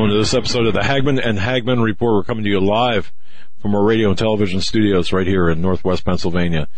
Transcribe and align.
To 0.00 0.16
this 0.16 0.32
episode 0.32 0.66
of 0.66 0.72
the 0.72 0.82
Hagmann 0.82 1.18
and 1.18 1.38
Hagmann 1.38 1.82
Report. 1.82 2.14
We're 2.14 2.24
coming 2.24 2.42
to 2.44 2.50
you 2.50 2.58
live 2.58 3.12
from 3.60 3.74
our 3.74 3.84
radio 3.84 4.08
and 4.08 4.16
television 4.18 4.62
studios 4.62 5.12
right 5.12 5.26
here 5.26 5.50
in 5.50 5.60
Northwest 5.60 6.06
Pennsylvania. 6.06 6.68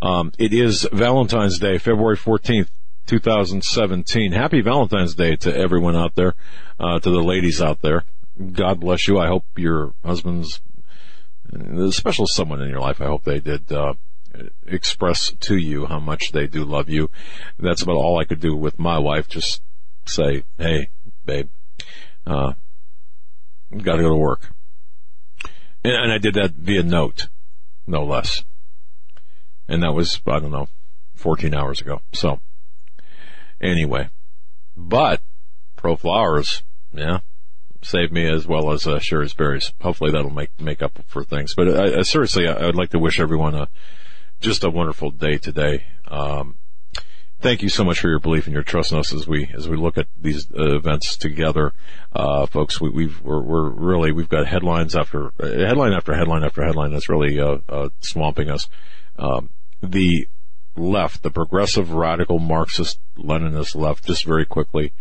Um, 0.00 0.30
it 0.38 0.54
is 0.54 0.88
Valentine's 0.92 1.58
Day, 1.58 1.78
February 1.78 2.16
14th, 2.16 2.68
2017. 3.06 4.30
Happy 4.30 4.60
Valentine's 4.60 5.16
Day 5.16 5.34
to 5.36 5.54
everyone 5.54 5.96
out 5.96 6.14
there, 6.14 6.36
uh, 6.78 7.00
to 7.00 7.10
the 7.10 7.20
ladies 7.20 7.60
out 7.60 7.82
there. 7.82 8.04
God 8.52 8.78
bless 8.78 9.08
you. 9.08 9.18
I 9.18 9.26
hope 9.26 9.44
your 9.56 9.92
husbands, 10.04 10.60
the 11.50 11.92
special 11.92 12.28
someone 12.28 12.62
in 12.62 12.70
your 12.70 12.80
life, 12.80 13.00
I 13.02 13.06
hope 13.06 13.24
they 13.24 13.40
did, 13.40 13.72
uh, 13.72 13.94
express 14.66 15.32
to 15.40 15.56
you 15.56 15.86
how 15.86 15.98
much 15.98 16.30
they 16.30 16.46
do 16.46 16.64
love 16.64 16.88
you. 16.88 17.10
That's 17.58 17.82
about 17.82 17.96
all 17.96 18.20
I 18.20 18.24
could 18.24 18.40
do 18.40 18.54
with 18.54 18.78
my 18.78 18.98
wife. 18.98 19.28
Just 19.28 19.62
say, 20.06 20.44
hey, 20.56 20.90
babe, 21.26 21.50
uh, 22.24 22.52
got 23.76 23.96
to 23.96 24.02
go 24.02 24.10
to 24.10 24.16
work. 24.16 24.50
And, 25.84 25.94
and 25.94 26.12
I 26.12 26.18
did 26.18 26.34
that 26.34 26.52
via 26.52 26.82
note, 26.82 27.28
no 27.86 28.04
less. 28.04 28.44
And 29.68 29.82
that 29.82 29.92
was, 29.92 30.20
I 30.26 30.40
don't 30.40 30.50
know, 30.50 30.68
14 31.14 31.54
hours 31.54 31.80
ago. 31.80 32.00
So, 32.12 32.40
anyway. 33.60 34.08
But, 34.76 35.20
Pro 35.76 35.96
Flowers, 35.96 36.62
yeah, 36.92 37.20
saved 37.82 38.12
me 38.12 38.26
as 38.26 38.46
well 38.46 38.72
as 38.72 38.86
uh, 38.86 38.98
Sherry's 38.98 39.34
Berries. 39.34 39.72
Hopefully 39.80 40.12
that'll 40.12 40.30
make, 40.30 40.58
make 40.60 40.82
up 40.82 40.98
for 41.06 41.24
things. 41.24 41.54
But 41.54 41.68
I, 41.68 41.98
I, 41.98 42.02
seriously, 42.02 42.48
I, 42.48 42.66
would 42.66 42.76
like 42.76 42.90
to 42.90 42.98
wish 42.98 43.20
everyone 43.20 43.54
a, 43.54 43.68
just 44.40 44.64
a 44.64 44.70
wonderful 44.70 45.10
day 45.10 45.36
today. 45.36 45.84
Um, 46.06 46.56
thank 47.40 47.62
you 47.62 47.68
so 47.68 47.84
much 47.84 48.00
for 48.00 48.08
your 48.08 48.18
belief 48.18 48.46
and 48.46 48.54
your 48.54 48.62
trust 48.62 48.92
in 48.92 48.98
us 48.98 49.12
as 49.12 49.26
we 49.26 49.50
as 49.54 49.68
we 49.68 49.76
look 49.76 49.98
at 49.98 50.06
these 50.20 50.50
uh, 50.52 50.76
events 50.76 51.16
together, 51.16 51.72
uh, 52.12 52.46
folks. 52.46 52.80
We, 52.80 52.90
we've 52.90 53.20
we're, 53.22 53.42
we're 53.42 53.68
really 53.70 54.12
we've 54.12 54.28
got 54.28 54.46
headlines 54.46 54.96
after 54.96 55.32
uh, 55.40 55.46
headline 55.46 55.92
after 55.92 56.14
headline 56.14 56.44
after 56.44 56.64
headline 56.64 56.92
that's 56.92 57.08
really 57.08 57.40
uh, 57.40 57.58
uh, 57.68 57.88
swamping 58.00 58.50
us. 58.50 58.68
Um, 59.18 59.50
the 59.82 60.28
left, 60.76 61.22
the 61.22 61.30
progressive 61.30 61.90
radical 61.90 62.38
Marxist 62.38 62.98
Leninist 63.16 63.74
left, 63.74 64.06
just 64.06 64.24
very 64.24 64.46
quickly 64.46 64.92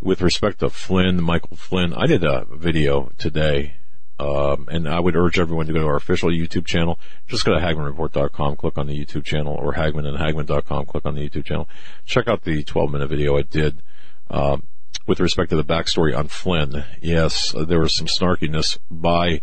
with 0.00 0.20
respect 0.20 0.60
to 0.60 0.68
Flynn, 0.68 1.22
Michael 1.22 1.56
Flynn. 1.56 1.94
I 1.94 2.06
did 2.06 2.24
a 2.24 2.46
video 2.50 3.10
today. 3.18 3.76
Um, 4.18 4.68
and 4.70 4.88
I 4.88 4.98
would 4.98 5.14
urge 5.14 5.38
everyone 5.38 5.66
to 5.66 5.72
go 5.72 5.80
to 5.80 5.86
our 5.86 5.96
official 5.96 6.30
YouTube 6.30 6.66
channel. 6.66 6.98
Just 7.26 7.44
go 7.44 7.52
to 7.52 7.60
HagmannReport.com, 7.60 8.56
click 8.56 8.78
on 8.78 8.86
the 8.86 8.98
YouTube 8.98 9.24
channel, 9.24 9.54
or 9.54 9.74
Hagmann 9.74 10.06
and 10.06 10.16
Hagmann.com, 10.16 10.86
click 10.86 11.04
on 11.04 11.14
the 11.14 11.28
YouTube 11.28 11.44
channel. 11.44 11.68
Check 12.06 12.26
out 12.26 12.42
the 12.44 12.62
12 12.62 12.90
minute 12.92 13.08
video 13.08 13.36
I 13.36 13.42
did, 13.42 13.82
um, 14.30 14.64
with 15.06 15.20
respect 15.20 15.50
to 15.50 15.56
the 15.56 15.64
backstory 15.64 16.16
on 16.16 16.28
Flynn. 16.28 16.84
Yes, 17.02 17.54
there 17.56 17.80
was 17.80 17.94
some 17.94 18.06
snarkiness 18.06 18.78
by, 18.90 19.42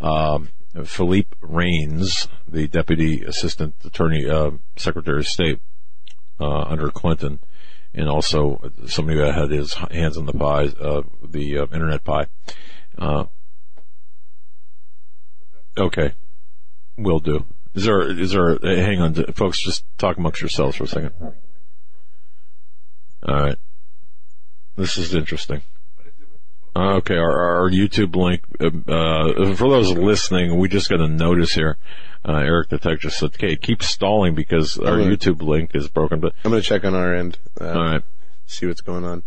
um, 0.00 0.50
Philippe 0.84 1.36
Reines, 1.40 2.28
the 2.46 2.68
Deputy 2.68 3.24
Assistant 3.24 3.74
Attorney, 3.84 4.28
uh, 4.28 4.52
Secretary 4.76 5.20
of 5.20 5.26
State, 5.26 5.60
uh, 6.38 6.62
under 6.62 6.90
Clinton, 6.90 7.40
and 7.92 8.08
also 8.08 8.70
somebody 8.86 9.18
who 9.18 9.24
had 9.24 9.50
his 9.50 9.74
hands 9.74 10.16
on 10.16 10.26
the 10.26 10.32
pie, 10.32 10.68
uh, 10.80 11.02
the 11.22 11.58
uh, 11.58 11.66
internet 11.72 12.04
pie. 12.04 12.26
Uh, 15.80 15.84
Okay. 15.86 16.12
Will 16.96 17.20
do. 17.20 17.46
Is 17.74 17.84
there, 17.84 18.10
is 18.20 18.32
there, 18.32 18.58
hang 18.62 19.00
on, 19.00 19.14
folks, 19.34 19.64
just 19.64 19.84
talk 19.96 20.16
amongst 20.18 20.40
yourselves 20.40 20.76
for 20.76 20.84
a 20.84 20.88
second. 20.88 21.12
Alright. 23.26 23.56
This 24.76 24.98
is 24.98 25.14
interesting. 25.14 25.62
Okay, 26.76 27.16
our, 27.16 27.62
our 27.62 27.70
YouTube 27.70 28.14
link, 28.16 28.42
uh, 28.60 29.54
for 29.54 29.70
those 29.70 29.92
listening, 29.92 30.58
we 30.58 30.68
just 30.68 30.88
got 30.88 31.00
a 31.00 31.08
notice 31.08 31.52
here. 31.52 31.76
Uh, 32.24 32.34
Eric 32.38 32.68
the 32.68 32.78
Tech 32.78 33.00
just 33.00 33.18
said, 33.18 33.30
okay, 33.34 33.56
keep 33.56 33.82
stalling 33.82 34.34
because 34.34 34.76
our 34.78 34.98
gonna- 34.98 35.16
YouTube 35.16 35.42
link 35.42 35.70
is 35.74 35.88
broken, 35.88 36.20
but, 36.20 36.34
I'm 36.44 36.50
going 36.50 36.62
to 36.62 36.68
check 36.68 36.84
on 36.84 36.94
our 36.94 37.14
end. 37.14 37.38
Uh, 37.60 37.64
alright. 37.64 38.02
See 38.46 38.66
what's 38.66 38.80
going 38.82 39.04
on. 39.04 39.22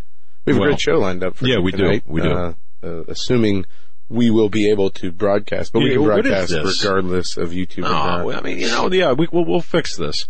We 0.45 0.53
have 0.53 0.59
Well, 0.59 0.69
a 0.69 0.71
great 0.73 0.81
show 0.81 0.99
lined 0.99 1.23
up 1.23 1.35
for 1.37 1.47
yeah, 1.47 1.59
we 1.59 1.71
do. 1.71 2.01
We 2.05 2.21
do. 2.21 2.31
Uh, 2.31 2.53
uh, 2.83 3.03
assuming 3.07 3.65
we 4.09 4.29
will 4.29 4.49
be 4.49 4.69
able 4.69 4.89
to 4.91 5.11
broadcast, 5.11 5.73
but 5.73 5.79
we 5.79 5.89
Yeah, 5.89 5.95
can 5.95 6.03
broadcast 6.03 6.51
regardless 6.53 7.37
of 7.37 7.49
YouTube. 7.51 7.79
or 7.79 7.89
No, 7.89 7.89
not. 8.29 8.35
I 8.35 8.41
mean, 8.41 8.59
you 8.59 8.67
know, 8.67 8.91
yeah, 8.91 9.13
we, 9.13 9.27
we'll, 9.31 9.45
we'll 9.45 9.61
fix 9.61 9.95
this. 9.97 10.27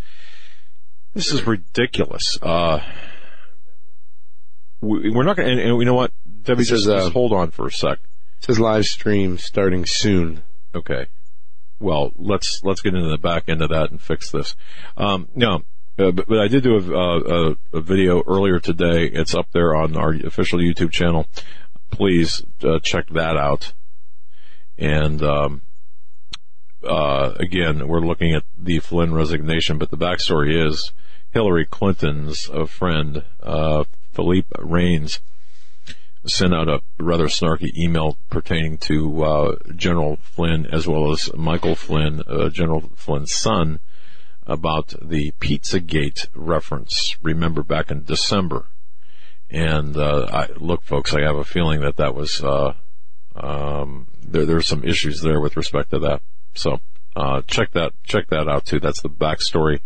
This 1.14 1.32
is 1.32 1.46
ridiculous. 1.46 2.38
Uh, 2.42 2.80
we, 4.82 5.10
we're 5.10 5.24
not 5.24 5.38
going 5.38 5.58
to, 5.58 5.64
and, 5.64 5.80
you 5.80 5.86
know 5.86 5.94
what? 5.94 6.12
Debbie, 6.44 6.64
just, 6.64 6.88
uh, 6.88 7.00
just 7.00 7.14
hold 7.14 7.34
on 7.34 7.52
for 7.52 7.68
a 7.68 7.72
sec. 7.72 8.00
It 8.40 8.46
says 8.46 8.60
live 8.60 8.86
stream 8.86 9.38
starting 9.38 9.86
soon. 9.86 10.44
Okay. 10.76 11.08
Well, 11.80 12.12
let's, 12.16 12.62
let's 12.64 12.82
get 12.82 12.94
into 12.94 13.10
the 13.10 13.18
back 13.18 13.46
end 13.48 13.62
of 13.62 13.70
that 13.70 13.92
and 13.92 14.02
fix 14.02 14.32
this. 14.32 14.56
Um, 14.98 15.28
no, 15.36 15.64
uh, 16.00 16.12
but, 16.12 16.28
but 16.28 16.40
I 16.40 16.48
did 16.48 16.64
do 16.64 16.76
a, 16.76 17.50
a, 17.52 17.56
a 17.74 17.82
video 17.82 18.24
earlier 18.28 18.60
today. 18.60 19.06
It's 19.06 19.36
up 19.36 19.48
there 19.52 19.76
on 19.76 19.96
our 19.96 20.14
official 20.14 20.60
YouTube 20.60 20.92
channel. 20.92 21.28
Please 21.94 22.44
uh, 22.64 22.80
check 22.84 23.08
that 23.10 23.38
out. 23.38 23.74
And, 24.80 25.22
um, 25.22 25.62
uh, 26.84 27.34
again, 27.36 27.88
we're 27.88 28.00
looking 28.00 28.34
at 28.34 28.44
the 28.58 28.80
Flynn 28.80 29.14
resignation, 29.14 29.78
but 29.78 29.92
the 29.92 29.98
backstory 29.98 30.68
is 30.68 30.92
Hillary 31.30 31.68
Clinton's 31.68 32.50
uh, 32.50 32.66
friend, 32.66 33.24
uh, 33.44 33.84
Philippe 34.12 34.50
Reines, 34.58 35.20
sent 36.26 36.52
out 36.52 36.68
a 36.68 36.82
rather 36.98 37.28
snarky 37.28 37.70
email 37.78 38.18
pertaining 38.32 38.80
to 38.80 39.24
uh, 39.24 39.56
General 39.76 40.16
Flynn 40.16 40.66
as 40.66 40.88
well 40.88 41.12
as 41.12 41.32
Michael 41.36 41.76
Flynn, 41.76 42.24
uh, 42.28 42.50
General 42.50 42.90
Flynn's 42.96 43.34
son, 43.34 43.80
about 44.48 44.96
the 45.00 45.32
Pizzagate 45.40 46.28
reference. 46.34 47.16
Remember 47.22 47.62
back 47.62 47.92
in 47.92 48.04
December, 48.04 48.66
and 49.54 49.96
uh, 49.96 50.26
I, 50.34 50.48
look, 50.58 50.82
folks, 50.84 51.14
I 51.14 51.22
have 51.22 51.36
a 51.36 51.44
feeling 51.44 51.82
that 51.82 51.98
that 51.98 52.16
was 52.16 52.44
uh, 52.44 52.74
um, 53.36 54.08
there. 54.22 54.46
There's 54.46 54.68
some 54.68 54.84
issues 54.84 55.22
there 55.22 55.40
with 55.40 55.56
respect 55.56 55.92
to 55.92 56.00
that. 56.00 56.22
So 56.56 56.80
uh, 57.16 57.44
check 57.48 57.72
that 57.72 57.94
check 58.04 58.30
that 58.30 58.50
out 58.50 58.66
too. 58.66 58.80
That's 58.80 59.02
the 59.02 59.10
backstory. 59.10 59.80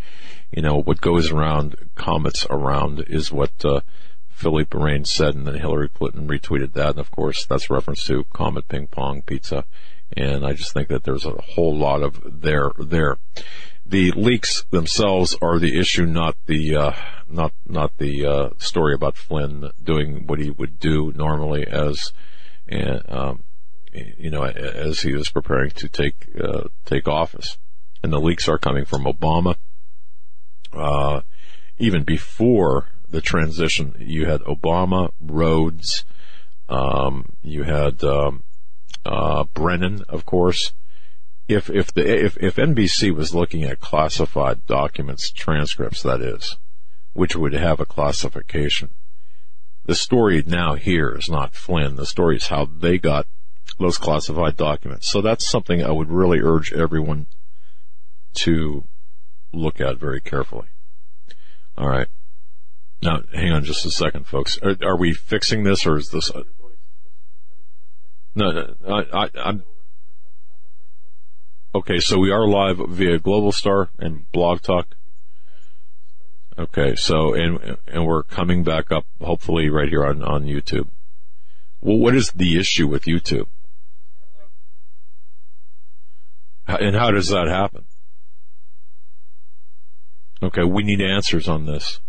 You 0.52 0.62
know 0.62 0.78
what 0.78 1.02
goes 1.02 1.32
around, 1.32 1.76
comets 1.96 2.48
around, 2.50 3.02
is 3.08 3.30
what 3.30 3.52
uh, 3.66 3.82
Philippe 4.30 4.78
Reines 4.78 5.12
said, 5.12 5.36
and 5.36 5.46
then 5.46 5.56
Hillary 5.56 5.90
Clinton 5.90 6.30
retweeted 6.30 6.72
that. 6.74 6.92
And 6.92 7.00
of 7.00 7.12
course, 7.12 7.46
that's 7.46 7.70
reference 7.70 8.06
to 8.06 8.24
Comet 8.34 8.70
Ping 8.70 8.88
Pong 8.88 9.22
Pizza. 9.22 9.66
And 10.16 10.46
I 10.46 10.54
just 10.54 10.72
think 10.72 10.88
that 10.88 11.04
there's 11.04 11.26
a 11.26 11.42
whole 11.42 11.76
lot 11.76 12.02
of 12.02 12.42
there 12.42 12.72
there. 12.80 13.18
The 13.90 14.12
leaks 14.12 14.66
themselves 14.70 15.38
are 15.42 15.60
the 15.60 15.80
issue, 15.80 16.06
not 16.06 16.36
the 16.46 16.76
uh, 16.76 16.92
not 17.30 17.54
not 17.66 17.98
the 17.98 18.26
uh, 18.26 18.50
story 18.58 18.94
about 18.94 19.16
Flynn 19.16 19.72
doing 19.82 20.28
what 20.28 20.40
he 20.40 20.50
would 20.50 20.78
do 20.78 21.14
normally 21.16 21.66
as, 21.66 22.12
um, 22.70 23.44
you 23.94 24.30
know, 24.30 24.44
as 24.44 25.00
he 25.00 25.14
was 25.14 25.30
preparing 25.30 25.72
to 25.72 25.88
take 25.88 26.28
uh, 26.38 26.64
take 26.84 27.08
office. 27.08 27.58
And 28.04 28.12
the 28.12 28.20
leaks 28.20 28.50
are 28.50 28.58
coming 28.58 28.84
from 28.84 29.06
Obama. 29.06 29.56
Uh, 30.74 31.22
even 31.78 32.04
before 32.04 32.90
the 33.10 33.22
transition, 33.22 33.96
you 34.00 34.26
had 34.26 34.42
Obama, 34.42 35.12
Rhodes, 35.22 36.04
um, 36.68 37.38
you 37.42 37.64
had 37.64 38.04
um, 38.04 38.44
uh, 39.06 39.46
Brennan, 39.54 40.04
of 40.10 40.26
course. 40.26 40.74
If 41.48 41.70
if 41.70 41.94
the 41.94 42.26
if 42.26 42.38
if 42.38 42.56
NBC 42.56 43.16
was 43.16 43.34
looking 43.34 43.64
at 43.64 43.80
classified 43.80 44.66
documents, 44.66 45.32
transcripts, 45.32 46.04
that 46.04 46.22
is, 46.22 46.58
which 47.14 47.36
would 47.36 47.54
have 47.54 47.80
a 47.80 47.86
classification, 47.86 48.90
the 49.86 49.96
story 49.96 50.44
now 50.46 50.76
here 50.76 51.10
is 51.10 51.30
not 51.30 51.56
Flynn. 51.56 51.96
The 51.96 52.06
story 52.06 52.36
is 52.36 52.48
how 52.48 52.66
they 52.66 52.98
got 52.98 53.28
those 53.80 53.98
classified 53.98 54.58
documents. 54.58 55.10
So 55.10 55.22
that's 55.22 55.50
something 55.50 55.84
I 55.84 55.92
would 55.92 56.10
really 56.10 56.40
urge 56.40 56.74
everyone 56.74 57.28
to 58.40 58.84
look 59.54 59.80
at 59.80 59.98
very 59.98 60.22
carefully. 60.22 60.68
All 61.78 61.88
right. 61.88 62.08
Now, 63.02 63.22
hang 63.34 63.52
on 63.52 63.64
just 63.64 63.86
a 63.86 63.92
second, 63.92 64.26
folks. 64.26 64.58
Are, 64.64 64.76
are 64.82 64.98
we 64.98 65.14
fixing 65.14 65.64
this, 65.64 65.86
or 65.86 65.98
is 65.98 66.10
this? 66.10 66.30
A, 66.32 66.44
no, 68.34 68.52
no, 68.52 68.76
I, 68.88 69.24
I, 69.24 69.30
I'm. 69.36 69.64
Okay, 71.78 72.00
so 72.00 72.18
we 72.18 72.32
are 72.32 72.48
live 72.48 72.80
via 72.90 73.20
Global 73.20 73.52
Star 73.52 73.90
and 74.00 74.32
Blog 74.32 74.64
Talk. 74.64 74.96
Okay, 76.58 76.96
so 76.96 77.36
and 77.36 77.78
and 77.86 78.04
we're 78.04 78.24
coming 78.24 78.64
back 78.64 78.92
up, 78.92 79.06
hopefully, 79.22 79.70
right 79.70 79.88
here 79.88 80.04
on 80.04 80.24
on 80.24 80.46
YouTube. 80.46 80.90
Well, 81.80 81.98
what 82.00 82.16
is 82.16 82.32
the 82.32 82.60
issue 82.60 82.88
with 82.88 83.04
YouTube? 83.04 83.46
And 86.66 86.96
how 86.96 87.12
does 87.12 87.28
that 87.28 87.48
happen? 87.48 87.86
Okay, 90.42 90.64
we 90.64 90.82
need 90.82 91.00
answers 91.00 91.48
on 91.48 91.68
this. 91.68 92.00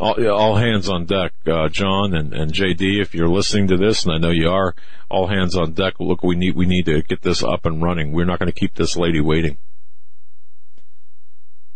All, 0.00 0.28
all 0.28 0.56
hands 0.56 0.88
on 0.88 1.04
deck, 1.04 1.32
uh, 1.46 1.68
John 1.68 2.14
and, 2.14 2.34
and 2.34 2.52
JD. 2.52 3.00
If 3.00 3.14
you're 3.14 3.28
listening 3.28 3.68
to 3.68 3.76
this, 3.76 4.04
and 4.04 4.12
I 4.12 4.18
know 4.18 4.30
you 4.30 4.48
are, 4.48 4.74
all 5.08 5.28
hands 5.28 5.56
on 5.56 5.72
deck. 5.72 5.94
Look, 6.00 6.24
we 6.24 6.34
need 6.34 6.56
we 6.56 6.66
need 6.66 6.86
to 6.86 7.02
get 7.02 7.22
this 7.22 7.44
up 7.44 7.64
and 7.64 7.80
running. 7.80 8.10
We're 8.10 8.24
not 8.24 8.40
going 8.40 8.50
to 8.50 8.58
keep 8.58 8.74
this 8.74 8.96
lady 8.96 9.20
waiting. 9.20 9.56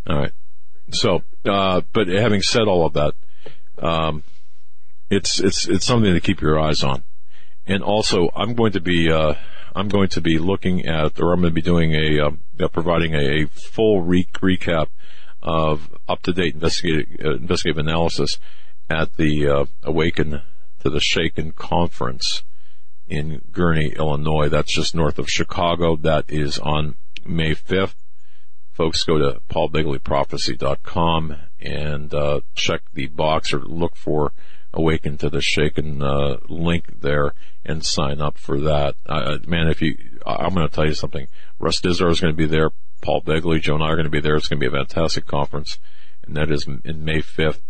All 0.09 0.19
right. 0.19 0.32
So, 0.91 1.23
uh, 1.44 1.82
but 1.93 2.09
having 2.09 2.43
said 2.43 2.62
all 2.62 2.87
of 2.87 2.94
that, 2.94 3.15
um, 3.81 4.25
it's 5.11 5.38
it's 5.38 5.69
it's 5.69 5.87
something 5.87 6.12
to 6.12 6.21
keep 6.21 6.41
your 6.41 6.59
eyes 6.59 6.82
on. 6.82 7.05
And 7.69 7.85
also, 7.85 8.31
I'm 8.35 8.55
going 8.55 8.73
to 8.73 8.81
be 8.81 9.12
uh, 9.12 9.35
I'm 9.76 9.88
going 9.88 10.09
to 10.09 10.21
be 10.21 10.38
looking 10.38 10.87
at, 10.87 11.21
or 11.21 11.32
I'm 11.32 11.41
going 11.41 11.53
to 11.53 11.55
be 11.55 11.62
doing 11.62 11.94
a 11.94 12.21
uh, 12.26 12.69
providing 12.69 13.14
a, 13.14 13.43
a 13.43 13.47
full 13.47 14.03
re- 14.03 14.26
recap 14.35 14.88
of 15.43 15.96
up-to-date 16.08 16.55
investigative, 16.55 17.25
uh, 17.25 17.35
investigative 17.37 17.79
analysis 17.79 18.38
at 18.90 19.17
the 19.17 19.49
uh, 19.49 19.64
Awaken 19.82 20.43
to 20.81 20.90
the 20.90 21.00
Shaken 21.00 21.52
conference 21.52 22.43
in 23.06 23.43
Gurnee, 23.52 23.96
Illinois. 23.96 24.49
That's 24.49 24.75
just 24.75 24.94
north 24.94 25.19
of 25.19 25.29
Chicago. 25.29 25.96
That 25.96 26.25
is 26.29 26.58
on 26.58 26.96
May 27.25 27.55
5th. 27.55 27.94
Folks, 28.73 29.02
go 29.02 29.19
to 29.19 29.40
paulbegleyprophecy.com 29.50 31.37
and 31.61 32.14
uh, 32.14 32.40
check 32.55 32.82
the 32.94 33.08
box 33.08 33.52
or 33.52 33.61
look 33.61 33.96
for 33.96 34.32
Awaken 34.73 35.17
to 35.19 35.31
the 35.31 35.40
Shaken 35.40 36.02
uh, 36.02 36.37
link 36.49 37.00
there 37.00 37.32
and 37.64 37.85
sign 37.85 38.20
up 38.20 38.38
for 38.38 38.61
that. 38.61 38.94
Uh, 39.06 39.38
man, 39.46 39.69
if 39.69 39.82
you, 39.82 39.96
I'm 40.25 40.55
going 40.55 40.69
to 40.69 40.75
tell 40.75 40.87
you 40.87 40.94
something. 40.94 41.26
Russ 41.58 41.81
Dizdar 41.81 42.11
is 42.11 42.20
going 42.20 42.32
to 42.32 42.37
be 42.37 42.46
there. 42.46 42.70
Paul 43.00 43.23
Begley, 43.23 43.61
Joe 43.61 43.75
and 43.75 43.85
I 43.85 43.89
are 43.89 43.97
going 43.97 44.05
to 44.05 44.11
be 44.11 44.21
there. 44.21 44.37
It's 44.37 44.49
going 44.49 44.61
to 44.61 44.71
be 44.71 44.75
a 44.75 44.79
fantastic 44.79 45.27
conference, 45.27 45.79
and 46.27 46.37
that 46.37 46.50
is 46.50 46.67
in 46.67 47.05
May 47.05 47.19
5th. 47.19 47.61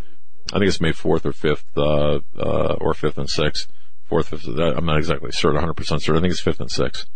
I 0.52 0.58
think 0.58 0.68
it's 0.68 0.80
May 0.80 0.92
4th 0.92 1.26
or 1.26 1.32
5th, 1.32 1.64
uh, 1.76 2.20
uh, 2.38 2.76
or 2.80 2.94
5th 2.94 3.18
and 3.18 3.28
6th. 3.28 3.66
4th, 4.10 4.38
5th, 4.38 4.78
I'm 4.78 4.86
not 4.86 4.96
exactly 4.96 5.30
certain, 5.32 5.60
100% 5.60 5.76
certain. 6.00 6.16
I 6.16 6.20
think 6.20 6.32
it's 6.32 6.42
5th 6.42 6.60
and 6.60 6.70
6th. 6.70 7.06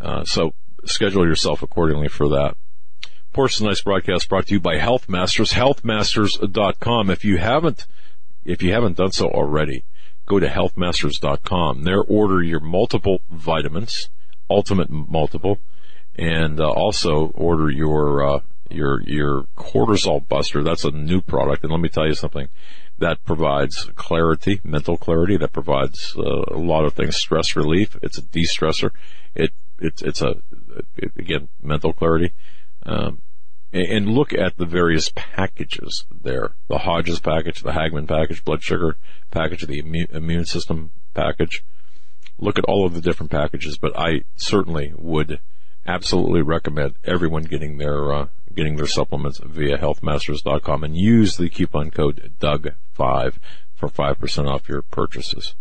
Uh, 0.00 0.24
so 0.24 0.54
schedule 0.84 1.26
yourself 1.26 1.62
accordingly 1.62 2.08
for 2.08 2.28
that. 2.28 2.56
Portion 3.32 3.66
Nice 3.66 3.82
broadcast 3.82 4.28
brought 4.28 4.46
to 4.46 4.54
you 4.54 4.60
by 4.60 4.78
Health 4.78 5.08
Masters, 5.08 5.52
healthmasters.com. 5.52 7.10
If 7.10 7.24
you 7.24 7.38
haven't, 7.38 7.86
if 8.44 8.62
you 8.62 8.72
haven't 8.72 8.96
done 8.96 9.12
so 9.12 9.28
already, 9.28 9.84
go 10.26 10.38
to 10.38 10.48
healthmasters.com. 10.48 11.84
There 11.84 12.02
order 12.02 12.42
your 12.42 12.60
multiple 12.60 13.20
vitamins, 13.30 14.08
ultimate 14.48 14.90
multiple, 14.90 15.58
and 16.18 16.60
uh, 16.60 16.68
also 16.68 17.30
order 17.34 17.70
your 17.70 18.26
uh, 18.26 18.40
your 18.68 19.00
your 19.02 19.44
cortisol 19.56 20.26
buster. 20.26 20.62
That's 20.62 20.84
a 20.84 20.90
new 20.90 21.22
product, 21.22 21.62
and 21.62 21.72
let 21.72 21.80
me 21.80 21.88
tell 21.88 22.06
you 22.06 22.14
something 22.14 22.48
that 22.98 23.24
provides 23.24 23.88
clarity, 23.94 24.60
mental 24.64 24.96
clarity. 24.96 25.36
That 25.36 25.52
provides 25.52 26.14
uh, 26.18 26.42
a 26.48 26.58
lot 26.58 26.84
of 26.84 26.94
things. 26.94 27.16
Stress 27.16 27.54
relief. 27.54 27.96
It's 28.02 28.18
a 28.18 28.22
de-stressor. 28.22 28.90
It 29.34 29.52
it's 29.78 30.02
it's 30.02 30.20
a 30.20 30.42
it, 30.96 31.12
again 31.16 31.48
mental 31.62 31.92
clarity. 31.92 32.32
Um, 32.84 33.22
and 33.70 34.08
look 34.08 34.32
at 34.32 34.56
the 34.56 34.64
various 34.64 35.12
packages 35.14 36.06
there. 36.22 36.54
The 36.68 36.78
Hodges 36.78 37.20
package, 37.20 37.60
the 37.60 37.72
Hagmann 37.72 38.08
package, 38.08 38.42
blood 38.42 38.62
sugar 38.62 38.96
package, 39.30 39.66
the 39.66 40.06
immune 40.10 40.46
system 40.46 40.90
package. 41.12 41.62
Look 42.38 42.58
at 42.58 42.64
all 42.64 42.86
of 42.86 42.94
the 42.94 43.02
different 43.02 43.30
packages, 43.30 43.76
but 43.76 43.92
I 43.98 44.22
certainly 44.36 44.94
would 44.96 45.40
absolutely 45.88 46.42
recommend 46.42 46.94
everyone 47.02 47.44
getting 47.44 47.78
their 47.78 48.12
uh, 48.12 48.26
getting 48.54 48.76
their 48.76 48.86
supplements 48.86 49.40
via 49.42 49.78
healthmasters.com 49.78 50.84
and 50.84 50.96
use 50.96 51.36
the 51.36 51.48
coupon 51.48 51.90
code 51.90 52.34
Doug5 52.38 53.34
for 53.74 53.88
5% 53.88 54.48
off 54.48 54.68
your 54.68 54.82
purchases. 54.82 55.54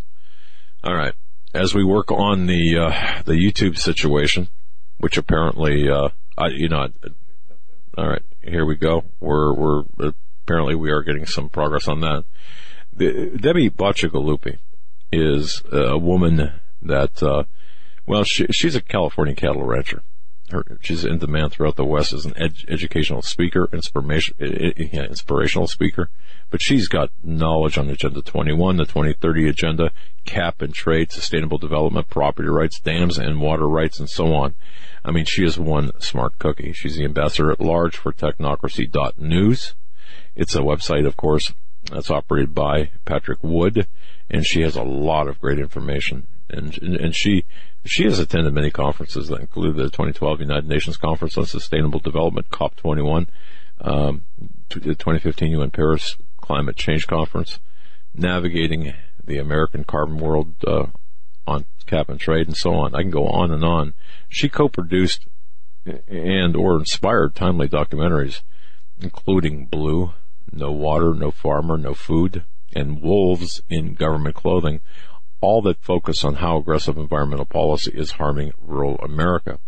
All 0.83 0.95
right. 0.95 1.13
As 1.53 1.73
we 1.73 1.83
work 1.83 2.11
on 2.11 2.45
the 2.45 2.77
uh, 2.77 3.21
the 3.23 3.33
YouTube 3.33 3.77
situation, 3.77 4.49
which 4.97 5.17
apparently 5.17 5.89
uh, 5.89 6.09
I, 6.37 6.47
you 6.49 6.67
know, 6.67 6.89
all 7.97 8.07
right, 8.07 8.21
here 8.43 8.65
we 8.65 8.75
go. 8.75 9.05
We're 9.19 9.53
we're 9.53 9.83
apparently 10.43 10.75
we 10.75 10.91
are 10.91 11.03
getting 11.03 11.25
some 11.25 11.49
progress 11.49 11.87
on 11.87 12.01
that. 12.01 12.25
The, 12.93 13.37
Debbie 13.39 13.69
Bacigalupi 13.69 14.57
is 15.11 15.63
a 15.71 15.97
woman 15.97 16.51
that, 16.81 17.23
uh, 17.23 17.43
well, 18.05 18.23
she, 18.23 18.47
she's 18.47 18.75
a 18.75 18.81
California 18.81 19.35
cattle 19.35 19.63
rancher 19.63 20.01
her, 20.49 20.63
she's 20.81 21.03
in 21.03 21.17
demand 21.17 21.51
throughout 21.51 21.75
the 21.75 21.85
West 21.85 22.13
as 22.13 22.25
an 22.25 22.33
ed, 22.37 22.53
educational 22.67 23.21
speaker, 23.21 23.67
inspiration, 23.73 24.33
inspirational 24.39 25.67
speaker. 25.67 26.09
But 26.49 26.61
she's 26.61 26.87
got 26.87 27.11
knowledge 27.23 27.77
on 27.77 27.89
Agenda 27.89 28.21
21, 28.21 28.77
the 28.77 28.85
2030 28.85 29.49
Agenda, 29.49 29.91
cap 30.25 30.61
and 30.61 30.73
trade, 30.73 31.11
sustainable 31.11 31.57
development, 31.57 32.09
property 32.09 32.47
rights, 32.47 32.79
dams 32.79 33.17
and 33.17 33.41
water 33.41 33.67
rights, 33.67 33.99
and 33.99 34.09
so 34.09 34.33
on. 34.33 34.55
I 35.03 35.11
mean, 35.11 35.25
she 35.25 35.43
is 35.43 35.59
one 35.59 35.91
smart 35.99 36.39
cookie. 36.39 36.73
She's 36.73 36.95
the 36.95 37.05
ambassador 37.05 37.51
at 37.51 37.59
large 37.59 37.97
for 37.97 38.13
technocracy.news. 38.13 39.73
It's 40.35 40.55
a 40.55 40.59
website, 40.59 41.05
of 41.05 41.17
course, 41.17 41.53
that's 41.91 42.11
operated 42.11 42.53
by 42.53 42.91
Patrick 43.05 43.43
Wood, 43.43 43.87
and 44.29 44.45
she 44.45 44.61
has 44.61 44.75
a 44.75 44.83
lot 44.83 45.27
of 45.27 45.39
great 45.39 45.59
information 45.59 46.27
and, 46.49 46.77
and 46.77 47.15
she 47.15 47.45
she 47.85 48.03
has 48.03 48.19
attended 48.19 48.53
many 48.53 48.69
conferences 48.69 49.27
that 49.27 49.39
include 49.39 49.75
the 49.75 49.85
2012 49.85 50.41
United 50.41 50.67
Nations 50.67 50.97
Conference 50.97 51.37
on 51.37 51.45
Sustainable 51.45 51.99
Development 51.99 52.49
(COP21), 52.49 53.27
um, 53.81 54.25
the 54.69 54.95
2015 54.95 55.51
UN 55.51 55.71
Paris 55.71 56.17
Climate 56.37 56.75
Change 56.75 57.07
Conference, 57.07 57.59
navigating 58.13 58.93
the 59.23 59.37
American 59.37 59.83
carbon 59.83 60.17
world 60.17 60.55
uh, 60.65 60.87
on 61.45 61.65
cap 61.85 62.09
and 62.09 62.19
trade, 62.19 62.47
and 62.47 62.57
so 62.57 62.73
on. 62.73 62.95
I 62.95 63.01
can 63.01 63.11
go 63.11 63.27
on 63.27 63.51
and 63.51 63.63
on. 63.63 63.93
She 64.29 64.49
co-produced 64.49 65.27
and 66.07 66.55
or 66.55 66.77
inspired 66.77 67.35
timely 67.35 67.69
documentaries, 67.69 68.41
including 68.99 69.65
Blue, 69.65 70.13
No 70.51 70.71
Water, 70.71 71.13
No 71.13 71.31
Farmer, 71.31 71.77
No 71.77 71.93
Food, 71.93 72.43
and 72.73 73.01
Wolves 73.01 73.61
in 73.69 73.93
Government 73.93 74.35
Clothing, 74.35 74.81
all 75.41 75.61
that 75.63 75.81
focus 75.81 76.23
on 76.23 76.35
how 76.35 76.57
aggressive 76.57 76.97
environmental 76.97 77.45
policy 77.45 77.91
is 77.93 78.11
harming 78.11 78.53
rural 78.59 78.97
America. 78.97 79.59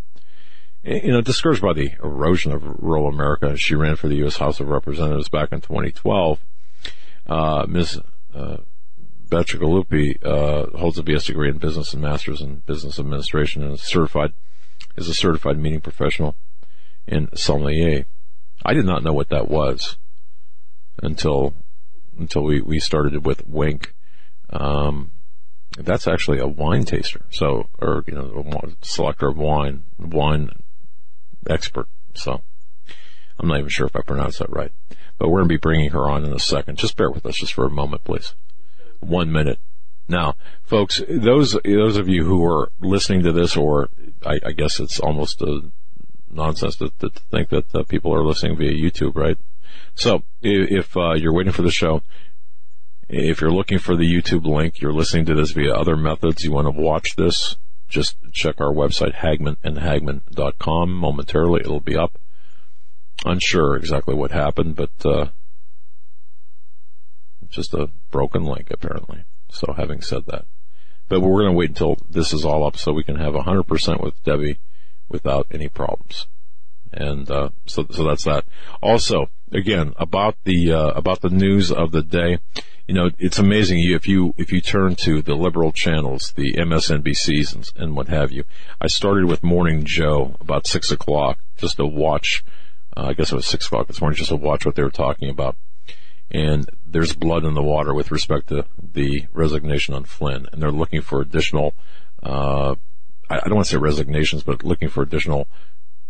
You 0.84 1.12
know, 1.12 1.22
discouraged 1.22 1.62
by 1.62 1.74
the 1.74 1.92
erosion 2.02 2.52
of 2.52 2.64
rural 2.64 3.08
America, 3.08 3.58
she 3.58 3.76
ran 3.76 3.96
for 3.96 4.08
the 4.08 4.16
U.S. 4.18 4.38
House 4.38 4.60
of 4.60 4.70
Representatives 4.70 5.30
back 5.30 5.52
in 5.52 5.62
2012. 5.62 6.40
Uh, 7.28 7.66
Ms. 7.68 8.00
Uh, 8.34 8.58
uh, 9.32 10.66
holds 10.78 10.98
a 10.98 11.04
BS 11.04 11.26
degree 11.26 11.50
in 11.50 11.58
business 11.58 11.94
and 11.94 12.02
master's 12.02 12.42
in 12.42 12.64
business 12.66 12.98
administration 12.98 13.62
and 13.62 13.74
is 13.74 13.84
certified, 13.84 14.34
is 14.98 15.08
a 15.08 15.14
certified 15.14 15.60
meeting 15.60 15.82
professional 15.82 16.36
in 17.08 17.28
sommelier. 17.36 18.06
I 18.66 18.74
did 18.74 18.86
not 18.86 19.04
know 19.04 19.14
what 19.14 19.30
that 19.30 19.50
was 19.50 19.98
until, 21.04 21.54
until 22.18 22.44
we, 22.44 22.62
we 22.62 22.80
started 22.80 23.26
with 23.26 23.48
Wink. 23.48 23.94
Um, 24.50 25.12
that's 25.78 26.08
actually 26.08 26.40
a 26.40 26.48
wine 26.48 26.86
taster. 26.86 27.22
So, 27.32 27.70
or, 27.80 28.04
you 28.08 28.14
know, 28.14 28.62
a 28.64 28.86
selector 28.86 29.28
of 29.28 29.38
wine, 29.38 29.84
wine 29.98 30.50
expert. 31.48 31.88
So, 32.14 32.42
I'm 33.40 33.48
not 33.48 33.60
even 33.60 33.70
sure 33.70 33.88
if 33.88 33.96
I 33.96 34.02
pronounced 34.02 34.40
that 34.40 34.50
right. 34.50 34.72
But 35.18 35.30
we're 35.30 35.40
going 35.40 35.50
to 35.50 35.54
be 35.54 35.60
bringing 35.60 35.92
her 35.92 36.10
on 36.10 36.26
in 36.26 36.34
a 36.34 36.40
second. 36.40 36.78
Just 36.78 36.98
bear 36.98 37.10
with 37.10 37.26
us 37.26 37.38
just 37.38 37.54
for 37.54 37.66
a 37.66 37.70
moment, 37.70 38.04
please. 38.04 38.34
One 39.00 39.32
minute. 39.32 39.60
Now, 40.08 40.36
folks, 40.64 41.02
those, 41.08 41.56
those 41.64 41.98
of 41.98 42.08
you 42.10 42.26
who 42.26 42.44
are 42.44 42.72
listening 42.80 43.24
to 43.24 43.32
this, 43.32 43.56
or 43.56 43.90
I, 44.26 44.40
I 44.46 44.52
guess 44.54 44.80
it's 44.80 45.00
almost 45.00 45.42
a 45.42 45.72
nonsense 46.32 46.78
to, 46.78 46.92
to 47.00 47.10
think 47.32 47.50
that 47.50 47.74
uh, 47.76 47.84
people 47.84 48.14
are 48.14 48.26
listening 48.26 48.58
via 48.58 48.72
YouTube, 48.72 49.16
right? 49.16 49.38
So, 49.94 50.24
if, 50.42 50.72
if 50.72 50.98
uh, 50.98 51.14
you're 51.14 51.34
waiting 51.34 51.54
for 51.54 51.62
the 51.62 51.72
show, 51.72 52.02
if 53.10 53.42
you're 53.42 53.52
looking 53.52 53.80
for 53.80 53.96
the 53.96 54.06
YouTube 54.06 54.46
link, 54.46 54.80
you're 54.80 54.94
listening 54.94 55.26
to 55.26 55.34
this 55.34 55.52
via 55.52 55.74
other 55.74 55.98
methods, 55.98 56.44
you 56.44 56.52
want 56.52 56.68
to 56.68 56.82
watch 56.82 57.16
this, 57.16 57.58
just 57.88 58.16
check 58.32 58.62
our 58.62 58.72
website, 58.72 59.16
Hagmann 59.16 59.58
and 59.64 59.78
Hagmann.com. 59.78 60.94
Momentarily, 60.94 61.62
it'll 61.62 61.80
be 61.80 61.98
up. 61.98 62.20
Unsure 63.26 63.76
exactly 63.76 64.14
what 64.14 64.32
happened, 64.32 64.76
but, 64.76 64.92
uh, 65.06 65.30
just 67.50 67.74
a 67.74 67.90
broken 68.12 68.46
link 68.46 68.70
apparently. 68.70 69.24
So 69.50 69.74
having 69.76 70.02
said 70.02 70.26
that, 70.28 70.46
but 71.08 71.22
we're 71.22 71.42
going 71.42 71.52
to 71.52 71.58
wait 71.58 71.70
until 71.70 71.98
this 72.08 72.32
is 72.32 72.46
all 72.46 72.64
up 72.64 72.78
so 72.78 72.94
we 72.94 73.04
can 73.04 73.16
have 73.16 73.34
100% 73.34 74.04
with 74.04 74.24
Debbie 74.24 74.60
without 75.10 75.48
any 75.52 75.68
problems. 75.68 76.28
And 76.92 77.30
uh, 77.30 77.50
so, 77.66 77.86
so 77.92 78.04
that's 78.04 78.24
that. 78.24 78.46
Also, 78.82 79.30
again 79.52 79.94
about 79.98 80.36
the 80.44 80.72
uh, 80.72 80.90
about 80.90 81.22
the 81.22 81.30
news 81.30 81.72
of 81.72 81.92
the 81.92 82.02
day. 82.02 82.40
You 82.88 82.96
know, 82.96 83.10
it's 83.20 83.38
amazing 83.38 83.80
if 83.80 84.08
you 84.08 84.34
if 84.38 84.52
you 84.52 84.62
turn 84.62 84.96
to 85.04 85.22
the 85.22 85.36
liberal 85.36 85.72
channels, 85.72 86.34
the 86.36 86.54
MSNBCs 86.54 87.54
and, 87.54 87.72
and 87.76 87.96
what 87.96 88.08
have 88.08 88.32
you. 88.32 88.46
I 88.82 88.88
started 88.88 89.26
with 89.26 89.44
Morning 89.44 89.84
Joe 89.86 90.36
about 90.40 90.66
six 90.66 90.92
o'clock 90.92 91.38
just 91.58 91.78
to 91.78 91.86
watch. 91.86 92.44
Uh, 92.98 93.08
I 93.08 93.14
guess 93.14 93.32
it 93.32 93.36
was 93.36 93.48
six 93.48 93.68
o'clock 93.68 93.88
this 93.88 94.02
morning 94.02 94.18
just 94.18 94.30
to 94.30 94.36
watch 94.36 94.66
what 94.66 94.76
they 94.76 94.84
were 94.84 94.90
talking 94.90 95.30
about. 95.30 95.56
And 96.32 96.70
there's 96.86 97.16
blood 97.16 97.44
in 97.44 97.54
the 97.54 97.64
water 97.64 97.94
with 97.94 98.12
respect 98.12 98.50
to 98.50 98.66
the 98.82 99.28
resignation 99.34 99.94
on 99.94 100.04
Flynn, 100.04 100.48
and 100.52 100.62
they're 100.62 100.72
looking 100.72 101.02
for 101.02 101.22
additional. 101.22 101.76
Uh, 102.22 102.76
I 103.30 103.42
don't 103.42 103.56
want 103.56 103.68
to 103.68 103.72
say 103.72 103.78
resignations, 103.78 104.44
but 104.44 104.64
looking 104.64 104.90
for 104.90 105.04
additional 105.04 105.48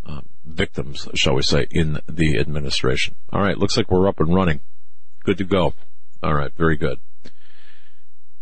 uh, 0.06 0.22
victims, 0.50 1.08
shall 1.16 1.36
we 1.36 1.42
say, 1.42 1.68
in 1.72 2.00
the 2.08 2.38
administration. 2.38 3.16
All 3.32 3.42
right, 3.42 3.58
looks 3.58 3.78
like 3.78 3.92
we're 3.92 4.08
up 4.08 4.20
and 4.20 4.34
running. 4.34 4.60
Good 5.24 5.38
to 5.38 5.44
go. 5.44 5.74
All 6.22 6.34
right, 6.34 6.52
very 6.56 6.76
good. 6.76 7.00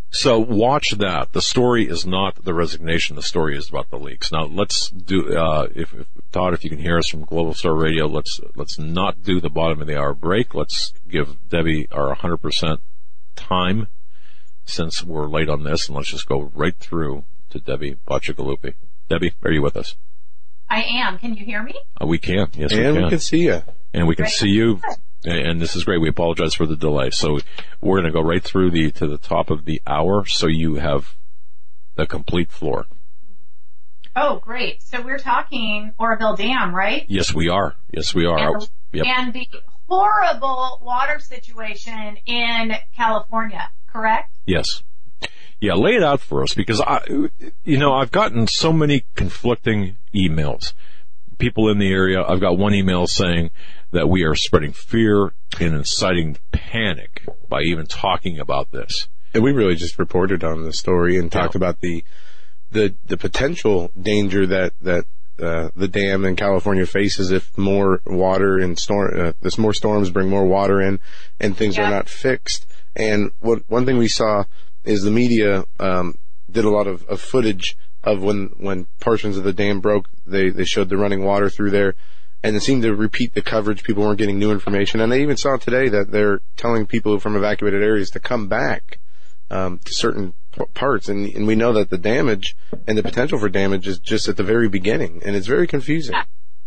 So 0.09 0.39
watch 0.39 0.91
that. 0.91 1.33
The 1.33 1.41
story 1.41 1.87
is 1.87 2.05
not 2.05 2.43
the 2.43 2.53
resignation. 2.53 3.17
The 3.17 3.21
story 3.21 3.57
is 3.57 3.69
about 3.69 3.89
the 3.89 3.99
leaks. 3.99 4.31
Now 4.31 4.45
let's 4.45 4.89
do. 4.89 5.37
Uh, 5.37 5.67
if, 5.75 5.93
if 5.93 6.07
Todd, 6.31 6.53
if 6.53 6.63
you 6.63 6.69
can 6.69 6.79
hear 6.79 6.97
us 6.97 7.09
from 7.09 7.25
Global 7.25 7.53
Star 7.53 7.75
Radio, 7.75 8.07
let's 8.07 8.39
let's 8.55 8.79
not 8.79 9.23
do 9.23 9.41
the 9.41 9.49
bottom 9.49 9.81
of 9.81 9.87
the 9.87 9.97
hour 9.97 10.13
break. 10.13 10.55
Let's 10.55 10.93
give 11.09 11.49
Debbie 11.49 11.87
our 11.91 12.15
100% 12.15 12.79
time 13.35 13.87
since 14.65 15.03
we're 15.03 15.27
late 15.27 15.49
on 15.49 15.63
this, 15.63 15.87
and 15.87 15.95
let's 15.95 16.09
just 16.09 16.27
go 16.27 16.51
right 16.53 16.75
through 16.77 17.25
to 17.49 17.59
Debbie 17.59 17.97
Bacigalupi. 18.07 18.75
Debbie, 19.09 19.33
are 19.43 19.51
you 19.51 19.61
with 19.61 19.77
us? 19.77 19.95
I 20.69 20.83
am. 20.83 21.17
Can 21.17 21.35
you 21.35 21.45
hear 21.45 21.63
me? 21.63 21.73
Uh, 22.01 22.07
we 22.07 22.17
can. 22.17 22.47
Yes, 22.53 22.71
and 22.71 22.79
we 22.79 22.93
can. 22.93 23.03
we 23.03 23.09
can 23.09 23.19
see 23.19 23.43
you. 23.43 23.63
And 23.93 24.07
we 24.07 24.15
can 24.15 24.27
see 24.27 24.49
you. 24.49 24.81
And 25.23 25.59
this 25.59 25.75
is 25.75 25.83
great. 25.83 25.99
We 25.99 26.09
apologize 26.09 26.53
for 26.53 26.65
the 26.65 26.75
delay. 26.75 27.09
So 27.09 27.39
we're 27.81 28.01
going 28.01 28.11
to 28.11 28.17
go 28.17 28.21
right 28.21 28.43
through 28.43 28.71
the 28.71 28.91
to 28.91 29.07
the 29.07 29.17
top 29.17 29.49
of 29.49 29.65
the 29.65 29.81
hour, 29.87 30.25
so 30.25 30.47
you 30.47 30.75
have 30.75 31.15
the 31.95 32.05
complete 32.05 32.51
floor. 32.51 32.85
Oh, 34.15 34.39
great. 34.39 34.81
So 34.81 35.01
we're 35.01 35.19
talking 35.19 35.93
Oroville 35.99 36.35
Dam, 36.35 36.73
right? 36.73 37.05
Yes, 37.07 37.33
we 37.33 37.49
are. 37.49 37.75
Yes, 37.91 38.15
we 38.15 38.25
are. 38.25 38.37
And 38.37 38.61
the, 38.61 38.97
yep. 38.97 39.05
and 39.05 39.33
the 39.33 39.47
horrible 39.87 40.79
water 40.81 41.19
situation 41.19 42.17
in 42.25 42.73
California, 42.95 43.69
correct? 43.87 44.33
Yes. 44.45 44.81
Yeah, 45.59 45.73
lay 45.73 45.95
it 45.95 46.03
out 46.03 46.21
for 46.21 46.43
us 46.43 46.53
because 46.53 46.81
I, 46.81 47.01
you 47.63 47.77
know, 47.77 47.93
I've 47.93 48.11
gotten 48.11 48.47
so 48.47 48.71
many 48.71 49.05
conflicting 49.15 49.97
emails. 50.15 50.73
People 51.39 51.69
in 51.69 51.79
the 51.79 51.91
area, 51.91 52.23
I've 52.23 52.39
got 52.39 52.57
one 52.57 52.73
email 52.73 53.07
saying 53.07 53.49
that 53.91 54.07
we 54.09 54.23
are 54.23 54.35
spreading 54.35 54.71
fear 54.71 55.33
and 55.59 55.73
inciting 55.75 56.37
panic 56.51 57.23
by 57.49 57.61
even 57.61 57.85
talking 57.87 58.39
about 58.39 58.71
this. 58.71 59.07
And 59.33 59.43
we 59.43 59.51
really 59.51 59.75
just 59.75 59.97
reported 59.97 60.43
on 60.43 60.63
the 60.63 60.73
story 60.73 61.17
and 61.17 61.31
talked 61.31 61.55
yeah. 61.55 61.59
about 61.59 61.81
the, 61.81 62.03
the, 62.71 62.95
the 63.05 63.17
potential 63.17 63.91
danger 63.99 64.45
that, 64.47 64.73
that, 64.81 65.05
uh, 65.41 65.69
the 65.75 65.87
dam 65.87 66.25
in 66.25 66.35
California 66.35 66.85
faces 66.85 67.31
if 67.31 67.55
more 67.57 68.01
water 68.05 68.57
and 68.57 68.79
storm, 68.79 69.11
uh, 69.19 69.33
this 69.41 69.57
more 69.57 69.73
storms 69.73 70.09
bring 70.09 70.29
more 70.29 70.45
water 70.45 70.81
in 70.81 70.99
and 71.39 71.55
things 71.55 71.77
yeah. 71.77 71.87
are 71.87 71.91
not 71.91 72.09
fixed. 72.09 72.65
And 72.95 73.31
what, 73.39 73.61
one 73.67 73.85
thing 73.85 73.97
we 73.97 74.07
saw 74.07 74.45
is 74.87 75.01
the 75.01 75.11
media 75.11 75.65
um, 75.79 76.15
did 76.49 76.65
a 76.65 76.69
lot 76.69 76.87
of, 76.87 77.05
of 77.07 77.21
footage 77.21 77.77
of 78.03 78.23
when 78.23 78.51
when 78.57 78.87
portions 78.99 79.37
of 79.37 79.43
the 79.43 79.53
dam 79.53 79.79
broke. 79.81 80.07
They 80.25 80.49
they 80.49 80.65
showed 80.65 80.89
the 80.89 80.97
running 80.97 81.23
water 81.23 81.49
through 81.49 81.71
there, 81.71 81.95
and 82.43 82.55
it 82.55 82.61
seemed 82.61 82.83
to 82.83 82.95
repeat 82.95 83.33
the 83.33 83.41
coverage. 83.41 83.83
People 83.83 84.03
weren't 84.03 84.17
getting 84.17 84.39
new 84.39 84.51
information, 84.51 85.01
and 85.01 85.11
they 85.11 85.21
even 85.21 85.37
saw 85.37 85.57
today 85.57 85.89
that 85.89 86.11
they're 86.11 86.41
telling 86.55 86.87
people 86.87 87.19
from 87.19 87.35
evacuated 87.35 87.83
areas 87.83 88.09
to 88.11 88.19
come 88.19 88.47
back 88.47 88.99
um, 89.51 89.79
to 89.79 89.93
certain 89.93 90.33
p- 90.55 90.65
parts, 90.73 91.09
and 91.09 91.27
and 91.27 91.47
we 91.47 91.55
know 91.55 91.73
that 91.73 91.89
the 91.89 91.97
damage 91.97 92.55
and 92.87 92.97
the 92.97 93.03
potential 93.03 93.39
for 93.39 93.49
damage 93.49 93.87
is 93.87 93.99
just 93.99 94.27
at 94.27 94.37
the 94.37 94.43
very 94.43 94.69
beginning, 94.69 95.21
and 95.25 95.35
it's 95.35 95.47
very 95.47 95.67
confusing. 95.67 96.15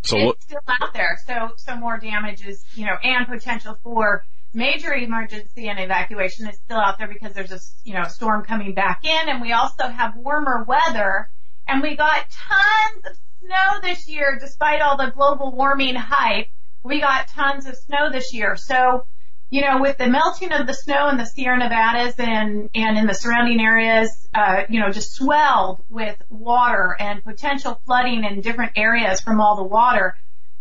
So 0.02 0.16
it's 0.30 0.44
still 0.44 0.60
out 0.68 0.92
there. 0.94 1.18
So 1.26 1.50
so 1.56 1.76
more 1.76 1.98
damage 1.98 2.46
is 2.46 2.64
you 2.74 2.86
know 2.86 2.96
and 3.02 3.26
potential 3.26 3.78
for 3.82 4.24
major 4.52 4.92
emergency 4.92 5.68
and 5.68 5.78
evacuation 5.78 6.48
is 6.48 6.56
still 6.56 6.78
out 6.78 6.98
there 6.98 7.08
because 7.08 7.32
there's 7.32 7.52
a 7.52 7.60
you 7.84 7.94
know 7.94 8.04
storm 8.04 8.44
coming 8.44 8.74
back 8.74 9.04
in, 9.04 9.28
and 9.28 9.40
we 9.40 9.52
also 9.52 9.88
have 9.88 10.16
warmer 10.16 10.64
weather, 10.64 11.28
and 11.66 11.82
we 11.82 11.96
got 11.96 12.26
tons 12.30 13.04
of 13.06 13.16
snow 13.40 13.80
this 13.82 14.08
year, 14.08 14.38
despite 14.40 14.80
all 14.82 14.96
the 14.96 15.10
global 15.10 15.52
warming 15.52 15.94
hype. 15.94 16.48
We 16.82 17.00
got 17.00 17.28
tons 17.28 17.66
of 17.66 17.76
snow 17.76 18.10
this 18.10 18.32
year, 18.32 18.56
so 18.56 19.04
you 19.50 19.62
know, 19.62 19.80
with 19.80 19.98
the 19.98 20.06
melting 20.06 20.52
of 20.52 20.66
the 20.68 20.72
snow 20.72 21.08
in 21.08 21.16
the 21.16 21.24
Sierra 21.24 21.58
Nevadas 21.58 22.14
and, 22.18 22.70
and 22.72 22.96
in 22.96 23.06
the 23.06 23.14
surrounding 23.14 23.60
areas, 23.60 24.28
uh, 24.32 24.62
you 24.68 24.78
know, 24.78 24.90
just 24.90 25.12
swelled 25.12 25.82
with 25.88 26.16
water 26.30 26.96
and 27.00 27.22
potential 27.24 27.80
flooding 27.84 28.22
in 28.22 28.42
different 28.42 28.72
areas 28.76 29.20
from 29.20 29.40
all 29.40 29.56
the 29.56 29.64
water, 29.64 30.14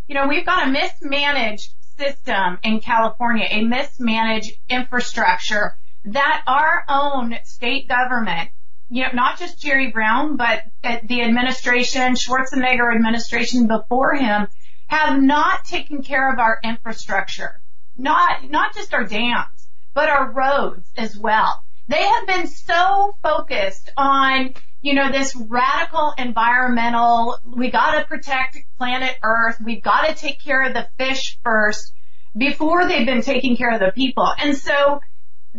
you 0.07 0.15
know, 0.15 0.27
we've 0.27 0.45
got 0.45 0.67
a 0.67 0.71
mismanaged 0.71 1.71
system 1.99 2.57
in 2.63 2.79
California, 2.79 3.45
a 3.49 3.63
mismanaged 3.63 4.53
infrastructure 4.69 5.77
that 6.05 6.43
our 6.47 6.85
own 6.87 7.35
state 7.43 7.87
government, 7.87 8.49
you 8.89 9.03
know, 9.03 9.09
not 9.13 9.37
just 9.37 9.61
Jerry 9.61 9.91
Brown, 9.91 10.37
but 10.37 10.63
the 10.81 11.21
administration, 11.21 12.13
Schwarzenegger 12.13 12.95
administration 12.95 13.67
before 13.67 14.15
him, 14.15 14.47
have 14.87 15.21
not 15.21 15.65
taken 15.65 16.01
care 16.01 16.31
of 16.31 16.39
our 16.39 16.59
infrastructure. 16.63 17.61
Not, 17.97 18.49
not 18.49 18.73
just 18.73 18.93
our 18.93 19.03
dams, 19.03 19.67
but 19.93 20.09
our 20.09 20.31
roads 20.31 20.89
as 20.97 21.17
well. 21.17 21.63
They 21.89 22.01
have 22.01 22.27
been 22.27 22.47
so 22.47 23.13
focused 23.21 23.91
on 23.97 24.53
you 24.81 24.93
know, 24.93 25.11
this 25.11 25.35
radical 25.35 26.13
environmental, 26.17 27.37
we 27.43 27.69
gotta 27.69 28.05
protect 28.05 28.57
planet 28.77 29.15
Earth, 29.23 29.57
we've 29.63 29.83
gotta 29.83 30.13
take 30.13 30.41
care 30.41 30.63
of 30.63 30.73
the 30.73 30.87
fish 30.97 31.37
first 31.43 31.93
before 32.37 32.87
they've 32.87 33.05
been 33.05 33.21
taking 33.21 33.57
care 33.57 33.73
of 33.73 33.79
the 33.79 33.91
people. 33.91 34.27
And 34.37 34.55
so 34.55 35.01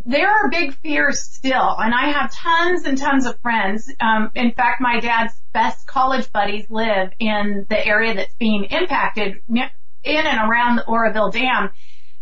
there 0.06 0.30
are 0.30 0.48
big 0.48 0.74
fears 0.76 1.20
still, 1.20 1.76
and 1.78 1.92
I 1.92 2.12
have 2.12 2.32
tons 2.32 2.84
and 2.84 2.96
tons 2.96 3.26
of 3.26 3.38
friends. 3.40 3.92
Um, 4.00 4.30
in 4.34 4.52
fact, 4.52 4.80
my 4.80 5.00
dad's 5.00 5.34
best 5.52 5.86
college 5.86 6.30
buddies 6.32 6.66
live 6.70 7.10
in 7.18 7.66
the 7.68 7.86
area 7.86 8.14
that's 8.14 8.34
being 8.34 8.64
impacted 8.70 9.42
in 9.48 9.68
and 10.04 10.50
around 10.50 10.76
the 10.76 10.86
Oroville 10.86 11.30
Dam, 11.30 11.70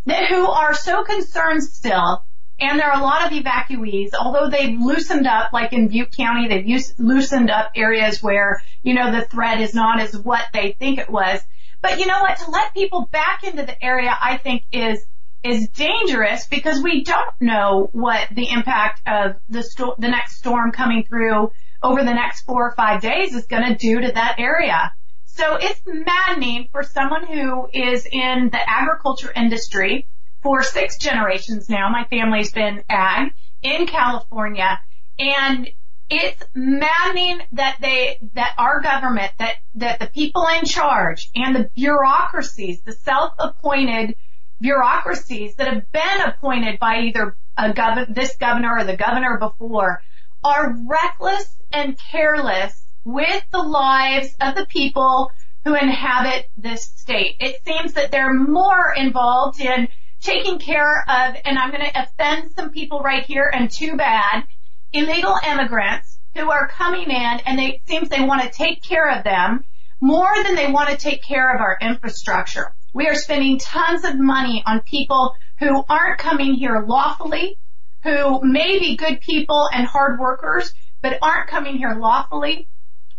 that, 0.06 0.28
who 0.28 0.46
are 0.46 0.74
so 0.74 1.04
concerned 1.04 1.62
still 1.62 2.24
and 2.60 2.78
there 2.78 2.90
are 2.90 3.00
a 3.00 3.02
lot 3.02 3.26
of 3.26 3.32
evacuees, 3.32 4.10
although 4.18 4.50
they've 4.50 4.78
loosened 4.78 5.26
up, 5.26 5.52
like 5.52 5.72
in 5.72 5.88
Butte 5.88 6.16
County, 6.16 6.48
they've 6.48 6.66
used, 6.66 6.98
loosened 6.98 7.50
up 7.50 7.70
areas 7.76 8.20
where, 8.22 8.60
you 8.82 8.94
know, 8.94 9.12
the 9.12 9.24
threat 9.24 9.60
is 9.60 9.74
not 9.74 10.00
as 10.00 10.16
what 10.16 10.44
they 10.52 10.74
think 10.78 10.98
it 10.98 11.08
was. 11.08 11.40
But 11.80 12.00
you 12.00 12.06
know 12.06 12.20
what? 12.20 12.36
To 12.38 12.50
let 12.50 12.74
people 12.74 13.08
back 13.12 13.44
into 13.44 13.64
the 13.64 13.84
area, 13.84 14.16
I 14.20 14.38
think 14.38 14.64
is, 14.72 15.04
is 15.44 15.68
dangerous 15.68 16.48
because 16.48 16.82
we 16.82 17.04
don't 17.04 17.34
know 17.40 17.90
what 17.92 18.28
the 18.32 18.50
impact 18.50 19.02
of 19.06 19.36
the 19.48 19.62
sto- 19.62 19.94
the 19.98 20.08
next 20.08 20.38
storm 20.38 20.72
coming 20.72 21.04
through 21.04 21.52
over 21.80 22.02
the 22.02 22.12
next 22.12 22.42
four 22.42 22.66
or 22.66 22.74
five 22.74 23.00
days 23.00 23.34
is 23.34 23.46
going 23.46 23.62
to 23.62 23.76
do 23.76 24.00
to 24.00 24.12
that 24.12 24.36
area. 24.38 24.92
So 25.26 25.54
it's 25.54 25.80
maddening 25.86 26.66
for 26.72 26.82
someone 26.82 27.24
who 27.24 27.68
is 27.72 28.04
in 28.10 28.48
the 28.50 28.58
agriculture 28.66 29.32
industry 29.32 30.08
for 30.42 30.62
six 30.62 30.98
generations 30.98 31.68
now. 31.68 31.88
My 31.88 32.04
family's 32.04 32.52
been 32.52 32.82
ag 32.88 33.32
in 33.62 33.86
California 33.86 34.80
and 35.18 35.68
it's 36.10 36.42
maddening 36.54 37.40
that 37.52 37.78
they, 37.80 38.18
that 38.32 38.54
our 38.56 38.80
government, 38.80 39.30
that, 39.38 39.56
that 39.74 40.00
the 40.00 40.06
people 40.06 40.46
in 40.58 40.64
charge 40.64 41.30
and 41.34 41.54
the 41.54 41.70
bureaucracies, 41.74 42.80
the 42.82 42.92
self-appointed 42.92 44.14
bureaucracies 44.60 45.54
that 45.56 45.68
have 45.72 45.92
been 45.92 46.20
appointed 46.26 46.78
by 46.78 47.00
either 47.02 47.36
a 47.56 47.72
gov- 47.72 48.14
this 48.14 48.36
governor 48.36 48.78
or 48.78 48.84
the 48.84 48.96
governor 48.96 49.38
before 49.38 50.02
are 50.42 50.74
reckless 50.86 51.56
and 51.72 51.98
careless 52.10 52.82
with 53.04 53.44
the 53.52 53.62
lives 53.62 54.34
of 54.40 54.54
the 54.54 54.66
people 54.66 55.30
who 55.64 55.74
inhabit 55.74 56.48
this 56.56 56.84
state. 56.84 57.36
It 57.40 57.60
seems 57.66 57.92
that 57.94 58.10
they're 58.10 58.32
more 58.32 58.94
involved 58.96 59.60
in 59.60 59.88
taking 60.20 60.58
care 60.58 61.04
of, 61.08 61.36
and 61.44 61.58
I'm 61.58 61.70
going 61.70 61.84
to 61.84 62.02
offend 62.02 62.52
some 62.52 62.70
people 62.70 63.00
right 63.00 63.24
here, 63.24 63.50
and 63.52 63.70
too 63.70 63.96
bad, 63.96 64.44
illegal 64.92 65.36
immigrants 65.46 66.18
who 66.34 66.50
are 66.50 66.68
coming 66.68 67.10
in 67.10 67.40
and 67.46 67.58
they, 67.58 67.66
it 67.66 67.82
seems 67.86 68.08
they 68.08 68.24
want 68.24 68.42
to 68.42 68.50
take 68.50 68.82
care 68.82 69.10
of 69.10 69.24
them 69.24 69.64
more 70.00 70.30
than 70.44 70.54
they 70.54 70.70
want 70.70 70.88
to 70.90 70.96
take 70.96 71.22
care 71.22 71.54
of 71.54 71.60
our 71.60 71.76
infrastructure. 71.80 72.74
We 72.94 73.08
are 73.08 73.14
spending 73.14 73.58
tons 73.58 74.04
of 74.04 74.18
money 74.18 74.62
on 74.64 74.80
people 74.80 75.34
who 75.58 75.84
aren't 75.88 76.18
coming 76.18 76.54
here 76.54 76.84
lawfully, 76.86 77.58
who 78.04 78.40
may 78.42 78.78
be 78.78 78.96
good 78.96 79.20
people 79.20 79.68
and 79.72 79.86
hard 79.86 80.20
workers, 80.20 80.72
but 81.02 81.18
aren't 81.20 81.50
coming 81.50 81.76
here 81.76 81.96
lawfully. 81.98 82.68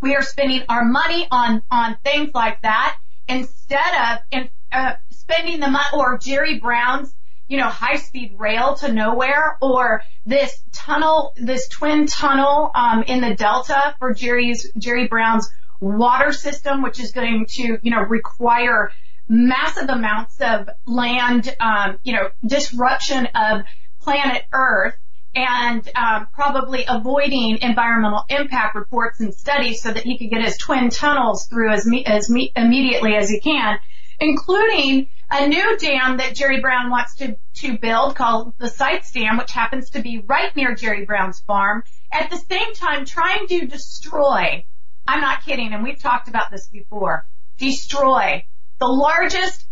We 0.01 0.15
are 0.15 0.21
spending 0.21 0.63
our 0.69 0.85
money 0.85 1.27
on, 1.29 1.61
on 1.69 1.97
things 2.03 2.31
like 2.33 2.61
that 2.61 2.97
instead 3.27 3.79
of 4.11 4.19
in, 4.31 4.49
uh, 4.71 4.93
spending 5.29 5.59
the 5.59 5.69
money 5.69 5.85
or 5.93 6.17
Jerry 6.17 6.59
Brown's, 6.59 7.13
you 7.47 7.57
know, 7.57 7.67
high 7.67 7.97
speed 7.97 8.35
rail 8.37 8.75
to 8.75 8.91
nowhere 8.91 9.57
or 9.61 10.01
this 10.25 10.61
tunnel, 10.73 11.33
this 11.35 11.67
twin 11.67 12.07
tunnel, 12.07 12.71
um, 12.75 13.03
in 13.03 13.21
the 13.21 13.35
Delta 13.35 13.95
for 13.99 14.13
Jerry's, 14.13 14.71
Jerry 14.77 15.07
Brown's 15.07 15.49
water 15.79 16.31
system, 16.31 16.81
which 16.81 16.99
is 16.99 17.11
going 17.11 17.45
to, 17.49 17.79
you 17.81 17.91
know, 17.91 18.01
require 18.01 18.91
massive 19.27 19.89
amounts 19.89 20.39
of 20.41 20.69
land, 20.85 21.55
um, 21.59 21.99
you 22.03 22.13
know, 22.13 22.29
disruption 22.45 23.27
of 23.35 23.61
planet 24.01 24.43
Earth 24.51 24.95
and 25.35 25.87
um, 25.95 26.27
probably 26.33 26.85
avoiding 26.87 27.59
environmental 27.61 28.25
impact 28.29 28.73
reports 28.73 29.19
and 29.19 29.33
studies 29.33 29.81
so 29.81 29.91
that 29.91 30.03
he 30.03 30.17
could 30.17 30.31
get 30.31 30.43
his 30.43 30.57
twin 30.57 30.89
tunnels 30.89 31.45
through 31.45 31.71
as, 31.71 31.85
me- 31.85 32.03
as 32.05 32.29
me- 32.29 32.51
immediately 32.55 33.15
as 33.15 33.29
he 33.29 33.39
can, 33.39 33.77
including 34.19 35.07
a 35.31 35.47
new 35.47 35.77
dam 35.77 36.17
that 36.17 36.35
Jerry 36.35 36.59
Brown 36.59 36.89
wants 36.89 37.15
to, 37.15 37.37
to 37.57 37.77
build 37.77 38.15
called 38.15 38.53
the 38.57 38.67
Sites 38.67 39.11
Dam, 39.11 39.37
which 39.37 39.51
happens 39.51 39.91
to 39.91 40.01
be 40.01 40.23
right 40.25 40.55
near 40.55 40.73
Jerry 40.75 41.05
Brown's 41.05 41.39
farm. 41.41 41.83
At 42.11 42.29
the 42.29 42.37
same 42.37 42.73
time, 42.73 43.05
trying 43.05 43.47
to 43.47 43.67
destroy, 43.67 44.65
I'm 45.07 45.21
not 45.21 45.45
kidding, 45.45 45.73
and 45.73 45.83
we've 45.83 45.99
talked 45.99 46.27
about 46.27 46.49
this 46.51 46.67
before, 46.67 47.27
destroy 47.57 48.45
the 48.79 48.87
largest 48.87 49.65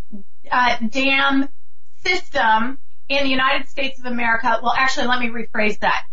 uh, 0.51 0.77
dam 0.89 1.49
system 2.05 2.77
in 3.09 3.23
the 3.23 3.29
United 3.29 3.67
States 3.67 3.99
of 3.99 4.05
America. 4.05 4.59
Well, 4.61 4.73
actually, 4.77 5.07
let 5.07 5.19
me 5.19 5.29
rephrase 5.29 5.79
that. 5.79 6.03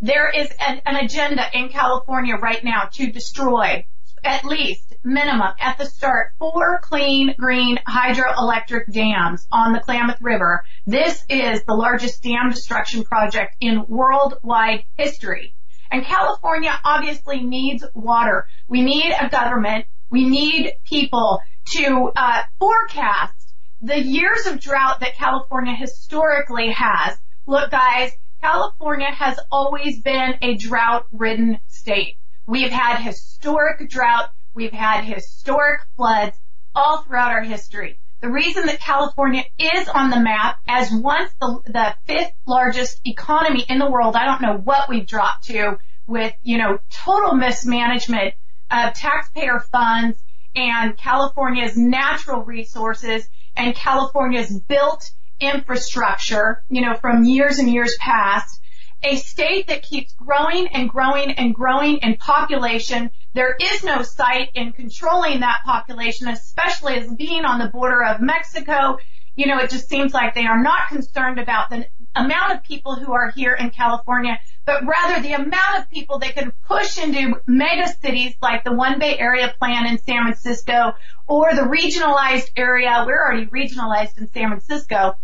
There 0.00 0.30
is 0.30 0.48
an, 0.66 0.80
an 0.86 0.96
agenda 0.96 1.44
in 1.52 1.68
California 1.68 2.36
right 2.36 2.62
now 2.62 2.88
to 2.92 3.10
destroy 3.10 3.84
at 4.24 4.44
least 4.44 4.87
minimum 5.08 5.54
at 5.58 5.78
the 5.78 5.86
start 5.86 6.32
four 6.38 6.80
clean 6.82 7.34
green 7.38 7.78
hydroelectric 7.88 8.92
dams 8.92 9.46
on 9.50 9.72
the 9.72 9.80
Klamath 9.80 10.20
River. 10.20 10.62
This 10.86 11.24
is 11.28 11.64
the 11.64 11.74
largest 11.74 12.22
dam 12.22 12.50
destruction 12.50 13.02
project 13.04 13.56
in 13.60 13.86
worldwide 13.88 14.84
history. 14.96 15.54
And 15.90 16.04
California 16.04 16.78
obviously 16.84 17.42
needs 17.42 17.84
water. 17.94 18.46
We 18.68 18.82
need 18.82 19.12
a 19.18 19.28
government. 19.30 19.86
We 20.10 20.28
need 20.28 20.74
people 20.84 21.40
to 21.70 22.12
uh, 22.14 22.42
forecast 22.58 23.54
the 23.80 23.98
years 23.98 24.46
of 24.46 24.60
drought 24.60 25.00
that 25.00 25.14
California 25.16 25.74
historically 25.74 26.70
has. 26.72 27.16
Look 27.46 27.70
guys, 27.70 28.12
California 28.42 29.10
has 29.10 29.38
always 29.50 30.00
been 30.02 30.34
a 30.42 30.56
drought 30.56 31.06
ridden 31.12 31.58
state. 31.66 32.16
We've 32.46 32.70
had 32.70 32.98
historic 32.98 33.88
drought. 33.88 34.30
We've 34.58 34.72
had 34.72 35.04
historic 35.04 35.82
floods 35.94 36.36
all 36.74 37.02
throughout 37.02 37.30
our 37.30 37.44
history. 37.44 38.00
The 38.20 38.28
reason 38.28 38.66
that 38.66 38.80
California 38.80 39.44
is 39.56 39.88
on 39.88 40.10
the 40.10 40.18
map 40.18 40.58
as 40.66 40.90
once 40.90 41.30
the, 41.40 41.60
the 41.66 41.94
fifth 42.06 42.32
largest 42.44 43.00
economy 43.04 43.64
in 43.68 43.78
the 43.78 43.88
world, 43.88 44.16
I 44.16 44.24
don't 44.24 44.42
know 44.42 44.56
what 44.56 44.88
we've 44.88 45.06
dropped 45.06 45.44
to 45.44 45.78
with, 46.08 46.34
you 46.42 46.58
know, 46.58 46.80
total 46.90 47.36
mismanagement 47.36 48.34
of 48.68 48.94
taxpayer 48.94 49.60
funds 49.60 50.18
and 50.56 50.96
California's 50.96 51.76
natural 51.76 52.42
resources 52.42 53.28
and 53.54 53.76
California's 53.76 54.58
built 54.58 55.08
infrastructure, 55.38 56.64
you 56.68 56.80
know, 56.80 56.94
from 56.94 57.22
years 57.22 57.60
and 57.60 57.70
years 57.72 57.96
past, 58.00 58.60
a 59.02 59.16
state 59.16 59.68
that 59.68 59.82
keeps 59.82 60.12
growing 60.14 60.66
and 60.68 60.88
growing 60.88 61.30
and 61.32 61.54
growing 61.54 61.98
in 61.98 62.16
population. 62.16 63.10
There 63.38 63.54
is 63.56 63.84
no 63.84 64.02
sight 64.02 64.50
in 64.54 64.72
controlling 64.72 65.38
that 65.40 65.60
population, 65.64 66.26
especially 66.26 66.94
as 66.96 67.14
being 67.14 67.44
on 67.44 67.60
the 67.60 67.68
border 67.68 68.02
of 68.02 68.20
Mexico. 68.20 68.98
You 69.36 69.46
know, 69.46 69.58
it 69.60 69.70
just 69.70 69.88
seems 69.88 70.12
like 70.12 70.34
they 70.34 70.46
are 70.46 70.60
not 70.60 70.88
concerned 70.88 71.38
about 71.38 71.70
the 71.70 71.86
amount 72.16 72.54
of 72.54 72.64
people 72.64 72.96
who 72.96 73.12
are 73.12 73.30
here 73.30 73.52
in 73.52 73.70
California, 73.70 74.40
but 74.66 74.82
rather 74.84 75.22
the 75.22 75.34
amount 75.34 75.78
of 75.78 75.88
people 75.88 76.18
they 76.18 76.32
can 76.32 76.50
push 76.66 76.98
into 76.98 77.40
mega 77.46 77.86
cities 78.02 78.34
like 78.42 78.64
the 78.64 78.72
One 78.72 78.98
Bay 78.98 79.16
Area 79.16 79.54
Plan 79.56 79.86
in 79.86 79.98
San 79.98 80.24
Francisco 80.24 80.94
or 81.28 81.54
the 81.54 81.62
regionalized 81.62 82.50
area. 82.56 83.04
We're 83.06 83.24
already 83.24 83.46
regionalized 83.46 84.18
in 84.18 84.28
San 84.32 84.48
Francisco, 84.48 85.16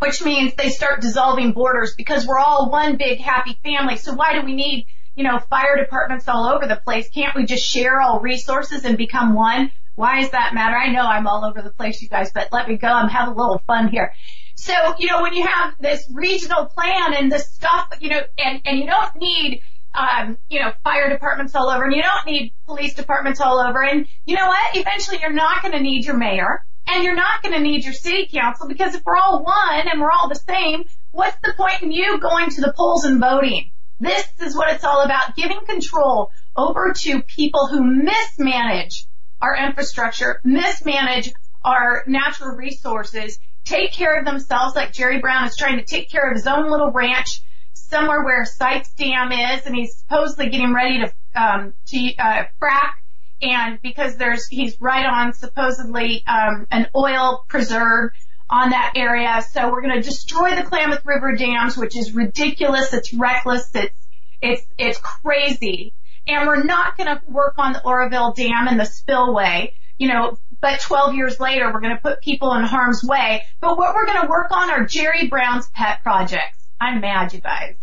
which 0.00 0.20
means 0.24 0.52
they 0.56 0.70
start 0.70 1.00
dissolving 1.00 1.52
borders 1.52 1.94
because 1.96 2.26
we're 2.26 2.40
all 2.40 2.72
one 2.72 2.96
big 2.96 3.20
happy 3.20 3.56
family. 3.62 3.98
So 3.98 4.14
why 4.14 4.32
do 4.32 4.44
we 4.44 4.56
need, 4.56 4.86
you 5.14 5.24
know, 5.24 5.38
fire 5.38 5.76
departments 5.76 6.28
all 6.28 6.46
over 6.46 6.66
the 6.66 6.76
place? 6.76 7.08
Can't 7.10 7.34
we 7.34 7.44
just 7.44 7.64
share 7.64 8.00
all 8.00 8.20
resources 8.20 8.84
and 8.84 8.96
become 8.96 9.34
one? 9.34 9.70
Why 9.94 10.22
does 10.22 10.30
that 10.30 10.54
matter? 10.54 10.76
I 10.76 10.90
know 10.90 11.02
I'm 11.02 11.26
all 11.26 11.44
over 11.44 11.60
the 11.60 11.70
place, 11.70 12.00
you 12.00 12.08
guys, 12.08 12.32
but 12.32 12.48
let 12.50 12.68
me 12.68 12.76
go. 12.76 12.88
I'm 12.88 13.08
having 13.08 13.34
a 13.34 13.36
little 13.36 13.62
fun 13.66 13.88
here. 13.88 14.14
So, 14.54 14.72
you 14.98 15.08
know, 15.08 15.22
when 15.22 15.34
you 15.34 15.46
have 15.46 15.74
this 15.80 16.08
regional 16.12 16.66
plan 16.66 17.14
and 17.14 17.30
this 17.30 17.52
stuff, 17.52 17.88
you 18.00 18.10
know, 18.10 18.20
and, 18.38 18.62
and 18.64 18.78
you 18.78 18.86
don't 18.86 19.16
need, 19.16 19.60
um, 19.94 20.38
you 20.48 20.60
know, 20.60 20.72
fire 20.84 21.10
departments 21.10 21.54
all 21.54 21.68
over 21.68 21.84
and 21.84 21.94
you 21.94 22.02
don't 22.02 22.26
need 22.26 22.54
police 22.64 22.94
departments 22.94 23.40
all 23.40 23.58
over. 23.58 23.82
And 23.82 24.06
you 24.24 24.36
know 24.36 24.46
what? 24.46 24.76
Eventually 24.76 25.18
you're 25.20 25.32
not 25.32 25.62
going 25.62 25.72
to 25.72 25.80
need 25.80 26.04
your 26.04 26.16
mayor 26.16 26.64
and 26.86 27.04
you're 27.04 27.16
not 27.16 27.42
going 27.42 27.54
to 27.54 27.60
need 27.60 27.84
your 27.84 27.92
city 27.92 28.28
council 28.32 28.68
because 28.68 28.94
if 28.94 29.02
we're 29.04 29.16
all 29.16 29.42
one 29.42 29.88
and 29.90 30.00
we're 30.00 30.10
all 30.10 30.28
the 30.28 30.34
same, 30.34 30.84
what's 31.10 31.36
the 31.42 31.52
point 31.54 31.82
in 31.82 31.92
you 31.92 32.18
going 32.20 32.50
to 32.50 32.60
the 32.60 32.72
polls 32.76 33.04
and 33.04 33.20
voting? 33.20 33.71
This 34.02 34.26
is 34.40 34.56
what 34.56 34.74
it's 34.74 34.82
all 34.82 35.02
about, 35.02 35.36
giving 35.36 35.60
control 35.64 36.32
over 36.56 36.92
to 36.92 37.22
people 37.22 37.68
who 37.68 37.84
mismanage 37.84 39.06
our 39.40 39.56
infrastructure, 39.56 40.40
mismanage 40.42 41.32
our 41.64 42.02
natural 42.08 42.56
resources, 42.56 43.38
take 43.64 43.92
care 43.92 44.18
of 44.18 44.24
themselves 44.24 44.74
like 44.74 44.92
Jerry 44.92 45.20
Brown 45.20 45.46
is 45.46 45.56
trying 45.56 45.78
to 45.78 45.84
take 45.84 46.10
care 46.10 46.28
of 46.28 46.34
his 46.34 46.48
own 46.48 46.68
little 46.68 46.90
ranch 46.90 47.42
somewhere 47.74 48.24
where 48.24 48.44
Sites 48.44 48.92
Dam 48.94 49.30
is 49.30 49.66
and 49.66 49.76
he's 49.76 49.96
supposedly 49.98 50.48
getting 50.48 50.74
ready 50.74 50.98
to, 50.98 51.12
um, 51.40 51.72
to, 51.86 52.16
uh, 52.16 52.44
frack 52.60 52.94
and 53.40 53.78
because 53.82 54.16
there's, 54.16 54.48
he's 54.48 54.80
right 54.80 55.06
on 55.06 55.32
supposedly, 55.32 56.26
um, 56.26 56.66
an 56.72 56.88
oil 56.96 57.44
preserve 57.48 58.10
on 58.52 58.70
that 58.70 58.92
area. 58.96 59.42
So 59.50 59.70
we're 59.70 59.80
going 59.80 59.94
to 59.94 60.02
destroy 60.02 60.54
the 60.54 60.62
Klamath 60.62 61.04
River 61.06 61.34
dams, 61.34 61.76
which 61.76 61.96
is 61.96 62.12
ridiculous. 62.12 62.92
It's 62.92 63.12
reckless. 63.14 63.70
It's, 63.74 63.98
it's, 64.42 64.62
it's 64.76 64.98
crazy. 64.98 65.94
And 66.28 66.46
we're 66.46 66.62
not 66.62 66.96
going 66.96 67.08
to 67.08 67.22
work 67.26 67.54
on 67.56 67.72
the 67.72 67.82
Oroville 67.82 68.34
Dam 68.34 68.68
and 68.68 68.78
the 68.78 68.84
spillway. 68.84 69.72
You 69.96 70.08
know, 70.08 70.38
but 70.60 70.80
12 70.80 71.14
years 71.14 71.40
later, 71.40 71.72
we're 71.72 71.80
going 71.80 71.96
to 71.96 72.02
put 72.02 72.20
people 72.20 72.52
in 72.54 72.64
harm's 72.64 73.02
way. 73.02 73.44
But 73.60 73.78
what 73.78 73.94
we're 73.94 74.06
going 74.06 74.20
to 74.22 74.28
work 74.28 74.52
on 74.52 74.70
are 74.70 74.84
Jerry 74.84 75.28
Brown's 75.28 75.68
pet 75.70 76.02
projects. 76.02 76.58
I'm 76.80 77.00
mad, 77.00 77.32
you 77.32 77.40
guys. 77.40 77.76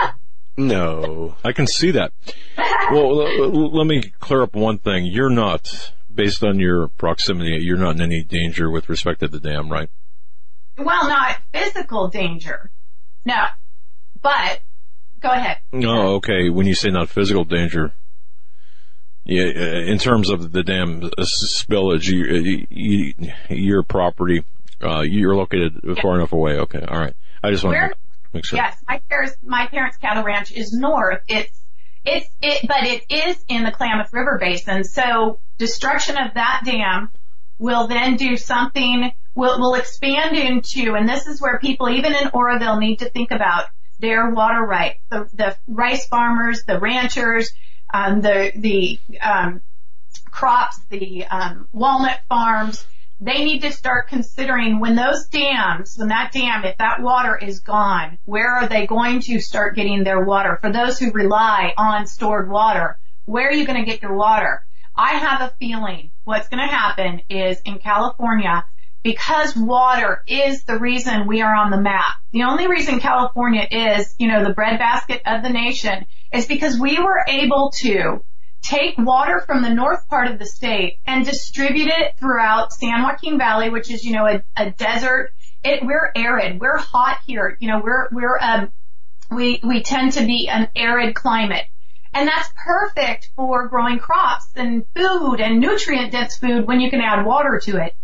no. 0.56 1.34
I 1.44 1.52
can 1.52 1.66
see 1.66 1.92
that. 1.92 2.12
well, 2.92 3.22
l- 3.22 3.76
let 3.76 3.86
me 3.86 4.02
clear 4.20 4.42
up 4.42 4.54
one 4.54 4.78
thing. 4.78 5.06
You're 5.06 5.30
not, 5.30 5.92
based 6.12 6.44
on 6.44 6.58
your 6.58 6.88
proximity, 6.88 7.58
you're 7.62 7.78
not 7.78 7.96
in 7.96 8.02
any 8.02 8.22
danger 8.22 8.70
with 8.70 8.88
respect 8.88 9.20
to 9.20 9.28
the 9.28 9.40
dam, 9.40 9.70
right? 9.70 9.88
Well, 10.84 11.08
not 11.08 11.38
physical 11.52 12.08
danger. 12.08 12.70
No. 13.24 13.44
But, 14.22 14.60
go 15.20 15.30
ahead. 15.30 15.58
Oh, 15.72 16.16
okay. 16.16 16.50
When 16.50 16.66
you 16.66 16.74
say 16.74 16.90
not 16.90 17.08
physical 17.08 17.44
danger, 17.44 17.92
yeah, 19.24 19.44
uh, 19.44 19.80
in 19.82 19.98
terms 19.98 20.30
of 20.30 20.52
the 20.52 20.62
dam 20.62 21.04
uh, 21.04 21.22
spillage, 21.22 22.08
you, 22.08 22.66
you, 22.68 23.14
your 23.48 23.82
property, 23.82 24.44
uh, 24.82 25.02
you're 25.02 25.36
located 25.36 25.80
far 26.02 26.16
enough 26.16 26.32
away. 26.32 26.52
Okay, 26.52 26.80
all 26.80 26.98
right. 26.98 27.14
I 27.42 27.50
just 27.50 27.62
want 27.62 27.76
to 27.76 27.96
make 28.32 28.44
sure. 28.44 28.58
Yes, 28.58 28.76
my 28.88 29.00
parents, 29.08 29.36
my 29.42 29.66
parents' 29.66 29.98
cattle 29.98 30.24
ranch 30.24 30.52
is 30.52 30.72
north. 30.72 31.20
It's 31.28 31.56
it's 32.04 32.28
it, 32.40 32.66
but 32.66 32.84
it 32.84 33.04
is 33.10 33.44
in 33.48 33.64
the 33.64 33.70
Klamath 33.70 34.12
River 34.12 34.38
Basin. 34.40 34.84
So 34.84 35.38
destruction 35.58 36.16
of 36.16 36.34
that 36.34 36.62
dam 36.64 37.10
will 37.58 37.86
then 37.88 38.16
do 38.16 38.36
something. 38.36 39.12
Will 39.34 39.60
will 39.60 39.74
expand 39.74 40.36
into, 40.36 40.94
and 40.94 41.08
this 41.08 41.26
is 41.26 41.40
where 41.40 41.58
people, 41.58 41.88
even 41.88 42.14
in 42.14 42.30
Oroville, 42.32 42.78
need 42.78 42.98
to 42.98 43.10
think 43.10 43.30
about 43.30 43.66
their 43.98 44.30
water 44.30 44.62
rights. 44.62 45.00
The 45.10 45.28
the 45.32 45.56
rice 45.66 46.06
farmers, 46.08 46.64
the 46.64 46.78
ranchers 46.78 47.52
um, 47.92 48.20
the 48.20 48.52
the 48.54 48.98
um, 49.20 49.60
crops, 50.30 50.80
the 50.90 51.24
um, 51.26 51.68
walnut 51.72 52.20
farms, 52.28 52.84
they 53.20 53.44
need 53.44 53.62
to 53.62 53.72
start 53.72 54.08
considering 54.08 54.80
when 54.80 54.94
those 54.94 55.26
dams, 55.26 55.96
when 55.96 56.08
that 56.08 56.32
dam, 56.32 56.64
if 56.64 56.78
that 56.78 57.02
water 57.02 57.36
is 57.36 57.60
gone, 57.60 58.18
where 58.24 58.50
are 58.50 58.68
they 58.68 58.86
going 58.86 59.20
to 59.20 59.40
start 59.40 59.76
getting 59.76 60.04
their 60.04 60.24
water? 60.24 60.58
For 60.60 60.72
those 60.72 60.98
who 60.98 61.10
rely 61.10 61.74
on 61.76 62.06
stored 62.06 62.48
water, 62.48 62.98
where 63.24 63.48
are 63.48 63.52
you 63.52 63.66
going 63.66 63.84
to 63.84 63.90
get 63.90 64.02
your 64.02 64.14
water? 64.14 64.64
I 64.96 65.14
have 65.14 65.40
a 65.40 65.54
feeling 65.58 66.10
what's 66.24 66.48
going 66.48 66.66
to 66.66 66.74
happen 66.74 67.22
is 67.28 67.60
in 67.64 67.78
California, 67.78 68.64
because 69.02 69.56
water 69.56 70.22
is 70.26 70.64
the 70.64 70.78
reason 70.78 71.26
we 71.26 71.40
are 71.40 71.54
on 71.54 71.70
the 71.70 71.80
map. 71.80 72.14
The 72.32 72.42
only 72.42 72.68
reason 72.68 73.00
California 73.00 73.66
is, 73.70 74.14
you 74.18 74.28
know, 74.28 74.44
the 74.44 74.52
breadbasket 74.52 75.22
of 75.26 75.42
the 75.42 75.48
nation 75.48 76.06
is 76.32 76.46
because 76.46 76.78
we 76.78 76.98
were 76.98 77.24
able 77.26 77.72
to 77.80 78.24
take 78.62 78.98
water 78.98 79.40
from 79.40 79.62
the 79.62 79.72
north 79.72 80.06
part 80.08 80.30
of 80.30 80.38
the 80.38 80.46
state 80.46 80.98
and 81.06 81.24
distribute 81.24 81.88
it 81.88 82.18
throughout 82.18 82.72
San 82.72 83.02
Joaquin 83.02 83.38
Valley, 83.38 83.70
which 83.70 83.90
is, 83.90 84.04
you 84.04 84.12
know, 84.12 84.26
a, 84.26 84.42
a 84.56 84.70
desert. 84.70 85.32
It, 85.64 85.84
we're 85.84 86.12
arid. 86.14 86.60
We're 86.60 86.78
hot 86.78 87.20
here. 87.26 87.56
You 87.60 87.68
know, 87.68 87.80
we're, 87.82 88.08
we're, 88.12 88.38
um, 88.38 88.72
we, 89.30 89.60
we 89.62 89.82
tend 89.82 90.12
to 90.12 90.26
be 90.26 90.48
an 90.48 90.68
arid 90.76 91.14
climate. 91.14 91.64
And 92.12 92.28
that's 92.28 92.50
perfect 92.64 93.30
for 93.36 93.68
growing 93.68 93.98
crops 93.98 94.48
and 94.56 94.84
food 94.96 95.36
and 95.40 95.60
nutrient 95.60 96.12
dense 96.12 96.36
food 96.36 96.66
when 96.66 96.80
you 96.80 96.90
can 96.90 97.00
add 97.00 97.24
water 97.24 97.60
to 97.64 97.76
it. 97.76 97.94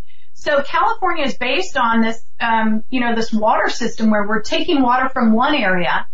So 0.47 0.63
California 0.63 1.25
is 1.25 1.37
based 1.37 1.77
on 1.77 2.03
this, 2.03 2.23
um, 2.39 2.85
you 2.89 3.01
know, 3.01 3.17
this 3.17 3.33
water 3.33 3.69
system 3.69 4.11
where 4.11 4.29
we're 4.29 4.43
taking 4.43 4.81
water 4.81 5.09
from 5.09 5.33
one 5.33 5.57
area 5.57 6.07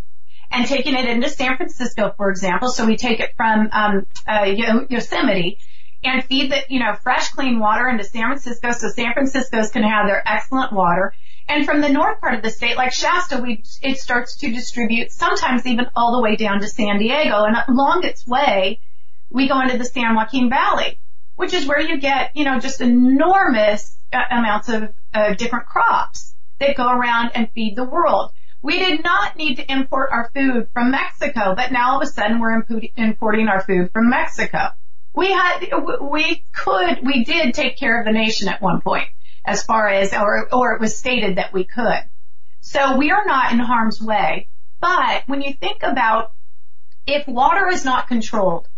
and 0.50 0.66
taking 0.66 0.94
it 0.94 1.04
into 1.04 1.28
San 1.28 1.58
Francisco, 1.58 2.14
for 2.16 2.30
example. 2.30 2.70
So 2.70 2.86
we 2.86 2.96
take 2.96 3.20
it 3.20 3.32
from 3.36 3.68
um, 3.72 4.06
uh, 4.26 4.44
Yosemite 4.88 5.58
and 6.02 6.24
feed 6.24 6.50
the, 6.50 6.62
you 6.70 6.80
know, 6.80 6.94
fresh, 6.94 7.28
clean 7.32 7.58
water 7.58 7.86
into 7.88 8.04
San 8.04 8.24
Francisco 8.28 8.72
so 8.72 8.88
San 8.88 9.12
Francisco's 9.12 9.70
can 9.70 9.82
have 9.82 10.06
their 10.06 10.26
excellent 10.26 10.72
water. 10.72 11.12
And 11.46 11.66
from 11.66 11.82
the 11.82 11.90
north 11.90 12.18
part 12.22 12.34
of 12.34 12.42
the 12.42 12.50
state, 12.50 12.78
like 12.78 12.94
Shasta, 12.94 13.36
we, 13.36 13.62
it 13.82 13.98
starts 13.98 14.38
to 14.38 14.50
distribute 14.50 15.12
sometimes 15.12 15.66
even 15.66 15.88
all 15.94 16.16
the 16.16 16.22
way 16.22 16.36
down 16.36 16.60
to 16.60 16.68
San 16.68 16.98
Diego. 16.98 17.44
And 17.44 17.56
along 17.68 18.04
its 18.04 18.26
way, 18.26 18.80
we 19.28 19.46
go 19.46 19.60
into 19.60 19.76
the 19.76 19.84
San 19.84 20.14
Joaquin 20.14 20.48
Valley, 20.48 20.98
which 21.42 21.54
is 21.54 21.66
where 21.66 21.80
you 21.80 21.98
get, 21.98 22.30
you 22.36 22.44
know, 22.44 22.60
just 22.60 22.80
enormous 22.80 23.96
uh, 24.12 24.20
amounts 24.30 24.68
of 24.68 24.94
different 25.36 25.66
crops 25.66 26.36
that 26.60 26.76
go 26.76 26.88
around 26.88 27.32
and 27.34 27.50
feed 27.50 27.74
the 27.74 27.82
world. 27.82 28.30
We 28.62 28.78
did 28.78 29.02
not 29.02 29.36
need 29.36 29.56
to 29.56 29.72
import 29.72 30.10
our 30.12 30.30
food 30.32 30.68
from 30.72 30.92
Mexico, 30.92 31.56
but 31.56 31.72
now 31.72 31.94
all 31.94 31.96
of 32.00 32.06
a 32.06 32.06
sudden 32.06 32.38
we're 32.38 32.62
importing 32.96 33.48
our 33.48 33.60
food 33.60 33.90
from 33.92 34.08
Mexico. 34.08 34.68
We 35.14 35.32
had, 35.32 35.66
we 36.00 36.44
could, 36.54 37.04
we 37.04 37.24
did 37.24 37.54
take 37.54 37.76
care 37.76 37.98
of 37.98 38.06
the 38.06 38.12
nation 38.12 38.46
at 38.46 38.62
one 38.62 38.80
point 38.80 39.08
as 39.44 39.64
far 39.64 39.88
as, 39.88 40.14
or, 40.14 40.48
or 40.54 40.74
it 40.74 40.80
was 40.80 40.96
stated 40.96 41.38
that 41.38 41.52
we 41.52 41.64
could. 41.64 42.04
So 42.60 42.96
we 42.96 43.10
are 43.10 43.26
not 43.26 43.50
in 43.52 43.58
harm's 43.58 44.00
way. 44.00 44.46
But 44.80 45.24
when 45.26 45.42
you 45.42 45.54
think 45.54 45.82
about 45.82 46.30
if 47.04 47.26
water 47.26 47.66
is 47.66 47.84
not 47.84 48.06
controlled 48.06 48.68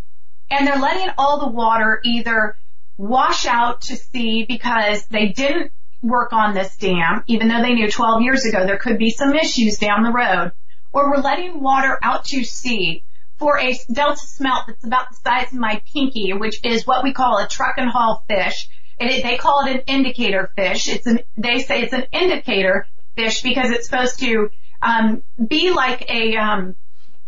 and 0.50 0.66
they're 0.66 0.78
letting 0.78 1.12
all 1.18 1.40
the 1.40 1.52
water 1.52 2.00
either 2.04 2.56
wash 2.96 3.46
out 3.46 3.82
to 3.82 3.96
sea 3.96 4.44
because 4.46 5.04
they 5.06 5.28
didn't 5.28 5.72
work 6.02 6.32
on 6.32 6.54
this 6.54 6.76
dam, 6.76 7.24
even 7.26 7.48
though 7.48 7.62
they 7.62 7.74
knew 7.74 7.90
12 7.90 8.22
years 8.22 8.44
ago 8.44 8.66
there 8.66 8.78
could 8.78 8.98
be 8.98 9.10
some 9.10 9.34
issues 9.34 9.78
down 9.78 10.02
the 10.02 10.12
road, 10.12 10.52
or 10.92 11.10
we're 11.10 11.22
letting 11.22 11.60
water 11.60 11.98
out 12.02 12.26
to 12.26 12.44
sea 12.44 13.02
for 13.38 13.58
a 13.58 13.76
delta 13.92 14.20
smelt 14.20 14.66
that's 14.66 14.84
about 14.84 15.10
the 15.10 15.16
size 15.16 15.52
of 15.52 15.58
my 15.58 15.82
pinky, 15.92 16.32
which 16.32 16.60
is 16.64 16.86
what 16.86 17.02
we 17.02 17.12
call 17.12 17.38
a 17.38 17.48
truck 17.48 17.74
and 17.78 17.90
haul 17.90 18.24
fish. 18.28 18.68
It, 18.98 19.24
they 19.24 19.36
call 19.36 19.66
it 19.66 19.74
an 19.74 19.82
indicator 19.86 20.50
fish. 20.56 20.88
It's 20.88 21.06
an, 21.06 21.20
they 21.36 21.58
say 21.60 21.82
it's 21.82 21.92
an 21.92 22.06
indicator 22.12 22.86
fish 23.16 23.42
because 23.42 23.70
it's 23.70 23.86
supposed 23.86 24.20
to 24.20 24.50
um, 24.80 25.22
be 25.44 25.72
like 25.72 26.08
a 26.08 26.36
um, 26.36 26.76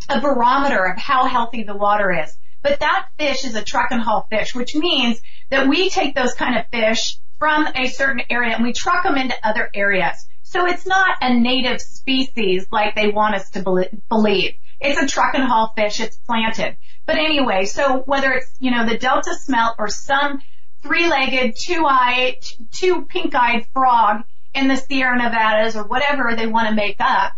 a 0.08 0.20
barometer 0.20 0.84
of 0.84 0.98
how 0.98 1.26
healthy 1.26 1.64
the 1.64 1.74
water 1.74 2.12
is. 2.12 2.36
But 2.66 2.80
that 2.80 3.10
fish 3.16 3.44
is 3.44 3.54
a 3.54 3.62
truck 3.62 3.92
and 3.92 4.00
haul 4.00 4.26
fish, 4.28 4.52
which 4.52 4.74
means 4.74 5.20
that 5.50 5.68
we 5.68 5.88
take 5.88 6.16
those 6.16 6.34
kind 6.34 6.58
of 6.58 6.66
fish 6.72 7.16
from 7.38 7.68
a 7.76 7.86
certain 7.86 8.22
area 8.28 8.56
and 8.56 8.64
we 8.64 8.72
truck 8.72 9.04
them 9.04 9.16
into 9.16 9.36
other 9.44 9.70
areas. 9.72 10.26
So 10.42 10.66
it's 10.66 10.84
not 10.84 11.18
a 11.20 11.32
native 11.32 11.80
species 11.80 12.66
like 12.72 12.96
they 12.96 13.06
want 13.06 13.36
us 13.36 13.50
to 13.50 13.62
believe. 13.62 14.54
It's 14.80 15.00
a 15.00 15.06
truck 15.06 15.34
and 15.34 15.44
haul 15.44 15.74
fish. 15.76 16.00
It's 16.00 16.16
planted. 16.16 16.76
But 17.06 17.18
anyway, 17.18 17.66
so 17.66 17.98
whether 17.98 18.32
it's, 18.32 18.52
you 18.58 18.72
know, 18.72 18.84
the 18.84 18.98
Delta 18.98 19.36
smelt 19.36 19.76
or 19.78 19.86
some 19.86 20.42
three-legged, 20.82 21.54
two-eyed, 21.56 22.38
two 22.72 23.04
pink-eyed 23.04 23.68
frog 23.74 24.24
in 24.54 24.66
the 24.66 24.76
Sierra 24.76 25.16
Nevadas 25.16 25.76
or 25.76 25.84
whatever 25.84 26.34
they 26.34 26.48
want 26.48 26.68
to 26.68 26.74
make 26.74 26.96
up, 26.98 27.32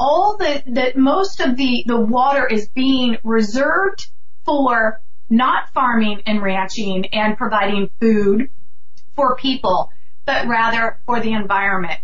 all 0.00 0.38
the, 0.38 0.64
the, 0.66 0.98
most 0.98 1.38
of 1.38 1.56
the, 1.56 1.84
the 1.86 2.00
water 2.00 2.44
is 2.48 2.68
being 2.68 3.18
reserved 3.22 4.08
for 4.44 5.00
not 5.28 5.72
farming 5.72 6.22
and 6.26 6.42
ranching 6.42 7.06
and 7.06 7.36
providing 7.36 7.90
food 8.00 8.50
for 9.16 9.36
people, 9.36 9.90
but 10.26 10.46
rather 10.46 10.98
for 11.06 11.20
the 11.20 11.32
environment. 11.32 11.98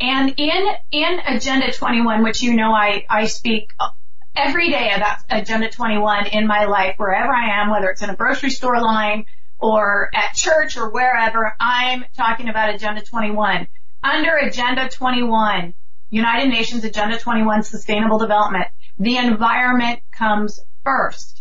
And 0.00 0.34
in, 0.36 0.66
in 0.92 1.18
Agenda 1.26 1.72
21, 1.72 2.22
which 2.22 2.40
you 2.40 2.54
know 2.54 2.72
I, 2.72 3.04
I 3.10 3.26
speak 3.26 3.72
every 4.36 4.70
day 4.70 4.92
about 4.94 5.18
Agenda 5.28 5.68
21 5.70 6.26
in 6.28 6.46
my 6.46 6.66
life, 6.66 6.94
wherever 6.98 7.32
I 7.32 7.60
am, 7.60 7.70
whether 7.70 7.90
it's 7.90 8.02
in 8.02 8.10
a 8.10 8.16
grocery 8.16 8.50
store 8.50 8.80
line 8.80 9.26
or 9.58 10.08
at 10.14 10.34
church 10.34 10.76
or 10.76 10.90
wherever, 10.90 11.52
I'm 11.58 12.04
talking 12.16 12.48
about 12.48 12.72
Agenda 12.72 13.02
21. 13.02 13.66
Under 14.04 14.36
Agenda 14.36 14.88
21, 14.88 15.74
United 16.10 16.48
Nations 16.48 16.84
Agenda 16.84 17.18
21 17.18 17.64
Sustainable 17.64 18.18
Development, 18.18 18.68
the 18.98 19.16
environment 19.16 20.00
comes 20.12 20.60
first 20.84 21.37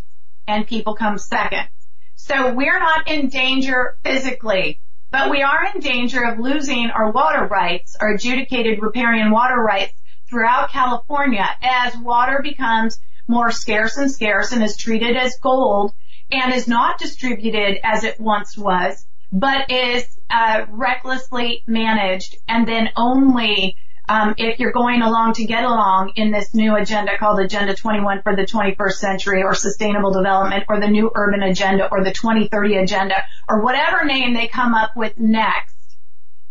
and 0.47 0.65
people 0.65 0.95
come 0.95 1.17
second. 1.17 1.67
So 2.15 2.53
we're 2.53 2.79
not 2.79 3.07
in 3.07 3.29
danger 3.29 3.97
physically 4.03 4.81
but 5.09 5.29
we 5.29 5.41
are 5.41 5.71
in 5.73 5.79
danger 5.79 6.23
of 6.23 6.39
losing 6.39 6.89
our 6.89 7.11
water 7.11 7.45
rights, 7.45 7.95
our 7.99 8.13
adjudicated 8.13 8.81
riparian 8.81 9.31
water 9.31 9.55
rights 9.55 9.93
throughout 10.29 10.71
California 10.71 11.47
as 11.61 11.95
water 11.97 12.41
becomes 12.43 12.99
more 13.27 13.51
scarce 13.51 13.97
and 13.97 14.11
scarce 14.11 14.51
and 14.51 14.63
is 14.63 14.75
treated 14.75 15.15
as 15.15 15.39
gold 15.41 15.93
and 16.31 16.53
is 16.53 16.67
not 16.67 16.99
distributed 16.99 17.77
as 17.83 18.03
it 18.03 18.19
once 18.19 18.57
was, 18.57 19.05
but 19.31 19.71
is 19.71 20.05
uh, 20.29 20.65
recklessly 20.69 21.63
managed 21.67 22.35
and 22.47 22.67
then 22.67 22.89
only 22.97 23.77
um, 24.09 24.35
if 24.37 24.59
you're 24.59 24.71
going 24.71 25.01
along 25.01 25.33
to 25.33 25.45
get 25.45 25.63
along 25.63 26.13
in 26.15 26.31
this 26.31 26.53
new 26.53 26.75
agenda 26.75 27.17
called 27.17 27.39
Agenda 27.39 27.75
21 27.75 28.21
for 28.21 28.35
the 28.35 28.43
21st 28.43 28.93
century 28.93 29.43
or 29.43 29.53
sustainable 29.53 30.11
development 30.11 30.63
or 30.69 30.79
the 30.79 30.87
new 30.87 31.11
urban 31.13 31.43
agenda 31.43 31.87
or 31.91 32.03
the 32.03 32.11
2030 32.11 32.77
agenda 32.77 33.15
or 33.49 33.61
whatever 33.61 34.05
name 34.05 34.33
they 34.33 34.47
come 34.47 34.73
up 34.73 34.91
with 34.95 35.17
next, 35.17 35.75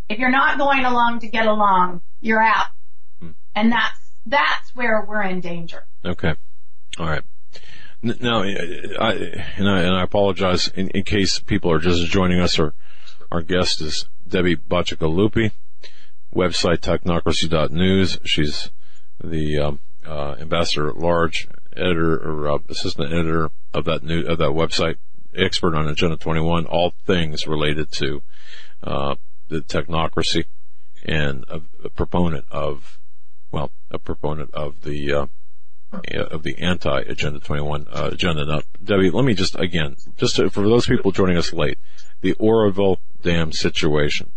if 0.08 0.18
you're 0.18 0.30
not 0.30 0.58
going 0.58 0.84
along 0.84 1.20
to 1.20 1.28
get 1.28 1.46
along, 1.46 2.02
you're 2.20 2.42
out. 2.42 2.66
Hmm. 3.20 3.30
And 3.54 3.72
that's, 3.72 3.98
that's 4.26 4.74
where 4.74 5.04
we're 5.08 5.22
in 5.22 5.40
danger. 5.40 5.84
Okay. 6.04 6.34
All 6.98 7.06
right. 7.06 7.22
Now, 8.02 8.42
I, 8.42 8.50
and 9.56 9.68
I, 9.68 9.80
and 9.80 9.96
I 9.96 10.02
apologize 10.02 10.68
in, 10.68 10.90
in 10.90 11.04
case 11.04 11.40
people 11.40 11.72
are 11.72 11.78
just 11.78 12.06
joining 12.06 12.40
us 12.40 12.58
or 12.58 12.74
our 13.32 13.40
guest 13.40 13.80
is 13.80 14.08
Debbie 14.28 14.56
Bacigalupi 14.56 15.52
website, 16.36 16.78
technocracy.news. 16.78 18.18
She's 18.24 18.70
the 19.22 19.58
um, 19.58 19.80
uh, 20.06 20.36
ambassador 20.38 20.88
at 20.88 20.98
large, 20.98 21.48
editor 21.74 22.16
or 22.16 22.48
uh, 22.48 22.58
assistant 22.68 23.12
editor 23.12 23.50
of 23.74 23.84
that 23.86 24.04
new 24.04 24.22
of 24.26 24.38
that 24.38 24.50
website, 24.50 24.96
expert 25.34 25.74
on 25.74 25.88
Agenda 25.88 26.16
21, 26.16 26.66
all 26.66 26.92
things 27.06 27.46
related 27.46 27.90
to 27.92 28.22
uh, 28.82 29.16
the 29.48 29.60
technocracy, 29.60 30.44
and 31.04 31.44
a, 31.48 31.60
a, 31.84 31.88
proponent 31.90 32.44
of, 32.50 32.98
well, 33.50 33.70
a 33.90 33.98
proponent 33.98 34.50
of 34.52 34.82
the 34.82 35.12
uh, 35.12 35.26
of 36.30 36.42
the 36.42 36.58
anti-Agenda 36.58 37.40
21 37.40 37.86
uh, 37.90 38.10
agenda. 38.12 38.44
Now, 38.44 38.60
Debbie, 38.84 39.10
let 39.10 39.24
me 39.24 39.34
just 39.34 39.58
again, 39.58 39.96
just 40.16 40.36
to, 40.36 40.50
for 40.50 40.62
those 40.62 40.86
people 40.86 41.12
joining 41.12 41.38
us 41.38 41.52
late, 41.52 41.78
the 42.20 42.34
Oroville 42.34 42.98
Dam 43.22 43.52
situation 43.52 44.30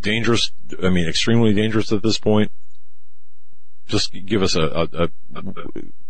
dangerous. 0.00 0.52
I 0.82 0.90
mean, 0.90 1.08
extremely 1.08 1.54
dangerous 1.54 1.92
at 1.92 2.02
this 2.02 2.18
point. 2.18 2.50
Just 3.86 4.12
give 4.12 4.42
us 4.42 4.56
a, 4.56 4.62
a, 4.62 4.88
a 5.04 5.08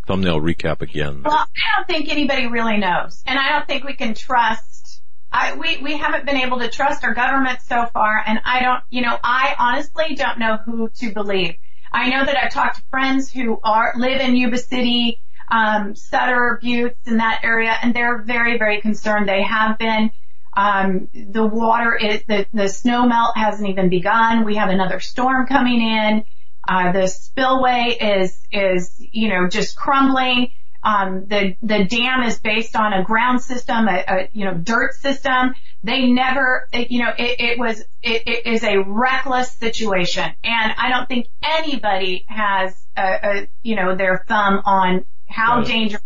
thumbnail 0.07 0.39
recap 0.39 0.81
again. 0.81 1.23
Well, 1.23 1.35
I 1.35 1.77
don't 1.77 1.87
think 1.87 2.09
anybody 2.09 2.47
really 2.47 2.77
knows, 2.77 3.21
and 3.25 3.37
I 3.37 3.49
don't 3.49 3.67
think 3.67 3.83
we 3.83 3.95
can 3.95 4.13
trust. 4.13 5.01
I, 5.31 5.55
we 5.55 5.77
we 5.81 5.97
haven't 5.97 6.25
been 6.25 6.37
able 6.37 6.59
to 6.59 6.69
trust 6.69 7.03
our 7.03 7.13
government 7.13 7.59
so 7.67 7.85
far, 7.93 8.23
and 8.25 8.39
I 8.45 8.61
don't. 8.61 8.83
You 8.89 9.01
know, 9.01 9.17
I 9.21 9.55
honestly 9.59 10.15
don't 10.15 10.39
know 10.39 10.57
who 10.63 10.89
to 10.99 11.11
believe. 11.11 11.55
I 11.91 12.09
know 12.09 12.25
that 12.25 12.37
I've 12.41 12.51
talked 12.51 12.77
to 12.77 12.83
friends 12.89 13.31
who 13.31 13.59
are 13.63 13.93
live 13.97 14.21
in 14.21 14.35
Yuba 14.35 14.57
City, 14.57 15.21
um, 15.49 15.95
Sutter, 15.95 16.59
Buttes, 16.61 16.95
in 17.07 17.17
that 17.17 17.41
area, 17.43 17.75
and 17.81 17.93
they're 17.93 18.21
very, 18.21 18.57
very 18.57 18.81
concerned. 18.81 19.27
They 19.27 19.43
have 19.43 19.77
been. 19.77 20.11
Um, 20.55 21.09
the 21.13 21.45
water 21.45 21.95
is 21.95 22.23
the 22.27 22.45
the 22.53 22.67
snow 22.69 23.05
melt 23.07 23.35
hasn't 23.35 23.69
even 23.69 23.89
begun. 23.89 24.45
We 24.45 24.55
have 24.55 24.69
another 24.69 24.99
storm 24.99 25.47
coming 25.47 25.81
in. 25.81 26.23
Uh, 26.67 26.91
the 26.91 27.07
spillway 27.07 27.97
is 27.99 28.39
is 28.51 28.93
you 28.97 29.29
know 29.29 29.47
just 29.49 29.75
crumbling. 29.75 30.51
um, 30.83 31.25
the 31.27 31.55
the 31.61 31.83
dam 31.85 32.23
is 32.23 32.39
based 32.39 32.75
on 32.75 32.93
a 32.93 33.03
ground 33.03 33.41
system, 33.41 33.87
a, 33.87 34.03
a 34.07 34.29
you 34.33 34.45
know 34.45 34.53
dirt 34.53 34.93
system. 34.93 35.53
They 35.83 36.07
never, 36.07 36.67
it, 36.73 36.89
you 36.89 37.03
know, 37.03 37.11
it, 37.15 37.39
it 37.39 37.59
was 37.59 37.79
it, 38.01 38.23
it 38.25 38.45
is 38.47 38.63
a 38.63 38.77
reckless 38.79 39.51
situation, 39.51 40.23
and 40.43 40.73
I 40.77 40.89
don't 40.89 41.07
think 41.07 41.27
anybody 41.43 42.25
has 42.27 42.75
a, 42.97 43.01
a 43.23 43.47
you 43.61 43.75
know 43.75 43.95
their 43.95 44.23
thumb 44.27 44.61
on 44.65 45.05
how 45.27 45.57
Right. 45.57 45.67
dangerous 45.67 46.01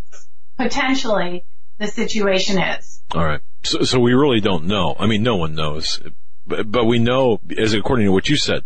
potentially 0.58 1.46
the 1.78 1.88
situation 1.88 2.58
is. 2.60 3.02
All 3.14 3.24
right. 3.24 3.42
So, 3.64 3.82
so 3.84 4.00
we 4.00 4.14
really 4.14 4.40
don't 4.40 4.66
know. 4.66 4.96
I 5.00 5.06
mean, 5.06 5.22
no 5.24 5.36
one 5.36 5.54
knows, 5.56 6.02
but, 6.48 6.72
but 6.72 6.86
we 6.86 7.00
know, 7.00 7.40
as 7.58 7.74
according 7.74 8.06
to 8.06 8.12
what 8.12 8.30
you 8.30 8.38
said, 8.38 8.64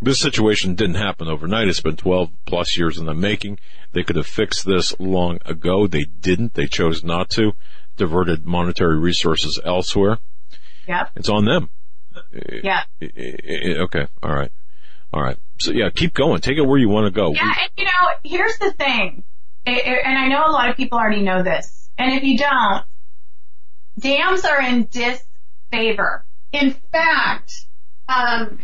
this 0.00 0.20
situation 0.20 0.74
didn't 0.74 0.96
happen 0.96 1.28
overnight. 1.28 1.66
It's 1.68 1.80
been 1.80 1.96
12 1.96 2.30
plus 2.46 2.76
years 2.76 2.98
in 2.98 3.06
the 3.06 3.14
making. 3.14 3.58
They 3.92 4.02
could 4.04 4.16
have 4.16 4.26
fixed 4.26 4.64
this 4.64 4.94
long 5.00 5.38
ago. 5.44 5.86
They 5.86 6.04
didn't. 6.04 6.54
They 6.54 6.66
chose 6.66 7.02
not 7.02 7.30
to. 7.30 7.52
Diverted 7.96 8.46
monetary 8.46 8.98
resources 8.98 9.58
elsewhere. 9.64 10.18
Yeah. 10.86 11.08
It's 11.16 11.28
on 11.28 11.44
them. 11.46 11.70
Yeah. 12.62 12.82
Okay. 13.02 14.06
All 14.22 14.32
right. 14.34 14.52
All 15.12 15.22
right. 15.22 15.36
So 15.58 15.72
yeah, 15.72 15.90
keep 15.90 16.14
going. 16.14 16.40
Take 16.40 16.58
it 16.58 16.62
where 16.66 16.78
you 16.78 16.88
want 16.88 17.06
to 17.06 17.10
go. 17.10 17.32
Yeah, 17.32 17.42
and 17.42 17.70
you 17.76 17.84
know, 17.84 17.90
here's 18.22 18.56
the 18.58 18.70
thing, 18.72 19.24
It- 19.66 19.84
it- 19.86 20.02
and 20.04 20.16
I 20.16 20.28
know 20.28 20.44
a 20.46 20.52
lot 20.52 20.68
of 20.70 20.76
people 20.76 20.98
already 20.98 21.22
know 21.22 21.42
this, 21.42 21.88
and 21.98 22.12
if 22.14 22.22
you 22.22 22.38
don't, 22.38 22.84
dams 23.98 24.44
are 24.44 24.62
in 24.62 24.88
disfavor. 24.90 26.24
In 26.52 26.74
fact, 26.92 27.66
um, 28.08 28.58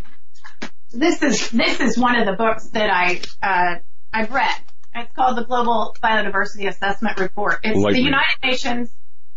this 0.92 1.22
is 1.22 1.50
this 1.50 1.80
is 1.80 1.98
one 1.98 2.16
of 2.16 2.26
the 2.26 2.32
books 2.32 2.68
that 2.68 2.90
I 2.90 3.20
uh, 3.42 3.78
I've 4.12 4.30
read. 4.30 4.54
It's 4.94 5.12
called 5.12 5.36
the 5.36 5.44
Global 5.44 5.96
Biodiversity 6.02 6.68
Assessment 6.68 7.18
Report. 7.18 7.58
It's 7.64 7.78
the. 7.78 8.00
United 8.00 8.38
Nations 8.42 8.90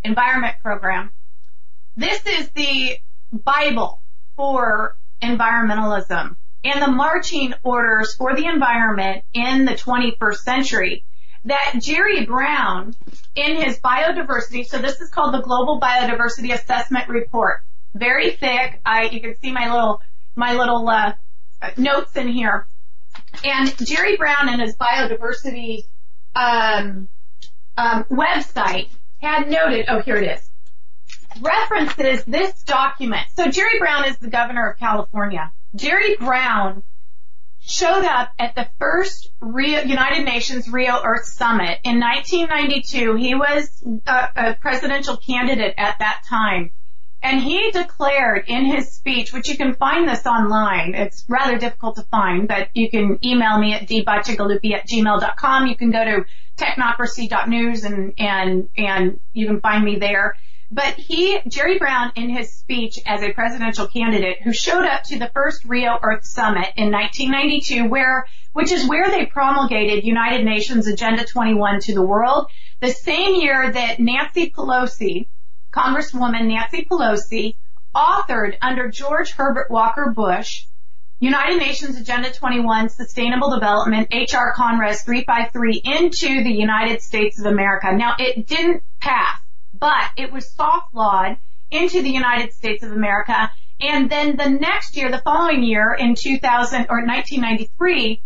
Environment 0.03 0.55
Program. 0.61 1.11
This 1.95 2.23
is 2.27 2.49
the 2.51 2.97
Bible 3.33 4.01
for 4.35 4.95
environmentalism 5.21 6.35
and 6.63 6.81
the 6.81 6.91
marching 6.91 7.53
orders 7.63 8.15
for 8.15 8.35
the 8.35 8.45
environment 8.45 9.23
in 9.33 9.65
the 9.65 9.71
21st 9.71 10.37
century 10.37 11.05
that 11.47 11.75
Jerry 11.79 12.25
Brown 12.25 12.95
in 13.35 13.61
his 13.61 13.79
biodiversity, 13.79 14.65
so 14.65 14.79
this 14.79 15.01
is 15.01 15.09
called 15.09 15.33
the 15.33 15.41
Global 15.41 15.79
Biodiversity 15.79 16.53
Assessment 16.53 17.09
Report. 17.09 17.61
Very 17.93 18.31
thick. 18.31 18.79
I, 18.85 19.03
you 19.03 19.21
can 19.21 19.35
see 19.37 19.51
my 19.51 19.71
little, 19.71 20.01
my 20.35 20.53
little, 20.53 20.87
uh, 20.87 21.13
notes 21.77 22.15
in 22.15 22.27
here. 22.27 22.67
And 23.43 23.75
Jerry 23.85 24.17
Brown 24.17 24.49
in 24.49 24.59
his 24.59 24.75
biodiversity, 24.75 25.85
um, 26.35 27.07
um, 27.77 28.03
website 28.05 28.89
had 29.21 29.49
noted, 29.49 29.85
oh, 29.87 30.01
here 30.01 30.17
it 30.17 30.37
is 30.37 30.49
references 31.41 32.23
this 32.25 32.63
document. 32.63 33.27
So 33.35 33.49
Jerry 33.49 33.79
Brown 33.79 34.05
is 34.05 34.17
the 34.17 34.29
governor 34.29 34.71
of 34.71 34.79
California. 34.79 35.51
Jerry 35.75 36.15
Brown 36.15 36.83
showed 37.67 38.05
up 38.05 38.31
at 38.39 38.55
the 38.55 38.67
first 38.79 39.29
Rio, 39.41 39.81
United 39.81 40.23
Nations 40.23 40.69
Rio 40.69 41.01
Earth 41.03 41.25
Summit 41.25 41.79
in 41.83 41.99
1992. 41.99 43.15
He 43.15 43.35
was 43.35 43.83
a, 44.07 44.29
a 44.35 44.53
presidential 44.55 45.17
candidate 45.17 45.75
at 45.77 45.99
that 45.99 46.21
time. 46.29 46.71
And 47.21 47.41
he 47.41 47.71
declared 47.71 48.45
in 48.47 48.65
his 48.65 48.93
speech, 48.93 49.33
which 49.33 49.49
you 49.49 49.57
can 49.57 49.73
find 49.75 50.07
this 50.07 50.25
online, 50.25 50.93
it's 50.95 51.25
rather 51.27 51.57
difficult 51.57 51.95
to 51.97 52.03
find, 52.03 52.47
but 52.47 52.69
you 52.73 52.89
can 52.89 53.19
email 53.25 53.59
me 53.59 53.73
at 53.73 53.87
dbacigalupi 53.87 54.73
at 54.73 54.87
gmail.com. 54.87 55.67
You 55.67 55.75
can 55.75 55.91
go 55.91 56.05
to 56.05 56.25
technocracy.news 56.57 57.83
and, 57.83 58.13
and, 58.17 58.69
and 58.77 59.19
you 59.33 59.47
can 59.47 59.59
find 59.59 59.83
me 59.83 59.97
there. 59.97 60.35
But 60.69 60.95
he, 60.95 61.39
Jerry 61.47 61.79
Brown, 61.79 62.11
in 62.15 62.29
his 62.29 62.53
speech 62.53 62.99
as 63.05 63.23
a 63.23 63.31
presidential 63.31 63.87
candidate 63.87 64.41
who 64.41 64.51
showed 64.51 64.83
up 64.83 65.03
to 65.03 65.17
the 65.17 65.31
first 65.33 65.63
Rio 65.63 65.97
Earth 66.01 66.25
Summit 66.25 66.73
in 66.75 66.91
1992, 66.91 67.85
where, 67.85 68.27
which 68.51 68.73
is 68.73 68.87
where 68.87 69.09
they 69.09 69.25
promulgated 69.25 70.03
United 70.03 70.43
Nations 70.43 70.87
Agenda 70.87 71.23
21 71.23 71.79
to 71.81 71.93
the 71.93 72.05
world, 72.05 72.47
the 72.81 72.91
same 72.91 73.35
year 73.35 73.71
that 73.71 73.99
Nancy 73.99 74.51
Pelosi, 74.51 75.27
Congresswoman 75.71 76.47
Nancy 76.47 76.85
Pelosi, 76.89 77.55
authored 77.95 78.57
under 78.61 78.89
George 78.89 79.31
Herbert 79.31 79.71
Walker 79.71 80.11
Bush, 80.13 80.65
United 81.19 81.57
Nations 81.57 81.99
Agenda 81.99 82.29
21 82.31 82.89
Sustainable 82.89 83.51
Development, 83.51 84.07
HR 84.11 84.53
Conres 84.55 85.03
353 85.03 85.81
into 85.83 86.43
the 86.43 86.51
United 86.51 87.01
States 87.01 87.39
of 87.39 87.45
America. 87.45 87.91
Now 87.93 88.15
it 88.19 88.45
didn't 88.45 88.83
pass, 88.99 89.39
but 89.79 90.11
it 90.17 90.31
was 90.31 90.53
soft 90.53 90.93
lawed 90.93 91.37
into 91.71 92.01
the 92.01 92.09
United 92.09 92.53
States 92.53 92.83
of 92.83 92.91
America. 92.91 93.51
And 93.79 94.09
then 94.09 94.37
the 94.37 94.49
next 94.49 94.95
year, 94.97 95.11
the 95.11 95.21
following 95.23 95.63
year 95.63 95.93
in 95.93 96.15
2000 96.15 96.87
or 96.89 97.05
1993, 97.05 98.21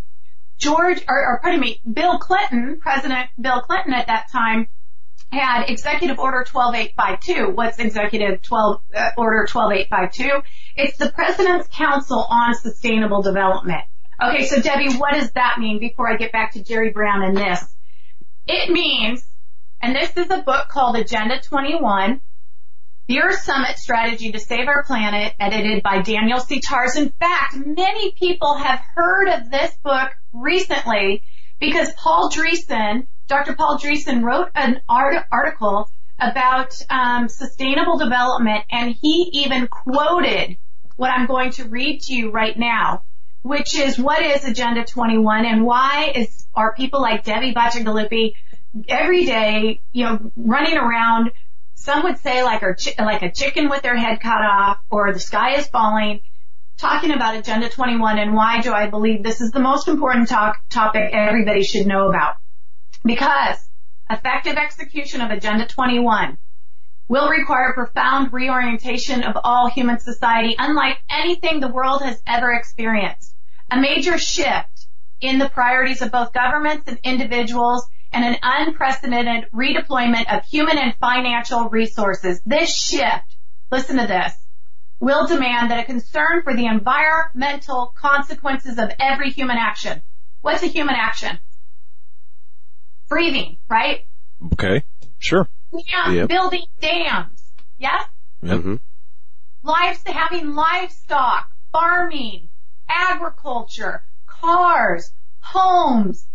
George, 0.58 1.02
or, 1.08 1.26
or 1.26 1.40
pardon 1.40 1.60
me, 1.60 1.80
Bill 1.90 2.18
Clinton, 2.18 2.78
President 2.80 3.28
Bill 3.40 3.60
Clinton 3.60 3.92
at 3.92 4.06
that 4.06 4.30
time, 4.30 4.68
had 5.30 5.64
Executive 5.68 6.18
Order 6.18 6.44
12852. 6.44 7.54
What's 7.54 7.78
Executive 7.78 8.42
12 8.42 8.80
uh, 8.94 9.10
Order 9.16 9.46
12852? 9.46 10.42
It's 10.76 10.98
the 10.98 11.10
President's 11.10 11.68
Council 11.74 12.24
on 12.28 12.54
Sustainable 12.54 13.22
Development. 13.22 13.82
Okay, 14.22 14.44
so 14.44 14.60
Debbie, 14.60 14.94
what 14.94 15.14
does 15.14 15.32
that 15.32 15.56
mean? 15.58 15.80
Before 15.80 16.08
I 16.08 16.16
get 16.16 16.32
back 16.32 16.52
to 16.52 16.62
Jerry 16.62 16.90
Brown 16.90 17.22
and 17.22 17.36
this, 17.36 17.64
it 18.46 18.70
means, 18.70 19.24
and 19.82 19.96
this 19.96 20.16
is 20.16 20.30
a 20.30 20.42
book 20.42 20.68
called 20.68 20.96
Agenda 20.96 21.40
21. 21.40 22.20
The 23.08 23.20
Earth 23.20 23.40
Summit 23.40 23.78
Strategy 23.78 24.30
to 24.30 24.38
Save 24.38 24.68
Our 24.68 24.84
Planet, 24.84 25.34
edited 25.40 25.82
by 25.82 26.02
Daniel 26.02 26.38
Sitarz. 26.38 26.96
In 26.96 27.10
fact, 27.10 27.56
many 27.56 28.12
people 28.12 28.54
have 28.54 28.80
heard 28.94 29.28
of 29.28 29.50
this 29.50 29.74
book 29.82 30.10
recently 30.32 31.24
because 31.58 31.92
Paul 31.94 32.30
Driessen, 32.30 33.08
Dr. 33.26 33.54
Paul 33.56 33.76
Driessen 33.76 34.22
wrote 34.22 34.50
an 34.54 34.80
art- 34.88 35.26
article 35.32 35.90
about 36.20 36.72
um, 36.88 37.28
sustainable 37.28 37.98
development, 37.98 38.64
and 38.70 38.94
he 38.94 39.30
even 39.32 39.66
quoted 39.66 40.56
what 40.94 41.10
I'm 41.10 41.26
going 41.26 41.50
to 41.52 41.64
read 41.64 42.02
to 42.02 42.14
you 42.14 42.30
right 42.30 42.56
now, 42.56 43.02
which 43.42 43.74
is 43.74 43.98
what 43.98 44.22
is 44.22 44.44
Agenda 44.44 44.84
21 44.84 45.44
and 45.44 45.64
why 45.64 46.12
is 46.14 46.46
are 46.54 46.74
people 46.74 47.00
like 47.00 47.24
Debbie 47.24 47.54
Bacigalupi 47.54 48.34
every 48.88 49.24
day, 49.24 49.80
you 49.92 50.04
know, 50.04 50.32
running 50.36 50.76
around. 50.76 51.30
Some 51.74 52.04
would 52.04 52.18
say 52.18 52.42
like 52.42 52.62
a 52.62 52.74
chi- 52.74 53.02
like 53.02 53.22
a 53.22 53.32
chicken 53.32 53.68
with 53.68 53.82
their 53.82 53.96
head 53.96 54.20
cut 54.20 54.42
off, 54.42 54.78
or 54.90 55.12
the 55.12 55.20
sky 55.20 55.56
is 55.56 55.66
falling. 55.66 56.20
Talking 56.78 57.12
about 57.12 57.36
Agenda 57.36 57.68
21 57.68 58.18
and 58.18 58.34
why 58.34 58.60
do 58.60 58.72
I 58.72 58.88
believe 58.88 59.22
this 59.22 59.40
is 59.40 59.50
the 59.50 59.60
most 59.60 59.88
important 59.88 60.28
talk, 60.28 60.58
topic 60.68 61.10
everybody 61.12 61.62
should 61.62 61.86
know 61.86 62.08
about? 62.08 62.36
Because 63.04 63.58
effective 64.10 64.56
execution 64.56 65.20
of 65.20 65.30
Agenda 65.30 65.66
21 65.66 66.38
will 67.08 67.28
require 67.28 67.72
profound 67.74 68.32
reorientation 68.32 69.22
of 69.22 69.36
all 69.44 69.68
human 69.68 69.98
society, 70.00 70.56
unlike 70.58 70.98
anything 71.10 71.60
the 71.60 71.68
world 71.68 72.02
has 72.02 72.20
ever 72.26 72.52
experienced. 72.52 73.34
A 73.70 73.80
major 73.80 74.18
shift 74.18 74.86
in 75.20 75.38
the 75.38 75.48
priorities 75.48 76.02
of 76.02 76.10
both 76.10 76.32
governments 76.32 76.84
and 76.86 76.98
individuals 77.04 77.86
and 78.12 78.24
an 78.24 78.36
unprecedented 78.42 79.50
redeployment 79.52 80.32
of 80.34 80.44
human 80.44 80.78
and 80.78 80.94
financial 81.00 81.68
resources. 81.68 82.40
This 82.44 82.74
shift, 82.74 83.36
listen 83.70 83.96
to 83.96 84.06
this, 84.06 84.34
will 85.00 85.26
demand 85.26 85.70
that 85.70 85.80
a 85.80 85.84
concern 85.84 86.42
for 86.42 86.54
the 86.54 86.66
environmental 86.66 87.92
consequences 87.96 88.78
of 88.78 88.90
every 88.98 89.30
human 89.30 89.56
action. 89.56 90.02
What's 90.42 90.62
a 90.62 90.66
human 90.66 90.94
action? 90.94 91.38
Breathing, 93.08 93.58
right? 93.68 94.06
Okay. 94.52 94.84
Sure. 95.18 95.48
Yeah, 95.72 96.12
Yep. 96.12 96.28
building 96.28 96.64
dams. 96.80 97.42
Yes? 97.78 98.04
hmm 98.42 98.76
Lives, 99.62 100.00
having 100.06 100.54
livestock, 100.54 101.48
farming, 101.72 102.48
agriculture, 102.88 104.02
cars, 104.26 105.12
homes, 105.40 106.26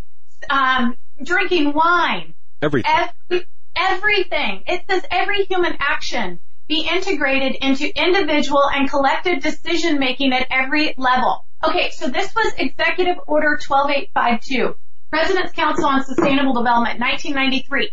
um, 0.49 0.95
drinking 1.23 1.73
wine, 1.73 2.33
Everything. 2.61 2.91
every, 3.29 3.45
everything. 3.75 4.63
It 4.67 4.83
says 4.89 5.03
every 5.11 5.45
human 5.45 5.75
action 5.79 6.39
be 6.67 6.87
integrated 6.87 7.55
into 7.61 7.87
individual 7.95 8.63
and 8.69 8.89
collective 8.89 9.41
decision 9.41 9.99
making 9.99 10.33
at 10.33 10.47
every 10.51 10.93
level. 10.97 11.45
Okay, 11.63 11.91
so 11.91 12.09
this 12.09 12.33
was 12.35 12.53
Executive 12.57 13.17
Order 13.25 13.57
12852, 13.61 14.75
President's 15.09 15.53
Council 15.53 15.85
on 15.85 16.03
Sustainable 16.03 16.53
Development, 16.53 16.99
1993. 16.99 17.89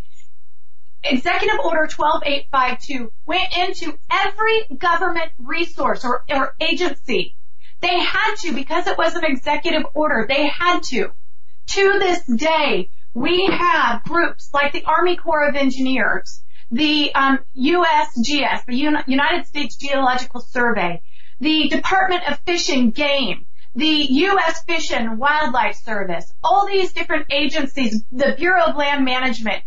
Executive 1.05 1.59
Order 1.61 1.87
12852 1.87 3.13
went 3.27 3.57
into 3.57 3.99
every 4.11 4.77
government 4.77 5.31
resource 5.39 6.05
or, 6.05 6.25
or 6.29 6.55
agency. 6.61 7.37
They 7.81 8.01
had 8.01 8.35
to 8.41 8.55
because 8.55 8.87
it 8.87 8.97
was 8.97 9.15
an 9.15 9.25
executive 9.25 9.85
order. 9.95 10.27
They 10.29 10.49
had 10.49 10.83
to. 10.85 11.11
To 11.67 11.99
this 11.99 12.25
day, 12.25 12.91
we 13.15 13.47
have 13.47 14.03
groups 14.03 14.51
like 14.53 14.73
the 14.73 14.85
Army 14.85 15.17
Corps 15.17 15.49
of 15.49 15.55
Engineers, 15.55 16.43
the 16.71 17.15
um, 17.15 17.39
USGS, 17.57 18.67
the 18.67 19.03
United 19.07 19.47
States 19.47 19.77
Geological 19.77 20.41
Survey, 20.41 21.01
the 21.41 21.69
Department 21.69 22.29
of 22.29 22.41
Fish 22.41 22.69
and 22.69 22.93
Game, 22.93 23.47
the 23.77 23.87
U.S. 23.87 24.65
Fish 24.65 24.91
and 24.91 25.19
Wildlife 25.19 25.77
Service, 25.77 26.33
all 26.43 26.67
these 26.67 26.93
different 26.93 27.27
agencies, 27.31 28.03
the 28.11 28.35
Bureau 28.37 28.65
of 28.65 28.77
Land 28.77 29.05
Management, 29.05 29.63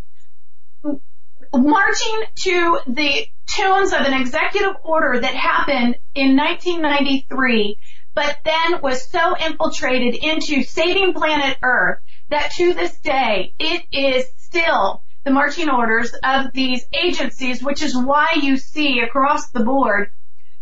marching 1.53 2.23
to 2.43 2.79
the 2.87 3.27
tunes 3.47 3.93
of 3.93 4.01
an 4.01 4.13
executive 4.13 4.75
order 4.83 5.19
that 5.19 5.33
happened 5.33 5.95
in 6.15 6.35
1993, 6.35 7.77
but 8.13 8.37
then 8.43 8.81
was 8.81 9.09
so 9.09 9.35
infiltrated 9.37 10.15
into 10.15 10.63
saving 10.63 11.13
planet 11.13 11.57
Earth 11.61 11.99
that 12.29 12.51
to 12.53 12.73
this 12.73 12.97
day 12.99 13.53
it 13.59 13.83
is 13.91 14.25
still 14.37 15.03
the 15.23 15.31
marching 15.31 15.69
orders 15.69 16.13
of 16.23 16.53
these 16.53 16.85
agencies, 16.93 17.61
which 17.61 17.81
is 17.81 17.97
why 17.97 18.29
you 18.41 18.57
see 18.57 19.01
across 19.01 19.49
the 19.49 19.63
board 19.63 20.11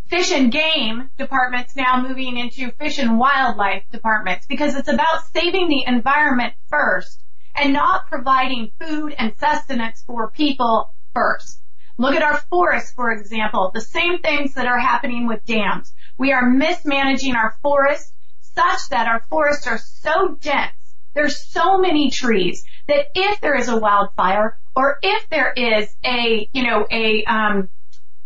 fish 0.08 0.30
and 0.32 0.52
game 0.52 1.10
departments 1.18 1.74
now 1.74 2.00
moving 2.00 2.36
into 2.36 2.70
fish 2.72 2.98
and 2.98 3.18
wildlife 3.18 3.82
departments 3.90 4.46
because 4.46 4.74
it's 4.74 4.88
about 4.88 5.24
saving 5.34 5.68
the 5.68 5.84
environment 5.86 6.54
first 6.68 7.22
and 7.56 7.72
not 7.72 8.06
providing 8.06 8.70
food 8.80 9.14
and 9.18 9.36
sustenance 9.38 10.02
for 10.06 10.30
people 10.30 10.94
first. 11.14 11.60
Look 11.98 12.14
at 12.14 12.22
our 12.22 12.38
forests, 12.50 12.92
for 12.92 13.10
example, 13.10 13.70
the 13.72 13.80
same 13.80 14.18
things 14.18 14.54
that 14.54 14.66
are 14.66 14.78
happening 14.78 15.26
with 15.26 15.44
dams. 15.46 15.92
We 16.18 16.32
are 16.32 16.48
mismanaging 16.48 17.34
our 17.34 17.56
forests 17.62 18.12
such 18.40 18.88
that 18.90 19.06
our 19.06 19.22
forests 19.28 19.66
are 19.66 19.78
so 19.78 20.36
dense. 20.40 20.72
There's 21.16 21.40
so 21.50 21.78
many 21.78 22.10
trees 22.10 22.62
that 22.88 23.06
if 23.14 23.40
there 23.40 23.56
is 23.56 23.68
a 23.68 23.76
wildfire 23.78 24.58
or 24.76 24.98
if 25.02 25.28
there 25.30 25.50
is 25.50 25.88
a, 26.04 26.46
you 26.52 26.62
know, 26.62 26.86
a, 26.90 27.24
um, 27.24 27.70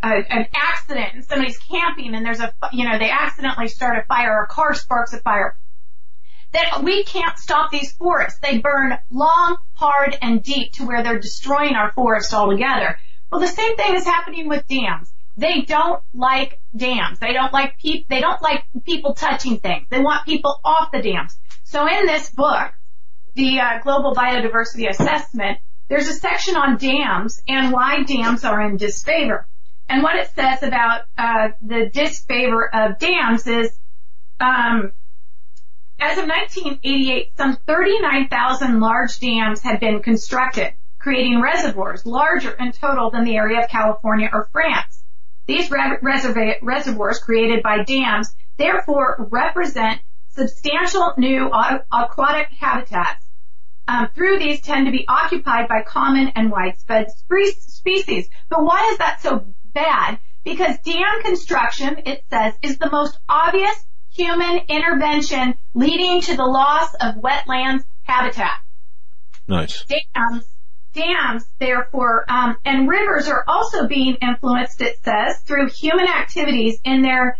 a, 0.03 0.09
an 0.09 0.47
accident 0.53 1.15
and 1.15 1.25
somebody's 1.25 1.57
camping 1.59 2.17
and 2.17 2.27
there's 2.27 2.41
a, 2.41 2.53
you 2.73 2.89
know, 2.89 2.99
they 2.99 3.09
accidentally 3.09 3.69
start 3.69 3.97
a 3.97 4.03
fire 4.07 4.41
or 4.41 4.43
a 4.43 4.47
car 4.49 4.75
sparks 4.75 5.13
a 5.13 5.21
fire, 5.21 5.57
that 6.53 6.83
we 6.83 7.05
can't 7.05 7.39
stop 7.39 7.71
these 7.71 7.93
forests. 7.93 8.41
They 8.41 8.59
burn 8.59 8.99
long, 9.09 9.59
hard, 9.75 10.19
and 10.21 10.43
deep 10.43 10.73
to 10.73 10.85
where 10.85 11.05
they're 11.05 11.21
destroying 11.21 11.77
our 11.77 11.93
forests 11.93 12.35
altogether. 12.35 12.99
Well, 13.31 13.41
the 13.41 13.47
same 13.47 13.77
thing 13.77 13.95
is 13.95 14.05
happening 14.05 14.49
with 14.49 14.67
dams. 14.67 15.13
They 15.37 15.61
don't 15.61 16.03
like 16.13 16.61
dams. 16.77 17.21
They 17.21 17.33
don't 17.33 17.53
like 17.53 17.79
people, 17.79 18.07
they 18.11 18.21
don't 18.21 18.43
like 18.43 18.65
people 18.85 19.15
touching 19.15 19.59
things. 19.59 19.87
They 19.91 20.01
want 20.01 20.27
people 20.27 20.61
off 20.65 20.91
the 20.91 21.01
dams. 21.01 21.39
So 21.63 21.87
in 21.87 22.07
this 22.07 22.31
book, 22.31 22.73
the 23.35 23.61
uh, 23.61 23.79
Global 23.83 24.15
Biodiversity 24.15 24.89
Assessment, 24.89 25.59
there's 25.89 26.09
a 26.09 26.13
section 26.13 26.57
on 26.57 26.77
dams 26.77 27.43
and 27.49 27.73
why 27.73 28.03
dams 28.05 28.45
are 28.45 28.61
in 28.63 28.77
disfavor. 28.77 29.47
And 29.89 30.05
what 30.05 30.17
it 30.17 30.31
says 30.35 30.63
about 30.63 31.03
uh, 31.19 31.49
the 31.61 31.91
disfavor 31.93 32.73
of 32.73 32.99
dams 32.99 33.47
is, 33.47 33.77
um, 34.39 34.93
as 35.99 36.17
of 36.17 36.29
1988, 36.29 37.33
some 37.37 37.57
39,000 37.67 38.79
large 38.81 39.19
dams 39.19 39.61
had 39.63 39.81
been 39.81 40.01
constructed, 40.01 40.75
creating 41.01 41.43
reservoirs 41.43 42.07
larger 42.07 42.53
in 42.53 42.71
total 42.71 43.11
than 43.11 43.25
the 43.25 43.37
area 43.37 43.65
of 43.65 43.69
California 43.69 44.31
or 44.33 44.49
France. 44.53 45.03
These 45.47 45.71
re- 45.73 45.99
reservoirs 46.63 47.19
created 47.19 47.63
by 47.65 47.83
dams 47.83 48.33
therefore 48.59 49.27
represent 49.31 50.01
substantial 50.31 51.15
new 51.17 51.51
aquatic 51.93 52.49
habitats. 52.59 53.27
Um, 53.89 54.09
through 54.15 54.39
these 54.39 54.61
tend 54.61 54.87
to 54.87 54.93
be 54.93 55.05
occupied 55.09 55.69
by 55.69 55.83
common 55.83 56.29
and 56.37 56.51
widespread 56.51 57.11
species. 57.11 58.29
But 58.49 58.65
why 58.65 58.91
is 58.93 58.99
that 58.99 59.21
so 59.21 59.53
bad 59.75 60.21
because 60.45 60.79
dam 60.85 61.23
construction, 61.23 62.03
it 62.07 62.25
says, 62.31 62.55
is 62.63 62.79
the 62.79 62.91
most 62.91 63.19
obvious 63.29 63.75
human 64.11 64.61
intervention 64.69 65.55
leading 65.75 66.21
to 66.23 66.37
the 66.37 66.45
loss 66.45 66.95
of 66.95 67.17
wetlands 67.17 67.85
habitat. 68.03 68.59
Nice. 69.47 69.85
Dams, 69.85 70.45
dams, 70.95 71.45
therefore, 71.59 72.25
um, 72.29 72.57
and 72.65 72.89
rivers 72.89 73.29
are 73.29 73.45
also 73.47 73.87
being 73.87 74.17
influenced, 74.17 74.81
it 74.81 74.99
says, 75.05 75.41
through 75.41 75.69
human 75.69 76.07
activities 76.07 76.79
in 76.85 77.03
their 77.03 77.39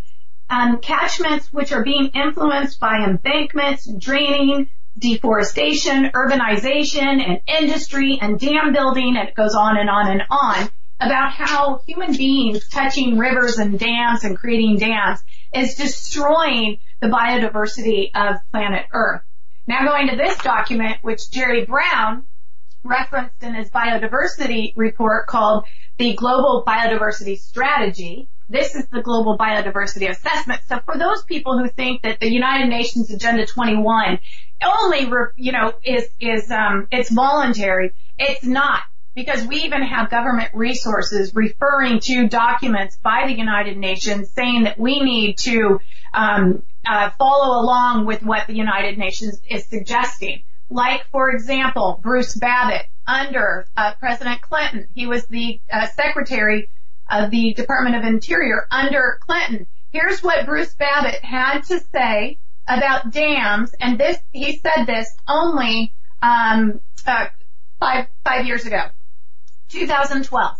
um, 0.51 0.79
catchments, 0.79 1.51
which 1.53 1.71
are 1.71 1.83
being 1.83 2.09
influenced 2.09 2.79
by 2.79 3.05
embankments, 3.07 3.89
draining, 3.97 4.69
deforestation, 4.97 6.11
urbanization, 6.13 7.23
and 7.25 7.39
industry, 7.47 8.19
and 8.21 8.37
dam 8.37 8.73
building, 8.73 9.15
and 9.17 9.29
it 9.29 9.33
goes 9.33 9.55
on 9.55 9.77
and 9.77 9.89
on 9.89 10.11
and 10.11 10.23
on 10.29 10.69
about 10.99 11.31
how 11.31 11.79
human 11.87 12.15
beings 12.15 12.67
touching 12.67 13.17
rivers 13.17 13.57
and 13.57 13.79
dams 13.79 14.23
and 14.23 14.37
creating 14.37 14.77
dams 14.77 15.23
is 15.55 15.75
destroying 15.75 16.77
the 16.99 17.07
biodiversity 17.07 18.11
of 18.13 18.35
planet 18.51 18.85
Earth. 18.93 19.21
Now 19.67 19.87
going 19.87 20.09
to 20.09 20.15
this 20.15 20.37
document, 20.37 20.97
which 21.01 21.31
Jerry 21.31 21.65
Brown 21.65 22.23
referenced 22.83 23.41
in 23.41 23.55
his 23.55 23.69
biodiversity 23.69 24.73
report 24.75 25.27
called 25.27 25.65
the 25.97 26.13
Global 26.13 26.63
Biodiversity 26.67 27.37
Strategy. 27.37 28.29
This 28.51 28.75
is 28.75 28.85
the 28.87 29.01
Global 29.01 29.37
Biodiversity 29.37 30.09
Assessment. 30.09 30.59
So 30.67 30.79
for 30.83 30.97
those 30.97 31.23
people 31.23 31.57
who 31.57 31.69
think 31.69 32.01
that 32.01 32.19
the 32.19 32.29
United 32.29 32.67
Nations 32.67 33.09
Agenda 33.09 33.45
21 33.45 34.19
only, 34.61 35.09
you 35.37 35.53
know, 35.53 35.73
is, 35.85 36.09
is, 36.19 36.51
um, 36.51 36.87
it's 36.91 37.09
voluntary, 37.09 37.93
it's 38.19 38.43
not 38.43 38.81
because 39.15 39.47
we 39.47 39.57
even 39.61 39.81
have 39.83 40.09
government 40.09 40.49
resources 40.53 41.33
referring 41.33 42.01
to 42.01 42.27
documents 42.27 42.97
by 43.01 43.23
the 43.27 43.37
United 43.37 43.77
Nations 43.77 44.29
saying 44.31 44.63
that 44.63 44.77
we 44.77 44.99
need 44.99 45.37
to 45.37 45.79
um, 46.13 46.63
uh, 46.85 47.09
follow 47.11 47.61
along 47.61 48.05
with 48.05 48.21
what 48.21 48.47
the 48.47 48.53
United 48.53 48.97
Nations 48.97 49.39
is 49.49 49.65
suggesting. 49.65 50.43
Like, 50.69 51.05
for 51.09 51.31
example, 51.31 52.01
Bruce 52.03 52.35
Babbitt 52.35 52.85
under 53.07 53.65
uh, 53.77 53.93
President 53.99 54.41
Clinton. 54.41 54.87
He 54.93 55.07
was 55.07 55.25
the 55.27 55.61
uh, 55.71 55.87
Secretary 55.87 56.69
of 57.11 57.29
the 57.29 57.53
Department 57.53 57.95
of 57.95 58.03
Interior 58.03 58.67
under 58.71 59.19
Clinton. 59.21 59.67
Here's 59.91 60.23
what 60.23 60.45
Bruce 60.45 60.73
Babbitt 60.73 61.23
had 61.23 61.61
to 61.65 61.79
say 61.93 62.39
about 62.67 63.11
dams, 63.11 63.73
and 63.79 63.99
this 63.99 64.17
he 64.31 64.57
said 64.57 64.85
this 64.85 65.09
only 65.27 65.93
um, 66.21 66.79
uh, 67.05 67.27
five 67.79 68.45
years 68.45 68.65
ago. 68.65 68.85
2012. 69.69 70.57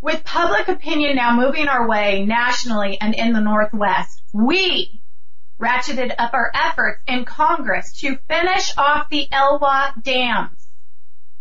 With 0.00 0.24
public 0.24 0.68
opinion 0.68 1.16
now 1.16 1.36
moving 1.36 1.68
our 1.68 1.86
way 1.86 2.24
nationally 2.24 2.98
and 3.00 3.14
in 3.14 3.32
the 3.32 3.40
Northwest, 3.40 4.22
we 4.32 5.02
ratcheted 5.60 6.14
up 6.18 6.32
our 6.32 6.50
efforts 6.54 7.02
in 7.06 7.24
Congress 7.24 7.92
to 8.00 8.16
finish 8.28 8.76
off 8.78 9.08
the 9.10 9.28
Elwha 9.30 10.02
dams. 10.02 10.68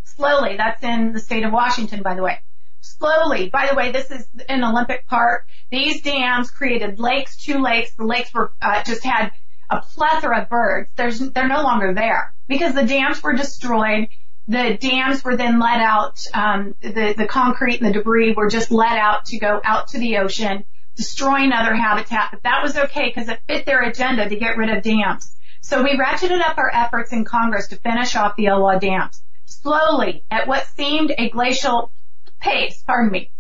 Slowly, 0.04 0.58
that's 0.58 0.84
in 0.84 1.14
the 1.14 1.20
state 1.20 1.44
of 1.44 1.54
Washington, 1.54 2.02
by 2.02 2.16
the 2.16 2.22
way. 2.22 2.40
Slowly, 2.82 3.50
by 3.50 3.68
the 3.68 3.76
way, 3.76 3.92
this 3.92 4.10
is 4.12 4.28
in 4.48 4.64
Olympic 4.64 5.08
Park. 5.08 5.48
These 5.72 6.02
dams 6.02 6.52
created 6.52 7.00
lakes, 7.00 7.38
two 7.38 7.60
lakes. 7.60 7.94
The 7.96 8.06
lakes 8.06 8.34
were 8.34 8.54
uh, 8.62 8.84
just 8.84 9.04
had 9.04 9.32
a 9.70 9.82
plethora 9.82 10.42
of 10.42 10.50
birds. 10.50 10.90
There's, 10.96 11.20
they're 11.20 11.48
no 11.48 11.62
longer 11.62 11.94
there 11.94 12.34
because 12.48 12.74
the 12.74 12.86
dams 12.86 13.22
were 13.22 13.34
destroyed 13.34 14.08
the 14.50 14.78
dams 14.82 15.24
were 15.24 15.38
then 15.38 15.60
let 15.60 15.80
out, 15.80 16.20
um, 16.34 16.74
the, 16.82 17.14
the 17.16 17.28
concrete 17.28 17.82
and 17.82 17.88
the 17.88 18.00
debris 18.00 18.34
were 18.34 18.50
just 18.50 18.72
let 18.72 18.98
out 18.98 19.26
to 19.26 19.38
go 19.38 19.62
out 19.64 19.90
to 19.90 20.00
the 20.00 20.18
ocean, 20.18 20.66
destroying 20.96 21.52
other 21.52 21.76
habitat. 21.76 22.30
But 22.32 22.42
that 22.42 22.64
was 22.64 22.76
okay 22.76 23.10
because 23.14 23.30
it 23.30 23.40
fit 23.48 23.68
their 23.68 23.84
agenda 23.84 24.28
to 24.28 24.36
get 24.36 24.58
rid 24.58 24.76
of 24.76 24.84
dams. 24.84 25.36
So 25.62 25.84
we 25.84 25.96
ratcheted 25.96 26.42
up 26.42 26.58
our 26.58 26.72
efforts 26.74 27.14
in 27.14 27.26
Congress 27.26 27.68
to 27.68 27.76
finish 27.76 28.16
off 28.16 28.36
the 28.38 28.46
Elwha 28.46 28.82
dams. 28.82 29.22
Slowly, 29.46 30.24
at 30.32 30.48
what 30.48 30.66
seemed 30.66 31.14
a 31.16 31.30
glacial 31.30 31.92
pace, 32.40 32.84
pardon 32.86 33.12
me, 33.12 33.32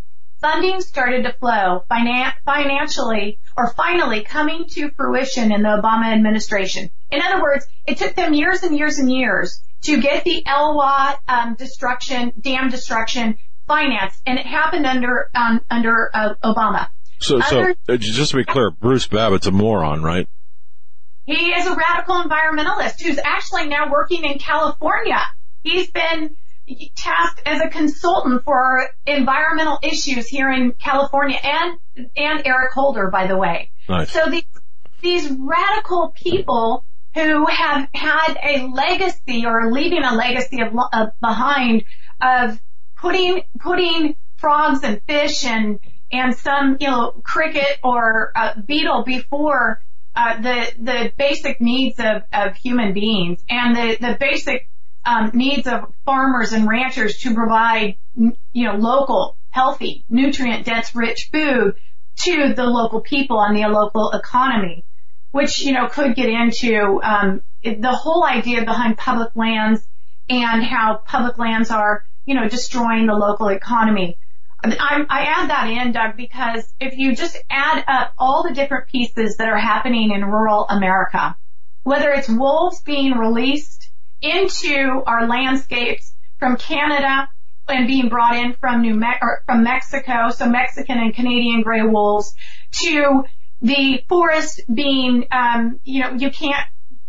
funding 0.42 0.82
started 0.82 1.24
to 1.24 1.34
flow 1.34 1.84
finan- 1.90 2.34
financially 2.46 3.40
or 3.58 3.72
finally 3.74 4.24
coming 4.24 4.66
to 4.70 4.89
fruition 4.91 5.52
in 5.52 5.64
the 5.64 5.70
Obama 5.70 6.14
administration. 6.14 6.89
In 7.12 7.22
other 7.22 7.41
words, 7.41 7.66
it 7.86 7.97
took 7.97 8.16
them 8.16 8.34
years 8.34 8.64
and 8.64 8.78
years 8.78 8.97
and 8.97 9.12
years 9.12 9.62
to 9.84 10.02
get 10.02 10.24
the 10.24 10.43
Elwha 10.45 11.18
um, 11.28 11.56
destruction, 11.56 12.34
dam 12.39 12.70
destruction 12.70 13.38
financed, 13.68 14.22
and 14.26 14.39
it 14.39 14.45
happened 14.45 14.86
under 14.86 15.30
um, 15.34 15.62
under 15.70 16.10
uh, 16.14 16.34
Obama. 16.43 16.88
So, 17.22 17.39
so 17.41 17.74
uh, 17.89 17.97
just 17.97 18.32
to 18.32 18.38
be 18.38 18.45
clear, 18.45 18.72
Bruce 18.72 19.08
Babbitt's 19.08 19.47
a 19.47 19.52
moron, 19.52 20.04
right? 20.04 20.28
He 21.26 21.52
is 21.52 21.68
a 21.68 21.76
radical 21.76 22.24
environmentalist 22.24 23.02
who's 23.02 23.20
actually 23.24 23.68
now 23.68 23.91
working 23.91 24.24
in 24.24 24.39
California. 24.39 25.22
He's 25.62 25.91
been 25.91 26.36
tasked 26.95 27.41
as 27.45 27.61
a 27.61 27.70
consultant 27.70 28.43
for 28.43 28.88
environmental 29.05 29.80
issues 29.84 30.28
here 30.28 30.51
in 30.51 30.72
California 30.74 31.38
and 31.41 31.78
and 32.15 32.41
Eric 32.45 32.72
Holder, 32.74 33.09
by 33.09 33.28
the 33.28 33.38
way. 33.38 33.72
Nice. 33.88 34.11
So 34.11 34.30
these 34.30 34.43
these 35.01 35.32
radical 35.32 36.13
people 36.15 36.84
who 37.13 37.45
have 37.47 37.88
had 37.93 38.38
a 38.43 38.67
legacy 38.67 39.45
or 39.45 39.72
leaving 39.72 40.03
a 40.03 40.13
legacy 40.13 40.61
of, 40.61 40.74
of 40.93 41.09
behind 41.20 41.84
of 42.22 42.59
putting 42.97 43.41
putting 43.59 44.15
frogs 44.38 44.84
and 44.84 45.01
fish 45.07 45.45
and 45.45 45.80
and 46.11 46.36
some 46.36 46.78
you 46.80 46.88
know 46.88 47.11
cricket 47.24 47.80
or 47.84 48.32
uh, 48.36 48.53
beetle 48.61 49.03
before 49.03 49.82
uh, 50.15 50.39
the 50.41 50.72
the 50.80 51.13
basic 51.17 51.61
needs 51.61 51.99
of 51.99 52.24
of 52.32 52.55
human 52.55 52.93
beings 52.93 53.43
and 53.49 53.76
the 53.76 53.97
the 53.99 54.17
basic 54.20 54.70
um, 55.06 55.32
needs 55.34 55.68
of 55.68 55.93
farmers 56.06 56.52
and 56.52 56.68
ranchers 56.68 57.18
to 57.20 57.34
provide 57.34 57.95
you 58.16 58.66
know 58.66 58.76
local 58.76 59.38
healthy 59.50 60.06
nutrient 60.10 60.66
dense 60.66 60.93
rich 60.95 61.30
food 61.32 61.76
to 62.18 62.54
the 62.54 62.66
local 62.66 63.02
people 63.02 63.41
and 63.41 63.56
the 63.56 63.68
local 63.68 64.12
economy 64.12 64.86
which 65.32 65.62
you 65.62 65.74
know 65.74 65.88
could 65.88 66.16
get 66.16 66.30
into 66.30 67.02
um, 67.04 67.41
the 67.64 67.91
whole 67.91 68.24
idea 68.24 68.64
behind 68.64 68.97
public 68.97 69.30
lands 69.36 69.86
and 70.30 70.64
how 70.64 70.97
public 71.06 71.38
lands 71.38 71.72
are 71.72 72.06
you 72.26 72.36
know 72.36 72.47
destroying 72.47 73.08
the 73.08 73.14
local 73.14 73.47
economy. 73.50 74.18
I, 74.62 75.06
I 75.10 75.22
add 75.24 75.50
that 75.50 75.70
in, 75.70 75.93
Doug, 75.93 76.18
because 76.18 76.72
if 76.82 76.97
you 76.97 77.16
just 77.16 77.38
add 77.50 77.86
up 77.88 78.14
all 78.18 78.43
the 78.43 78.54
different 78.54 78.89
pieces 78.89 79.38
that 79.38 79.47
are 79.47 79.58
happening 79.58 80.12
in 80.12 80.26
rural 80.26 80.68
America, 80.68 81.38
whether 81.84 82.12
it's 82.12 82.28
wolves 82.28 82.82
being 82.82 83.14
released 83.14 83.78
into 84.22 85.03
our 85.05 85.28
landscapes 85.28 86.13
from 86.39 86.57
Canada 86.57 87.30
and 87.67 87.88
being 87.88 88.09
brought 88.09 88.36
in 88.36 88.53
from 88.53 88.82
New 88.82 88.95
Me- 88.95 89.20
from 89.45 89.63
Mexico, 89.63 90.30
so 90.30 90.47
Mexican 90.47 90.97
and 90.97 91.13
Canadian 91.13 91.61
gray 91.61 91.84
wolves, 91.84 92.34
to 92.72 93.24
the 93.61 94.03
forest 94.07 94.61
being, 94.74 95.26
um, 95.32 95.80
you 95.84 96.01
know, 96.01 96.13
you 96.13 96.32
can't, 96.32 96.67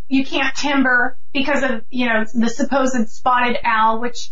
you 0.08 0.24
can't 0.24 0.54
timber 0.54 1.16
because 1.32 1.62
of, 1.62 1.84
you 1.90 2.06
know, 2.06 2.24
the 2.34 2.50
supposed 2.50 3.08
spotted 3.08 3.56
owl, 3.64 4.00
which 4.00 4.30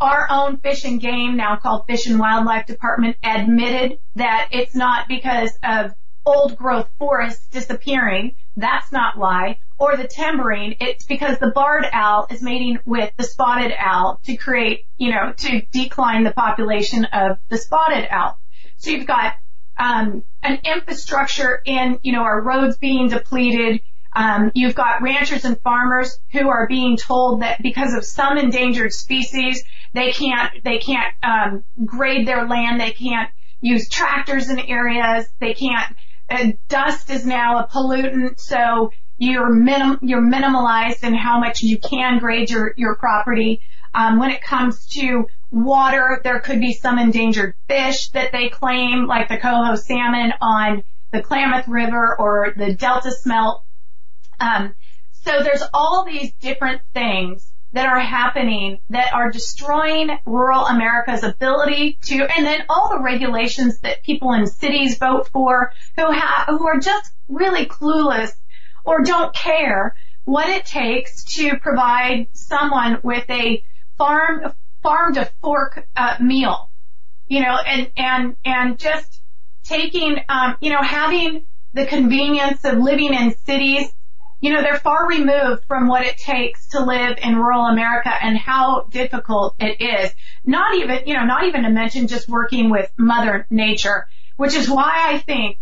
our 0.00 0.26
own 0.30 0.58
fish 0.58 0.84
and 0.84 1.00
game, 1.00 1.36
now 1.36 1.56
called 1.56 1.86
Fish 1.86 2.06
and 2.06 2.18
Wildlife 2.18 2.66
Department, 2.66 3.16
admitted 3.22 3.98
that 4.16 4.48
it's 4.52 4.74
not 4.74 5.08
because 5.08 5.50
of 5.62 5.92
old 6.26 6.56
growth 6.56 6.88
forests 6.98 7.46
disappearing. 7.48 8.34
That's 8.56 8.92
not 8.92 9.16
why. 9.16 9.58
Or 9.84 9.98
the 9.98 10.08
timbering. 10.08 10.76
It's 10.80 11.04
because 11.04 11.38
the 11.38 11.50
barred 11.50 11.84
owl 11.92 12.26
is 12.30 12.40
mating 12.40 12.78
with 12.86 13.12
the 13.18 13.24
spotted 13.24 13.70
owl 13.78 14.18
to 14.24 14.34
create, 14.34 14.86
you 14.96 15.10
know, 15.10 15.34
to 15.36 15.60
decline 15.72 16.24
the 16.24 16.32
population 16.32 17.04
of 17.04 17.36
the 17.50 17.58
spotted 17.58 18.08
owl. 18.10 18.38
So 18.78 18.90
you've 18.90 19.06
got 19.06 19.34
um, 19.76 20.24
an 20.42 20.60
infrastructure 20.64 21.60
in, 21.66 21.98
you 22.02 22.12
know, 22.12 22.22
our 22.22 22.40
roads 22.40 22.78
being 22.78 23.08
depleted. 23.08 23.82
Um, 24.16 24.52
you've 24.54 24.74
got 24.74 25.02
ranchers 25.02 25.44
and 25.44 25.60
farmers 25.60 26.18
who 26.32 26.48
are 26.48 26.66
being 26.66 26.96
told 26.96 27.42
that 27.42 27.60
because 27.60 27.92
of 27.92 28.06
some 28.06 28.38
endangered 28.38 28.94
species, 28.94 29.64
they 29.92 30.12
can't 30.12 30.64
they 30.64 30.78
can't 30.78 31.12
um, 31.22 31.64
grade 31.84 32.26
their 32.26 32.48
land. 32.48 32.80
They 32.80 32.92
can't 32.92 33.28
use 33.60 33.90
tractors 33.90 34.48
in 34.48 34.58
areas. 34.60 35.26
They 35.40 35.52
can't. 35.52 35.94
Uh, 36.30 36.52
dust 36.68 37.10
is 37.10 37.26
now 37.26 37.58
a 37.58 37.68
pollutant, 37.68 38.40
so 38.40 38.92
you're 39.16 39.50
minim 39.50 39.98
you're 40.02 40.22
minimalized 40.22 41.04
in 41.04 41.14
how 41.14 41.38
much 41.38 41.62
you 41.62 41.78
can 41.78 42.18
grade 42.18 42.50
your 42.50 42.74
your 42.76 42.96
property. 42.96 43.60
Um, 43.96 44.18
when 44.18 44.30
it 44.30 44.42
comes 44.42 44.86
to 44.86 45.26
water. 45.54 46.20
There 46.22 46.40
could 46.40 46.60
be 46.60 46.72
some 46.72 46.98
endangered 46.98 47.54
fish 47.68 48.08
that 48.10 48.32
they 48.32 48.48
claim, 48.48 49.06
like 49.06 49.28
the 49.28 49.38
coho 49.38 49.76
salmon 49.76 50.32
on 50.40 50.82
the 51.12 51.22
Klamath 51.22 51.68
River 51.68 52.16
or 52.18 52.52
the 52.56 52.74
Delta 52.74 53.12
smelt. 53.12 53.62
Um, 54.40 54.74
so 55.12 55.42
there's 55.42 55.62
all 55.72 56.04
these 56.04 56.32
different 56.40 56.82
things 56.92 57.50
that 57.72 57.86
are 57.86 58.00
happening 58.00 58.78
that 58.90 59.12
are 59.14 59.30
destroying 59.30 60.10
rural 60.26 60.66
America's 60.66 61.24
ability 61.24 61.98
to, 62.02 62.14
and 62.36 62.46
then 62.46 62.64
all 62.68 62.90
the 62.90 63.02
regulations 63.02 63.80
that 63.80 64.02
people 64.04 64.32
in 64.32 64.46
cities 64.46 64.98
vote 64.98 65.28
for 65.32 65.72
who 65.96 66.10
have, 66.10 66.46
who 66.48 66.66
are 66.66 66.78
just 66.78 67.10
really 67.28 67.66
clueless 67.66 68.30
or 68.84 69.02
don't 69.02 69.34
care 69.34 69.94
what 70.24 70.48
it 70.48 70.64
takes 70.64 71.24
to 71.36 71.58
provide 71.58 72.28
someone 72.32 72.98
with 73.02 73.28
a 73.30 73.62
farm 73.98 74.52
farm 74.82 75.14
to 75.14 75.30
fork 75.42 75.86
uh, 75.96 76.16
meal, 76.20 76.70
you 77.26 77.40
know, 77.40 77.56
and 77.66 77.90
and 77.96 78.36
and 78.44 78.78
just 78.78 79.20
taking, 79.64 80.18
um, 80.28 80.56
you 80.60 80.70
know, 80.70 80.82
having 80.82 81.46
the 81.72 81.86
convenience 81.86 82.64
of 82.64 82.78
living 82.78 83.12
in 83.14 83.34
cities. 83.44 83.90
You 84.40 84.52
know, 84.52 84.60
they're 84.60 84.78
far 84.78 85.08
removed 85.08 85.64
from 85.66 85.88
what 85.88 86.04
it 86.04 86.18
takes 86.18 86.68
to 86.70 86.84
live 86.84 87.16
in 87.22 87.36
rural 87.36 87.64
America 87.64 88.12
and 88.20 88.36
how 88.36 88.82
difficult 88.90 89.54
it 89.58 89.80
is. 89.80 90.10
Not 90.44 90.74
even, 90.74 91.06
you 91.06 91.14
know, 91.14 91.24
not 91.24 91.44
even 91.44 91.62
to 91.62 91.70
mention 91.70 92.08
just 92.08 92.28
working 92.28 92.68
with 92.68 92.90
Mother 92.98 93.46
Nature, 93.48 94.06
which 94.36 94.54
is 94.54 94.68
why 94.68 95.14
I 95.14 95.18
think 95.18 95.58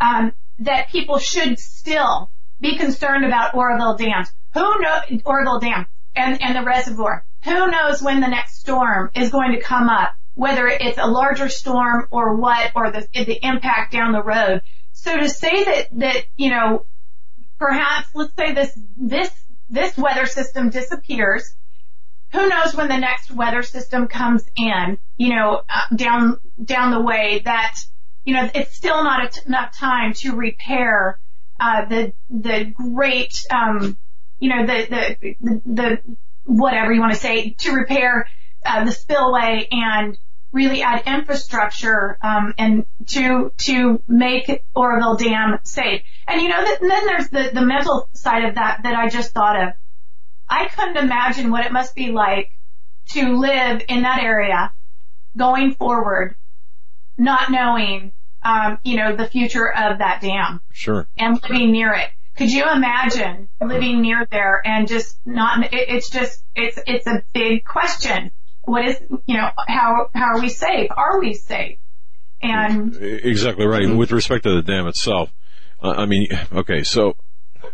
um, 0.00 0.34
that 0.58 0.90
people 0.90 1.18
should 1.18 1.58
still 1.58 2.30
be 2.60 2.76
concerned 2.76 3.24
about 3.24 3.54
Oroville 3.54 3.96
dams. 3.96 4.32
Who 4.54 4.80
know 4.80 5.00
Oroville 5.24 5.60
Dam 5.60 5.86
and 6.14 6.40
and 6.40 6.56
the 6.56 6.62
reservoir? 6.62 7.24
who 7.46 7.70
knows 7.70 8.02
when 8.02 8.20
the 8.20 8.26
next 8.26 8.58
storm 8.58 9.10
is 9.14 9.30
going 9.30 9.52
to 9.52 9.60
come 9.60 9.88
up, 9.88 10.14
whether 10.34 10.66
it's 10.66 10.98
a 10.98 11.06
larger 11.06 11.48
storm 11.48 12.08
or 12.10 12.36
what, 12.36 12.72
or 12.74 12.90
the, 12.90 13.06
the 13.12 13.38
impact 13.46 13.92
down 13.92 14.12
the 14.12 14.22
road. 14.22 14.62
So 14.92 15.16
to 15.16 15.28
say 15.28 15.64
that, 15.64 15.88
that, 15.92 16.24
you 16.36 16.50
know, 16.50 16.86
perhaps 17.58 18.08
let's 18.14 18.34
say 18.36 18.52
this, 18.52 18.76
this, 18.96 19.30
this 19.68 19.96
weather 19.96 20.26
system 20.26 20.70
disappears. 20.70 21.54
Who 22.32 22.48
knows 22.48 22.74
when 22.74 22.88
the 22.88 22.98
next 22.98 23.30
weather 23.30 23.62
system 23.62 24.08
comes 24.08 24.42
in, 24.56 24.98
you 25.16 25.28
know, 25.36 25.62
down, 25.94 26.38
down 26.62 26.90
the 26.90 27.00
way 27.00 27.42
that, 27.44 27.76
you 28.24 28.34
know, 28.34 28.50
it's 28.52 28.74
still 28.74 29.04
not 29.04 29.38
enough 29.46 29.78
time 29.78 30.14
to 30.14 30.34
repair, 30.34 31.20
uh, 31.60 31.84
the, 31.86 32.12
the 32.30 32.64
great, 32.64 33.44
um, 33.50 33.96
you 34.38 34.50
know, 34.50 34.66
the, 34.66 35.36
the, 35.40 35.60
the, 35.64 36.16
whatever 36.44 36.92
you 36.92 37.00
want 37.00 37.12
to 37.12 37.18
say 37.18 37.50
to 37.58 37.72
repair 37.72 38.28
uh, 38.64 38.84
the 38.84 38.92
spillway 38.92 39.68
and 39.70 40.18
really 40.52 40.82
add 40.82 41.02
infrastructure 41.06 42.18
um, 42.22 42.54
and 42.56 42.86
to 43.06 43.52
to 43.58 44.02
make 44.08 44.64
Oroville 44.74 45.16
Dam 45.16 45.58
safe. 45.62 46.02
And 46.26 46.40
you 46.40 46.48
know, 46.48 46.64
that, 46.64 46.80
and 46.80 46.90
then 46.90 47.06
there's 47.06 47.28
the 47.28 47.50
the 47.52 47.66
mental 47.66 48.08
side 48.12 48.44
of 48.44 48.54
that 48.54 48.80
that 48.82 48.94
I 48.94 49.08
just 49.08 49.32
thought 49.32 49.62
of. 49.62 49.74
I 50.48 50.68
couldn't 50.68 50.96
imagine 50.96 51.50
what 51.50 51.66
it 51.66 51.72
must 51.72 51.94
be 51.94 52.10
like 52.10 52.52
to 53.10 53.36
live 53.38 53.82
in 53.88 54.02
that 54.02 54.22
area 54.22 54.72
going 55.36 55.74
forward, 55.74 56.36
not 57.18 57.50
knowing, 57.50 58.12
um, 58.46 58.78
you 58.84 58.96
know, 58.96 59.16
the 59.16 59.26
future 59.26 59.68
of 59.68 59.98
that 59.98 60.20
dam. 60.20 60.60
Sure. 60.72 61.08
And 61.18 61.42
living 61.42 61.72
near 61.72 61.92
it. 61.92 62.10
Could 62.36 62.52
you 62.52 62.64
imagine 62.70 63.48
living 63.60 64.02
near 64.02 64.26
there 64.30 64.60
and 64.64 64.86
just 64.86 65.18
not, 65.24 65.64
it, 65.64 65.88
it's 65.88 66.10
just, 66.10 66.42
it's, 66.54 66.78
it's 66.86 67.06
a 67.06 67.24
big 67.32 67.64
question. 67.64 68.30
What 68.62 68.84
is, 68.84 69.00
you 69.26 69.36
know, 69.36 69.48
how, 69.66 70.10
how 70.14 70.34
are 70.34 70.40
we 70.40 70.48
safe? 70.48 70.90
Are 70.94 71.18
we 71.18 71.34
safe? 71.34 71.78
And. 72.42 72.94
Exactly 72.96 73.66
right. 73.66 73.88
With 73.88 74.12
respect 74.12 74.44
to 74.44 74.54
the 74.54 74.62
dam 74.62 74.86
itself, 74.86 75.32
uh, 75.82 75.94
I 75.96 76.06
mean, 76.06 76.28
okay, 76.52 76.82
so 76.82 77.16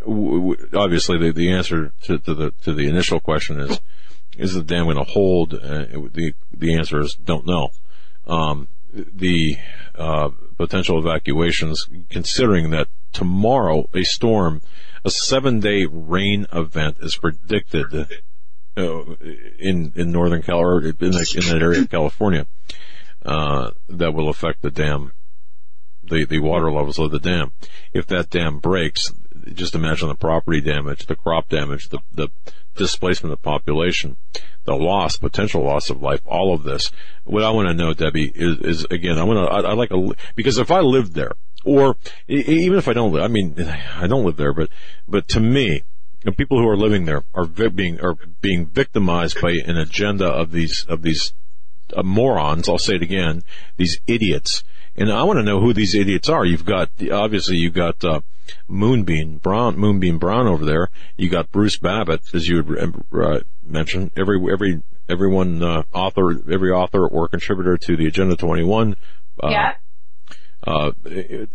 w- 0.01 0.55
w- 0.55 0.69
obviously 0.75 1.19
the, 1.19 1.33
the 1.33 1.53
answer 1.53 1.93
to, 2.03 2.19
to, 2.19 2.35
the, 2.35 2.51
to 2.63 2.73
the 2.73 2.89
initial 2.89 3.21
question 3.21 3.61
is, 3.61 3.81
is 4.39 4.55
the 4.55 4.63
dam 4.63 4.85
going 4.85 4.97
to 4.97 5.05
hold? 5.05 5.55
Uh, 5.55 5.85
the, 6.13 6.35
the 6.53 6.77
answer 6.79 7.01
is 7.01 7.15
don't 7.15 7.47
know. 7.47 7.71
Um, 8.27 8.69
the, 8.93 9.57
uh, 9.97 10.31
potential 10.63 10.97
evacuations, 10.97 11.89
considering 12.09 12.71
that 12.71 12.87
tomorrow 13.13 13.89
a 13.93 14.05
storm, 14.05 14.63
a 15.05 15.11
seven 15.11 15.59
day 15.59 15.87
rain 15.91 16.47
event 16.53 16.99
is 17.01 17.17
predicted 17.17 17.93
uh, 18.77 19.03
in 19.59 19.93
in 19.97 20.13
northern 20.13 20.41
Cal 20.41 20.61
or 20.61 20.81
in, 20.81 20.95
in 21.01 21.11
that 21.11 21.59
area 21.61 21.81
of 21.81 21.91
California 21.91 22.47
uh, 23.25 23.73
that 23.89 24.15
will 24.15 24.29
affect 24.29 24.63
the 24.63 24.71
dam, 24.71 25.11
the 26.05 26.25
the 26.27 26.39
water 26.39 26.71
levels 26.71 27.01
of 27.01 27.11
the 27.11 27.19
dam. 27.19 27.51
If 27.93 28.07
that 28.07 28.31
dam 28.31 28.61
breaks, 28.61 29.13
just 29.55 29.75
imagine 29.75 30.09
the 30.09 30.15
property 30.15 30.61
damage, 30.61 31.07
the 31.07 31.17
crop 31.17 31.49
damage, 31.49 31.89
the 31.89 31.99
the 32.13 32.29
displacement 32.77 33.33
of 33.33 33.43
population, 33.43 34.17
the 34.65 34.75
loss, 34.75 35.17
potential 35.17 35.63
loss 35.63 35.91
of 35.91 36.03
life, 36.03 36.21
all 36.25 36.55
of 36.55 36.63
this. 36.63 36.91
What 37.25 37.43
I 37.43 37.51
want 37.51 37.69
to 37.69 37.75
know, 37.75 37.93
Debbie, 37.93 38.33
is, 38.35 38.59
is 38.59 38.87
again, 38.91 39.19
I 39.19 39.25
want 39.25 39.39
to, 39.39 39.53
I, 39.53 39.71
I 39.71 39.75
like 39.75 39.91
a, 39.91 40.15
because 40.35 40.59
if 40.59 40.71
I 40.71 40.81
lived 40.81 41.15
there, 41.15 41.33
or 41.65 41.97
even 42.29 42.79
if 42.79 42.89
I 42.89 42.93
don't 42.93 43.13
live, 43.13 43.23
I 43.23 43.29
mean, 43.29 43.61
I 43.61 44.07
don't 44.07 44.25
live 44.25 44.37
there, 44.37 44.53
but, 44.53 44.69
but 45.07 45.29
to 45.29 45.41
me, 45.41 45.83
the 46.25 46.33
people 46.33 46.59
who 46.59 46.69
are 46.69 46.77
living 46.77 47.05
there 47.05 47.25
are 47.35 47.47
being, 47.47 48.01
are 48.01 48.17
being 48.41 48.67
victimized 48.67 49.41
by 49.41 49.53
an 49.67 49.77
agenda 49.77 50.27
of 50.27 50.53
these, 50.53 50.87
of 50.89 51.03
these 51.03 51.33
uh, 51.97 52.03
morons, 52.03 52.69
I'll 52.69 52.79
say 52.79 52.95
it 52.95 53.03
again, 53.03 53.43
these 53.77 54.01
idiots 54.07 54.63
And 54.97 55.11
I 55.11 55.23
want 55.23 55.39
to 55.39 55.43
know 55.43 55.61
who 55.61 55.73
these 55.73 55.95
idiots 55.95 56.29
are. 56.29 56.45
You've 56.45 56.65
got 56.65 56.91
obviously 57.11 57.57
you've 57.57 57.75
got 57.75 58.05
uh, 58.05 58.21
Moonbeam 58.69 59.39
Brown, 59.39 59.79
Moonbeam 59.79 60.19
Brown 60.19 60.47
over 60.47 60.65
there. 60.65 60.91
You 61.17 61.29
got 61.29 61.51
Bruce 61.51 61.79
Babbitt, 61.79 62.23
as 62.35 62.47
you 62.47 62.63
had 62.63 62.95
uh, 63.13 63.41
mentioned. 63.65 64.11
Every 64.17 64.39
every 64.53 64.83
everyone 65.09 65.63
uh, 65.63 65.83
author, 65.93 66.31
every 66.51 66.71
author 66.71 67.07
or 67.07 67.29
contributor 67.29 67.79
to 67.79 67.97
the 67.97 68.07
Agenda 68.07 68.37
21. 68.37 68.97
Uh, 69.43 69.49
yeah. 69.49 69.75
Uh, 70.65 70.93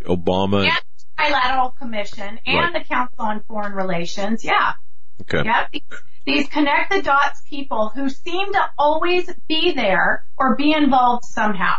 Obama. 0.06 0.68
And 0.68 0.82
Trilateral 1.18 1.76
Commission 1.76 2.40
and 2.46 2.58
right. 2.58 2.74
the 2.74 2.88
Council 2.88 3.26
on 3.26 3.42
Foreign 3.48 3.74
Relations. 3.74 4.44
Yeah. 4.44 4.74
Okay. 5.22 5.44
Yep. 5.44 5.72
These, 5.72 5.82
these 6.26 6.50
connect 6.50 6.92
the 6.92 7.02
dots 7.02 7.42
people 7.50 7.90
who 7.90 8.10
seem 8.10 8.54
to 8.54 8.70
always 8.78 9.34
be 9.48 9.72
there 9.72 10.26
or 10.38 10.56
be 10.56 10.74
involved 10.74 11.26
somehow. 11.26 11.76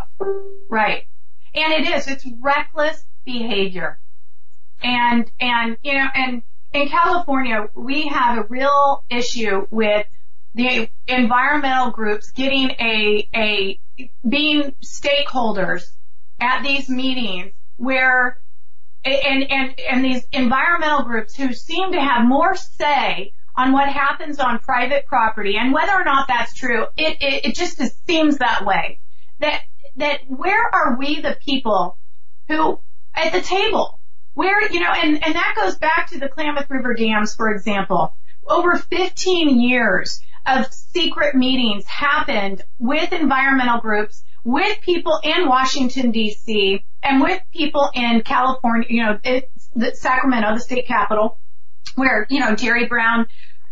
Right. 0.69 1.07
And 1.55 1.73
it 1.73 1.89
is. 1.89 2.09
It's 2.09 2.27
reckless 2.41 3.05
behavior. 3.25 3.99
And, 4.83 5.31
and, 5.41 5.77
you 5.83 5.95
know, 5.95 6.07
and 6.15 6.43
in 6.73 6.89
California, 6.89 7.69
we 7.75 8.07
have 8.09 8.39
a 8.39 8.43
real 8.49 9.05
issue 9.11 9.67
with 9.71 10.07
the 10.55 10.89
environmental 11.07 11.91
groups 11.91 12.31
getting 12.31 12.71
a, 12.71 13.29
a, 13.35 13.81
being 14.29 14.75
stakeholders 14.85 15.83
at 16.41 16.63
these 16.63 16.89
meetings 16.89 17.53
where, 17.77 18.39
and, 19.05 19.51
and, 19.51 19.81
and 19.81 20.05
these 20.05 20.25
environmental 20.33 21.03
groups 21.03 21.35
who 21.35 21.53
seem 21.53 21.93
to 21.93 22.01
have 22.01 22.27
more 22.27 22.55
say 22.55 23.33
on 23.57 23.73
what 23.73 23.89
happens 23.89 24.39
on 24.39 24.59
private 24.61 25.07
property 25.07 25.57
and 25.59 25.73
whether 25.73 25.93
or 25.93 26.05
not 26.05 26.29
that's 26.29 26.55
true, 26.55 26.87
it, 26.97 27.19
it, 27.21 27.47
it 27.47 27.55
just 27.57 27.81
seems 28.07 28.39
that 28.39 28.65
way. 28.65 29.01
That 29.41 29.63
that 29.99 30.21
where 30.29 30.63
are 30.73 30.97
we 30.99 31.21
the 31.21 31.37
people 31.45 31.99
who 32.49 32.81
at 33.15 33.33
the 33.33 33.41
table? 33.41 34.01
Where, 34.35 34.71
you 34.71 34.81
know, 34.81 34.93
and, 34.93 35.23
and 35.25 35.35
that 35.35 35.55
goes 35.57 35.77
back 35.77 36.11
to 36.11 36.19
the 36.19 36.29
Klamath 36.29 36.71
River 36.71 36.95
dams, 36.95 37.35
for 37.35 37.51
example. 37.51 38.15
Over 38.47 38.77
15 38.77 39.61
years 39.61 40.21
of 40.47 40.73
secret 40.73 41.35
meetings 41.35 41.85
happened 41.87 42.63
with 42.79 43.13
environmental 43.13 43.81
groups, 43.81 44.23
with 44.45 44.81
people 44.81 45.19
in 45.23 45.49
Washington 45.49 46.13
DC, 46.13 46.83
and 47.03 47.21
with 47.21 47.43
people 47.53 47.91
in 47.93 48.23
California, 48.23 48.87
you 48.89 49.03
know, 49.05 49.19
the 49.75 49.95
Sacramento, 49.95 50.55
the 50.55 50.61
state 50.61 50.87
capital, 50.87 51.39
where, 51.97 52.27
you 52.31 52.41
know, 52.41 52.55
Jerry 52.55 52.87
Brown, 52.87 53.27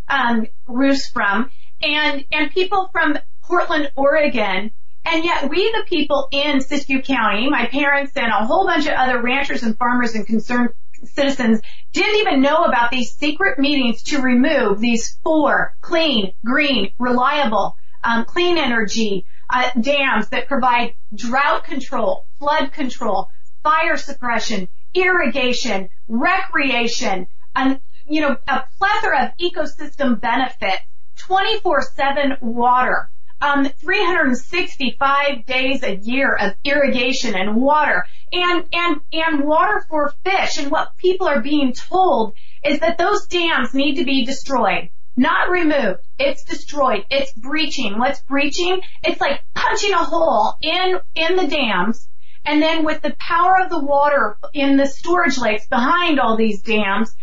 um, 0.09 0.47
roosts 0.66 1.09
from, 1.11 1.51
and, 1.81 2.24
and 2.33 2.51
people 2.51 2.89
from 2.93 3.18
Portland, 3.43 3.93
Oregon, 3.95 4.72
and 5.07 5.25
yet 5.25 5.49
we, 5.49 5.71
the 5.71 5.85
people 5.87 6.29
in 6.33 6.59
Siskiyou 6.59 7.05
County, 7.05 7.49
my 7.49 7.67
parents 7.67 8.13
and 8.17 8.27
a 8.27 8.45
whole 8.45 8.67
bunch 8.67 8.87
of 8.87 8.95
other 8.95 9.23
ranchers 9.23 9.63
and 9.63 9.79
farmers 9.79 10.15
and 10.15 10.27
concerned 10.27 10.71
citizens 11.05 11.61
didn't 11.93 12.17
even 12.17 12.43
know 12.43 12.65
about 12.65 12.91
these 12.91 13.13
secret 13.13 13.59
meetings 13.59 14.03
to 14.03 14.21
remove 14.21 14.81
these 14.81 15.17
four 15.23 15.77
clean, 15.81 16.33
green, 16.45 16.91
reliable, 16.99 17.77
um, 18.03 18.25
clean 18.25 18.59
energy 18.59 19.25
uh, 19.49 19.71
dams 19.81 20.29
that 20.31 20.49
provide 20.49 20.95
drought 21.15 21.65
control, 21.65 22.27
flood 22.41 22.73
control, 22.73 23.31
fire 23.63 23.97
suppression, 23.97 24.69
irrigation, 24.95 25.89
recreation, 26.09 27.27
and 27.55 27.81
you 28.09 28.21
know 28.21 28.37
a 28.49 28.65
plethora 28.79 29.27
of 29.27 29.31
ecosystem 29.39 30.21
benefits, 30.21 30.83
24/7 31.17 32.43
water 32.43 33.09
um, 33.41 33.68
365 33.68 35.47
days 35.47 35.82
a 35.82 35.97
year 35.97 36.34
of 36.34 36.55
irrigation 36.64 37.34
and 37.34 37.57
water 37.57 38.07
and, 38.32 38.64
and, 38.72 39.01
and 39.12 39.45
water 39.45 39.84
for 39.89 40.14
fish. 40.24 40.59
And 40.59 40.70
what 40.70 40.97
people 40.97 41.28
are 41.28 41.43
being 41.43 41.72
told 41.72 42.34
is 42.64 42.80
that 42.80 42.99
those 42.99 43.26
dams 43.26 43.74
need 43.74 43.97
to 43.97 44.05
be 44.05 44.24
destroyed. 44.24 44.91
Not 45.16 45.51
removed. 45.51 46.01
It's 46.18 46.45
destroyed. 46.45 47.07
It's 47.11 47.32
breaching. 47.32 47.99
What's 47.99 48.20
breaching? 48.22 48.80
It's 49.03 49.20
like 49.20 49.43
punching 49.55 49.93
a 49.93 50.05
hole 50.05 50.55
in, 50.61 51.01
in 51.14 51.37
the 51.37 51.47
dams. 51.47 52.09
And 52.45 52.62
then 52.62 52.84
with 52.84 53.03
the 53.03 53.16
power 53.18 53.59
of 53.62 53.70
the 53.70 53.84
water 53.84 54.37
in 54.53 54.76
the 54.76 54.87
storage 54.87 55.39
lakes 55.39 55.66
behind 55.66 56.20
all 56.20 56.37
these 56.37 56.62
dams, 56.62 57.14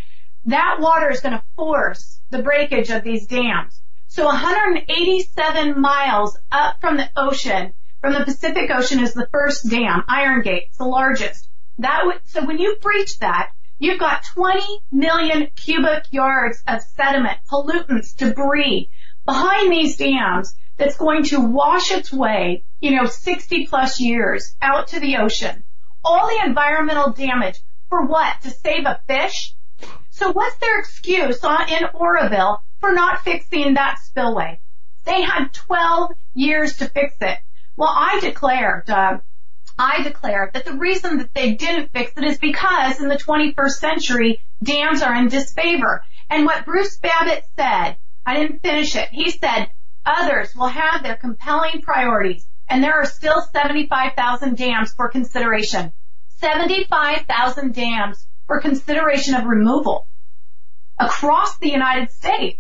that 0.45 0.78
water 0.80 1.09
is 1.09 1.22
going 1.22 1.34
to 1.34 1.43
force 1.55 2.20
the 2.30 2.41
breakage 2.41 2.89
of 2.89 3.03
these 3.03 3.28
dams. 3.28 3.80
So 4.14 4.26
187 4.26 5.82
miles 5.82 6.38
up 6.51 6.80
from 6.80 6.97
the 6.97 7.09
ocean, 7.16 7.74
from 7.99 8.14
the 8.14 8.24
Pacific 8.24 8.70
Ocean 8.70 8.99
is 8.99 9.16
the 9.16 9.28
first 9.32 9.68
dam, 9.68 10.03
Iron 10.07 10.43
Gate. 10.43 10.66
It's 10.68 10.78
the 10.78 10.86
largest. 10.86 11.49
That 11.80 12.03
so 12.26 12.45
when 12.45 12.59
you 12.59 12.76
breach 12.80 13.18
that, 13.22 13.49
you've 13.80 13.99
got 13.99 14.24
20 14.36 14.61
million 14.91 15.47
cubic 15.55 16.03
yards 16.11 16.61
of 16.68 16.84
sediment, 16.84 17.39
pollutants, 17.51 18.16
debris 18.16 18.91
behind 19.26 19.72
these 19.72 19.97
dams 19.97 20.53
that's 20.78 20.97
going 20.97 21.24
to 21.24 21.41
wash 21.41 21.89
its 21.89 22.14
way, 22.14 22.66
you 22.82 22.91
know, 22.91 23.07
60 23.07 23.66
plus 23.66 23.99
years 23.99 24.55
out 24.61 24.89
to 24.89 24.99
the 24.99 25.18
ocean. 25.18 25.64
All 26.05 26.28
the 26.28 26.45
environmental 26.45 27.14
damage 27.14 27.59
for 27.89 28.05
what? 28.05 28.39
To 28.43 28.51
save 28.51 28.86
a 28.86 29.01
fish? 29.07 29.55
So 30.11 30.32
what's 30.32 30.57
their 30.57 30.78
excuse 30.78 31.43
in 31.43 31.86
Oroville 31.95 32.61
for 32.84 32.92
not 32.92 33.24
fixing 33.24 33.76
that 33.76 33.98
spillway. 34.00 34.60
They 35.06 35.22
had 35.22 35.54
12 35.54 36.12
years 36.34 36.76
to 36.78 36.90
fix 36.90 37.16
it. 37.22 37.40
Well, 37.78 37.94
I 37.96 38.20
declare, 38.20 38.84
Doug, 38.86 39.22
I 39.80 40.04
declare 40.04 40.52
that 40.54 40.66
the 40.66 40.74
reason 40.74 41.20
that 41.20 41.34
they 41.34 41.54
didn't 41.54 41.94
fix 41.94 42.12
it 42.18 42.26
is 42.26 42.40
because 42.40 43.00
in 43.00 43.08
the 43.08 43.16
21st 43.16 43.72
century, 43.72 44.42
dams 44.62 45.02
are 45.02 45.16
in 45.16 45.30
disfavor. 45.30 46.04
And 46.30 46.46
what 46.46 46.66
Bruce 46.66 46.98
Babbitt 46.98 47.46
said, 47.56 47.96
I 48.26 48.36
didn't 48.42 48.62
finish 48.62 48.98
it. 48.98 49.08
He 49.14 49.32
said, 49.32 49.70
others 50.06 50.54
will 50.54 50.68
have 50.68 51.04
their 51.04 51.16
compelling 51.16 51.82
priorities 51.84 52.46
and 52.68 52.84
there 52.84 52.96
are 52.96 53.06
still 53.06 53.42
75,000 53.54 54.58
dams 54.58 54.94
for 54.94 55.08
consideration. 55.08 55.94
75,000 56.40 57.74
dams 57.74 58.28
for 58.46 58.60
consideration 58.60 59.36
of 59.36 59.46
removal 59.46 60.06
across 61.00 61.58
the 61.60 61.70
United 61.70 62.12
States. 62.12 62.60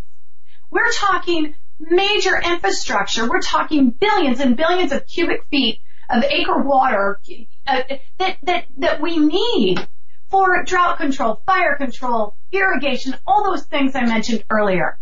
We're 0.73 0.91
talking 0.91 1.53
major 1.79 2.35
infrastructure. 2.41 3.29
We're 3.29 3.41
talking 3.41 3.91
billions 3.91 4.39
and 4.39 4.57
billions 4.57 4.91
of 4.91 5.05
cubic 5.05 5.45
feet 5.51 5.81
of 6.09 6.23
acre 6.23 6.63
water 6.63 7.19
uh, 7.67 7.81
that, 8.17 8.37
that, 8.41 8.65
that 8.77 8.99
we 8.99 9.19
need 9.19 9.87
for 10.31 10.63
drought 10.63 10.97
control, 10.97 11.43
fire 11.45 11.75
control, 11.75 12.35
irrigation, 12.51 13.15
all 13.27 13.43
those 13.43 13.65
things 13.65 13.95
I 13.95 14.05
mentioned 14.05 14.43
earlier. 14.49 14.97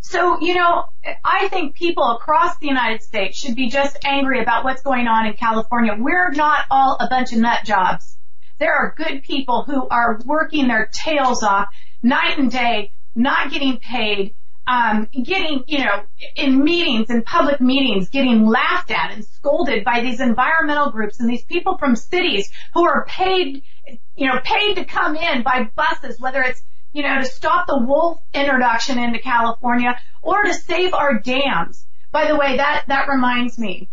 So, 0.00 0.40
you 0.40 0.54
know, 0.54 0.86
I 1.24 1.48
think 1.48 1.76
people 1.76 2.10
across 2.10 2.58
the 2.58 2.66
United 2.66 3.02
States 3.02 3.38
should 3.38 3.54
be 3.54 3.68
just 3.68 3.96
angry 4.04 4.42
about 4.42 4.64
what's 4.64 4.82
going 4.82 5.06
on 5.06 5.26
in 5.26 5.34
California. 5.34 5.94
We're 5.96 6.32
not 6.32 6.64
all 6.68 6.96
a 6.98 7.08
bunch 7.08 7.32
of 7.32 7.38
nut 7.38 7.60
jobs. 7.64 8.16
There 8.58 8.74
are 8.74 8.94
good 8.96 9.22
people 9.22 9.62
who 9.64 9.86
are 9.88 10.18
working 10.24 10.66
their 10.66 10.88
tails 10.92 11.44
off 11.44 11.68
night 12.02 12.38
and 12.38 12.50
day, 12.50 12.92
not 13.14 13.52
getting 13.52 13.78
paid, 13.78 14.34
um, 14.66 15.08
getting, 15.12 15.62
you 15.66 15.78
know, 15.78 16.02
in 16.34 16.62
meetings, 16.62 17.08
in 17.08 17.22
public 17.22 17.60
meetings, 17.60 18.08
getting 18.08 18.46
laughed 18.46 18.90
at 18.90 19.12
and 19.12 19.24
scolded 19.24 19.84
by 19.84 20.00
these 20.00 20.20
environmental 20.20 20.90
groups 20.90 21.20
and 21.20 21.30
these 21.30 21.44
people 21.44 21.78
from 21.78 21.94
cities 21.94 22.50
who 22.74 22.84
are 22.84 23.04
paid, 23.06 23.62
you 24.16 24.26
know, 24.26 24.40
paid 24.42 24.74
to 24.74 24.84
come 24.84 25.14
in 25.14 25.42
by 25.42 25.70
buses, 25.76 26.18
whether 26.18 26.42
it's, 26.42 26.62
you 26.92 27.02
know, 27.02 27.20
to 27.20 27.24
stop 27.24 27.66
the 27.66 27.78
wolf 27.78 28.20
introduction 28.34 28.98
into 28.98 29.20
California 29.20 29.96
or 30.22 30.42
to 30.42 30.54
save 30.54 30.94
our 30.94 31.20
dams. 31.20 31.86
By 32.10 32.26
the 32.26 32.36
way, 32.36 32.56
that, 32.56 32.84
that 32.88 33.08
reminds 33.08 33.58
me. 33.58 33.88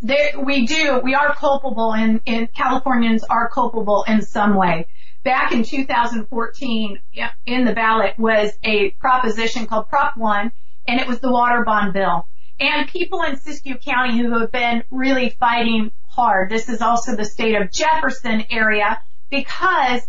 There, 0.00 0.40
we 0.44 0.66
do, 0.66 1.00
we 1.02 1.14
are 1.14 1.34
culpable 1.34 1.92
in, 1.92 2.20
in, 2.26 2.48
Californians 2.48 3.24
are 3.24 3.48
culpable 3.48 4.04
in 4.06 4.22
some 4.22 4.54
way 4.54 4.86
back 5.24 5.52
in 5.52 5.62
2014 5.62 6.98
in 7.46 7.64
the 7.64 7.72
ballot 7.72 8.18
was 8.18 8.52
a 8.62 8.90
proposition 8.92 9.66
called 9.66 9.88
Prop 9.88 10.16
1, 10.16 10.52
and 10.86 11.00
it 11.00 11.06
was 11.06 11.20
the 11.20 11.30
water 11.30 11.64
bond 11.64 11.92
bill. 11.92 12.26
And 12.60 12.88
people 12.88 13.22
in 13.22 13.36
Siskiyou 13.36 13.82
County 13.84 14.18
who 14.18 14.38
have 14.40 14.50
been 14.50 14.82
really 14.90 15.30
fighting 15.30 15.92
hard. 16.08 16.50
This 16.50 16.68
is 16.68 16.82
also 16.82 17.14
the 17.14 17.24
state 17.24 17.54
of 17.54 17.70
Jefferson 17.70 18.44
area 18.50 19.00
because 19.30 20.02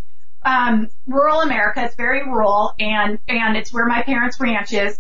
um, 0.44 0.88
rural 1.06 1.42
America, 1.42 1.84
it's 1.84 1.96
very 1.96 2.24
rural, 2.24 2.74
and 2.80 3.20
and 3.28 3.58
it's 3.58 3.74
where 3.74 3.86
my 3.86 4.02
parents' 4.04 4.40
ranch 4.40 4.74
is. 4.74 4.98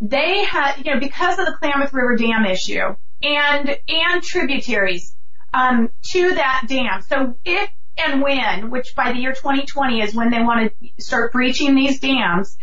They 0.00 0.44
had, 0.44 0.76
you 0.78 0.94
know, 0.94 1.00
because 1.00 1.38
of 1.38 1.46
the 1.46 1.52
Klamath 1.52 1.92
River 1.92 2.16
Dam 2.16 2.46
issue 2.46 2.94
and 3.22 3.78
and 3.88 4.22
tributaries 4.22 5.14
um, 5.52 5.90
to 6.10 6.34
that 6.34 6.64
dam. 6.68 7.02
So 7.02 7.36
if 7.44 7.70
and 7.98 8.22
when, 8.22 8.70
which 8.70 8.94
by 8.94 9.12
the 9.12 9.18
year 9.18 9.32
2020 9.32 10.00
is 10.02 10.14
when 10.14 10.30
they 10.30 10.42
want 10.42 10.72
to 10.80 11.02
start 11.02 11.32
breaching 11.32 11.74
these 11.74 12.00
dams, 12.00 12.56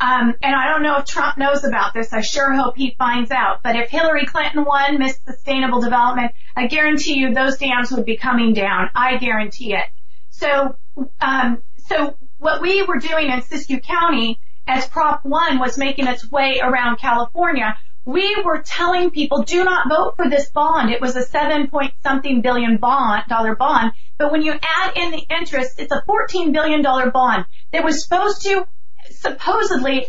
Um, 0.00 0.34
and 0.42 0.54
I 0.54 0.68
don't 0.68 0.84
know 0.84 0.98
if 0.98 1.06
Trump 1.06 1.38
knows 1.38 1.64
about 1.64 1.92
this. 1.92 2.12
I 2.12 2.20
sure 2.20 2.52
hope 2.52 2.76
he 2.76 2.94
finds 2.96 3.32
out. 3.32 3.62
But 3.64 3.74
if 3.74 3.90
Hillary 3.90 4.26
Clinton 4.26 4.64
won 4.64 4.98
Miss 4.98 5.18
Sustainable 5.26 5.80
Development, 5.80 6.30
I 6.54 6.68
guarantee 6.68 7.18
you 7.18 7.34
those 7.34 7.58
dams 7.58 7.90
would 7.90 8.04
be 8.04 8.16
coming 8.16 8.54
down. 8.54 8.90
I 8.94 9.16
guarantee 9.16 9.74
it. 9.74 9.86
So, 10.30 10.76
um, 11.20 11.62
so 11.88 12.16
what 12.38 12.62
we 12.62 12.82
were 12.84 12.98
doing 12.98 13.26
in 13.30 13.40
Siskiyou 13.40 13.82
County 13.82 14.38
as 14.68 14.86
Prop 14.86 15.24
1 15.24 15.58
was 15.58 15.76
making 15.78 16.06
its 16.06 16.30
way 16.30 16.60
around 16.62 16.98
California, 16.98 17.76
we 18.08 18.40
were 18.42 18.62
telling 18.62 19.10
people 19.10 19.42
do 19.42 19.62
not 19.64 19.86
vote 19.86 20.14
for 20.16 20.30
this 20.30 20.48
bond. 20.48 20.90
It 20.90 20.98
was 20.98 21.14
a 21.14 21.22
seven 21.22 21.68
point 21.68 21.92
something 22.02 22.40
billion 22.40 22.78
bond, 22.78 23.24
dollar 23.28 23.54
bond. 23.54 23.92
But 24.16 24.32
when 24.32 24.40
you 24.40 24.54
add 24.54 24.96
in 24.96 25.10
the 25.10 25.26
interest, 25.28 25.78
it's 25.78 25.92
a 25.92 26.02
$14 26.08 26.54
billion 26.54 26.80
bond 26.80 27.44
that 27.70 27.84
was 27.84 28.02
supposed 28.02 28.40
to 28.44 28.66
supposedly 29.10 30.06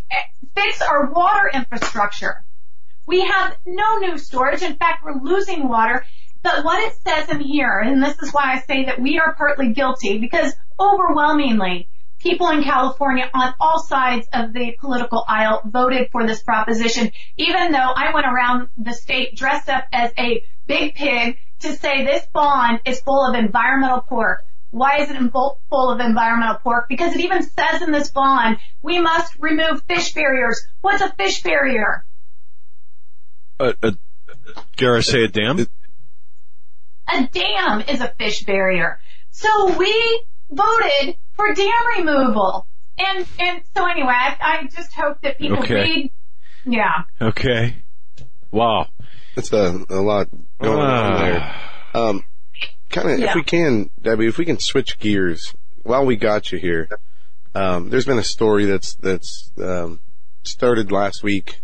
fix 0.55 0.81
our 0.81 1.11
water 1.11 1.51
infrastructure. 1.53 2.45
We 3.05 3.19
have 3.19 3.57
no 3.65 3.97
new 3.97 4.17
storage. 4.17 4.61
In 4.61 4.77
fact, 4.77 5.03
we're 5.03 5.21
losing 5.21 5.67
water. 5.67 6.05
But 6.41 6.63
what 6.63 6.81
it 6.81 6.93
says 7.05 7.27
in 7.27 7.41
here, 7.41 7.79
and 7.79 8.01
this 8.01 8.17
is 8.19 8.31
why 8.31 8.53
I 8.53 8.61
say 8.61 8.85
that 8.85 9.01
we 9.01 9.19
are 9.19 9.35
partly 9.35 9.73
guilty, 9.73 10.19
because 10.19 10.53
overwhelmingly, 10.79 11.89
people 12.19 12.49
in 12.49 12.63
California 12.63 13.29
on 13.33 13.53
all 13.59 13.79
sides 13.79 14.27
of 14.33 14.53
the 14.53 14.75
political 14.79 15.23
aisle 15.27 15.61
voted 15.65 16.09
for 16.11 16.27
this 16.27 16.43
proposition, 16.43 17.11
even 17.37 17.71
though 17.71 17.77
I 17.95 18.13
went 18.13 18.27
around 18.27 18.67
the 18.77 18.93
state 18.93 19.35
dressed 19.35 19.69
up 19.69 19.85
as 19.91 20.11
a 20.17 20.43
big 20.67 20.95
pig 20.95 21.37
to 21.61 21.73
say 21.73 22.03
this 22.03 22.25
bond 22.33 22.81
is 22.85 23.01
full 23.01 23.25
of 23.25 23.35
environmental 23.35 24.01
pork. 24.01 24.43
Why 24.71 24.99
is 24.99 25.09
it 25.09 25.17
full 25.31 25.57
of 25.71 25.99
environmental 25.99 26.57
pork? 26.57 26.87
Because 26.89 27.15
it 27.15 27.21
even 27.21 27.41
says 27.41 27.81
in 27.81 27.91
this 27.91 28.11
bond, 28.11 28.57
we 28.83 28.99
must 28.99 29.33
remove 29.39 29.81
fish 29.83 30.13
barriers. 30.13 30.63
What's 30.81 31.01
a 31.01 31.11
fish 31.13 31.41
barrier? 31.41 32.05
Uh, 33.59 33.73
uh, 33.81 33.91
dare 34.77 34.97
I 34.97 35.01
say 35.01 35.23
a 35.23 35.27
dam? 35.27 35.67
A 37.11 37.27
dam 37.27 37.81
is 37.81 37.99
a 37.99 38.09
fish 38.09 38.43
barrier. 38.43 38.99
So 39.31 39.75
we 39.75 40.23
voted 40.51 41.15
for 41.39 41.53
dam 41.53 41.71
removal. 41.97 42.67
And, 42.97 43.25
and 43.39 43.61
so 43.75 43.85
anyway, 43.87 44.11
I, 44.13 44.35
I 44.41 44.67
just 44.67 44.91
hope 44.93 45.21
that 45.21 45.37
people 45.37 45.59
Okay. 45.59 45.73
read, 45.75 46.11
yeah. 46.65 47.03
Okay. 47.21 47.75
Wow. 48.51 48.87
That's 49.35 49.53
a, 49.53 49.85
a 49.89 50.01
lot 50.01 50.27
going 50.61 50.79
on 50.79 51.21
there. 51.21 51.55
Um, 51.93 52.23
kind 52.89 53.11
of, 53.11 53.19
Yeah. 53.19 53.29
if 53.29 53.35
we 53.35 53.43
can, 53.43 53.89
Debbie, 54.01 54.27
if 54.27 54.37
we 54.37 54.43
can 54.43 54.59
switch 54.59 54.99
gears 54.99 55.53
while 55.83 56.05
we 56.05 56.17
got 56.17 56.51
you 56.51 56.57
here. 56.59 56.89
Um, 57.55 57.89
there's 57.89 58.05
been 58.05 58.19
a 58.19 58.23
story 58.23 58.65
that's 58.65 58.93
that's 58.95 59.51
um, 59.59 60.01
started 60.43 60.91
last 60.91 61.23
week, 61.23 61.61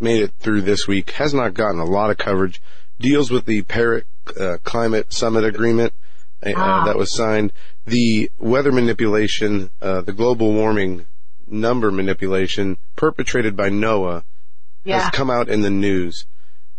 made 0.00 0.22
it 0.22 0.32
through 0.40 0.62
this 0.62 0.86
week, 0.88 1.12
has 1.12 1.32
not 1.32 1.54
gotten 1.54 1.80
a 1.80 1.84
lot 1.86 2.10
of 2.10 2.18
coverage. 2.18 2.60
Deals 2.98 3.30
with 3.30 3.46
the 3.46 3.62
Paris 3.62 4.04
uh, 4.38 4.56
Climate 4.64 5.12
Summit 5.12 5.44
Agreement 5.44 5.92
uh, 5.94 6.01
Ah. 6.44 6.84
that 6.86 6.96
was 6.96 7.14
signed, 7.14 7.52
the 7.86 8.30
weather 8.38 8.72
manipulation, 8.72 9.70
uh, 9.80 10.00
the 10.00 10.12
global 10.12 10.52
warming 10.52 11.06
number 11.46 11.90
manipulation 11.90 12.76
perpetrated 12.96 13.56
by 13.56 13.68
NOAA 13.68 14.24
Yeah. 14.84 15.00
has 15.00 15.10
come 15.10 15.30
out 15.30 15.48
in 15.48 15.62
the 15.62 15.70
news. 15.70 16.24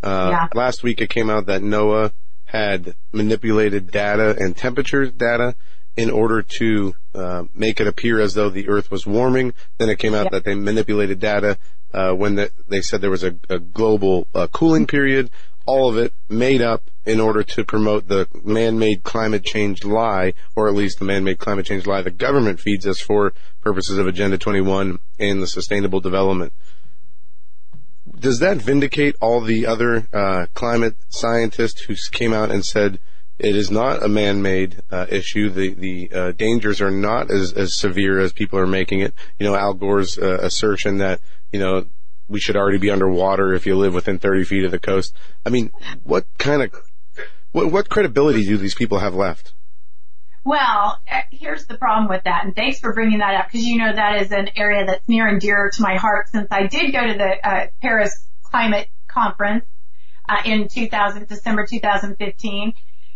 Uh, 0.02 0.30
Yeah. 0.32 0.48
Last 0.54 0.84
week 0.84 1.02
it 1.02 1.10
came 1.10 1.30
out 1.30 1.46
that 1.46 1.62
NOAA 1.62 2.12
had 2.46 2.96
manipulated 3.12 3.90
data 3.92 4.36
and 4.38 4.56
temperature 4.56 5.06
data 5.08 5.56
in 5.96 6.10
order 6.10 6.42
to 6.42 6.94
uh, 7.16 7.44
make 7.54 7.80
it 7.80 7.86
appear 7.88 8.20
as 8.20 8.34
though 8.34 8.50
the 8.50 8.68
Earth 8.68 8.90
was 8.90 9.06
warming. 9.06 9.54
Then 9.78 9.90
it 9.90 10.00
came 10.00 10.16
out 10.16 10.26
Yeah. 10.26 10.30
that 10.32 10.44
they 10.46 10.56
manipulated 10.56 11.20
data 11.20 11.58
uh, 11.94 12.12
when 12.14 12.36
the, 12.36 12.50
they 12.68 12.82
said 12.82 13.02
there 13.02 13.12
was 13.12 13.24
a, 13.24 13.36
a 13.50 13.60
global 13.60 14.28
uh, 14.34 14.48
cooling 14.52 14.88
period. 14.88 15.30
All 15.66 15.90
of 15.90 15.98
it 15.98 16.14
made 16.30 16.62
up 16.62 16.90
in 17.06 17.20
order 17.20 17.44
to 17.44 17.64
promote 17.64 18.08
the 18.08 18.28
man-made 18.44 19.04
climate 19.04 19.44
change 19.44 19.84
lie, 19.84 20.34
or 20.56 20.68
at 20.68 20.74
least 20.74 21.00
the 21.00 21.06
man-made 21.06 21.40
climate 21.40 21.66
change 21.66 21.86
lie 21.86 22.02
the 22.02 22.12
government 22.12 22.60
feeds 22.60 22.86
us 22.86 23.00
for 23.00 23.34
purposes 23.62 23.98
of 23.98 24.08
Agenda 24.08 24.38
21 24.38 25.00
and 25.20 25.42
the 25.42 25.48
sustainable 25.48 26.00
development 26.00 26.54
does 28.20 28.40
that 28.40 28.58
vindicate 28.58 29.16
all 29.22 29.42
the 29.42 29.66
other 29.66 30.08
uh, 30.14 30.46
climate 30.54 30.96
scientists 31.10 31.82
who 31.82 31.96
came 32.12 32.34
out 32.34 32.52
and 32.52 32.66
said 32.66 33.00
it 33.40 33.56
is 33.56 33.72
not 33.72 34.04
a 34.04 34.08
man-made 34.08 34.82
uh, 34.92 35.06
issue? 35.10 35.50
The 35.50 35.74
the 35.74 36.12
uh, 36.14 36.32
dangers 36.32 36.82
are 36.82 36.92
not 36.92 37.32
as 37.32 37.54
as 37.54 37.74
severe 37.76 38.20
as 38.20 38.32
people 38.32 38.60
are 38.60 38.68
making 38.68 39.02
it. 39.02 39.14
You 39.40 39.48
know, 39.48 39.56
Al 39.56 39.74
Gore's 39.74 40.18
uh, 40.18 40.40
assertion 40.42 40.98
that 41.00 41.20
you 41.52 41.60
know 41.60 41.86
we 42.28 42.40
should 42.40 42.56
already 42.56 42.78
be 42.78 42.90
underwater 42.90 43.54
if 43.54 43.66
you 43.66 43.76
live 43.76 43.94
within 43.94 44.20
30 44.20 44.44
feet 44.46 44.66
of 44.66 44.72
the 44.72 44.80
coast. 44.80 45.16
I 45.46 45.50
mean, 45.50 45.72
what 46.04 46.26
kind 46.38 46.62
of 46.62 46.74
what, 47.52 47.72
what 47.72 47.90
credibility 47.90 48.46
do 48.46 48.58
these 48.58 48.76
people 48.76 49.00
have 49.00 49.14
left? 49.14 49.54
Well, 50.46 51.00
uh, 51.10 51.22
here's 51.32 51.68
the 51.68 51.78
problem 51.78 52.10
with 52.10 52.24
that, 52.26 52.44
and 52.44 52.54
thanks 52.54 52.80
for 52.80 52.94
bringing 52.94 53.20
that 53.20 53.36
up 53.36 53.46
because 53.48 53.66
you 53.66 53.78
know 53.78 53.94
that 53.94 54.22
is 54.22 54.32
an 54.32 54.50
area 54.58 54.86
that's 54.86 55.08
near 55.08 55.28
and 55.28 55.40
dear 55.40 55.70
to 55.74 55.82
my 55.82 55.96
heart 55.96 56.28
since 56.30 56.48
I 56.52 56.68
did 56.68 56.92
go 56.92 57.08
to 57.08 57.14
the 57.14 57.48
uh, 57.48 57.68
Paris 57.82 58.28
Climate 58.44 58.90
Conference 59.08 59.66
uh, 60.28 60.42
in 60.44 60.68
2000, 60.68 61.28
December 61.28 61.66
2015. 61.66 62.74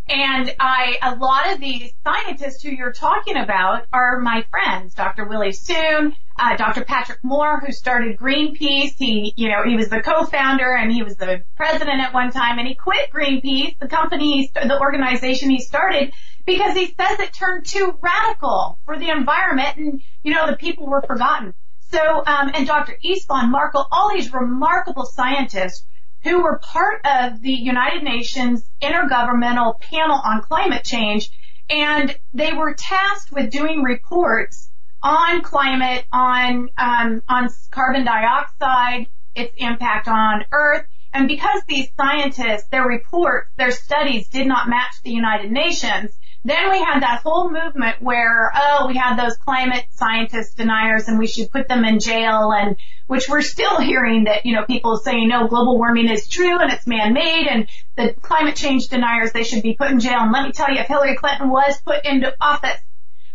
And 0.10 0.56
I, 0.58 0.98
a 1.02 1.16
lot 1.16 1.52
of 1.52 1.60
these 1.60 1.92
scientists 2.04 2.64
who 2.64 2.70
you're 2.70 2.94
talking 2.94 3.36
about 3.36 3.88
are 3.92 4.20
my 4.22 4.46
friends, 4.50 4.94
Dr. 4.94 5.26
Willie 5.26 5.52
Soon, 5.52 6.16
uh, 6.40 6.56
Dr. 6.56 6.86
Patrick 6.86 7.20
Moore, 7.24 7.60
who 7.60 7.74
started 7.74 8.18
Greenpeace. 8.18 8.94
He, 8.98 9.34
you 9.36 9.50
know, 9.50 9.64
he 9.68 9.76
was 9.76 9.90
the 9.90 10.02
co-founder 10.02 10.76
and 10.76 10.92
he 10.92 11.04
was 11.04 11.18
the 11.18 11.44
president 11.58 12.00
at 12.00 12.14
one 12.14 12.32
time 12.32 12.58
and 12.58 12.68
he 12.68 12.76
quit 12.76 13.12
Greenpeace, 13.12 13.78
the 13.80 13.90
company, 13.90 14.50
the 14.54 14.80
organization 14.80 15.50
he 15.50 15.60
started 15.60 16.14
because 16.46 16.76
he 16.76 16.86
says 16.86 17.20
it 17.20 17.34
turned 17.34 17.66
too 17.66 17.94
radical 18.02 18.80
for 18.86 18.98
the 18.98 19.10
environment 19.10 19.76
and, 19.76 20.02
you 20.24 20.34
know, 20.34 20.50
the 20.50 20.56
people 20.56 20.88
were 20.88 21.02
forgotten. 21.02 21.54
So, 21.90 22.00
um, 22.00 22.52
and 22.54 22.66
Dr. 22.66 22.98
Istvan 23.04 23.50
Markle, 23.50 23.88
all 23.92 24.14
these 24.14 24.32
remarkable 24.34 25.06
scientists 25.06 25.86
who 26.24 26.44
were 26.44 26.60
part 26.60 27.06
of 27.06 27.42
the 27.42 27.52
United 27.52 28.04
Nations 28.04 28.70
Intergovernmental 28.82 29.80
Panel 29.80 30.20
on 30.24 30.42
Climate 30.42 30.84
Change, 30.84 31.30
and 31.70 32.18
they 32.34 32.54
were 32.54 32.74
tasked 32.74 33.32
with 33.32 33.52
doing 33.52 33.84
reports 33.84 34.70
on 35.04 35.42
climate, 35.42 36.06
on 36.12 36.70
um, 36.78 37.22
on 37.30 37.50
carbon 37.72 38.04
dioxide, 38.04 39.08
its 39.36 39.54
impact 39.58 40.08
on 40.08 40.46
Earth, 40.52 40.86
and 41.14 41.28
because 41.28 41.62
these 41.68 41.90
scientists, 41.96 42.68
their 42.72 42.86
reports, 42.86 43.50
their 43.58 43.72
studies 43.72 44.28
did 44.30 44.48
not 44.48 44.70
match 44.70 44.94
the 45.04 45.12
United 45.12 45.52
Nations, 45.52 46.12
then 46.44 46.72
we 46.72 46.80
had 46.80 47.02
that 47.02 47.22
whole 47.24 47.52
movement 47.52 48.02
where, 48.02 48.52
oh, 48.56 48.86
we 48.88 48.96
had 48.96 49.16
those 49.18 49.36
climate 49.38 49.86
scientist 49.92 50.58
deniers 50.58 51.08
and 51.08 51.20
we 51.20 51.28
should 51.28 51.52
put 51.52 51.68
them 51.68 51.84
in 51.84 52.00
jail 52.00 52.52
and, 52.52 52.78
which 53.08 53.28
we're 53.28 53.42
still 53.42 53.80
hearing 53.82 54.26
that, 54.26 54.46
you 54.46 54.56
know, 54.56 54.64
people 54.66 54.98
saying, 54.98 55.28
no, 55.28 55.48
global 55.48 55.78
warming 55.78 56.10
is 56.10 56.28
true 56.28 56.60
and 56.60 56.72
it's 56.72 56.88
man-made 56.88 57.48
and 57.48 57.68
the 57.96 58.14
climate 58.22 58.56
change 58.56 58.88
deniers, 58.88 59.32
they 59.34 59.44
should 59.44 59.64
be 59.64 59.74
put 59.74 59.92
in 59.92 60.00
jail. 60.00 60.20
And 60.20 60.32
let 60.32 60.44
me 60.44 60.52
tell 60.52 60.72
you, 60.72 60.80
if 60.80 60.88
Hillary 60.88 61.16
Clinton 61.16 61.50
was 61.50 61.80
put 61.82 62.06
into 62.06 62.34
office, 62.40 62.80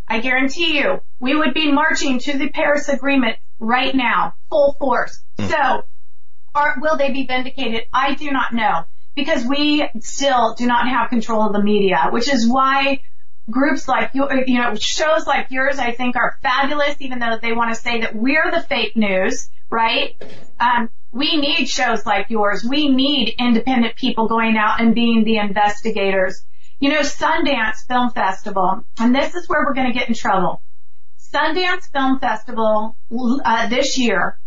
I 0.08 0.20
guarantee 0.20 0.78
you, 0.78 1.00
we 1.20 1.34
would 1.34 1.54
be 1.54 1.70
marching 1.72 2.18
to 2.20 2.38
the 2.38 2.48
Paris 2.48 2.88
Agreement 2.88 3.36
right 3.58 3.94
now, 3.94 4.34
full 4.50 4.76
force. 4.78 5.22
Hmm. 5.38 5.46
So, 5.46 5.84
are, 6.54 6.76
will 6.80 6.96
they 6.96 7.10
be 7.12 7.26
vindicated? 7.26 7.86
I 7.92 8.14
do 8.14 8.30
not 8.30 8.52
know 8.52 8.84
because 9.14 9.44
we 9.44 9.88
still 10.00 10.54
do 10.54 10.66
not 10.66 10.88
have 10.88 11.10
control 11.10 11.46
of 11.46 11.52
the 11.52 11.62
media, 11.62 12.08
which 12.10 12.32
is 12.32 12.48
why 12.48 13.00
groups 13.50 13.88
like 13.88 14.10
you, 14.14 14.28
you 14.46 14.58
know, 14.58 14.74
shows 14.74 15.26
like 15.26 15.50
yours, 15.50 15.78
I 15.78 15.92
think 15.92 16.16
are 16.16 16.38
fabulous, 16.42 16.96
even 17.00 17.18
though 17.18 17.38
they 17.40 17.52
want 17.52 17.74
to 17.74 17.80
say 17.80 18.00
that 18.00 18.14
we're 18.14 18.50
the 18.50 18.62
fake 18.62 18.96
news, 18.96 19.48
right? 19.70 20.14
Um, 20.60 20.88
we 21.12 21.36
need 21.36 21.66
shows 21.68 22.06
like 22.06 22.30
yours. 22.30 22.64
We 22.64 22.88
need 22.88 23.34
independent 23.38 23.96
people 23.96 24.28
going 24.28 24.56
out 24.56 24.80
and 24.80 24.94
being 24.94 25.24
the 25.24 25.38
investigators. 25.38 26.42
You 26.80 26.90
know, 26.90 27.00
Sundance 27.00 27.86
Film 27.86 28.10
Festival, 28.10 28.84
and 28.98 29.14
this 29.14 29.34
is 29.34 29.48
where 29.48 29.64
we're 29.64 29.74
going 29.74 29.92
to 29.92 29.98
get 29.98 30.08
in 30.08 30.14
trouble. 30.14 30.62
Sundance 31.32 31.90
Film 31.92 32.18
Festival 32.18 32.96
uh, 33.44 33.68
this 33.68 33.98
year, 33.98 34.38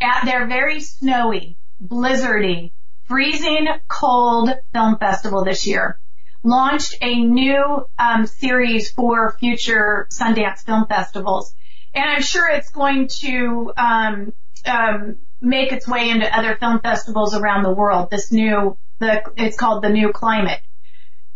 at 0.00 0.24
their 0.24 0.46
very 0.46 0.80
snowy, 0.80 1.56
blizzardy, 1.84 2.72
freezing 3.12 3.66
cold 3.88 4.48
film 4.72 4.96
festival 4.96 5.44
this 5.44 5.66
year, 5.66 5.98
launched 6.42 6.96
a 7.02 7.14
new 7.14 7.86
um, 7.98 8.24
series 8.24 8.90
for 8.90 9.36
future 9.38 10.08
Sundance 10.10 10.64
film 10.64 10.86
festivals, 10.86 11.54
and 11.92 12.08
I'm 12.08 12.22
sure 12.22 12.48
it's 12.48 12.70
going 12.70 13.08
to 13.20 13.70
um, 13.76 14.32
um, 14.64 15.16
make 15.42 15.72
its 15.72 15.86
way 15.86 16.08
into 16.08 16.26
other 16.26 16.56
film 16.56 16.80
festivals 16.80 17.34
around 17.34 17.64
the 17.64 17.74
world. 17.74 18.08
This 18.10 18.32
new, 18.32 18.78
the 18.98 19.22
it's 19.36 19.58
called 19.58 19.84
the 19.84 19.90
New 19.90 20.10
Climate, 20.10 20.62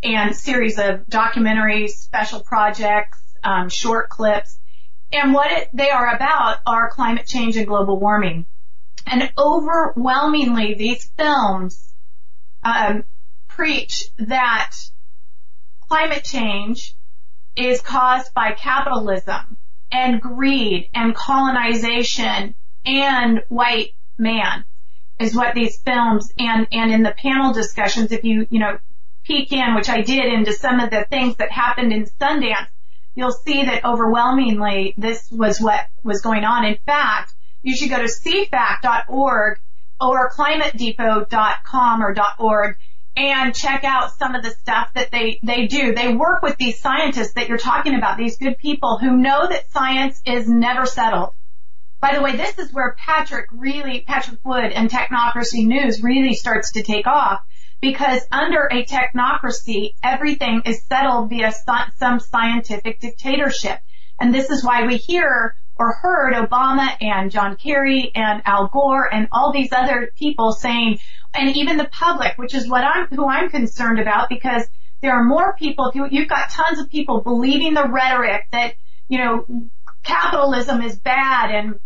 and 0.02 0.34
series 0.34 0.78
of 0.78 1.04
documentaries, 1.10 1.90
special 1.90 2.40
projects, 2.40 3.18
um, 3.44 3.68
short 3.68 4.08
clips. 4.08 4.58
And 5.12 5.34
what 5.34 5.52
it, 5.52 5.68
they 5.74 5.90
are 5.90 6.16
about 6.16 6.56
are 6.64 6.88
climate 6.88 7.26
change 7.26 7.58
and 7.58 7.66
global 7.66 8.00
warming. 8.00 8.46
And 9.06 9.30
overwhelmingly, 9.38 10.74
these 10.74 11.08
films 11.16 11.94
um, 12.62 13.04
preach 13.48 14.04
that 14.18 14.72
climate 15.88 16.24
change 16.24 16.94
is 17.54 17.80
caused 17.80 18.34
by 18.34 18.52
capitalism 18.52 19.56
and 19.90 20.20
greed 20.20 20.90
and 20.92 21.14
colonization 21.14 22.54
and 22.84 23.42
white 23.48 23.94
man 24.18 24.64
is 25.18 25.34
what 25.34 25.54
these 25.54 25.78
films 25.78 26.32
and, 26.38 26.66
and 26.72 26.92
in 26.92 27.02
the 27.02 27.12
panel 27.12 27.52
discussions, 27.52 28.12
if 28.12 28.24
you, 28.24 28.46
you 28.50 28.58
know, 28.58 28.78
peek 29.24 29.52
in, 29.52 29.74
which 29.74 29.88
I 29.88 30.02
did 30.02 30.26
into 30.32 30.52
some 30.52 30.80
of 30.80 30.90
the 30.90 31.06
things 31.08 31.36
that 31.36 31.50
happened 31.50 31.92
in 31.92 32.06
Sundance, 32.20 32.68
you'll 33.14 33.32
see 33.32 33.64
that 33.64 33.84
overwhelmingly 33.84 34.94
this 34.96 35.28
was 35.30 35.60
what 35.60 35.86
was 36.02 36.20
going 36.20 36.44
on. 36.44 36.64
In 36.64 36.76
fact, 36.84 37.32
you 37.66 37.76
should 37.76 37.90
go 37.90 37.98
to 37.98 38.04
cfact.org 38.04 39.58
or 40.00 40.30
climatedepot.com 40.30 42.02
or 42.02 42.14
.org 42.38 42.76
and 43.16 43.54
check 43.54 43.82
out 43.82 44.12
some 44.16 44.36
of 44.36 44.44
the 44.44 44.50
stuff 44.50 44.90
that 44.94 45.10
they, 45.10 45.40
they 45.42 45.66
do. 45.66 45.92
They 45.92 46.14
work 46.14 46.42
with 46.42 46.56
these 46.58 46.78
scientists 46.78 47.32
that 47.32 47.48
you're 47.48 47.58
talking 47.58 47.96
about, 47.96 48.18
these 48.18 48.38
good 48.38 48.56
people 48.58 48.98
who 48.98 49.16
know 49.16 49.48
that 49.48 49.70
science 49.72 50.22
is 50.24 50.48
never 50.48 50.86
settled. 50.86 51.30
By 52.00 52.14
the 52.14 52.22
way, 52.22 52.36
this 52.36 52.56
is 52.58 52.72
where 52.72 52.94
Patrick 52.98 53.46
really, 53.50 54.02
Patrick 54.06 54.38
Wood 54.44 54.70
and 54.72 54.88
Technocracy 54.88 55.66
News 55.66 56.04
really 56.04 56.34
starts 56.34 56.72
to 56.72 56.84
take 56.84 57.08
off 57.08 57.40
because 57.80 58.20
under 58.30 58.68
a 58.70 58.84
technocracy, 58.84 59.94
everything 60.04 60.62
is 60.66 60.84
settled 60.84 61.30
via 61.30 61.50
some 61.98 62.20
scientific 62.20 63.00
dictatorship. 63.00 63.80
And 64.20 64.32
this 64.32 64.50
is 64.50 64.62
why 64.62 64.86
we 64.86 64.98
hear 64.98 65.56
or 65.78 65.92
heard 65.92 66.34
Obama 66.34 66.96
and 67.00 67.30
John 67.30 67.56
Kerry 67.56 68.10
and 68.14 68.42
Al 68.46 68.68
Gore 68.68 69.12
and 69.12 69.28
all 69.32 69.52
these 69.52 69.72
other 69.72 70.10
people 70.16 70.52
saying, 70.52 70.98
and 71.34 71.56
even 71.56 71.76
the 71.76 71.84
public, 71.84 72.34
which 72.36 72.54
is 72.54 72.68
what 72.68 72.82
I'm, 72.82 73.08
who 73.08 73.28
I'm 73.28 73.50
concerned 73.50 73.98
about 73.98 74.28
because 74.28 74.66
there 75.02 75.12
are 75.12 75.24
more 75.24 75.54
people, 75.56 75.90
you, 75.94 76.06
you've 76.10 76.28
got 76.28 76.50
tons 76.50 76.78
of 76.78 76.90
people 76.90 77.20
believing 77.20 77.74
the 77.74 77.86
rhetoric 77.86 78.46
that, 78.52 78.74
you 79.08 79.18
know, 79.18 79.44
capitalism 80.02 80.80
is 80.80 80.98
bad 80.98 81.50
and 81.50 81.78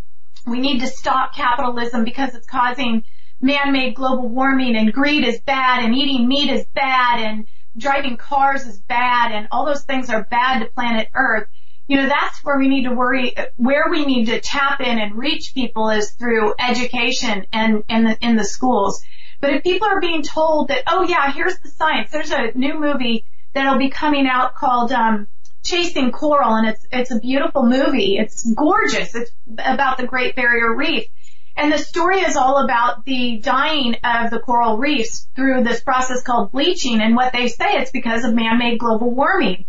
we 0.47 0.61
need 0.61 0.81
to 0.81 0.87
stop 0.87 1.35
capitalism 1.35 2.05
because 2.05 2.35
it's 2.35 2.47
causing 2.47 3.03
man-made 3.41 3.95
global 3.95 4.29
warming 4.29 4.77
and 4.77 4.93
greed 4.93 5.25
is 5.27 5.41
bad 5.41 5.83
and 5.85 5.95
eating 5.95 6.29
meat 6.29 6.51
is 6.51 6.67
bad 6.75 7.21
and 7.21 7.47
driving 7.77 8.17
cars 8.17 8.67
is 8.67 8.79
bad 8.81 9.33
and 9.33 9.49
all 9.51 9.65
those 9.65 9.85
things 9.85 10.11
are 10.11 10.25
bad 10.25 10.61
to 10.61 10.67
planet 10.67 11.09
Earth. 11.15 11.49
You 11.91 11.97
know, 11.97 12.07
that's 12.07 12.39
where 12.45 12.57
we 12.57 12.69
need 12.69 12.85
to 12.85 12.95
worry, 12.95 13.35
where 13.57 13.87
we 13.91 14.07
need 14.07 14.27
to 14.27 14.41
tap 14.41 14.81
in 14.81 15.01
and 15.01 15.17
reach 15.17 15.55
people 15.55 15.91
is 15.91 16.13
through 16.13 16.55
education 16.57 17.47
and 17.53 17.83
in 17.89 18.05
the, 18.05 18.17
in 18.21 18.37
the 18.37 18.45
schools. 18.45 19.03
But 19.41 19.55
if 19.55 19.65
people 19.65 19.89
are 19.89 20.01
being 20.01 20.23
told 20.23 20.69
that, 20.69 20.85
oh 20.87 21.03
yeah, 21.03 21.33
here's 21.33 21.59
the 21.59 21.69
science, 21.69 22.13
there's 22.13 22.31
a 22.31 22.53
new 22.55 22.79
movie 22.79 23.25
that'll 23.55 23.77
be 23.77 23.91
coming 23.91 24.29
out 24.29 24.55
called, 24.55 24.93
um, 24.93 25.27
Chasing 25.65 26.13
Coral 26.13 26.55
and 26.55 26.69
it's, 26.69 26.87
it's 26.93 27.11
a 27.11 27.19
beautiful 27.19 27.67
movie. 27.67 28.19
It's 28.19 28.49
gorgeous. 28.53 29.17
It's 29.17 29.33
about 29.59 29.99
the 29.99 30.07
Great 30.07 30.37
Barrier 30.37 30.73
Reef. 30.73 31.09
And 31.57 31.73
the 31.73 31.79
story 31.79 32.21
is 32.21 32.37
all 32.37 32.65
about 32.65 33.05
the 33.05 33.39
dying 33.39 33.97
of 34.05 34.31
the 34.31 34.39
coral 34.39 34.79
reefs 34.79 35.27
through 35.35 35.65
this 35.65 35.83
process 35.83 36.23
called 36.23 36.53
bleaching. 36.53 37.01
And 37.01 37.17
what 37.17 37.33
they 37.33 37.49
say 37.49 37.81
it's 37.81 37.91
because 37.91 38.25
of 38.25 38.33
man-made 38.33 38.79
global 38.79 39.11
warming. 39.11 39.65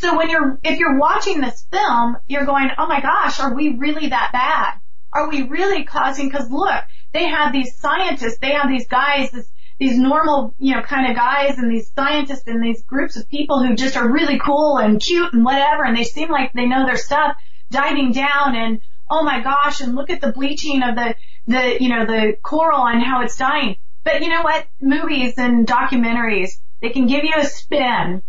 So 0.00 0.16
when 0.16 0.30
you're, 0.30 0.58
if 0.64 0.78
you're 0.78 0.98
watching 0.98 1.42
this 1.42 1.66
film, 1.70 2.16
you're 2.26 2.46
going, 2.46 2.70
oh 2.78 2.86
my 2.86 3.02
gosh, 3.02 3.38
are 3.38 3.54
we 3.54 3.76
really 3.76 4.08
that 4.08 4.30
bad? 4.32 4.80
Are 5.12 5.28
we 5.28 5.42
really 5.42 5.84
causing, 5.84 6.30
cause 6.30 6.50
look, 6.50 6.82
they 7.12 7.26
have 7.26 7.52
these 7.52 7.76
scientists, 7.76 8.38
they 8.40 8.52
have 8.52 8.70
these 8.70 8.88
guys, 8.88 9.30
this, 9.30 9.46
these 9.78 9.98
normal, 9.98 10.54
you 10.58 10.74
know, 10.74 10.80
kind 10.80 11.10
of 11.10 11.16
guys 11.16 11.58
and 11.58 11.70
these 11.70 11.90
scientists 11.94 12.44
and 12.46 12.64
these 12.64 12.82
groups 12.84 13.16
of 13.16 13.28
people 13.28 13.62
who 13.62 13.74
just 13.74 13.98
are 13.98 14.10
really 14.10 14.38
cool 14.38 14.78
and 14.78 15.02
cute 15.02 15.34
and 15.34 15.44
whatever 15.44 15.84
and 15.84 15.94
they 15.94 16.04
seem 16.04 16.30
like 16.30 16.54
they 16.54 16.64
know 16.64 16.86
their 16.86 16.96
stuff 16.96 17.36
diving 17.70 18.12
down 18.12 18.56
and 18.56 18.80
oh 19.10 19.22
my 19.22 19.42
gosh 19.42 19.82
and 19.82 19.96
look 19.96 20.08
at 20.08 20.22
the 20.22 20.32
bleaching 20.32 20.82
of 20.82 20.94
the, 20.94 21.14
the, 21.46 21.76
you 21.78 21.90
know, 21.90 22.06
the 22.06 22.38
coral 22.42 22.86
and 22.86 23.02
how 23.02 23.20
it's 23.20 23.36
dying. 23.36 23.76
But 24.02 24.22
you 24.22 24.30
know 24.30 24.42
what? 24.42 24.66
Movies 24.80 25.34
and 25.36 25.66
documentaries, 25.66 26.52
they 26.80 26.88
can 26.88 27.06
give 27.06 27.24
you 27.24 27.34
a 27.36 27.44
spin, 27.44 28.22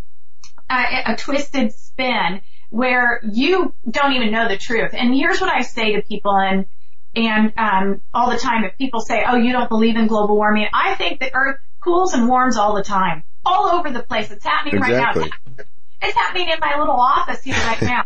a, 0.72 1.14
a 1.14 1.16
twisted 1.18 1.74
spin 1.74 2.42
where 2.70 3.20
you 3.30 3.76
don't 3.90 4.14
even 4.14 4.32
know 4.32 4.48
the 4.48 4.58
truth. 4.58 4.92
And 4.94 5.14
here's 5.14 5.42
what 5.42 5.52
I 5.54 5.62
say 5.62 5.96
to 5.96 6.02
people 6.02 6.38
and 6.38 6.66
and 7.14 7.52
um, 7.58 8.02
all 8.14 8.32
the 8.32 8.38
time, 8.38 8.64
if 8.64 8.78
people 8.78 9.02
say, 9.02 9.24
"Oh, 9.28 9.36
you 9.36 9.52
don't 9.52 9.68
believe 9.68 9.98
in 9.98 10.08
global 10.08 10.38
warming," 10.38 10.68
I 10.74 10.96
think 10.96 11.20
the 11.20 11.30
Earth 11.34 11.58
cools 11.84 12.14
and 12.14 12.30
warms 12.30 12.56
all 12.56 12.74
the 12.74 12.84
time, 12.84 13.24
all 13.46 13.68
over 13.68 13.92
the 13.92 14.02
place. 14.02 14.32
It's 14.32 14.46
happening 14.46 14.76
exactly. 14.76 15.24
right 15.24 15.32
now. 15.58 15.66
It's 16.02 16.16
happening 16.16 16.48
in 16.48 16.60
my 16.62 16.80
little 16.80 17.00
office 17.00 17.44
here 17.44 17.56
right 17.56 17.82
now. 17.82 18.06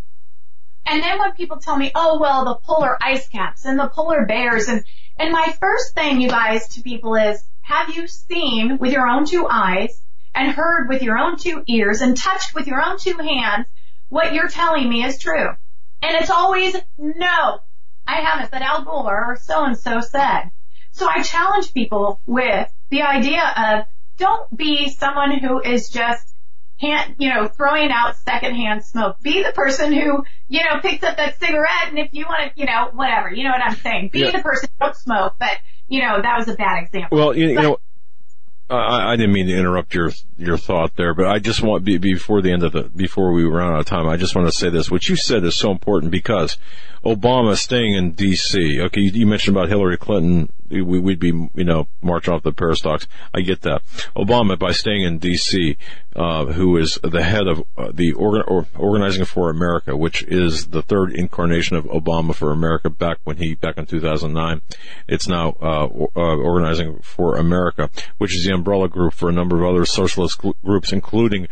and 0.88 1.04
then 1.04 1.20
when 1.20 1.34
people 1.34 1.58
tell 1.58 1.78
me, 1.78 1.92
"Oh, 1.94 2.20
well, 2.20 2.46
the 2.46 2.56
polar 2.56 2.98
ice 3.00 3.28
caps 3.28 3.66
and 3.66 3.78
the 3.78 3.88
polar 3.90 4.26
bears," 4.26 4.68
and 4.70 4.84
and 5.20 5.32
my 5.32 5.56
first 5.60 5.94
thing, 5.94 6.20
you 6.20 6.30
guys, 6.30 6.68
to 6.70 6.82
people 6.82 7.14
is, 7.14 7.44
have 7.62 7.96
you 7.96 8.08
seen 8.08 8.80
with 8.80 8.92
your 8.92 9.08
own 9.08 9.26
two 9.26 9.48
eyes 9.48 10.02
and 10.36 10.52
heard 10.52 10.90
with 10.90 11.02
your 11.02 11.18
own 11.18 11.38
two 11.38 11.64
ears 11.68 12.02
and 12.02 12.16
touched 12.18 12.54
with 12.54 12.68
your 12.68 12.82
own 12.82 12.98
two 13.00 13.18
hands 13.18 13.66
what 14.10 14.34
you're 14.34 14.48
telling 14.48 14.88
me 14.88 15.04
is 15.04 15.20
true? 15.20 15.50
And 16.02 16.16
it's 16.22 16.30
always 16.30 16.76
no. 16.98 17.60
I 18.08 18.22
haven't, 18.22 18.52
but 18.52 18.62
Al 18.62 18.84
Gore 18.84 19.32
or 19.32 19.38
so 19.42 19.66
and 19.66 19.78
so 19.78 20.00
said. 20.00 20.52
So 20.92 21.08
I 21.10 21.24
challenge 21.24 21.74
people 21.74 22.22
with 22.26 22.72
the 22.90 23.02
idea 23.02 23.42
of 23.42 23.86
don't 24.18 24.56
be 24.56 24.90
someone 24.90 25.40
who 25.40 25.60
is 25.60 25.90
just 25.90 26.34
hand, 26.80 27.16
you 27.18 27.30
know, 27.30 27.48
throwing 27.48 27.90
out 27.92 28.16
secondhand 28.18 28.86
smoke. 28.86 29.20
Be 29.22 29.44
the 29.44 29.52
person 29.52 29.92
who, 29.92 30.24
you 30.48 30.64
know, 30.64 30.80
picks 30.82 31.04
up 31.04 31.18
that 31.18 31.40
cigarette 31.40 31.90
and 31.90 31.98
if 31.98 32.10
you 32.14 32.26
want 32.26 32.54
to, 32.54 32.60
you 32.60 32.66
know, 32.66 32.90
whatever, 32.94 33.34
you 33.34 33.44
know 33.44 33.52
what 33.52 33.62
I'm 33.62 33.76
saying. 33.76 34.10
Be 34.14 34.20
yeah. 34.20 34.32
the 34.32 34.44
person 34.44 34.70
who 34.72 34.86
don't 34.86 34.96
smoke, 34.96 35.36
but, 35.40 35.58
you 35.88 36.02
know, 36.02 36.22
that 36.22 36.38
was 36.38 36.48
a 36.48 36.56
bad 36.56 36.84
example. 36.84 37.18
Well, 37.18 37.36
you, 37.36 37.50
you 37.50 37.56
know, 37.56 37.78
I, 38.70 39.12
I 39.12 39.16
didn't 39.16 39.34
mean 39.34 39.48
to 39.48 39.58
interrupt 39.58 39.94
your 39.94 40.12
your 40.38 40.58
thought 40.58 40.96
there, 40.96 41.14
but 41.14 41.28
I 41.28 41.40
just 41.40 41.62
want 41.62 41.84
be, 41.84 41.98
before 41.98 42.42
the 42.42 42.52
end 42.52 42.64
of 42.64 42.72
the 42.72 42.84
before 42.84 43.32
we 43.32 43.44
run 43.44 43.74
out 43.74 43.80
of 43.80 43.86
time, 43.86 44.08
I 44.08 44.18
just 44.18 44.36
want 44.36 44.48
to 44.48 44.52
say 44.52 44.70
this. 44.70 44.90
What 44.90 45.08
you 45.08 45.16
said 45.16 45.44
is 45.44 45.56
so 45.56 45.72
important 45.72 46.12
because 46.12 46.58
Obama 47.06 47.56
staying 47.56 47.94
in 47.94 48.12
D.C. 48.12 48.82
Okay, 48.82 49.02
you, 49.02 49.12
you 49.12 49.28
mentioned 49.28 49.56
about 49.56 49.70
Hillary 49.70 49.98
Clinton, 49.98 50.52
we, 50.70 51.00
would 51.00 51.20
be 51.20 51.28
you 51.28 51.64
know 51.64 51.88
marching 52.02 52.34
off 52.34 52.42
the 52.42 52.52
Paris 52.52 52.82
talks. 52.82 53.08
I 53.34 53.42
get 53.42 53.62
that. 53.62 53.84
Obama 54.16 54.58
by 54.58 54.72
staying 54.72 55.04
in 55.04 55.20
D.C., 55.20 55.78
uh, 56.16 56.46
who 56.46 56.78
is 56.78 56.98
the 57.04 57.24
head 57.24 57.48
of 57.48 57.64
uh, 57.78 57.92
the 57.94 58.14
organ, 58.14 58.44
or, 58.48 58.66
Organizing 58.76 59.26
for 59.26 59.50
America, 59.52 59.96
which 59.96 60.24
is 60.24 60.68
the 60.68 60.82
third 60.82 61.14
incarnation 61.14 61.76
of 61.76 61.86
Obama 61.86 62.34
for 62.34 62.52
America. 62.52 62.90
Back 62.90 63.20
when 63.24 63.38
he 63.38 63.54
back 63.54 63.78
in 63.78 63.86
2009, 63.86 64.62
it's 65.08 65.28
now 65.28 65.56
uh, 65.62 65.88
uh, 66.16 66.20
Organizing 66.20 67.00
for 67.04 67.36
America, 67.38 67.90
which 68.18 68.36
is 68.36 68.46
the 68.46 68.54
umbrella 68.54 68.88
group 68.88 69.14
for 69.14 69.30
a 69.30 69.34
number 69.34 69.58
of 69.64 69.70
other 69.70 69.86
socialist 69.86 70.42
groups, 70.64 70.92
including 70.92 71.48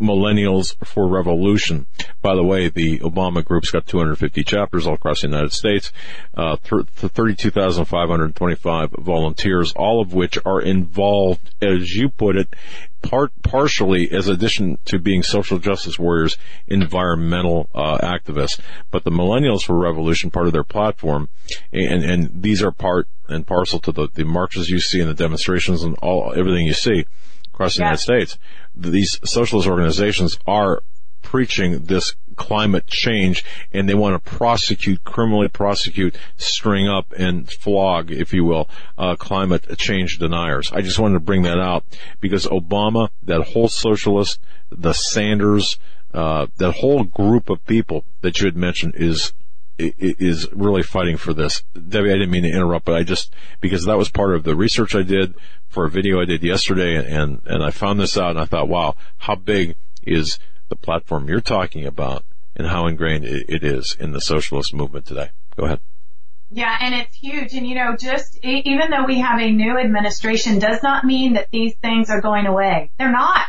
Millennials 0.00 0.74
for 0.84 1.08
Revolution. 1.08 1.86
By 2.22 2.34
the 2.34 2.44
way, 2.44 2.68
the 2.68 2.98
Obama 3.00 3.44
group's 3.44 3.70
got 3.70 3.86
250 3.86 4.42
chapters 4.44 4.86
all 4.86 4.94
across 4.94 5.20
the 5.20 5.28
United 5.28 5.52
States, 5.52 5.92
uh, 6.34 6.56
32,525 6.56 8.94
volunteers, 8.98 9.74
all 9.76 10.00
of 10.00 10.14
which 10.14 10.38
are 10.44 10.60
involved, 10.60 11.54
as 11.60 11.94
you 11.94 12.08
put 12.08 12.36
it, 12.36 12.54
part 13.02 13.30
partially 13.42 14.10
as 14.10 14.28
addition 14.28 14.78
to 14.84 14.98
being 14.98 15.22
social 15.22 15.58
justice 15.58 15.98
warriors, 15.98 16.36
environmental 16.66 17.68
uh, 17.74 17.98
activists. 17.98 18.60
But 18.90 19.04
the 19.04 19.10
Millennials 19.10 19.62
for 19.62 19.78
Revolution, 19.78 20.30
part 20.30 20.46
of 20.46 20.52
their 20.52 20.64
platform, 20.64 21.28
and 21.72 22.04
and 22.04 22.42
these 22.42 22.62
are 22.62 22.72
part 22.72 23.08
and 23.28 23.46
parcel 23.46 23.78
to 23.80 23.92
the, 23.92 24.08
the 24.14 24.24
marches 24.24 24.70
you 24.70 24.80
see 24.80 25.00
and 25.00 25.08
the 25.08 25.14
demonstrations 25.14 25.82
and 25.82 25.96
all 26.02 26.32
everything 26.34 26.66
you 26.66 26.72
see 26.72 27.04
across 27.58 27.74
the 27.74 27.82
United 27.82 27.98
States. 27.98 28.38
These 28.76 29.18
socialist 29.24 29.66
organizations 29.66 30.38
are 30.46 30.82
preaching 31.22 31.86
this 31.86 32.14
climate 32.36 32.86
change 32.86 33.44
and 33.72 33.88
they 33.88 33.94
want 33.94 34.14
to 34.14 34.30
prosecute, 34.30 35.02
criminally 35.02 35.48
prosecute, 35.48 36.16
string 36.36 36.86
up 36.86 37.12
and 37.18 37.50
flog, 37.50 38.12
if 38.12 38.32
you 38.32 38.44
will, 38.44 38.70
uh, 38.96 39.16
climate 39.16 39.66
change 39.76 40.18
deniers. 40.18 40.70
I 40.72 40.82
just 40.82 41.00
wanted 41.00 41.14
to 41.14 41.20
bring 41.20 41.42
that 41.42 41.58
out 41.58 41.84
because 42.20 42.46
Obama, 42.46 43.08
that 43.24 43.42
whole 43.42 43.68
socialist, 43.68 44.38
the 44.70 44.92
Sanders, 44.92 45.78
uh, 46.14 46.46
that 46.58 46.76
whole 46.76 47.02
group 47.02 47.50
of 47.50 47.66
people 47.66 48.04
that 48.20 48.38
you 48.38 48.46
had 48.46 48.56
mentioned 48.56 48.94
is 48.96 49.32
is 49.78 50.48
really 50.52 50.82
fighting 50.82 51.16
for 51.16 51.32
this. 51.32 51.62
Debbie, 51.74 52.10
I 52.10 52.14
didn't 52.14 52.30
mean 52.30 52.42
to 52.42 52.50
interrupt, 52.50 52.84
but 52.84 52.96
I 52.96 53.02
just, 53.04 53.32
because 53.60 53.84
that 53.84 53.96
was 53.96 54.10
part 54.10 54.34
of 54.34 54.44
the 54.44 54.56
research 54.56 54.94
I 54.94 55.02
did 55.02 55.34
for 55.68 55.84
a 55.84 55.90
video 55.90 56.20
I 56.20 56.24
did 56.24 56.42
yesterday 56.42 56.96
and, 56.96 57.40
and 57.46 57.62
I 57.62 57.70
found 57.70 58.00
this 58.00 58.18
out 58.18 58.30
and 58.30 58.40
I 58.40 58.44
thought, 58.44 58.68
wow, 58.68 58.96
how 59.18 59.36
big 59.36 59.76
is 60.02 60.38
the 60.68 60.76
platform 60.76 61.28
you're 61.28 61.40
talking 61.40 61.86
about 61.86 62.24
and 62.56 62.66
how 62.66 62.86
ingrained 62.86 63.24
it 63.24 63.62
is 63.62 63.96
in 63.98 64.12
the 64.12 64.20
socialist 64.20 64.74
movement 64.74 65.06
today. 65.06 65.30
Go 65.56 65.66
ahead. 65.66 65.80
Yeah, 66.50 66.74
and 66.80 66.94
it's 66.94 67.14
huge. 67.14 67.52
And 67.52 67.66
you 67.66 67.74
know, 67.74 67.94
just 67.96 68.38
even 68.42 68.90
though 68.90 69.04
we 69.04 69.20
have 69.20 69.38
a 69.38 69.50
new 69.50 69.78
administration 69.78 70.58
does 70.58 70.82
not 70.82 71.04
mean 71.04 71.34
that 71.34 71.50
these 71.52 71.74
things 71.76 72.08
are 72.10 72.20
going 72.20 72.46
away. 72.46 72.90
They're 72.98 73.12
not. 73.12 73.46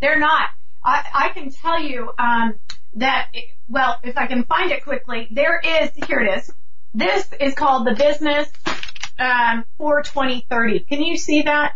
They're 0.00 0.18
not. 0.18 0.48
I, 0.84 1.04
I 1.14 1.28
can 1.30 1.50
tell 1.50 1.80
you, 1.80 2.10
um, 2.18 2.54
that, 2.96 3.28
well, 3.68 3.98
if 4.02 4.16
I 4.16 4.26
can 4.26 4.44
find 4.44 4.70
it 4.70 4.84
quickly, 4.84 5.28
there 5.30 5.60
is, 5.60 5.90
here 6.06 6.20
it 6.20 6.38
is. 6.38 6.52
This 6.92 7.28
is 7.40 7.54
called 7.54 7.86
the 7.86 7.94
business, 7.94 8.48
um, 9.18 9.64
for 9.78 10.02
2030. 10.02 10.80
Can 10.80 11.02
you 11.02 11.16
see 11.16 11.42
that? 11.42 11.74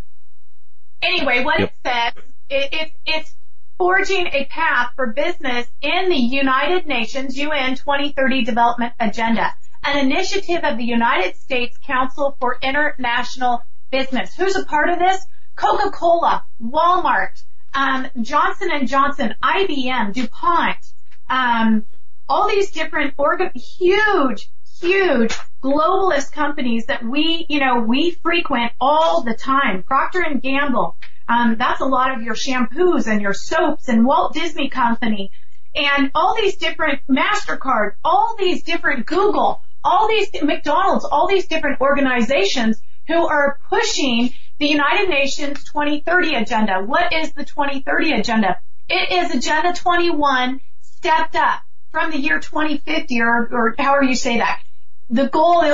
Anyway, 1.02 1.44
what 1.44 1.60
yep. 1.60 1.68
it 1.68 1.88
says, 1.88 2.24
it, 2.50 2.72
it, 2.72 2.92
it's 3.06 3.34
forging 3.78 4.26
a 4.26 4.44
path 4.46 4.90
for 4.96 5.12
business 5.12 5.66
in 5.80 6.08
the 6.08 6.16
United 6.16 6.86
Nations 6.86 7.36
UN 7.36 7.76
2030 7.76 8.44
development 8.44 8.92
agenda 8.98 9.54
an 9.84 9.98
initiative 9.98 10.64
of 10.64 10.76
the 10.76 10.84
United 10.84 11.36
States 11.36 11.78
Council 11.78 12.36
for 12.40 12.58
International 12.62 13.62
Business. 13.90 14.34
Who's 14.34 14.56
a 14.56 14.64
part 14.64 14.90
of 14.90 14.98
this? 14.98 15.24
Coca-Cola, 15.56 16.44
Walmart, 16.62 17.42
um, 17.74 18.08
Johnson 18.20 18.70
and 18.72 18.88
Johnson, 18.88 19.34
IBM, 19.42 20.14
DuPont, 20.14 20.76
um, 21.28 21.84
all 22.28 22.48
these 22.48 22.70
different 22.70 23.14
organ, 23.16 23.50
huge, 23.54 24.48
huge 24.80 25.34
globalist 25.62 26.32
companies 26.32 26.86
that 26.86 27.04
we, 27.04 27.46
you 27.48 27.60
know, 27.60 27.80
we 27.80 28.12
frequent 28.22 28.72
all 28.80 29.22
the 29.22 29.34
time. 29.34 29.82
Procter 29.82 30.22
and 30.22 30.40
Gamble, 30.42 30.96
um, 31.28 31.56
that's 31.58 31.80
a 31.80 31.86
lot 31.86 32.14
of 32.16 32.22
your 32.22 32.34
shampoos 32.34 33.06
and 33.06 33.20
your 33.20 33.34
soaps 33.34 33.88
and 33.88 34.06
Walt 34.06 34.34
Disney 34.34 34.68
Company 34.68 35.30
and 35.74 36.10
all 36.14 36.34
these 36.36 36.56
different 36.56 37.00
MasterCard, 37.08 37.92
all 38.04 38.36
these 38.38 38.62
different 38.62 39.06
Google, 39.06 39.62
all 39.84 40.08
these 40.08 40.28
McDonald's, 40.42 41.04
all 41.04 41.28
these 41.28 41.46
different 41.46 41.80
organizations 41.80 42.80
who 43.06 43.26
are 43.26 43.58
pushing 43.68 44.32
the 44.58 44.66
United 44.66 45.08
Nations 45.08 45.64
2030 45.64 46.34
agenda. 46.34 46.82
What 46.84 47.12
is 47.12 47.32
the 47.32 47.44
2030 47.44 48.12
agenda? 48.12 48.58
It 48.88 49.12
is 49.12 49.34
Agenda 49.34 49.72
21 49.74 50.60
stepped 50.98 51.36
up 51.36 51.60
from 51.92 52.10
the 52.10 52.18
year 52.18 52.40
2050 52.40 53.20
or, 53.20 53.48
or 53.52 53.74
however 53.78 54.02
you 54.02 54.16
say 54.16 54.38
that. 54.38 54.60
The 55.10 55.28
goal 55.28 55.64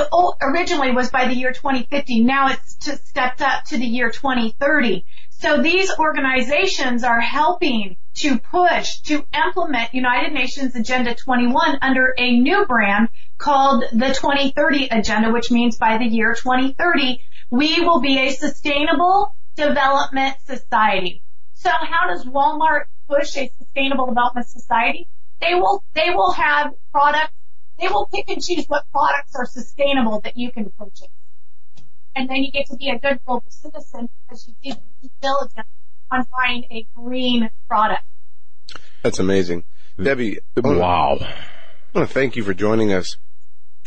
originally 0.41 0.91
was 0.91 1.09
by 1.09 1.27
the 1.27 1.33
year 1.33 1.51
2050. 1.51 2.23
Now 2.23 2.49
it's 2.51 2.77
stepped 3.09 3.41
up 3.41 3.65
to 3.65 3.77
the 3.77 3.85
year 3.85 4.11
2030. 4.11 5.03
So 5.31 5.61
these 5.61 5.91
organizations 5.99 7.03
are 7.03 7.19
helping 7.19 7.97
to 8.15 8.39
push 8.39 8.99
to 9.01 9.25
implement 9.45 9.93
United 9.93 10.31
Nations 10.31 10.75
Agenda 10.75 11.15
21 11.15 11.79
under 11.81 12.13
a 12.17 12.39
new 12.39 12.65
brand 12.65 13.09
called 13.37 13.83
the 13.91 14.13
2030 14.13 14.87
Agenda, 14.91 15.31
which 15.31 15.51
means 15.51 15.77
by 15.77 15.97
the 15.97 16.05
year 16.05 16.33
2030, 16.33 17.19
we 17.49 17.81
will 17.81 17.99
be 17.99 18.19
a 18.19 18.31
sustainable 18.31 19.35
development 19.57 20.37
society. 20.45 21.21
So 21.55 21.71
how 21.71 22.07
does 22.07 22.25
Walmart 22.25 22.83
push 23.09 23.35
a 23.35 23.51
sustainable 23.57 24.05
development 24.05 24.47
society? 24.47 25.09
They 25.41 25.53
will, 25.53 25.83
they 25.93 26.09
will 26.11 26.31
have 26.31 26.73
products, 26.91 27.33
they 27.79 27.87
will 27.87 28.07
pick 28.07 28.29
and 28.29 28.43
choose 28.43 28.65
what 28.67 28.83
products 28.91 29.35
are 29.35 29.45
sustainable 29.45 30.21
that 30.21 30.37
you 30.37 30.51
can 30.51 30.71
purchase. 30.77 31.09
And 32.15 32.29
then 32.29 32.37
you 32.37 32.51
get 32.51 32.67
to 32.67 32.77
be 32.77 32.89
a 32.89 32.97
good 32.97 33.19
global 33.25 33.49
citizen 33.49 34.09
because 34.23 34.47
you 34.47 34.55
did 34.63 34.79
due 35.01 35.09
diligence 35.21 35.67
on 36.09 36.25
buying 36.31 36.63
a 36.71 36.87
green 36.95 37.49
product. 37.67 38.03
That's 39.03 39.19
amazing. 39.19 39.65
Debbie, 40.01 40.39
wow. 40.57 41.17
I 41.19 41.97
want 41.97 42.07
to 42.07 42.13
thank 42.13 42.35
you 42.35 42.43
for 42.43 42.53
joining 42.53 42.93
us. 42.93 43.17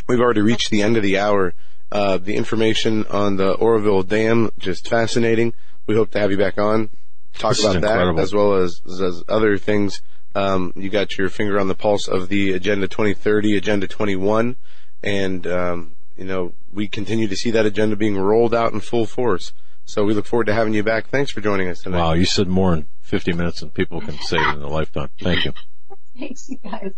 We've 0.07 0.21
already 0.21 0.41
reached 0.41 0.71
the 0.71 0.83
end 0.83 0.97
of 0.97 1.03
the 1.03 1.19
hour. 1.19 1.55
Uh, 1.91 2.19
the 2.19 2.37
information 2.37 3.07
on 3.07 3.37
the 3.37 3.53
Oroville 3.55 4.03
Dam, 4.03 4.51
just 4.59 4.89
fascinating. 4.89 5.55
We 5.87 5.95
hope 5.95 6.11
to 6.11 6.19
have 6.19 6.31
you 6.31 6.37
back 6.37 6.59
on, 6.59 6.91
talk 7.39 7.57
this 7.57 7.65
about 7.65 7.81
that 7.81 8.19
as 8.19 8.35
well 8.35 8.57
as, 8.57 8.83
as 8.87 9.25
other 9.27 9.57
things. 9.57 10.03
Um, 10.39 10.73
you 10.77 10.89
got 10.89 11.19
your 11.19 11.29
finger 11.29 11.59
on 11.59 11.67
the 11.67 11.75
pulse 11.75 12.07
of 12.07 12.29
the 12.29 12.53
Agenda 12.53 12.87
2030, 12.87 13.57
Agenda 13.57 13.89
21, 13.89 14.57
and 15.03 15.47
um, 15.47 15.97
you 16.17 16.25
know 16.25 16.53
we 16.73 16.87
continue 16.87 17.27
to 17.27 17.37
see 17.37 17.51
that 17.51 17.67
agenda 17.67 17.97
being 17.97 18.17
rolled 18.17 18.55
out 18.55 18.73
in 18.73 18.81
full 18.81 19.07
force. 19.07 19.53
So 19.85 20.05
we 20.05 20.15
look 20.15 20.27
forward 20.27 20.47
to 20.47 20.55
having 20.55 20.75
you 20.75 20.83
back. 20.83 21.09
Thanks 21.09 21.33
for 21.33 21.41
joining 21.41 21.69
us 21.69 21.81
tonight. 21.81 21.99
Wow, 21.99 22.13
you 22.13 22.27
said 22.27 22.47
more 22.47 22.75
in 22.75 22.87
50 23.01 23.33
minutes 23.33 23.61
than 23.61 23.71
people 23.71 24.01
can 24.01 24.19
say 24.19 24.37
in 24.37 24.63
a 24.63 24.69
lifetime. 24.69 25.09
Thank 25.21 25.45
you. 25.45 25.55
Thanks, 26.19 26.49
you 26.49 26.59
guys. 26.59 26.93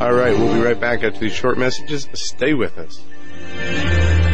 All 0.00 0.12
right, 0.12 0.36
we'll 0.36 0.54
be 0.54 0.60
right 0.60 0.80
back 0.80 1.04
after 1.04 1.20
these 1.20 1.34
short 1.34 1.58
messages. 1.58 2.08
Stay 2.14 2.54
with 2.54 2.78
us. 2.78 4.33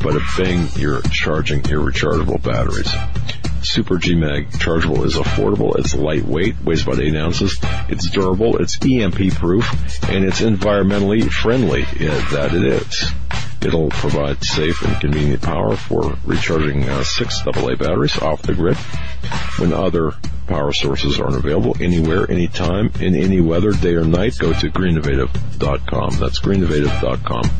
but 0.00 0.16
a 0.16 0.20
bang, 0.36 0.68
you're 0.76 1.02
charging 1.02 1.64
your 1.64 1.80
rechargeable 1.80 2.42
batteries. 2.42 2.92
Super 3.62 3.96
GMAG 3.96 4.60
chargeable 4.60 5.04
is 5.04 5.16
affordable, 5.16 5.76
it's 5.76 5.94
lightweight, 5.94 6.62
weighs 6.62 6.82
about 6.82 7.00
8 7.00 7.16
ounces, 7.16 7.58
it's 7.88 8.08
durable, 8.08 8.58
it's 8.58 8.78
EMP 8.84 9.34
proof, 9.34 9.68
and 10.08 10.24
it's 10.24 10.40
environmentally 10.40 11.30
friendly. 11.30 11.80
Yeah, 11.98 12.18
that 12.30 12.54
it 12.54 12.64
is. 12.64 13.12
It'll 13.60 13.90
provide 13.90 14.44
safe 14.44 14.82
and 14.82 15.00
convenient 15.00 15.42
power 15.42 15.74
for 15.74 16.16
recharging 16.24 16.88
uh, 16.88 17.02
six 17.02 17.44
AA 17.44 17.74
batteries 17.74 18.16
off 18.18 18.42
the 18.42 18.54
grid 18.54 18.76
when 19.58 19.72
other 19.72 20.12
power 20.48 20.72
sources 20.72 21.20
aren't 21.20 21.36
available 21.36 21.76
anywhere, 21.80 22.28
anytime, 22.30 22.90
in 23.00 23.14
any 23.14 23.40
weather, 23.40 23.72
day 23.72 23.94
or 23.94 24.04
night. 24.04 24.36
Go 24.38 24.52
to 24.52 24.68
greenovative.com. 24.70 26.16
That's 26.18 26.38
greenovative.com. 26.40 27.50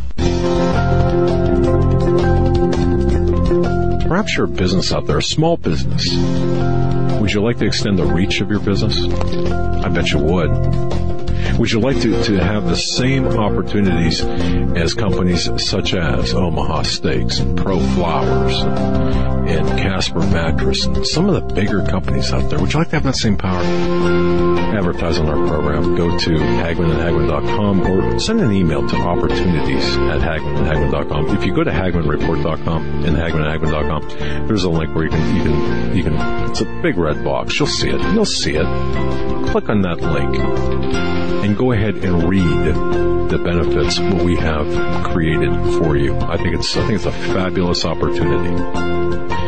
Perhaps 4.09 4.37
you're 4.37 4.47
a 4.47 4.49
business 4.49 4.93
out 4.93 5.07
there, 5.07 5.19
a 5.19 5.23
small 5.23 5.57
business. 5.57 6.09
Would 7.21 7.33
you 7.33 7.43
like 7.43 7.59
to 7.59 7.67
extend 7.67 7.99
the 7.99 8.07
reach 8.07 8.41
of 8.41 8.51
your 8.51 8.61
business? 8.61 9.05
I 9.05 9.89
bet 9.89 10.11
you 10.11 10.19
would. 10.19 11.18
Would 11.59 11.73
you 11.73 11.81
like 11.81 12.01
to, 12.03 12.23
to 12.23 12.37
have 12.39 12.67
the 12.67 12.77
same 12.77 13.27
opportunities 13.27 14.23
as 14.23 14.95
companies 14.95 15.51
such 15.69 15.93
as 15.93 16.33
Omaha 16.33 16.83
Steaks 16.83 17.41
and 17.41 17.59
Pro 17.59 17.81
Flowers 17.81 18.55
and, 18.63 19.49
and 19.49 19.69
Casper 19.77 20.21
Mattress 20.21 20.87
and 20.87 21.05
some 21.05 21.29
of 21.29 21.35
the 21.35 21.55
bigger 21.55 21.85
companies 21.85 22.33
out 22.33 22.49
there? 22.49 22.61
Would 22.61 22.73
you 22.73 22.79
like 22.79 22.91
to 22.91 22.97
have 22.97 23.03
that 23.03 23.17
same 23.17 23.37
power? 23.37 23.61
Advertise 23.61 25.19
on 25.19 25.27
our 25.29 25.49
program. 25.49 25.97
Go 25.97 26.17
to 26.17 26.31
hagmannandhagmann.com 26.31 27.81
or 27.81 28.21
send 28.21 28.41
an 28.41 28.53
email 28.53 28.89
to 28.89 28.97
opportunities 28.97 29.85
at 29.97 30.21
hagmannandhagmann.com. 30.21 31.37
If 31.37 31.45
you 31.45 31.53
go 31.57 31.65
to 31.65 31.73
hagmannreport.com 31.73 33.05
and 33.05 33.17
hagmannandhagmann.com, 33.17 34.47
there's 34.47 34.63
a 34.63 34.71
link 34.71 34.95
where 34.95 35.07
you 35.07 35.11
can, 35.11 35.37
you 35.37 35.43
can, 35.43 35.97
you 35.97 36.03
can, 36.05 36.51
it's 36.51 36.61
a 36.61 36.81
big 36.83 36.97
red 36.97 37.25
box. 37.25 37.59
You'll 37.59 37.67
see 37.67 37.89
it. 37.89 38.01
You'll 38.15 38.25
see 38.25 38.55
it. 38.55 39.49
Click 39.51 39.69
on 39.69 39.83
that 39.83 40.01
link 40.01 40.39
and 41.49 41.57
go 41.57 41.73
ahead 41.73 41.97
and 41.97 42.29
read 42.29 42.45
the 43.31 43.39
benefits 43.39 43.99
what 43.99 44.23
we 44.23 44.37
have 44.37 44.67
created 45.05 45.51
for 45.79 45.97
you. 45.97 46.15
I 46.15 46.37
think 46.37 46.57
it's 46.57 46.77
I 46.77 46.87
think 46.87 46.97
it's 46.97 47.07
a 47.07 47.13
fabulous 47.13 47.87
opportunity. 47.87 49.48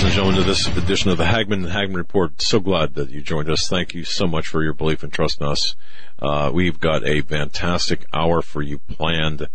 ladies 0.00 0.16
and 0.16 0.24
gentlemen, 0.24 0.40
to 0.40 0.48
this 0.48 0.78
edition 0.82 1.10
of 1.10 1.18
the 1.18 1.26
Hagmann 1.26 1.62
and 1.62 1.72
Hagmann 1.72 1.96
Report. 1.96 2.40
So 2.40 2.58
glad 2.58 2.94
that 2.94 3.10
you 3.10 3.20
joined 3.20 3.50
us. 3.50 3.68
Thank 3.68 3.92
you 3.92 4.02
so 4.04 4.26
much 4.26 4.46
for 4.46 4.62
your 4.62 4.72
belief 4.72 5.02
and 5.02 5.12
trust 5.12 5.42
in 5.42 5.46
us. 5.46 5.76
Uh, 6.18 6.50
we've 6.54 6.80
got 6.80 7.06
a 7.06 7.20
fantastic 7.20 8.06
hour 8.10 8.40
for 8.40 8.62
you 8.62 8.78
planned. 8.78 9.46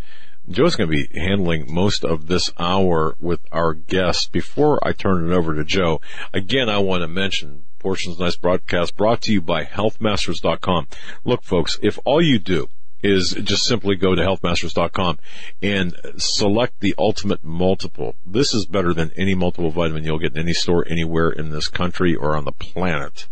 Joe's 0.48 0.76
going 0.76 0.88
to 0.88 0.96
be 0.96 1.20
handling 1.20 1.74
most 1.74 2.06
of 2.06 2.28
this 2.28 2.52
hour 2.60 3.16
with 3.20 3.40
our 3.52 3.74
guest. 3.74 4.32
Before 4.32 4.78
I 4.88 4.92
turn 4.92 5.32
it 5.32 5.34
over 5.34 5.56
to 5.56 5.64
Joe, 5.64 6.00
again, 6.32 6.70
I 6.70 6.78
want 6.78 7.02
to 7.02 7.08
mention 7.08 7.64
Portions 7.80 8.20
Nice 8.20 8.38
broadcast 8.38 8.96
brought 8.96 9.22
to 9.22 9.34
you 9.34 9.42
by 9.42 9.64
healthmasters.com. 9.64 10.88
Look, 11.24 11.42
folks, 11.42 11.80
if 11.82 11.98
all 12.06 12.22
you 12.22 12.38
do 12.38 12.70
is 13.06 13.38
just 13.44 13.66
simply 13.66 13.96
go 13.96 14.16
to 14.16 14.22
healthmasters.com 14.22 15.20
and 15.62 15.96
select 16.18 16.80
the 16.80 16.96
ultimate 16.98 17.44
multiple. 17.44 18.16
This 18.26 18.54
is 18.54 18.66
better 18.66 18.94
than 18.94 19.12
any 19.16 19.36
multiple 19.36 19.70
vitamin 19.70 20.04
you'll 20.04 20.20
get 20.20 20.34
in 20.34 20.40
any 20.40 20.54
store 20.54 20.86
anywhere 20.90 21.30
in 21.30 21.52
this 21.52 21.68
country 21.68 22.16
or 22.16 22.36
on 22.36 22.46
the 22.46 22.52
planet. 22.52 23.28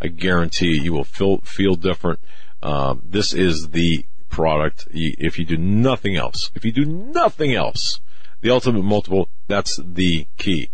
I 0.00 0.08
guarantee 0.08 0.78
you 0.82 0.92
will 0.92 1.04
feel, 1.04 1.38
feel 1.38 1.74
different. 1.74 2.20
Um, 2.62 3.02
this 3.04 3.32
is 3.32 3.68
the 3.68 4.04
product. 4.28 4.88
If 4.90 5.38
you 5.38 5.46
do 5.46 5.56
nothing 5.56 6.16
else, 6.16 6.50
if 6.54 6.64
you 6.64 6.72
do 6.72 6.84
nothing 6.84 7.54
else, 7.54 8.00
the 8.42 8.50
ultimate 8.50 8.82
multiple, 8.82 9.30
that's 9.48 9.80
the 9.82 10.26
key. 10.36 10.68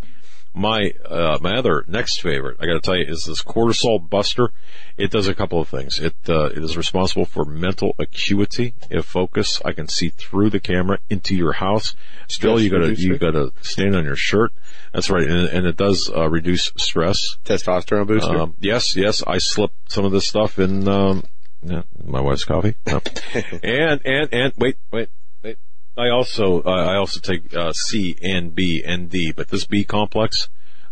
My 0.53 0.92
uh, 1.05 1.38
my 1.40 1.57
other 1.57 1.84
next 1.86 2.20
favorite, 2.20 2.57
I 2.61 2.66
got 2.66 2.72
to 2.72 2.80
tell 2.80 2.96
you, 2.96 3.05
is 3.07 3.24
this 3.24 3.42
cortisol 3.42 4.09
buster. 4.09 4.51
It 4.96 5.12
does 5.12 5.28
a 5.28 5.34
couple 5.34 5.61
of 5.61 5.68
things. 5.68 6.01
It 6.01 6.14
uh, 6.28 6.46
it 6.46 6.59
is 6.59 6.76
responsible 6.76 7.24
for 7.24 7.44
mental 7.44 7.94
acuity, 7.98 8.74
if 8.90 9.05
focus. 9.05 9.62
I 9.64 9.72
can 9.72 9.86
see 9.86 10.09
through 10.09 10.51
the 10.51 10.59
camera 10.59 10.98
into 11.09 11.36
your 11.36 11.53
house. 11.53 11.94
Still, 12.28 12.61
you 12.61 12.68
got 12.68 12.78
to 12.78 12.94
you 12.96 13.16
got 13.16 13.32
to 13.32 13.53
stand 13.62 13.94
on 13.94 14.05
your 14.05 14.16
shirt. 14.16 14.53
That's 14.92 15.09
right, 15.09 15.22
and, 15.22 15.48
and 15.48 15.66
it 15.66 15.76
does 15.76 16.11
uh, 16.11 16.28
reduce 16.28 16.72
stress. 16.76 17.36
Testosterone 17.44 18.09
booster. 18.09 18.36
Um, 18.36 18.57
yes, 18.59 18.96
yes. 18.96 19.22
I 19.24 19.38
slip 19.38 19.70
some 19.88 20.05
of 20.05 20.11
this 20.11 20.26
stuff 20.26 20.59
in. 20.59 20.88
Um, 20.88 21.22
yeah, 21.62 21.82
my 22.05 22.20
wife's 22.20 22.44
coffee. 22.44 22.74
No. 22.86 23.01
and 23.62 24.01
and 24.05 24.28
and 24.32 24.53
wait, 24.57 24.78
wait. 24.90 25.11
I 25.97 26.09
also 26.09 26.62
uh, 26.62 26.70
I 26.70 26.97
also 26.97 27.20
take 27.20 27.55
uh, 27.55 27.72
C 27.72 28.16
and 28.22 28.55
B 28.55 28.82
and 28.86 29.11
D, 29.11 29.32
but 29.34 29.49
this 29.49 29.66
B 29.66 29.84
complex, 29.84 30.49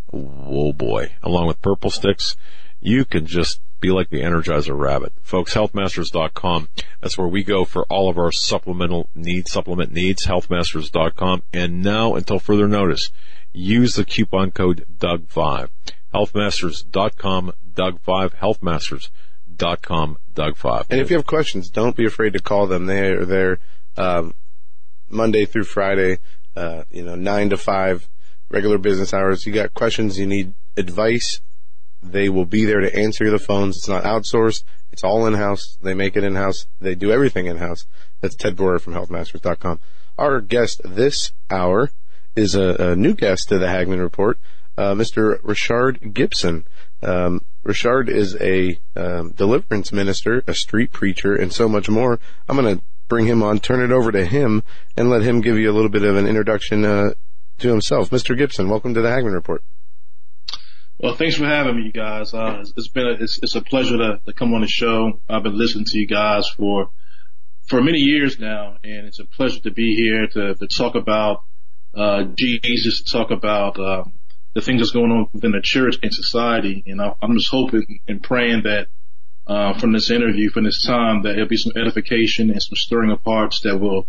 whoa 0.07 0.73
boy, 0.73 1.13
along 1.23 1.47
with 1.47 1.63
purple 1.63 1.91
sticks, 1.91 2.37
you 2.81 3.05
can 3.05 3.27
just 3.27 3.61
be 3.81 3.91
like 3.91 4.11
the 4.11 4.23
Energizer 4.23 4.77
Rabbit. 4.77 5.13
Folks, 5.23 5.55
healthmasters.com. 5.55 6.69
That's 7.01 7.17
where 7.17 7.29
we 7.29 7.45
go 7.45 7.65
for 7.65 7.85
all 7.85 8.11
of 8.11 8.19
our 8.19 8.33
supplemental 8.33 9.09
needs, 9.15 9.51
supplement 9.53 9.93
needs, 9.93 10.27
healthmasters.com. 10.27 11.43
And 11.53 11.83
now, 11.83 12.15
until 12.15 12.39
further 12.39 12.67
notice, 12.67 13.11
use 13.53 13.95
the 13.95 14.05
coupon 14.05 14.51
code 14.51 14.85
DOUG5. 14.99 15.69
Healthmasters.com, 16.15 17.53
DOUG5, 17.75 18.35
healthmasters.com, 18.37 20.17
DOUG5. 20.35 20.87
And 20.91 21.01
if 21.01 21.11
you 21.11 21.17
have 21.17 21.27
questions, 21.27 21.71
don't 21.71 21.97
be 21.97 22.07
afraid 22.07 22.33
to 22.33 22.41
call 22.41 22.67
them. 22.67 22.87
They 22.87 23.11
are 23.11 23.25
there. 23.25 23.59
Um, 23.97 24.35
Monday 25.11 25.45
through 25.45 25.65
Friday, 25.65 26.19
uh, 26.57 26.85
you 26.91 27.03
know, 27.03 27.15
nine 27.15 27.51
to 27.51 27.57
five, 27.57 28.09
regular 28.51 28.79
business 28.79 29.15
hours. 29.15 29.47
You 29.47 29.53
got 29.53 29.75
questions, 29.75 30.19
you 30.19 30.27
need 30.27 30.55
advice. 30.77 31.41
They 32.03 32.29
will 32.29 32.45
be 32.45 32.65
there 32.65 32.81
to 32.81 32.95
answer 32.95 33.29
the 33.31 33.39
phones. 33.39 33.77
It's 33.77 33.89
not 33.89 34.05
outsourced. 34.05 34.63
It's 34.93 35.05
all 35.05 35.27
in-house. 35.27 35.79
They 35.83 35.95
make 35.95 36.17
it 36.17 36.25
in-house. 36.25 36.67
They 36.81 36.95
do 36.95 37.11
everything 37.11 37.47
in-house. 37.47 37.87
That's 38.21 38.37
Ted 38.37 38.57
Broer 38.57 38.79
from 38.79 38.95
healthmasters.com. 38.95 39.81
Our 40.17 40.41
guest 40.41 40.81
this 40.85 41.33
hour 41.51 41.91
is 42.37 42.55
a, 42.55 42.93
a 42.93 42.97
new 42.97 43.15
guest 43.15 43.49
to 43.49 43.59
the 43.59 43.67
Hagmann 43.67 44.01
Report, 44.01 44.39
uh, 44.77 44.95
Mr. 44.95 45.39
Richard 45.43 46.15
Gibson. 46.15 46.67
Um, 47.03 47.43
Richard 47.63 48.09
is 48.09 48.37
a 48.41 48.79
um, 48.97 49.31
deliverance 49.33 49.93
minister, 49.93 50.43
a 50.47 50.55
street 50.55 50.93
preacher, 50.93 51.35
and 51.35 51.53
so 51.53 51.69
much 51.69 51.89
more. 51.89 52.19
I'm 52.49 52.57
going 52.57 52.79
to 52.79 52.85
bring 53.09 53.27
him 53.27 53.43
on, 53.43 53.59
turn 53.59 53.83
it 53.83 53.93
over 53.93 54.13
to 54.13 54.25
him, 54.25 54.63
and 54.97 55.11
let 55.11 55.23
him 55.23 55.41
give 55.41 55.59
you 55.59 55.71
a 55.71 55.75
little 55.75 55.89
bit 55.89 56.03
of 56.03 56.17
an 56.17 56.27
introduction 56.27 56.85
uh, 56.85 57.11
to 57.59 57.69
himself. 57.69 58.11
Mr. 58.11 58.37
Gibson, 58.37 58.69
welcome 58.69 58.95
to 58.95 59.03
the 59.03 59.09
Hagmann 59.09 59.33
Report. 59.33 59.63
Well, 60.99 61.15
thanks 61.15 61.37
for 61.37 61.45
having 61.45 61.77
me, 61.77 61.85
you 61.85 61.93
guys. 61.93 62.35
Uh, 62.35 62.65
it's 62.77 62.89
been 62.89 63.07
a, 63.07 63.13
it's, 63.13 63.39
it's, 63.43 63.55
a 63.55 63.61
pleasure 63.61 63.97
to, 63.97 64.21
to 64.27 64.33
come 64.33 64.53
on 64.53 64.63
the 64.63 64.67
show. 64.67 65.21
I've 65.29 65.45
been 65.45 65.57
listening 65.57 65.85
to 65.87 65.99
you 65.99 66.07
guys 66.07 66.49
for 66.49 66.91
for 67.69 67.83
many 67.83 67.99
years 67.99 68.39
now, 68.39 68.79
and 68.83 69.07
it's 69.07 69.21
a 69.21 69.27
pleasure 69.27 69.61
to 69.61 69.71
be 69.71 69.95
here 69.95 70.27
to, 70.27 70.55
to 70.55 70.67
talk 70.67 70.95
about 70.95 71.45
uh, 71.95 72.25
Jesus, 72.35 73.03
to 73.03 73.13
talk 73.13 73.31
about 73.31 73.79
um, 73.79 74.15
the 74.55 74.61
things 74.61 74.81
that's 74.81 74.91
going 74.91 75.13
on 75.13 75.29
within 75.33 75.53
the 75.53 75.61
church 75.63 75.97
and 76.03 76.13
society. 76.13 76.83
And 76.87 77.01
I, 77.01 77.13
I'm 77.23 77.37
just 77.37 77.51
hoping 77.51 78.01
and 78.09 78.23
praying 78.23 78.63
that 78.65 78.89
uh, 79.49 79.79
from 79.79 79.93
this 79.93 80.11
interview, 80.11 80.51
from 80.51 80.65
this 80.65 80.85
time, 80.85 81.23
that 81.23 81.33
there'll 81.33 81.49
be 81.49 81.57
some 81.57 81.73
edification 81.75 82.51
and 82.51 82.63
some 82.63 82.77
stirring 82.77 83.11
of 83.11 83.21
hearts 83.25 83.61
that 83.61 83.79
will 83.79 84.07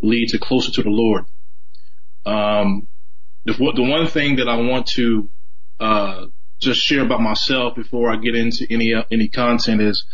lead 0.00 0.28
to 0.30 0.38
closer 0.38 0.72
to 0.72 0.82
the 0.82 0.90
Lord. 0.90 1.24
Um, 2.24 2.88
the, 3.44 3.52
the 3.52 3.82
one 3.82 4.06
thing 4.06 4.36
that 4.36 4.48
I 4.48 4.56
want 4.56 4.86
to 4.94 5.28
uh, 5.78 6.26
just 6.60 6.80
share 6.80 7.04
about 7.04 7.20
myself 7.20 7.74
before 7.76 8.10
I 8.10 8.16
get 8.16 8.34
into 8.34 8.66
any 8.70 8.94
uh, 8.94 9.04
any 9.12 9.28
content 9.28 9.80
is, 9.80 10.04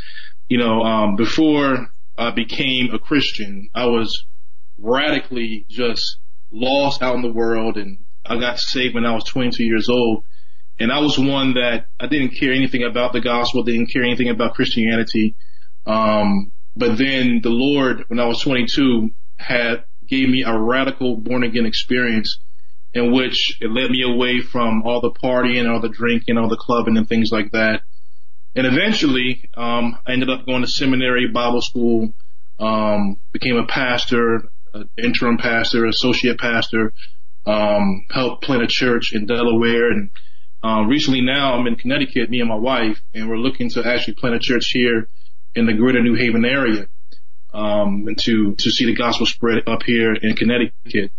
you 0.49 0.59
know, 0.59 0.83
um, 0.83 1.16
before 1.16 1.89
I 2.18 2.31
became 2.33 2.93
a 2.93 2.99
Christian, 2.99 3.70
I 3.75 3.87
was 3.87 4.27
radically 4.79 5.66
just 5.68 6.18
lost 6.51 7.03
out 7.03 7.14
in 7.14 7.22
the 7.22 7.33
world, 7.33 7.77
and 7.77 7.99
I 8.27 8.39
got 8.39 8.59
saved 8.59 8.95
when 8.95 9.07
I 9.07 9.14
was 9.14 9.25
22 9.25 9.64
years 9.64 9.89
old. 9.89 10.25
And 10.79 10.91
I 10.91 10.99
was 11.01 11.18
one 11.18 11.55
that 11.55 11.87
I 12.01 12.07
didn't 12.07 12.37
care 12.39 12.53
anything 12.53 12.83
about 12.83 13.12
the 13.12 13.20
gospel, 13.20 13.62
didn't 13.62 13.93
care 13.93 14.03
anything 14.03 14.29
about 14.29 14.55
Christianity. 14.55 15.37
Um, 15.87 16.53
but 16.77 16.99
then 16.99 17.41
the 17.43 17.51
Lord, 17.51 18.05
when 18.09 18.18
I 18.18 18.27
was 18.27 18.41
22, 18.41 19.11
had 19.37 19.85
gave 20.07 20.29
me 20.29 20.43
a 20.43 20.59
radical 20.59 21.16
born 21.16 21.45
again 21.45 21.66
experience 21.66 22.39
in 22.93 23.12
which 23.12 23.59
it 23.61 23.70
led 23.70 23.91
me 23.91 24.03
away 24.03 24.41
from 24.41 24.83
all 24.83 25.01
the 25.01 25.11
partying, 25.11 25.68
all 25.68 25.81
the 25.81 25.89
drinking, 25.89 26.39
all 26.39 26.49
the 26.49 26.57
clubbing 26.57 26.97
and 26.97 27.09
things 27.09 27.31
like 27.33 27.51
that. 27.53 27.83
And 28.55 28.66
eventually, 28.66 29.51
um, 29.55 29.99
I 30.07 30.12
ended 30.12 30.31
up 30.31 30.47
going 30.47 30.62
to 30.62 30.68
seminary, 30.68 31.29
Bible 31.29 31.61
school, 31.61 32.14
um, 32.61 33.18
became 33.33 33.57
a 33.57 33.66
pastor, 33.66 34.49
an 34.72 34.89
interim 34.97 35.39
pastor, 35.39 35.87
associate 35.87 36.39
pastor, 36.39 36.93
um, 37.47 38.07
helped 38.11 38.45
plant 38.45 38.62
a 38.62 38.68
church 38.68 39.12
in 39.12 39.27
Delaware 39.27 39.91
and 39.91 40.11
um, 40.65 40.89
recently 40.89 41.21
now 41.21 41.55
I'm 41.55 41.67
in 41.67 41.77
Connecticut, 41.77 42.31
me 42.31 42.41
and 42.41 42.49
my 42.49 42.57
wife, 42.57 43.03
and 43.12 43.29
we're 43.29 43.37
looking 43.37 43.69
to 43.71 43.87
actually 43.87 44.15
plant 44.15 44.35
a 44.35 44.39
church 44.39 44.71
here 44.71 45.09
in 45.55 45.67
the 45.67 45.75
greater 45.75 46.03
New 46.03 46.15
Haven 46.15 46.45
area, 46.45 46.89
um, 47.53 48.09
and 48.09 48.19
to, 48.21 48.55
to 48.55 48.71
see 48.71 48.87
the 48.87 48.95
gospel 48.95 49.27
spread 49.27 49.69
up 49.69 49.83
here 49.85 50.15
in 50.15 50.35
Connecticut. 50.35 51.12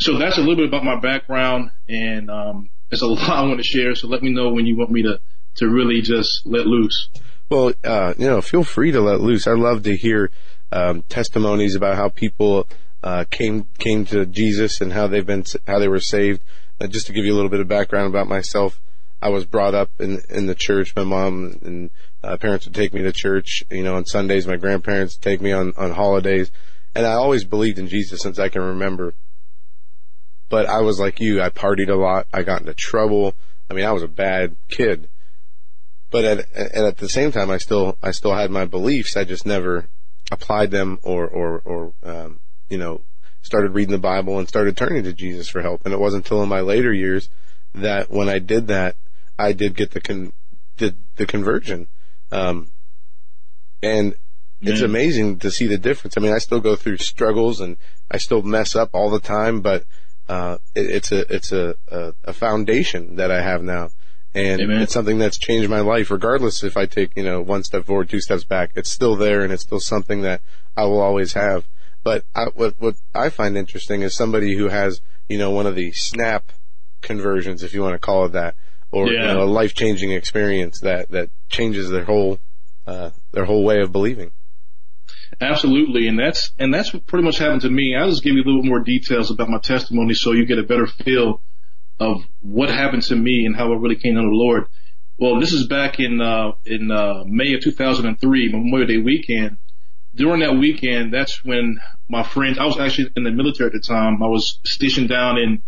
So 0.00 0.18
that's 0.18 0.38
a 0.38 0.40
little 0.40 0.56
bit 0.56 0.68
about 0.68 0.84
my 0.84 0.98
background 0.98 1.70
and, 1.86 2.30
um, 2.30 2.70
a 2.90 2.96
lot 3.06 3.28
I 3.28 3.42
want 3.42 3.58
to 3.58 3.64
share. 3.64 3.94
So 3.94 4.08
let 4.08 4.22
me 4.22 4.32
know 4.32 4.50
when 4.50 4.64
you 4.64 4.74
want 4.74 4.90
me 4.90 5.02
to 5.02 5.20
to 5.56 5.68
really 5.68 6.00
just 6.00 6.46
let 6.46 6.66
loose. 6.66 7.10
Well, 7.50 7.72
uh, 7.84 8.14
you 8.16 8.26
know, 8.26 8.40
feel 8.40 8.64
free 8.64 8.92
to 8.92 9.00
let 9.00 9.20
loose. 9.20 9.46
I 9.46 9.52
love 9.52 9.82
to 9.82 9.96
hear 9.96 10.30
um, 10.72 11.02
testimonies 11.08 11.74
about 11.74 11.96
how 11.96 12.08
people 12.08 12.68
uh, 13.02 13.24
came 13.30 13.66
came 13.78 14.04
to 14.06 14.24
Jesus 14.24 14.80
and 14.80 14.92
how 14.92 15.06
they've 15.06 15.26
been 15.26 15.44
how 15.66 15.78
they 15.78 15.88
were 15.88 16.00
saved. 16.00 16.42
Just 16.86 17.06
to 17.08 17.12
give 17.12 17.24
you 17.24 17.32
a 17.32 17.36
little 17.36 17.50
bit 17.50 17.60
of 17.60 17.68
background 17.68 18.08
about 18.08 18.28
myself, 18.28 18.80
I 19.20 19.30
was 19.30 19.44
brought 19.44 19.74
up 19.74 19.90
in 19.98 20.22
in 20.28 20.46
the 20.46 20.54
church. 20.54 20.94
My 20.94 21.04
mom 21.04 21.58
and 21.62 21.90
uh, 22.22 22.36
parents 22.36 22.66
would 22.66 22.74
take 22.74 22.94
me 22.94 23.02
to 23.02 23.12
church. 23.12 23.64
You 23.70 23.82
know, 23.82 23.96
on 23.96 24.06
Sundays, 24.06 24.46
my 24.46 24.56
grandparents 24.56 25.16
would 25.16 25.22
take 25.22 25.40
me 25.40 25.52
on 25.52 25.72
on 25.76 25.90
holidays, 25.92 26.50
and 26.94 27.04
I 27.04 27.14
always 27.14 27.44
believed 27.44 27.78
in 27.78 27.88
Jesus 27.88 28.20
since 28.20 28.38
I 28.38 28.48
can 28.48 28.62
remember. 28.62 29.14
But 30.48 30.66
I 30.66 30.80
was 30.80 30.98
like 30.98 31.20
you. 31.20 31.42
I 31.42 31.50
partied 31.50 31.90
a 31.90 31.94
lot. 31.94 32.26
I 32.32 32.42
got 32.42 32.60
into 32.60 32.74
trouble. 32.74 33.34
I 33.70 33.74
mean, 33.74 33.84
I 33.84 33.92
was 33.92 34.02
a 34.02 34.08
bad 34.08 34.56
kid. 34.68 35.08
But 36.10 36.24
at, 36.24 36.46
and 36.54 36.86
at 36.86 36.96
the 36.98 37.08
same 37.08 37.32
time, 37.32 37.50
I 37.50 37.58
still, 37.58 37.98
I 38.02 38.12
still 38.12 38.34
had 38.34 38.50
my 38.50 38.64
beliefs. 38.64 39.16
I 39.16 39.24
just 39.24 39.44
never 39.44 39.88
applied 40.30 40.70
them 40.70 40.98
or, 41.02 41.26
or, 41.26 41.60
or, 41.64 41.92
um, 42.02 42.40
you 42.70 42.78
know, 42.78 43.02
started 43.48 43.74
reading 43.74 43.92
the 43.92 43.98
Bible 43.98 44.38
and 44.38 44.46
started 44.46 44.76
turning 44.76 45.02
to 45.04 45.12
Jesus 45.12 45.48
for 45.48 45.62
help. 45.62 45.84
And 45.84 45.94
it 45.94 46.00
wasn't 46.00 46.26
until 46.26 46.42
in 46.42 46.48
my 46.48 46.60
later 46.60 46.92
years 46.92 47.28
that 47.74 48.10
when 48.10 48.28
I 48.28 48.38
did 48.38 48.66
that, 48.68 48.96
I 49.38 49.52
did 49.52 49.74
get 49.74 49.92
the 49.92 50.00
con, 50.00 50.32
did 50.76 50.96
the 51.16 51.26
conversion. 51.26 51.88
Um, 52.30 52.68
and 53.82 54.14
it's 54.60 54.80
amazing 54.80 55.38
to 55.38 55.50
see 55.50 55.66
the 55.66 55.78
difference. 55.78 56.16
I 56.16 56.20
mean, 56.20 56.32
I 56.32 56.38
still 56.38 56.60
go 56.60 56.74
through 56.76 56.98
struggles 56.98 57.60
and 57.60 57.76
I 58.10 58.18
still 58.18 58.42
mess 58.42 58.74
up 58.74 58.90
all 58.92 59.08
the 59.08 59.20
time, 59.20 59.60
but 59.60 59.84
uh, 60.28 60.58
it, 60.74 60.90
it's 60.90 61.12
a 61.12 61.34
it's 61.34 61.52
a, 61.52 61.76
a, 61.88 62.12
a 62.24 62.32
foundation 62.32 63.16
that 63.16 63.30
I 63.30 63.40
have 63.40 63.62
now, 63.62 63.90
and 64.34 64.60
Amen. 64.60 64.82
it's 64.82 64.92
something 64.92 65.18
that's 65.18 65.38
changed 65.38 65.70
my 65.70 65.80
life. 65.80 66.10
Regardless 66.10 66.62
if 66.62 66.76
I 66.76 66.86
take 66.86 67.16
you 67.16 67.22
know 67.22 67.40
one 67.40 67.62
step 67.62 67.84
forward, 67.86 68.10
two 68.10 68.20
steps 68.20 68.44
back, 68.44 68.72
it's 68.74 68.90
still 68.90 69.16
there, 69.16 69.40
and 69.40 69.52
it's 69.52 69.62
still 69.62 69.80
something 69.80 70.22
that 70.22 70.42
I 70.76 70.84
will 70.84 71.00
always 71.00 71.32
have. 71.32 71.66
But 72.08 72.24
I, 72.34 72.46
what 72.54 72.74
what 72.78 72.94
I 73.14 73.28
find 73.28 73.58
interesting 73.58 74.00
is 74.00 74.16
somebody 74.16 74.56
who 74.56 74.68
has 74.68 75.02
you 75.28 75.36
know 75.36 75.50
one 75.50 75.66
of 75.66 75.74
the 75.74 75.92
snap 75.92 76.52
conversions, 77.02 77.62
if 77.62 77.74
you 77.74 77.82
want 77.82 77.96
to 77.96 77.98
call 77.98 78.24
it 78.24 78.32
that, 78.32 78.54
or 78.90 79.08
Yeah. 79.12 79.28
you 79.28 79.34
know 79.34 79.42
a 79.42 79.54
life 79.60 79.74
changing 79.74 80.12
experience 80.12 80.80
that 80.80 81.10
that 81.10 81.28
changes 81.50 81.90
their 81.90 82.04
whole 82.06 82.38
uh, 82.86 83.10
their 83.32 83.44
whole 83.44 83.62
way 83.62 83.82
of 83.82 83.92
believing. 83.92 84.30
Absolutely, 85.38 86.08
and 86.08 86.18
that's 86.18 86.52
and 86.58 86.72
that's 86.72 86.94
what 86.94 87.04
pretty 87.06 87.26
much 87.26 87.36
happened 87.36 87.60
to 87.60 87.68
me. 87.68 87.94
I'll 87.94 88.08
just 88.08 88.24
give 88.24 88.34
you 88.36 88.42
a 88.42 88.48
little 88.48 88.62
more 88.64 88.80
details 88.80 89.30
about 89.30 89.50
my 89.50 89.58
testimony 89.58 90.14
so 90.14 90.32
you 90.32 90.46
get 90.46 90.58
a 90.58 90.62
better 90.62 90.86
feel 90.86 91.42
of 92.00 92.22
what 92.40 92.70
happened 92.70 93.02
to 93.02 93.16
me 93.16 93.44
and 93.44 93.54
how 93.54 93.70
I 93.70 93.76
really 93.76 93.96
came 93.96 94.14
to 94.14 94.22
the 94.22 94.28
Lord. 94.30 94.64
Well, 95.18 95.40
this 95.40 95.52
is 95.52 95.66
back 95.66 96.00
in 96.00 96.22
uh, 96.22 96.52
in 96.64 96.90
uh, 96.90 97.24
May 97.26 97.52
of 97.52 97.60
2003, 97.60 98.52
Memorial 98.52 98.86
Day 98.88 98.96
weekend. 98.96 99.58
During 100.18 100.40
that 100.40 100.58
weekend, 100.58 101.14
that's 101.14 101.44
when 101.44 101.78
my 102.08 102.22
friends. 102.24 102.58
I 102.58 102.66
was 102.66 102.78
actually 102.78 103.10
in 103.16 103.22
the 103.22 103.30
military 103.30 103.68
at 103.68 103.72
the 103.72 103.80
time. 103.80 104.22
I 104.22 104.26
was 104.26 104.58
stationed 104.64 105.08
down 105.08 105.38
in 105.38 105.62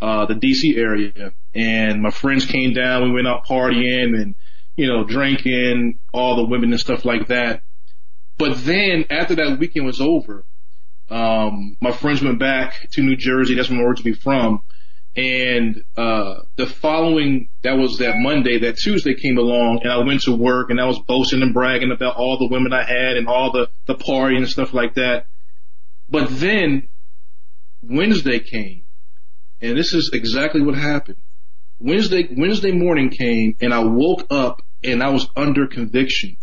uh, 0.00 0.26
the 0.26 0.34
DC 0.34 0.76
area, 0.78 1.32
and 1.54 2.00
my 2.00 2.10
friends 2.10 2.46
came 2.46 2.72
down. 2.72 3.02
We 3.02 3.10
went 3.10 3.26
out 3.26 3.46
partying 3.46 4.20
and 4.20 4.34
you 4.76 4.86
know 4.86 5.04
drinking, 5.04 5.98
all 6.12 6.36
the 6.36 6.44
women 6.44 6.70
and 6.70 6.80
stuff 6.80 7.04
like 7.04 7.28
that. 7.28 7.62
But 8.38 8.64
then 8.64 9.06
after 9.10 9.34
that 9.34 9.58
weekend 9.58 9.86
was 9.86 10.00
over, 10.00 10.44
um, 11.10 11.76
my 11.80 11.92
friends 11.92 12.22
went 12.22 12.38
back 12.38 12.88
to 12.92 13.02
New 13.02 13.16
Jersey. 13.16 13.54
That's 13.54 13.70
where 13.70 13.80
I'm 13.80 13.86
originally 13.86 14.14
from. 14.14 14.62
And, 15.16 15.82
uh, 15.96 16.40
the 16.56 16.66
following, 16.66 17.48
that 17.62 17.78
was 17.78 17.98
that 17.98 18.16
Monday, 18.18 18.58
that 18.60 18.76
Tuesday 18.76 19.14
came 19.14 19.38
along 19.38 19.80
and 19.82 19.90
I 19.90 19.98
went 20.04 20.22
to 20.22 20.36
work 20.36 20.68
and 20.68 20.78
I 20.78 20.84
was 20.84 20.98
boasting 20.98 21.40
and 21.40 21.54
bragging 21.54 21.90
about 21.90 22.16
all 22.16 22.38
the 22.38 22.48
women 22.48 22.74
I 22.74 22.84
had 22.84 23.16
and 23.16 23.26
all 23.26 23.50
the, 23.50 23.70
the 23.86 23.94
party 23.94 24.36
and 24.36 24.46
stuff 24.46 24.74
like 24.74 24.94
that. 24.94 25.26
But 26.08 26.28
then 26.28 26.88
Wednesday 27.82 28.40
came 28.40 28.84
and 29.60 29.76
this 29.76 29.94
is 29.94 30.10
exactly 30.12 30.60
what 30.60 30.74
happened. 30.74 31.16
Wednesday, 31.78 32.28
Wednesday 32.36 32.72
morning 32.72 33.10
came 33.10 33.56
and 33.60 33.72
I 33.72 33.84
woke 33.84 34.26
up 34.30 34.62
and 34.84 35.02
I 35.02 35.10
was 35.10 35.26
under 35.34 35.66
conviction. 35.66 36.36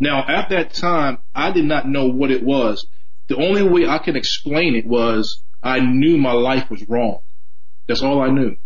Now, 0.00 0.24
at 0.26 0.50
that 0.50 0.74
time, 0.74 1.18
I 1.34 1.52
did 1.52 1.64
not 1.64 1.88
know 1.88 2.06
what 2.06 2.32
it 2.32 2.42
was. 2.42 2.86
The 3.28 3.36
only 3.36 3.62
way 3.62 3.86
I 3.86 3.98
can 3.98 4.16
explain 4.16 4.74
it 4.74 4.86
was 4.86 5.40
I 5.62 5.78
knew 5.78 6.16
my 6.16 6.32
life 6.32 6.68
was 6.70 6.88
wrong. 6.88 7.20
That's 7.86 8.02
all 8.02 8.20
I 8.20 8.30
knew. 8.30 8.56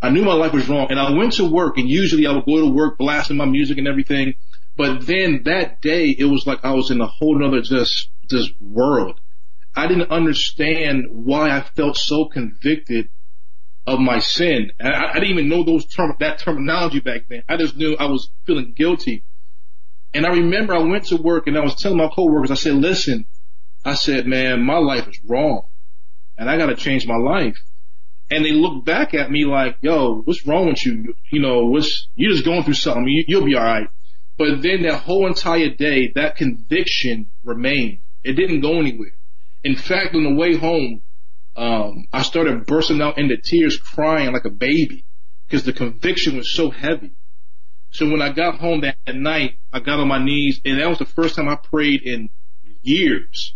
I 0.00 0.10
knew 0.10 0.24
my 0.24 0.34
life 0.34 0.52
was 0.52 0.68
wrong 0.68 0.88
and 0.90 0.98
I 0.98 1.10
went 1.12 1.34
to 1.34 1.50
work 1.50 1.76
and 1.76 1.88
usually 1.88 2.26
I 2.26 2.32
would 2.32 2.46
go 2.46 2.60
to 2.60 2.72
work 2.72 2.98
blasting 2.98 3.36
my 3.36 3.46
music 3.46 3.78
and 3.78 3.88
everything. 3.88 4.34
But 4.76 5.06
then 5.06 5.42
that 5.44 5.80
day, 5.80 6.10
it 6.10 6.26
was 6.26 6.46
like 6.46 6.64
I 6.64 6.72
was 6.72 6.90
in 6.90 7.00
a 7.00 7.06
whole 7.06 7.36
nother 7.36 7.62
just, 7.62 8.10
just 8.28 8.52
world. 8.60 9.20
I 9.74 9.88
didn't 9.88 10.10
understand 10.10 11.06
why 11.10 11.50
I 11.50 11.62
felt 11.62 11.96
so 11.96 12.26
convicted 12.26 13.08
of 13.86 13.98
my 13.98 14.20
sin. 14.20 14.70
I, 14.80 15.10
I 15.10 15.14
didn't 15.14 15.30
even 15.30 15.48
know 15.48 15.64
those 15.64 15.86
term, 15.86 16.14
that 16.20 16.38
terminology 16.38 17.00
back 17.00 17.22
then. 17.28 17.42
I 17.48 17.56
just 17.56 17.76
knew 17.76 17.96
I 17.96 18.06
was 18.06 18.30
feeling 18.46 18.74
guilty. 18.76 19.24
And 20.14 20.26
I 20.26 20.30
remember 20.30 20.74
I 20.74 20.82
went 20.82 21.06
to 21.06 21.16
work 21.16 21.46
and 21.46 21.58
I 21.58 21.62
was 21.62 21.74
telling 21.74 21.98
my 21.98 22.08
coworkers, 22.08 22.50
I 22.50 22.54
said, 22.54 22.74
listen, 22.74 23.26
I 23.84 23.94
said, 23.94 24.26
man, 24.26 24.62
my 24.62 24.78
life 24.78 25.08
is 25.08 25.18
wrong 25.26 25.62
and 26.36 26.48
I 26.48 26.56
got 26.56 26.66
to 26.66 26.76
change 26.76 27.06
my 27.06 27.16
life. 27.16 27.58
And 28.30 28.44
they 28.44 28.52
looked 28.52 28.84
back 28.84 29.14
at 29.14 29.30
me 29.30 29.44
like, 29.44 29.78
yo, 29.80 30.20
what's 30.22 30.46
wrong 30.46 30.66
with 30.66 30.84
you? 30.84 31.14
You 31.32 31.40
know, 31.40 31.66
what's, 31.66 32.08
you're 32.14 32.32
just 32.32 32.44
going 32.44 32.62
through 32.62 32.74
something. 32.74 33.08
You, 33.08 33.24
you'll 33.26 33.44
be 33.44 33.54
all 33.54 33.64
right. 33.64 33.88
But 34.36 34.62
then 34.62 34.82
that 34.82 35.00
whole 35.00 35.26
entire 35.26 35.70
day, 35.70 36.12
that 36.14 36.36
conviction 36.36 37.30
remained. 37.42 37.98
It 38.22 38.34
didn't 38.34 38.60
go 38.60 38.78
anywhere. 38.78 39.12
In 39.64 39.76
fact, 39.76 40.14
on 40.14 40.24
the 40.24 40.34
way 40.34 40.56
home, 40.56 41.02
um, 41.56 42.06
I 42.12 42.22
started 42.22 42.66
bursting 42.66 43.02
out 43.02 43.18
into 43.18 43.36
tears, 43.36 43.78
crying 43.78 44.32
like 44.32 44.44
a 44.44 44.50
baby 44.50 45.04
because 45.46 45.64
the 45.64 45.72
conviction 45.72 46.36
was 46.36 46.52
so 46.52 46.70
heavy. 46.70 47.12
So 47.90 48.08
when 48.08 48.22
I 48.22 48.30
got 48.30 48.60
home 48.60 48.82
that 48.82 48.96
night, 49.14 49.58
I 49.72 49.80
got 49.80 49.98
on 49.98 50.08
my 50.08 50.22
knees 50.22 50.60
and 50.64 50.78
that 50.78 50.88
was 50.88 50.98
the 50.98 51.06
first 51.06 51.34
time 51.34 51.48
I 51.48 51.56
prayed 51.56 52.02
in 52.02 52.28
years. 52.82 53.54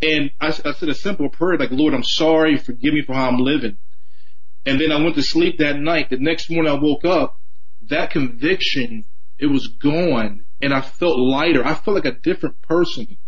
And 0.00 0.30
I, 0.40 0.48
I 0.48 0.72
said 0.72 0.88
a 0.88 0.94
simple 0.94 1.28
prayer 1.28 1.58
like, 1.58 1.70
Lord, 1.70 1.92
I'm 1.92 2.04
sorry. 2.04 2.56
Forgive 2.56 2.94
me 2.94 3.02
for 3.02 3.14
how 3.14 3.28
I'm 3.28 3.38
living. 3.38 3.78
And 4.66 4.80
then 4.80 4.92
I 4.92 5.02
went 5.02 5.16
to 5.16 5.22
sleep 5.22 5.58
that 5.58 5.76
night. 5.78 6.10
The 6.10 6.16
next 6.16 6.50
morning 6.50 6.72
I 6.72 6.80
woke 6.80 7.04
up, 7.04 7.38
that 7.88 8.10
conviction, 8.10 9.04
it 9.38 9.46
was 9.46 9.66
gone 9.66 10.44
and 10.60 10.72
I 10.72 10.80
felt 10.80 11.18
lighter. 11.18 11.64
I 11.64 11.74
felt 11.74 11.96
like 11.96 12.06
a 12.06 12.18
different 12.18 12.62
person. 12.62 13.18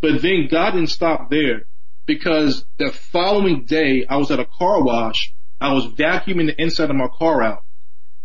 But 0.00 0.22
then 0.22 0.48
God 0.50 0.72
didn't 0.72 0.90
stop 0.90 1.30
there 1.30 1.62
because 2.06 2.64
the 2.78 2.90
following 2.90 3.64
day 3.64 4.04
I 4.08 4.16
was 4.18 4.30
at 4.30 4.40
a 4.40 4.44
car 4.44 4.82
wash. 4.82 5.34
I 5.60 5.72
was 5.72 5.86
vacuuming 5.86 6.46
the 6.46 6.60
inside 6.60 6.90
of 6.90 6.96
my 6.96 7.08
car 7.08 7.42
out. 7.42 7.64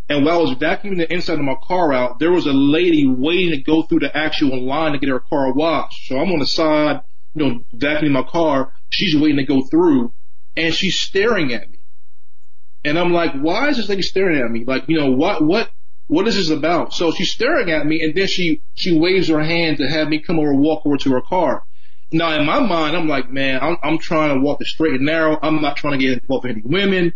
And 0.08 0.24
while 0.24 0.38
I 0.38 0.42
was 0.42 0.58
vacuuming 0.58 0.98
the 0.98 1.12
inside 1.12 1.38
of 1.38 1.44
my 1.44 1.56
car 1.62 1.92
out, 1.92 2.18
there 2.18 2.32
was 2.32 2.46
a 2.46 2.52
lady 2.52 3.06
waiting 3.06 3.50
to 3.50 3.62
go 3.62 3.82
through 3.82 4.00
the 4.00 4.16
actual 4.16 4.64
line 4.64 4.92
to 4.92 4.98
get 4.98 5.08
her 5.08 5.20
car 5.20 5.52
washed. 5.52 6.06
So 6.06 6.18
I'm 6.18 6.32
on 6.32 6.40
the 6.40 6.46
side, 6.46 7.00
you 7.34 7.44
know, 7.44 7.60
vacuuming 7.74 8.12
my 8.12 8.24
car. 8.24 8.72
She's 8.90 9.20
waiting 9.20 9.38
to 9.38 9.44
go 9.44 9.62
through 9.70 10.12
and 10.56 10.74
she's 10.74 10.98
staring 10.98 11.52
at 11.52 11.70
me. 11.70 11.79
And 12.84 12.98
I'm 12.98 13.12
like, 13.12 13.34
why 13.34 13.68
is 13.68 13.76
this 13.76 13.88
lady 13.88 14.02
staring 14.02 14.40
at 14.40 14.50
me? 14.50 14.64
Like, 14.64 14.84
you 14.88 14.98
know, 14.98 15.10
what, 15.12 15.44
what, 15.44 15.70
what 16.06 16.26
is 16.26 16.36
this 16.36 16.50
about? 16.50 16.92
So 16.94 17.12
she's 17.12 17.30
staring 17.30 17.70
at 17.70 17.86
me 17.86 18.02
and 18.02 18.14
then 18.14 18.26
she, 18.26 18.62
she 18.74 18.98
waves 18.98 19.28
her 19.28 19.42
hand 19.42 19.78
to 19.78 19.88
have 19.88 20.08
me 20.08 20.20
come 20.20 20.38
over 20.38 20.50
and 20.50 20.60
walk 20.60 20.82
over 20.86 20.96
to 20.98 21.10
her 21.12 21.20
car. 21.20 21.64
Now 22.12 22.38
in 22.38 22.46
my 22.46 22.58
mind, 22.60 22.96
I'm 22.96 23.06
like, 23.06 23.30
man, 23.30 23.60
I'm, 23.62 23.76
I'm 23.82 23.98
trying 23.98 24.34
to 24.34 24.40
walk 24.40 24.58
the 24.58 24.64
straight 24.64 24.94
and 24.94 25.04
narrow. 25.04 25.38
I'm 25.42 25.60
not 25.60 25.76
trying 25.76 25.98
to 25.98 26.04
get 26.04 26.22
involved 26.22 26.44
with 26.46 26.56
any 26.56 26.62
women. 26.64 27.12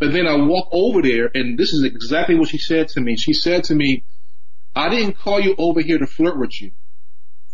But 0.00 0.12
then 0.12 0.26
I 0.26 0.34
walk 0.36 0.68
over 0.72 1.02
there 1.02 1.30
and 1.32 1.56
this 1.58 1.72
is 1.72 1.84
exactly 1.84 2.34
what 2.34 2.48
she 2.48 2.58
said 2.58 2.88
to 2.88 3.00
me. 3.00 3.16
She 3.16 3.32
said 3.34 3.64
to 3.64 3.74
me, 3.74 4.04
I 4.74 4.88
didn't 4.88 5.18
call 5.18 5.38
you 5.38 5.54
over 5.58 5.80
here 5.80 5.98
to 5.98 6.06
flirt 6.06 6.38
with 6.38 6.60
you, 6.60 6.72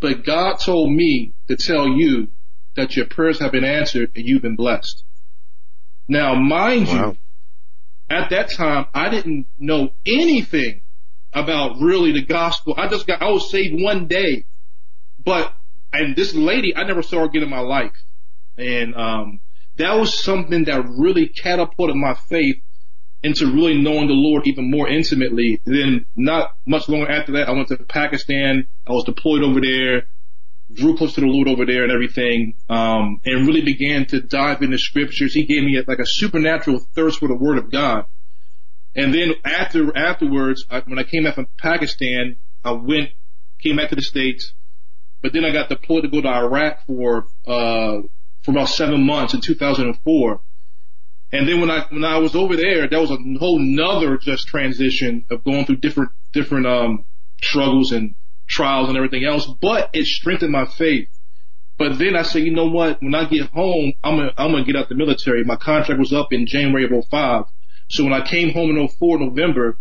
but 0.00 0.24
God 0.24 0.58
told 0.60 0.92
me 0.92 1.34
to 1.48 1.56
tell 1.56 1.88
you 1.88 2.28
that 2.76 2.96
your 2.96 3.06
prayers 3.06 3.40
have 3.40 3.50
been 3.52 3.64
answered 3.64 4.12
and 4.14 4.24
you've 4.24 4.40
been 4.42 4.54
blessed. 4.56 5.02
Now, 6.08 6.34
mind 6.36 6.86
Wow. 6.86 7.10
you, 7.10 7.16
at 8.10 8.30
that 8.30 8.50
time, 8.50 8.86
I 8.94 9.10
didn't 9.10 9.46
know 9.58 9.90
anything 10.06 10.80
about 11.32 11.80
really 11.80 12.12
the 12.12 12.24
gospel. 12.24 12.74
I 12.76 12.88
just 12.88 13.06
got, 13.06 13.22
I 13.22 13.30
was 13.30 13.50
saved 13.50 13.80
one 13.80 14.06
day, 14.06 14.44
but, 15.22 15.54
and 15.92 16.16
this 16.16 16.34
lady, 16.34 16.74
I 16.74 16.84
never 16.84 17.02
saw 17.02 17.20
her 17.20 17.24
again 17.24 17.42
in 17.42 17.50
my 17.50 17.60
life. 17.60 17.92
And, 18.56 18.94
um, 18.94 19.40
that 19.76 19.94
was 19.94 20.18
something 20.18 20.64
that 20.64 20.88
really 20.88 21.28
catapulted 21.28 21.96
my 21.96 22.14
faith 22.28 22.56
into 23.22 23.46
really 23.46 23.80
knowing 23.80 24.08
the 24.08 24.14
Lord 24.14 24.46
even 24.46 24.70
more 24.70 24.88
intimately. 24.88 25.60
Then 25.64 26.06
not 26.16 26.50
much 26.66 26.88
longer 26.88 27.10
after 27.10 27.32
that, 27.32 27.48
I 27.48 27.52
went 27.52 27.68
to 27.68 27.76
Pakistan. 27.76 28.68
I 28.86 28.92
was 28.92 29.04
deployed 29.04 29.42
over 29.42 29.60
there, 29.60 30.06
drew 30.72 30.96
close 30.96 31.14
to 31.14 31.20
the 31.20 31.26
Lord 31.26 31.48
over 31.48 31.64
there 31.64 31.82
and 31.82 31.92
everything, 31.92 32.54
um, 32.68 33.20
and 33.24 33.46
really 33.46 33.62
began 33.62 34.06
to 34.06 34.20
dive 34.20 34.62
into 34.62 34.78
scriptures. 34.78 35.32
He 35.32 35.44
gave 35.44 35.62
me 35.62 35.78
a, 35.78 35.84
like 35.86 35.98
a 35.98 36.06
supernatural 36.06 36.80
thirst 36.94 37.20
for 37.20 37.28
the 37.28 37.34
word 37.34 37.58
of 37.58 37.70
God. 37.70 38.04
And 38.94 39.14
then 39.14 39.34
after 39.44 39.96
afterwards, 39.96 40.66
I, 40.70 40.80
when 40.80 40.98
I 40.98 41.04
came 41.04 41.24
back 41.24 41.36
from 41.36 41.48
Pakistan, 41.58 42.36
I 42.64 42.72
went 42.72 43.10
came 43.62 43.76
back 43.76 43.90
to 43.90 43.96
the 43.96 44.02
states, 44.02 44.52
but 45.22 45.32
then 45.32 45.44
I 45.44 45.50
got 45.50 45.68
deployed 45.68 46.02
to 46.02 46.08
go 46.08 46.20
to 46.20 46.28
Iraq 46.28 46.86
for 46.86 47.26
uh, 47.46 48.02
for 48.42 48.50
about 48.50 48.68
seven 48.68 49.04
months 49.04 49.34
in 49.34 49.40
2004. 49.40 50.40
And 51.30 51.48
then 51.48 51.60
when 51.60 51.70
I 51.70 51.86
when 51.90 52.04
I 52.04 52.18
was 52.18 52.34
over 52.34 52.56
there, 52.56 52.88
that 52.88 53.00
was 53.00 53.10
a 53.10 53.18
whole 53.38 53.58
nother 53.58 54.16
just 54.16 54.48
transition 54.48 55.24
of 55.30 55.44
going 55.44 55.66
through 55.66 55.76
different 55.76 56.10
different 56.32 56.66
um 56.66 57.04
struggles 57.42 57.92
and 57.92 58.14
trials 58.48 58.88
and 58.88 58.96
everything 58.96 59.24
else. 59.24 59.46
But 59.60 59.90
it 59.92 60.06
strengthened 60.06 60.52
my 60.52 60.66
faith. 60.66 61.08
But 61.78 61.98
then 61.98 62.16
I 62.16 62.22
said, 62.22 62.42
you 62.42 62.50
know 62.50 62.68
what? 62.68 63.00
When 63.00 63.14
I 63.14 63.24
get 63.26 63.50
home, 63.50 63.92
I'm 64.02 64.16
gonna 64.16 64.32
I'm 64.36 64.50
gonna 64.50 64.64
get 64.64 64.74
out 64.74 64.88
the 64.88 64.96
military. 64.96 65.44
My 65.44 65.56
contract 65.56 66.00
was 66.00 66.12
up 66.12 66.32
in 66.32 66.46
January 66.46 66.84
of 66.84 67.06
05. 67.08 67.44
So 67.88 68.04
when 68.04 68.12
I 68.12 68.26
came 68.26 68.52
home 68.52 68.76
in 68.76 68.88
04 68.88 69.20
November, 69.20 69.78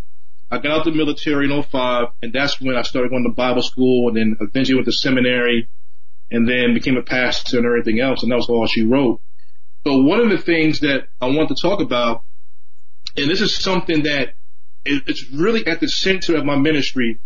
I 0.49 0.59
got 0.59 0.79
out 0.79 0.85
the 0.85 0.91
military 0.91 1.51
in 1.51 1.63
05, 1.63 2.07
and 2.21 2.31
that's 2.31 2.61
when 2.61 2.75
I 2.75 2.83
started 2.83 3.09
going 3.09 3.23
to 3.23 3.31
Bible 3.31 3.63
school, 3.63 4.07
and 4.07 4.17
then 4.17 4.37
eventually 4.39 4.75
went 4.75 4.85
to 4.85 4.93
seminary, 4.93 5.67
and 6.31 6.47
then 6.47 6.73
became 6.73 6.95
a 6.95 7.01
pastor 7.01 7.57
and 7.57 7.65
everything 7.65 7.99
else, 7.99 8.23
and 8.23 8.31
that 8.31 8.37
was 8.37 8.47
all 8.47 8.67
she 8.67 8.83
wrote. 8.83 9.19
But 9.83 10.03
one 10.03 10.21
of 10.21 10.29
the 10.29 10.37
things 10.37 10.81
that 10.81 11.07
I 11.19 11.27
want 11.27 11.49
to 11.49 11.55
talk 11.55 11.81
about, 11.81 12.23
and 13.17 13.29
this 13.29 13.41
is 13.41 13.55
something 13.55 14.03
that 14.03 14.35
it's 14.85 15.29
really 15.31 15.67
at 15.67 15.81
the 15.81 15.89
center 15.89 16.37
of 16.37 16.45
my 16.45 16.55
ministry, 16.55 17.19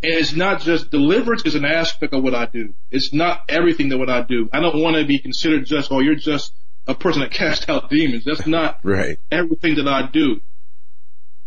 and 0.00 0.12
it's 0.12 0.32
not 0.32 0.60
just 0.60 0.90
deliverance 0.90 1.44
is 1.44 1.56
an 1.56 1.64
aspect 1.64 2.12
of 2.12 2.22
what 2.22 2.34
I 2.34 2.46
do. 2.46 2.74
It's 2.90 3.12
not 3.12 3.42
everything 3.48 3.88
that 3.88 3.98
what 3.98 4.08
I 4.08 4.22
do. 4.22 4.48
I 4.52 4.60
don't 4.60 4.80
want 4.80 4.96
to 4.96 5.04
be 5.04 5.18
considered 5.18 5.66
just, 5.66 5.90
oh, 5.90 6.00
you're 6.00 6.14
just 6.14 6.52
a 6.86 6.94
person 6.94 7.22
that 7.22 7.32
casts 7.32 7.68
out 7.68 7.90
demons. 7.90 8.24
That's 8.24 8.46
not 8.46 8.78
right. 8.84 9.18
everything 9.30 9.74
that 9.76 9.88
I 9.88 10.06
do. 10.06 10.40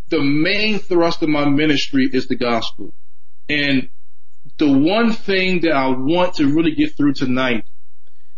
The 0.09 0.21
main 0.21 0.79
thrust 0.79 1.23
of 1.23 1.29
my 1.29 1.45
ministry 1.47 2.09
is 2.11 2.27
the 2.27 2.35
gospel. 2.35 2.93
And 3.47 3.89
the 4.57 4.71
one 4.71 5.13
thing 5.13 5.61
that 5.61 5.71
I 5.71 5.87
want 5.87 6.35
to 6.35 6.53
really 6.53 6.75
get 6.75 6.97
through 6.97 7.13
tonight 7.13 7.63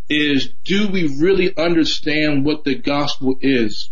is 0.10 0.54
do 0.64 0.90
we 0.90 1.18
really 1.20 1.56
understand 1.58 2.46
what 2.46 2.64
the 2.66 2.76
gospel 2.76 3.36
is? 3.42 3.90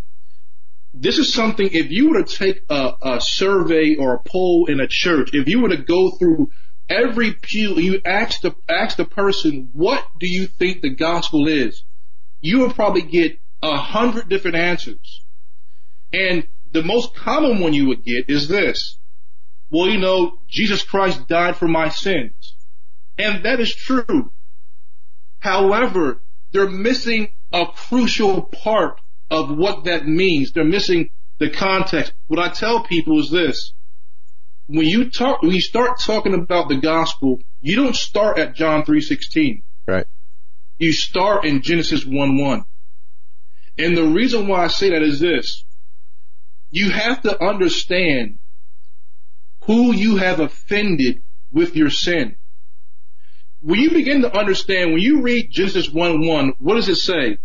This 0.93 1.17
is 1.17 1.33
something, 1.33 1.69
if 1.71 1.89
you 1.89 2.09
were 2.09 2.23
to 2.23 2.37
take 2.37 2.63
a, 2.69 2.93
a 3.01 3.21
survey 3.21 3.95
or 3.95 4.15
a 4.15 4.19
poll 4.19 4.65
in 4.67 4.79
a 4.79 4.87
church, 4.87 5.29
if 5.33 5.47
you 5.47 5.61
were 5.61 5.69
to 5.69 5.77
go 5.77 6.11
through 6.11 6.49
every 6.89 7.33
pew, 7.33 7.75
you 7.79 8.01
ask 8.05 8.41
the, 8.41 8.53
ask 8.67 8.97
the 8.97 9.05
person, 9.05 9.69
what 9.71 10.05
do 10.19 10.27
you 10.27 10.47
think 10.47 10.81
the 10.81 10.93
gospel 10.93 11.47
is? 11.47 11.83
You 12.41 12.59
will 12.59 12.73
probably 12.73 13.03
get 13.03 13.39
a 13.63 13.77
hundred 13.77 14.27
different 14.27 14.57
answers. 14.57 15.23
And 16.11 16.47
the 16.71 16.83
most 16.83 17.15
common 17.15 17.59
one 17.59 17.73
you 17.73 17.87
would 17.87 18.03
get 18.03 18.29
is 18.29 18.49
this. 18.49 18.97
Well, 19.69 19.87
you 19.87 19.97
know, 19.99 20.39
Jesus 20.49 20.83
Christ 20.83 21.27
died 21.27 21.55
for 21.55 21.67
my 21.67 21.87
sins. 21.87 22.55
And 23.17 23.45
that 23.45 23.61
is 23.61 23.73
true. 23.73 24.33
However, 25.39 26.21
they're 26.51 26.69
missing 26.69 27.29
a 27.53 27.65
crucial 27.65 28.41
part 28.41 28.99
of 29.31 29.57
what 29.57 29.85
that 29.85 30.07
means. 30.07 30.51
They're 30.51 30.63
missing 30.63 31.09
the 31.39 31.49
context. 31.49 32.13
What 32.27 32.39
I 32.39 32.49
tell 32.49 32.83
people 32.83 33.19
is 33.19 33.31
this. 33.31 33.73
When 34.67 34.85
you 34.85 35.09
talk, 35.09 35.41
when 35.41 35.51
you 35.51 35.61
start 35.61 35.99
talking 35.99 36.35
about 36.35 36.69
the 36.69 36.75
gospel, 36.75 37.39
you 37.61 37.75
don't 37.75 37.95
start 37.95 38.37
at 38.37 38.53
John 38.53 38.83
3.16. 38.83 39.63
Right. 39.87 40.05
You 40.77 40.93
start 40.93 41.45
in 41.45 41.61
Genesis 41.61 42.03
1.1. 42.03 42.65
And 43.79 43.97
the 43.97 44.05
reason 44.05 44.47
why 44.47 44.65
I 44.65 44.67
say 44.67 44.91
that 44.91 45.01
is 45.01 45.19
this. 45.19 45.65
You 46.69 46.91
have 46.91 47.21
to 47.23 47.43
understand 47.43 48.37
who 49.63 49.93
you 49.93 50.17
have 50.17 50.39
offended 50.39 51.23
with 51.51 51.75
your 51.75 51.89
sin 51.89 52.35
when 53.61 53.79
you 53.79 53.91
begin 53.91 54.21
to 54.21 54.35
understand, 54.35 54.91
when 54.91 55.01
you 55.01 55.21
read 55.21 55.51
Genesis 55.51 55.89
1 55.89 56.25
1, 56.27 56.53
what 56.57 56.75
does 56.75 56.89
it 56.89 56.95
say? 56.95 57.37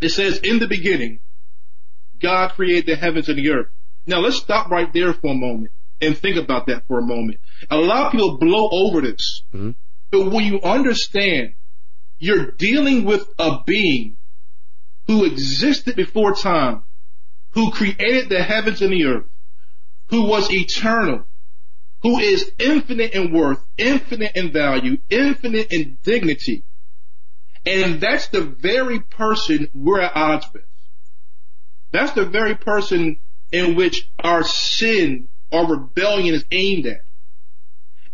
It 0.00 0.10
says, 0.10 0.38
in 0.38 0.58
the 0.58 0.68
beginning, 0.68 1.20
God 2.20 2.52
created 2.52 2.86
the 2.86 2.96
heavens 2.96 3.28
and 3.28 3.38
the 3.38 3.50
earth. 3.50 3.68
Now 4.06 4.18
let's 4.20 4.36
stop 4.36 4.70
right 4.70 4.92
there 4.92 5.12
for 5.12 5.32
a 5.32 5.34
moment 5.34 5.72
and 6.00 6.16
think 6.16 6.36
about 6.36 6.66
that 6.66 6.86
for 6.86 6.98
a 6.98 7.02
moment. 7.02 7.40
A 7.70 7.76
lot 7.76 8.06
of 8.06 8.12
people 8.12 8.38
blow 8.38 8.68
over 8.70 9.00
this. 9.00 9.42
Mm-hmm. 9.54 9.72
But 10.10 10.32
when 10.32 10.44
you 10.44 10.60
understand 10.62 11.54
you're 12.20 12.50
dealing 12.52 13.04
with 13.04 13.26
a 13.38 13.62
being 13.66 14.16
who 15.06 15.24
existed 15.24 15.96
before 15.96 16.34
time, 16.34 16.84
who 17.52 17.72
created 17.72 18.28
the 18.28 18.42
heavens 18.42 18.82
and 18.82 18.92
the 18.92 19.04
earth, 19.06 19.26
who 20.08 20.26
was 20.26 20.50
eternal, 20.50 21.24
who 22.02 22.18
is 22.18 22.52
infinite 22.58 23.12
in 23.12 23.32
worth, 23.32 23.58
infinite 23.76 24.36
in 24.36 24.52
value, 24.52 24.98
infinite 25.08 25.68
in 25.72 25.98
dignity. 26.02 26.62
And 27.66 28.00
that's 28.00 28.28
the 28.28 28.42
very 28.42 29.00
person 29.00 29.68
we're 29.74 30.00
at 30.00 30.16
odds 30.16 30.46
with. 30.52 30.64
That's 31.92 32.12
the 32.12 32.24
very 32.24 32.54
person 32.54 33.18
in 33.52 33.74
which 33.74 34.08
our 34.18 34.44
sin, 34.44 35.28
our 35.52 35.66
rebellion 35.66 36.34
is 36.34 36.44
aimed 36.50 36.86
at. 36.86 37.02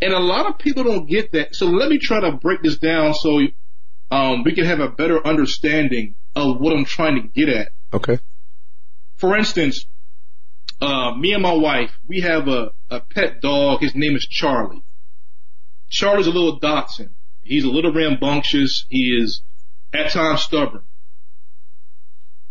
And 0.01 0.13
a 0.13 0.19
lot 0.19 0.47
of 0.47 0.59
people 0.59 0.85
don't 0.85 1.07
get 1.07 1.33
that. 1.33 1.55
So 1.55 1.67
let 1.67 1.89
me 1.89 1.99
try 1.99 2.21
to 2.21 2.33
break 2.33 2.63
this 2.63 2.79
down 2.79 3.15
so 3.15 3.41
um, 4.11 4.45
we 4.45 4.55
can 4.55 4.65
have 4.65 4.81
a 4.81 4.89
better 4.89 5.25
understanding 5.27 6.15
of 6.35 6.61
what 6.61 6.77
I'm 6.77 6.85
trying 6.85 7.23
to 7.23 7.29
get 7.29 7.49
at. 7.49 7.73
Okay. 7.93 8.19
For 9.17 9.37
instance, 9.37 9.87
uh, 10.81 11.15
me 11.15 11.33
and 11.33 11.43
my 11.43 11.55
wife, 11.55 11.91
we 12.07 12.21
have 12.21 12.49
a, 12.49 12.73
a 12.91 13.01
pet 13.01 13.41
dog. 13.41 13.81
His 13.81 13.95
name 13.95 14.17
is 14.17 14.27
Charlie. 14.27 14.83
Charlie's 15.89 16.27
a 16.27 16.31
little 16.31 16.59
dachshund. 16.59 17.11
He's 17.47 17.65
a 17.65 17.71
little 17.71 17.93
rambunctious. 17.93 18.87
He 18.89 19.19
is 19.23 19.43
at 19.93 20.11
times 20.11 20.43
stubborn. 20.43 20.83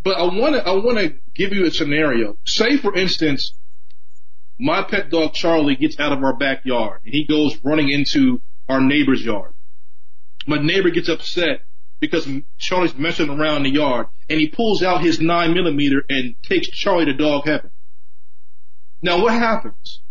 But 0.04 0.18
I 0.18 0.24
want 0.24 0.56
to, 0.56 0.66
I 0.66 0.72
want 0.72 0.98
to 1.00 1.16
give 1.34 1.52
you 1.52 1.66
a 1.66 1.72
scenario. 1.72 2.38
Say, 2.46 2.78
for 2.78 2.96
instance, 2.96 3.54
my 4.60 4.84
pet 4.84 5.10
dog 5.10 5.34
Charlie 5.34 5.76
gets 5.76 6.00
out 6.00 6.14
of 6.14 6.24
our 6.24 6.36
backyard 6.36 7.02
and 7.04 7.14
he 7.14 7.26
goes 7.26 7.58
running 7.64 7.90
into 7.90 8.42
our 8.70 8.80
neighbor's 8.80 9.24
yard. 9.24 9.54
My 10.48 10.58
neighbor 10.58 10.92
gets 10.92 11.10
upset 11.10 11.62
because 12.00 12.28
Charlie's 12.58 12.96
messing 12.96 13.30
around 13.30 13.64
the 13.64 13.72
yard 13.72 14.08
and 14.30 14.40
he 14.40 14.48
pulls 14.48 14.84
out 14.84 15.02
his 15.02 15.20
nine 15.20 15.54
millimeter 15.54 16.04
and 16.08 16.36
takes 16.44 16.70
Charlie 16.70 17.06
to 17.06 17.14
dog 17.14 17.46
heaven. 17.46 17.72
Now 19.02 19.22
what 19.22 19.34
happens? 19.34 20.02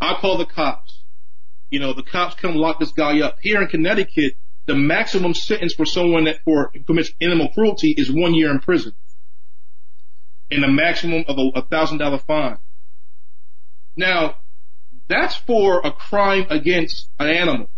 I 0.00 0.14
call 0.14 0.38
the 0.38 0.46
cops. 0.46 0.95
You 1.70 1.80
know, 1.80 1.92
the 1.92 2.02
cops 2.02 2.34
come 2.34 2.54
lock 2.54 2.78
this 2.78 2.92
guy 2.92 3.20
up. 3.20 3.38
Here 3.40 3.60
in 3.60 3.68
Connecticut, 3.68 4.34
the 4.66 4.74
maximum 4.74 5.34
sentence 5.34 5.74
for 5.74 5.84
someone 5.84 6.24
that 6.24 6.40
for 6.44 6.72
commits 6.86 7.12
animal 7.20 7.48
cruelty 7.52 7.94
is 7.96 8.10
one 8.10 8.34
year 8.34 8.50
in 8.50 8.60
prison. 8.60 8.92
And 10.50 10.64
a 10.64 10.68
maximum 10.68 11.24
of 11.28 11.36
a 11.54 11.62
thousand 11.62 11.98
dollar 11.98 12.18
fine. 12.18 12.58
Now, 13.96 14.36
that's 15.08 15.36
for 15.36 15.80
a 15.84 15.92
crime 15.92 16.46
against 16.50 17.08
an 17.18 17.28
animal. 17.28 17.70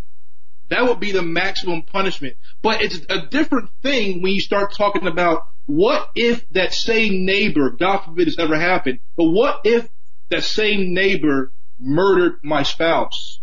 That 0.68 0.84
would 0.84 1.00
be 1.00 1.12
the 1.12 1.22
maximum 1.22 1.82
punishment. 1.82 2.36
But 2.62 2.82
it's 2.82 3.00
a 3.08 3.26
different 3.26 3.70
thing 3.82 4.22
when 4.22 4.32
you 4.32 4.40
start 4.40 4.74
talking 4.74 5.06
about 5.06 5.44
what 5.64 6.08
if 6.14 6.46
that 6.50 6.74
same 6.74 7.24
neighbor, 7.24 7.70
God 7.70 7.98
forbid 7.98 8.26
this 8.26 8.38
ever 8.38 8.58
happened, 8.58 9.00
but 9.16 9.24
what 9.24 9.60
if 9.64 9.88
that 10.30 10.44
same 10.44 10.92
neighbor 10.92 11.52
murdered 11.78 12.38
my 12.42 12.62
spouse. 12.62 13.40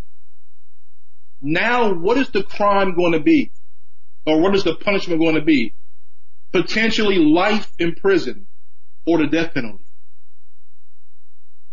Now, 1.47 1.93
what 1.93 2.17
is 2.17 2.29
the 2.29 2.41
crime 2.41 2.95
going 2.95 3.11
to 3.11 3.19
be? 3.19 3.51
Or 4.25 4.41
what 4.41 4.55
is 4.55 4.63
the 4.63 4.73
punishment 4.73 5.21
going 5.21 5.35
to 5.35 5.41
be? 5.41 5.75
Potentially 6.51 7.19
life 7.19 7.71
in 7.77 7.93
prison 7.93 8.47
or 9.05 9.19
the 9.19 9.27
death 9.27 9.53
penalty. 9.53 9.85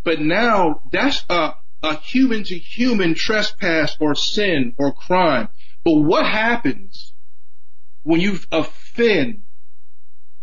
But 0.05 0.21
now 0.21 0.83
that's 0.93 1.25
a, 1.31 1.55
a 1.83 1.97
human 1.97 2.45
to 2.45 2.59
human 2.59 3.15
trespass 3.15 3.97
or 3.99 4.15
sin 4.15 4.75
or 4.77 4.93
crime. 4.93 5.49
But 5.85 5.95
what 5.95 6.27
happens 6.27 7.15
when 8.03 8.21
you 8.21 8.39
offend 8.51 9.43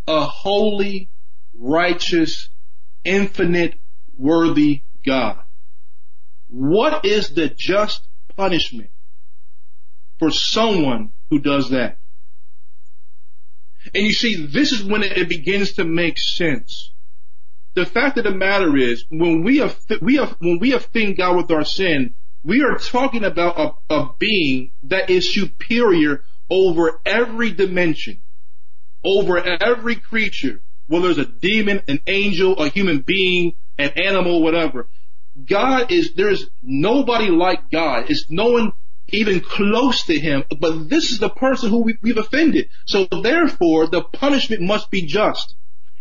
a 0.08 0.22
holy, 0.26 1.12
righteous, 1.54 2.50
infinite, 3.04 3.76
worthy 4.18 4.82
God. 5.06 5.38
What 6.48 7.06
is 7.06 7.30
the 7.30 7.48
just 7.48 8.02
punishment 8.36 8.90
for 10.20 10.32
someone 10.32 11.12
who 11.30 11.40
does 11.40 11.70
that? 11.70 11.98
And 13.94 14.06
you 14.06 14.12
see, 14.12 14.46
this 14.46 14.72
is 14.72 14.84
when 14.84 15.04
it 15.04 15.30
begins 15.30 15.74
to 15.74 15.86
make 15.86 16.20
sense. 16.20 16.94
The 17.76 17.86
fact 17.86 18.18
of 18.18 18.26
the 18.26 18.32
matter 18.32 18.76
is, 18.76 19.06
when 19.10 19.44
we 19.44 19.58
have, 19.58 19.80
we 20.02 20.16
have, 20.16 20.36
when 20.40 20.60
we 20.60 20.74
offend 20.74 21.18
God 21.18 21.38
with 21.38 21.52
our 21.52 21.64
sin, 21.64 22.14
we 22.44 22.62
are 22.64 22.78
talking 22.78 23.24
about 23.24 23.80
a, 23.90 23.94
a 23.94 24.10
being 24.18 24.72
that 24.84 25.10
is 25.10 25.34
superior 25.34 26.24
over 26.50 27.00
every 27.06 27.52
dimension, 27.52 28.22
over 29.04 29.38
every 29.38 29.96
creature, 29.96 30.62
whether 30.88 31.10
it's 31.10 31.20
a 31.20 31.26
demon, 31.26 31.82
an 31.88 32.00
angel, 32.08 32.58
a 32.58 32.70
human 32.70 33.00
being, 33.00 33.54
an 33.78 33.92
animal, 33.96 34.42
whatever. 34.42 34.88
God 35.46 35.92
is, 35.92 36.14
there's 36.16 36.50
nobody 36.62 37.30
like 37.30 37.70
God. 37.72 38.10
It's 38.10 38.26
no 38.30 38.52
one 38.52 38.72
even 39.14 39.42
close 39.42 40.04
to 40.06 40.20
him, 40.20 40.44
but 40.60 40.90
this 40.90 41.12
is 41.12 41.20
the 41.20 41.30
person 41.30 41.70
who 41.70 41.84
we, 41.84 41.98
we've 42.02 42.18
offended. 42.18 42.70
So 42.86 43.06
therefore, 43.06 43.88
the 43.88 44.02
punishment 44.02 44.62
must 44.62 44.92
be 44.92 45.06
just. 45.06 45.56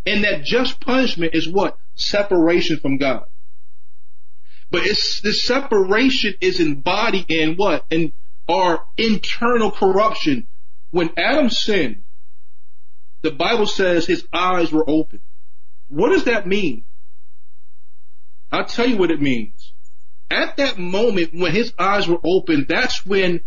And 0.07 0.25
that 0.25 0.45
just 0.45 0.81
punishment 0.81 1.35
is 1.35 1.49
what? 1.49 1.77
Separation 1.95 2.79
from 2.79 2.97
God. 2.97 3.25
But 4.71 4.87
it's, 4.87 5.21
the 5.21 5.33
separation 5.33 6.35
is 6.41 6.61
embodied 6.61 7.27
in 7.29 7.57
what? 7.57 7.85
In 7.91 8.13
our 8.49 8.85
internal 8.97 9.71
corruption. 9.71 10.47
When 10.91 11.11
Adam 11.17 11.51
sinned, 11.51 12.03
the 13.23 13.31
Bible 13.31 13.67
says 13.67 14.07
his 14.07 14.27
eyes 14.33 14.73
were 14.73 14.89
open. 14.89 15.21
What 15.89 16.11
does 16.11 16.25
that 16.25 16.47
mean? 16.47 16.85
I'll 18.51 18.65
tell 18.65 18.87
you 18.87 18.97
what 18.97 19.11
it 19.11 19.21
means. 19.21 19.58
At 20.31 20.57
that 20.59 20.79
moment 20.79 21.31
when 21.33 21.53
his 21.53 21.73
eyes 21.79 22.07
were 22.07 22.21
open, 22.23 22.67
that's 22.69 23.05
when 23.07 23.41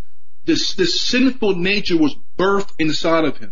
this, 0.45 0.73
this 0.73 1.01
sinful 1.01 1.55
nature 1.55 1.97
was 1.97 2.15
birthed 2.37 2.71
inside 2.79 3.25
of 3.25 3.37
him. 3.37 3.51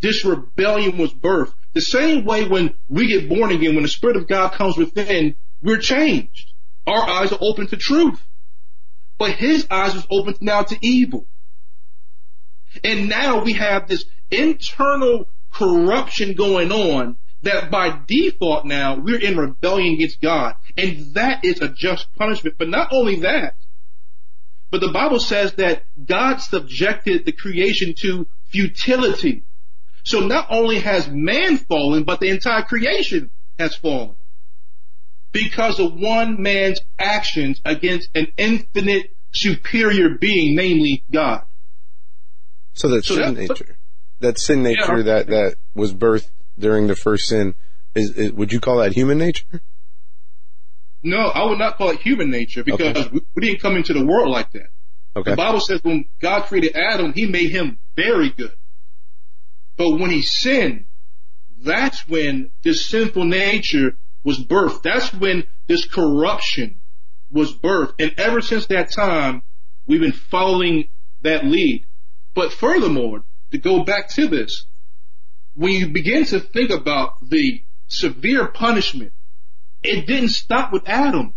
This 0.00 0.24
rebellion 0.24 0.98
was 0.98 1.14
birthed. 1.14 1.54
The 1.72 1.80
same 1.80 2.24
way 2.24 2.46
when 2.46 2.74
we 2.88 3.08
get 3.08 3.28
born 3.28 3.52
again, 3.52 3.74
when 3.74 3.82
the 3.82 3.88
Spirit 3.88 4.16
of 4.16 4.28
God 4.28 4.52
comes 4.52 4.76
within, 4.76 5.36
we're 5.62 5.78
changed. 5.78 6.52
Our 6.86 7.08
eyes 7.08 7.32
are 7.32 7.38
open 7.40 7.68
to 7.68 7.76
truth. 7.76 8.20
But 9.18 9.32
his 9.32 9.66
eyes 9.70 9.94
was 9.94 10.06
open 10.10 10.34
now 10.40 10.62
to 10.62 10.76
evil. 10.80 11.26
And 12.82 13.08
now 13.08 13.44
we 13.44 13.52
have 13.54 13.88
this 13.88 14.04
internal 14.30 15.26
corruption 15.52 16.34
going 16.34 16.72
on 16.72 17.16
that 17.42 17.70
by 17.70 18.00
default 18.06 18.64
now 18.64 18.98
we're 18.98 19.20
in 19.20 19.36
rebellion 19.36 19.94
against 19.94 20.20
God. 20.20 20.54
And 20.76 21.14
that 21.14 21.44
is 21.44 21.60
a 21.60 21.68
just 21.68 22.12
punishment. 22.14 22.56
But 22.58 22.68
not 22.68 22.88
only 22.92 23.20
that, 23.20 23.56
but 24.70 24.80
the 24.80 24.90
Bible 24.90 25.20
says 25.20 25.54
that 25.54 25.84
God 26.04 26.38
subjected 26.38 27.24
the 27.24 27.32
creation 27.32 27.94
to 28.02 28.26
futility. 28.48 29.44
So 30.02 30.20
not 30.20 30.48
only 30.50 30.80
has 30.80 31.08
man 31.08 31.56
fallen, 31.58 32.02
but 32.04 32.20
the 32.20 32.28
entire 32.28 32.62
creation 32.62 33.30
has 33.58 33.74
fallen. 33.76 34.16
Because 35.32 35.80
of 35.80 35.94
one 35.94 36.42
man's 36.42 36.80
actions 36.98 37.60
against 37.64 38.08
an 38.14 38.28
infinite 38.36 39.16
superior 39.32 40.10
being, 40.20 40.54
namely 40.56 41.04
God. 41.10 41.42
So 42.74 42.88
that 42.88 43.04
So 43.04 43.14
sin 43.14 43.34
that- 43.34 43.48
nature, 43.48 43.78
that 44.20 44.38
sin 44.38 44.62
nature 44.62 44.98
Yeah. 44.98 45.02
that, 45.04 45.26
that 45.28 45.56
was 45.74 45.94
birthed 45.94 46.30
during 46.58 46.86
the 46.86 46.96
first 46.96 47.28
sin, 47.28 47.54
is, 47.94 48.10
is 48.12 48.32
would 48.32 48.52
you 48.52 48.60
call 48.60 48.78
that 48.78 48.92
human 48.92 49.18
nature? 49.18 49.44
No, 51.04 51.18
I 51.28 51.44
would 51.44 51.58
not 51.58 51.76
call 51.76 51.90
it 51.90 52.00
human 52.00 52.30
nature 52.30 52.64
because 52.64 52.96
Okay. 52.96 53.10
we, 53.12 53.20
we 53.34 53.46
didn't 53.46 53.60
come 53.60 53.76
into 53.76 53.92
the 53.92 54.04
world 54.04 54.30
like 54.30 54.50
that. 54.52 54.68
Okay. 55.14 55.30
The 55.30 55.36
Bible 55.36 55.60
says 55.60 55.80
when 55.82 56.06
God 56.20 56.44
created 56.44 56.74
Adam, 56.76 57.12
he 57.12 57.26
made 57.26 57.50
him 57.50 57.78
very 57.94 58.30
good. 58.30 58.52
But 59.76 59.98
when 59.98 60.10
he 60.10 60.22
sinned, 60.22 60.86
that's 61.62 62.06
when 62.08 62.50
this 62.62 62.86
sinful 62.86 63.24
nature 63.24 63.96
was 64.24 64.38
birthed. 64.42 64.82
That's 64.82 65.12
when 65.12 65.44
this 65.66 65.84
corruption 65.86 66.80
was 67.30 67.52
birthed. 67.56 67.94
And 67.98 68.14
ever 68.16 68.40
since 68.40 68.66
that 68.66 68.90
time, 68.90 69.42
we've 69.86 70.00
been 70.00 70.12
following 70.12 70.88
that 71.22 71.44
lead. 71.44 71.86
But 72.34 72.52
furthermore, 72.52 73.24
to 73.52 73.58
go 73.58 73.84
back 73.84 74.08
to 74.10 74.26
this, 74.26 74.66
when 75.54 75.72
you 75.72 75.88
begin 75.88 76.24
to 76.26 76.40
think 76.40 76.70
about 76.70 77.14
the 77.28 77.62
severe 77.88 78.46
punishment, 78.48 79.12
it 79.84 80.06
didn't 80.06 80.30
stop 80.30 80.72
with 80.72 80.88
Adam 80.88 81.34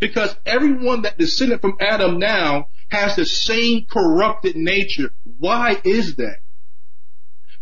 because 0.00 0.34
everyone 0.44 1.02
that 1.02 1.16
descended 1.16 1.60
from 1.60 1.76
Adam 1.80 2.18
now 2.18 2.68
has 2.90 3.16
the 3.16 3.24
same 3.24 3.86
corrupted 3.88 4.56
nature. 4.56 5.10
Why 5.38 5.80
is 5.84 6.16
that? 6.16 6.38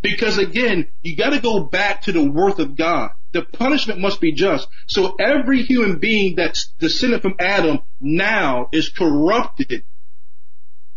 Because 0.02 0.38
again, 0.38 0.88
you 1.02 1.16
gotta 1.16 1.40
go 1.40 1.64
back 1.64 2.02
to 2.02 2.12
the 2.12 2.24
worth 2.24 2.58
of 2.58 2.76
God. 2.76 3.10
The 3.32 3.42
punishment 3.42 4.00
must 4.00 4.20
be 4.20 4.32
just. 4.32 4.68
So 4.86 5.16
every 5.16 5.62
human 5.62 5.98
being 5.98 6.36
that's 6.36 6.72
descended 6.78 7.22
from 7.22 7.34
Adam 7.38 7.80
now 8.00 8.68
is 8.72 8.88
corrupted 8.88 9.84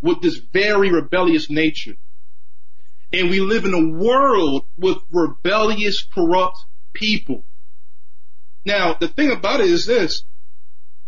with 0.01 0.21
this 0.21 0.37
very 0.53 0.91
rebellious 0.91 1.49
nature. 1.49 1.95
And 3.11 3.29
we 3.29 3.41
live 3.41 3.65
in 3.65 3.73
a 3.73 3.97
world 3.97 4.65
with 4.77 4.97
rebellious, 5.11 6.03
corrupt 6.03 6.59
people. 6.93 7.43
Now, 8.65 8.95
the 8.99 9.07
thing 9.07 9.31
about 9.31 9.61
it 9.61 9.67
is 9.67 9.85
this, 9.85 10.23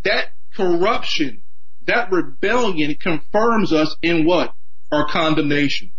that 0.03 0.33
corruption, 0.55 1.41
that 1.85 2.11
rebellion 2.11 2.95
confirms 2.95 3.73
us 3.73 3.95
in 4.01 4.25
what? 4.25 4.53
Our 4.91 5.07
condemnation. 5.07 5.91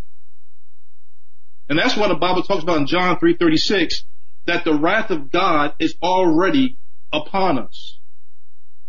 And 1.69 1.79
that's 1.79 1.97
what 1.97 2.09
the 2.09 2.15
Bible 2.15 2.43
talks 2.43 2.63
about 2.63 2.79
in 2.79 2.87
John 2.87 3.17
3.36, 3.17 4.03
that 4.47 4.65
the 4.65 4.75
wrath 4.75 5.11
of 5.11 5.31
God 5.31 5.75
is 5.79 5.95
already 6.03 6.77
upon 7.13 7.59
us. 7.59 7.99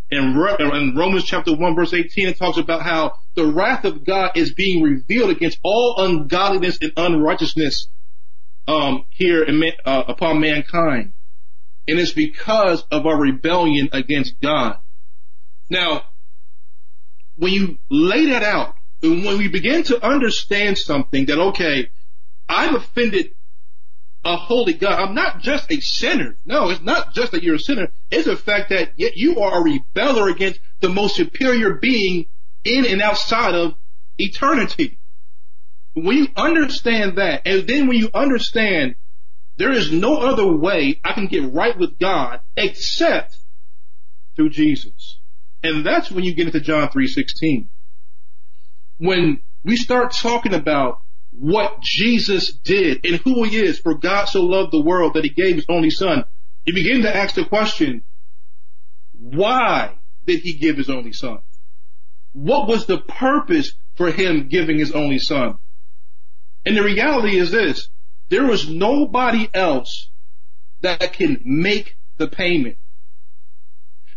In, 0.09 0.35
in 0.59 0.95
Romans 0.95 1.23
chapter 1.23 1.55
1 1.55 1.75
verse 1.75 1.93
18, 1.93 2.27
it 2.27 2.37
talks 2.37 2.57
about 2.57 2.83
how 2.83 3.13
the 3.35 3.45
wrath 3.45 3.83
of 3.85 4.03
God 4.05 4.31
is 4.35 4.53
being 4.53 4.83
revealed 4.83 5.31
against 5.31 5.59
all 5.63 5.95
ungodliness 5.97 6.77
and 6.81 6.91
unrighteousness 6.97 7.87
um, 8.67 9.05
here 9.09 9.43
in, 9.43 9.63
uh, 9.85 10.03
upon 10.07 10.39
mankind. 10.39 11.13
And 11.87 11.99
it's 11.99 12.13
because 12.13 12.83
of 12.91 13.05
our 13.05 13.19
rebellion 13.19 13.89
against 13.91 14.39
God. 14.41 14.77
Now, 15.69 16.03
when 17.35 17.53
you 17.53 17.77
lay 17.89 18.27
that 18.27 18.43
out, 18.43 18.75
and 19.01 19.25
when 19.25 19.37
we 19.37 19.49
begin 19.49 19.83
to 19.83 20.05
understand 20.05 20.77
something 20.77 21.25
that, 21.25 21.39
okay, 21.39 21.89
I've 22.47 22.75
offended 22.75 23.31
a 24.25 24.37
holy 24.37 24.73
God. 24.73 24.99
I'm 24.99 25.15
not 25.15 25.41
just 25.41 25.71
a 25.71 25.81
sinner. 25.81 26.37
No, 26.45 26.69
it's 26.69 26.81
not 26.81 27.13
just 27.13 27.33
that 27.33 27.43
you're 27.43 27.55
a 27.55 27.59
sinner. 27.59 27.89
It's 28.09 28.25
the 28.25 28.37
fact 28.37 28.69
that 28.69 28.93
yet 28.95 29.17
you 29.17 29.41
are 29.41 29.59
a 29.59 29.63
rebeller 29.63 30.31
against 30.31 30.59
the 30.79 30.89
most 30.89 31.15
superior 31.15 31.73
being 31.75 32.27
in 32.63 32.85
and 32.85 33.01
outside 33.01 33.53
of 33.53 33.73
eternity. 34.17 34.99
When 35.93 36.17
you 36.17 36.27
understand 36.35 37.17
that, 37.17 37.41
and 37.45 37.67
then 37.67 37.87
when 37.87 37.97
you 37.97 38.09
understand 38.13 38.95
there 39.57 39.71
is 39.71 39.91
no 39.91 40.17
other 40.17 40.51
way 40.51 40.99
I 41.03 41.13
can 41.13 41.27
get 41.27 41.53
right 41.53 41.77
with 41.77 41.99
God 41.99 42.41
except 42.57 43.37
through 44.35 44.49
Jesus. 44.49 45.19
And 45.61 45.85
that's 45.85 46.11
when 46.11 46.23
you 46.23 46.33
get 46.33 46.47
into 46.47 46.59
John 46.59 46.89
3.16. 46.89 47.67
When 48.97 49.41
we 49.63 49.75
start 49.77 50.11
talking 50.11 50.53
about 50.53 50.99
what 51.31 51.81
Jesus 51.81 52.53
did 52.53 53.05
and 53.05 53.15
who 53.17 53.43
he 53.43 53.57
is, 53.57 53.79
for 53.79 53.95
God 53.95 54.25
so 54.25 54.43
loved 54.43 54.71
the 54.71 54.81
world 54.81 55.13
that 55.13 55.23
he 55.23 55.29
gave 55.29 55.55
his 55.55 55.65
only 55.69 55.89
son, 55.89 56.25
you 56.65 56.73
begin 56.73 57.03
to 57.03 57.15
ask 57.15 57.35
the 57.35 57.45
question, 57.45 58.03
why 59.13 59.95
did 60.25 60.41
he 60.41 60.53
give 60.53 60.77
his 60.77 60.89
only 60.89 61.13
son? 61.13 61.39
What 62.33 62.67
was 62.67 62.85
the 62.85 62.99
purpose 62.99 63.73
for 63.95 64.11
him 64.11 64.47
giving 64.47 64.79
his 64.79 64.91
only 64.91 65.19
son? 65.19 65.57
And 66.65 66.77
the 66.77 66.83
reality 66.83 67.37
is 67.37 67.51
this, 67.51 67.89
there 68.29 68.45
was 68.45 68.69
nobody 68.69 69.49
else 69.53 70.09
that 70.81 71.13
can 71.13 71.41
make 71.43 71.97
the 72.17 72.27
payment. 72.27 72.77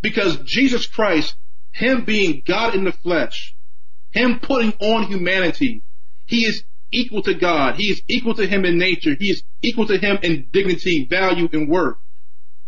Because 0.03 0.39
Jesus 0.39 0.87
Christ, 0.87 1.35
him 1.73 2.05
being 2.05 2.43
God 2.47 2.75
in 2.75 2.85
the 2.85 2.93
flesh, 2.93 3.55
him 4.11 4.39
putting 4.41 4.73
on 4.81 5.05
humanity, 5.05 5.83
he 6.27 6.45
is 6.45 6.65
equal 6.91 7.23
to 7.23 7.35
God. 7.35 7.77
He 7.77 7.91
is 7.91 8.03
equal 8.09 8.35
to 8.35 8.47
him 8.47 8.65
in 8.65 8.79
nature. 8.79 9.17
He 9.19 9.31
is 9.31 9.43
equal 9.63 9.87
to 9.87 9.99
him 9.99 10.19
in 10.23 10.49
dignity, 10.53 11.07
value, 11.09 11.49
and 11.53 11.69
worth. 11.69 11.97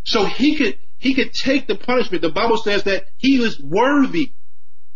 So 0.04 0.24
he 0.24 0.56
could, 0.56 0.78
he 0.98 1.14
could 1.14 1.32
take 1.32 1.66
the 1.66 1.74
punishment. 1.74 2.22
The 2.22 2.30
Bible 2.30 2.56
says 2.56 2.84
that 2.84 3.04
he 3.16 3.38
was 3.38 3.60
worthy, 3.60 4.32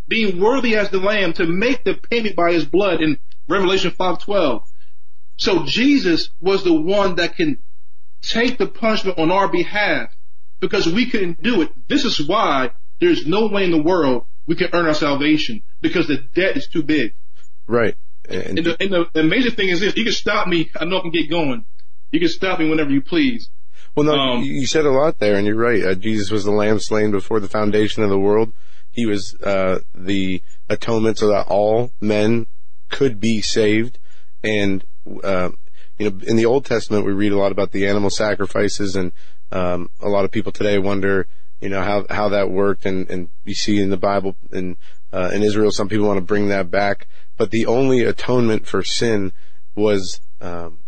being 0.08 0.40
worthy 0.40 0.76
as 0.76 0.90
the 0.90 0.98
lamb 0.98 1.32
to 1.34 1.46
make 1.46 1.84
the 1.84 1.94
payment 1.94 2.36
by 2.36 2.52
his 2.52 2.64
blood 2.64 3.00
in 3.00 3.18
Revelation 3.48 3.90
512. 3.90 4.62
So 5.36 5.64
Jesus 5.64 6.30
was 6.40 6.64
the 6.64 6.74
one 6.74 7.16
that 7.16 7.36
can 7.36 7.58
take 8.22 8.58
the 8.58 8.66
punishment 8.66 9.18
on 9.18 9.30
our 9.30 9.48
behalf 9.48 10.14
because 10.60 10.86
we 10.86 11.10
couldn't 11.10 11.42
do 11.42 11.62
it. 11.62 11.70
This 11.88 12.04
is 12.04 12.26
why 12.26 12.70
there's 13.00 13.26
no 13.26 13.48
way 13.48 13.64
in 13.64 13.70
the 13.70 13.82
world 13.82 14.26
we 14.46 14.54
can 14.54 14.68
earn 14.72 14.86
our 14.86 14.94
salvation 14.94 15.62
because 15.80 16.06
the 16.06 16.18
debt 16.34 16.56
is 16.56 16.68
too 16.68 16.82
big. 16.82 17.14
Right. 17.66 17.96
And, 18.28 18.58
And 18.58 18.66
the, 18.66 18.76
and 18.80 18.92
the, 18.92 19.04
the 19.12 19.22
major 19.24 19.50
thing 19.50 19.68
is 19.68 19.80
this, 19.80 19.96
you 19.96 20.04
can 20.04 20.12
stop 20.12 20.46
me, 20.46 20.70
I 20.78 20.84
know 20.84 20.98
I 20.98 21.00
can 21.00 21.10
get 21.10 21.28
going. 21.28 21.64
You 22.12 22.20
can 22.20 22.28
stop 22.28 22.60
me 22.60 22.68
whenever 22.68 22.90
you 22.90 23.02
please. 23.02 23.50
well, 23.96 24.06
no, 24.06 24.12
um, 24.12 24.42
you 24.42 24.52
you 24.52 24.66
said 24.66 24.84
a 24.84 24.90
lot 24.90 25.18
there, 25.18 25.36
and 25.36 25.46
you're 25.46 25.56
right. 25.56 25.82
Uh, 25.82 25.94
Jesus 25.94 26.30
was 26.30 26.44
the 26.44 26.50
lamb 26.50 26.78
slain 26.78 27.10
before 27.10 27.40
the 27.40 27.48
foundation 27.48 28.02
of 28.02 28.10
the 28.10 28.18
world. 28.18 28.52
He 28.90 29.06
was 29.06 29.34
uh, 29.42 29.80
the 29.94 30.42
atonement 30.68 31.18
so 31.18 31.28
that 31.28 31.48
all 31.48 31.90
men 32.00 32.46
could 32.90 33.18
be 33.18 33.40
saved. 33.40 33.98
And 34.44 34.84
uh, 35.22 35.50
you 35.98 36.10
know, 36.10 36.18
in 36.26 36.36
the 36.36 36.46
Old 36.46 36.64
Testament, 36.64 37.04
we 37.04 37.12
read 37.12 37.32
a 37.32 37.38
lot 37.38 37.52
about 37.52 37.72
the 37.72 37.86
animal 37.86 38.10
sacrifices 38.10 38.96
and, 38.96 39.12
um, 39.50 39.90
a 40.00 40.08
lot 40.08 40.24
of 40.24 40.30
people 40.30 40.52
today 40.52 40.78
wonder, 40.78 41.26
you 41.60 41.68
know, 41.68 41.82
how, 41.82 42.06
how 42.10 42.28
that 42.30 42.50
worked. 42.50 42.86
And, 42.86 43.08
and 43.10 43.28
you 43.44 43.54
see 43.54 43.80
in 43.80 43.90
the 43.90 43.96
Bible 43.96 44.36
and, 44.50 44.76
uh, 45.12 45.30
in 45.32 45.42
Israel, 45.42 45.70
some 45.70 45.88
people 45.88 46.06
want 46.06 46.18
to 46.18 46.24
bring 46.24 46.48
that 46.48 46.70
back. 46.70 47.06
But 47.36 47.50
the 47.50 47.66
only 47.66 48.02
atonement 48.02 48.66
for 48.66 48.82
sin 48.82 49.32
was, 49.74 50.20
um, 50.40 50.78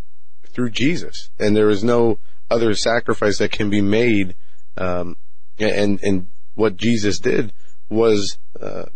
through 0.49 0.71
Jesus. 0.71 1.31
And 1.39 1.57
there 1.57 1.69
is 1.69 1.85
no 1.85 2.19
other 2.51 2.75
sacrifice 2.75 3.39
that 3.39 3.53
can 3.53 3.71
be 3.71 3.81
made. 3.81 4.35
Um, 4.77 5.17
and, 5.59 6.03
and 6.03 6.29
what 6.55 6.77
Jesus 6.77 7.19
did 7.19 7.53
was, 7.89 8.39
uh, 8.61 8.87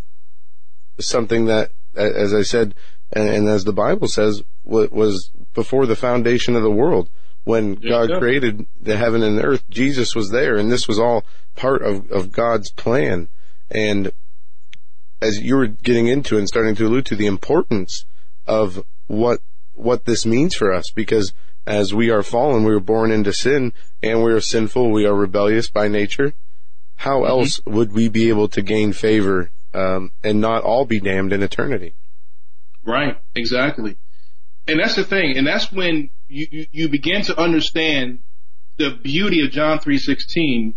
something 1.00 1.46
that, 1.46 1.70
as 1.94 2.34
I 2.34 2.42
said, 2.42 2.74
and, 3.12 3.28
and 3.28 3.48
as 3.48 3.64
the 3.64 3.72
Bible 3.72 4.08
says, 4.08 4.42
what 4.62 4.92
was 4.92 5.30
before 5.54 5.86
the 5.86 5.96
foundation 5.96 6.54
of 6.54 6.62
the 6.62 6.70
world. 6.70 7.10
When 7.44 7.76
God 7.76 8.10
created 8.18 8.66
the 8.80 8.96
heaven 8.96 9.22
and 9.22 9.38
the 9.38 9.42
earth, 9.42 9.64
Jesus 9.70 10.14
was 10.14 10.30
there, 10.30 10.56
and 10.56 10.70
this 10.70 10.86
was 10.86 10.98
all 10.98 11.24
part 11.56 11.82
of, 11.82 12.10
of 12.10 12.30
God's 12.30 12.70
plan. 12.70 13.28
And 13.70 14.12
as 15.22 15.40
you 15.40 15.56
were 15.56 15.66
getting 15.66 16.06
into 16.06 16.36
and 16.36 16.46
starting 16.46 16.74
to 16.76 16.86
allude 16.86 17.06
to 17.06 17.16
the 17.16 17.26
importance 17.26 18.04
of 18.46 18.84
what 19.06 19.40
what 19.74 20.04
this 20.04 20.26
means 20.26 20.54
for 20.54 20.72
us, 20.72 20.90
because 20.94 21.32
as 21.66 21.94
we 21.94 22.10
are 22.10 22.22
fallen, 22.22 22.64
we 22.64 22.72
were 22.72 22.80
born 22.80 23.10
into 23.10 23.32
sin, 23.32 23.72
and 24.02 24.22
we 24.22 24.32
are 24.32 24.40
sinful, 24.40 24.90
we 24.90 25.06
are 25.06 25.14
rebellious 25.14 25.70
by 25.70 25.88
nature. 25.88 26.34
How 26.96 27.20
mm-hmm. 27.20 27.30
else 27.30 27.60
would 27.64 27.92
we 27.92 28.08
be 28.08 28.28
able 28.28 28.48
to 28.48 28.62
gain 28.62 28.92
favor 28.92 29.50
um, 29.72 30.10
and 30.22 30.40
not 30.40 30.62
all 30.62 30.84
be 30.84 31.00
damned 31.00 31.32
in 31.32 31.42
eternity? 31.42 31.94
Right, 32.88 33.18
exactly. 33.34 33.98
And 34.66 34.80
that's 34.80 34.96
the 34.96 35.04
thing. 35.04 35.36
And 35.36 35.46
that's 35.46 35.70
when 35.70 36.08
you, 36.26 36.66
you, 36.72 36.88
begin 36.88 37.20
to 37.24 37.38
understand 37.38 38.20
the 38.78 38.98
beauty 39.02 39.44
of 39.44 39.50
John 39.50 39.78
3.16 39.78 40.72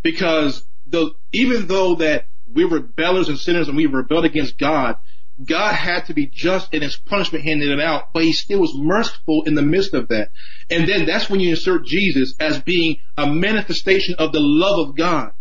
because 0.00 0.62
the, 0.86 1.10
even 1.32 1.66
though 1.66 1.96
that 1.96 2.28
we 2.52 2.64
were 2.64 2.78
rebellers 2.78 3.28
and 3.28 3.36
sinners 3.36 3.66
and 3.66 3.76
we 3.76 3.86
rebelled 3.86 4.26
against 4.26 4.58
God, 4.58 4.96
God 5.44 5.74
had 5.74 6.06
to 6.06 6.14
be 6.14 6.26
just 6.26 6.72
in 6.72 6.82
his 6.82 6.96
punishment 6.96 7.44
handing 7.44 7.68
it 7.68 7.80
out, 7.80 8.12
but 8.14 8.22
he 8.22 8.32
still 8.32 8.60
was 8.60 8.74
merciful 8.76 9.42
in 9.44 9.56
the 9.56 9.62
midst 9.62 9.92
of 9.92 10.06
that. 10.08 10.30
And 10.70 10.88
then 10.88 11.04
that's 11.04 11.28
when 11.28 11.40
you 11.40 11.50
insert 11.50 11.84
Jesus 11.84 12.34
as 12.38 12.62
being 12.62 12.98
a 13.18 13.26
manifestation 13.26 14.14
of 14.20 14.30
the 14.30 14.40
love 14.40 14.88
of 14.88 14.96
God. 14.96 15.32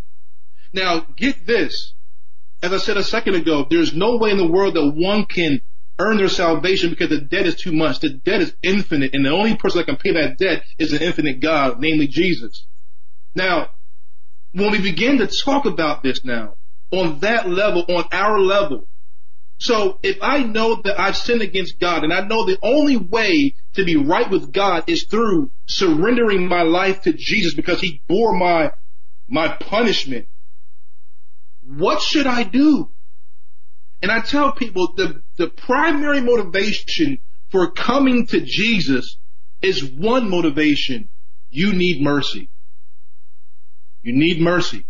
Now 0.74 1.06
get 1.16 1.46
this. 1.46 1.94
As 2.64 2.74
I 2.74 2.78
said 2.78 2.98
a 2.98 3.04
second 3.04 3.36
ago, 3.36 3.68
there's 3.70 3.94
no 3.94 4.18
way 4.18 4.32
in 4.32 4.38
the 4.38 4.50
world 4.50 4.74
that 4.74 4.92
one 4.96 5.26
can 5.26 5.62
earn 6.00 6.18
their 6.18 6.30
salvation 6.30 6.90
because 6.90 7.10
the 7.10 7.22
debt 7.22 7.46
is 7.46 7.56
too 7.56 7.72
much. 7.72 8.00
The 8.00 8.10
debt 8.10 8.42
is 8.42 8.56
infinite 8.64 9.14
and 9.14 9.26
the 9.26 9.32
only 9.32 9.56
person 9.56 9.80
that 9.80 9.86
can 9.86 9.98
pay 9.98 10.14
that 10.14 10.38
debt 10.38 10.64
is 10.78 10.94
an 10.94 11.02
infinite 11.02 11.42
God, 11.42 11.80
namely 11.80 12.08
Jesus. 12.08 12.66
Now, 13.36 13.70
when 14.54 14.72
we 14.72 14.82
begin 14.82 15.20
to 15.20 15.28
talk 15.28 15.66
about 15.66 16.02
this 16.02 16.24
now, 16.24 16.56
on 16.92 17.20
that 17.20 17.48
level, 17.48 17.86
on 17.88 18.06
our 18.12 18.40
level, 18.40 18.88
so 19.60 20.00
if 20.02 20.18
I 20.22 20.44
know 20.44 20.82
that 20.84 21.00
I've 21.00 21.18
sinned 21.18 21.42
against 21.42 21.80
God 21.80 22.04
and 22.04 22.14
I 22.14 22.22
know 22.22 22.46
the 22.46 22.58
only 22.64 22.96
way 22.96 23.56
to 23.74 23.84
be 23.84 23.98
right 23.98 24.30
with 24.30 24.54
God 24.54 24.86
is 24.88 25.04
through 25.04 25.52
surrendering 25.68 26.48
my 26.48 26.62
life 26.62 27.02
to 27.02 27.14
Jesus 27.14 27.54
because 27.54 27.82
he 27.82 28.02
bore 28.08 28.34
my, 28.38 28.72
my 29.28 29.50
punishment, 29.50 30.28
what 31.62 32.02
should 32.02 32.26
I 32.26 32.44
do? 32.44 32.90
And 34.02 34.12
I 34.12 34.22
tell 34.22 34.54
people 34.54 34.94
the, 34.96 35.22
the 35.38 35.50
primary 35.50 36.22
motivation 36.22 37.20
for 37.52 37.72
coming 37.72 38.28
to 38.28 38.42
Jesus 38.42 39.18
is 39.62 39.84
one 39.84 40.30
motivation. 40.30 41.10
You 41.50 41.74
need 41.74 42.02
mercy. 42.02 42.50
You 44.02 44.14
need 44.14 44.40
mercy. 44.40 44.86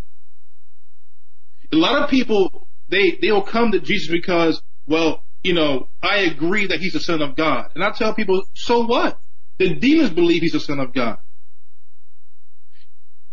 A 1.71 1.75
lot 1.75 2.03
of 2.03 2.09
people, 2.09 2.67
they, 2.89 3.17
they'll 3.21 3.41
come 3.41 3.71
to 3.71 3.79
Jesus 3.79 4.11
because, 4.11 4.61
well, 4.87 5.23
you 5.43 5.53
know, 5.53 5.87
I 6.01 6.19
agree 6.19 6.67
that 6.67 6.79
he's 6.79 6.93
the 6.93 6.99
son 6.99 7.21
of 7.21 7.35
God. 7.35 7.71
And 7.75 7.83
I 7.83 7.91
tell 7.91 8.13
people, 8.13 8.43
so 8.53 8.85
what? 8.85 9.19
The 9.57 9.75
demons 9.75 10.11
believe 10.11 10.41
he's 10.41 10.53
the 10.53 10.59
son 10.59 10.79
of 10.79 10.93
God. 10.93 11.17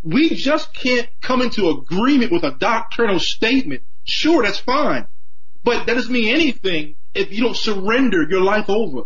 We 0.02 0.30
just 0.30 0.72
can't 0.72 1.08
come 1.20 1.42
into 1.42 1.68
agreement 1.68 2.30
with 2.30 2.44
a 2.44 2.52
doctrinal 2.52 3.18
statement. 3.18 3.82
Sure, 4.04 4.42
that's 4.42 4.58
fine. 4.58 5.08
But 5.66 5.86
that 5.86 5.94
doesn't 5.94 6.12
mean 6.12 6.32
anything 6.32 6.94
if 7.12 7.32
you 7.32 7.42
don't 7.42 7.56
surrender 7.56 8.22
your 8.22 8.40
life 8.40 8.70
over. 8.70 9.02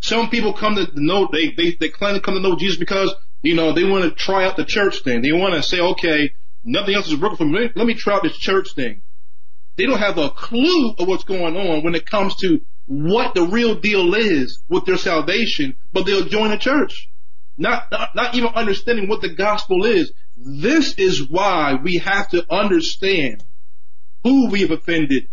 Some 0.00 0.30
people 0.30 0.54
come 0.54 0.76
to 0.76 0.88
know, 0.94 1.28
they, 1.30 1.50
they, 1.50 1.76
they 1.78 1.90
claim 1.90 2.14
to 2.14 2.20
come 2.22 2.32
to 2.34 2.40
know 2.40 2.56
Jesus 2.56 2.78
because, 2.78 3.14
you 3.42 3.54
know, 3.54 3.72
they 3.74 3.84
want 3.84 4.04
to 4.04 4.10
try 4.10 4.46
out 4.46 4.56
the 4.56 4.64
church 4.64 5.00
thing. 5.04 5.20
They 5.20 5.32
want 5.32 5.52
to 5.52 5.62
say, 5.62 5.80
okay, 5.80 6.32
nothing 6.64 6.94
else 6.94 7.08
is 7.08 7.20
working 7.20 7.36
for 7.36 7.44
me. 7.44 7.68
Let 7.74 7.86
me 7.86 7.92
try 7.92 8.14
out 8.14 8.22
this 8.22 8.38
church 8.38 8.68
thing. 8.74 9.02
They 9.76 9.84
don't 9.84 9.98
have 9.98 10.16
a 10.16 10.30
clue 10.30 10.94
of 10.98 11.06
what's 11.06 11.24
going 11.24 11.58
on 11.58 11.84
when 11.84 11.94
it 11.94 12.06
comes 12.06 12.36
to 12.36 12.62
what 12.86 13.34
the 13.34 13.42
real 13.42 13.74
deal 13.74 14.14
is 14.14 14.62
with 14.70 14.86
their 14.86 14.96
salvation, 14.96 15.76
but 15.92 16.06
they'll 16.06 16.24
join 16.24 16.52
a 16.52 16.58
church. 16.58 17.10
Not, 17.58 17.84
not, 17.92 18.14
not 18.14 18.34
even 18.34 18.48
understanding 18.54 19.08
what 19.08 19.20
the 19.20 19.34
gospel 19.34 19.84
is. 19.84 20.10
This 20.38 20.94
is 20.94 21.28
why 21.28 21.74
we 21.74 21.98
have 21.98 22.30
to 22.30 22.46
understand 22.50 23.44
who 24.24 24.50
we 24.50 24.62
have 24.62 24.72
offended 24.72 25.28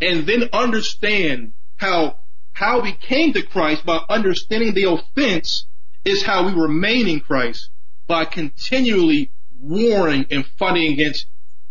and 0.00 0.26
then 0.26 0.48
understand 0.52 1.52
how 1.76 2.20
how 2.52 2.80
we 2.80 2.92
came 2.92 3.32
to 3.32 3.42
Christ 3.42 3.84
by 3.86 4.00
understanding 4.08 4.74
the 4.74 4.84
offense 4.84 5.66
is 6.04 6.22
how 6.22 6.46
we 6.46 6.52
remain 6.52 7.08
in 7.08 7.20
Christ 7.20 7.70
by 8.06 8.24
continually 8.24 9.30
warring 9.58 10.26
and 10.30 10.44
fighting 10.58 10.92
against 10.92 11.26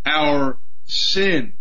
our 0.06 0.58
sin. 0.86 1.54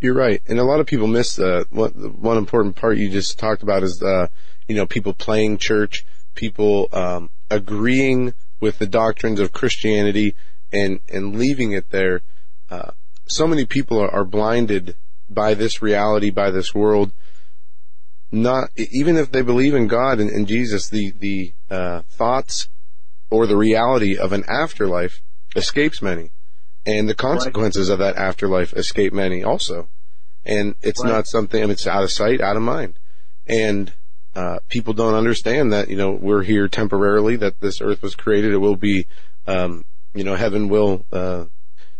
You're 0.00 0.14
right, 0.14 0.40
and 0.46 0.60
a 0.60 0.64
lot 0.64 0.80
of 0.80 0.86
people 0.86 1.08
miss 1.08 1.38
uh, 1.38 1.64
one, 1.70 1.90
one 2.20 2.36
important 2.36 2.76
part 2.76 2.98
you 2.98 3.10
just 3.10 3.38
talked 3.38 3.62
about 3.62 3.82
is 3.82 4.00
uh, 4.00 4.28
you 4.68 4.76
know 4.76 4.86
people 4.86 5.12
playing 5.12 5.58
church, 5.58 6.04
people 6.34 6.88
um, 6.92 7.30
agreeing 7.50 8.34
with 8.60 8.78
the 8.78 8.86
doctrines 8.86 9.40
of 9.40 9.52
Christianity 9.52 10.36
and 10.72 11.00
and 11.08 11.36
leaving 11.36 11.72
it 11.72 11.90
there. 11.90 12.22
Uh, 12.70 12.92
so 13.28 13.46
many 13.46 13.64
people 13.64 14.00
are, 14.00 14.10
are 14.10 14.24
blinded 14.24 14.96
by 15.30 15.54
this 15.54 15.82
reality, 15.82 16.30
by 16.30 16.50
this 16.50 16.74
world. 16.74 17.12
Not 18.30 18.70
even 18.76 19.16
if 19.16 19.32
they 19.32 19.42
believe 19.42 19.74
in 19.74 19.86
God 19.86 20.20
and, 20.20 20.30
and 20.30 20.46
Jesus, 20.46 20.88
the 20.88 21.12
the 21.18 21.54
uh, 21.70 22.02
thoughts 22.10 22.68
or 23.30 23.46
the 23.46 23.56
reality 23.56 24.18
of 24.18 24.32
an 24.32 24.44
afterlife 24.48 25.22
escapes 25.56 26.02
many, 26.02 26.30
and 26.84 27.08
the 27.08 27.14
consequences 27.14 27.88
right. 27.88 27.94
of 27.94 27.98
that 28.00 28.16
afterlife 28.16 28.74
escape 28.74 29.12
many 29.12 29.42
also. 29.42 29.88
And 30.44 30.74
it's 30.82 31.02
right. 31.02 31.10
not 31.10 31.26
something. 31.26 31.62
I 31.62 31.66
mean, 31.66 31.72
it's 31.72 31.86
out 31.86 32.02
of 32.02 32.12
sight, 32.12 32.40
out 32.40 32.56
of 32.56 32.62
mind, 32.62 32.98
and 33.46 33.92
uh, 34.34 34.58
people 34.68 34.92
don't 34.92 35.14
understand 35.14 35.72
that 35.72 35.88
you 35.88 35.96
know 35.96 36.12
we're 36.12 36.42
here 36.42 36.68
temporarily. 36.68 37.36
That 37.36 37.60
this 37.60 37.80
earth 37.80 38.02
was 38.02 38.14
created. 38.14 38.52
It 38.52 38.58
will 38.58 38.76
be, 38.76 39.06
um, 39.46 39.84
you 40.14 40.24
know, 40.24 40.36
heaven 40.36 40.68
will 40.68 41.06
uh, 41.10 41.46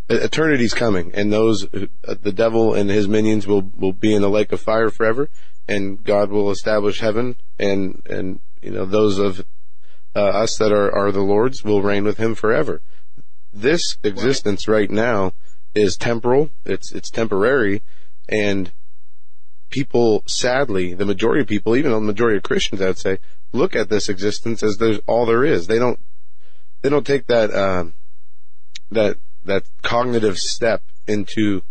eternity's 0.09 0.75
coming, 0.75 1.13
and 1.15 1.33
those 1.33 1.65
uh, 1.65 2.15
the 2.21 2.33
devil 2.33 2.75
and 2.75 2.91
his 2.91 3.09
minions 3.09 3.47
will 3.47 3.71
will 3.77 3.93
be 3.93 4.15
in 4.15 4.23
the 4.23 4.31
lake 4.31 4.53
of 4.53 4.61
fire 4.61 4.91
forever, 4.91 5.29
and 5.69 6.03
God 6.03 6.31
will 6.31 6.51
establish 6.51 7.01
heaven, 7.01 7.37
and 7.59 8.03
and 8.09 8.41
you 8.63 8.71
know 8.71 8.85
those 8.85 9.19
of 9.19 9.45
uh, 10.17 10.21
us 10.21 10.57
that 10.57 10.73
are 10.73 10.95
are 10.95 11.13
the 11.13 11.21
Lord's 11.21 11.63
will 11.63 11.83
reign 11.83 12.05
with 12.05 12.19
Him 12.19 12.35
forever. 12.35 12.81
This 13.53 13.97
existence 14.03 14.67
right 14.67 14.91
now 14.91 15.33
is 15.75 15.97
temporal. 15.97 16.51
It's 16.65 16.93
it's 16.93 17.11
temporary, 17.11 17.83
and 18.29 18.73
people, 19.71 20.23
sadly, 20.27 20.95
the 20.95 21.07
majority 21.07 21.43
of 21.43 21.47
people, 21.47 21.77
even 21.77 21.93
the 21.93 22.01
majority 22.01 22.39
of 22.39 22.43
Christians, 22.43 22.81
I'd 22.81 22.99
say, 22.99 23.19
look 23.53 23.77
at 23.77 23.89
this 23.89 24.09
existence 24.09 24.63
as 24.63 24.79
there's 24.79 25.01
all 25.07 25.27
there 25.27 25.45
is. 25.45 25.67
They 25.67 25.79
don't 25.79 26.01
they 26.83 26.89
don't 26.89 27.07
take 27.07 27.27
that 27.27 27.55
um, 27.55 27.95
that 28.91 29.19
that 29.45 29.65
cognitive 29.83 30.39
step 30.39 30.83
into, 31.07 31.63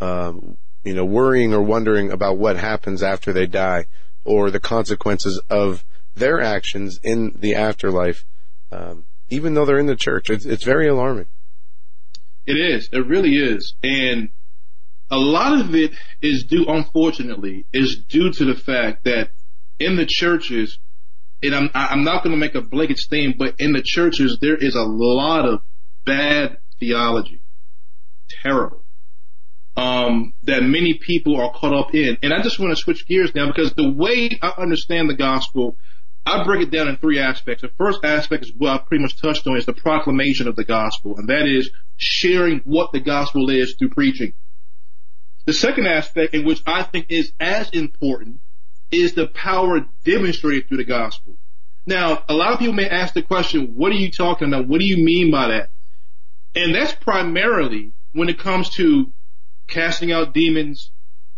um, 0.00 0.56
you 0.84 0.94
know, 0.94 1.04
worrying 1.04 1.54
or 1.54 1.62
wondering 1.62 2.10
about 2.10 2.38
what 2.38 2.56
happens 2.56 3.02
after 3.02 3.32
they 3.32 3.46
die 3.46 3.86
or 4.24 4.50
the 4.50 4.60
consequences 4.60 5.40
of 5.50 5.84
their 6.14 6.40
actions 6.40 6.98
in 7.02 7.36
the 7.38 7.54
afterlife, 7.54 8.24
um, 8.70 9.04
even 9.30 9.54
though 9.54 9.64
they're 9.64 9.78
in 9.78 9.86
the 9.86 9.96
church. 9.96 10.30
It's, 10.30 10.44
it's 10.44 10.64
very 10.64 10.88
alarming. 10.88 11.26
It 12.46 12.54
is. 12.54 12.88
It 12.92 13.06
really 13.06 13.36
is. 13.36 13.74
And 13.82 14.30
a 15.10 15.16
lot 15.18 15.60
of 15.60 15.74
it 15.74 15.92
is 16.20 16.44
due, 16.44 16.66
unfortunately, 16.66 17.66
is 17.72 18.04
due 18.08 18.32
to 18.32 18.44
the 18.44 18.54
fact 18.54 19.04
that 19.04 19.30
in 19.78 19.96
the 19.96 20.06
churches, 20.06 20.78
and 21.42 21.54
I'm, 21.54 21.70
I'm 21.74 22.04
not 22.04 22.24
going 22.24 22.32
to 22.32 22.40
make 22.40 22.54
a 22.54 22.62
blanket 22.62 22.98
statement, 22.98 23.38
but 23.38 23.54
in 23.58 23.72
the 23.72 23.82
churches, 23.82 24.38
there 24.40 24.56
is 24.56 24.74
a 24.74 24.82
lot 24.82 25.46
of 25.46 25.60
bad 26.04 26.58
theology. 26.82 27.40
Terrible. 28.42 28.84
Um, 29.76 30.34
that 30.42 30.62
many 30.62 30.94
people 30.94 31.40
are 31.40 31.52
caught 31.52 31.72
up 31.72 31.94
in. 31.94 32.18
And 32.22 32.34
I 32.34 32.42
just 32.42 32.58
want 32.58 32.76
to 32.76 32.82
switch 32.82 33.06
gears 33.06 33.34
now 33.34 33.46
because 33.46 33.72
the 33.74 33.90
way 33.90 34.38
I 34.42 34.52
understand 34.58 35.08
the 35.08 35.14
gospel, 35.14 35.76
I 36.26 36.44
break 36.44 36.62
it 36.62 36.70
down 36.70 36.88
in 36.88 36.96
three 36.96 37.20
aspects. 37.20 37.62
The 37.62 37.70
first 37.78 38.04
aspect 38.04 38.44
is 38.44 38.52
what 38.56 38.70
I 38.70 38.78
pretty 38.78 39.02
much 39.02 39.20
touched 39.20 39.46
on 39.46 39.56
is 39.56 39.66
the 39.66 39.72
proclamation 39.72 40.48
of 40.48 40.56
the 40.56 40.64
gospel, 40.64 41.16
and 41.16 41.28
that 41.28 41.46
is 41.46 41.70
sharing 41.96 42.60
what 42.64 42.92
the 42.92 43.00
gospel 43.00 43.48
is 43.48 43.74
through 43.78 43.90
preaching. 43.90 44.32
The 45.46 45.52
second 45.52 45.86
aspect, 45.86 46.34
in 46.34 46.44
which 46.44 46.62
I 46.66 46.82
think 46.82 47.06
is 47.08 47.32
as 47.40 47.70
important, 47.70 48.40
is 48.90 49.14
the 49.14 49.26
power 49.26 49.86
demonstrated 50.04 50.68
through 50.68 50.78
the 50.78 50.84
gospel. 50.84 51.36
Now, 51.86 52.22
a 52.28 52.34
lot 52.34 52.52
of 52.52 52.58
people 52.58 52.74
may 52.74 52.88
ask 52.88 53.14
the 53.14 53.22
question, 53.22 53.74
what 53.74 53.90
are 53.90 53.96
you 53.96 54.10
talking 54.10 54.48
about? 54.48 54.68
What 54.68 54.78
do 54.78 54.84
you 54.84 55.04
mean 55.04 55.30
by 55.30 55.48
that? 55.48 55.70
And 56.54 56.74
that's 56.74 56.94
primarily 56.94 57.92
when 58.12 58.28
it 58.28 58.38
comes 58.38 58.70
to 58.70 59.12
casting 59.68 60.12
out 60.12 60.34
demons, 60.34 60.90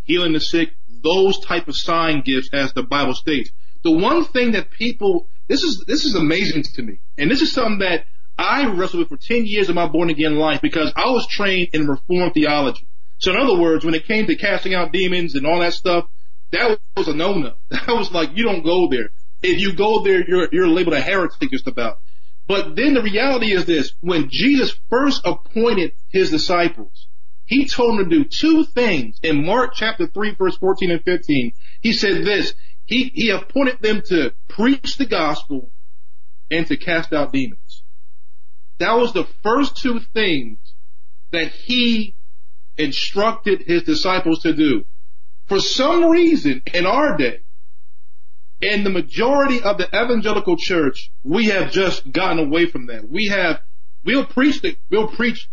healing 0.02 0.32
the 0.32 0.40
sick, 0.40 0.70
those 1.02 1.38
type 1.40 1.68
of 1.68 1.76
sign 1.76 2.22
gifts 2.22 2.50
as 2.52 2.72
the 2.72 2.82
Bible 2.82 3.14
states. 3.14 3.50
The 3.82 3.92
one 3.92 4.24
thing 4.24 4.52
that 4.52 4.70
people, 4.70 5.28
this 5.48 5.62
is, 5.62 5.84
this 5.86 6.04
is 6.04 6.14
amazing 6.14 6.64
to 6.74 6.82
me. 6.82 7.00
And 7.18 7.30
this 7.30 7.42
is 7.42 7.52
something 7.52 7.78
that 7.78 8.06
I 8.36 8.66
wrestled 8.66 9.00
with 9.00 9.08
for 9.08 9.16
10 9.16 9.46
years 9.46 9.68
of 9.68 9.74
my 9.74 9.86
born 9.86 10.10
again 10.10 10.36
life 10.36 10.60
because 10.60 10.92
I 10.96 11.10
was 11.10 11.26
trained 11.28 11.68
in 11.72 11.86
reformed 11.86 12.34
theology. 12.34 12.88
So 13.18 13.30
in 13.30 13.38
other 13.38 13.58
words, 13.58 13.84
when 13.84 13.94
it 13.94 14.06
came 14.06 14.26
to 14.26 14.36
casting 14.36 14.74
out 14.74 14.92
demons 14.92 15.34
and 15.34 15.46
all 15.46 15.60
that 15.60 15.74
stuff, 15.74 16.06
that 16.50 16.78
was 16.96 17.08
a 17.08 17.14
no-no. 17.14 17.54
That 17.70 17.88
was 17.88 18.10
like, 18.12 18.30
you 18.34 18.44
don't 18.44 18.64
go 18.64 18.88
there. 18.88 19.10
If 19.42 19.60
you 19.60 19.74
go 19.74 20.02
there, 20.02 20.26
you're, 20.26 20.48
you're 20.50 20.68
labeled 20.68 20.94
a 20.94 21.00
heretic 21.00 21.50
just 21.50 21.66
about. 21.66 21.98
But 22.46 22.76
then 22.76 22.94
the 22.94 23.02
reality 23.02 23.52
is 23.52 23.64
this, 23.64 23.92
when 24.00 24.28
Jesus 24.30 24.78
first 24.90 25.22
appointed 25.24 25.92
his 26.10 26.30
disciples, 26.30 27.08
he 27.46 27.66
told 27.66 27.98
them 27.98 28.10
to 28.10 28.18
do 28.18 28.24
two 28.24 28.64
things. 28.64 29.18
In 29.22 29.44
Mark 29.44 29.72
chapter 29.74 30.06
3 30.06 30.34
verse 30.34 30.56
14 30.58 30.90
and 30.90 31.02
15, 31.02 31.52
he 31.80 31.92
said 31.92 32.24
this, 32.24 32.54
he, 32.86 33.10
he 33.14 33.30
appointed 33.30 33.80
them 33.80 34.02
to 34.06 34.34
preach 34.48 34.96
the 34.96 35.06
gospel 35.06 35.70
and 36.50 36.66
to 36.66 36.76
cast 36.76 37.12
out 37.12 37.32
demons. 37.32 37.82
That 38.78 38.94
was 38.94 39.12
the 39.12 39.26
first 39.42 39.76
two 39.76 40.00
things 40.12 40.58
that 41.32 41.50
he 41.52 42.14
instructed 42.76 43.62
his 43.66 43.84
disciples 43.84 44.40
to 44.40 44.52
do. 44.52 44.84
For 45.46 45.60
some 45.60 46.04
reason 46.06 46.62
in 46.72 46.86
our 46.86 47.16
day, 47.16 47.40
in 48.60 48.84
the 48.84 48.90
majority 48.90 49.62
of 49.62 49.78
the 49.78 49.88
evangelical 49.88 50.56
church, 50.56 51.10
we 51.22 51.46
have 51.46 51.72
just 51.72 52.10
gotten 52.10 52.38
away 52.38 52.66
from 52.66 52.86
that. 52.86 53.08
We 53.08 53.28
have, 53.28 53.60
we'll 54.04 54.26
preach 54.26 54.62
the, 54.62 54.76
we'll 54.90 55.08
preach, 55.08 55.48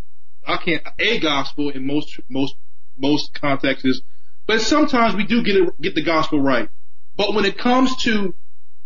I 0.46 0.56
can't, 0.56 0.82
a 0.98 1.20
gospel 1.20 1.70
in 1.70 1.86
most, 1.86 2.20
most, 2.28 2.54
most 2.96 3.34
contexts, 3.34 4.02
but 4.46 4.60
sometimes 4.60 5.14
we 5.14 5.24
do 5.24 5.42
get 5.42 5.56
it, 5.56 5.80
get 5.80 5.94
the 5.94 6.02
gospel 6.02 6.40
right. 6.40 6.68
But 7.16 7.34
when 7.34 7.44
it 7.44 7.58
comes 7.58 7.96
to 8.04 8.34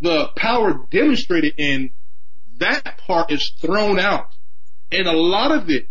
the 0.00 0.28
power 0.36 0.86
demonstrated 0.90 1.54
in, 1.58 1.90
that 2.58 2.98
part 2.98 3.30
is 3.30 3.52
thrown 3.60 3.98
out. 3.98 4.28
And 4.90 5.06
a 5.06 5.12
lot 5.12 5.52
of 5.52 5.70
it 5.70 5.88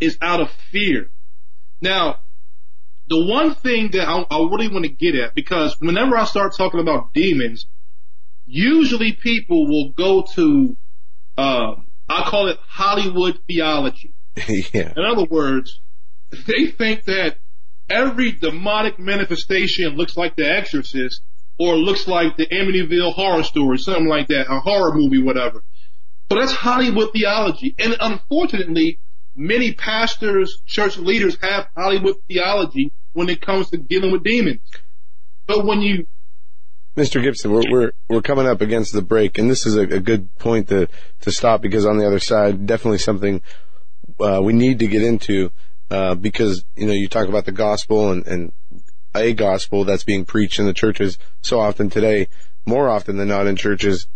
is 0.00 0.18
out 0.20 0.40
of 0.40 0.50
fear. 0.70 1.10
Now, 1.80 2.20
the 3.08 3.24
one 3.24 3.54
thing 3.54 3.90
that 3.92 4.08
I, 4.08 4.26
I 4.30 4.38
really 4.38 4.68
want 4.68 4.84
to 4.84 4.90
get 4.90 5.14
at, 5.14 5.34
because 5.34 5.76
whenever 5.78 6.16
I 6.16 6.24
start 6.24 6.54
talking 6.56 6.80
about 6.80 7.12
demons, 7.14 7.66
usually 8.44 9.12
people 9.12 9.66
will 9.66 9.92
go 9.92 10.24
to, 10.34 10.76
um, 11.38 11.86
I 12.08 12.28
call 12.28 12.48
it 12.48 12.58
Hollywood 12.66 13.38
theology. 13.46 14.14
yeah. 14.48 14.92
In 14.96 15.04
other 15.04 15.24
words, 15.24 15.80
they 16.30 16.66
think 16.66 17.04
that 17.04 17.38
every 17.88 18.32
demonic 18.32 18.98
manifestation 18.98 19.96
looks 19.96 20.16
like 20.16 20.36
The 20.36 20.50
Exorcist 20.50 21.22
or 21.58 21.76
looks 21.76 22.06
like 22.06 22.36
the 22.36 22.46
Amityville 22.46 23.14
horror 23.14 23.42
story, 23.42 23.78
something 23.78 24.08
like 24.08 24.28
that, 24.28 24.46
a 24.50 24.60
horror 24.60 24.94
movie, 24.94 25.22
whatever. 25.22 25.62
But 26.28 26.40
that's 26.40 26.52
Hollywood 26.52 27.12
theology. 27.12 27.74
And 27.78 27.96
unfortunately, 28.00 28.98
many 29.36 29.72
pastors, 29.72 30.62
church 30.66 30.96
leaders 30.96 31.36
have 31.42 31.68
Hollywood 31.76 32.16
theology 32.28 32.92
when 33.12 33.28
it 33.28 33.40
comes 33.40 33.70
to 33.70 33.76
dealing 33.76 34.10
with 34.10 34.24
demons. 34.24 34.60
But 35.46 35.64
when 35.64 35.82
you 35.82 36.06
Mr. 36.96 37.22
Gibson, 37.22 37.52
we're, 37.52 37.70
we're, 37.70 37.92
we're 38.08 38.22
coming 38.22 38.46
up 38.46 38.62
against 38.62 38.94
the 38.94 39.02
break, 39.02 39.36
and 39.36 39.50
this 39.50 39.66
is 39.66 39.76
a, 39.76 39.82
a 39.82 40.00
good 40.00 40.34
point 40.36 40.68
to, 40.68 40.88
to 41.20 41.30
stop 41.30 41.60
because 41.60 41.84
on 41.84 41.98
the 41.98 42.06
other 42.06 42.18
side, 42.18 42.66
definitely 42.66 42.96
something, 42.98 43.42
uh, 44.18 44.40
we 44.42 44.54
need 44.54 44.78
to 44.78 44.86
get 44.86 45.02
into, 45.02 45.52
uh, 45.90 46.14
because, 46.14 46.64
you 46.74 46.86
know, 46.86 46.94
you 46.94 47.06
talk 47.06 47.28
about 47.28 47.44
the 47.44 47.52
gospel 47.52 48.12
and, 48.12 48.26
and 48.26 48.52
a 49.14 49.34
gospel 49.34 49.84
that's 49.84 50.04
being 50.04 50.24
preached 50.24 50.58
in 50.58 50.64
the 50.64 50.72
churches 50.72 51.18
so 51.42 51.60
often 51.60 51.90
today, 51.90 52.28
more 52.64 52.88
often 52.88 53.18
than 53.18 53.28
not 53.28 53.46
in 53.46 53.56
churches, 53.56 54.08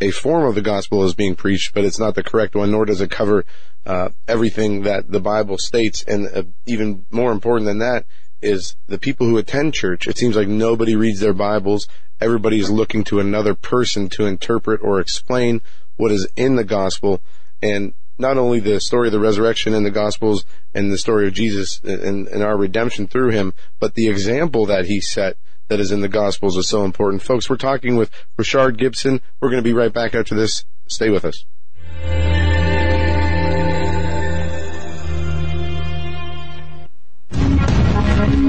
a 0.00 0.10
form 0.10 0.44
of 0.44 0.54
the 0.54 0.62
gospel 0.62 1.04
is 1.04 1.14
being 1.14 1.34
preached, 1.34 1.74
but 1.74 1.84
it's 1.84 1.98
not 1.98 2.14
the 2.14 2.22
correct 2.22 2.54
one, 2.54 2.70
nor 2.70 2.84
does 2.84 3.00
it 3.00 3.10
cover 3.10 3.44
uh, 3.84 4.10
everything 4.26 4.82
that 4.82 5.10
the 5.10 5.20
Bible 5.20 5.58
states. 5.58 6.02
And 6.04 6.28
uh, 6.28 6.42
even 6.66 7.06
more 7.10 7.32
important 7.32 7.66
than 7.66 7.78
that 7.78 8.06
is 8.40 8.76
the 8.86 8.98
people 8.98 9.26
who 9.26 9.38
attend 9.38 9.74
church. 9.74 10.06
It 10.06 10.18
seems 10.18 10.36
like 10.36 10.48
nobody 10.48 10.94
reads 10.94 11.20
their 11.20 11.32
Bibles. 11.32 11.88
Everybody 12.20 12.60
is 12.60 12.70
looking 12.70 13.04
to 13.04 13.20
another 13.20 13.54
person 13.54 14.08
to 14.10 14.26
interpret 14.26 14.80
or 14.82 15.00
explain 15.00 15.60
what 15.96 16.12
is 16.12 16.28
in 16.36 16.56
the 16.56 16.64
gospel. 16.64 17.20
And 17.60 17.94
not 18.18 18.36
only 18.36 18.60
the 18.60 18.80
story 18.80 19.08
of 19.08 19.12
the 19.12 19.20
resurrection 19.20 19.74
in 19.74 19.84
the 19.84 19.90
Gospels 19.90 20.44
and 20.74 20.90
the 20.90 20.98
story 20.98 21.28
of 21.28 21.34
Jesus 21.34 21.80
and, 21.84 22.26
and, 22.26 22.42
our 22.42 22.56
redemption 22.56 23.06
through 23.06 23.30
him, 23.30 23.54
but 23.78 23.94
the 23.94 24.08
example 24.08 24.66
that 24.66 24.86
he 24.86 25.00
set 25.00 25.36
that 25.68 25.80
is 25.80 25.92
in 25.92 26.00
the 26.00 26.08
Gospels 26.08 26.56
is 26.56 26.68
so 26.68 26.84
important. 26.84 27.22
Folks, 27.22 27.48
we're 27.48 27.56
talking 27.56 27.96
with 27.96 28.10
Rashard 28.38 28.76
Gibson. 28.76 29.20
We're 29.40 29.50
going 29.50 29.62
to 29.62 29.68
be 29.68 29.74
right 29.74 29.92
back 29.92 30.14
after 30.14 30.34
this. 30.34 30.64
Stay 30.86 31.10
with 31.10 31.24
us. 31.24 31.44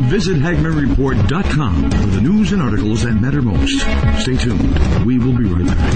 Visit 0.10 0.38
HagmannReport.com 0.38 1.92
for 1.92 2.08
the 2.08 2.22
news 2.22 2.52
and 2.52 2.64
articles 2.64 3.04
that 3.04 3.14
matter 3.14 3.44
most. 3.44 3.80
Stay 4.22 4.36
tuned. 4.36 5.06
We 5.06 5.20
will 5.20 5.38
be 5.38 5.44
right 5.44 5.68
back. 5.68 5.94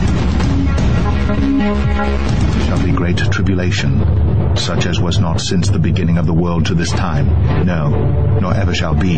Shall 2.68 2.84
be 2.84 2.92
great 2.92 3.18
tribulation, 3.18 4.56
such 4.56 4.86
as 4.86 5.00
was 5.00 5.18
not 5.18 5.42
since 5.42 5.70
the 5.70 5.80
beginning 5.80 6.20
of 6.20 6.28
the 6.28 6.34
world 6.34 6.68
to 6.68 6.76
this 6.76 6.92
time, 6.92 7.66
no, 7.66 8.40
nor 8.40 8.54
ever 8.54 8.76
shall 8.76 8.94
be 8.94 9.18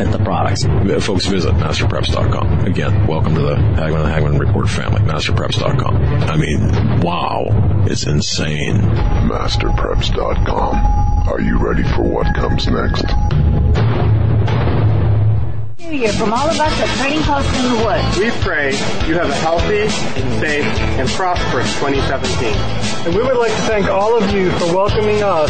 at 0.00 0.12
the 0.12 0.18
products. 0.18 0.64
Folks, 1.04 1.26
visit 1.26 1.52
masterpreps.com. 1.54 2.66
Again, 2.66 3.04
welcome 3.06 3.34
to 3.34 3.40
the 3.40 3.56
Hagmann 3.56 4.04
and 4.04 4.08
Hagmann 4.08 4.38
Report 4.38 4.68
family. 4.68 5.00
Masterpreps.com. 5.02 5.96
I 5.96 6.36
mean, 6.36 7.00
wow, 7.00 7.46
it's 7.86 8.06
insane. 8.06 8.76
Masterpreps.com. 8.76 11.28
Are 11.28 11.40
you 11.40 11.58
ready 11.58 11.82
for 11.82 12.02
what 12.02 12.32
comes 12.34 12.68
next? 12.68 13.04
New 15.78 15.92
Year 15.92 16.12
from 16.14 16.32
all 16.32 16.50
of 16.50 16.58
us 16.58 16.80
at 16.80 16.98
Trading 16.98 17.22
Post 17.22 17.46
in 17.54 17.62
the 17.62 17.84
Woods. 17.86 18.18
We 18.18 18.30
pray 18.42 18.72
you 19.06 19.14
have 19.14 19.30
a 19.30 19.34
healthy, 19.46 19.88
safe, 20.40 20.64
and 20.98 21.08
prosperous 21.10 21.72
2017. 21.78 22.50
And 23.06 23.14
we 23.14 23.22
would 23.22 23.36
like 23.36 23.52
to 23.52 23.62
thank 23.62 23.86
all 23.86 24.18
of 24.18 24.28
you 24.34 24.50
for 24.58 24.74
welcoming 24.74 25.22
us 25.22 25.48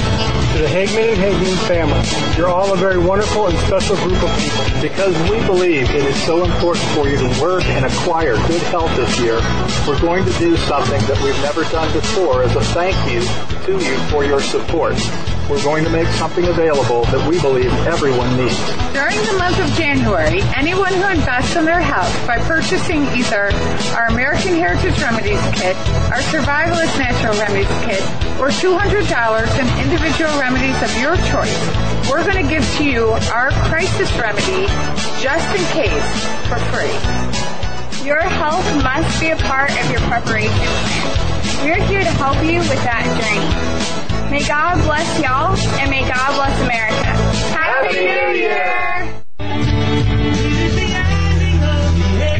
to 0.52 0.58
the 0.58 0.68
Hagmann 0.68 1.08
and 1.08 1.18
Hagmann 1.18 1.56
family. 1.66 2.36
You're 2.36 2.50
all 2.50 2.74
a 2.74 2.76
very 2.76 2.98
wonderful 2.98 3.46
and 3.46 3.56
special 3.60 3.96
group 3.96 4.22
of 4.22 4.28
people. 4.36 4.64
Because 4.82 5.16
we 5.30 5.40
believe 5.46 5.88
it 5.88 6.04
is 6.04 6.22
so 6.24 6.44
important 6.44 6.84
for 6.92 7.08
you 7.08 7.16
to 7.16 7.40
work 7.40 7.64
and 7.64 7.86
acquire 7.86 8.36
good 8.48 8.62
health 8.68 8.94
this 8.96 9.18
year, 9.20 9.40
we're 9.88 9.98
going 9.98 10.26
to 10.26 10.38
do 10.38 10.58
something 10.68 11.00
that 11.08 11.18
we've 11.24 11.40
never 11.40 11.64
done 11.72 11.90
before 11.94 12.42
as 12.42 12.54
a 12.54 12.62
thank 12.76 12.96
you 13.10 13.24
to 13.64 13.82
you 13.82 13.96
for 14.10 14.26
your 14.26 14.42
support. 14.42 14.94
We're 15.48 15.62
going 15.64 15.82
to 15.82 15.90
make 15.90 16.06
something 16.20 16.44
available 16.44 17.04
that 17.08 17.24
we 17.28 17.40
believe 17.40 17.72
everyone 17.88 18.28
needs. 18.36 18.60
During 18.92 19.16
the 19.24 19.36
month 19.40 19.56
of 19.56 19.68
January, 19.80 20.44
anyone 20.52 20.92
who 20.92 21.08
invests 21.08 21.56
in 21.56 21.64
their 21.64 21.80
health 21.80 22.12
by 22.26 22.36
purchasing 22.44 23.08
either 23.16 23.48
our 23.96 24.12
American 24.12 24.52
Heritage 24.60 25.00
Remedies 25.00 25.40
Kit, 25.56 25.76
our 26.12 26.20
Survivalist 26.28 26.92
Natural 27.00 27.32
Remedies 27.40 27.72
Kit, 27.88 28.04
or 28.36 28.52
$200 28.52 29.08
in 29.56 29.66
individual 29.80 30.32
remedies 30.36 30.76
of 30.84 30.92
your 31.00 31.16
choice, 31.32 31.56
we're 32.12 32.24
going 32.28 32.44
to 32.44 32.48
give 32.48 32.64
to 32.76 32.84
you 32.84 33.08
our 33.32 33.48
crisis 33.72 34.12
remedy 34.20 34.68
just 35.24 35.48
in 35.56 35.64
case 35.72 36.08
for 36.44 36.60
free. 36.68 36.92
Your 38.04 38.20
health 38.20 38.64
must 38.84 39.20
be 39.20 39.30
a 39.30 39.36
part 39.48 39.70
of 39.72 39.90
your 39.90 40.00
preparation 40.12 40.52
plan. 40.52 41.64
We're 41.64 41.84
here 41.88 42.04
to 42.04 42.14
help 42.20 42.36
you 42.44 42.60
with 42.60 42.80
that 42.84 43.04
journey. 43.16 43.97
May 44.30 44.46
God 44.46 44.84
bless 44.84 45.22
y'all 45.22 45.56
and 45.80 45.90
may 45.90 46.06
God 46.06 46.34
bless 46.36 46.60
America. 46.60 47.12
Happy, 47.56 47.98
New 47.98 48.38
Year! 48.38 49.17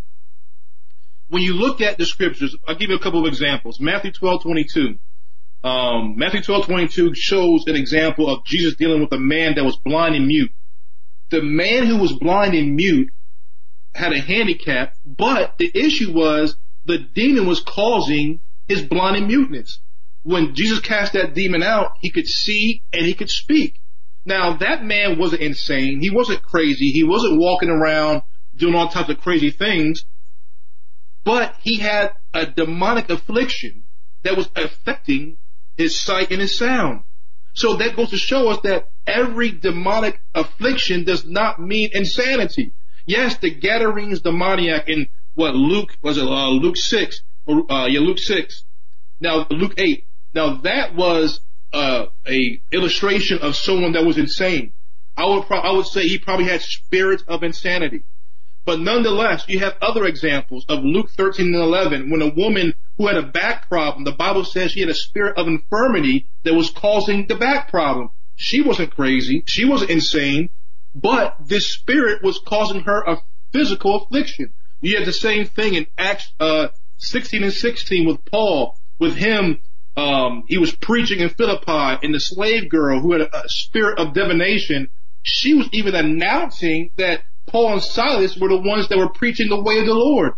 When 1.28 1.42
you 1.42 1.54
look 1.54 1.80
at 1.80 1.98
the 1.98 2.06
scriptures, 2.06 2.56
I'll 2.66 2.76
give 2.76 2.90
you 2.90 2.96
a 2.96 3.00
couple 3.00 3.20
of 3.20 3.26
examples. 3.26 3.80
Matthew 3.80 4.12
12, 4.12 4.42
22. 4.42 4.98
Um, 5.64 6.14
Matthew 6.16 6.42
12, 6.42 6.66
22 6.66 7.14
shows 7.14 7.64
an 7.66 7.74
example 7.74 8.30
of 8.32 8.44
Jesus 8.44 8.76
dealing 8.76 9.00
with 9.00 9.12
a 9.12 9.18
man 9.18 9.54
that 9.56 9.64
was 9.64 9.76
blind 9.76 10.14
and 10.14 10.26
mute. 10.26 10.52
The 11.30 11.42
man 11.42 11.86
who 11.86 11.96
was 11.96 12.12
blind 12.12 12.54
and 12.54 12.76
mute 12.76 13.10
had 13.92 14.12
a 14.12 14.20
handicap, 14.20 14.94
but 15.04 15.58
the 15.58 15.70
issue 15.74 16.12
was 16.12 16.56
the 16.84 16.98
demon 16.98 17.46
was 17.46 17.60
causing 17.60 18.40
his 18.68 18.82
blind 18.82 19.16
and 19.16 19.26
muteness. 19.26 19.80
When 20.22 20.54
Jesus 20.54 20.80
cast 20.80 21.14
that 21.14 21.34
demon 21.34 21.62
out, 21.62 21.92
he 22.00 22.10
could 22.10 22.26
see 22.26 22.82
and 22.92 23.04
he 23.04 23.14
could 23.14 23.30
speak. 23.30 23.80
Now 24.26 24.56
that 24.56 24.84
man 24.84 25.18
wasn't 25.18 25.42
insane. 25.42 26.00
He 26.00 26.10
wasn't 26.10 26.42
crazy. 26.42 26.90
He 26.90 27.04
wasn't 27.04 27.38
walking 27.38 27.70
around 27.70 28.22
doing 28.54 28.74
all 28.74 28.88
types 28.88 29.08
of 29.08 29.20
crazy 29.20 29.50
things, 29.50 30.04
but 31.24 31.54
he 31.62 31.78
had 31.78 32.12
a 32.34 32.44
demonic 32.44 33.08
affliction 33.08 33.84
that 34.24 34.36
was 34.36 34.48
affecting 34.56 35.38
his 35.76 35.98
sight 36.00 36.32
and 36.32 36.40
his 36.40 36.58
sound. 36.58 37.04
So 37.54 37.76
that 37.76 37.96
goes 37.96 38.10
to 38.10 38.16
show 38.16 38.48
us 38.50 38.58
that 38.64 38.90
every 39.06 39.52
demonic 39.52 40.20
affliction 40.34 41.04
does 41.04 41.24
not 41.24 41.60
mean 41.60 41.90
insanity. 41.92 42.74
Yes, 43.06 43.38
the 43.38 43.50
Gadarenes 43.50 44.20
demoniac 44.20 44.88
in 44.88 45.06
what 45.34 45.54
Luke 45.54 45.96
was 46.02 46.18
it 46.18 46.26
uh, 46.26 46.48
Luke 46.48 46.76
six 46.76 47.22
or 47.46 47.70
uh, 47.70 47.86
yeah 47.86 48.00
Luke 48.00 48.18
six. 48.18 48.64
Now 49.20 49.46
Luke 49.50 49.74
eight. 49.78 50.06
Now 50.34 50.56
that 50.62 50.96
was 50.96 51.40
uh, 51.76 52.06
a 52.26 52.62
illustration 52.72 53.38
of 53.42 53.54
someone 53.54 53.92
that 53.92 54.06
was 54.06 54.16
insane. 54.16 54.72
I 55.16 55.26
would 55.26 55.44
pro- 55.46 55.58
I 55.58 55.72
would 55.72 55.86
say 55.86 56.08
he 56.08 56.18
probably 56.18 56.46
had 56.46 56.62
spirits 56.62 57.22
of 57.28 57.42
insanity. 57.42 58.04
But 58.64 58.80
nonetheless, 58.80 59.44
you 59.46 59.60
have 59.60 59.76
other 59.80 60.06
examples 60.06 60.64
of 60.68 60.82
Luke 60.82 61.10
13 61.10 61.46
and 61.46 61.54
11 61.54 62.10
when 62.10 62.22
a 62.22 62.34
woman 62.34 62.74
who 62.96 63.06
had 63.06 63.16
a 63.16 63.22
back 63.22 63.68
problem, 63.68 64.04
the 64.04 64.12
Bible 64.12 64.44
says 64.44 64.72
she 64.72 64.80
had 64.80 64.88
a 64.88 64.94
spirit 64.94 65.36
of 65.36 65.46
infirmity 65.46 66.26
that 66.44 66.54
was 66.54 66.70
causing 66.70 67.26
the 67.26 67.36
back 67.36 67.70
problem. 67.70 68.10
She 68.34 68.62
wasn't 68.62 68.94
crazy. 68.94 69.44
She 69.46 69.66
wasn't 69.66 69.90
insane, 69.90 70.50
but 70.94 71.36
this 71.46 71.72
spirit 71.72 72.22
was 72.22 72.40
causing 72.44 72.80
her 72.80 73.02
a 73.02 73.18
physical 73.52 74.02
affliction. 74.02 74.52
You 74.80 74.96
have 74.96 75.06
the 75.06 75.12
same 75.12 75.44
thing 75.44 75.74
in 75.74 75.86
Acts, 75.96 76.32
uh, 76.40 76.68
16 76.96 77.44
and 77.44 77.52
16 77.52 78.06
with 78.06 78.24
Paul, 78.24 78.78
with 78.98 79.14
him 79.14 79.60
um, 79.96 80.44
he 80.46 80.58
was 80.58 80.74
preaching 80.74 81.20
in 81.20 81.30
Philippi, 81.30 82.04
and 82.04 82.14
the 82.14 82.20
slave 82.20 82.68
girl 82.68 83.00
who 83.00 83.12
had 83.12 83.22
a, 83.22 83.44
a 83.44 83.48
spirit 83.48 83.98
of 83.98 84.12
divination, 84.12 84.88
she 85.22 85.54
was 85.54 85.68
even 85.72 85.94
announcing 85.94 86.90
that 86.96 87.22
Paul 87.46 87.74
and 87.74 87.82
Silas 87.82 88.36
were 88.36 88.48
the 88.48 88.60
ones 88.60 88.88
that 88.88 88.98
were 88.98 89.08
preaching 89.08 89.48
the 89.48 89.60
way 89.60 89.78
of 89.78 89.86
the 89.86 89.94
Lord. 89.94 90.32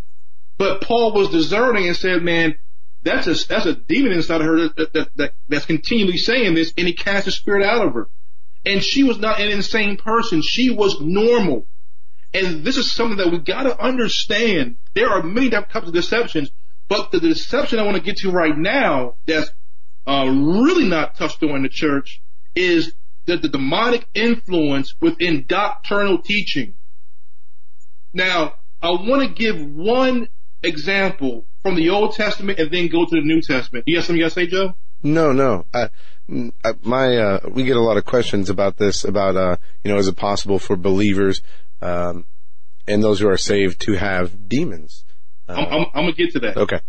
But 0.59 0.83
Paul 0.83 1.13
was 1.13 1.31
discerning 1.31 1.87
and 1.87 1.97
said, 1.97 2.23
"Man, 2.23 2.55
that's 3.03 3.27
a 3.27 3.35
that's 3.49 3.67
a 3.67 3.75
demon 3.75 4.13
inside 4.13 4.41
of 4.41 4.47
her 4.47 4.69
that, 4.69 4.93
that, 4.93 5.09
that 5.17 5.33
that's 5.49 5.67
continually 5.67 6.19
saying 6.19 6.55
this," 6.55 6.73
and 6.77 6.87
he 6.87 6.95
cast 6.95 7.25
the 7.25 7.31
spirit 7.33 7.65
out 7.65 7.87
of 7.87 7.95
her. 7.95 8.09
And 8.65 8.83
she 8.83 9.03
was 9.03 9.19
not 9.19 9.41
an 9.41 9.51
insane 9.51 9.97
person; 9.97 10.43
she 10.43 10.71
was 10.71 11.01
normal. 11.01 11.67
And 12.35 12.65
this 12.65 12.77
is 12.77 12.93
something 12.93 13.19
that 13.19 13.31
we 13.31 13.39
gotta 13.39 13.81
understand. 13.81 14.77
There 14.95 15.09
are 15.09 15.23
many 15.23 15.49
different 15.49 15.71
types 15.71 15.89
of 15.89 15.95
deceptions, 15.95 16.51
but 16.89 17.13
the 17.13 17.21
deception 17.21 17.79
I 17.79 17.85
want 17.85 17.97
to 17.97 18.03
get 18.03 18.17
to 18.19 18.31
right 18.31 18.57
now 18.57 19.17
that's 19.27 19.51
uh, 20.07 20.27
really 20.27 20.89
not 20.89 21.17
touched 21.17 21.43
on 21.43 21.57
in 21.57 21.63
the 21.63 21.69
church 21.69 22.23
is 22.55 22.95
that 23.27 23.43
the 23.43 23.49
demonic 23.49 24.07
influence 24.15 24.95
within 25.01 25.45
doctrinal 25.47 26.21
teaching. 26.23 26.75
Now, 28.15 28.55
I 28.81 28.91
want 28.91 29.23
to 29.23 29.35
give 29.35 29.63
one 29.63 30.29
example 30.63 31.45
from 31.63 31.77
the 31.77 31.91
Old 31.91 32.15
Testament 32.15 32.59
and 32.59 32.71
then 32.71 32.89
go 32.89 33.05
to 33.05 33.11
the 33.11 33.23
New 33.23 33.43
Testament. 33.43 33.85
You 33.87 33.97
have 33.97 34.07
something 34.07 34.19
you 34.19 34.25
got 34.25 34.31
to 34.31 34.35
say, 34.35 34.47
Joe? 34.47 34.75
No, 35.03 35.33
no. 35.33 35.67
I, 35.75 35.91
I, 36.65 36.73
my, 36.83 37.17
uh, 37.17 37.41
we 37.51 37.65
get 37.65 37.77
a 37.77 37.83
lot 37.83 37.97
of 37.99 38.05
questions 38.05 38.49
about 38.49 38.79
this, 38.79 39.05
about, 39.05 39.37
uh, 39.37 39.57
you 39.85 39.93
know, 39.93 39.99
is 39.99 40.09
it 40.09 40.17
possible 40.17 40.59
for 40.59 40.77
believers, 40.77 41.43
um, 41.83 42.27
and 42.87 43.03
those 43.03 43.21
who 43.21 43.29
are 43.29 43.37
saved 43.37 43.81
to 43.83 43.93
have 43.93 44.49
demons? 44.49 45.05
Uh, 45.49 45.53
I'm, 45.53 45.67
I'm, 45.67 45.87
I'm, 45.95 46.03
gonna 46.03 46.13
get 46.13 46.33
to 46.33 46.41
that. 46.41 46.57
Okay. 46.57 46.81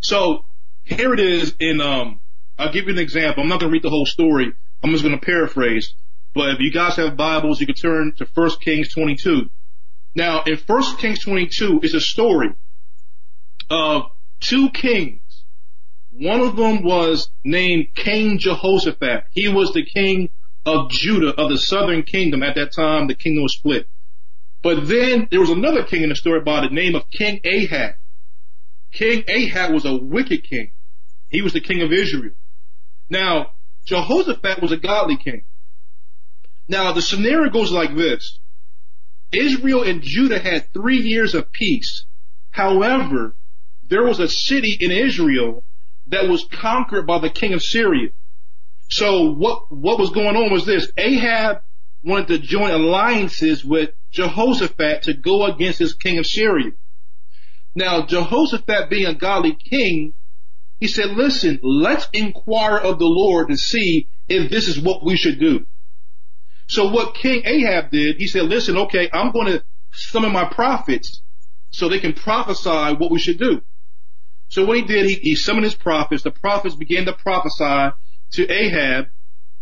So, 0.00 0.44
here 0.84 1.12
it 1.12 1.20
is 1.20 1.54
in, 1.58 1.80
um, 1.80 2.20
I'll 2.58 2.72
give 2.72 2.86
you 2.86 2.92
an 2.92 2.98
example. 2.98 3.42
I'm 3.42 3.48
not 3.48 3.60
gonna 3.60 3.72
read 3.72 3.82
the 3.82 3.90
whole 3.90 4.06
story. 4.06 4.52
I'm 4.82 4.92
just 4.92 5.02
gonna 5.02 5.18
paraphrase. 5.18 5.94
But 6.34 6.50
if 6.50 6.60
you 6.60 6.70
guys 6.70 6.96
have 6.96 7.16
Bibles, 7.16 7.60
you 7.60 7.66
can 7.66 7.74
turn 7.74 8.12
to 8.18 8.26
1 8.34 8.50
Kings 8.60 8.92
22. 8.92 9.48
Now, 10.14 10.42
in 10.44 10.58
1 10.58 10.96
Kings 10.96 11.20
22 11.20 11.80
is 11.82 11.94
a 11.94 12.00
story 12.00 12.50
of 13.70 14.10
two 14.40 14.70
kings. 14.70 15.20
One 16.12 16.40
of 16.40 16.56
them 16.56 16.82
was 16.82 17.30
named 17.44 17.88
King 17.94 18.38
Jehoshaphat. 18.38 19.24
He 19.32 19.48
was 19.48 19.72
the 19.72 19.84
king 19.84 20.30
of 20.64 20.90
Judah, 20.90 21.34
of 21.34 21.50
the 21.50 21.58
southern 21.58 22.02
kingdom. 22.02 22.42
At 22.42 22.54
that 22.54 22.72
time, 22.72 23.06
the 23.06 23.14
kingdom 23.14 23.42
was 23.42 23.54
split. 23.54 23.88
But 24.62 24.88
then 24.88 25.28
there 25.30 25.40
was 25.40 25.50
another 25.50 25.84
king 25.84 26.02
in 26.02 26.08
the 26.08 26.16
story 26.16 26.40
by 26.40 26.60
the 26.62 26.74
name 26.74 26.94
of 26.94 27.08
King 27.10 27.40
Ahab. 27.44 27.94
King 28.92 29.24
Ahab 29.28 29.72
was 29.72 29.84
a 29.84 29.96
wicked 29.96 30.44
king. 30.48 30.70
He 31.28 31.42
was 31.42 31.52
the 31.52 31.60
king 31.60 31.82
of 31.82 31.92
Israel. 31.92 32.34
Now, 33.10 33.52
Jehoshaphat 33.86 34.62
was 34.62 34.72
a 34.72 34.76
godly 34.76 35.16
king. 35.16 35.44
Now, 36.68 36.92
the 36.92 37.02
scenario 37.02 37.50
goes 37.50 37.70
like 37.70 37.94
this. 37.94 38.40
Israel 39.32 39.82
and 39.82 40.02
Judah 40.02 40.38
had 40.38 40.72
three 40.72 40.98
years 40.98 41.34
of 41.34 41.52
peace. 41.52 42.06
However, 42.50 43.36
there 43.88 44.04
was 44.04 44.18
a 44.18 44.28
city 44.28 44.76
in 44.80 44.90
Israel 44.90 45.64
that 46.08 46.28
was 46.28 46.46
conquered 46.50 47.06
by 47.06 47.18
the 47.18 47.30
king 47.30 47.52
of 47.52 47.62
Syria. 47.62 48.10
So 48.88 49.32
what, 49.32 49.70
what 49.70 49.98
was 49.98 50.10
going 50.10 50.36
on 50.36 50.52
was 50.52 50.64
this. 50.64 50.90
Ahab 50.96 51.58
wanted 52.06 52.28
to 52.28 52.38
join 52.38 52.70
alliances 52.70 53.64
with 53.64 53.90
Jehoshaphat 54.12 55.02
to 55.02 55.14
go 55.14 55.44
against 55.44 55.78
his 55.78 55.94
king 55.94 56.18
of 56.18 56.26
Syria. 56.26 56.70
Now, 57.74 58.06
Jehoshaphat 58.06 58.88
being 58.88 59.06
a 59.06 59.14
godly 59.14 59.54
king, 59.54 60.14
he 60.78 60.88
said, 60.88 61.10
listen, 61.10 61.58
let's 61.62 62.08
inquire 62.12 62.78
of 62.78 62.98
the 62.98 63.06
Lord 63.06 63.48
to 63.48 63.56
see 63.56 64.08
if 64.28 64.50
this 64.50 64.68
is 64.68 64.80
what 64.80 65.04
we 65.04 65.16
should 65.16 65.40
do. 65.40 65.66
So 66.68 66.88
what 66.90 67.14
King 67.14 67.42
Ahab 67.44 67.90
did, 67.90 68.16
he 68.16 68.26
said, 68.26 68.44
listen, 68.44 68.76
okay, 68.76 69.08
I'm 69.12 69.32
going 69.32 69.52
to 69.52 69.64
summon 69.92 70.32
my 70.32 70.44
prophets 70.44 71.22
so 71.70 71.88
they 71.88 72.00
can 72.00 72.12
prophesy 72.12 72.94
what 72.94 73.10
we 73.10 73.18
should 73.18 73.38
do. 73.38 73.62
So 74.48 74.64
what 74.64 74.76
he 74.76 74.82
did, 74.84 75.06
he, 75.06 75.14
he 75.14 75.34
summoned 75.34 75.64
his 75.64 75.74
prophets. 75.74 76.22
The 76.22 76.30
prophets 76.30 76.76
began 76.76 77.06
to 77.06 77.12
prophesy 77.12 77.94
to 78.32 78.52
Ahab 78.52 79.06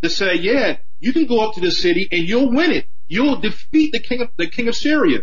to 0.01 0.09
say, 0.09 0.35
yeah, 0.35 0.77
you 0.99 1.13
can 1.13 1.27
go 1.27 1.47
up 1.47 1.55
to 1.55 1.61
the 1.61 1.71
city 1.71 2.07
and 2.11 2.27
you'll 2.27 2.51
win 2.51 2.71
it. 2.71 2.87
You'll 3.07 3.39
defeat 3.39 3.91
the 3.91 3.99
king 3.99 4.21
of, 4.21 4.29
the 4.37 4.47
king 4.47 4.67
of 4.67 4.75
Syria. 4.75 5.19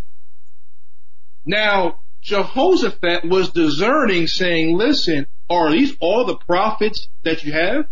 Now, 1.45 2.01
Jehoshaphat 2.23 3.25
was 3.25 3.51
discerning 3.51 4.29
saying, 4.29 4.77
listen, 4.77 5.27
are 5.51 5.71
these 5.71 5.97
all 6.01 6.25
the 6.25 6.37
prophets 6.37 7.09
that 7.25 7.43
you 7.43 7.53
have? 7.53 7.87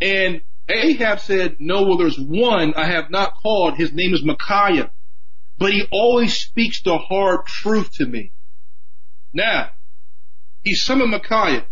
And 0.00 0.40
Ahab 0.68 1.20
said, 1.20 1.56
no, 1.60 1.84
well, 1.84 1.96
there's 1.96 2.18
one 2.18 2.74
I 2.74 2.86
have 2.86 3.10
not 3.10 3.34
called. 3.34 3.76
His 3.76 3.92
name 3.92 4.12
is 4.12 4.24
Micaiah, 4.24 4.90
but 5.56 5.72
he 5.72 5.86
always 5.90 6.36
speaks 6.36 6.82
the 6.82 6.98
hard 6.98 7.46
truth 7.46 7.92
to 7.94 8.06
me. 8.06 8.32
Now, 9.32 9.70
he 10.62 10.74
summoned 10.74 11.12
Micaiah. 11.12 11.66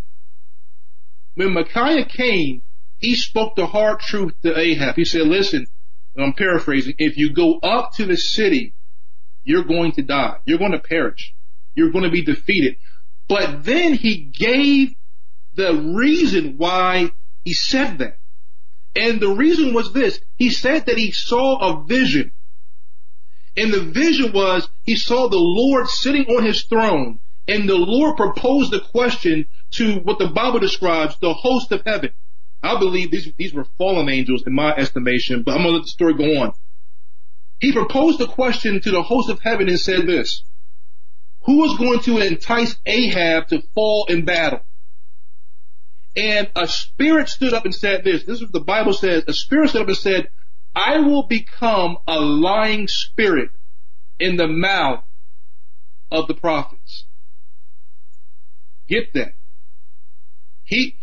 When 1.34 1.52
Micaiah 1.52 2.06
came, 2.06 2.62
he 2.98 3.14
spoke 3.14 3.56
the 3.56 3.66
hard 3.66 4.00
truth 4.00 4.34
to 4.42 4.58
Ahab. 4.58 4.96
He 4.96 5.04
said, 5.04 5.22
listen, 5.22 5.66
I'm 6.18 6.32
paraphrasing, 6.32 6.94
if 6.98 7.16
you 7.16 7.32
go 7.32 7.58
up 7.58 7.92
to 7.94 8.06
the 8.06 8.16
city, 8.16 8.74
you're 9.44 9.64
going 9.64 9.92
to 9.92 10.02
die. 10.02 10.36
You're 10.44 10.58
going 10.58 10.72
to 10.72 10.78
perish. 10.78 11.34
You're 11.74 11.92
going 11.92 12.04
to 12.04 12.10
be 12.10 12.24
defeated. 12.24 12.76
But 13.28 13.64
then 13.64 13.94
he 13.94 14.16
gave 14.16 14.94
the 15.54 15.74
reason 15.94 16.56
why 16.56 17.12
he 17.44 17.52
said 17.52 17.98
that. 17.98 18.18
And 18.94 19.20
the 19.20 19.34
reason 19.34 19.74
was 19.74 19.92
this. 19.92 20.20
He 20.36 20.50
said 20.50 20.86
that 20.86 20.96
he 20.96 21.10
saw 21.10 21.58
a 21.58 21.84
vision. 21.84 22.32
And 23.56 23.72
the 23.72 23.80
vision 23.80 24.32
was 24.32 24.68
he 24.82 24.96
saw 24.96 25.28
the 25.28 25.38
Lord 25.38 25.88
sitting 25.88 26.26
on 26.26 26.44
his 26.44 26.64
throne 26.64 27.20
and 27.48 27.68
the 27.68 27.76
Lord 27.76 28.16
proposed 28.16 28.72
the 28.72 28.80
question 28.80 29.46
to 29.72 30.00
what 30.00 30.18
the 30.18 30.28
Bible 30.28 30.58
describes, 30.58 31.16
the 31.20 31.32
host 31.32 31.72
of 31.72 31.82
heaven. 31.86 32.10
I 32.66 32.78
believe 32.78 33.10
these, 33.10 33.32
these 33.36 33.54
were 33.54 33.66
fallen 33.78 34.08
angels 34.08 34.44
in 34.46 34.54
my 34.54 34.74
estimation, 34.74 35.42
but 35.42 35.52
I'm 35.52 35.62
going 35.62 35.70
to 35.70 35.76
let 35.76 35.84
the 35.84 35.88
story 35.88 36.14
go 36.14 36.42
on. 36.42 36.52
He 37.60 37.72
proposed 37.72 38.20
a 38.20 38.26
question 38.26 38.80
to 38.80 38.90
the 38.90 39.02
host 39.02 39.30
of 39.30 39.40
heaven 39.42 39.68
and 39.68 39.80
said 39.80 40.06
this, 40.06 40.42
who 41.44 41.64
is 41.64 41.78
going 41.78 42.00
to 42.00 42.18
entice 42.18 42.76
Ahab 42.84 43.48
to 43.48 43.62
fall 43.74 44.06
in 44.08 44.24
battle? 44.24 44.60
And 46.16 46.50
a 46.56 46.66
spirit 46.66 47.28
stood 47.28 47.52
up 47.52 47.64
and 47.64 47.74
said 47.74 48.02
this. 48.04 48.24
This 48.24 48.36
is 48.36 48.42
what 48.42 48.52
the 48.52 48.60
Bible 48.60 48.92
says. 48.92 49.24
A 49.28 49.32
spirit 49.32 49.70
stood 49.70 49.82
up 49.82 49.88
and 49.88 49.96
said, 49.96 50.28
I 50.74 51.00
will 51.00 51.26
become 51.26 51.98
a 52.06 52.18
lying 52.20 52.88
spirit 52.88 53.50
in 54.18 54.36
the 54.36 54.48
mouth 54.48 55.04
of 56.10 56.26
the 56.26 56.34
prophets. 56.34 57.04
Get 58.88 59.12
that. 59.14 59.34
He, 60.64 60.96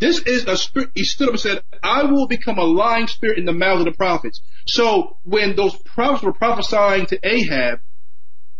this 0.00 0.18
is 0.20 0.46
a 0.46 0.56
spirit, 0.56 0.90
he 0.94 1.04
stood 1.04 1.28
up 1.28 1.34
and 1.34 1.40
said, 1.40 1.62
I 1.82 2.04
will 2.04 2.26
become 2.26 2.58
a 2.58 2.64
lying 2.64 3.06
spirit 3.06 3.38
in 3.38 3.44
the 3.44 3.52
mouths 3.52 3.80
of 3.80 3.84
the 3.84 3.96
prophets. 3.96 4.40
So 4.66 5.18
when 5.24 5.56
those 5.56 5.76
prophets 5.76 6.24
were 6.24 6.32
prophesying 6.32 7.06
to 7.06 7.18
Ahab, 7.22 7.80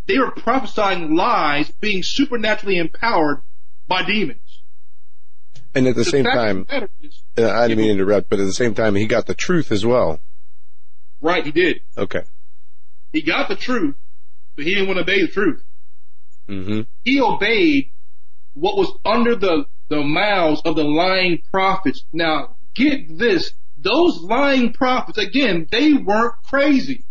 they 0.06 0.18
were 0.18 0.32
prophesying 0.32 1.16
lies 1.16 1.70
being 1.80 2.02
supernaturally 2.02 2.76
empowered 2.76 3.40
by 3.88 4.02
demons. 4.04 4.62
And 5.74 5.86
at 5.86 5.94
the, 5.94 6.02
the 6.02 6.10
same 6.10 6.24
time, 6.24 6.66
is, 7.00 7.22
uh, 7.38 7.48
I 7.50 7.68
didn't 7.68 7.78
mean 7.78 7.96
to 7.96 8.02
interrupt, 8.02 8.28
but 8.28 8.38
at 8.38 8.44
the 8.44 8.52
same 8.52 8.74
time, 8.74 8.94
he 8.94 9.06
got 9.06 9.26
the 9.26 9.34
truth 9.34 9.72
as 9.72 9.86
well. 9.86 10.20
Right, 11.22 11.44
he 11.44 11.52
did. 11.52 11.80
Okay. 11.96 12.22
He 13.12 13.22
got 13.22 13.48
the 13.48 13.56
truth, 13.56 13.96
but 14.56 14.64
he 14.64 14.74
didn't 14.74 14.88
want 14.88 14.98
to 14.98 15.02
obey 15.02 15.22
the 15.22 15.28
truth. 15.28 15.62
Mm-hmm. 16.48 16.80
He 17.04 17.20
obeyed 17.20 17.92
what 18.54 18.76
was 18.76 18.92
under 19.04 19.36
the, 19.36 19.64
the 19.90 20.02
mouths 20.02 20.62
of 20.64 20.76
the 20.76 20.84
lying 20.84 21.40
prophets. 21.52 22.04
Now, 22.12 22.56
get 22.74 23.18
this. 23.18 23.52
Those 23.76 24.20
lying 24.22 24.72
prophets, 24.72 25.18
again, 25.18 25.66
they 25.70 25.92
weren't 25.92 26.34
crazy. 26.48 27.04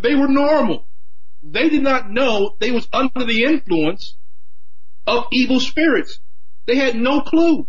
They 0.00 0.14
were 0.14 0.28
normal. 0.28 0.86
They 1.42 1.68
did 1.68 1.82
not 1.82 2.10
know 2.10 2.56
they 2.60 2.70
was 2.70 2.88
under 2.92 3.24
the 3.24 3.44
influence 3.44 4.16
of 5.06 5.24
evil 5.32 5.60
spirits. 5.60 6.20
They 6.66 6.76
had 6.76 6.94
no 6.94 7.22
clue. 7.22 7.66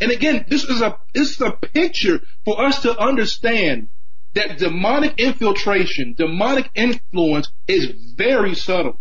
And 0.00 0.10
again, 0.10 0.46
this 0.48 0.64
is 0.64 0.80
a, 0.80 0.96
this 1.12 1.32
is 1.32 1.40
a 1.40 1.52
picture 1.52 2.20
for 2.44 2.64
us 2.64 2.82
to 2.82 2.98
understand 2.98 3.88
that 4.34 4.58
demonic 4.58 5.18
infiltration, 5.18 6.14
demonic 6.16 6.70
influence 6.74 7.50
is 7.66 8.12
very 8.16 8.54
subtle. 8.54 9.00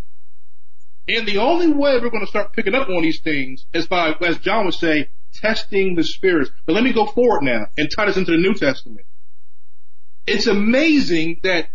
And 1.07 1.27
the 1.27 1.37
only 1.37 1.67
way 1.67 1.99
we're 1.99 2.09
going 2.09 2.25
to 2.25 2.29
start 2.29 2.53
picking 2.53 2.73
up 2.73 2.89
on 2.89 3.03
these 3.03 3.21
things 3.21 3.65
is 3.73 3.87
by, 3.87 4.13
as 4.21 4.39
John 4.39 4.65
would 4.65 4.73
say, 4.73 5.09
testing 5.33 5.95
the 5.95 6.03
spirits. 6.03 6.49
But 6.65 6.73
let 6.73 6.83
me 6.83 6.93
go 6.93 7.05
forward 7.05 7.43
now 7.43 7.67
and 7.77 7.89
tie 7.95 8.05
this 8.05 8.17
into 8.17 8.31
the 8.31 8.37
New 8.37 8.55
Testament. 8.55 9.05
It's 10.25 10.47
amazing 10.47 11.41
that 11.43 11.69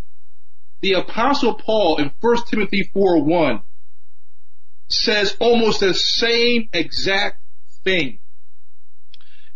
the 0.80 0.94
apostle 0.94 1.54
Paul 1.54 1.98
in 1.98 2.10
1 2.20 2.36
Timothy 2.50 2.90
4 2.92 3.22
1 3.22 3.62
says 4.88 5.36
almost 5.38 5.80
the 5.80 5.94
same 5.94 6.68
exact 6.72 7.40
thing. 7.84 8.18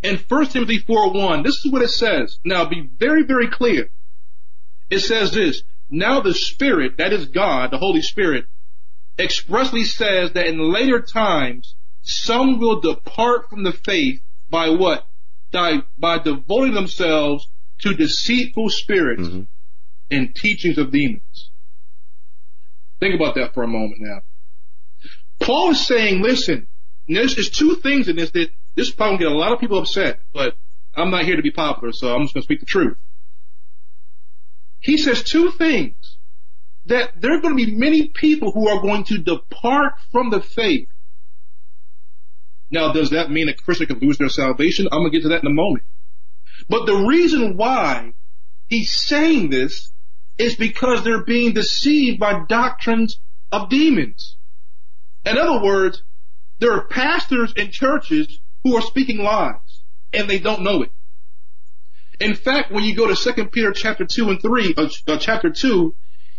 In 0.03 0.19
1 0.29 0.47
Timothy 0.49 0.79
4 0.79 1.13
1, 1.13 1.43
this 1.43 1.65
is 1.65 1.73
what 1.73 1.83
it 1.83 1.91
says. 1.91 2.39
Now 2.45 2.67
be 2.67 2.89
very, 2.99 3.25
very 3.25 3.49
clear. 3.49 3.89
It 4.91 5.01
says 5.01 5.33
this, 5.33 5.63
now 5.91 6.21
the 6.21 6.35
Spirit, 6.35 6.99
that 6.99 7.13
is 7.13 7.27
God, 7.27 7.71
the 7.71 7.79
Holy 7.79 8.03
Spirit, 8.03 8.47
expressly 9.19 9.85
says 9.85 10.33
that 10.33 10.47
in 10.47 10.59
later 10.73 11.01
times, 11.01 11.75
some 12.03 12.59
will 12.59 12.81
depart 12.81 13.49
from 13.49 13.63
the 13.63 13.73
faith 13.73 14.21
by 14.51 14.71
what? 14.71 15.07
By, 15.53 15.83
by 15.99 16.19
devoting 16.19 16.75
themselves 16.75 17.49
to 17.81 17.95
deceitful 17.95 18.71
spirits. 18.71 19.23
Mm-hmm. 19.23 19.43
and 20.11 20.35
teachings 20.35 20.79
of 20.79 20.91
demons. 20.91 21.51
Think 23.01 23.15
about 23.15 23.35
that 23.37 23.55
for 23.55 23.63
a 23.63 23.67
moment 23.67 24.01
now. 24.01 24.21
Paul 25.41 25.71
is 25.71 25.87
saying, 25.87 26.23
listen, 26.23 26.69
there's, 27.09 27.35
there's 27.35 27.51
two 27.51 27.77
things 27.77 28.09
in 28.09 28.17
this 28.17 28.31
that 28.31 28.51
this 28.77 28.89
is 28.89 28.95
probably 28.95 29.19
going 29.19 29.19
to 29.19 29.25
get 29.25 29.33
a 29.33 29.39
lot 29.39 29.53
of 29.53 29.61
people 29.61 29.79
upset, 29.79 30.21
but 30.33 30.57
I'm 30.97 31.11
not 31.11 31.25
here 31.25 31.37
to 31.37 31.43
be 31.43 31.51
popular, 31.51 31.93
so 31.93 32.15
I'm 32.15 32.23
just 32.23 32.35
going 32.35 32.43
to 32.43 32.47
speak 32.47 32.61
the 32.61 32.67
truth. 32.67 32.97
He 34.81 34.99
says 34.99 35.23
two 35.23 35.51
things 35.51 36.14
that 36.87 37.21
there 37.21 37.37
are 37.37 37.41
going 37.41 37.57
to 37.57 37.67
be 37.67 37.75
many 37.75 38.09
people 38.09 38.53
who 38.53 38.69
are 38.69 38.83
going 38.83 39.05
to 39.05 39.19
depart 39.19 39.95
from 40.13 40.31
the 40.31 40.41
faith. 40.41 40.89
Now, 42.71 42.93
does 42.93 43.11
that 43.11 43.31
mean 43.31 43.49
a 43.49 43.55
Christian 43.55 43.87
can 43.87 43.99
lose 44.01 44.19
their 44.19 44.29
salvation? 44.29 44.89
I'm 44.91 45.01
going 45.01 45.13
to 45.13 45.19
get 45.19 45.23
to 45.23 45.29
that 45.31 45.43
in 45.43 45.47
a 45.47 45.55
moment. 45.55 45.85
But 46.69 46.87
the 46.87 46.95
reason 46.95 47.57
why 47.57 48.13
he's 48.69 48.93
saying 48.93 49.51
this 49.51 49.93
is 50.39 50.57
because 50.57 51.05
they're 51.05 51.25
being 51.25 51.53
deceived 51.53 52.19
by 52.19 52.45
doctrines 52.49 53.21
of 53.53 53.71
demons. 53.71 54.37
In 55.25 55.39
other 55.39 55.63
words, 55.63 56.03
there 56.59 56.73
are 56.73 56.87
pastors 56.87 57.53
in 57.57 57.71
churches 57.71 58.41
who 58.63 58.77
are 58.77 58.83
speaking 58.83 59.19
lies 59.19 59.83
and 60.13 60.29
they 60.29 60.39
don't 60.39 60.63
know 60.63 60.83
it. 60.83 60.91
In 62.21 62.35
fact, 62.35 62.71
when 62.71 62.85
you 62.85 62.95
go 62.95 63.13
to 63.13 63.33
2 63.33 63.47
Peter 63.47 63.73
chapter 63.73 64.05
2 64.05 64.31
and 64.31 64.41
3, 64.41 64.75
uh, 64.77 64.89
uh, 65.09 65.19
chapter 65.19 65.51
2, 65.51 65.95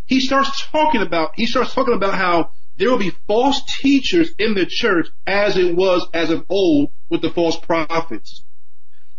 he 0.06 0.20
starts 0.20 0.66
talking 0.70 1.02
about, 1.02 1.32
he 1.34 1.46
starts 1.46 1.74
talking 1.74 1.94
about 1.94 2.14
how 2.14 2.50
there 2.76 2.90
will 2.90 2.98
be 2.98 3.12
false 3.26 3.60
teachers 3.80 4.30
in 4.38 4.54
the 4.54 4.66
church 4.66 5.08
as 5.26 5.56
it 5.56 5.74
was 5.74 6.06
as 6.14 6.30
of 6.30 6.44
old 6.48 6.90
with 7.08 7.22
the 7.22 7.30
false 7.30 7.58
prophets. 7.58 8.44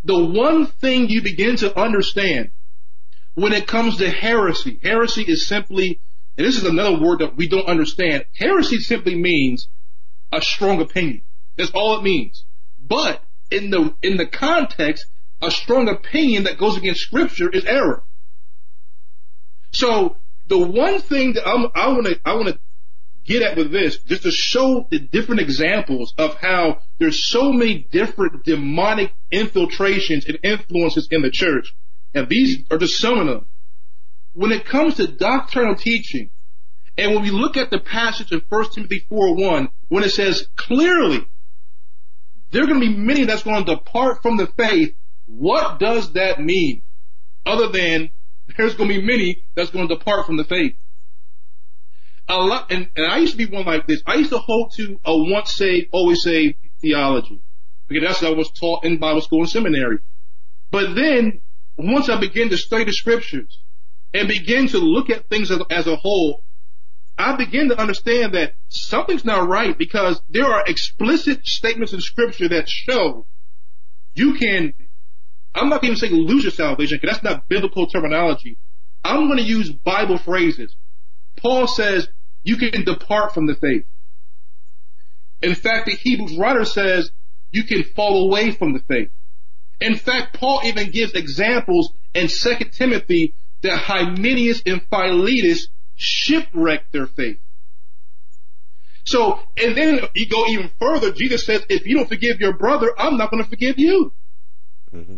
The 0.04 0.26
one 0.26 0.68
thing 0.68 1.10
you 1.10 1.22
begin 1.22 1.58
to 1.58 1.78
understand 1.78 2.52
when 3.34 3.54
it 3.54 3.68
comes 3.68 3.98
to 3.98 4.10
heresy, 4.10 4.80
heresy 4.82 5.24
is 5.24 5.48
simply, 5.48 6.00
and 6.38 6.48
this 6.48 6.58
is 6.58 6.64
another 6.64 7.00
word 7.00 7.20
that 7.20 7.36
we 7.36 7.48
don't 7.48 7.68
understand, 7.68 8.26
heresy 8.36 8.78
simply 8.78 9.16
means 9.16 9.68
a 10.32 10.42
strong 10.42 10.82
opinion. 10.82 11.24
That's 11.58 11.72
all 11.72 12.00
it 12.00 12.04
means. 12.04 12.46
But 12.80 13.22
in 13.52 13.70
the, 13.70 13.94
in 14.02 14.18
the 14.18 14.28
context, 14.28 15.06
a 15.42 15.52
strong 15.52 15.90
opinion 15.90 16.46
that 16.46 16.58
goes 16.58 16.78
against 16.78 17.02
scripture 17.02 17.50
is 17.50 17.66
error. 17.66 18.04
So 19.72 20.18
the 20.48 20.58
one 20.58 21.02
thing 21.02 21.34
that 21.34 21.48
I'm, 21.48 21.68
I 21.76 21.90
want 21.90 22.08
to 22.08 22.20
I 22.26 22.34
want 22.36 22.48
to 22.48 22.60
get 23.26 23.44
at 23.44 23.58
with 23.58 23.72
this, 23.72 23.98
just 24.00 24.24
to 24.24 24.32
show 24.32 24.88
the 24.90 25.00
different 25.00 25.42
examples 25.42 26.14
of 26.18 26.36
how 26.36 26.80
there's 26.98 27.24
so 27.26 27.52
many 27.52 27.86
different 27.92 28.46
demonic 28.46 29.14
infiltrations 29.32 30.26
and 30.26 30.40
influences 30.44 31.10
in 31.12 31.22
the 31.22 31.30
church, 31.30 31.76
and 32.14 32.30
these 32.30 32.64
are 32.72 32.78
just 32.78 32.98
some 32.98 33.20
of 33.20 33.28
them. 33.28 33.46
When 34.34 34.52
it 34.52 34.66
comes 34.66 34.96
to 34.96 35.08
doctrinal 35.08 35.76
teaching, 35.76 36.30
and 36.98 37.14
when 37.14 37.24
we 37.24 37.32
look 37.32 37.58
at 37.58 37.70
the 37.70 37.80
passage 37.80 38.32
in 38.32 38.42
1 38.48 38.66
Timothy 38.72 39.06
4:1, 39.12 39.70
when 39.90 40.04
it 40.04 40.12
says 40.12 40.48
clearly, 40.56 41.26
there 42.52 42.64
are 42.64 42.68
going 42.68 42.80
to 42.80 42.88
be 42.88 42.96
many 42.96 43.26
that's 43.26 43.44
going 43.44 43.66
to 43.66 43.76
depart 43.76 44.22
from 44.22 44.38
the 44.38 44.48
faith. 44.58 44.96
What 45.26 45.80
does 45.80 46.14
that 46.14 46.42
mean? 46.42 46.82
Other 47.46 47.68
than 47.68 48.12
there's 48.58 48.76
going 48.76 48.90
to 48.90 49.00
be 49.00 49.06
many 49.06 49.44
that's 49.56 49.70
going 49.70 49.88
to 49.88 49.96
depart 49.96 50.26
from 50.26 50.38
the 50.38 50.44
faith. 50.44 50.76
A 52.28 52.38
lot, 52.38 52.72
and, 52.72 52.90
and 52.96 53.06
I 53.06 53.18
used 53.20 53.34
to 53.34 53.38
be 53.38 53.46
one 53.46 53.66
like 53.66 53.88
this. 53.88 54.02
I 54.06 54.16
used 54.16 54.32
to 54.32 54.38
hold 54.38 54.74
to 54.76 55.00
a 55.06 55.18
once 55.18 55.54
saved, 55.54 55.88
always 55.94 56.24
saved 56.24 56.58
theology. 56.82 57.42
Because 57.88 58.08
that's 58.08 58.22
what 58.22 58.34
I 58.34 58.36
was 58.36 58.52
taught 58.52 58.84
in 58.84 58.98
Bible 58.98 59.22
school 59.22 59.40
and 59.40 59.50
seminary. 59.50 60.00
But 60.72 60.96
then, 60.96 61.40
once 61.78 62.10
I 62.10 62.20
began 62.20 62.50
to 62.50 62.58
study 62.58 62.84
the 62.84 62.92
scriptures 62.92 63.60
and 64.14 64.28
begin 64.28 64.68
to 64.70 64.80
look 64.80 65.10
at 65.10 65.30
things 65.30 65.52
as, 65.52 65.62
as 65.70 65.88
a 65.88 65.96
whole, 65.96 66.44
I 67.18 67.36
begin 67.36 67.70
to 67.70 67.80
understand 67.80 68.34
that 68.34 68.54
something's 68.68 69.26
not 69.26 69.48
right 69.48 69.78
because 69.78 70.22
there 70.30 70.46
are 70.46 70.64
explicit 70.68 71.46
statements 71.46 71.94
in 71.94 72.02
scripture 72.02 72.50
that 72.50 72.70
show 72.70 73.26
you 74.14 74.34
can 74.34 74.74
I'm 75.58 75.70
not 75.70 75.82
going 75.82 75.94
to 75.94 76.00
say 76.00 76.10
lose 76.10 76.44
your 76.44 76.52
salvation 76.52 77.00
because 77.02 77.16
that's 77.16 77.24
not 77.24 77.48
biblical 77.50 77.88
terminology. 77.88 78.58
I'm 79.04 79.28
going 79.28 79.38
to 79.38 79.44
use 79.44 79.72
Bible 79.72 80.18
phrases. 80.18 80.76
Paul 81.38 81.68
says 81.68 82.08
you 82.44 82.58
can 82.58 82.84
depart 82.84 83.34
from 83.34 83.48
the 83.48 83.56
faith. 83.56 83.86
In 85.42 85.56
fact, 85.56 85.86
the 85.86 85.96
Hebrews 85.96 86.38
writer 86.38 86.66
says 86.66 87.12
you 87.52 87.64
can 87.64 87.84
fall 87.84 88.28
away 88.28 88.52
from 88.52 88.74
the 88.74 88.80
faith. 88.88 89.10
In 89.80 89.96
fact, 89.96 90.38
Paul 90.38 90.62
even 90.64 90.92
gives 90.92 91.14
examples 91.14 91.94
in 92.14 92.28
2 92.28 92.56
Timothy 92.72 93.36
that 93.62 93.78
Hymenaeus 93.78 94.64
and 94.66 94.82
Philetus 94.90 95.70
shipwrecked 95.96 96.92
their 96.92 97.08
faith. 97.08 97.40
So, 99.06 99.40
and 99.56 99.78
then 99.78 100.02
you 100.16 100.28
go 100.28 100.46
even 100.48 100.70
further. 100.80 101.12
Jesus 101.12 101.46
says, 101.46 101.66
if 101.70 101.86
you 101.86 101.96
don't 101.96 102.10
forgive 102.10 102.42
your 102.42 102.54
brother, 102.54 102.92
I'm 102.98 103.18
not 103.18 103.32
going 103.32 103.44
to 103.44 103.50
forgive 103.50 103.80
you. 103.80 104.14
Mm-hmm. 104.94 105.18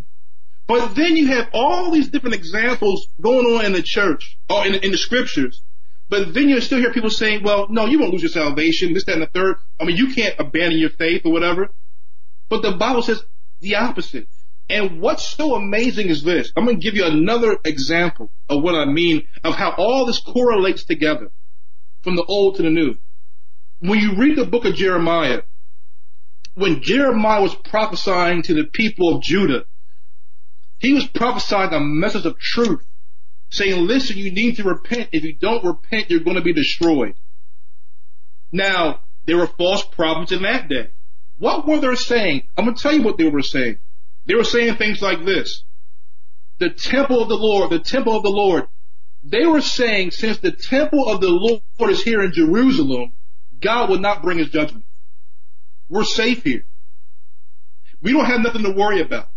But 0.69 0.93
then 0.93 1.17
you 1.17 1.25
have 1.29 1.49
all 1.51 1.89
these 1.89 2.09
different 2.09 2.35
examples 2.35 3.07
going 3.19 3.57
on 3.57 3.65
in 3.65 3.73
the 3.73 3.81
church 3.81 4.37
or 4.47 4.67
in, 4.67 4.75
in 4.75 4.91
the 4.91 4.99
scriptures. 4.99 5.63
But 6.09 6.35
then 6.35 6.47
you 6.47 6.61
still 6.61 6.77
hear 6.77 6.93
people 6.93 7.09
saying, 7.09 7.41
well, 7.41 7.65
no, 7.71 7.87
you 7.87 7.97
won't 7.97 8.11
lose 8.11 8.21
your 8.21 8.29
salvation, 8.29 8.93
this, 8.93 9.05
that, 9.05 9.13
and 9.13 9.23
the 9.23 9.31
third. 9.33 9.55
I 9.81 9.85
mean, 9.85 9.97
you 9.97 10.13
can't 10.13 10.35
abandon 10.37 10.77
your 10.77 10.91
faith 10.91 11.23
or 11.25 11.31
whatever. 11.31 11.69
But 12.49 12.61
the 12.61 12.73
Bible 12.73 13.01
says 13.01 13.23
the 13.61 13.77
opposite. 13.77 14.27
And 14.69 15.01
what's 15.01 15.27
so 15.27 15.55
amazing 15.55 16.09
is 16.09 16.21
this. 16.21 16.51
I'm 16.55 16.65
going 16.65 16.79
to 16.79 16.83
give 16.83 16.93
you 16.93 17.05
another 17.05 17.57
example 17.65 18.31
of 18.47 18.61
what 18.61 18.75
I 18.75 18.85
mean 18.85 19.23
of 19.43 19.55
how 19.55 19.71
all 19.75 20.05
this 20.05 20.19
correlates 20.19 20.85
together 20.85 21.31
from 22.03 22.15
the 22.15 22.25
old 22.25 22.57
to 22.57 22.61
the 22.61 22.69
new. 22.69 22.93
When 23.79 23.97
you 23.97 24.17
read 24.17 24.37
the 24.37 24.45
book 24.45 24.65
of 24.65 24.75
Jeremiah, 24.75 25.41
when 26.53 26.83
Jeremiah 26.83 27.41
was 27.41 27.55
prophesying 27.55 28.43
to 28.43 28.53
the 28.53 28.65
people 28.65 29.15
of 29.15 29.23
Judah, 29.23 29.65
he 30.79 30.93
was 30.93 31.07
prophesying 31.07 31.73
a 31.73 31.79
message 31.79 32.25
of 32.25 32.39
truth, 32.39 32.85
saying, 33.49 33.85
listen, 33.85 34.17
you 34.17 34.31
need 34.31 34.55
to 34.55 34.63
repent. 34.63 35.09
If 35.11 35.23
you 35.23 35.33
don't 35.33 35.63
repent, 35.63 36.09
you're 36.09 36.21
going 36.21 36.37
to 36.37 36.41
be 36.41 36.53
destroyed. 36.53 37.15
Now, 38.51 39.01
there 39.25 39.37
were 39.37 39.47
false 39.47 39.83
prophets 39.83 40.31
in 40.31 40.43
that 40.43 40.69
day. 40.69 40.89
What 41.37 41.67
were 41.67 41.79
they 41.79 41.95
saying? 41.95 42.43
I'm 42.57 42.65
going 42.65 42.75
to 42.75 42.81
tell 42.81 42.93
you 42.93 43.03
what 43.03 43.17
they 43.17 43.29
were 43.29 43.41
saying. 43.41 43.79
They 44.25 44.35
were 44.35 44.43
saying 44.43 44.75
things 44.75 45.01
like 45.01 45.25
this. 45.25 45.63
The 46.59 46.69
temple 46.69 47.21
of 47.21 47.29
the 47.29 47.37
Lord, 47.37 47.69
the 47.69 47.79
temple 47.79 48.15
of 48.15 48.23
the 48.23 48.29
Lord. 48.29 48.67
They 49.23 49.45
were 49.45 49.61
saying 49.61 50.11
since 50.11 50.37
the 50.37 50.51
temple 50.51 51.09
of 51.09 51.21
the 51.21 51.29
Lord 51.29 51.91
is 51.91 52.03
here 52.03 52.21
in 52.21 52.31
Jerusalem, 52.31 53.13
God 53.59 53.89
will 53.89 53.99
not 53.99 54.21
bring 54.21 54.37
his 54.37 54.49
judgment. 54.49 54.85
We're 55.89 56.03
safe 56.03 56.43
here. 56.43 56.65
We 58.01 58.13
don't 58.13 58.25
have 58.25 58.41
nothing 58.41 58.63
to 58.63 58.71
worry 58.71 59.01
about. 59.01 59.29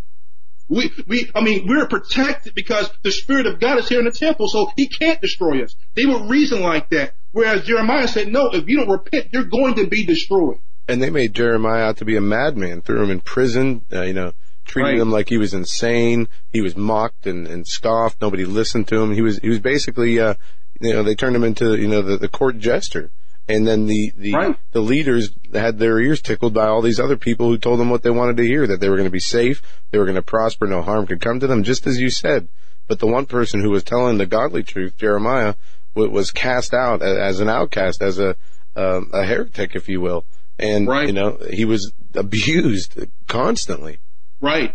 We, 0.68 0.90
we, 1.06 1.30
I 1.34 1.42
mean, 1.42 1.66
we're 1.66 1.86
protected 1.86 2.54
because 2.54 2.90
the 3.02 3.12
Spirit 3.12 3.46
of 3.46 3.60
God 3.60 3.78
is 3.78 3.88
here 3.88 3.98
in 3.98 4.04
the 4.04 4.12
temple, 4.12 4.48
so 4.48 4.70
He 4.76 4.88
can't 4.88 5.20
destroy 5.20 5.62
us. 5.62 5.74
They 5.94 6.06
would 6.06 6.30
reason 6.30 6.62
like 6.62 6.88
that. 6.90 7.14
Whereas 7.32 7.64
Jeremiah 7.64 8.08
said, 8.08 8.28
no, 8.28 8.50
if 8.52 8.68
you 8.68 8.78
don't 8.78 8.90
repent, 8.90 9.28
you're 9.32 9.44
going 9.44 9.74
to 9.76 9.86
be 9.86 10.04
destroyed. 10.04 10.58
And 10.88 11.02
they 11.02 11.10
made 11.10 11.34
Jeremiah 11.34 11.84
out 11.84 11.98
to 11.98 12.04
be 12.04 12.16
a 12.16 12.20
madman, 12.20 12.82
threw 12.82 13.02
him 13.02 13.10
in 13.10 13.20
prison, 13.20 13.84
uh, 13.92 14.02
you 14.02 14.12
know, 14.12 14.32
treated 14.64 14.92
right. 14.92 15.00
him 15.00 15.10
like 15.10 15.28
he 15.28 15.38
was 15.38 15.54
insane. 15.54 16.28
He 16.52 16.60
was 16.60 16.76
mocked 16.76 17.26
and, 17.26 17.46
and 17.46 17.66
scoffed. 17.66 18.20
Nobody 18.20 18.44
listened 18.44 18.88
to 18.88 19.00
him. 19.00 19.12
He 19.12 19.22
was, 19.22 19.38
he 19.38 19.48
was 19.48 19.60
basically, 19.60 20.20
uh, 20.20 20.34
you 20.80 20.92
know, 20.92 21.02
they 21.02 21.14
turned 21.14 21.36
him 21.36 21.44
into, 21.44 21.76
you 21.76 21.88
know, 21.88 22.02
the, 22.02 22.16
the 22.18 22.28
court 22.28 22.58
jester 22.58 23.10
and 23.52 23.66
then 23.66 23.86
the 23.86 24.12
the 24.16 24.32
right. 24.32 24.56
the 24.70 24.80
leaders 24.80 25.30
had 25.52 25.78
their 25.78 26.00
ears 26.00 26.22
tickled 26.22 26.54
by 26.54 26.66
all 26.66 26.80
these 26.80 26.98
other 26.98 27.16
people 27.16 27.48
who 27.48 27.58
told 27.58 27.78
them 27.78 27.90
what 27.90 28.02
they 28.02 28.10
wanted 28.10 28.38
to 28.38 28.46
hear 28.46 28.66
that 28.66 28.80
they 28.80 28.88
were 28.88 28.96
going 28.96 29.08
to 29.08 29.10
be 29.10 29.20
safe, 29.20 29.60
they 29.90 29.98
were 29.98 30.06
going 30.06 30.16
to 30.16 30.22
prosper, 30.22 30.66
no 30.66 30.80
harm 30.80 31.06
could 31.06 31.20
come 31.20 31.38
to 31.38 31.46
them, 31.46 31.62
just 31.62 31.86
as 31.86 32.00
you 32.00 32.08
said. 32.08 32.48
But 32.88 32.98
the 32.98 33.06
one 33.06 33.26
person 33.26 33.60
who 33.60 33.70
was 33.70 33.84
telling 33.84 34.16
the 34.16 34.26
godly 34.26 34.62
truth, 34.62 34.96
Jeremiah, 34.96 35.54
was 35.94 36.30
cast 36.30 36.72
out 36.72 37.02
as 37.02 37.40
an 37.40 37.48
outcast, 37.48 38.02
as 38.02 38.18
a 38.18 38.36
um, 38.74 39.10
a 39.12 39.24
heretic, 39.24 39.76
if 39.76 39.88
you 39.88 40.00
will, 40.00 40.24
and 40.58 40.88
right. 40.88 41.06
you 41.06 41.12
know 41.12 41.38
he 41.50 41.66
was 41.66 41.92
abused 42.14 42.98
constantly. 43.28 43.98
Right, 44.40 44.74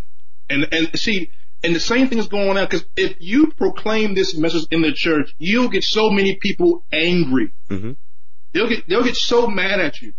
and 0.49 0.67
and 0.71 0.99
see. 0.99 1.31
And 1.63 1.75
the 1.75 1.79
same 1.79 2.07
thing 2.07 2.19
is 2.19 2.27
going 2.27 2.55
on 2.55 2.65
because 2.65 2.85
if 2.95 3.15
you 3.19 3.51
proclaim 3.57 4.13
this 4.13 4.37
message 4.37 4.67
in 4.69 4.83
the 4.83 4.91
church, 4.93 5.33
you'll 5.39 5.69
get 5.69 5.83
so 5.83 6.11
many 6.11 6.35
people 6.35 6.85
angry. 6.91 7.51
Mm-hmm 7.71 7.93
They'll 8.57 8.67
get, 8.67 8.89
they'll 8.89 9.03
get 9.03 9.15
so 9.15 9.45
mad 9.45 9.79
at 9.79 10.01
you. 10.01 10.13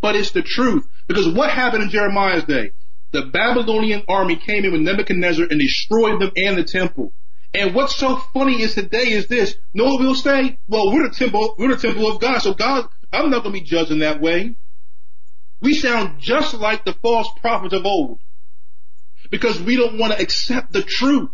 But 0.00 0.16
it's 0.16 0.30
the 0.30 0.40
truth. 0.40 0.88
Because 1.06 1.28
what 1.28 1.50
happened 1.50 1.82
in 1.82 1.90
Jeremiah's 1.90 2.44
day? 2.44 2.72
The 3.12 3.26
Babylonian 3.26 4.02
army 4.08 4.36
came 4.36 4.64
in 4.64 4.72
with 4.72 4.80
Nebuchadnezzar 4.80 5.46
and 5.50 5.60
destroyed 5.60 6.22
them 6.22 6.30
and 6.38 6.56
the 6.56 6.64
temple. 6.64 7.12
And 7.52 7.74
what's 7.74 7.96
so 7.96 8.16
funny 8.32 8.62
is 8.62 8.74
today 8.74 9.10
is 9.10 9.26
this. 9.26 9.56
No 9.74 9.84
one 9.84 10.02
will 10.02 10.14
say, 10.14 10.58
well, 10.68 10.90
we're 10.90 11.06
the 11.06 11.14
temple, 11.14 11.54
we're 11.58 11.74
the 11.74 11.76
temple 11.76 12.10
of 12.10 12.18
God. 12.18 12.38
So 12.38 12.54
God, 12.54 12.88
I'm 13.12 13.28
not 13.28 13.42
going 13.42 13.54
to 13.54 13.60
be 13.60 13.66
judged 13.66 13.90
in 13.90 13.98
that 13.98 14.22
way. 14.22 14.56
We 15.60 15.74
sound 15.74 16.18
just 16.18 16.54
like 16.54 16.86
the 16.86 16.94
false 16.94 17.28
prophets 17.42 17.74
of 17.74 17.84
old 17.84 18.20
because 19.30 19.60
we 19.60 19.76
don't 19.76 19.98
want 19.98 20.14
to 20.14 20.22
accept 20.22 20.72
the 20.72 20.82
truth. 20.82 21.28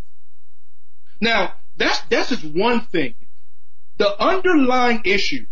Now, 1.21 1.53
that's, 1.77 2.01
that's 2.11 2.31
just 2.31 2.45
one 2.45 2.81
thing. 2.81 3.15
The 3.99 4.21
underlying 4.21 5.03
issue 5.05 5.47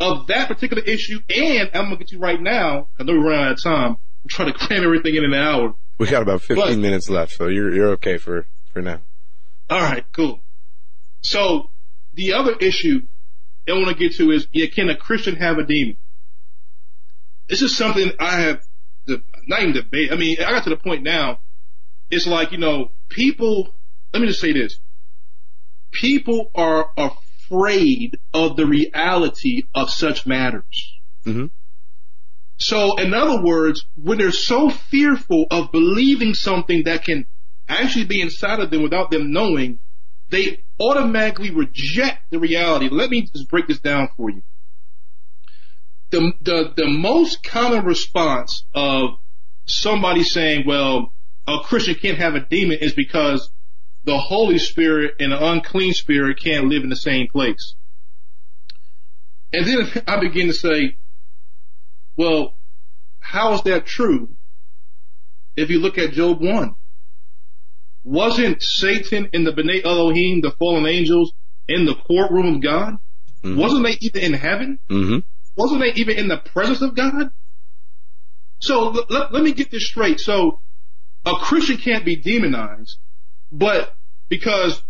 of 0.00 0.26
that 0.28 0.48
particular 0.48 0.82
issue, 0.82 1.20
and 1.28 1.70
I'm 1.74 1.84
gonna 1.84 1.96
get 1.98 2.10
you 2.10 2.18
right 2.18 2.40
now, 2.40 2.88
I 2.98 3.04
know 3.04 3.12
we're 3.12 3.28
running 3.28 3.44
out 3.44 3.52
of 3.52 3.62
time, 3.62 3.90
I'm 3.92 4.28
trying 4.28 4.52
to 4.52 4.58
cram 4.58 4.82
everything 4.82 5.14
in 5.14 5.24
an 5.24 5.34
hour. 5.34 5.74
We 5.98 6.08
got 6.08 6.22
about 6.22 6.40
15 6.40 6.56
But- 6.56 6.78
minutes 6.78 7.08
left, 7.10 7.32
so 7.32 7.48
you're 7.48 7.74
you're 7.74 7.90
okay 7.90 8.16
for 8.16 8.46
for 8.72 8.80
now. 8.80 9.00
Alright, 9.70 10.06
cool. 10.12 10.40
So, 11.22 11.70
the 12.14 12.32
other 12.32 12.56
issue 12.56 13.02
I 13.68 13.72
want 13.72 13.88
to 13.88 13.94
get 13.94 14.16
to 14.16 14.32
is, 14.32 14.48
yeah, 14.52 14.66
can 14.66 14.88
a 14.88 14.96
Christian 14.96 15.36
have 15.36 15.58
a 15.58 15.64
demon? 15.64 15.96
This 17.48 17.62
is 17.62 17.76
something 17.76 18.10
I 18.18 18.40
have, 18.40 18.62
the, 19.06 19.22
not 19.46 19.60
even 19.60 19.74
debate, 19.74 20.10
I 20.10 20.16
mean, 20.16 20.38
I 20.40 20.50
got 20.50 20.64
to 20.64 20.70
the 20.70 20.76
point 20.76 21.02
now, 21.02 21.38
it's 22.10 22.26
like, 22.26 22.52
you 22.52 22.58
know, 22.58 22.90
people, 23.10 23.74
let 24.12 24.20
me 24.20 24.28
just 24.28 24.40
say 24.40 24.52
this. 24.52 24.78
People 25.92 26.50
are 26.54 26.90
afraid 26.96 27.16
of 27.50 28.56
the 28.56 28.66
reality 28.66 29.62
of 29.74 29.90
such 29.90 30.26
matters. 30.26 30.98
Mm-hmm. 31.26 31.46
So, 32.58 32.96
in 32.96 33.14
other 33.14 33.42
words, 33.42 33.86
when 33.94 34.18
they're 34.18 34.32
so 34.32 34.70
fearful 34.70 35.46
of 35.50 35.72
believing 35.72 36.34
something 36.34 36.84
that 36.84 37.04
can 37.04 37.26
actually 37.68 38.04
be 38.04 38.20
inside 38.20 38.60
of 38.60 38.70
them 38.70 38.82
without 38.82 39.10
them 39.10 39.32
knowing, 39.32 39.78
they 40.28 40.62
automatically 40.78 41.50
reject 41.50 42.30
the 42.30 42.38
reality. 42.38 42.88
Let 42.90 43.10
me 43.10 43.22
just 43.22 43.48
break 43.48 43.66
this 43.66 43.80
down 43.80 44.08
for 44.16 44.30
you. 44.30 44.42
The, 46.10 46.32
the, 46.42 46.72
the 46.76 46.88
most 46.88 47.42
common 47.42 47.84
response 47.84 48.64
of 48.74 49.10
somebody 49.64 50.22
saying, 50.22 50.64
well, 50.66 51.12
a 51.46 51.58
Christian 51.64 51.94
can't 51.94 52.18
have 52.18 52.34
a 52.34 52.40
demon 52.40 52.78
is 52.80 52.92
because 52.92 53.50
the 54.04 54.18
Holy 54.18 54.58
Spirit 54.58 55.14
and 55.20 55.32
the 55.32 55.44
unclean 55.52 55.92
spirit 55.92 56.40
can't 56.42 56.68
live 56.68 56.82
in 56.82 56.90
the 56.90 56.96
same 56.96 57.28
place. 57.28 57.74
And 59.52 59.66
then 59.66 60.02
I 60.06 60.20
begin 60.20 60.46
to 60.46 60.54
say, 60.54 60.96
well, 62.16 62.56
how 63.18 63.54
is 63.54 63.62
that 63.62 63.86
true? 63.86 64.36
If 65.56 65.70
you 65.70 65.80
look 65.80 65.98
at 65.98 66.12
Job 66.12 66.40
1, 66.40 66.74
wasn't 68.04 68.62
Satan 68.62 69.28
and 69.32 69.46
the 69.46 69.52
B'nai 69.52 69.84
Elohim, 69.84 70.40
the 70.40 70.52
fallen 70.52 70.86
angels, 70.86 71.32
in 71.68 71.84
the 71.84 71.94
courtroom 71.94 72.56
of 72.56 72.62
God? 72.62 72.96
Wasn't 73.42 73.84
they 73.84 73.96
even 74.00 74.22
in 74.22 74.32
heaven? 74.34 74.78
Mm-hmm. 74.90 75.18
Wasn't 75.56 75.80
they 75.80 75.92
even 75.94 76.16
in 76.16 76.28
the 76.28 76.38
presence 76.38 76.82
of 76.82 76.94
God? 76.94 77.30
So 78.60 79.04
l- 79.10 79.28
let 79.30 79.42
me 79.42 79.52
get 79.52 79.70
this 79.70 79.86
straight. 79.86 80.20
So 80.20 80.60
a 81.24 81.34
Christian 81.36 81.78
can't 81.78 82.04
be 82.04 82.16
demonized, 82.16 82.98
but 83.50 83.96
because 84.28 84.82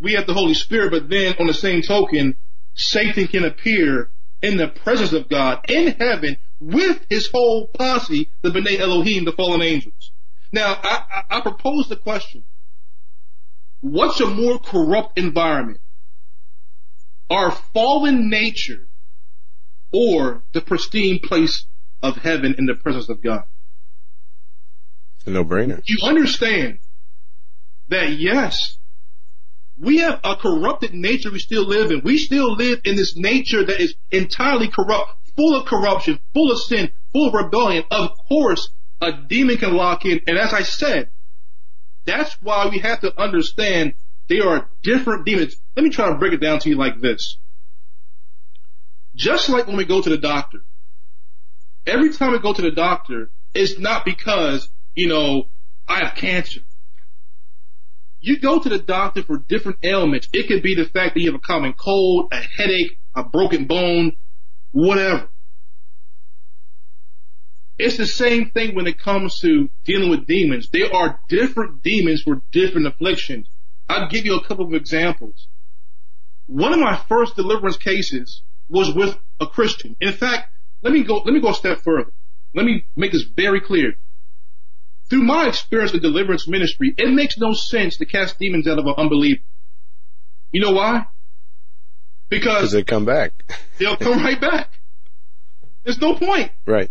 we 0.00 0.14
have 0.14 0.26
the 0.26 0.34
Holy 0.34 0.54
Spirit, 0.54 0.90
but 0.90 1.08
then 1.08 1.34
on 1.38 1.46
the 1.46 1.54
same 1.54 1.82
token, 1.82 2.36
Satan 2.74 3.26
can 3.26 3.44
appear 3.44 4.10
in 4.42 4.56
the 4.56 4.68
presence 4.68 5.12
of 5.12 5.28
God 5.28 5.64
in 5.68 5.88
heaven 5.98 6.36
with 6.60 7.04
his 7.08 7.28
whole 7.28 7.68
posse, 7.68 8.30
the 8.42 8.50
B'nai 8.50 8.78
Elohim, 8.78 9.24
the 9.24 9.32
fallen 9.32 9.62
angels. 9.62 10.12
Now, 10.52 10.78
I, 10.82 11.04
I, 11.10 11.38
I 11.38 11.40
propose 11.40 11.88
the 11.88 11.96
question. 11.96 12.44
What's 13.80 14.20
a 14.20 14.26
more 14.26 14.58
corrupt 14.58 15.18
environment? 15.18 15.80
Our 17.30 17.50
fallen 17.50 18.30
nature 18.30 18.88
or 19.92 20.42
the 20.52 20.60
pristine 20.60 21.20
place 21.20 21.66
of 22.02 22.16
heaven 22.16 22.54
in 22.58 22.66
the 22.66 22.74
presence 22.74 23.08
of 23.08 23.22
God? 23.22 23.44
It's 25.18 25.26
a 25.26 25.30
no-brainer. 25.30 25.80
You 25.84 25.98
understand 26.02 26.78
that 27.88 28.12
yes, 28.12 28.78
we 29.78 29.98
have 29.98 30.20
a 30.24 30.36
corrupted 30.36 30.92
nature 30.92 31.30
we 31.30 31.38
still 31.38 31.66
live 31.66 31.90
in. 31.90 32.02
We 32.02 32.18
still 32.18 32.54
live 32.54 32.80
in 32.84 32.96
this 32.96 33.16
nature 33.16 33.64
that 33.64 33.80
is 33.80 33.94
entirely 34.10 34.68
corrupt, 34.68 35.10
full 35.36 35.54
of 35.54 35.66
corruption, 35.66 36.18
full 36.34 36.50
of 36.50 36.58
sin, 36.58 36.90
full 37.12 37.28
of 37.28 37.34
rebellion. 37.34 37.84
Of 37.90 38.10
course, 38.28 38.70
a 39.00 39.12
demon 39.12 39.56
can 39.58 39.74
lock 39.74 40.04
in. 40.04 40.20
And 40.26 40.36
as 40.36 40.52
I 40.52 40.62
said, 40.62 41.10
that's 42.04 42.36
why 42.42 42.68
we 42.68 42.78
have 42.78 43.00
to 43.00 43.20
understand 43.20 43.94
there 44.28 44.48
are 44.48 44.68
different 44.82 45.24
demons. 45.24 45.56
Let 45.76 45.84
me 45.84 45.90
try 45.90 46.08
to 46.08 46.16
break 46.16 46.32
it 46.32 46.40
down 46.40 46.58
to 46.60 46.68
you 46.68 46.76
like 46.76 47.00
this. 47.00 47.38
Just 49.14 49.48
like 49.48 49.66
when 49.66 49.76
we 49.76 49.84
go 49.84 50.02
to 50.02 50.10
the 50.10 50.18
doctor, 50.18 50.58
every 51.86 52.12
time 52.12 52.32
we 52.32 52.38
go 52.38 52.52
to 52.52 52.62
the 52.62 52.70
doctor, 52.70 53.30
it's 53.54 53.78
not 53.78 54.04
because, 54.04 54.68
you 54.94 55.08
know, 55.08 55.48
I 55.88 56.04
have 56.04 56.16
cancer. 56.16 56.60
You 58.20 58.40
go 58.40 58.58
to 58.58 58.68
the 58.68 58.78
doctor 58.78 59.22
for 59.22 59.38
different 59.48 59.78
ailments. 59.82 60.28
It 60.32 60.48
could 60.48 60.62
be 60.62 60.74
the 60.74 60.86
fact 60.86 61.14
that 61.14 61.20
you 61.20 61.30
have 61.30 61.40
a 61.40 61.46
common 61.46 61.72
cold, 61.72 62.28
a 62.32 62.40
headache, 62.40 62.98
a 63.14 63.24
broken 63.24 63.66
bone, 63.66 64.12
whatever. 64.72 65.28
It's 67.78 67.96
the 67.96 68.06
same 68.06 68.50
thing 68.50 68.74
when 68.74 68.88
it 68.88 68.98
comes 68.98 69.38
to 69.38 69.70
dealing 69.84 70.10
with 70.10 70.26
demons. 70.26 70.68
There 70.72 70.92
are 70.92 71.20
different 71.28 71.82
demons 71.82 72.22
for 72.22 72.42
different 72.50 72.88
afflictions. 72.88 73.48
I'll 73.88 74.08
give 74.08 74.26
you 74.26 74.34
a 74.34 74.44
couple 74.44 74.66
of 74.66 74.74
examples. 74.74 75.48
One 76.46 76.72
of 76.72 76.80
my 76.80 76.96
first 77.08 77.36
deliverance 77.36 77.76
cases 77.76 78.42
was 78.68 78.92
with 78.92 79.16
a 79.38 79.46
Christian. 79.46 79.96
In 80.00 80.12
fact, 80.12 80.48
let 80.82 80.92
me 80.92 81.04
go, 81.04 81.18
let 81.18 81.32
me 81.32 81.40
go 81.40 81.50
a 81.50 81.54
step 81.54 81.78
further. 81.82 82.12
Let 82.54 82.66
me 82.66 82.84
make 82.96 83.12
this 83.12 83.24
very 83.36 83.60
clear. 83.60 83.94
Through 85.10 85.22
my 85.22 85.48
experience 85.48 85.94
in 85.94 86.00
deliverance 86.00 86.46
ministry, 86.46 86.94
it 86.96 87.10
makes 87.10 87.38
no 87.38 87.52
sense 87.52 87.96
to 87.98 88.06
cast 88.06 88.38
demons 88.38 88.68
out 88.68 88.78
of 88.78 88.86
an 88.86 88.94
unbeliever. 88.96 89.40
You 90.52 90.60
know 90.60 90.72
why? 90.72 91.06
Because 92.28 92.72
they 92.72 92.82
come 92.82 93.04
back. 93.04 93.32
they'll 93.78 93.96
come 93.96 94.18
right 94.24 94.40
back. 94.40 94.70
There's 95.84 96.00
no 96.00 96.14
point. 96.14 96.50
Right. 96.66 96.90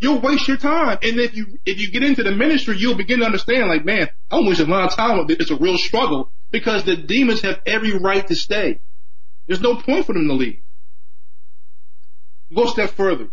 You'll 0.00 0.20
waste 0.20 0.48
your 0.48 0.56
time. 0.56 0.98
And 1.00 1.20
if 1.20 1.36
you, 1.36 1.58
if 1.64 1.78
you 1.78 1.92
get 1.92 2.02
into 2.02 2.24
the 2.24 2.32
ministry, 2.32 2.76
you'll 2.76 2.96
begin 2.96 3.20
to 3.20 3.24
understand 3.24 3.68
like, 3.68 3.84
man, 3.84 4.08
I'm 4.32 4.46
wasting 4.46 4.66
a 4.66 4.70
lot 4.70 4.90
of 4.90 4.96
time. 4.96 5.24
It's 5.28 5.52
a 5.52 5.56
real 5.56 5.78
struggle 5.78 6.32
because 6.50 6.82
the 6.82 6.96
demons 6.96 7.42
have 7.42 7.60
every 7.64 7.96
right 7.96 8.26
to 8.26 8.34
stay. 8.34 8.80
There's 9.46 9.60
no 9.60 9.76
point 9.76 10.06
for 10.06 10.12
them 10.12 10.26
to 10.26 10.34
leave. 10.34 10.60
Go 12.54 12.64
a 12.64 12.68
step 12.68 12.90
further. 12.90 13.28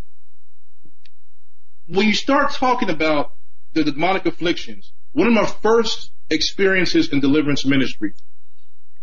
When 1.88 2.06
you 2.06 2.14
start 2.14 2.52
talking 2.52 2.92
about 2.92 3.32
the 3.74 3.84
demonic 3.84 4.26
afflictions, 4.26 4.92
one 5.12 5.28
of 5.28 5.34
my 5.34 5.46
first 5.46 6.12
experiences 6.30 7.10
in 7.10 7.20
deliverance 7.20 7.66
ministry 7.66 8.14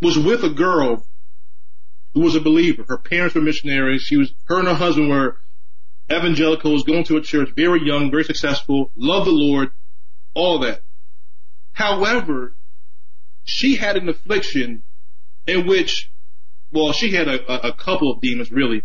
was 0.01 0.19
with 0.19 0.43
a 0.45 0.51
girl 0.51 1.05
who 2.15 2.21
was 2.21 2.35
a 2.35 2.41
believer. 2.41 2.85
Her 2.89 2.99
parents 2.99 3.35
were 3.35 3.41
missionaries. 3.41 4.03
She 4.03 4.17
was, 4.17 4.33
her 4.47 4.59
and 4.59 4.69
her 4.69 4.75
husband 4.75 5.09
were 5.09 5.39
evangelicals, 6.11 6.85
going 6.85 7.05
to 7.05 7.17
a 7.17 7.21
church, 7.23 7.51
very 7.57 7.85
young, 7.85 8.11
very 8.11 8.25
successful, 8.25 8.91
loved 8.97 9.27
the 9.27 9.33
Lord, 9.33 9.71
all 10.35 10.61
that. 10.61 10.83
However, 11.73 12.55
she 13.45 13.77
had 13.77 13.97
an 13.97 14.09
affliction 14.09 14.83
in 15.47 15.67
which, 15.67 16.11
well, 16.73 16.93
she 16.93 17.13
had 17.13 17.29
a, 17.29 17.69
a, 17.69 17.73
couple 17.73 18.11
of 18.11 18.21
demons 18.21 18.51
really. 18.51 18.83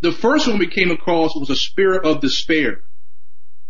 The 0.00 0.12
first 0.12 0.48
one 0.48 0.58
we 0.58 0.66
came 0.66 0.90
across 0.90 1.34
was 1.34 1.50
a 1.50 1.56
spirit 1.56 2.04
of 2.04 2.20
despair. 2.20 2.82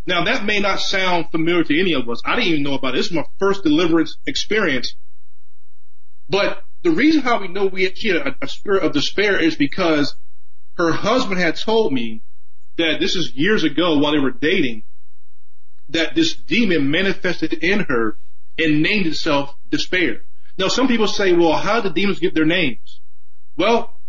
Now 0.07 0.25
that 0.25 0.45
may 0.45 0.61
not 0.61 0.81
sound 0.81 1.27
familiar 1.31 1.65
to 1.65 1.81
any 1.81 1.93
of 1.93 2.09
us. 2.09 2.21
I 2.25 2.37
didn't 2.37 2.51
even 2.51 2.63
know 2.63 2.75
about 2.75 2.95
it. 2.95 2.99
This 2.99 3.07
is 3.07 3.13
my 3.13 3.25
first 3.39 3.63
deliverance 3.63 4.17
experience. 4.27 4.95
But 6.29 6.63
the 6.83 6.91
reason 6.91 7.23
how 7.23 7.41
we 7.41 7.49
know 7.49 7.67
we 7.67 7.85
had, 7.85 7.99
she 7.99 8.09
had 8.09 8.27
a, 8.27 8.35
a 8.43 8.49
spirit 8.49 8.83
of 8.83 8.93
despair 8.93 9.39
is 9.39 9.57
because 9.57 10.15
her 10.79 10.93
husband 10.93 11.41
had 11.41 11.57
told 11.57 11.93
me 11.93 12.23
that 12.79 13.01
this 13.01 13.15
is 13.15 13.33
years 13.35 13.65
ago 13.65 13.99
while 13.99 14.13
they 14.13 14.19
were 14.19 14.31
dating, 14.31 14.85
that 15.91 16.15
this 16.15 16.35
demon 16.35 16.91
manifested 16.91 17.53
in 17.53 17.81
her 17.81 18.17
and 18.59 18.83
named 18.83 19.07
itself 19.07 19.55
despair. 19.69 20.23
Now 20.57 20.69
some 20.69 20.89
people 20.89 21.09
say, 21.09 21.33
well, 21.33 21.57
how 21.57 21.81
do 21.81 21.93
demons 21.93 22.21
get 22.21 22.35
their 22.35 22.47
names? 22.47 23.01
Well, 23.57 24.01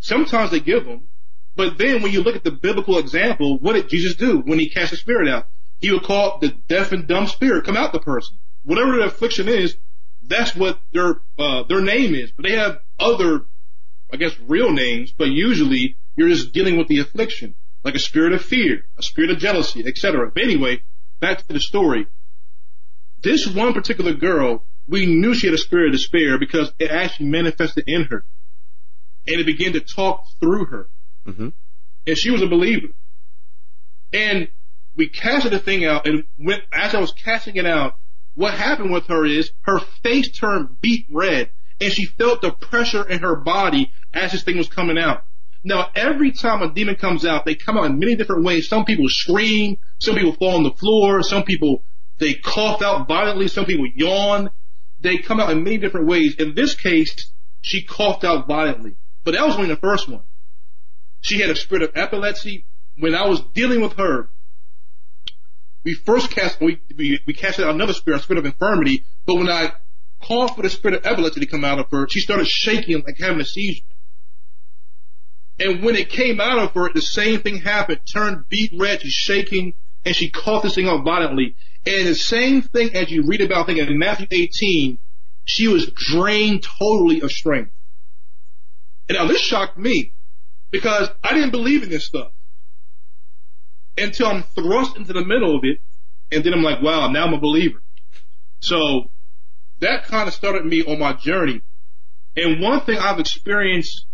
sometimes 0.00 0.50
they 0.50 0.60
give 0.60 0.84
them, 0.84 1.08
but 1.56 1.78
then 1.78 2.02
when 2.02 2.12
you 2.12 2.22
look 2.22 2.36
at 2.36 2.44
the 2.44 2.50
biblical 2.50 2.98
example, 2.98 3.58
what 3.58 3.72
did 3.72 3.88
Jesus 3.88 4.14
do 4.14 4.40
when 4.40 4.58
he 4.58 4.68
cast 4.68 4.90
the 4.90 4.96
spirit 4.96 5.28
out? 5.28 5.48
He 5.78 5.90
would 5.90 6.02
call 6.02 6.38
the 6.38 6.50
deaf 6.68 6.92
and 6.92 7.08
dumb 7.08 7.26
spirit 7.26 7.64
come 7.64 7.76
out 7.76 7.92
the 7.92 7.98
person. 7.98 8.38
Whatever 8.62 8.96
the 8.96 9.04
affliction 9.04 9.48
is, 9.48 9.76
that's 10.22 10.54
what 10.54 10.78
their 10.92 11.16
uh, 11.38 11.62
their 11.64 11.80
name 11.80 12.14
is. 12.14 12.32
But 12.32 12.44
they 12.44 12.56
have 12.56 12.78
other, 12.98 13.46
I 14.12 14.16
guess, 14.16 14.38
real 14.40 14.70
names. 14.70 15.12
But 15.16 15.28
usually 15.28 15.96
you're 16.14 16.28
just 16.28 16.52
dealing 16.52 16.76
with 16.76 16.88
the 16.88 16.98
affliction, 16.98 17.54
like 17.84 17.94
a 17.94 18.00
spirit 18.00 18.32
of 18.32 18.42
fear, 18.42 18.84
a 18.98 19.02
spirit 19.02 19.30
of 19.30 19.38
jealousy, 19.38 19.84
etc. 19.86 20.30
But 20.34 20.42
anyway, 20.42 20.82
back 21.20 21.46
to 21.46 21.52
the 21.52 21.60
story. 21.60 22.06
This 23.22 23.46
one 23.46 23.72
particular 23.72 24.12
girl, 24.12 24.66
we 24.86 25.06
knew 25.06 25.34
she 25.34 25.46
had 25.46 25.54
a 25.54 25.58
spirit 25.58 25.86
of 25.86 25.92
despair 25.92 26.38
because 26.38 26.72
it 26.78 26.90
actually 26.90 27.26
manifested 27.26 27.84
in 27.86 28.04
her, 28.04 28.24
and 29.26 29.40
it 29.40 29.46
began 29.46 29.72
to 29.72 29.80
talk 29.80 30.22
through 30.40 30.66
her. 30.66 30.90
Mm-hmm. 31.26 31.48
And 32.06 32.18
she 32.18 32.30
was 32.30 32.42
a 32.42 32.46
believer. 32.46 32.88
And 34.12 34.48
we 34.96 35.08
casted 35.08 35.52
the 35.52 35.58
thing 35.58 35.84
out, 35.84 36.06
and 36.06 36.24
when, 36.36 36.60
as 36.72 36.94
I 36.94 37.00
was 37.00 37.12
casting 37.12 37.56
it 37.56 37.66
out, 37.66 37.96
what 38.34 38.54
happened 38.54 38.92
with 38.92 39.06
her 39.06 39.24
is 39.24 39.50
her 39.62 39.80
face 40.02 40.30
turned 40.30 40.80
beet 40.80 41.06
red 41.10 41.50
and 41.80 41.92
she 41.92 42.06
felt 42.06 42.40
the 42.42 42.50
pressure 42.50 43.06
in 43.06 43.20
her 43.20 43.36
body 43.36 43.92
as 44.12 44.32
this 44.32 44.42
thing 44.42 44.56
was 44.56 44.68
coming 44.68 44.98
out. 44.98 45.24
Now, 45.64 45.90
every 45.94 46.32
time 46.32 46.62
a 46.62 46.72
demon 46.72 46.94
comes 46.94 47.24
out, 47.24 47.44
they 47.44 47.54
come 47.54 47.76
out 47.76 47.86
in 47.86 47.98
many 47.98 48.14
different 48.14 48.44
ways. 48.44 48.68
Some 48.68 48.84
people 48.84 49.08
scream, 49.08 49.78
some 49.98 50.14
people 50.14 50.32
fall 50.32 50.56
on 50.56 50.62
the 50.62 50.70
floor, 50.70 51.22
some 51.22 51.42
people, 51.42 51.82
they 52.18 52.34
cough 52.34 52.82
out 52.82 53.08
violently, 53.08 53.48
some 53.48 53.64
people 53.64 53.86
yawn. 53.94 54.50
They 55.00 55.18
come 55.18 55.40
out 55.40 55.50
in 55.50 55.64
many 55.64 55.76
different 55.76 56.06
ways. 56.06 56.36
In 56.36 56.54
this 56.54 56.74
case, 56.74 57.32
she 57.60 57.84
coughed 57.84 58.24
out 58.24 58.46
violently. 58.46 58.96
But 59.24 59.32
that 59.32 59.44
was 59.44 59.56
only 59.56 59.68
the 59.68 59.76
first 59.76 60.08
one. 60.08 60.22
She 61.26 61.40
had 61.40 61.50
a 61.50 61.56
spirit 61.56 61.82
of 61.82 61.90
epilepsy. 61.96 62.66
When 62.98 63.16
I 63.16 63.26
was 63.26 63.40
dealing 63.52 63.80
with 63.80 63.94
her, 63.94 64.30
we 65.84 65.94
first 65.94 66.30
cast, 66.30 66.60
we, 66.60 66.80
we, 66.96 67.18
we 67.26 67.34
cast 67.34 67.58
out 67.58 67.74
another 67.74 67.94
spirit, 67.94 68.20
a 68.20 68.22
spirit 68.22 68.38
of 68.38 68.44
infirmity. 68.46 69.04
But 69.26 69.34
when 69.34 69.48
I 69.48 69.72
called 70.22 70.54
for 70.54 70.62
the 70.62 70.70
spirit 70.70 70.98
of 70.98 71.04
epilepsy 71.04 71.40
to 71.40 71.46
come 71.46 71.64
out 71.64 71.80
of 71.80 71.90
her, 71.90 72.06
she 72.08 72.20
started 72.20 72.46
shaking 72.46 73.02
like 73.04 73.18
having 73.18 73.40
a 73.40 73.44
seizure. 73.44 73.82
And 75.58 75.82
when 75.82 75.96
it 75.96 76.10
came 76.10 76.40
out 76.40 76.60
of 76.60 76.72
her, 76.74 76.92
the 76.92 77.02
same 77.02 77.40
thing 77.40 77.56
happened. 77.56 78.02
Turned 78.06 78.48
beet 78.48 78.70
red, 78.78 79.02
she's 79.02 79.10
shaking, 79.10 79.74
and 80.04 80.14
she 80.14 80.30
coughed 80.30 80.62
this 80.62 80.76
thing 80.76 80.86
out 80.86 81.04
violently. 81.04 81.56
And 81.84 82.06
the 82.06 82.14
same 82.14 82.62
thing 82.62 82.94
as 82.94 83.10
you 83.10 83.26
read 83.26 83.40
about, 83.40 83.64
I 83.64 83.74
think 83.74 83.90
in 83.90 83.98
Matthew 83.98 84.28
18, 84.30 84.98
she 85.44 85.66
was 85.66 85.90
drained 85.90 86.62
totally 86.78 87.22
of 87.22 87.32
strength. 87.32 87.72
And 89.08 89.18
now 89.18 89.26
this 89.26 89.40
shocked 89.40 89.76
me 89.76 90.12
because 90.80 91.08
I 91.22 91.34
didn't 91.34 91.52
believe 91.52 91.82
in 91.82 91.88
this 91.88 92.04
stuff 92.04 92.32
until 93.96 94.26
I'm 94.26 94.42
thrust 94.42 94.96
into 94.96 95.12
the 95.12 95.24
middle 95.24 95.56
of 95.56 95.64
it. 95.64 95.78
And 96.30 96.44
then 96.44 96.52
I'm 96.52 96.62
like, 96.62 96.82
wow, 96.82 97.08
now 97.08 97.26
I'm 97.26 97.34
a 97.34 97.40
believer. 97.40 97.82
So 98.60 99.10
that 99.80 100.04
kind 100.04 100.28
of 100.28 100.34
started 100.34 100.64
me 100.64 100.82
on 100.84 100.98
my 100.98 101.14
journey. 101.14 101.62
And 102.34 102.60
one 102.60 102.80
thing 102.80 102.98
I've 102.98 103.20
experienced 103.20 104.06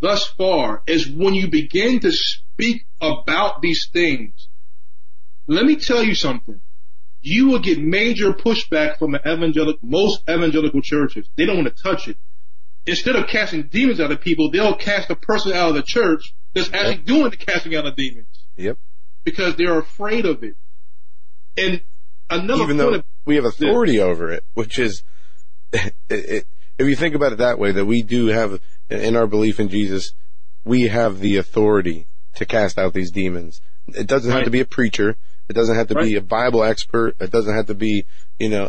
thus 0.00 0.26
far 0.26 0.82
is 0.86 1.08
when 1.08 1.34
you 1.34 1.48
begin 1.48 2.00
to 2.00 2.10
speak 2.10 2.86
about 3.00 3.62
these 3.62 3.88
things, 3.92 4.48
let 5.46 5.64
me 5.64 5.76
tell 5.76 6.02
you 6.02 6.14
something. 6.14 6.60
You 7.20 7.48
will 7.48 7.60
get 7.60 7.78
major 7.78 8.32
pushback 8.32 8.98
from 8.98 9.12
the 9.12 9.20
evangelical, 9.20 9.78
most 9.82 10.28
evangelical 10.28 10.82
churches. 10.82 11.28
They 11.36 11.46
don't 11.46 11.56
want 11.56 11.76
to 11.76 11.82
touch 11.82 12.08
it. 12.08 12.16
Instead 12.86 13.16
of 13.16 13.28
casting 13.28 13.64
demons 13.64 14.00
out 14.00 14.10
of 14.10 14.20
people, 14.20 14.50
they'll 14.50 14.76
cast 14.76 15.10
a 15.10 15.16
person 15.16 15.52
out 15.52 15.68
of 15.68 15.74
the 15.74 15.82
church 15.82 16.34
that's 16.52 16.72
actually 16.72 16.96
doing 16.96 17.30
the 17.30 17.36
casting 17.36 17.74
out 17.76 17.86
of 17.86 17.94
demons. 17.96 18.26
Yep. 18.56 18.78
Because 19.24 19.56
they're 19.56 19.78
afraid 19.78 20.26
of 20.26 20.42
it. 20.42 20.56
And 21.56 21.82
another 22.28 22.64
even 22.64 22.76
though 22.76 23.02
we 23.24 23.36
have 23.36 23.44
authority 23.44 24.00
over 24.00 24.32
it, 24.32 24.44
which 24.54 24.78
is, 24.78 25.02
it, 25.72 25.94
it, 26.08 26.46
if 26.78 26.88
you 26.88 26.96
think 26.96 27.14
about 27.14 27.32
it 27.32 27.38
that 27.38 27.58
way, 27.58 27.72
that 27.72 27.84
we 27.84 28.02
do 28.02 28.26
have 28.26 28.60
in 28.90 29.16
our 29.16 29.26
belief 29.26 29.60
in 29.60 29.68
Jesus, 29.68 30.12
we 30.64 30.88
have 30.88 31.20
the 31.20 31.36
authority 31.36 32.06
to 32.34 32.44
cast 32.44 32.78
out 32.78 32.94
these 32.94 33.10
demons. 33.10 33.60
It 33.88 34.06
doesn't 34.06 34.30
right. 34.30 34.38
have 34.38 34.44
to 34.44 34.50
be 34.50 34.60
a 34.60 34.64
preacher. 34.64 35.16
It 35.48 35.52
doesn't 35.54 35.76
have 35.76 35.88
to 35.88 35.94
right. 35.94 36.04
be 36.04 36.16
a 36.16 36.22
Bible 36.22 36.62
expert. 36.62 37.16
It 37.20 37.30
doesn't 37.30 37.54
have 37.54 37.66
to 37.66 37.74
be, 37.74 38.06
you 38.38 38.48
know, 38.48 38.68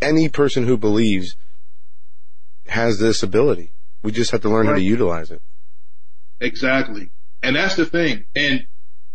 any 0.00 0.28
person 0.28 0.66
who 0.66 0.76
believes 0.76 1.36
has 2.70 2.98
this 2.98 3.22
ability. 3.22 3.72
We 4.02 4.12
just 4.12 4.30
have 4.30 4.42
to 4.42 4.48
learn 4.48 4.66
right. 4.66 4.72
how 4.72 4.76
to 4.76 4.82
utilize 4.82 5.30
it. 5.30 5.42
Exactly. 6.40 7.10
And 7.42 7.56
that's 7.56 7.76
the 7.76 7.86
thing. 7.86 8.24
And 8.34 8.66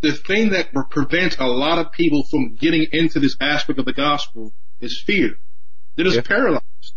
the 0.02 0.11
thing 0.14 0.49
that 0.49 0.72
prevents 0.91 1.38
a 1.38 1.45
lot 1.45 1.80
of 1.80 1.91
people 1.91 2.23
from 2.23 2.56
getting 2.56 2.88
into 2.91 3.19
this 3.19 3.36
aspect 3.41 3.80
of 3.80 3.86
the 3.86 3.94
gospel 3.94 4.53
is 4.80 5.02
fear. 5.02 5.38
They're 5.95 6.06
just 6.06 6.18
yeah. 6.18 6.22
paralyzed. 6.22 6.94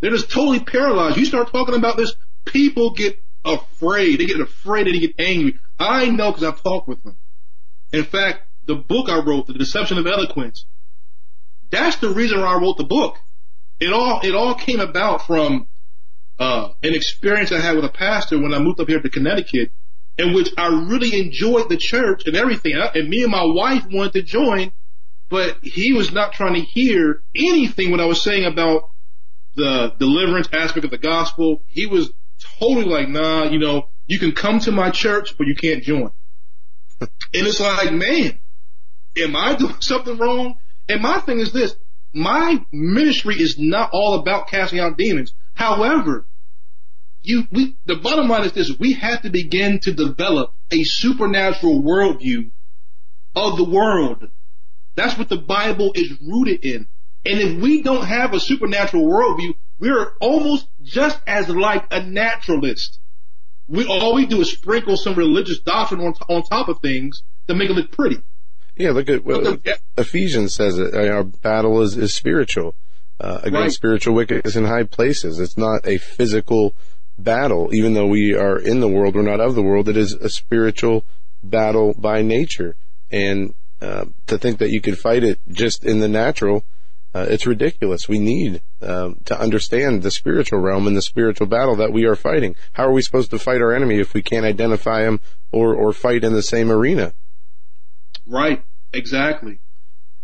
They're 0.00 0.10
just 0.10 0.30
totally 0.30 0.60
paralyzed. 0.60 1.16
You 1.16 1.24
start 1.24 1.50
talking 1.50 1.74
about 1.74 1.96
this, 1.96 2.14
people 2.44 2.92
get 2.92 3.22
afraid. 3.44 4.20
They 4.20 4.26
get 4.26 4.40
afraid 4.40 4.86
and 4.86 4.96
they 4.96 5.00
get 5.00 5.14
angry. 5.18 5.58
I 5.78 6.10
know 6.10 6.30
because 6.30 6.44
I've 6.44 6.62
talked 6.62 6.88
with 6.88 7.02
them. 7.02 7.16
In 7.92 8.04
fact, 8.04 8.42
the 8.66 8.74
book 8.74 9.08
I 9.08 9.20
wrote, 9.20 9.46
The 9.46 9.54
Deception 9.54 9.98
of 9.98 10.06
Eloquence, 10.06 10.66
that's 11.70 11.96
the 11.96 12.10
reason 12.10 12.40
why 12.40 12.54
I 12.54 12.60
wrote 12.60 12.76
the 12.76 12.84
book. 12.84 13.18
It 13.80 13.92
all, 13.92 14.20
it 14.22 14.34
all 14.34 14.54
came 14.54 14.80
about 14.80 15.26
from, 15.26 15.68
uh, 16.38 16.70
an 16.82 16.94
experience 16.94 17.52
I 17.52 17.60
had 17.60 17.76
with 17.76 17.84
a 17.84 17.90
pastor 17.90 18.40
when 18.40 18.54
I 18.54 18.58
moved 18.58 18.80
up 18.80 18.88
here 18.88 19.00
to 19.00 19.10
Connecticut 19.10 19.72
in 20.16 20.32
which 20.32 20.50
I 20.56 20.66
really 20.66 21.18
enjoyed 21.20 21.68
the 21.68 21.76
church 21.76 22.22
and 22.26 22.36
everything. 22.36 22.74
And 22.94 23.08
me 23.08 23.22
and 23.22 23.32
my 23.32 23.44
wife 23.44 23.84
wanted 23.90 24.12
to 24.14 24.22
join, 24.22 24.72
but 25.28 25.58
he 25.62 25.92
was 25.92 26.12
not 26.12 26.32
trying 26.32 26.54
to 26.54 26.60
hear 26.60 27.22
anything 27.34 27.90
what 27.90 28.00
I 28.00 28.04
was 28.04 28.22
saying 28.22 28.44
about 28.44 28.90
the 29.56 29.94
deliverance 29.98 30.48
aspect 30.52 30.84
of 30.84 30.90
the 30.90 30.98
gospel. 30.98 31.62
He 31.66 31.86
was 31.86 32.12
totally 32.58 32.84
like, 32.84 33.08
nah, 33.08 33.44
you 33.44 33.58
know, 33.58 33.88
you 34.06 34.18
can 34.18 34.32
come 34.32 34.60
to 34.60 34.72
my 34.72 34.90
church, 34.90 35.36
but 35.36 35.46
you 35.46 35.54
can't 35.54 35.82
join. 35.82 36.10
and 37.00 37.10
it's 37.32 37.60
like, 37.60 37.92
man, 37.92 38.38
am 39.16 39.36
I 39.36 39.54
doing 39.54 39.76
something 39.80 40.18
wrong? 40.18 40.54
And 40.88 41.02
my 41.02 41.18
thing 41.20 41.40
is 41.40 41.52
this, 41.52 41.74
my 42.12 42.64
ministry 42.70 43.34
is 43.40 43.58
not 43.58 43.90
all 43.92 44.14
about 44.20 44.48
casting 44.48 44.78
out 44.78 44.96
demons. 44.96 45.34
However, 45.54 46.26
you, 47.22 47.44
we, 47.50 47.76
the 47.86 47.96
bottom 47.96 48.28
line 48.28 48.44
is 48.44 48.52
this, 48.52 48.78
we 48.78 48.92
have 48.94 49.22
to 49.22 49.30
begin 49.30 49.80
to 49.80 49.92
develop 49.92 50.52
a 50.70 50.84
supernatural 50.84 51.82
worldview 51.82 52.50
of 53.34 53.56
the 53.56 53.64
world. 53.64 54.28
That's 54.94 55.16
what 55.18 55.28
the 55.28 55.38
Bible 55.38 55.92
is 55.94 56.20
rooted 56.20 56.64
in. 56.64 56.86
And 57.24 57.40
if 57.40 57.60
we 57.60 57.82
don't 57.82 58.04
have 58.04 58.34
a 58.34 58.40
supernatural 58.40 59.06
worldview, 59.06 59.54
we're 59.78 60.12
almost 60.20 60.68
just 60.82 61.18
as 61.26 61.48
like 61.48 61.86
a 61.90 62.02
naturalist. 62.02 63.00
We 63.66 63.86
all 63.86 64.14
we 64.14 64.26
do 64.26 64.42
is 64.42 64.52
sprinkle 64.52 64.96
some 64.96 65.14
religious 65.14 65.58
doctrine 65.60 66.00
on, 66.00 66.14
on 66.28 66.42
top 66.42 66.68
of 66.68 66.80
things 66.80 67.22
to 67.48 67.54
make 67.54 67.70
it 67.70 67.72
look 67.72 67.90
pretty. 67.90 68.20
Yeah, 68.76 68.90
look 68.90 69.08
at 69.08 69.24
well, 69.24 69.56
Ephesians 69.96 70.54
says 70.54 70.78
it. 70.78 70.94
Our 70.94 71.24
battle 71.24 71.80
is 71.80 71.96
is 71.96 72.12
spiritual 72.12 72.74
uh, 73.24 73.38
against 73.42 73.54
right. 73.54 73.72
spiritual 73.72 74.14
wickedness 74.14 74.56
in 74.56 74.64
high 74.64 74.84
places. 74.84 75.38
It's 75.38 75.56
not 75.56 75.86
a 75.86 75.98
physical 75.98 76.74
battle, 77.18 77.74
even 77.74 77.94
though 77.94 78.06
we 78.06 78.34
are 78.34 78.58
in 78.58 78.80
the 78.80 78.88
world, 78.88 79.14
we're 79.14 79.22
not 79.22 79.40
of 79.40 79.54
the 79.54 79.62
world. 79.62 79.88
It 79.88 79.96
is 79.96 80.12
a 80.12 80.28
spiritual 80.28 81.04
battle 81.42 81.94
by 81.94 82.22
nature, 82.22 82.76
and 83.10 83.54
uh, 83.80 84.06
to 84.26 84.38
think 84.38 84.58
that 84.58 84.70
you 84.70 84.80
could 84.80 84.98
fight 84.98 85.24
it 85.24 85.38
just 85.48 85.84
in 85.84 86.00
the 86.00 86.08
natural 86.08 86.64
uh, 87.14 87.26
it's 87.30 87.46
ridiculous. 87.46 88.08
We 88.08 88.18
need 88.18 88.60
um, 88.82 89.18
to 89.26 89.38
understand 89.38 90.02
the 90.02 90.10
spiritual 90.10 90.58
realm 90.58 90.88
and 90.88 90.96
the 90.96 91.02
spiritual 91.02 91.46
battle 91.46 91.76
that 91.76 91.92
we 91.92 92.04
are 92.06 92.16
fighting. 92.16 92.56
How 92.72 92.88
are 92.88 92.92
we 92.92 93.02
supposed 93.02 93.30
to 93.30 93.38
fight 93.38 93.62
our 93.62 93.72
enemy 93.72 94.00
if 94.00 94.14
we 94.14 94.22
can't 94.22 94.44
identify 94.44 95.04
him 95.04 95.20
or 95.52 95.74
or 95.74 95.92
fight 95.92 96.24
in 96.24 96.32
the 96.32 96.42
same 96.42 96.72
arena? 96.72 97.14
Right. 98.26 98.64
Exactly. 98.92 99.60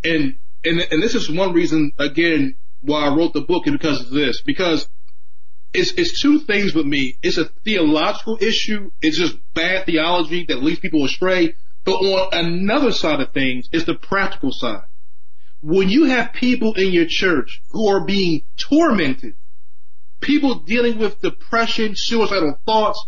And 0.03 0.37
and 0.65 0.81
and 0.91 1.01
this 1.01 1.15
is 1.15 1.31
one 1.31 1.53
reason 1.53 1.93
again 1.97 2.57
why 2.81 3.07
I 3.07 3.15
wrote 3.15 3.33
the 3.33 3.41
book 3.41 3.67
is 3.67 3.73
because 3.73 4.01
of 4.01 4.11
this. 4.11 4.43
Because 4.43 4.89
it's 5.73 5.93
it's 5.93 6.21
two 6.21 6.41
things 6.41 6.75
with 6.75 6.87
me. 6.87 7.19
It's 7.23 7.39
a 7.39 7.47
theological 7.65 8.39
issue. 8.41 8.91
It's 9.01 9.19
just 9.19 9.37
bad 9.55 9.87
theology 9.87 10.47
that 10.49 10.63
leads 10.63 10.81
people 10.81 11.05
astray. 11.05 11.55
But 11.85 11.95
on 11.95 12.29
another 12.33 12.93
side 12.93 13.21
of 13.21 13.33
things, 13.33 13.69
it's 13.73 13.85
the 13.85 13.95
practical 13.95 14.53
side 14.53 14.83
when 15.61 15.89
you 15.89 16.05
have 16.05 16.33
people 16.33 16.75
in 16.75 16.93
your 16.93 17.07
church 17.07 17.63
who 17.71 17.89
are 17.89 18.05
being 18.05 18.43
tormented, 18.57 19.35
people 20.21 20.61
dealing 20.61 20.99
with 20.99 21.21
depression, 21.21 21.93
suicidal 21.95 22.59
thoughts, 22.65 23.05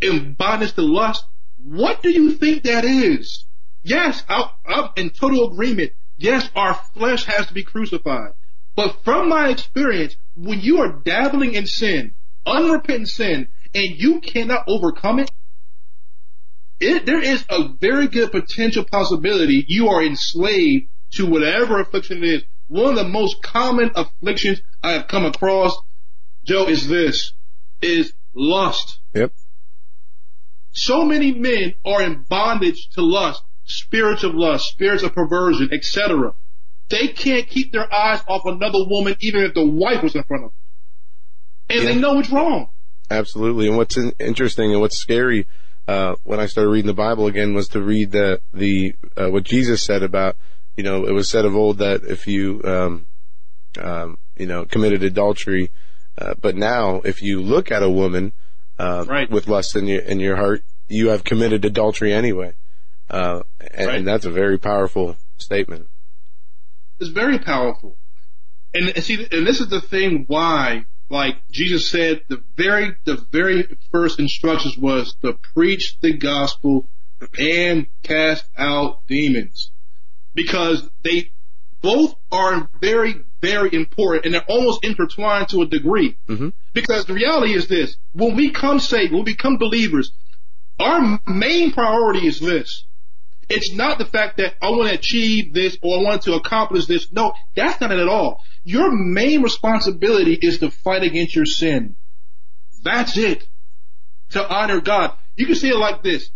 and 0.00 0.36
bondage 0.36 0.72
to 0.74 0.82
lust, 0.82 1.24
what 1.56 2.02
do 2.02 2.10
you 2.10 2.32
think 2.32 2.62
that 2.62 2.84
is? 2.84 3.46
Yes, 3.82 4.22
I, 4.28 4.50
I'm 4.66 4.90
in 4.96 5.10
total 5.10 5.52
agreement. 5.52 5.92
Yes, 6.16 6.48
our 6.54 6.74
flesh 6.94 7.24
has 7.24 7.46
to 7.48 7.54
be 7.54 7.64
crucified. 7.64 8.32
But 8.76 9.02
from 9.04 9.30
my 9.30 9.48
experience, 9.48 10.16
when 10.36 10.60
you 10.60 10.80
are 10.80 11.00
dabbling 11.02 11.54
in 11.54 11.66
sin, 11.66 12.14
unrepentant 12.44 13.08
sin, 13.08 13.48
and 13.74 13.98
you 13.98 14.20
cannot 14.20 14.64
overcome 14.68 15.18
it, 15.18 15.30
it, 16.78 17.06
there 17.06 17.22
is 17.22 17.42
a 17.48 17.68
very 17.80 18.06
good 18.06 18.30
potential 18.30 18.84
possibility 18.84 19.64
you 19.66 19.88
are 19.88 20.04
enslaved 20.04 20.88
to 21.12 21.24
whatever 21.26 21.80
affliction 21.80 22.22
it 22.22 22.28
is. 22.28 22.42
One 22.68 22.90
of 22.90 22.96
the 22.96 23.08
most 23.08 23.42
common 23.42 23.92
afflictions 23.94 24.60
I 24.82 24.92
have 24.92 25.08
come 25.08 25.24
across, 25.24 25.74
Joe, 26.44 26.66
is 26.68 26.86
this, 26.86 27.32
is 27.80 28.12
lust. 28.34 29.00
Yep. 29.14 29.32
So 30.72 31.06
many 31.06 31.32
men 31.32 31.74
are 31.86 32.02
in 32.02 32.26
bondage 32.28 32.90
to 32.90 33.00
lust, 33.00 33.40
spirits 33.64 34.22
of 34.22 34.34
lust, 34.34 34.66
spirits 34.66 35.02
of 35.02 35.14
perversion, 35.14 35.70
etc. 35.72 36.34
They 36.88 37.08
can't 37.08 37.48
keep 37.48 37.72
their 37.72 37.92
eyes 37.92 38.20
off 38.28 38.44
another 38.44 38.78
woman 38.86 39.16
even 39.20 39.42
if 39.42 39.54
the 39.54 39.66
wife 39.66 40.02
was 40.02 40.14
in 40.14 40.22
front 40.24 40.44
of 40.44 40.50
them. 40.50 40.58
And 41.68 41.82
yeah. 41.82 41.94
they 41.94 42.00
know 42.00 42.18
it's 42.20 42.30
wrong. 42.30 42.70
Absolutely. 43.10 43.68
And 43.68 43.76
what's 43.76 43.98
interesting 44.18 44.72
and 44.72 44.80
what's 44.80 44.96
scary, 44.96 45.46
uh, 45.88 46.14
when 46.24 46.38
I 46.40 46.46
started 46.46 46.70
reading 46.70 46.86
the 46.86 46.94
Bible 46.94 47.26
again 47.26 47.54
was 47.54 47.68
to 47.68 47.80
read 47.80 48.12
the, 48.12 48.40
the, 48.52 48.94
uh, 49.16 49.30
what 49.30 49.44
Jesus 49.44 49.82
said 49.82 50.02
about 50.02 50.36
you 50.76 50.82
know, 50.82 51.06
it 51.06 51.12
was 51.12 51.28
said 51.28 51.44
of 51.44 51.56
old 51.56 51.78
that 51.78 52.04
if 52.04 52.26
you, 52.26 52.60
um, 52.64 53.06
um, 53.80 54.18
you 54.36 54.46
know, 54.46 54.64
committed 54.64 55.02
adultery. 55.02 55.70
Uh, 56.18 56.34
but 56.40 56.54
now, 56.54 57.00
if 57.04 57.22
you 57.22 57.42
look 57.42 57.70
at 57.70 57.82
a 57.82 57.90
woman 57.90 58.32
uh, 58.78 59.04
Right. 59.08 59.30
with 59.30 59.48
lust 59.48 59.74
in 59.74 59.86
your 59.86 60.02
in 60.02 60.20
your 60.20 60.36
heart, 60.36 60.62
you 60.88 61.08
have 61.08 61.24
committed 61.24 61.64
adultery 61.64 62.12
anyway. 62.12 62.52
Uh, 63.08 63.42
and, 63.60 63.86
Right. 63.86 63.98
and 63.98 64.06
that's 64.06 64.26
a 64.26 64.30
very 64.30 64.58
powerful 64.58 65.16
statement. 65.38 65.88
It's 66.98 67.10
very 67.10 67.38
powerful. 67.38 67.96
And, 68.74 68.88
and 68.90 69.04
see, 69.04 69.26
and 69.30 69.46
this 69.46 69.60
is 69.60 69.68
the 69.68 69.80
thing 69.80 70.24
why, 70.26 70.84
like 71.08 71.36
Jesus 71.50 71.88
said, 71.88 72.22
the 72.28 72.42
very, 72.56 72.96
the 73.04 73.16
very 73.30 73.76
first 73.90 74.18
instructions 74.18 74.76
was 74.76 75.14
to 75.22 75.38
preach 75.54 75.98
the 76.00 76.16
gospel 76.16 76.88
and 77.38 77.86
cast 78.02 78.44
out 78.56 79.06
demons. 79.06 79.70
Because 80.34 80.88
they 81.02 81.30
both 81.80 82.14
are 82.30 82.68
very, 82.80 83.14
very 83.40 83.74
important 83.74 84.26
and 84.26 84.34
they're 84.34 84.44
almost 84.48 84.84
intertwined 84.84 85.48
to 85.48 85.62
a 85.62 85.66
degree. 85.66 86.18
Mm-hmm. 86.28 86.48
Because 86.74 87.06
the 87.06 87.14
reality 87.14 87.54
is 87.54 87.68
this, 87.68 87.96
when 88.12 88.36
we 88.36 88.50
come 88.50 88.80
saved, 88.80 89.12
when 89.12 89.24
we 89.24 89.32
become 89.32 89.56
believers, 89.56 90.12
our 90.78 91.20
main 91.26 91.72
priority 91.72 92.26
is 92.26 92.40
this. 92.40 92.84
It's 93.48 93.72
not 93.72 93.98
the 93.98 94.04
fact 94.04 94.38
that 94.38 94.54
I 94.60 94.70
want 94.70 94.88
to 94.88 94.94
achieve 94.94 95.54
this 95.54 95.78
or 95.82 95.98
I 95.98 96.02
want 96.02 96.22
to 96.22 96.34
accomplish 96.34 96.86
this. 96.86 97.12
No, 97.12 97.32
that's 97.54 97.80
not 97.80 97.92
it 97.92 98.00
at 98.00 98.08
all. 98.08 98.40
Your 98.64 98.90
main 98.90 99.42
responsibility 99.42 100.34
is 100.34 100.58
to 100.58 100.70
fight 100.70 101.04
against 101.04 101.36
your 101.36 101.46
sin. 101.46 101.96
That's 102.82 103.16
it. 103.16 103.46
To 104.30 104.48
honor 104.48 104.80
God. 104.80 105.12
You 105.36 105.46
can 105.46 105.54
see 105.54 105.68
it 105.68 105.76
like 105.76 106.02
this. 106.02 106.30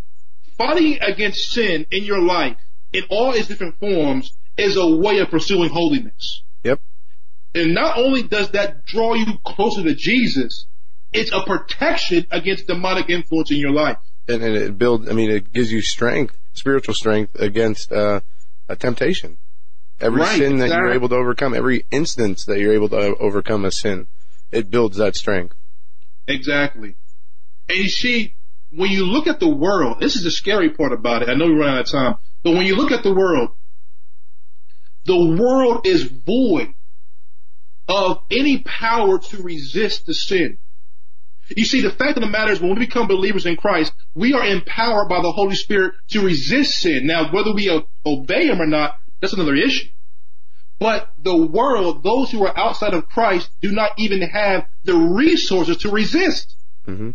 Fighting 0.57 0.99
against 1.01 1.51
sin 1.51 1.87
in 1.91 2.05
your 2.05 2.21
life 2.21 2.57
in 2.93 3.03
all 3.11 3.33
its 3.33 3.49
different 3.49 3.79
forms 3.81 4.33
is 4.57 4.77
a 4.77 4.87
way 4.87 5.19
of 5.19 5.31
pursuing 5.31 5.71
holiness. 5.71 6.43
Yep. 6.63 6.81
And 7.55 7.75
not 7.75 7.99
only 7.99 8.23
does 8.23 8.51
that 8.53 8.85
draw 8.85 9.15
you 9.15 9.39
closer 9.45 9.83
to 9.83 9.95
Jesus, 9.95 10.67
it's 11.13 11.33
a 11.33 11.43
protection 11.45 12.27
against 12.31 12.69
demonic 12.69 13.11
influence 13.11 13.51
in 13.51 13.57
your 13.57 13.73
life. 13.73 13.97
And, 14.31 14.43
and 14.43 14.57
it 14.57 14.79
builds. 14.79 15.09
I 15.09 15.13
mean, 15.13 15.31
it 15.31 15.53
gives 15.53 15.73
you 15.73 15.83
strength, 15.83 16.37
spiritual 16.53 16.95
strength 16.95 17.35
against 17.37 17.93
uh, 17.93 18.21
a 18.69 18.77
temptation. 18.77 19.39
Every 20.01 20.21
Right, 20.21 20.39
sin 20.39 20.59
that 20.59 20.71
you're 20.71 20.93
able 20.93 21.11
to 21.11 21.17
overcome, 21.17 21.55
every 21.55 21.85
instance 21.91 22.45
that 22.47 22.59
you're 22.59 22.73
able 22.73 22.89
to 22.89 23.17
overcome 23.17 23.67
a 23.67 23.71
sin, 23.71 24.07
it 24.51 24.71
builds 24.71 24.97
that 24.97 25.15
strength. 25.15 25.55
Exactly. 26.27 26.95
And 27.69 27.79
you 27.79 27.89
see, 27.89 28.35
when 28.71 28.91
you 28.91 29.05
look 29.05 29.27
at 29.27 29.41
the 29.41 29.49
world, 29.49 30.01
this 30.01 30.17
is 30.17 30.25
the 30.25 30.31
scary 30.31 30.71
part 30.71 30.93
about 30.93 31.23
it. 31.23 31.29
I 31.29 31.35
know 31.35 31.47
we're 31.47 31.59
running 31.59 31.75
out 31.75 31.81
of 31.81 31.91
time, 31.91 32.15
but 32.43 32.53
when 32.53 32.67
you 32.67 32.77
look 32.77 32.93
at 32.93 33.03
the 33.03 33.13
world, 33.13 33.51
the 35.05 35.37
world 35.37 35.87
is 35.87 36.05
void 36.05 36.73
of 37.89 38.19
any 38.31 38.59
power 38.59 39.19
to 39.19 39.43
resist 39.43 40.07
the 40.07 40.15
sin. 40.15 40.59
You 41.57 41.65
see, 41.65 41.81
the 41.81 41.91
fact 41.91 42.17
of 42.17 42.23
the 42.23 42.31
matter 42.31 42.53
is 42.53 42.61
when 42.61 42.71
we 42.71 42.87
become 42.87 43.09
believers 43.09 43.47
in 43.47 43.57
Christ, 43.57 43.93
we 44.15 44.35
are 44.35 44.45
empowered 44.45 45.09
by 45.09 45.21
the 45.21 45.33
Holy 45.33 45.57
Spirit 45.57 45.95
to 46.11 46.25
resist 46.25 46.79
sin. 46.81 47.07
Now, 47.07 47.33
whether 47.33 47.53
we 47.53 47.69
obey 48.07 48.47
Him 48.47 48.61
or 48.61 48.67
not, 48.67 48.95
that's 49.21 49.33
another 49.33 49.57
issue. 49.57 49.89
But 50.79 51.11
the 51.23 51.37
world, 51.37 52.03
those 52.03 52.31
who 52.31 52.45
are 52.47 52.57
outside 52.57 52.95
of 52.95 53.07
Christ, 53.07 53.51
do 53.61 53.71
not 53.71 53.93
even 53.99 54.23
have 54.23 54.67
the 54.85 54.95
resources 54.95 55.79
to 55.79 55.91
resist. 55.91 56.57
Mm-hmm. 56.87 57.11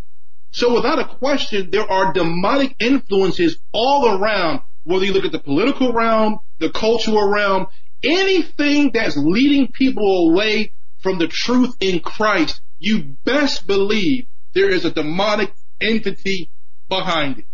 So 0.52 0.76
without 0.76 1.00
a 1.00 1.16
question, 1.18 1.72
there 1.72 1.90
are 1.90 2.14
demonic 2.14 2.76
influences 2.80 3.58
all 3.74 4.18
around, 4.18 4.62
whether 4.84 5.04
you 5.04 5.14
look 5.14 5.26
at 5.26 5.32
the 5.32 5.40
political 5.40 5.94
realm, 5.94 6.40
the 6.60 6.70
cultural 6.70 7.28
realm, 7.28 7.68
anything 8.04 8.92
that's 8.94 9.18
leading 9.18 9.72
people 9.72 10.30
away 10.30 10.72
from 11.00 11.18
the 11.18 11.28
truth 11.28 11.76
in 11.80 12.00
Christ, 12.00 12.62
you 12.80 13.16
best 13.24 13.68
believe 13.68 14.28
there 14.54 14.70
is 14.70 14.86
a 14.86 14.92
demonic 14.92 15.54
entity 15.82 16.50
behind 16.90 17.40
it. 17.40 17.46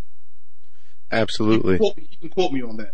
Absolutely. 1.11 1.77
Quote 1.77 1.97
me- 1.97 2.07
You 2.11 2.17
can 2.17 2.29
quote 2.29 2.51
me 2.51 2.61
on 2.61 2.77
that. 2.77 2.93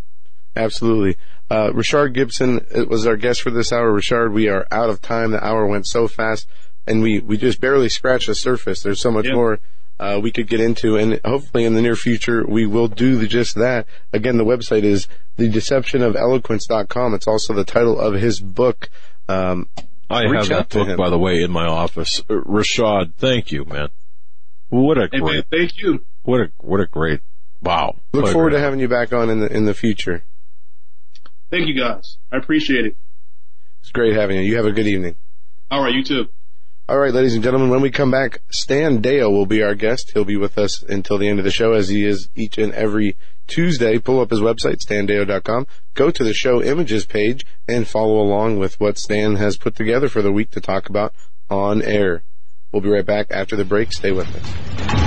Absolutely. 0.56 1.18
Uh, 1.52 1.72
Richard 1.74 2.10
Gibson 2.14 2.66
was 2.90 3.06
our 3.06 3.16
guest 3.16 3.42
for 3.42 3.52
this 3.52 3.72
hour. 3.72 3.92
Richard, 3.92 4.32
we 4.34 4.50
are 4.50 4.66
out 4.72 4.90
of 4.90 5.02
time. 5.02 5.32
The 5.32 5.44
hour 5.46 5.68
went 5.68 5.86
so 5.88 6.08
fast 6.08 6.48
and 6.88 7.02
we, 7.02 7.20
we 7.20 7.38
just 7.38 7.62
barely 7.62 7.90
scratched 7.90 8.28
the 8.28 8.36
surface. 8.36 8.82
There's 8.82 9.00
so 9.00 9.12
much 9.12 9.26
Yeah. 9.28 9.34
more, 9.36 9.60
uh, 10.00 10.20
we 10.22 10.32
could 10.32 10.48
get 10.48 10.60
into 10.60 10.98
and 10.98 11.20
hopefully 11.24 11.64
in 11.66 11.76
the 11.76 11.82
near 11.82 11.96
future 11.96 12.44
we 12.48 12.66
will 12.66 12.88
do 12.88 13.18
the, 13.18 13.28
just 13.28 13.56
that. 13.56 13.86
Again, 14.14 14.38
the 14.38 14.46
website 14.46 14.84
is 14.84 15.08
thedeceptionofeloquence.com. 15.38 17.14
It's 17.14 17.28
also 17.28 17.54
the 17.54 17.64
title 17.66 18.00
of 18.00 18.16
his 18.16 18.40
book. 18.40 18.90
Um, 19.30 19.70
I 20.10 20.24
reach 20.24 20.40
have 20.42 20.48
that 20.50 20.60
out 20.60 20.70
to 20.72 20.78
book, 20.80 20.88
him. 20.90 20.98
by 20.98 21.10
the 21.10 21.18
way, 21.20 21.42
in 21.42 21.52
my 21.52 21.66
office. 21.68 22.22
Uh, 22.30 22.36
Rashad, 22.36 23.14
thank 23.16 23.52
you, 23.52 23.66
man. 23.66 23.90
What 24.70 24.98
a 24.98 25.10
Hey 25.12 25.20
man, 25.20 25.26
great, 25.28 25.46
thank 25.52 25.78
you. 25.78 26.06
what 26.24 26.42
a, 26.42 26.52
what 26.60 26.80
a 26.80 26.86
great, 26.86 27.22
wow. 27.62 27.96
Look 28.14 28.24
What 28.26 28.34
forward 28.34 28.50
great- 28.52 28.60
to 28.60 28.64
having 28.64 28.80
you 28.80 28.88
back 28.88 29.14
on 29.14 29.30
in 29.30 29.40
the, 29.40 29.48
in 29.56 29.66
the 29.66 29.74
future. 29.74 30.24
Thank 31.50 31.68
you 31.68 31.80
guys. 31.80 32.18
I 32.32 32.38
appreciate 32.38 32.86
it. 32.86 32.96
It's 33.82 33.92
great 33.92 34.14
having 34.16 34.36
you. 34.38 34.44
You 34.44 34.58
have 34.58 34.66
a 34.66 34.72
good 34.74 34.88
evening. 34.88 35.16
All 35.72 35.82
right, 35.82 35.94
you 35.94 36.04
too. 36.04 36.28
All 36.90 37.00
right, 37.00 37.14
ladies 37.14 37.36
and 37.36 37.44
gentlemen, 37.44 37.70
when 37.70 37.82
we 37.82 37.92
come 37.92 38.12
back, 38.12 38.40
Stan 38.50 39.02
Deyo 39.02 39.30
will 39.30 39.46
be 39.46 39.62
our 39.62 39.76
guest. 39.76 40.12
He'll 40.14 40.24
be 40.24 40.38
with 40.38 40.58
us 40.58 40.82
until 40.84 41.18
the 41.18 41.28
end 41.28 41.38
of 41.38 41.44
the 41.44 41.52
show 41.52 41.74
as 41.74 41.90
he 41.90 42.06
is 42.06 42.30
each 42.34 42.58
and 42.58 42.74
every 42.74 43.18
Tuesday. 43.46 44.00
Pull 44.00 44.22
up 44.22 44.30
his 44.30 44.40
website, 44.40 44.78
standeyo.com, 44.78 45.68
go 45.96 46.12
to 46.12 46.24
the 46.24 46.34
show 46.34 46.64
images 46.64 47.06
page 47.06 47.46
and 47.68 47.86
follow 47.86 48.22
along 48.22 48.58
with 48.58 48.80
what 48.80 48.98
Stan 48.98 49.36
has 49.36 49.58
put 49.58 49.76
together 49.76 50.08
for 50.08 50.22
the 50.22 50.32
week 50.32 50.52
to 50.52 50.62
talk 50.62 50.88
about 50.88 51.14
on 51.50 51.82
air. 51.82 52.24
We'll 52.72 52.82
be 52.82 52.90
right 52.90 53.06
back 53.06 53.28
after 53.32 53.58
the 53.58 53.66
break. 53.66 53.92
Stay 53.92 54.14
with 54.14 54.34
us. 54.34 55.07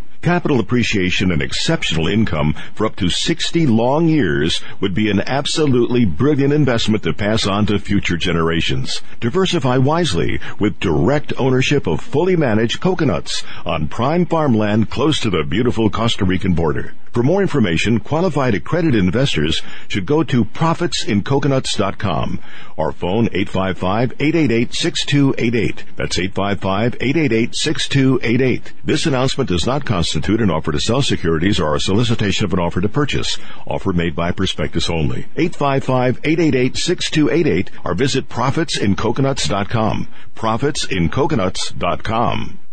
Capital 0.21 0.59
appreciation 0.59 1.31
and 1.31 1.41
exceptional 1.41 2.07
income 2.07 2.53
for 2.75 2.85
up 2.85 2.95
to 2.97 3.09
60 3.09 3.65
long 3.65 4.07
years 4.07 4.61
would 4.79 4.93
be 4.93 5.09
an 5.09 5.19
absolutely 5.21 6.05
brilliant 6.05 6.53
investment 6.53 7.01
to 7.03 7.11
pass 7.11 7.47
on 7.47 7.65
to 7.65 7.79
future 7.79 8.17
generations. 8.17 9.01
Diversify 9.19 9.77
wisely 9.77 10.39
with 10.59 10.79
direct 10.79 11.33
ownership 11.39 11.87
of 11.87 12.01
fully 12.01 12.35
managed 12.35 12.81
coconuts 12.81 13.43
on 13.65 13.87
prime 13.87 14.27
farmland 14.27 14.91
close 14.91 15.19
to 15.21 15.31
the 15.31 15.43
beautiful 15.43 15.89
Costa 15.89 16.23
Rican 16.23 16.53
border. 16.53 16.93
For 17.11 17.23
more 17.23 17.41
information, 17.41 17.99
qualified 17.99 18.55
accredited 18.55 19.03
investors 19.03 19.61
should 19.89 20.05
go 20.05 20.23
to 20.23 20.45
profitsincoconuts.com 20.45 22.39
or 22.77 22.93
phone 22.93 23.27
855-888-6288. 23.27 25.83
That's 25.97 26.17
855-888-6288. 26.17 28.61
This 28.85 29.05
announcement 29.05 29.49
does 29.49 29.67
not 29.67 29.83
constitute 29.83 30.10
an 30.15 30.49
offer 30.49 30.71
to 30.71 30.79
sell 30.79 31.01
securities 31.01 31.59
or 31.59 31.75
a 31.75 31.79
solicitation 31.79 32.45
of 32.45 32.53
an 32.53 32.59
offer 32.59 32.79
to 32.81 32.89
purchase. 32.89 33.37
Offer 33.67 33.93
made 33.93 34.15
by 34.15 34.31
prospectus 34.31 34.89
only. 34.89 35.27
855-888-6288 35.35 37.69
or 37.85 37.93
visit 37.93 38.27
profitsincoconuts.com. 38.29 40.07
Profitsincoconuts.com. 40.35 42.60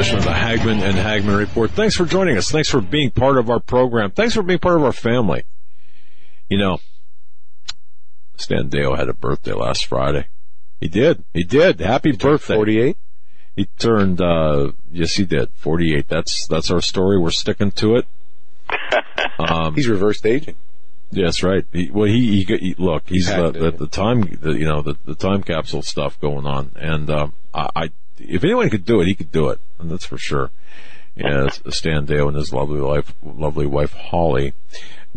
Edition 0.00 0.16
of 0.16 0.24
the 0.24 0.32
Hagmann 0.32 0.80
and 0.82 0.96
Hagmann 0.96 1.36
Report. 1.36 1.70
Thanks 1.72 1.94
for 1.94 2.06
joining 2.06 2.38
us. 2.38 2.50
Thanks 2.50 2.70
for 2.70 2.80
being 2.80 3.10
part 3.10 3.36
of 3.36 3.50
our 3.50 3.60
program. 3.60 4.10
Thanks 4.10 4.32
for 4.32 4.42
being 4.42 4.58
part 4.58 4.76
of 4.76 4.82
our 4.82 4.94
family. 4.94 5.44
You 6.48 6.56
know, 6.56 6.78
Stan 8.38 8.70
Deyo 8.70 8.96
had 8.96 9.10
a 9.10 9.12
birthday 9.12 9.52
last 9.52 9.84
Friday. 9.84 10.28
He 10.80 10.88
did. 10.88 11.22
He 11.34 11.44
did. 11.44 11.80
Happy 11.80 12.12
birthday. 12.12 12.54
48? 12.54 12.96
He 13.56 13.66
turned, 13.78 14.22
uh, 14.22 14.72
yes, 14.90 15.16
he 15.16 15.26
did. 15.26 15.50
48. 15.56 16.08
That's, 16.08 16.46
that's 16.46 16.70
our 16.70 16.80
story. 16.80 17.18
We're 17.18 17.30
sticking 17.30 17.72
to 17.72 17.96
it. 17.96 18.06
Um, 19.38 19.74
He's 19.74 19.88
reversed 19.88 20.26
aging. 20.26 20.56
Yes, 21.10 21.42
right. 21.42 21.64
He, 21.72 21.90
well, 21.90 22.06
he, 22.06 22.44
he, 22.44 22.56
he 22.56 22.74
look, 22.76 23.08
he's 23.08 23.30
uh, 23.30 23.50
the, 23.50 23.70
the 23.70 23.86
time, 23.86 24.38
the, 24.40 24.52
you 24.52 24.66
know, 24.66 24.82
the, 24.82 24.96
the 25.06 25.14
time 25.14 25.42
capsule 25.42 25.80
stuff 25.80 26.20
going 26.20 26.46
on, 26.46 26.72
and 26.76 27.08
um, 27.08 27.32
I, 27.54 27.68
I, 27.74 27.90
if 28.20 28.44
anyone 28.44 28.70
could 28.70 28.84
do 28.84 29.00
it, 29.00 29.06
he 29.06 29.14
could 29.14 29.32
do 29.32 29.48
it, 29.48 29.60
and 29.78 29.90
that's 29.90 30.04
for 30.04 30.18
sure. 30.18 30.50
Yeah, 31.16 31.48
Stan 31.68 32.06
Deyo 32.06 32.28
and 32.28 32.36
his 32.36 32.52
lovely 32.52 32.80
wife, 32.80 33.14
lovely 33.22 33.66
wife 33.66 33.92
Holly 33.92 34.54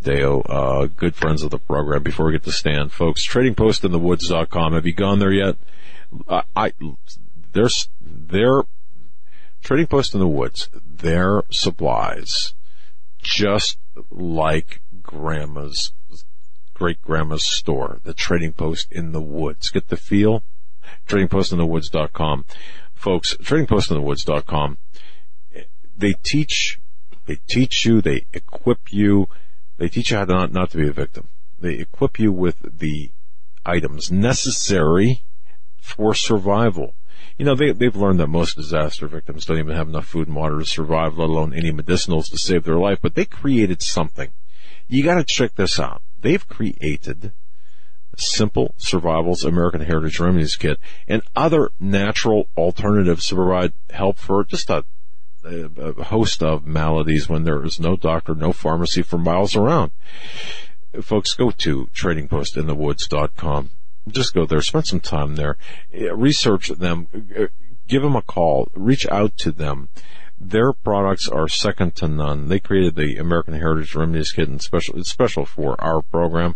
Deyo, 0.02 0.44
uh, 0.50 0.88
good 0.88 1.16
friends 1.16 1.44
of 1.44 1.52
the 1.52 1.60
program. 1.60 2.04
Before 2.04 2.26
we 2.26 2.32
get 2.32 2.44
to 2.44 2.52
Stan, 2.52 2.90
folks, 2.90 3.26
TradingPostInTheWoods.com. 3.28 4.74
Have 4.74 4.86
you 4.86 4.94
gone 4.94 5.20
there 5.20 5.32
yet? 5.32 5.56
I, 6.28 6.44
I 6.56 6.74
there's 7.54 7.90
their 8.02 8.64
Trading 9.64 9.88
Post 9.88 10.14
in 10.14 10.20
the 10.20 10.28
Woods. 10.28 10.70
Their 10.86 11.44
supplies, 11.52 12.54
just 13.20 13.78
like 14.10 14.82
grandma's 15.02 15.94
great 16.74 17.02
grandma's 17.02 17.46
store, 17.46 18.00
the 18.04 18.14
Trading 18.14 18.54
Post 18.54 18.92
in 18.92 19.12
the 19.12 19.22
Woods. 19.22 19.70
Get 19.70 19.88
the 19.88 19.98
feel? 19.98 20.44
TradingPostInTheWoods.com. 21.08 22.46
Folks, 23.04 23.36
TradingPostInTheWoods.com. 23.36 24.78
They 25.98 26.14
teach, 26.24 26.80
they 27.26 27.36
teach 27.50 27.86
you, 27.86 28.02
they 28.02 28.28
equip 28.32 28.94
you, 28.94 29.28
they 29.78 29.90
teach 29.90 30.12
you 30.12 30.18
how 30.20 30.24
to 30.24 30.34
not, 30.34 30.54
not 30.54 30.70
to 30.70 30.78
be 30.78 30.88
a 30.88 30.94
victim. 30.94 31.28
They 31.60 31.74
equip 31.74 32.18
you 32.18 32.32
with 32.32 32.80
the 32.80 33.12
items 33.66 34.10
necessary 34.10 35.26
for 35.76 36.14
survival. 36.14 36.96
You 37.38 37.44
know, 37.44 37.56
they, 37.56 37.74
they've 37.74 37.94
learned 37.94 38.22
that 38.22 38.28
most 38.28 38.56
disaster 38.56 39.08
victims 39.08 39.44
don't 39.44 39.60
even 39.60 39.76
have 39.76 39.90
enough 39.90 40.08
food 40.08 40.30
and 40.30 40.38
water 40.38 40.60
to 40.60 40.66
survive, 40.66 41.18
let 41.18 41.28
alone 41.28 41.54
any 41.54 41.74
medicinals 41.74 42.30
to 42.30 42.38
save 42.38 42.64
their 42.64 42.80
life, 42.80 43.00
but 43.02 43.16
they 43.16 43.26
created 43.26 43.82
something. 43.82 44.30
You 44.88 45.04
gotta 45.04 45.26
check 45.26 45.56
this 45.56 45.78
out. 45.78 46.02
They've 46.22 46.48
created 46.48 47.34
Simple 48.18 48.74
Survivals 48.78 49.44
American 49.44 49.82
Heritage 49.82 50.20
Remedies 50.20 50.56
Kit 50.56 50.80
and 51.08 51.22
other 51.36 51.72
natural 51.80 52.48
alternatives 52.56 53.28
to 53.28 53.36
provide 53.36 53.74
help 53.92 54.18
for 54.18 54.44
just 54.44 54.70
a, 54.70 54.86
a 55.44 56.04
host 56.06 56.42
of 56.44 56.66
maladies 56.66 57.28
when 57.28 57.44
there 57.44 57.64
is 57.64 57.80
no 57.80 57.96
doctor, 57.96 58.36
no 58.36 58.54
pharmacy 58.54 59.02
for 59.02 59.18
miles 59.18 59.56
around. 59.56 59.92
Folks, 61.02 61.34
go 61.34 61.50
to 61.52 61.88
tradingpostinthewoods.com. 61.88 63.72
Just 64.08 64.34
go 64.34 64.46
there, 64.46 64.62
spend 64.62 64.86
some 64.86 65.00
time 65.00 65.36
there, 65.36 65.58
eh, 65.94 66.10
research 66.14 66.68
them, 66.68 67.08
eh, 67.36 67.48
give 67.88 68.02
them 68.02 68.16
a 68.16 68.22
call, 68.22 68.70
reach 68.74 69.08
out 69.08 69.38
to 69.38 69.52
them. 69.52 69.90
Their 70.46 70.74
products 70.74 71.30
are 71.30 71.48
second 71.48 71.96
to 71.96 72.08
none. 72.08 72.50
They 72.50 72.60
created 72.60 72.96
the 72.96 73.16
American 73.18 73.54
Heritage 73.54 73.96
Remedies 73.96 74.34
Kit 74.34 74.50
and 74.50 74.62
special, 74.62 75.00
it's 75.00 75.10
special 75.10 75.46
for 75.46 75.80
our 75.82 76.02
program. 76.02 76.56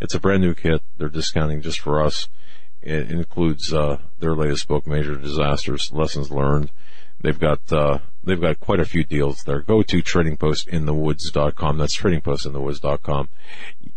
It's 0.00 0.14
a 0.14 0.20
brand 0.20 0.42
new 0.42 0.54
kit. 0.54 0.82
They're 0.96 1.08
discounting 1.08 1.62
just 1.62 1.78
for 1.78 2.02
us. 2.02 2.28
It 2.82 3.12
includes, 3.12 3.72
uh, 3.72 3.98
their 4.18 4.34
latest 4.34 4.66
book, 4.66 4.88
Major 4.88 5.14
Disasters, 5.14 5.92
Lessons 5.92 6.32
Learned. 6.32 6.72
They've 7.20 7.38
got, 7.38 7.72
uh, 7.72 7.98
they've 8.24 8.40
got 8.40 8.58
quite 8.58 8.80
a 8.80 8.84
few 8.84 9.04
deals 9.04 9.44
there. 9.44 9.60
Go 9.60 9.82
to 9.82 10.02
tradingpostinthewoods.com. 10.02 11.78
That's 11.78 11.96
tradingpostinthewoods.com. 11.96 13.28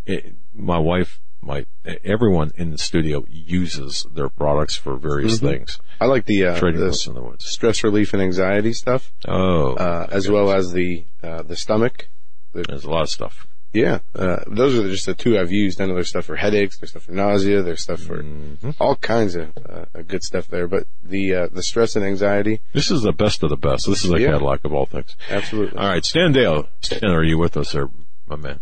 It, 0.06 0.36
my 0.54 0.78
wife, 0.78 1.20
my, 1.42 1.66
everyone 2.04 2.52
in 2.56 2.72
the 2.72 2.78
studio 2.78 3.26
uses 3.30 4.06
their 4.14 4.30
products 4.30 4.76
for 4.76 4.96
various 4.98 5.40
Mhm. 5.40 5.50
things. 5.50 5.80
I 6.00 6.06
like 6.06 6.26
the, 6.26 6.46
uh, 6.46 6.60
the 6.60 6.68
in 7.08 7.14
the 7.16 7.22
Woods. 7.22 7.46
stress 7.46 7.84
relief 7.84 8.14
and 8.14 8.22
anxiety 8.22 8.74
stuff. 8.74 9.12
Oh, 9.28 9.74
uh, 9.76 10.08
as 10.12 10.30
well 10.30 10.52
as 10.52 10.72
the 10.72 11.06
uh, 11.24 11.44
the 11.44 11.56
stomach. 11.56 12.10
The, 12.54 12.64
There's 12.64 12.84
a 12.84 12.90
lot 12.90 13.04
of 13.04 13.10
stuff. 13.10 13.48
yeah, 13.74 14.00
uh, 14.16 14.44
those 14.48 14.78
are 14.78 14.90
just 14.90 15.06
the 15.06 15.14
two 15.14 15.40
I've 15.40 15.52
used. 15.52 15.80
I 15.80 15.86
know 15.86 15.94
there's 15.94 16.10
stuff 16.10 16.26
for 16.26 16.36
headaches, 16.36 16.78
there's 16.80 16.90
stuff 16.92 17.04
for 17.04 17.14
nausea, 17.14 17.62
there's 17.62 17.82
stuff 17.82 18.02
for 18.02 18.22
Mm-hmm. 18.24 18.72
all 18.80 18.96
kinds 18.98 19.36
of 19.36 19.52
uh, 19.70 19.86
good 20.08 20.24
stuff 20.24 20.48
there. 20.48 20.68
But 20.68 20.86
the 21.04 21.34
uh, 21.36 21.48
the 21.52 21.64
stress 21.64 21.96
and 21.96 22.04
anxiety, 22.04 22.60
This 22.74 22.92
is 22.92 23.04
the 23.04 23.14
best 23.14 23.42
of 23.44 23.50
the 23.50 23.56
best. 23.58 23.88
This 23.88 24.04
is 24.04 24.12
a 24.12 24.20
Yeah. 24.20 24.32
Cadillac 24.32 24.66
of 24.66 24.74
all 24.74 24.86
things. 24.86 25.16
absolutely. 25.30 25.78
All 25.78 25.88
right, 25.88 26.04
Stan 26.04 26.34
Deyo. 26.34 26.68
Stan, 26.82 27.10
are 27.12 27.24
you 27.24 27.38
with 27.38 27.56
us, 27.58 27.72
there, 27.72 27.90
my 28.28 28.36
man? 28.36 28.60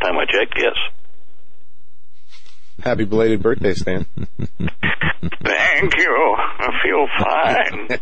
Time 0.00 0.16
I 0.18 0.24
checked, 0.26 0.54
yes. 0.58 0.74
Happy 2.86 3.04
belated 3.04 3.42
birthday, 3.42 3.74
Stan. 3.74 4.06
Thank 4.14 5.96
you. 5.96 6.36
I 6.38 6.70
feel 6.84 7.08
fine. 7.18 7.88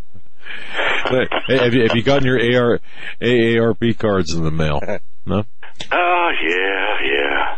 hey, 1.47 1.57
have 1.57 1.73
you 1.73 1.85
have 1.85 1.97
you 1.97 2.03
gotten 2.03 2.27
your 2.27 2.39
AR 2.39 2.81
AARP 3.23 3.99
cards 3.99 4.35
in 4.35 4.45
the 4.45 4.51
mail? 4.51 4.81
No. 5.25 5.45
Oh 5.91 6.31
yeah, 6.43 6.99
yeah. 7.03 7.57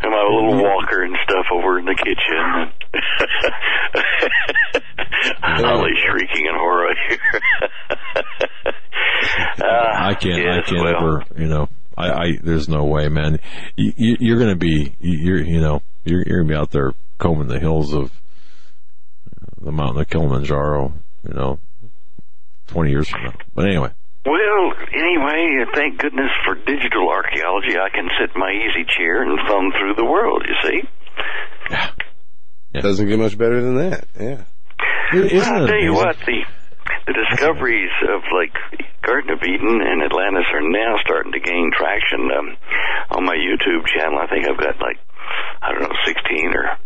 And 0.00 0.10
my 0.10 0.22
little 0.22 0.56
walker 0.62 1.02
and 1.02 1.14
stuff 1.22 1.44
over 1.52 1.78
in 1.80 1.84
the 1.84 1.94
kitchen. 1.94 2.72
Holly 5.42 5.92
shrieking 6.02 6.46
in 6.46 6.54
horror 6.54 6.94
here. 7.10 7.42
Uh, 9.60 9.66
I 9.66 10.14
can't. 10.14 10.34
I 10.34 10.56
yes, 10.56 10.70
can't 10.70 10.84
well, 10.84 10.96
ever. 10.96 11.24
You 11.36 11.48
know, 11.48 11.68
I, 11.98 12.10
I 12.10 12.38
there's 12.42 12.68
no 12.68 12.84
way, 12.84 13.08
man. 13.08 13.40
You, 13.76 13.92
you, 13.96 14.16
you're 14.20 14.38
going 14.38 14.50
to 14.50 14.56
be, 14.56 14.94
you're, 15.00 15.42
you 15.42 15.60
know, 15.60 15.82
you're, 16.04 16.22
you're 16.24 16.38
going 16.44 16.48
to 16.48 16.54
be 16.54 16.58
out 16.58 16.70
there 16.70 16.92
combing 17.18 17.48
the 17.48 17.58
hills 17.58 17.92
of 17.92 18.04
uh, 18.06 19.64
the 19.64 19.72
mountain 19.72 20.02
of 20.02 20.08
Kilimanjaro, 20.08 20.92
you 21.26 21.34
know, 21.34 21.58
20 22.68 22.90
years 22.90 23.08
from 23.08 23.24
now. 23.24 23.34
But 23.54 23.66
anyway. 23.66 23.90
Well, 24.24 24.72
anyway, 24.92 25.64
uh, 25.66 25.70
thank 25.74 25.98
goodness 25.98 26.30
for 26.44 26.54
digital 26.54 27.08
archaeology. 27.10 27.76
I 27.76 27.88
can 27.92 28.08
sit 28.20 28.34
in 28.34 28.40
my 28.40 28.52
easy 28.52 28.86
chair 28.96 29.22
and 29.22 29.38
thumb 29.48 29.72
through 29.72 29.94
the 29.94 30.04
world, 30.04 30.44
you 30.46 30.54
see? 30.70 30.88
Yeah. 31.70 31.90
Doesn't 32.80 33.08
get 33.08 33.18
much 33.18 33.36
better 33.36 33.60
than 33.60 33.76
that. 33.76 34.06
Yeah. 34.20 34.44
Well, 35.12 35.24
I'll 35.24 35.66
tell 35.66 35.80
you 35.80 35.94
what, 35.94 36.16
the 36.26 36.44
the 37.06 37.14
discoveries 37.14 37.92
of 38.08 38.20
like 38.32 38.52
Garden 39.02 39.30
of 39.30 39.40
Eden 39.42 39.80
and 39.80 40.02
Atlantis 40.02 40.48
are 40.52 40.64
now 40.64 40.96
starting 41.04 41.32
to 41.32 41.40
gain 41.40 41.70
traction. 41.72 42.28
Um, 42.28 42.56
on 43.10 43.24
my 43.24 43.36
YouTube 43.36 43.88
channel, 43.88 44.20
I 44.20 44.28
think 44.28 44.44
I've 44.44 44.60
got 44.60 44.76
like 44.80 45.00
I 45.62 45.72
don't 45.72 45.82
know, 45.82 45.96
sixteen 46.04 46.52
or 46.52 46.76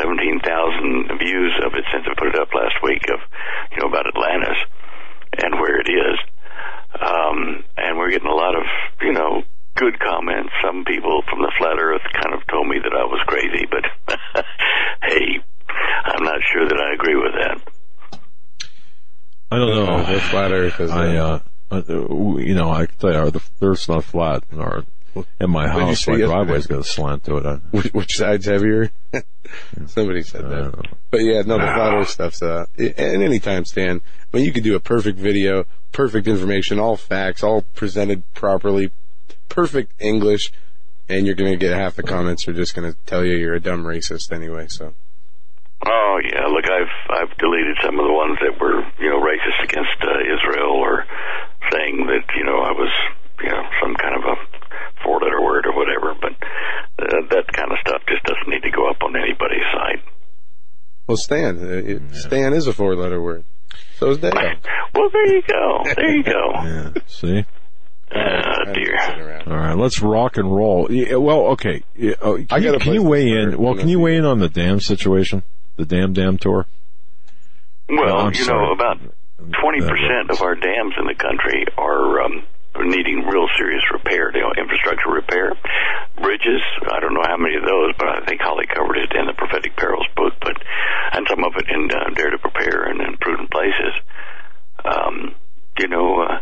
seventeen 0.00 0.40
thousand 0.40 1.18
views 1.20 1.52
of 1.64 1.74
it 1.74 1.84
since 1.92 2.06
I 2.08 2.16
put 2.16 2.32
it 2.32 2.40
up 2.40 2.48
last 2.54 2.80
week 2.82 3.04
of 3.12 3.20
you 3.72 3.78
know 3.80 3.88
about 3.88 4.08
Atlantis 4.08 4.58
and 5.44 5.60
where 5.60 5.80
it 5.80 5.88
is. 5.88 6.16
Um, 6.98 7.64
and 7.76 7.98
we're 7.98 8.10
getting 8.10 8.32
a 8.32 8.34
lot 8.34 8.56
of 8.56 8.64
you 9.02 9.12
know 9.12 9.42
good 9.76 10.00
comments. 10.00 10.50
Some 10.64 10.84
people 10.84 11.22
from 11.28 11.40
the 11.40 11.52
flat 11.58 11.78
Earth 11.78 12.04
kind 12.16 12.34
of 12.34 12.46
told 12.48 12.66
me 12.66 12.80
that 12.82 12.96
I 12.96 13.04
was 13.04 13.22
crazy, 13.28 13.68
but 13.70 13.84
hey, 15.04 15.38
I'm 16.04 16.24
not 16.24 16.40
sure 16.52 16.66
that 16.66 16.80
I 16.80 16.94
agree 16.94 17.16
with 17.16 17.34
that. 17.38 17.77
I 19.50 19.56
don't 19.56 19.74
know. 19.74 20.12
The 20.12 20.20
flat 20.20 20.52
Earth 20.52 20.80
is. 20.80 20.90
I, 20.90 21.16
uh, 21.16 21.40
uh, 21.70 21.82
you 21.86 22.54
know, 22.54 22.70
I 22.70 22.86
can 22.86 22.98
tell 22.98 23.24
you, 23.24 23.30
the 23.30 23.42
Earth's 23.62 23.88
not 23.88 24.04
flat 24.04 24.44
in 24.52 24.60
our 24.60 24.84
in 25.40 25.50
my 25.50 25.66
What 25.66 25.80
did 25.80 25.80
you 25.80 25.86
house. 25.86 26.06
My 26.08 26.16
driveway's 26.18 26.66
got 26.66 26.80
a 26.80 26.84
slant 26.84 27.24
to 27.24 27.36
it. 27.38 27.46
I, 27.46 27.54
Which, 27.70 27.92
which 27.92 28.16
side's 28.16 28.46
heavier? 28.46 28.90
Somebody 29.86 30.22
said 30.22 30.48
that. 30.48 30.86
But 31.10 31.22
yeah, 31.22 31.42
no, 31.42 31.58
the 31.58 31.64
flat 31.64 31.94
Earth 31.94 32.08
stuff's 32.10 32.42
uh, 32.42 32.66
at 32.78 32.98
any 32.98 33.38
time, 33.38 33.64
Stan. 33.64 34.00
I 34.32 34.36
mean, 34.36 34.44
you 34.44 34.52
could 34.52 34.64
do 34.64 34.76
a 34.76 34.80
perfect 34.80 35.18
video, 35.18 35.64
perfect 35.92 36.28
information, 36.28 36.78
all 36.78 36.96
facts, 36.96 37.42
all 37.42 37.62
presented 37.62 38.22
properly, 38.34 38.90
perfect 39.48 39.92
English, 39.98 40.52
and 41.08 41.26
you're 41.26 41.34
going 41.34 41.52
to 41.52 41.56
get 41.56 41.76
half 41.76 41.96
the 41.96 42.02
comments 42.02 42.46
are 42.46 42.52
just 42.52 42.74
going 42.74 42.92
to 42.92 42.98
tell 43.06 43.24
you 43.24 43.36
you're 43.36 43.54
a 43.54 43.60
dumb 43.60 43.84
racist 43.84 44.30
anyway. 44.32 44.66
So 44.68 44.94
Oh 45.86 46.20
yeah, 46.24 46.46
look, 46.50 46.66
I've 46.66 46.94
I've 47.08 47.36
deleted 47.38 47.78
some 47.84 47.98
of 47.98 48.04
the 48.04 48.12
ones 48.12 48.38
that 48.42 48.58
were 48.60 48.82
you 48.98 49.10
know 49.10 49.20
racist 49.22 49.62
against 49.62 49.98
uh, 50.02 50.18
Israel 50.26 50.74
or 50.74 51.04
saying 51.70 52.06
that 52.06 52.26
you 52.36 52.44
know 52.44 52.58
I 52.58 52.72
was 52.72 52.90
you 53.42 53.48
know 53.50 53.62
some 53.82 53.94
kind 53.94 54.16
of 54.16 54.24
a 54.26 54.36
four 55.04 55.20
letter 55.20 55.40
word 55.40 55.66
or 55.66 55.74
whatever, 55.76 56.14
but 56.20 56.32
uh, 56.98 57.22
that 57.30 57.46
kind 57.52 57.70
of 57.70 57.78
stuff 57.86 58.02
just 58.08 58.24
doesn't 58.24 58.48
need 58.48 58.62
to 58.62 58.70
go 58.74 58.90
up 58.90 59.02
on 59.02 59.14
anybody's 59.14 59.66
site. 59.72 60.02
well, 61.06 61.16
Stan, 61.16 61.58
uh, 61.58 61.68
it, 61.68 62.02
Stan 62.14 62.52
is 62.52 62.66
a 62.66 62.72
four-letter 62.72 63.22
word. 63.22 63.44
So 63.96 64.10
is 64.10 64.18
Deyo. 64.18 64.32
Well, 64.94 65.10
there 65.12 65.26
you 65.36 65.42
go, 65.42 65.82
there 65.94 66.16
you 66.16 66.24
go. 66.24 66.50
yeah, 66.54 66.90
see. 67.06 67.44
Oh 68.10 68.72
dear. 68.72 69.42
All 69.46 69.56
right, 69.56 69.76
let's 69.76 70.00
rock 70.02 70.38
and 70.38 70.52
roll. 70.52 70.90
Yeah, 70.90 71.16
well, 71.16 71.48
okay. 71.52 71.82
Yeah, 71.94 72.14
oh, 72.20 72.36
can, 72.36 72.46
I 72.50 72.56
you, 72.56 72.64
got 72.64 72.74
a 72.74 72.78
can 72.80 72.94
you 72.94 73.02
weigh 73.02 73.28
in? 73.28 73.56
Well, 73.58 73.76
can 73.76 73.88
you 73.88 74.00
weigh 74.00 74.16
in 74.16 74.24
on 74.24 74.38
the 74.40 74.48
dam 74.48 74.80
situation? 74.80 75.42
The 75.78 75.86
dam 75.86 76.12
dam 76.12 76.38
tour. 76.38 76.66
Well, 77.88 78.18
I'm 78.18 78.34
you 78.34 78.42
sorry. 78.42 78.66
know, 78.66 78.72
about 78.72 78.98
twenty 79.62 79.78
percent 79.78 80.28
of 80.28 80.42
our 80.42 80.56
dams 80.56 80.94
in 80.98 81.06
the 81.06 81.14
country 81.14 81.66
are 81.78 82.20
um, 82.22 82.42
needing 82.82 83.22
real 83.30 83.46
serious 83.56 83.84
repair. 83.92 84.34
You 84.34 84.42
know, 84.42 84.52
infrastructure 84.58 85.08
repair, 85.08 85.54
bridges. 86.20 86.66
I 86.82 86.98
don't 86.98 87.14
know 87.14 87.22
how 87.22 87.36
many 87.38 87.54
of 87.54 87.62
those, 87.62 87.94
but 87.96 88.08
I 88.08 88.26
think 88.26 88.40
Holly 88.42 88.66
covered 88.66 88.98
it 88.98 89.14
in 89.14 89.26
the 89.26 89.34
Prophetic 89.34 89.76
Perils 89.76 90.08
book. 90.16 90.34
But 90.42 90.58
and 91.12 91.24
some 91.30 91.44
of 91.44 91.54
it 91.54 91.70
in 91.70 91.88
uh, 91.94 92.10
Dare 92.10 92.30
to 92.30 92.38
Prepare 92.38 92.90
and 92.90 93.00
in 93.00 93.16
Prudent 93.16 93.48
Places. 93.48 93.94
Um, 94.84 95.36
you 95.78 95.88
know, 95.88 96.22
uh, 96.22 96.40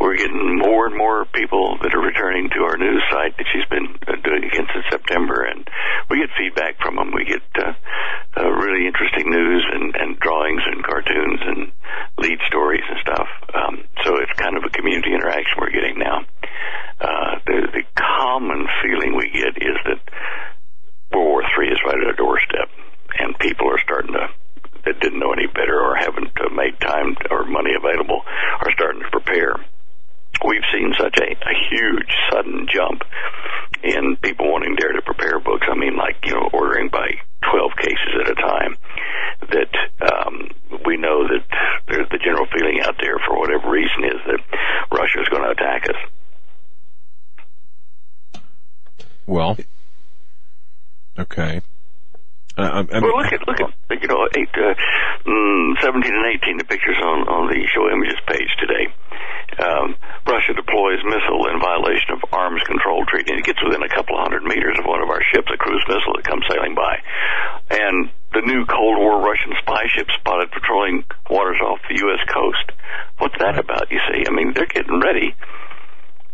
we're 0.00 0.16
getting 0.16 0.58
more 0.58 0.86
and 0.86 0.96
more 0.96 1.24
people 1.32 1.78
that 1.82 1.94
are 1.94 2.04
returning 2.04 2.50
to 2.50 2.60
our 2.64 2.76
news 2.76 3.02
site 3.10 3.36
that 3.36 3.48
she's 3.52 3.66
been 3.70 3.96
uh, 4.06 4.20
doing 4.22 4.44
again 4.44 4.66
since 4.72 4.84
September, 4.90 5.42
and 5.42 5.66
we 6.10 6.20
get 6.20 6.30
feedback 6.36 6.76
from 6.80 6.96
them. 6.96 7.12
We 7.14 7.24
get 7.24 7.44
uh, 7.56 7.72
uh, 8.36 8.50
really 8.50 8.86
interesting 8.86 9.30
news 9.30 9.64
and, 9.72 9.94
and 9.96 10.18
drawings 10.20 10.62
and 10.66 10.84
cartoons 10.84 11.40
and 11.40 11.72
lead 12.18 12.38
stories 12.48 12.84
and 12.84 12.98
stuff. 13.00 13.28
Um, 13.54 13.74
so 14.04 14.16
it's 14.20 14.32
kind 14.36 14.56
of 14.56 14.64
a 14.64 14.70
community 14.70 15.14
interaction 15.14 15.56
we're 15.58 15.72
getting 15.72 15.98
now. 15.98 16.26
Uh, 17.00 17.40
the, 17.46 17.58
the 17.72 17.84
common 17.96 18.66
feeling 18.82 19.16
we 19.16 19.30
get 19.32 19.56
is 19.56 19.78
that 19.88 20.00
World 21.12 21.26
War 21.26 21.42
III 21.42 21.72
is 21.72 21.80
right 21.86 22.00
at 22.00 22.06
our 22.06 22.18
doorstep, 22.18 22.68
and 23.18 23.38
people 23.38 23.70
are 23.70 23.80
starting 23.84 24.12
to 24.12 24.28
that 24.84 25.00
didn't 25.00 25.18
know 25.18 25.32
any 25.32 25.46
better 25.46 25.80
or 25.80 25.96
haven't 25.96 26.32
uh, 26.40 26.48
made 26.54 26.78
time 26.80 27.16
or 27.30 27.44
money 27.44 27.72
available 27.76 28.22
are 28.60 28.72
starting 28.72 29.02
to 29.02 29.10
prepare. 29.10 29.56
We've 30.44 30.64
seen 30.72 30.94
such 30.98 31.16
a, 31.18 31.30
a 31.30 31.54
huge 31.70 32.12
sudden 32.30 32.66
jump 32.72 33.02
in 33.82 34.16
people 34.16 34.50
wanting 34.50 34.74
Dare 34.76 34.92
to 34.92 35.02
Prepare 35.02 35.38
books. 35.38 35.66
I 35.70 35.76
mean, 35.76 35.96
like, 35.96 36.16
you 36.24 36.32
know, 36.32 36.48
ordering 36.52 36.88
by 36.88 37.20
12 37.50 37.76
cases 37.76 38.14
at 38.20 38.30
a 38.30 38.34
time. 38.34 38.76
That 39.50 39.74
um, 40.00 40.50
we 40.86 40.96
know 40.96 41.28
that 41.28 41.44
there's 41.88 42.08
the 42.10 42.18
general 42.18 42.46
feeling 42.46 42.80
out 42.82 42.96
there, 43.00 43.18
for 43.26 43.38
whatever 43.38 43.68
reason, 43.70 44.04
is 44.04 44.20
that 44.26 44.40
Russia 44.90 45.20
is 45.20 45.28
going 45.28 45.42
to 45.42 45.50
attack 45.50 45.88
us. 45.88 45.96
Well, 49.26 49.56
okay. 51.18 51.60
Uh, 52.56 52.62
I, 52.62 52.78
I 52.78 53.00
mean, 53.00 53.10
well, 53.10 53.18
look 53.18 53.32
at 53.32 53.42
look 53.48 53.60
at 53.60 54.02
you 54.02 54.08
know 54.08 54.28
eight, 54.36 54.52
uh, 54.54 54.74
mm, 55.26 55.82
17 55.82 56.06
and 56.06 56.26
eighteen, 56.30 56.56
the 56.58 56.64
pictures 56.64 56.98
on 57.02 57.26
on 57.26 57.50
the 57.50 57.66
show 57.74 57.90
images 57.90 58.18
page 58.26 58.50
today. 58.62 58.86
Um, 59.58 59.94
Russia 60.26 60.54
deploys 60.54 60.98
missile 61.04 61.46
in 61.46 61.60
violation 61.60 62.10
of 62.16 62.24
arms 62.32 62.62
control 62.66 63.04
treaty. 63.06 63.30
And 63.30 63.38
it 63.40 63.46
gets 63.46 63.62
within 63.62 63.82
a 63.82 63.88
couple 63.88 64.18
hundred 64.18 64.42
meters 64.42 64.78
of 64.78 64.86
one 64.86 65.02
of 65.02 65.10
our 65.10 65.22
ships, 65.32 65.46
a 65.52 65.58
cruise 65.58 65.84
missile 65.86 66.14
that 66.16 66.26
comes 66.26 66.42
sailing 66.50 66.74
by, 66.74 66.98
and 67.70 68.10
the 68.32 68.42
new 68.42 68.66
Cold 68.66 68.98
War 68.98 69.22
Russian 69.22 69.54
spy 69.62 69.86
ship 69.94 70.08
spotted 70.18 70.50
patrolling 70.50 71.04
waters 71.30 71.60
off 71.62 71.78
the 71.88 71.98
U.S. 72.02 72.22
coast. 72.26 72.66
What's 73.18 73.38
that 73.38 73.58
about? 73.58 73.90
You 73.90 74.00
see, 74.10 74.26
I 74.26 74.30
mean, 74.34 74.52
they're 74.54 74.66
getting 74.66 74.98
ready. 74.98 75.34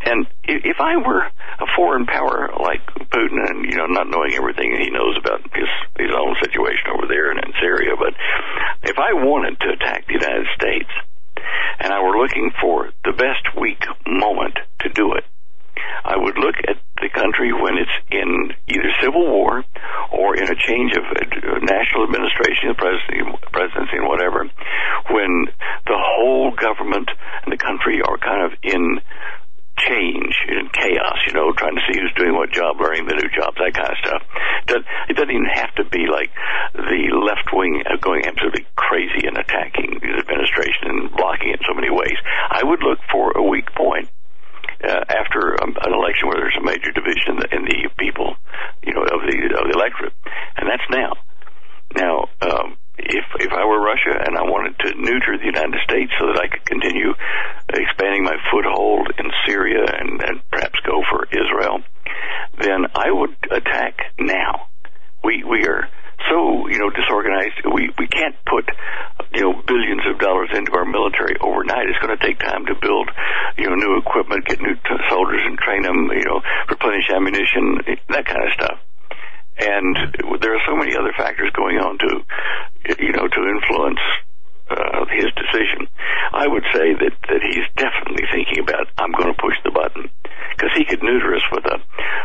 And 0.02 0.26
if 0.44 0.80
I 0.80 0.96
were 0.96 1.22
a 1.24 1.66
foreign 1.76 2.06
power 2.06 2.50
like 2.58 2.80
Putin, 3.10 3.36
and 3.48 3.64
you 3.70 3.76
know, 3.76 3.86
not 3.86 4.08
knowing 4.08 4.32
everything 4.34 4.72
he 4.80 4.90
knows 4.90 5.16
about 5.18 5.42
his 5.54 5.68
his 5.98 6.10
own 6.16 6.34
situation 6.40 6.88
over 6.96 7.06
there 7.06 7.30
and 7.30 7.40
in 7.44 7.52
Syria, 7.60 7.96
but 7.98 8.14
if 8.82 8.98
I 8.98 9.12
wanted 9.12 9.60
to 9.60 9.68
attack 9.70 10.06
the 10.06 10.14
United 10.14 10.46
States, 10.56 10.88
and 11.80 11.92
I 11.92 12.00
were 12.00 12.18
looking 12.18 12.50
for 12.60 12.90
the 13.04 13.12
best 13.12 13.44
weak 13.60 13.84
moment 14.06 14.58
to 14.80 14.88
do 14.88 15.12
it, 15.14 15.24
I 16.04 16.16
would 16.16 16.38
look 16.38 16.56
at 16.66 16.76
the 17.00 17.08
country 17.08 17.52
when 17.52 17.76
it's 17.76 17.98
in 18.10 18.52
either 18.68 18.90
civil 19.00 19.24
war 19.24 19.64
or 20.12 20.36
in 20.36 20.44
a 20.44 20.56
change 20.56 20.92
of 20.96 21.04
uh, 21.04 21.58
national 21.62 22.04
administration, 22.04 22.74
presidency, 22.76 23.20
presidency, 23.52 23.96
and 23.96 24.08
whatever, 24.08 24.48
when 25.10 25.46
the 25.86 25.98
whole 25.98 26.52
government 26.52 27.10
and 27.44 27.52
the 27.52 27.60
country 27.60 28.00
are 28.02 28.18
kind 28.18 28.44
of 28.44 28.58
in 28.62 29.00
change 29.86 30.34
in 30.48 30.68
chaos, 30.72 31.18
you 31.26 31.32
know, 31.32 31.52
trying 31.52 31.74
to 31.74 31.84
see 31.88 31.98
who's 31.98 32.12
doing 32.16 32.34
what 32.34 32.52
job, 32.52 32.80
learning 32.80 33.06
the 33.06 33.14
new 33.14 33.30
jobs, 33.32 33.56
that 33.56 33.74
kind 33.74 33.90
of 33.90 33.98
stuff. 34.04 34.22
It 35.08 35.16
doesn't 35.16 35.30
even 35.30 35.50
have 35.52 35.74
to 35.76 35.84
be 35.84 36.06
like 36.06 36.30
the 36.74 37.10
left 37.16 37.48
wing 37.52 37.82
going 38.00 38.24
absolutely 38.26 38.66
crazy 38.76 39.26
and 39.26 39.36
attacking 39.36 39.98
the 40.00 40.20
administration 40.20 40.90
and 40.90 41.10
blocking 41.16 41.50
it 41.50 41.60
in 41.60 41.66
so 41.66 41.74
many 41.74 41.90
ways. 41.90 42.16
I 42.50 42.62
would 42.62 42.82
look 42.82 42.98
for 43.10 43.32
a 43.36 43.42
weak 43.42 43.72
point 43.74 44.08
uh, 44.84 45.04
after 45.08 45.60
um, 45.62 45.76
an 45.82 45.92
election 45.92 46.28
where 46.28 46.40
there's 46.40 46.56
a 46.58 46.64
major 46.64 46.92
division 46.92 47.36
in 47.36 47.36
the, 47.36 47.48
in 47.52 47.62
the 47.64 47.78
people, 47.98 48.36
you 48.82 48.94
know, 48.94 49.02
of 49.02 49.20
the 49.28 49.36
of 49.58 49.64
the 49.68 49.74
electorate, 49.76 50.14
and 50.56 50.68
that's 50.68 50.88
now. 50.90 51.12
Now, 51.96 52.28
um, 52.40 52.76
if 53.04 53.26
if 53.40 53.52
I 53.52 53.64
were 53.64 53.80
Russia 53.80 54.12
and 54.12 54.36
I 54.36 54.42
wanted 54.44 54.78
to 54.84 54.88
neuter 55.00 55.38
the 55.38 55.48
United 55.48 55.80
States 55.84 56.12
so 56.18 56.28
that 56.28 56.40
I 56.40 56.48
could 56.48 56.64
continue 56.64 57.14
expanding 57.72 58.24
my 58.24 58.36
foothold 58.50 59.08
in 59.18 59.26
Syria 59.46 59.84
and, 59.86 60.20
and 60.22 60.40
perhaps 60.50 60.78
go 60.84 61.02
for 61.10 61.26
Israel, 61.30 61.80
then 62.60 62.86
I 62.94 63.10
would 63.10 63.36
attack 63.50 64.14
now. 64.18 64.68
We 65.24 65.44
we 65.44 65.66
are 65.66 65.88
so 66.28 66.68
you 66.68 66.78
know 66.78 66.90
disorganized. 66.90 67.64
We 67.64 67.90
we 67.98 68.06
can't 68.08 68.36
put 68.44 68.68
you 69.34 69.42
know 69.42 69.62
billions 69.66 70.04
of 70.08 70.18
dollars 70.18 70.50
into 70.52 70.72
our 70.76 70.84
military 70.84 71.36
overnight. 71.40 71.88
It's 71.88 72.00
going 72.04 72.16
to 72.16 72.22
take 72.24 72.38
time 72.38 72.66
to 72.66 72.74
build 72.76 73.10
you 73.56 73.68
know 73.68 73.76
new 73.76 73.98
equipment, 73.98 74.46
get 74.46 74.60
new 74.60 74.74
t- 74.74 75.06
soldiers 75.08 75.42
and 75.44 75.58
train 75.58 75.82
them. 75.82 76.10
You 76.12 76.24
know, 76.24 76.40
replenish 76.68 77.08
ammunition, 77.08 77.80
that 78.08 78.26
kind 78.26 78.44
of 78.44 78.52
stuff 78.54 78.78
and 79.60 80.40
there 80.40 80.54
are 80.56 80.64
so 80.66 80.76
many 80.76 80.96
other 80.96 81.12
factors 81.16 81.50
going 81.52 81.76
on 81.78 81.98
to, 81.98 82.10
you 82.98 83.12
know, 83.12 83.28
to 83.28 83.40
influence 83.48 84.00
uh, 84.70 85.04
his 85.10 85.26
decision. 85.36 85.88
I 86.32 86.46
would 86.46 86.64
say 86.72 86.94
that 86.94 87.14
that 87.28 87.42
he's 87.42 87.66
definitely 87.76 88.24
thinking 88.32 88.62
about 88.62 88.88
I'm 88.98 89.12
going 89.12 89.34
to 89.34 89.40
push 89.40 89.58
the 89.64 89.70
button 89.70 90.08
because 90.56 90.70
he 90.76 90.84
could 90.84 91.02
neuter 91.02 91.34
us 91.34 91.42
with 91.52 91.64
a 91.66 91.76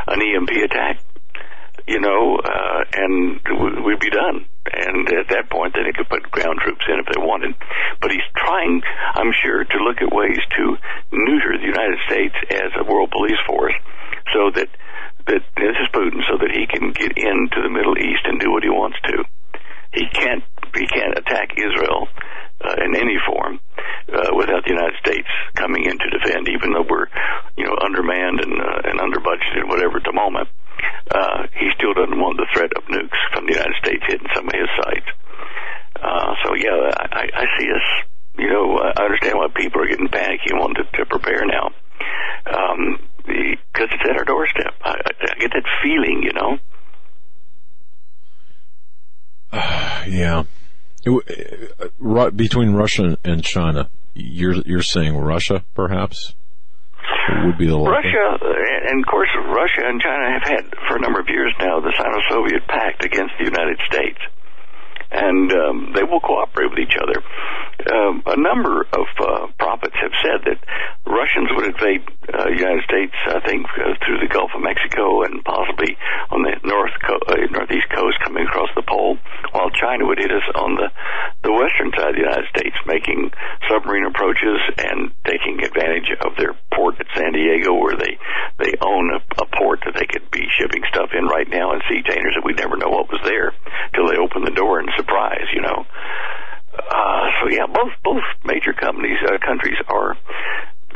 an 0.08 0.22
EMP 0.22 0.52
attack, 0.64 1.02
you 1.88 2.00
know, 2.00 2.38
uh, 2.38 2.84
and 2.94 3.42
we'd 3.84 4.00
be 4.00 4.10
done. 4.10 4.46
And 4.66 5.08
at 5.14 5.30
that 5.30 5.50
point, 5.50 5.74
then 5.76 5.86
he 5.86 5.94
could 5.94 6.10
put 6.10 6.32
ground 6.32 6.60
troops 6.64 6.86
in 6.90 7.00
if 7.00 7.06
they 7.06 7.22
wanted. 7.22 7.54
But 8.02 8.12
he's 8.12 8.26
trying, 8.36 8.82
I'm 9.14 9.32
sure, 9.44 9.64
to 9.64 9.78
look 9.84 10.02
at 10.02 10.10
ways 10.14 10.42
to 10.58 10.78
neuter 11.14 11.58
the 11.58 11.70
United 11.70 12.00
States 12.10 12.36
as 12.50 12.72
a 12.78 12.84
world 12.84 13.12
police 13.12 13.38
force, 13.46 13.76
so 14.34 14.50
that 14.54 14.70
that 15.28 15.42
this 15.58 15.76
is 15.82 15.90
Putin, 15.94 16.22
so 16.30 16.38
that 16.38 16.52
he 16.54 16.68
can 16.68 16.92
get 16.94 17.18
into 17.18 17.62
the 17.62 17.70
Middle 17.70 17.98
East 17.98 18.26
and 18.26 18.40
do 18.40 18.52
what 18.52 18.64
he 18.64 18.70
wants 18.70 18.98
to. 19.10 19.24
He 19.94 20.06
can't 20.12 20.44
he 20.76 20.86
can't 20.88 21.18
attack 21.18 21.56
Israel 21.58 22.08
uh, 22.64 22.76
in 22.84 22.96
any 22.96 23.18
form 23.26 23.60
uh, 24.12 24.32
without 24.36 24.64
the 24.66 24.74
United 24.76 24.98
States 25.00 25.28
coming 25.56 25.86
in 25.86 25.98
to 25.98 26.08
defend, 26.12 26.50
even 26.50 26.74
though 26.74 26.86
we're 26.88 27.08
you 27.58 27.66
know 27.66 27.76
undermanned 27.82 28.42
and 28.42 28.54
uh, 28.60 28.82
and 28.86 29.00
under 29.00 29.20
budgeted, 29.20 29.68
whatever 29.68 29.98
at 29.98 30.06
the 30.06 30.14
moment. 30.14 30.50
Uh, 31.10 31.48
he 31.56 31.70
still 31.78 31.94
doesn't 31.94 32.20
want 32.20 32.36
the 32.38 32.48
threat 32.54 32.72
of 32.76 32.84
nukes 32.92 33.22
from 33.34 33.46
the 33.46 33.54
United 33.54 33.76
States 33.80 34.04
hitting 34.08 34.28
some 34.36 34.48
of 34.48 34.54
his 34.54 34.70
sites. 34.84 35.10
Uh, 35.96 36.34
so 36.44 36.54
yeah, 36.56 36.92
I, 36.92 37.30
I 37.32 37.46
see 37.58 37.70
us. 37.72 37.88
You 38.38 38.50
know, 38.50 38.78
I 38.78 39.02
understand 39.02 39.38
why 39.38 39.48
people 39.56 39.82
are 39.82 39.88
getting 39.88 40.10
panicky 40.10 40.52
and 40.52 40.60
want 40.60 40.76
to, 40.76 40.84
to 40.84 41.06
prepare 41.06 41.46
now, 41.46 41.72
um, 42.52 43.00
because 43.26 43.90
it's 43.92 44.10
at 44.10 44.18
our 44.18 44.26
doorstep. 44.26 44.74
I, 44.84 44.96
I 45.06 45.40
get 45.40 45.52
that 45.54 45.66
feeling, 45.84 46.24
you 46.24 46.34
know. 46.34 46.58
yeah. 50.08 50.44
Uh, 51.08 52.30
between 52.32 52.74
Russia 52.74 53.18
and 53.24 53.44
China, 53.44 53.90
you're 54.14 54.56
you're 54.66 54.82
saying 54.82 55.16
Russia, 55.16 55.64
perhaps, 55.76 56.34
would 57.44 57.58
be 57.58 57.68
the 57.68 57.78
Russia, 57.78 58.40
and 58.90 59.04
of 59.04 59.12
course, 59.12 59.30
Russia 59.36 59.86
and 59.86 60.02
China 60.02 60.32
have 60.32 60.44
had 60.44 60.74
for 60.88 60.98
a 60.98 61.02
number 61.02 61.20
of 61.20 61.28
years 61.30 61.54
now 61.60 61.80
the 61.80 61.94
Sino-Soviet 61.96 62.68
pact 62.68 63.06
against 63.06 63.34
the 63.38 63.46
United 63.46 63.78
States 63.86 64.18
and 65.16 65.52
um, 65.54 65.94
they 65.96 66.04
will 66.04 66.20
cooperate 66.20 66.70
with 66.70 66.80
each 66.80 66.98
other. 67.00 67.24
Um, 67.86 68.24
a 68.26 68.40
number 68.40 68.82
of 68.82 69.08
uh, 69.20 69.48
prophets 69.60 69.96
have 70.02 70.16
said 70.24 70.40
that 70.48 70.60
Russians 71.06 71.52
would 71.56 71.68
invade 71.72 72.02
uh, 72.34 72.50
United 72.50 72.84
States, 72.84 73.14
I 73.28 73.40
think, 73.46 73.68
uh, 73.78 73.94
through 74.04 74.20
the 74.20 74.32
Gulf 74.32 74.52
of 74.56 74.64
Mexico 74.64 75.24
and 75.24 75.44
possibly 75.44 75.96
on 76.32 76.42
the 76.42 76.56
north 76.64 76.96
co- 77.04 77.22
uh, 77.28 77.36
northeast 77.52 77.88
coast, 77.94 78.18
coming 78.24 78.48
across 78.48 78.70
the 78.76 78.82
pole, 78.82 79.18
while 79.52 79.70
China 79.70 80.08
would 80.08 80.20
hit 80.20 80.32
us 80.32 80.48
on 80.56 80.76
the 80.76 80.90
the 81.44 81.54
western 81.54 81.94
side 81.94 82.10
of 82.10 82.18
the 82.18 82.26
United 82.26 82.50
States, 82.50 82.76
making 82.90 83.30
submarine 83.70 84.08
approaches 84.10 84.58
and 84.82 85.14
taking 85.28 85.62
advantage 85.62 86.10
of 86.26 86.34
their 86.42 86.58
port 86.74 86.98
at 87.00 87.08
San 87.14 87.34
Diego, 87.38 87.76
where 87.78 87.96
they 87.96 88.18
they 88.58 88.74
own 88.82 89.14
a, 89.14 89.20
a 89.40 89.46
port 89.60 89.84
that 89.86 89.94
they 89.94 90.08
could 90.10 90.26
be 90.32 90.48
shipping 90.58 90.82
stuff 90.90 91.14
in 91.14 91.28
right 91.28 91.48
now 91.48 91.72
and 91.72 91.84
sea 91.88 92.02
containers 92.02 92.36
that 92.36 92.46
we 92.46 92.54
never 92.54 92.78
know 92.78 92.90
what 92.90 93.10
was 93.12 93.22
there 93.24 93.54
till 93.94 94.08
they 94.08 94.18
open 94.18 94.44
the 94.44 94.52
door 94.52 94.80
and 94.80 94.90
surprise, 95.06 95.46
you 95.54 95.62
know. 95.62 95.86
Uh, 96.76 97.26
so 97.40 97.50
yeah, 97.50 97.66
both 97.68 97.94
both 98.04 98.24
major 98.44 98.74
companies 98.74 99.18
uh, 99.26 99.38
countries 99.40 99.78
are 99.88 100.18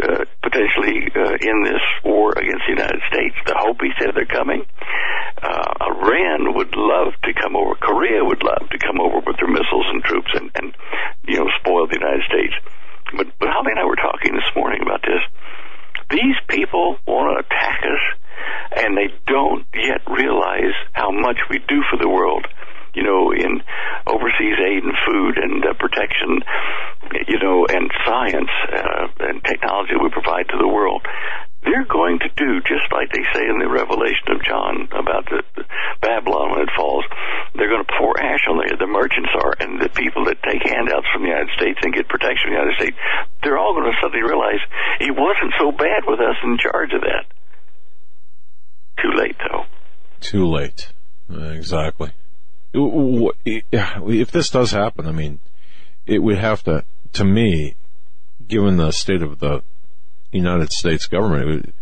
uh, 0.03 0.26
potentially 0.44 1.07
uh, 1.15 1.36
in 1.40 1.64
this 1.64 1.84
war 2.03 2.31
against 2.36 2.64
the 2.68 2.76
United 2.76 3.02
States. 3.07 3.36
The 3.45 3.56
Hopi 3.56 3.91
said 3.99 4.11
they're 4.14 4.26
coming. 4.26 4.65
Uh, 5.41 5.72
Iran 5.88 6.53
would 6.56 6.76
love 6.76 7.14
to 7.23 7.31
come 7.34 7.56
over. 7.56 7.76
Korea 7.76 8.23
would 8.23 8.44
love 8.44 8.68
to 8.69 8.77
come 8.77 8.99
over 8.99 9.23
with 9.26 9.38
their 9.40 9.48
missiles 9.48 9.88
and 9.88 10.03
troops 10.03 10.31
and, 10.34 10.52
and 10.56 10.76
you 11.27 11.38
know 11.40 11.48
spoil 11.60 11.88
the 11.88 11.99
United 11.99 12.23
States. 12.27 12.56
But 13.15 13.27
but 13.40 13.48
Holly 13.48 13.72
and 13.72 13.80
I 13.80 13.86
were 13.86 13.95
talking 13.95 14.36
this 14.36 14.52
morning 14.56 14.81
about 14.81 15.02
this. 15.02 15.23
These 16.11 16.40
people 16.49 16.98
want 17.07 17.38
to 17.38 17.45
attack 17.45 17.80
us, 17.86 18.03
and 18.84 18.98
they 18.98 19.14
don't 19.27 19.65
yet 19.73 20.02
realize 20.10 20.76
how 20.91 21.11
much 21.11 21.38
we 21.49 21.60
do 21.68 21.84
for 21.90 21.98
the 21.98 22.10
world 22.10 22.48
you 22.94 23.03
know, 23.03 23.32
in 23.32 23.61
overseas 24.07 24.57
aid 24.57 24.84
and 24.84 24.95
food 25.06 25.38
and 25.38 25.66
uh, 25.66 25.74
protection, 25.78 26.41
you 27.28 27.40
know, 27.40 27.66
and 27.70 27.91
science 28.06 28.53
uh, 28.72 29.07
and 29.30 29.44
technology 29.44 29.94
we 30.02 30.10
provide 30.10 30.48
to 30.49 30.57
the 30.57 30.68
world. 30.68 31.06
They're 31.60 31.86
going 31.86 32.20
to 32.24 32.32
do 32.40 32.64
just 32.64 32.88
like 32.95 33.11
they 33.11 33.26
say 33.36 33.44
in 33.44 33.60
the 33.60 33.68
Revelation 33.68 34.32
of 34.32 34.40
John 34.48 34.88
about 34.95 35.28
the, 35.28 35.44
the 35.60 35.68
Babylon 35.99 36.56
when 36.56 36.61
it 36.64 36.72
falls. 36.72 37.03
They're 37.53 37.68
going 37.68 37.84
to 37.84 37.94
pour 37.99 38.16
ash 38.16 38.48
on 38.48 38.64
there. 38.64 38.80
The 38.80 38.88
merchants 38.88 39.30
are, 39.36 39.60
and 39.60 39.76
the 39.76 39.91
people 39.91 40.24
that 40.32 40.40
take 40.40 40.64
handouts 40.64 41.11
from 41.11 41.28
the 41.28 41.36
United 41.36 41.52
States 41.60 41.80
and 41.84 41.91
get 41.91 42.07
protection 42.07 42.48
from 42.48 42.53
the 42.56 42.60
United 42.64 42.80
States. 42.80 42.98
They're 43.44 43.60
all 43.60 43.76
going 43.76 43.91
to 43.91 43.98
suddenly 43.99 44.24
realize 44.24 44.64
he 45.03 45.11
wasn't 45.11 45.52
so 45.60 45.76
bad 45.76 46.07
with 46.07 46.24
us 46.24 46.40
in 46.48 46.57
charge 46.64 46.95
of 46.95 47.03
that. 47.03 47.28
Too 49.03 49.11
late, 49.20 49.36
though. 49.44 49.68
Too 50.24 50.48
late. 50.48 50.95
Exactly 51.28 52.16
if 52.74 54.32
this 54.32 54.50
does 54.50 54.72
happen, 54.72 55.08
I 55.08 55.12
mean, 55.12 55.40
it 56.06 56.20
would 56.20 56.38
have 56.38 56.64
to, 56.64 56.84
to 57.14 57.26
me, 57.26 57.76
given 58.48 58.78
the 58.78 58.91
state 58.91 59.22
of 59.22 59.40
the 59.40 59.64
United 60.32 60.72
States 60.72 61.08
government, 61.08 61.41
it 61.41 61.46
would, 61.46 61.74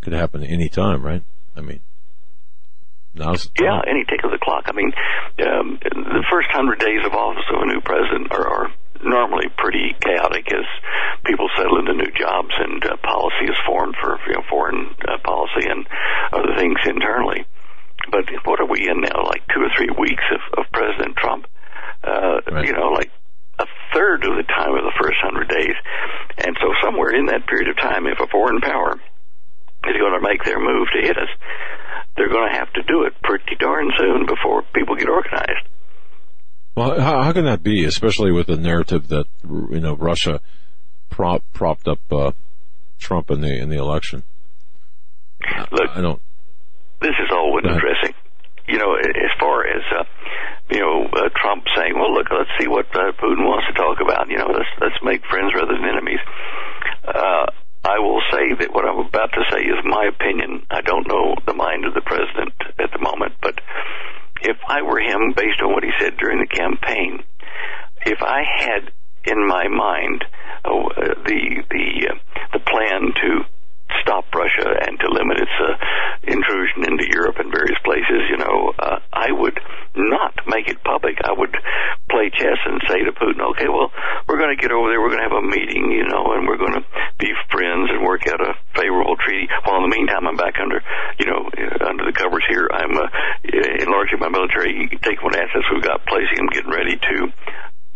could 0.00 0.12
happen 0.12 0.44
any 0.44 0.68
time, 0.68 1.02
right? 1.02 1.22
I 1.56 1.60
mean, 1.60 1.80
now's 3.14 3.50
yeah, 3.60 3.80
any 3.86 4.04
tick 4.04 4.22
of 4.24 4.30
the 4.30 4.38
clock. 4.40 4.64
I 4.66 4.72
mean, 4.72 4.92
um, 5.42 5.78
the 5.82 6.24
first 6.30 6.48
hundred 6.50 6.78
days 6.78 7.04
of 7.04 7.12
office 7.12 7.44
of 7.52 7.62
a 7.62 7.66
new 7.66 7.80
president 7.80 8.30
are, 8.30 8.46
are 8.46 8.72
normally 9.02 9.46
pretty 9.56 9.94
chaotic 10.00 10.46
as 10.52 10.66
people 11.24 11.48
settle 11.56 11.78
into 11.78 11.94
new 11.94 12.10
jobs 12.18 12.54
and 12.58 12.84
uh, 12.84 12.96
policy 13.02 13.46
is 13.50 13.58
formed 13.66 13.94
for 14.00 14.18
you 14.26 14.34
know, 14.34 14.42
foreign 14.48 14.94
uh, 15.06 15.18
policy 15.22 15.66
and 15.68 15.86
other 16.32 16.54
things 16.56 16.78
internally. 16.86 17.46
But 18.10 18.24
what 18.44 18.60
are 18.60 18.66
we 18.66 18.88
in 18.88 19.00
now? 19.00 19.24
Like 19.24 19.42
two 19.48 19.60
or 19.60 19.70
three 19.76 19.90
weeks 19.98 20.24
of, 20.32 20.64
of 20.64 20.72
President 20.72 21.16
Trump. 21.16 21.46
Uh, 22.02 22.40
right. 22.50 22.66
You 22.66 22.72
know, 22.72 22.90
like 22.94 23.10
a 23.58 23.66
third 23.92 24.24
of 24.24 24.36
the 24.36 24.44
time 24.44 24.74
of 24.74 24.84
the 24.84 24.96
first 25.00 25.18
hundred 25.20 25.48
days. 25.48 25.76
And 26.38 26.56
so 26.60 26.72
somewhere 26.82 27.10
in 27.10 27.26
that 27.26 27.46
period 27.46 27.68
of 27.68 27.76
time, 27.76 28.06
if 28.06 28.20
a 28.20 28.26
foreign 28.30 28.60
power 28.60 28.94
is 28.94 29.96
going 29.98 30.14
to 30.14 30.22
make 30.22 30.44
their 30.44 30.60
move 30.60 30.88
to 30.94 31.06
hit 31.06 31.16
us, 31.16 31.30
they're 32.16 32.28
going 32.28 32.50
to 32.50 32.58
have 32.58 32.72
to 32.74 32.82
do 32.82 33.04
it 33.04 33.14
pretty 33.22 33.56
darn 33.58 33.90
soon 33.98 34.26
before 34.26 34.62
people 34.74 34.96
get 34.96 35.08
organized. 35.08 35.66
Well, 36.76 37.00
how, 37.00 37.22
how 37.22 37.32
can 37.32 37.44
that 37.44 37.62
be, 37.62 37.84
especially 37.84 38.30
with 38.30 38.46
the 38.46 38.56
narrative 38.56 39.08
that 39.08 39.26
you 39.42 39.80
know 39.80 39.96
Russia 39.96 40.40
prop, 41.10 41.42
propped 41.52 41.88
up 41.88 42.00
uh, 42.12 42.32
Trump 42.98 43.30
in 43.30 43.40
the 43.40 43.56
in 43.58 43.68
the 43.68 43.78
election? 43.78 44.22
Look, 45.72 45.90
I 45.94 46.00
don't 46.00 46.22
this 47.00 47.14
is 47.18 47.30
all 47.32 47.52
window 47.52 47.78
dressing. 47.78 48.14
You 48.66 48.78
know, 48.78 48.94
as 48.94 49.32
far 49.40 49.66
as 49.66 49.82
uh, 49.96 50.04
you 50.70 50.80
know, 50.80 51.06
uh, 51.06 51.28
Trump 51.34 51.64
saying, 51.76 51.94
"Well, 51.94 52.12
look, 52.12 52.26
let's 52.30 52.50
see 52.60 52.68
what 52.68 52.86
uh, 52.94 53.12
Putin 53.16 53.46
wants 53.48 53.66
to 53.68 53.72
talk 53.72 54.00
about." 54.00 54.28
You 54.28 54.36
know, 54.36 54.48
let's 54.52 54.68
let's 54.80 55.02
make 55.02 55.24
friends 55.26 55.52
rather 55.54 55.72
than 55.72 55.88
enemies. 55.88 56.20
Uh, 57.06 57.46
I 57.84 57.98
will 58.00 58.20
say 58.30 58.52
that 58.60 58.74
what 58.74 58.84
I'm 58.84 58.98
about 58.98 59.32
to 59.32 59.44
say 59.50 59.62
is 59.62 59.80
my 59.84 60.04
opinion. 60.04 60.66
I 60.70 60.82
don't 60.82 61.08
know 61.08 61.36
the 61.46 61.54
mind 61.54 61.86
of 61.86 61.94
the 61.94 62.02
president 62.02 62.52
at 62.78 62.92
the 62.92 62.98
moment, 63.00 63.34
but 63.40 63.58
if 64.42 64.58
I 64.68 64.82
were 64.82 65.00
him, 65.00 65.32
based 65.34 65.62
on 65.62 65.72
what 65.72 65.84
he 65.84 65.90
said 65.98 66.18
during 66.18 66.40
the 66.40 66.46
campaign, 66.46 67.24
if 68.04 68.22
I 68.22 68.42
had 68.44 68.92
in 69.24 69.46
my 69.46 69.68
mind 69.68 70.24
uh, 70.64 71.14
the 71.24 71.64
the 71.70 72.08
uh, 72.10 72.14
the 72.52 72.60
plan 72.60 73.12
to 73.22 73.44
stop 74.02 74.24
Russia 74.34 74.68
and 74.86 74.98
to 75.00 75.08
limit 75.08 75.38
its 75.40 75.56
uh, 75.60 75.74
intrusion 76.24 76.84
into 76.84 77.04
Europe 77.08 77.36
and 77.38 77.52
various 77.52 77.78
places, 77.84 78.28
you 78.30 78.36
know, 78.36 78.72
uh, 78.78 78.98
I 79.12 79.32
would 79.32 79.58
not 79.96 80.34
make 80.46 80.68
it 80.68 80.82
public. 80.84 81.18
I 81.24 81.32
would 81.32 81.54
play 82.10 82.30
chess 82.30 82.58
and 82.64 82.80
say 82.88 83.04
to 83.04 83.12
Putin, 83.12 83.40
okay, 83.52 83.68
well, 83.68 83.90
we're 84.26 84.38
going 84.38 84.54
to 84.54 84.60
get 84.60 84.72
over 84.72 84.88
there, 84.88 85.00
we're 85.00 85.12
going 85.12 85.24
to 85.24 85.28
have 85.28 85.42
a 85.42 85.46
meeting, 85.46 85.90
you 85.90 86.06
know, 86.08 86.32
and 86.36 86.46
we're 86.46 86.60
going 86.60 86.76
to 86.76 86.84
be 87.18 87.32
friends 87.50 87.90
and 87.90 88.04
work 88.04 88.26
out 88.28 88.40
a 88.40 88.54
favorable 88.74 89.16
treaty. 89.16 89.48
While 89.64 89.84
in 89.84 89.90
the 89.90 89.94
meantime, 89.96 90.26
I'm 90.26 90.36
back 90.36 90.56
under, 90.60 90.80
you 91.18 91.26
know, 91.26 91.48
under 91.84 92.04
the 92.04 92.14
covers 92.14 92.44
here. 92.48 92.68
I'm 92.70 92.96
uh, 92.96 93.08
enlarging 93.82 94.20
my 94.20 94.28
military, 94.28 94.88
taking 95.02 95.24
what 95.24 95.36
assets 95.36 95.66
we've 95.72 95.82
got, 95.82 96.06
placing 96.06 96.36
them, 96.36 96.48
getting 96.52 96.70
ready 96.70 96.96
to 96.96 97.16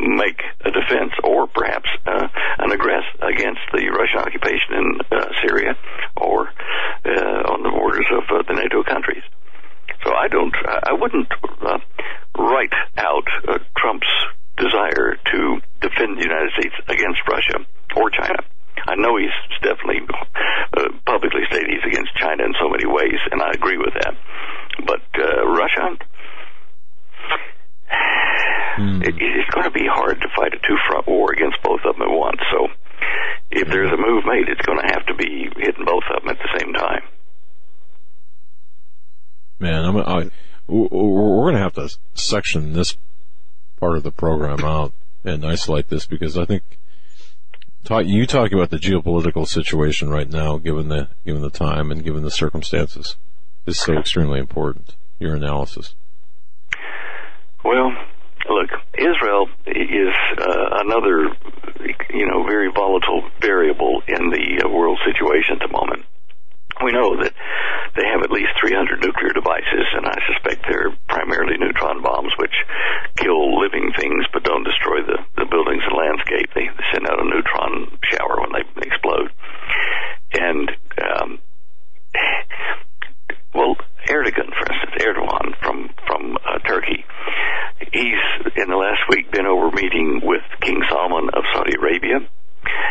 make 0.02 0.40
a 0.64 0.70
defense 0.70 1.12
or 1.24 1.46
perhaps 1.46 1.88
uh, 2.06 2.28
an 2.58 2.70
aggress 2.70 3.06
against 3.22 3.60
the 3.72 3.88
Russian 3.88 4.18
occupation 4.18 4.74
in 4.74 4.86
uh, 5.10 5.26
Syria 5.46 5.74
or 6.16 6.48
uh, 7.06 7.52
on 7.54 7.62
the 7.62 7.70
borders 7.70 8.06
of 8.10 8.24
uh, 8.30 8.42
the 8.48 8.54
NATO 8.54 8.82
countries. 8.82 9.22
So 10.04 10.12
I 10.14 10.28
don't, 10.28 10.54
I 10.66 10.92
wouldn't 10.92 11.28
uh, 11.62 11.78
write 12.36 12.74
out 12.98 13.26
Trump's 13.78 14.10
desire 14.56 15.16
to 15.32 15.60
defend 15.80 16.18
the 16.18 16.26
United 16.26 16.50
States 16.58 16.74
against 16.88 17.20
Russia 17.30 17.64
or 17.96 18.10
China. 18.10 18.42
I 18.86 18.96
know 18.96 19.16
he's 19.16 19.30
definitely 19.62 20.02
uh, 20.76 20.88
publicly 21.06 21.42
stated 21.46 21.70
he's 21.70 21.86
against 21.86 22.14
China 22.16 22.44
in 22.44 22.54
so 22.60 22.68
many 22.68 22.86
ways, 22.86 23.20
and 23.30 23.40
I 23.42 23.50
agree 23.54 23.78
with 23.78 23.94
that. 23.94 24.14
But 24.86 25.02
uh, 25.14 25.46
Russia, 25.46 25.98
Mm. 28.78 29.02
It, 29.06 29.14
it's 29.18 29.50
going 29.50 29.64
to 29.64 29.70
be 29.70 29.86
hard 29.86 30.20
to 30.20 30.28
fight 30.36 30.54
a 30.54 30.58
two 30.58 30.76
front 30.88 31.06
war 31.06 31.32
against 31.32 31.62
both 31.62 31.80
of 31.84 31.96
them 31.96 32.02
at 32.02 32.10
once. 32.10 32.40
So 32.50 32.68
if 33.50 33.68
there's 33.68 33.92
a 33.92 33.96
move 33.96 34.24
made, 34.24 34.48
it's 34.48 34.64
going 34.64 34.78
to 34.80 34.94
have 34.94 35.06
to 35.06 35.14
be 35.14 35.48
hitting 35.56 35.84
both 35.84 36.04
of 36.14 36.22
them 36.22 36.30
at 36.30 36.38
the 36.38 36.58
same 36.58 36.72
time. 36.72 37.02
Man, 39.58 39.84
I'm, 39.84 39.96
I, 39.96 40.30
we're 40.66 41.50
going 41.50 41.54
to 41.54 41.60
have 41.60 41.74
to 41.74 41.88
section 42.14 42.72
this 42.72 42.96
part 43.78 43.96
of 43.96 44.02
the 44.02 44.12
program 44.12 44.64
out 44.64 44.92
and 45.24 45.44
isolate 45.44 45.88
this 45.88 46.06
because 46.06 46.36
I 46.38 46.44
think 46.44 46.62
talk, 47.84 48.06
you 48.06 48.26
talk 48.26 48.52
about 48.52 48.70
the 48.70 48.78
geopolitical 48.78 49.46
situation 49.46 50.08
right 50.08 50.28
now, 50.28 50.58
given 50.58 50.88
the 50.88 51.08
given 51.24 51.42
the 51.42 51.50
time 51.50 51.90
and 51.90 52.02
given 52.02 52.22
the 52.22 52.30
circumstances, 52.30 53.16
is 53.66 53.78
so 53.78 53.98
extremely 53.98 54.40
important. 54.40 54.96
Your 55.18 55.34
analysis. 55.36 55.94
Well, 57.64 57.92
look, 58.48 58.70
Israel 58.98 59.48
is 59.66 60.14
uh, 60.38 60.82
another, 60.84 61.30
you 62.10 62.26
know, 62.26 62.44
very 62.44 62.70
volatile 62.72 63.22
variable 63.40 64.02
in 64.06 64.30
the 64.30 64.64
uh, 64.64 64.68
world 64.68 64.98
situation 65.04 65.58
at 65.60 65.66
the 65.66 65.72
moment. 65.72 66.04
We 66.82 66.90
know 66.90 67.22
that 67.22 67.32
they 67.94 68.06
have 68.08 68.22
at 68.24 68.32
least 68.32 68.58
300 68.58 69.04
nuclear 69.04 69.32
devices, 69.32 69.86
and 69.94 70.06
I 70.06 70.16
suspect 70.26 70.64
they're 70.66 70.96
primarily 71.06 71.58
neutron 71.58 72.02
bombs, 72.02 72.32
which 72.38 72.54
kill 73.16 73.60
living 73.60 73.92
things 73.96 74.24
but 74.32 74.42
don't 74.42 74.64
destroy 74.64 75.02
the, 75.04 75.18
the 75.36 75.46
buildings 75.46 75.82
and 75.84 75.94
landscape. 75.94 76.50
They, 76.54 76.66
they 76.66 76.86
send 76.92 77.06
out 77.06 77.20
a 77.20 77.24
neutron 77.24 77.98
shower 78.10 78.40
when 78.40 78.52
they 78.56 78.64
explode. 78.88 79.30
And, 80.32 80.72
um, 80.98 81.38
well, 83.54 83.76
Erdogan, 84.12 84.52
for 84.52 84.68
instance, 84.68 84.94
Erdogan 85.00 85.56
from 85.64 85.88
from 86.06 86.36
uh, 86.36 86.58
Turkey, 86.68 87.04
he's 87.92 88.22
in 88.56 88.68
the 88.68 88.76
last 88.76 89.00
week 89.08 89.32
been 89.32 89.46
over 89.46 89.70
meeting 89.72 90.20
with 90.22 90.44
King 90.60 90.82
Salman 90.90 91.30
of 91.32 91.44
Saudi 91.54 91.72
Arabia. 91.80 92.20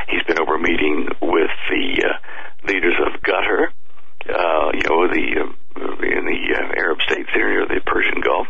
He's 0.09 0.23
been 0.25 0.41
over 0.41 0.57
meeting 0.57 1.07
with 1.21 1.53
the 1.69 1.85
uh, 2.09 2.67
leaders 2.67 2.97
of 3.05 3.21
Qatar, 3.21 3.69
uh, 4.33 4.69
you 4.73 4.83
know, 4.89 5.07
the 5.13 5.27
uh, 5.45 6.01
in 6.01 6.25
the 6.25 6.41
uh, 6.57 6.81
Arab 6.81 6.97
states 7.05 7.29
there 7.35 7.49
near 7.49 7.67
the 7.67 7.81
Persian 7.85 8.21
Gulf. 8.21 8.47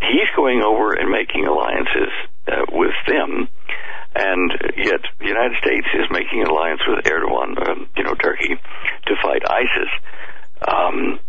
He's 0.00 0.28
going 0.34 0.62
over 0.62 0.96
and 0.96 1.10
making 1.10 1.46
alliances 1.46 2.12
uh, 2.48 2.64
with 2.72 2.96
them, 3.06 3.46
and 4.16 4.50
yet 4.76 5.04
the 5.20 5.28
United 5.28 5.56
States 5.60 5.86
is 5.94 6.08
making 6.10 6.40
an 6.40 6.48
alliance 6.48 6.80
with 6.88 7.04
Erdogan, 7.04 7.60
um, 7.68 7.88
you 7.94 8.04
know, 8.04 8.14
Turkey, 8.14 8.56
to 8.56 9.14
fight 9.22 9.42
ISIS. 9.44 9.92
Um, 10.66 11.19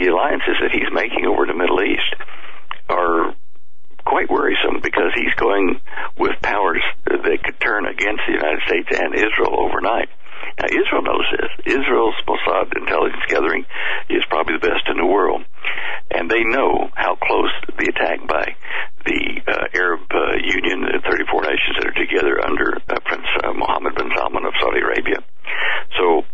the 0.00 0.08
alliances 0.08 0.56
that 0.64 0.72
he's 0.72 0.88
making 0.96 1.28
over 1.28 1.44
the 1.44 1.52
Middle 1.52 1.84
East 1.84 2.16
are 2.88 3.36
quite 4.00 4.32
worrisome 4.32 4.80
because 4.80 5.12
he's 5.12 5.36
going 5.36 5.76
with 6.16 6.40
powers 6.40 6.80
that 7.04 7.38
could 7.44 7.60
turn 7.60 7.84
against 7.84 8.24
the 8.24 8.32
United 8.32 8.64
States 8.64 8.88
and 8.96 9.12
Israel 9.12 9.60
overnight. 9.60 10.08
Now, 10.56 10.72
Israel 10.72 11.04
knows 11.04 11.28
this. 11.36 11.76
Israel's 11.76 12.16
Mossad 12.24 12.72
intelligence 12.80 13.22
gathering 13.28 13.64
is 14.08 14.24
probably 14.32 14.56
the 14.56 14.72
best 14.72 14.88
in 14.88 14.96
the 14.96 15.06
world. 15.06 15.44
And 16.10 16.30
they 16.32 16.42
know 16.48 16.88
how 16.96 17.20
close 17.20 17.52
the 17.76 17.92
attack 17.92 18.26
by 18.26 18.56
the 19.04 19.20
uh, 19.46 19.68
Arab 19.76 20.08
uh, 20.10 20.40
Union, 20.40 20.80
the 20.80 21.04
34 21.04 21.44
nations 21.44 21.76
that 21.76 21.86
are 21.92 22.00
together 22.00 22.40
under 22.40 22.72
uh, 22.88 22.98
Prince 23.04 23.28
uh, 23.44 23.52
Mohammed 23.52 23.94
bin 23.94 24.10
Salman 24.16 24.48
of 24.48 24.56
Saudi 24.60 24.80
Arabia. 24.80 25.20
So 26.00 26.24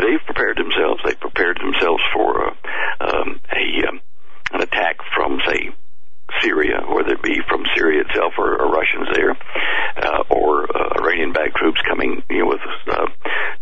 they've 0.00 0.24
prepared 0.24 0.56
themselves. 0.58 1.00
They've 1.04 1.20
prepared 1.20 1.58
themselves 1.58 2.02
for 2.14 2.48
uh, 2.48 2.54
um, 3.00 3.40
a 3.52 3.88
um, 3.88 4.00
an 4.52 4.62
attack 4.62 4.96
from, 5.14 5.40
say, 5.46 5.74
Syria, 6.42 6.82
whether 6.86 7.14
it 7.14 7.22
be 7.22 7.38
from 7.48 7.64
Syria 7.74 8.02
itself 8.02 8.34
or, 8.38 8.60
or 8.60 8.70
Russians 8.70 9.08
there, 9.14 9.30
uh, 9.30 10.22
or 10.30 10.64
uh, 10.64 11.02
Iranian-backed 11.02 11.56
troops 11.56 11.80
coming 11.88 12.22
you 12.30 12.40
know, 12.40 12.46
with 12.46 12.60
uh, 12.90 13.06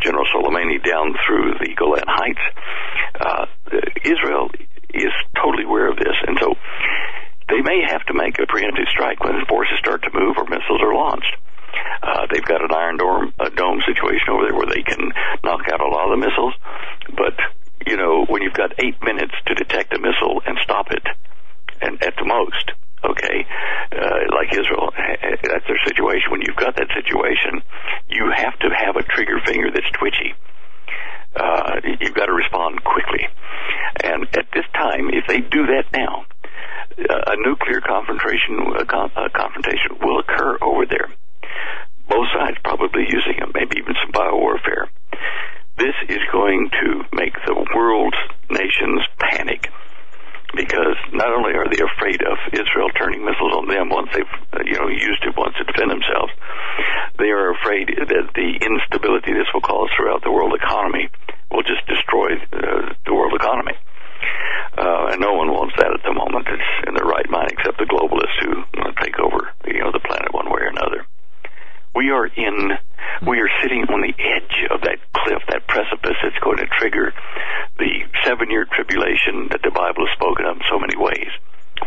General 0.02 0.26
Soleimani 0.34 0.82
down 0.82 1.14
through 1.26 1.54
the 1.60 1.74
Golan 1.76 2.08
Heights. 2.08 2.44
Uh, 3.20 3.46
Israel 4.04 4.50
is 4.92 5.12
totally 5.36 5.64
aware 5.64 5.90
of 5.90 5.96
this, 5.96 6.16
and 6.26 6.38
so 6.40 6.54
they 7.48 7.60
may 7.60 7.84
have 7.88 8.04
to 8.06 8.14
make 8.14 8.38
a 8.38 8.46
preemptive 8.46 8.88
strike 8.88 9.22
when 9.22 9.44
forces 9.48 9.78
start 9.78 10.02
to 10.02 10.10
move 10.12 10.36
or 10.36 10.44
missiles 10.44 10.80
are 10.80 10.94
launched. 10.94 11.36
Uh, 12.02 12.26
they've 12.32 12.44
got 12.44 12.62
an 12.62 12.72
iron 12.72 12.96
dome, 12.96 13.32
a 13.40 13.50
dome 13.50 13.80
situation 13.86 14.28
over 14.30 14.44
there 14.44 14.54
where 14.54 14.66
they 14.66 14.82
can 14.82 15.12
knock 15.42 15.62
out 15.72 15.80
a 15.80 15.88
lot 15.88 16.12
of 16.12 16.18
the 16.18 16.26
missiles, 16.26 16.54
but 17.16 17.34
you 17.86 17.96
know 17.96 18.24
when 18.28 18.42
you've 18.42 18.54
got 18.54 18.72
eight 18.78 18.96
minutes 19.02 19.34
to 19.46 19.54
detect 19.54 19.92
a 19.94 20.00
missile 20.00 20.42
and 20.46 20.58
stop 20.62 20.90
it, 20.90 21.04
and 21.80 22.02
at 22.02 22.14
the 22.16 22.24
most, 22.24 22.72
okay, 23.04 23.46
uh, 23.92 24.20
like 24.32 24.52
Israel, 24.52 24.92
that's 24.96 25.66
their 25.66 25.80
situation. 25.86 26.30
When 26.30 26.42
you've 26.46 26.56
got 26.56 26.76
that 26.76 26.88
situation, 26.94 27.62
you 28.08 28.30
have 28.34 28.58
to 28.60 28.68
have 28.70 28.96
a 28.96 29.02
trigger 29.02 29.40
finger 29.44 29.70
that's 29.70 29.90
twitchy. 29.98 30.34
Uh, 31.36 31.80
you've 32.00 32.14
got 32.14 32.26
to 32.26 32.32
respond 32.32 32.82
quickly. 32.84 33.26
And 34.02 34.24
at 34.36 34.46
this 34.54 34.64
time, 34.74 35.10
if 35.10 35.26
they 35.26 35.40
do 35.40 35.66
that 35.66 35.84
now, 35.92 36.26
uh, 36.98 37.32
a 37.32 37.36
nuclear 37.36 37.80
confrontation, 37.80 38.60
uh, 38.60 38.84
uh, 38.86 39.28
confrontation 39.34 39.98
will 40.00 40.20
occur 40.20 40.58
over 40.62 40.86
there. 40.86 41.10
Both 42.08 42.28
sides 42.36 42.58
probably 42.64 43.04
using 43.08 43.40
them, 43.40 43.52
maybe 43.54 43.76
even 43.78 43.94
some 44.02 44.12
biowarfare. 44.12 44.88
This 45.76 45.96
is 46.08 46.22
going 46.30 46.70
to 46.70 47.02
make 47.12 47.34
the 47.46 47.54
world's 47.74 48.16
nations 48.50 49.02
panic 49.18 49.68
because 50.54 50.94
not 51.10 51.34
only 51.34 51.54
are 51.58 51.66
they 51.66 51.82
afraid 51.82 52.22
of 52.22 52.38
Israel 52.54 52.90
turning 52.94 53.26
missiles 53.26 53.54
on 53.58 53.66
them 53.66 53.90
once 53.90 54.08
they've 54.14 54.34
uh, 54.54 54.62
you 54.62 54.78
know 54.78 54.86
used 54.86 55.22
it 55.26 55.34
once 55.36 55.54
to 55.58 55.64
defend 55.66 55.90
themselves, 55.90 56.30
they 57.18 57.30
are 57.34 57.50
afraid 57.58 57.90
that 57.90 58.26
the 58.34 58.50
instability 58.62 59.34
this 59.34 59.50
will 59.52 59.66
cause 59.66 59.90
throughout 59.94 60.22
the 60.22 60.30
world 60.30 60.54
economy 60.54 61.10
will 61.50 61.66
just 61.66 61.82
destroy 61.86 62.38
uh, 62.54 62.94
the 63.06 63.14
world 63.14 63.34
economy. 63.34 63.74
Uh, 64.74 65.14
and 65.14 65.20
no 65.20 65.34
one 65.34 65.50
wants 65.54 65.74
that 65.78 65.94
at 65.94 66.02
the 66.02 66.14
moment. 66.14 66.46
It's 66.50 66.70
in 66.88 66.94
their 66.94 67.06
right 67.06 67.28
mind, 67.30 67.50
except 67.54 67.78
the 67.78 67.86
globalists 67.86 68.38
who 68.42 68.62
want 68.78 68.96
to 68.96 69.04
take 69.04 69.18
over 69.18 69.50
you 69.66 69.82
know 69.82 69.92
the 69.92 70.02
planet 70.02 70.32
one 70.34 70.50
way 70.50 70.62
or 70.62 70.70
another. 70.70 71.06
We 71.94 72.10
are 72.10 72.26
in, 72.26 72.72
we 73.26 73.38
are 73.38 73.50
sitting 73.62 73.84
on 73.88 74.00
the 74.02 74.14
edge 74.18 74.56
of 74.70 74.80
that 74.82 74.98
cliff, 75.14 75.42
that 75.48 75.66
precipice 75.68 76.18
that's 76.22 76.38
going 76.42 76.58
to 76.58 76.66
trigger 76.78 77.12
the 77.78 78.02
seven 78.24 78.50
year 78.50 78.66
tribulation 78.66 79.48
that 79.50 79.62
the 79.62 79.70
Bible 79.70 80.06
has 80.06 80.14
spoken 80.16 80.46
of 80.46 80.56
in 80.56 80.62
so 80.70 80.78
many 80.78 80.96
ways. 80.96 81.30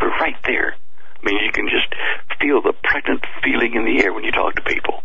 We're 0.01 0.15
right 0.19 0.37
there. 0.45 0.75
I 0.75 1.25
mean, 1.25 1.43
you 1.43 1.51
can 1.51 1.67
just 1.67 1.91
feel 2.39 2.61
the 2.61 2.73
pregnant 2.83 3.25
feeling 3.43 3.73
in 3.75 3.85
the 3.85 4.03
air 4.03 4.13
when 4.13 4.23
you 4.23 4.31
talk 4.31 4.55
to 4.55 4.61
people. 4.61 5.03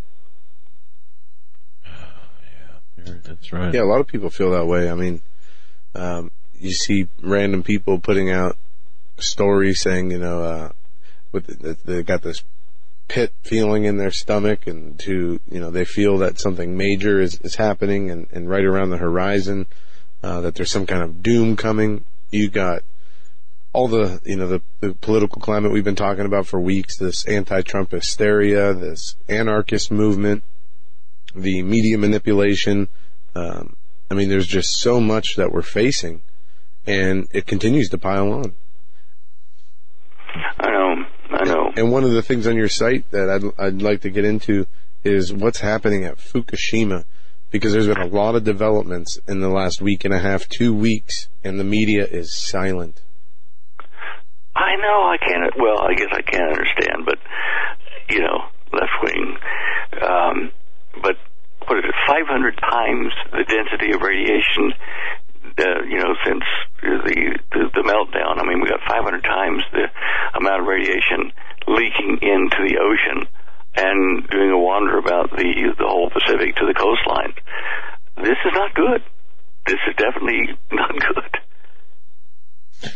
Yeah, 2.99 3.15
that's 3.25 3.53
right. 3.53 3.75
Yeah, 3.75 3.83
a 3.83 3.91
lot 3.91 4.01
of 4.01 4.07
people 4.07 4.31
feel 4.31 4.51
that 4.53 4.67
way. 4.67 4.91
I 4.91 4.95
mean, 4.95 5.23
um, 5.95 6.31
you 6.59 6.73
see 6.73 7.09
random 7.23 7.63
people 7.63 7.99
putting 7.99 8.31
out 8.31 8.57
stories 9.19 9.81
saying, 9.81 10.11
you 10.11 10.19
know, 10.19 10.43
uh, 10.43 10.73
with 11.33 11.47
they 11.85 12.03
got 12.03 12.23
this 12.23 12.45
pit 13.09 13.33
feeling 13.43 13.85
in 13.85 13.97
their 13.97 14.11
stomach 14.11 14.67
and 14.67 14.99
to, 15.01 15.41
you 15.51 15.61
know, 15.61 15.71
they 15.71 15.85
feel 15.85 16.19
that 16.19 16.41
something 16.41 16.77
major 16.77 17.21
is, 17.21 17.39
is 17.41 17.57
happening 17.57 18.11
and, 18.11 18.27
and 18.33 18.49
right 18.49 18.65
around 18.65 18.91
the 18.91 18.99
horizon, 18.99 19.67
uh, 20.23 20.41
that 20.41 20.55
there's 20.55 20.71
some 20.71 20.87
kind 20.87 21.03
of 21.03 21.23
doom 21.23 21.57
coming. 21.57 22.05
You 22.31 22.49
got 22.49 22.83
all 23.73 23.89
the, 23.89 24.21
you 24.25 24.37
know, 24.37 24.47
the, 24.47 24.63
the 24.81 24.95
political 24.95 25.41
climate 25.41 25.73
we've 25.73 25.85
been 25.85 25.95
talking 25.95 26.27
about 26.27 26.47
for 26.47 26.61
weeks, 26.61 26.97
this 26.97 27.25
anti-Trump 27.27 27.91
hysteria, 27.91 28.73
this 28.73 29.17
anarchist 29.29 29.91
movement, 29.91 30.43
the 31.35 31.63
media 31.63 31.99
manipulation. 31.99 32.89
Um, 33.35 33.77
I 34.11 34.15
mean, 34.15 34.29
there's 34.29 34.47
just 34.47 34.79
so 34.79 35.01
much 35.01 35.37
that 35.37 35.53
we're 35.53 35.63
facing 35.63 36.23
and 36.87 37.29
it 37.33 37.47
continues 37.47 37.89
to 37.91 37.99
pile 37.99 38.33
on. 38.33 38.55
I 40.59 40.71
know. 40.71 41.05
I 41.31 41.45
know. 41.45 41.62
And 41.76 41.91
one 41.91 42.05
of 42.05 42.12
the 42.12 42.23
things 42.23 42.47
on 42.47 42.57
your 42.57 42.68
site 42.68 43.10
that 43.12 43.31
I'd, 43.31 43.65
I'd 43.65 43.83
like 43.83 44.02
to 44.02 44.10
get 44.10 44.25
into 44.25 44.67
is 45.05 45.33
what's 45.33 45.60
happening 45.60 46.05
at 46.05 46.18
Fukushima 46.18 47.05
because 47.51 47.73
there's 47.73 47.86
been 47.86 48.01
a 48.01 48.07
lot 48.07 48.34
of 48.34 48.44
developments 48.44 49.18
in 49.28 49.41
the 49.41 49.49
last 49.49 49.81
week 49.83 50.05
and 50.05 50.15
a 50.15 50.18
half, 50.18 50.49
two 50.49 50.75
weeks, 50.75 51.28
and 51.44 51.60
the 51.60 51.65
media 51.65 52.07
is 52.07 52.34
silent. 52.34 53.02
I 54.57 54.76
know. 54.76 55.05
I 55.05 55.17
can't. 55.18 55.52
Well, 55.59 55.81
I 55.81 55.94
guess 55.94 56.09
I 56.12 56.23
can't 56.23 56.51
understand, 56.51 57.05
but 57.07 57.18
you 58.09 58.20
know, 58.20 58.39
left 58.73 58.92
wing. 59.02 59.36
Um, 60.01 60.51
but 61.02 61.17
what 61.68 61.78
is 61.78 61.84
it? 61.84 61.94
500 62.09 62.57
times 62.59 63.12
the 63.33 63.44
density 63.44 63.92
of 63.94 64.01
radiation. 64.01 64.73
Uh, 65.59 65.85
you 65.89 65.99
know, 65.99 66.15
since 66.25 66.45
the, 66.81 67.39
the 67.53 67.61
the 67.75 67.83
meltdown. 67.85 68.41
I 68.41 68.45
mean, 68.47 68.61
we 68.61 68.69
got 68.69 68.81
500 68.89 69.23
times 69.23 69.63
the 69.73 69.87
amount 70.39 70.63
of 70.63 70.67
radiation 70.67 71.33
leaking 71.69 72.19
into 72.23 72.59
the 72.69 72.79
ocean 72.81 73.29
and 73.77 74.29
doing 74.29 74.51
a 74.51 74.59
wander 74.59 74.99
about 74.99 75.31
the 75.31 75.75
the 75.79 75.87
whole 75.87 76.11
Pacific 76.11 76.57
to 76.57 76.67
the 76.67 76.75
coastline. 76.75 77.35
This 78.17 78.39
is 78.45 78.53
not 78.53 78.75
good. 78.75 79.03
This 79.67 79.79
is 79.89 79.97
definitely 79.97 80.57
not 80.73 80.91
good. 80.91 82.91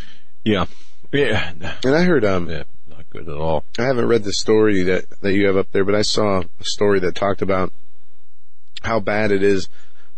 Yeah. 0.45 0.67
Yeah. 1.13 1.53
And 1.85 1.95
I 1.95 2.05
heard, 2.05 2.25
um, 2.25 2.49
yeah, 2.49 2.65
not 2.89 3.09
good 3.11 3.29
at 3.29 3.37
all. 3.37 3.65
I 3.79 3.83
haven't 3.83 4.07
read 4.07 4.25
the 4.25 4.33
story 4.33 4.83
that, 4.85 5.05
that 5.21 5.33
you 5.33 5.47
have 5.47 5.57
up 5.57 5.71
there, 5.73 5.85
but 5.85 5.95
I 5.95 6.03
saw 6.03 6.41
a 6.41 6.65
story 6.65 7.01
that 7.01 7.15
talked 7.15 7.43
about 7.43 7.73
how 8.83 9.01
bad 9.01 9.33
it 9.33 9.43
is, 9.43 9.69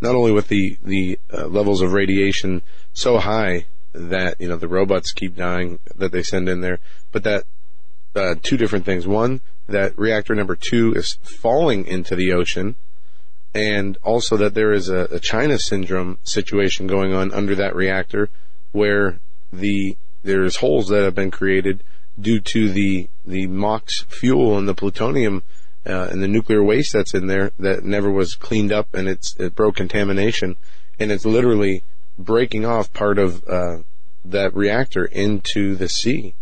not 0.00 0.14
only 0.14 0.32
with 0.32 0.48
the 0.48 0.78
the 0.82 1.18
uh, 1.32 1.46
levels 1.46 1.82
of 1.82 1.92
radiation 1.92 2.62
so 2.92 3.18
high 3.18 3.66
that 3.92 4.40
you 4.40 4.48
know 4.48 4.56
the 4.56 4.68
robots 4.68 5.12
keep 5.12 5.36
dying 5.36 5.78
that 5.96 6.12
they 6.12 6.22
send 6.22 6.48
in 6.48 6.60
there, 6.60 6.78
but 7.12 7.24
that 7.24 7.44
uh, 8.14 8.34
two 8.42 8.56
different 8.56 8.84
things. 8.84 9.06
One, 9.06 9.40
that 9.68 9.98
reactor 9.98 10.34
number 10.34 10.56
two 10.56 10.92
is 10.94 11.18
falling 11.22 11.86
into 11.86 12.14
the 12.14 12.32
ocean, 12.32 12.76
and 13.54 13.96
also 14.02 14.36
that 14.36 14.54
there 14.54 14.72
is 14.72 14.88
a, 14.88 15.08
a 15.10 15.20
China 15.20 15.58
syndrome 15.58 16.18
situation 16.22 16.86
going 16.86 17.12
on 17.12 17.32
under 17.32 17.54
that 17.54 17.74
reactor, 17.74 18.30
where 18.72 19.18
the 19.52 19.96
there's 20.22 20.56
holes 20.56 20.88
that 20.88 21.04
have 21.04 21.14
been 21.14 21.30
created 21.30 21.82
due 22.20 22.40
to 22.40 22.70
the 22.70 23.08
the 23.26 23.46
MOX 23.46 24.02
fuel 24.02 24.58
and 24.58 24.68
the 24.68 24.74
plutonium 24.74 25.42
uh, 25.88 26.08
and 26.10 26.22
the 26.22 26.28
nuclear 26.28 26.62
waste 26.62 26.92
that's 26.92 27.14
in 27.14 27.26
there 27.26 27.50
that 27.58 27.84
never 27.84 28.10
was 28.10 28.34
cleaned 28.34 28.72
up 28.72 28.92
and 28.92 29.08
it's 29.08 29.34
it 29.38 29.54
broke 29.54 29.76
contamination 29.76 30.56
and 31.00 31.10
it's 31.10 31.24
literally 31.24 31.82
breaking 32.18 32.64
off 32.64 32.92
part 32.92 33.18
of 33.18 33.46
uh, 33.48 33.78
that 34.24 34.54
reactor 34.54 35.04
into 35.04 35.76
the 35.76 35.88
sea. 35.88 36.34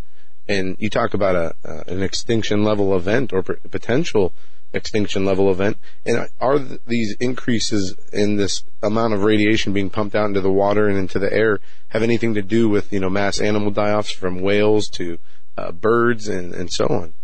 And 0.49 0.77
you 0.79 0.89
talk 0.91 1.15
about 1.15 1.35
a 1.35 1.55
uh, 1.69 1.85
an 1.87 2.03
extinction 2.03 2.65
level 2.65 2.97
event 2.97 3.33
or 3.33 3.43
potential 3.43 4.33
extinction 4.73 5.25
level 5.25 5.51
event. 5.51 5.77
And 6.05 6.29
are 6.41 6.59
th- 6.59 6.81
these 6.87 7.17
increases 7.19 7.97
in 8.13 8.37
this 8.37 8.63
amount 8.83 9.15
of 9.15 9.25
radiation 9.25 9.73
being 9.73 9.91
pumped 9.91 10.15
out 10.15 10.27
into 10.27 10.41
the 10.41 10.53
water 10.53 10.89
and 10.89 10.99
into 10.99 11.19
the 11.19 11.33
air 11.33 11.61
have 11.89 12.03
anything 12.03 12.35
to 12.35 12.43
do 12.43 12.69
with 12.69 12.93
you 12.93 13.01
know 13.01 13.11
mass 13.11 13.41
animal 13.41 13.71
die-offs 13.71 14.13
from 14.13 14.41
whales 14.41 14.89
to 14.89 15.19
uh, 15.59 15.73
birds 15.73 16.29
and, 16.29 16.55
and 16.55 16.71
so 16.71 16.87
on? 16.87 17.15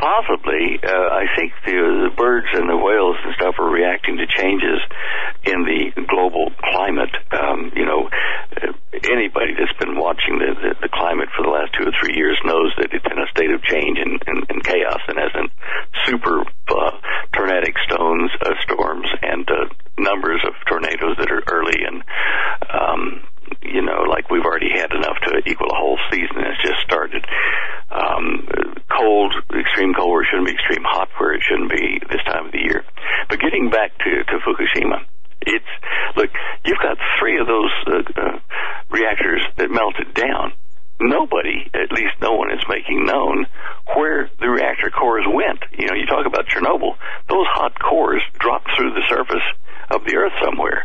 Possibly, 0.00 0.80
uh, 0.80 1.08
I 1.12 1.28
think 1.36 1.52
the, 1.68 2.08
the 2.08 2.12
birds 2.16 2.48
and 2.56 2.64
the 2.72 2.80
whales 2.80 3.20
and 3.20 3.36
stuff 3.36 3.60
are 3.60 3.68
reacting 3.68 4.16
to 4.16 4.24
changes 4.24 4.80
in 5.44 5.60
the 5.68 5.92
global 6.08 6.48
climate. 6.56 7.12
Um, 7.36 7.68
you 7.76 7.84
know, 7.84 8.08
uh, 8.08 8.72
anybody 9.12 9.52
that's 9.60 9.76
been 9.76 10.00
watching 10.00 10.40
the, 10.40 10.56
the, 10.56 10.88
the 10.88 10.88
climate 10.88 11.28
for 11.36 11.44
the 11.44 11.52
last 11.52 11.76
two 11.76 11.84
or 11.84 11.92
three 12.00 12.16
years 12.16 12.40
knows 12.48 12.72
that 12.80 12.96
it's 12.96 13.04
in 13.04 13.20
a 13.20 13.28
state 13.28 13.52
of 13.52 13.60
change 13.60 14.00
and, 14.00 14.16
and, 14.24 14.40
and 14.48 14.64
chaos, 14.64 15.04
and 15.04 15.20
as 15.20 15.36
in 15.36 15.52
super 16.08 16.48
uh, 16.48 16.96
tornadic 17.36 17.76
stones, 17.84 18.32
uh, 18.40 18.56
storms, 18.64 19.08
and 19.20 19.44
uh, 19.52 19.68
numbers 20.00 20.40
of 20.48 20.56
tornadoes 20.64 21.20
that 21.20 21.28
are 21.28 21.44
early 21.52 21.76
and 21.84 22.00
um, 22.72 23.20
you 23.62 23.82
know, 23.82 24.08
like 24.08 24.30
we've 24.30 24.44
already 24.44 24.70
had 24.72 24.92
enough 24.92 25.18
to 25.24 25.42
equal 25.46 25.68
a 25.70 25.76
whole 25.76 25.98
season 26.10 26.36
that's 26.36 26.62
just 26.62 26.80
started. 26.84 27.24
Um, 27.90 28.46
cold, 28.88 29.34
extreme 29.52 29.94
cold 29.94 30.10
where 30.10 30.22
it 30.22 30.28
shouldn't 30.30 30.48
be 30.48 30.54
extreme 30.54 30.84
hot 30.84 31.08
where 31.18 31.34
it 31.34 31.42
shouldn't 31.42 31.70
be 31.70 32.00
this 32.08 32.22
time 32.24 32.46
of 32.46 32.52
the 32.52 32.62
year. 32.62 32.84
But 33.28 33.40
getting 33.40 33.70
back 33.70 33.96
to, 33.98 34.10
to 34.24 34.34
Fukushima, 34.46 35.04
it's, 35.42 35.72
look, 36.16 36.30
you've 36.64 36.82
got 36.82 36.98
three 37.18 37.40
of 37.40 37.46
those 37.46 37.72
uh, 37.86 38.20
uh, 38.20 38.38
reactors 38.90 39.42
that 39.56 39.70
melted 39.70 40.14
down. 40.14 40.52
Nobody, 41.00 41.64
at 41.72 41.90
least 41.92 42.20
no 42.20 42.32
one 42.32 42.52
is 42.52 42.60
making 42.68 43.06
known 43.06 43.46
where 43.96 44.30
the 44.38 44.48
reactor 44.48 44.90
cores 44.90 45.24
went. 45.26 45.64
You 45.72 45.86
know, 45.86 45.94
you 45.94 46.04
talk 46.04 46.26
about 46.26 46.46
Chernobyl, 46.46 46.92
those 47.28 47.48
hot 47.48 47.72
cores 47.80 48.22
dropped 48.38 48.68
through 48.76 48.92
the 48.92 49.06
surface 49.08 49.44
of 49.90 50.04
the 50.04 50.16
earth 50.16 50.36
somewhere. 50.44 50.84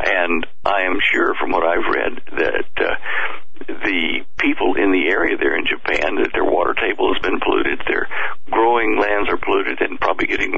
And 0.00 0.46
I 0.64 0.82
am 0.82 0.98
sure 1.12 1.34
from 1.34 1.50
what 1.50 1.64
I've 1.64 1.86
read 1.92 2.22
that 2.38 2.70
uh, 2.76 2.96
the 3.68 4.24
people 4.38 4.74
in 4.74 4.92
the 4.92 5.08
area 5.08 5.36
there 5.36 5.56
in 5.56 5.66
Japan 5.66 6.16
that 6.16 6.30
their 6.32 6.44
water 6.44 6.74
table 6.74 7.12
has 7.14 7.22
been 7.22 7.38
polluted, 7.40 7.82
their 7.86 8.08
growing 8.50 8.98
lands 8.98 9.28
are 9.30 9.36
polluted 9.36 9.80
and 9.80 10.00
probably 10.00 10.26
getting 10.26 10.52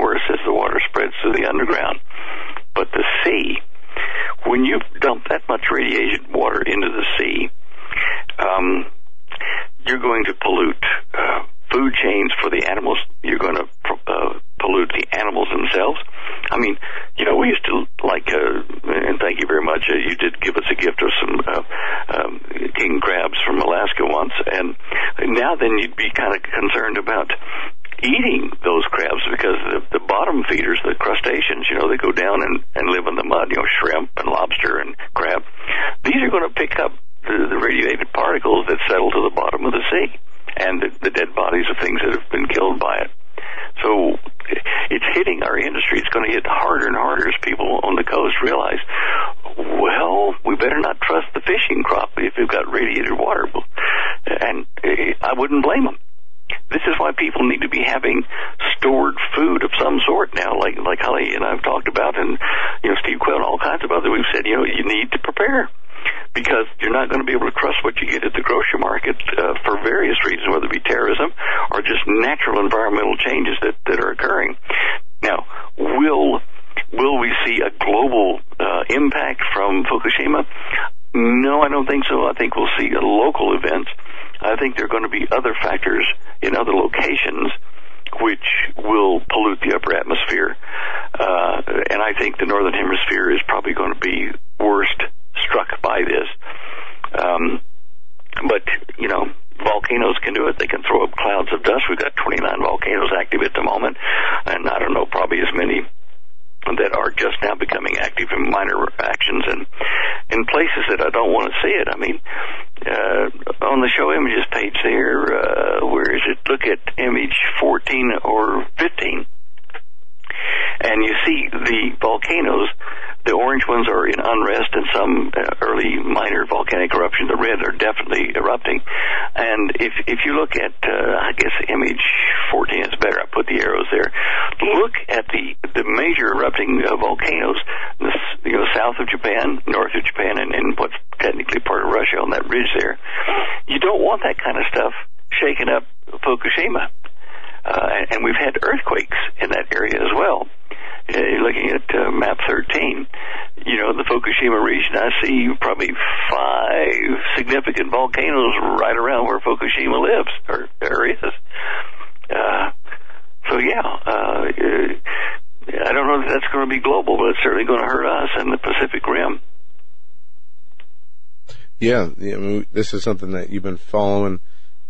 Yeah, 171.84 172.08
I 172.34 172.36
mean, 172.38 172.66
this 172.72 172.94
is 172.94 173.02
something 173.02 173.32
that 173.32 173.50
you've 173.50 173.62
been 173.62 173.76
following 173.76 174.40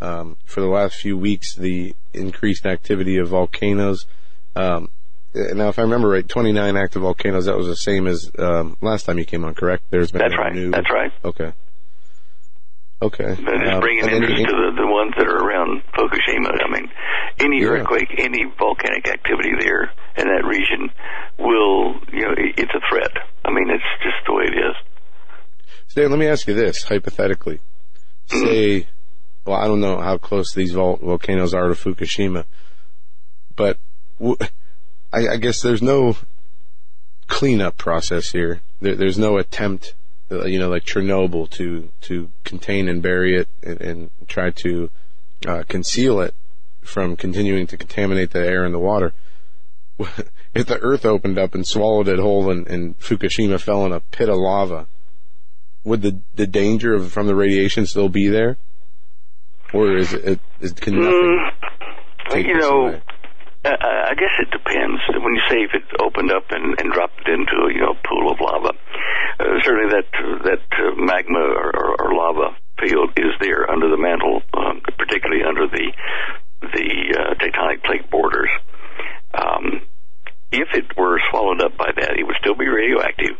um, 0.00 0.36
for 0.44 0.60
the 0.60 0.66
last 0.68 0.96
few 0.96 1.16
weeks. 1.16 1.54
The 1.54 1.94
increased 2.12 2.66
activity 2.66 3.16
of 3.18 3.28
volcanoes. 3.28 4.06
Um, 4.56 4.90
uh, 5.34 5.52
now 5.54 5.68
if 5.68 5.78
I 5.78 5.82
remember 5.82 6.08
right, 6.08 6.28
29 6.28 6.76
active 6.76 7.02
volcanoes. 7.02 7.46
That 7.46 7.56
was 7.56 7.66
the 7.66 7.76
same 7.76 8.06
as 8.06 8.30
um, 8.38 8.76
last 8.80 9.04
time 9.04 9.18
you 9.18 9.24
came 9.24 9.44
on, 9.44 9.54
correct? 9.54 9.84
There's 9.90 10.12
been 10.12 10.20
That's 10.20 10.36
right. 10.38 10.52
New... 10.54 10.70
That's 10.70 10.90
right. 10.90 11.10
Okay. 11.24 11.52
Okay. 13.02 13.34
They're 13.34 13.58
just 13.58 13.72
Um, 13.74 13.80
bringing 13.80 14.08
interest 14.08 14.38
you- 14.38 14.46
to 14.46 14.52
the, 14.52 14.82
the 14.82 14.86
ones 14.86 15.12
that 15.18 15.26
are 15.26 15.36
around 15.44 15.82
Fukushima. 15.92 16.54
I 16.64 16.70
mean, 16.70 16.88
any 17.40 17.60
Yeah. 17.60 17.68
earthquake, 17.82 18.14
any 18.18 18.44
volcanic 18.58 19.08
activity 19.08 19.50
there 19.58 19.90
in 20.16 20.28
that 20.28 20.44
region 20.46 20.90
will, 21.38 21.94
you 22.12 22.22
know, 22.22 22.32
it, 22.38 22.54
it's 22.56 22.72
a 22.74 22.80
threat. 22.88 23.10
I 23.44 23.50
mean, 23.50 23.68
it's 23.70 23.84
just 24.02 24.16
the 24.26 24.32
way 24.32 24.44
it 24.44 24.54
is. 24.56 24.76
Let 25.96 26.18
me 26.18 26.26
ask 26.26 26.48
you 26.48 26.54
this 26.54 26.84
hypothetically. 26.84 27.60
Say, 28.26 28.86
well, 29.44 29.56
I 29.56 29.66
don't 29.66 29.80
know 29.80 30.00
how 30.00 30.18
close 30.18 30.52
these 30.52 30.72
vol- 30.72 30.96
volcanoes 30.96 31.54
are 31.54 31.68
to 31.68 31.74
Fukushima, 31.74 32.46
but 33.54 33.78
w- 34.18 34.36
I, 35.12 35.28
I 35.28 35.36
guess 35.36 35.60
there's 35.60 35.82
no 35.82 36.16
cleanup 37.28 37.76
process 37.76 38.32
here. 38.32 38.60
There, 38.80 38.96
there's 38.96 39.18
no 39.18 39.38
attempt, 39.38 39.94
uh, 40.30 40.46
you 40.46 40.58
know, 40.58 40.68
like 40.68 40.84
Chernobyl 40.84 41.48
to 41.50 41.90
to 42.02 42.30
contain 42.42 42.88
and 42.88 43.00
bury 43.00 43.36
it 43.36 43.48
and, 43.62 43.80
and 43.80 44.10
try 44.26 44.50
to 44.50 44.90
uh, 45.46 45.62
conceal 45.68 46.20
it 46.20 46.34
from 46.82 47.16
continuing 47.16 47.66
to 47.68 47.76
contaminate 47.76 48.32
the 48.32 48.44
air 48.44 48.64
and 48.64 48.74
the 48.74 48.78
water. 48.78 49.12
If 50.54 50.66
the 50.66 50.78
Earth 50.78 51.04
opened 51.04 51.36
up 51.36 51.56
and 51.56 51.66
swallowed 51.66 52.06
it 52.06 52.20
whole 52.20 52.48
and, 52.48 52.64
and 52.68 52.96
Fukushima 53.00 53.60
fell 53.60 53.84
in 53.86 53.92
a 53.92 53.98
pit 53.98 54.28
of 54.28 54.36
lava, 54.36 54.86
would 55.84 56.02
the 56.02 56.20
the 56.34 56.46
danger 56.46 56.94
of 56.94 57.12
from 57.12 57.26
the 57.26 57.34
radiation 57.34 57.86
still 57.86 58.08
be 58.08 58.28
there, 58.28 58.56
or 59.72 59.96
is 59.96 60.12
it 60.12 60.40
is 60.60 60.72
can 60.72 61.00
nothing? 61.00 61.50
take 62.30 62.46
you 62.46 62.58
know, 62.58 62.88
away? 62.88 63.02
I 63.64 64.12
guess 64.16 64.36
it 64.40 64.50
depends. 64.50 65.00
When 65.08 65.34
you 65.34 65.40
say 65.48 65.56
if 65.64 65.72
it 65.72 65.88
opened 66.00 66.30
up 66.30 66.44
and, 66.50 66.78
and 66.78 66.92
dropped 66.92 67.26
into 67.26 67.64
a 67.64 67.72
you 67.72 67.80
know 67.80 67.96
a 67.96 68.06
pool 68.06 68.30
of 68.30 68.38
lava, 68.40 68.76
uh, 69.40 69.44
certainly 69.64 69.88
that 69.88 70.08
that 70.44 70.64
uh, 70.76 70.94
magma 70.96 71.40
or, 71.40 71.72
or, 71.72 71.90
or 72.00 72.14
lava 72.14 72.56
field 72.78 73.10
is 73.16 73.32
there 73.40 73.70
under 73.70 73.88
the 73.88 73.96
mantle, 73.96 74.42
um, 74.52 74.82
particularly 74.98 75.42
under 75.42 75.66
the 75.66 75.92
the 76.60 76.88
uh, 77.16 77.34
tectonic 77.40 77.82
plate 77.84 78.10
borders. 78.10 78.50
Um, 79.32 79.80
if 80.52 80.68
it 80.74 80.96
were 80.96 81.18
swallowed 81.30 81.62
up 81.62 81.76
by 81.76 81.90
that, 81.96 82.18
it 82.18 82.24
would 82.26 82.36
still 82.40 82.54
be 82.54 82.68
radioactive, 82.68 83.36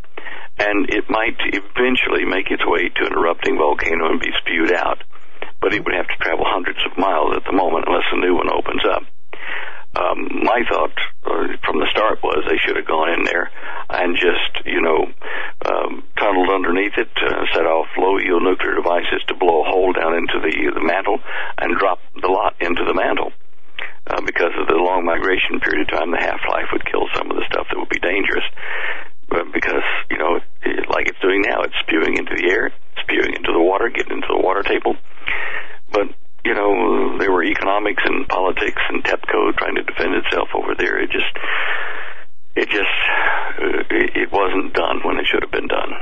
and 0.58 0.89
it 0.89 1.05
might 1.08 1.36
eventually 1.52 2.24
make 2.24 2.50
its 2.50 2.64
way 2.66 2.89
to 2.89 3.06
an 3.06 3.12
erupting 3.12 3.58
volcano 3.58 4.10
and 4.10 4.20
be 4.20 4.32
spewed 4.40 4.73
out. 4.73 5.05
But 5.60 5.74
it 5.74 5.84
would 5.84 5.94
have 5.94 6.08
to 6.08 6.16
travel 6.20 6.44
hundreds 6.48 6.81
of 6.84 6.98
miles 6.98 7.36
at 7.36 7.44
the 7.44 7.56
moment 7.56 7.84
unless 7.86 8.08
a 8.12 8.20
new 8.20 8.34
one 8.34 8.50
opens 8.50 8.82
up. 8.89 9.05
Um, 9.94 10.42
my 10.42 10.66
thought 10.66 10.97
uh, 11.23 11.55
from 11.62 11.78
the 11.78 11.86
start 11.94 12.18
was 12.18 12.42
they 12.50 12.58
should 12.58 12.74
have 12.74 12.86
gone 12.86 13.14
in 13.14 13.23
there 13.23 13.47
and 13.90 14.18
just, 14.18 14.66
you 14.66 14.82
know, 14.82 15.06
um, 15.70 16.02
tunneled 16.18 16.50
underneath 16.50 16.98
it, 16.98 17.14
uh, 17.14 17.47
set 17.55 17.62
off 17.62 17.86
low 17.94 18.18
yield 18.18 18.42
nuclear 18.42 18.74
devices 18.74 19.23
to 19.31 19.39
blow 19.39 19.62
a 19.62 19.70
hole 19.70 19.94
down 19.94 20.18
into 20.18 20.42
the 20.42 20.50
the 20.74 20.82
mantle 20.82 21.23
and 21.62 21.78
drop 21.78 22.02
the 22.18 22.26
lot 22.26 22.58
into 22.58 22.82
the 22.82 22.94
mantle. 22.94 23.31
Uh, 24.10 24.20
because 24.26 24.52
of 24.58 24.66
the 24.66 24.74
long 24.74 25.06
migration 25.06 25.62
period 25.62 25.86
of 25.86 25.94
time, 25.94 26.10
the 26.10 26.18
half 26.18 26.42
life 26.50 26.66
would 26.74 26.84
kill 26.90 27.06
some 27.14 27.31
of 27.31 27.39
the 27.39 27.47
stuff 27.47 27.70
that 27.70 27.78
would 27.78 27.89
be 27.89 28.02
dangerous. 28.02 28.44
But 29.31 29.55
because 29.55 29.86
you 30.10 30.18
know, 30.18 30.42
it, 30.66 30.90
like 30.90 31.06
it's 31.06 31.23
doing 31.23 31.47
now, 31.47 31.62
it's 31.62 31.78
spewing 31.86 32.18
into 32.18 32.34
the 32.34 32.50
air, 32.50 32.74
spewing 33.06 33.39
into 33.39 33.55
the 33.55 33.62
water, 33.62 33.94
getting 33.94 34.18
into 34.18 34.28
the 34.28 34.42
water 34.42 34.66
table. 34.66 34.98
But 35.94 36.10
you 36.44 36.55
know, 36.55 37.16
there 37.18 37.32
were 37.32 37.42
economics 37.42 38.02
and 38.05 38.28
politics 38.28 38.81
and 38.90 39.02
TEPCO 39.02 39.56
trying 39.56 39.76
to 39.76 39.82
defend 39.82 40.14
itself 40.14 40.48
over 40.55 40.74
there. 40.76 41.00
It 41.02 41.10
just, 41.10 41.32
it 42.55 42.68
just, 42.68 42.97
uh, 43.58 43.81
it, 43.90 44.10
it 44.14 44.28
wasn't 44.32 44.74
done 44.74 45.00
when 45.05 45.16
it 45.16 45.26
should 45.26 45.42
have 45.42 45.50
been 45.50 45.68
done. 45.68 45.92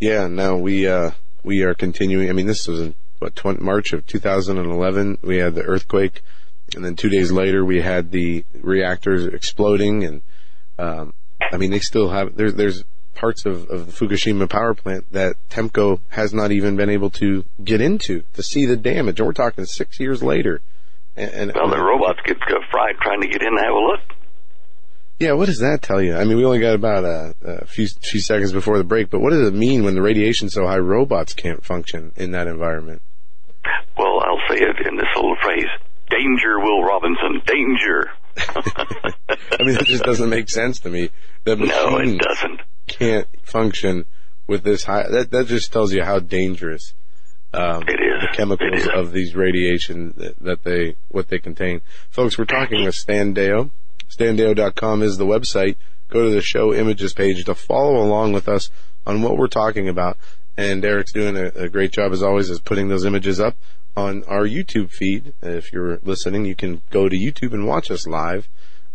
Yeah, 0.00 0.26
no, 0.26 0.51
we 0.62 0.86
uh, 0.86 1.10
we 1.42 1.62
are 1.62 1.74
continuing. 1.74 2.30
I 2.30 2.32
mean, 2.32 2.46
this 2.46 2.66
was 2.66 2.80
in 2.80 2.94
what 3.18 3.36
20, 3.36 3.62
March 3.62 3.92
of 3.92 4.06
2011. 4.06 5.18
We 5.22 5.38
had 5.38 5.54
the 5.54 5.62
earthquake, 5.62 6.22
and 6.74 6.84
then 6.84 6.96
two 6.96 7.08
days 7.08 7.30
later 7.30 7.64
we 7.64 7.80
had 7.80 8.10
the 8.10 8.44
reactors 8.54 9.26
exploding. 9.26 10.04
And 10.04 10.22
um, 10.78 11.12
I 11.52 11.56
mean, 11.56 11.70
they 11.70 11.80
still 11.80 12.10
have 12.10 12.36
there's 12.36 12.54
there's 12.54 12.84
parts 13.14 13.44
of, 13.46 13.68
of 13.68 13.86
the 13.86 13.92
Fukushima 13.92 14.48
power 14.48 14.74
plant 14.74 15.04
that 15.12 15.36
TEPCO 15.50 16.00
has 16.08 16.32
not 16.32 16.50
even 16.50 16.76
been 16.76 16.90
able 16.90 17.10
to 17.10 17.44
get 17.62 17.80
into 17.80 18.22
to 18.34 18.42
see 18.42 18.66
the 18.66 18.76
damage. 18.76 19.20
And 19.20 19.26
we're 19.26 19.32
talking 19.32 19.64
six 19.64 20.00
years 20.00 20.22
later. 20.22 20.60
And, 21.14 21.30
and 21.30 21.52
Well, 21.54 21.68
the 21.68 21.78
robots 21.78 22.20
get 22.24 22.38
fried 22.70 22.96
trying 23.00 23.20
to 23.20 23.28
get 23.28 23.42
in 23.42 23.48
and 23.48 23.58
have 23.58 23.74
a 23.74 23.78
look. 23.78 24.00
Yeah, 25.22 25.34
what 25.34 25.46
does 25.46 25.60
that 25.60 25.82
tell 25.82 26.02
you? 26.02 26.16
I 26.16 26.24
mean, 26.24 26.36
we 26.36 26.44
only 26.44 26.58
got 26.58 26.74
about 26.74 27.04
a, 27.04 27.34
a 27.42 27.64
few 27.66 27.86
few 27.86 28.18
seconds 28.20 28.50
before 28.52 28.76
the 28.76 28.82
break, 28.82 29.08
but 29.08 29.20
what 29.20 29.30
does 29.30 29.46
it 29.46 29.54
mean 29.54 29.84
when 29.84 29.94
the 29.94 30.02
radiation's 30.02 30.52
so 30.52 30.66
high 30.66 30.78
robots 30.78 31.32
can't 31.32 31.64
function 31.64 32.10
in 32.16 32.32
that 32.32 32.48
environment? 32.48 33.02
Well, 33.96 34.18
I'll 34.26 34.40
say 34.48 34.56
it 34.64 34.84
in 34.84 34.96
this 34.96 35.06
little 35.14 35.36
phrase: 35.40 35.68
"Danger, 36.10 36.58
Will 36.58 36.82
Robinson, 36.82 37.40
danger." 37.46 38.10
I 38.36 39.62
mean, 39.62 39.76
it 39.76 39.86
just 39.86 40.02
doesn't 40.02 40.28
make 40.28 40.48
sense 40.48 40.80
to 40.80 40.88
me. 40.88 41.10
The 41.44 41.54
No, 41.54 41.98
it 41.98 42.18
doesn't. 42.18 42.60
Can't 42.88 43.28
function 43.44 44.06
with 44.48 44.64
this 44.64 44.82
high. 44.82 45.06
That 45.08 45.30
that 45.30 45.46
just 45.46 45.72
tells 45.72 45.92
you 45.92 46.02
how 46.02 46.18
dangerous 46.18 46.94
um, 47.54 47.82
It 47.86 48.00
is. 48.00 48.22
the 48.22 48.36
chemicals 48.36 48.80
is. 48.80 48.88
of 48.92 49.12
these 49.12 49.36
radiation 49.36 50.14
that, 50.16 50.38
that 50.40 50.64
they 50.64 50.96
what 51.10 51.28
they 51.28 51.38
contain. 51.38 51.80
Folks, 52.10 52.36
we're 52.36 52.44
talking 52.44 52.84
with 52.86 52.96
Stan 52.96 53.36
Deyo. 53.36 53.70
StanDeyo.com 54.12 55.02
is 55.02 55.16
the 55.16 55.26
website. 55.26 55.76
Go 56.08 56.24
to 56.24 56.30
the 56.30 56.42
show 56.42 56.74
images 56.74 57.14
page 57.14 57.44
to 57.44 57.54
follow 57.54 57.96
along 57.96 58.32
with 58.32 58.48
us 58.48 58.70
on 59.06 59.22
what 59.22 59.36
we're 59.36 59.46
talking 59.46 59.88
about. 59.88 60.18
And 60.56 60.84
Eric's 60.84 61.12
doing 61.12 61.36
a, 61.36 61.46
a 61.54 61.68
great 61.68 61.92
job 61.92 62.12
as 62.12 62.22
always, 62.22 62.50
is 62.50 62.60
putting 62.60 62.88
those 62.88 63.06
images 63.06 63.40
up 63.40 63.56
on 63.96 64.22
our 64.24 64.46
YouTube 64.46 64.90
feed. 64.90 65.32
If 65.42 65.72
you're 65.72 65.98
listening, 66.02 66.44
you 66.44 66.54
can 66.54 66.82
go 66.90 67.08
to 67.08 67.16
YouTube 67.16 67.54
and 67.54 67.66
watch 67.66 67.90
us 67.90 68.06
live 68.06 68.48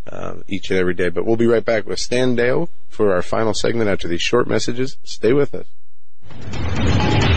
uh, 0.05 0.35
each 0.47 0.69
and 0.69 0.79
every 0.79 0.93
day. 0.93 1.09
But 1.09 1.25
we'll 1.25 1.35
be 1.35 1.47
right 1.47 1.65
back 1.65 1.87
with 1.87 1.99
Stan 1.99 2.35
Deyo 2.35 2.69
for 2.89 3.13
our 3.13 3.23
final 3.23 3.53
segment 3.53 3.89
after 3.89 4.07
these 4.07 4.21
short 4.21 4.47
messages. 4.47 4.97
Stay 5.03 5.33
with 5.33 5.55
us. 5.55 7.36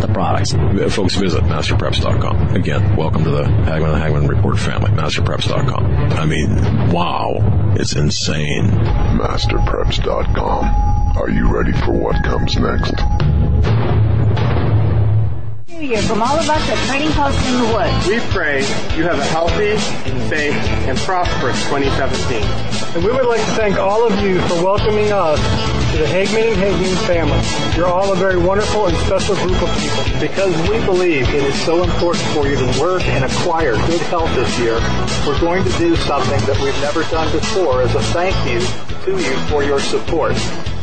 the 0.00 0.08
products. 0.08 0.52
Folks, 0.94 1.14
visit 1.16 1.42
masterpreps.com. 1.44 2.54
Again, 2.54 2.96
welcome 2.96 3.24
to 3.24 3.30
the 3.30 3.44
Hagmann 3.44 3.94
and 3.94 4.02
Hagmann 4.02 4.28
Report 4.28 4.58
family. 4.58 4.90
Masterpreps.com. 4.90 5.84
I 6.12 6.26
mean, 6.26 6.90
wow. 6.90 7.72
It's 7.76 7.94
insane. 7.94 8.70
Masterpreps.com. 8.70 11.16
Are 11.16 11.30
you 11.30 11.48
ready 11.52 11.72
for 11.72 11.92
what 11.92 12.22
comes 12.24 12.56
next? 12.56 12.94
New 15.74 15.88
Year 15.88 16.02
from 16.02 16.22
all 16.22 16.38
of 16.38 16.48
us 16.48 16.70
at 16.70 16.78
Trading 16.86 17.10
Post 17.10 17.38
in 17.46 17.58
the 17.58 17.74
Woods. 17.74 18.06
We 18.06 18.20
pray 18.32 18.60
you 18.96 19.02
have 19.02 19.18
a 19.18 19.24
healthy, 19.24 19.76
safe, 20.28 20.54
and 20.86 20.96
prosperous 20.98 21.58
2017. 21.64 22.42
And 22.94 23.04
we 23.04 23.10
would 23.10 23.26
like 23.26 23.40
to 23.40 23.52
thank 23.58 23.76
all 23.76 24.06
of 24.06 24.16
you 24.20 24.40
for 24.42 24.62
welcoming 24.62 25.10
us 25.10 25.40
to 25.90 25.98
the 25.98 26.06
Hagmann 26.06 26.46
and 26.46 26.56
Hagmann 26.62 26.96
family. 27.08 27.76
You're 27.76 27.88
all 27.88 28.12
a 28.12 28.16
very 28.16 28.38
wonderful 28.38 28.86
and 28.86 28.96
special 28.98 29.34
group 29.34 29.60
of 29.60 29.70
people. 29.78 30.20
Because 30.20 30.54
we 30.70 30.78
believe 30.86 31.28
it 31.30 31.42
is 31.42 31.60
so 31.62 31.82
important 31.82 32.24
for 32.28 32.46
you 32.46 32.54
to 32.54 32.80
work 32.80 33.02
and 33.02 33.24
acquire 33.24 33.74
good 33.74 34.00
health 34.02 34.32
this 34.36 34.56
year, 34.60 34.78
we're 35.26 35.40
going 35.40 35.64
to 35.64 35.72
do 35.78 35.96
something 35.96 36.38
that 36.46 36.56
we've 36.62 36.80
never 36.82 37.02
done 37.10 37.30
before 37.32 37.82
as 37.82 37.92
a 37.96 38.02
thank 38.14 38.36
you 38.46 38.60
to 39.06 39.20
you 39.20 39.36
for 39.48 39.64
your 39.64 39.80
support. 39.80 40.36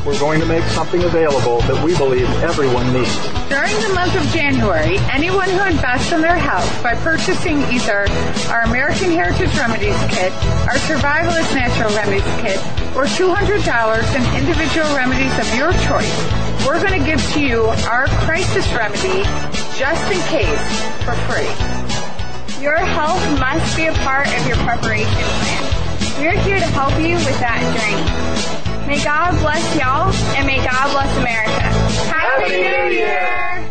We're 0.05 0.17
going 0.17 0.39
to 0.39 0.47
make 0.47 0.63
something 0.73 1.03
available 1.03 1.61
that 1.69 1.77
we 1.85 1.95
believe 1.95 2.25
everyone 2.41 2.91
needs. 2.91 3.13
During 3.53 3.77
the 3.85 3.93
month 3.93 4.17
of 4.17 4.25
January, 4.33 4.97
anyone 5.13 5.47
who 5.47 5.61
invests 5.61 6.11
in 6.11 6.21
their 6.21 6.35
health 6.35 6.65
by 6.81 6.95
purchasing 7.05 7.61
either 7.69 8.09
our 8.49 8.65
American 8.65 9.11
Heritage 9.11 9.53
Remedies 9.61 9.93
Kit, 10.09 10.33
our 10.65 10.81
Survivalist 10.89 11.53
Natural 11.53 11.93
Remedies 11.93 12.25
Kit, 12.41 12.57
or 12.97 13.05
$200 13.05 13.61
in 13.61 14.23
individual 14.41 14.89
remedies 14.97 15.37
of 15.37 15.45
your 15.53 15.69
choice, 15.85 16.17
we're 16.65 16.81
going 16.81 16.97
to 16.97 17.05
give 17.05 17.21
to 17.33 17.39
you 17.39 17.69
our 17.85 18.07
crisis 18.25 18.65
remedy 18.73 19.21
just 19.77 20.01
in 20.09 20.17
case 20.33 20.65
for 21.05 21.13
free. 21.29 21.45
Your 22.57 22.77
health 22.77 23.21
must 23.37 23.77
be 23.77 23.85
a 23.85 23.93
part 24.01 24.25
of 24.33 24.47
your 24.47 24.57
preparation 24.65 25.13
plan. 25.13 25.61
We're 26.17 26.41
here 26.41 26.57
to 26.57 26.69
help 26.73 26.97
you 26.97 27.21
with 27.21 27.37
that 27.37 27.61
journey. 27.77 28.70
May 28.87 29.03
God 29.03 29.39
bless 29.39 29.75
y'all, 29.75 30.11
and 30.35 30.45
may 30.47 30.57
God 30.57 30.91
bless 30.91 31.17
America. 31.17 31.51
Happy, 32.09 32.57
New 32.57 32.97
Year! 32.97 33.70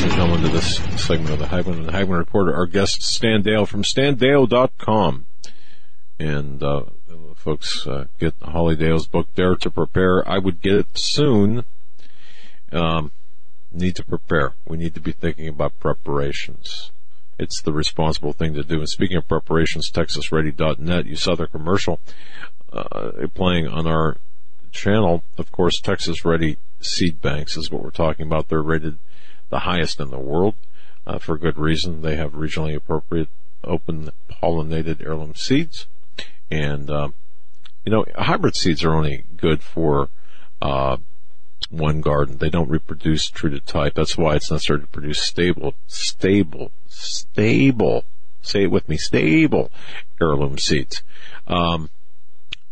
Back, 0.00 0.08
ladies 0.08 0.18
and 0.18 0.30
gentlemen, 0.30 0.50
to 0.50 0.56
this 0.56 1.04
segment 1.04 1.30
of 1.30 1.38
the 1.40 1.46
Hagmann 1.48 1.78
and 1.78 1.86
the 1.86 1.92
Hagmann 1.92 2.18
Reporter. 2.18 2.54
Our 2.54 2.64
guest, 2.64 3.02
Stan 3.02 3.42
Deyo 3.42 3.68
from 3.68 3.82
standeyo.com. 3.82 5.26
And, 6.18 6.62
uh, 6.62 6.84
folks, 7.34 7.86
uh, 7.86 8.06
get 8.18 8.34
Holly 8.40 8.76
Deyo's 8.76 9.06
book, 9.06 9.28
Dare 9.34 9.56
to 9.56 9.70
Prepare. 9.70 10.26
I 10.26 10.38
would 10.38 10.62
get 10.62 10.76
it 10.76 10.86
soon. 10.94 11.64
Um, 12.72 13.12
need 13.70 13.94
to 13.96 14.04
prepare. 14.04 14.54
We 14.66 14.78
need 14.78 14.94
to 14.94 15.00
be 15.00 15.12
thinking 15.12 15.48
about 15.48 15.78
preparations. 15.78 16.92
It's 17.38 17.60
the 17.60 17.72
responsible 17.72 18.32
thing 18.32 18.54
to 18.54 18.62
do. 18.62 18.78
And 18.78 18.88
speaking 18.88 19.18
of 19.18 19.28
preparations, 19.28 19.90
TexasReady.net, 19.90 21.04
you 21.04 21.16
saw 21.16 21.34
their 21.34 21.46
commercial, 21.46 22.00
uh, 22.72 23.26
playing 23.34 23.68
on 23.68 23.86
our 23.86 24.16
channel. 24.72 25.24
Of 25.36 25.52
course, 25.52 25.78
Texas 25.78 26.24
Ready 26.24 26.56
Seed 26.80 27.20
Banks 27.20 27.58
is 27.58 27.70
what 27.70 27.82
we're 27.82 27.90
talking 27.90 28.26
about. 28.26 28.48
They're 28.48 28.62
rated 28.62 28.96
the 29.50 29.60
highest 29.60 30.00
in 30.00 30.10
the 30.10 30.18
world, 30.18 30.54
uh, 31.06 31.18
for 31.18 31.36
good 31.36 31.58
reason. 31.58 32.02
They 32.02 32.16
have 32.16 32.32
regionally 32.32 32.74
appropriate 32.74 33.28
open 33.62 34.10
pollinated 34.30 35.04
heirloom 35.04 35.34
seeds. 35.34 35.86
And, 36.50 36.90
um, 36.90 37.14
you 37.84 37.92
know, 37.92 38.04
hybrid 38.16 38.56
seeds 38.56 38.82
are 38.84 38.94
only 38.94 39.24
good 39.36 39.62
for, 39.62 40.08
uh, 40.62 40.96
one 41.68 42.00
garden. 42.00 42.38
They 42.38 42.50
don't 42.50 42.68
reproduce 42.68 43.28
true 43.28 43.50
to 43.50 43.60
type. 43.60 43.94
That's 43.94 44.18
why 44.18 44.34
it's 44.36 44.50
necessary 44.50 44.80
to 44.80 44.86
produce 44.86 45.22
stable, 45.22 45.74
stable, 45.86 46.72
stable, 46.88 48.04
say 48.42 48.64
it 48.64 48.70
with 48.70 48.88
me, 48.88 48.96
stable 48.96 49.70
heirloom 50.20 50.58
seeds. 50.58 51.02
Um, 51.46 51.90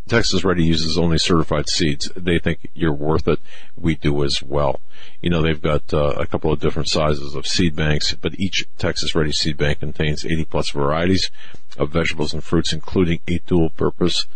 Texas 0.08 0.44
Ready 0.44 0.64
uses 0.64 0.98
only 0.98 1.18
certified 1.18 1.68
seeds. 1.68 2.10
They 2.16 2.38
think 2.38 2.68
you're 2.74 2.92
worth 2.92 3.28
it. 3.28 3.40
We 3.76 3.94
do 3.94 4.24
as 4.24 4.42
well. 4.42 4.80
You 5.20 5.30
know, 5.30 5.42
they've 5.42 5.60
got 5.60 5.92
uh, 5.92 6.14
a 6.16 6.26
couple 6.26 6.52
of 6.52 6.60
different 6.60 6.88
sizes 6.88 7.34
of 7.34 7.46
seed 7.46 7.76
banks, 7.76 8.14
but 8.14 8.38
each 8.38 8.66
Texas 8.78 9.14
Ready 9.14 9.32
seed 9.32 9.56
bank 9.56 9.80
contains 9.80 10.24
80 10.24 10.44
plus 10.46 10.70
varieties 10.70 11.30
of 11.76 11.90
vegetables 11.90 12.32
and 12.32 12.42
fruits, 12.42 12.72
including 12.72 13.20
eight 13.28 13.46
dual 13.46 13.70
purpose 13.70 14.26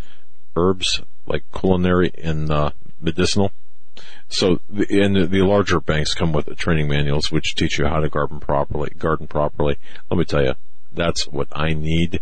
herbs 0.56 1.02
like 1.26 1.44
culinary 1.52 2.12
and 2.22 2.50
uh, 2.50 2.70
medicinal. 3.00 3.52
So, 4.28 4.60
and 4.90 5.30
the 5.30 5.42
larger 5.42 5.80
banks 5.80 6.14
come 6.14 6.32
with 6.32 6.56
training 6.56 6.88
manuals 6.88 7.30
which 7.30 7.54
teach 7.54 7.78
you 7.78 7.86
how 7.86 8.00
to 8.00 8.08
garden 8.08 8.40
properly. 8.40 8.90
Garden 8.98 9.26
properly. 9.26 9.76
Let 10.10 10.18
me 10.18 10.24
tell 10.24 10.42
you, 10.42 10.54
that's 10.92 11.28
what 11.28 11.48
I 11.52 11.74
need. 11.74 12.20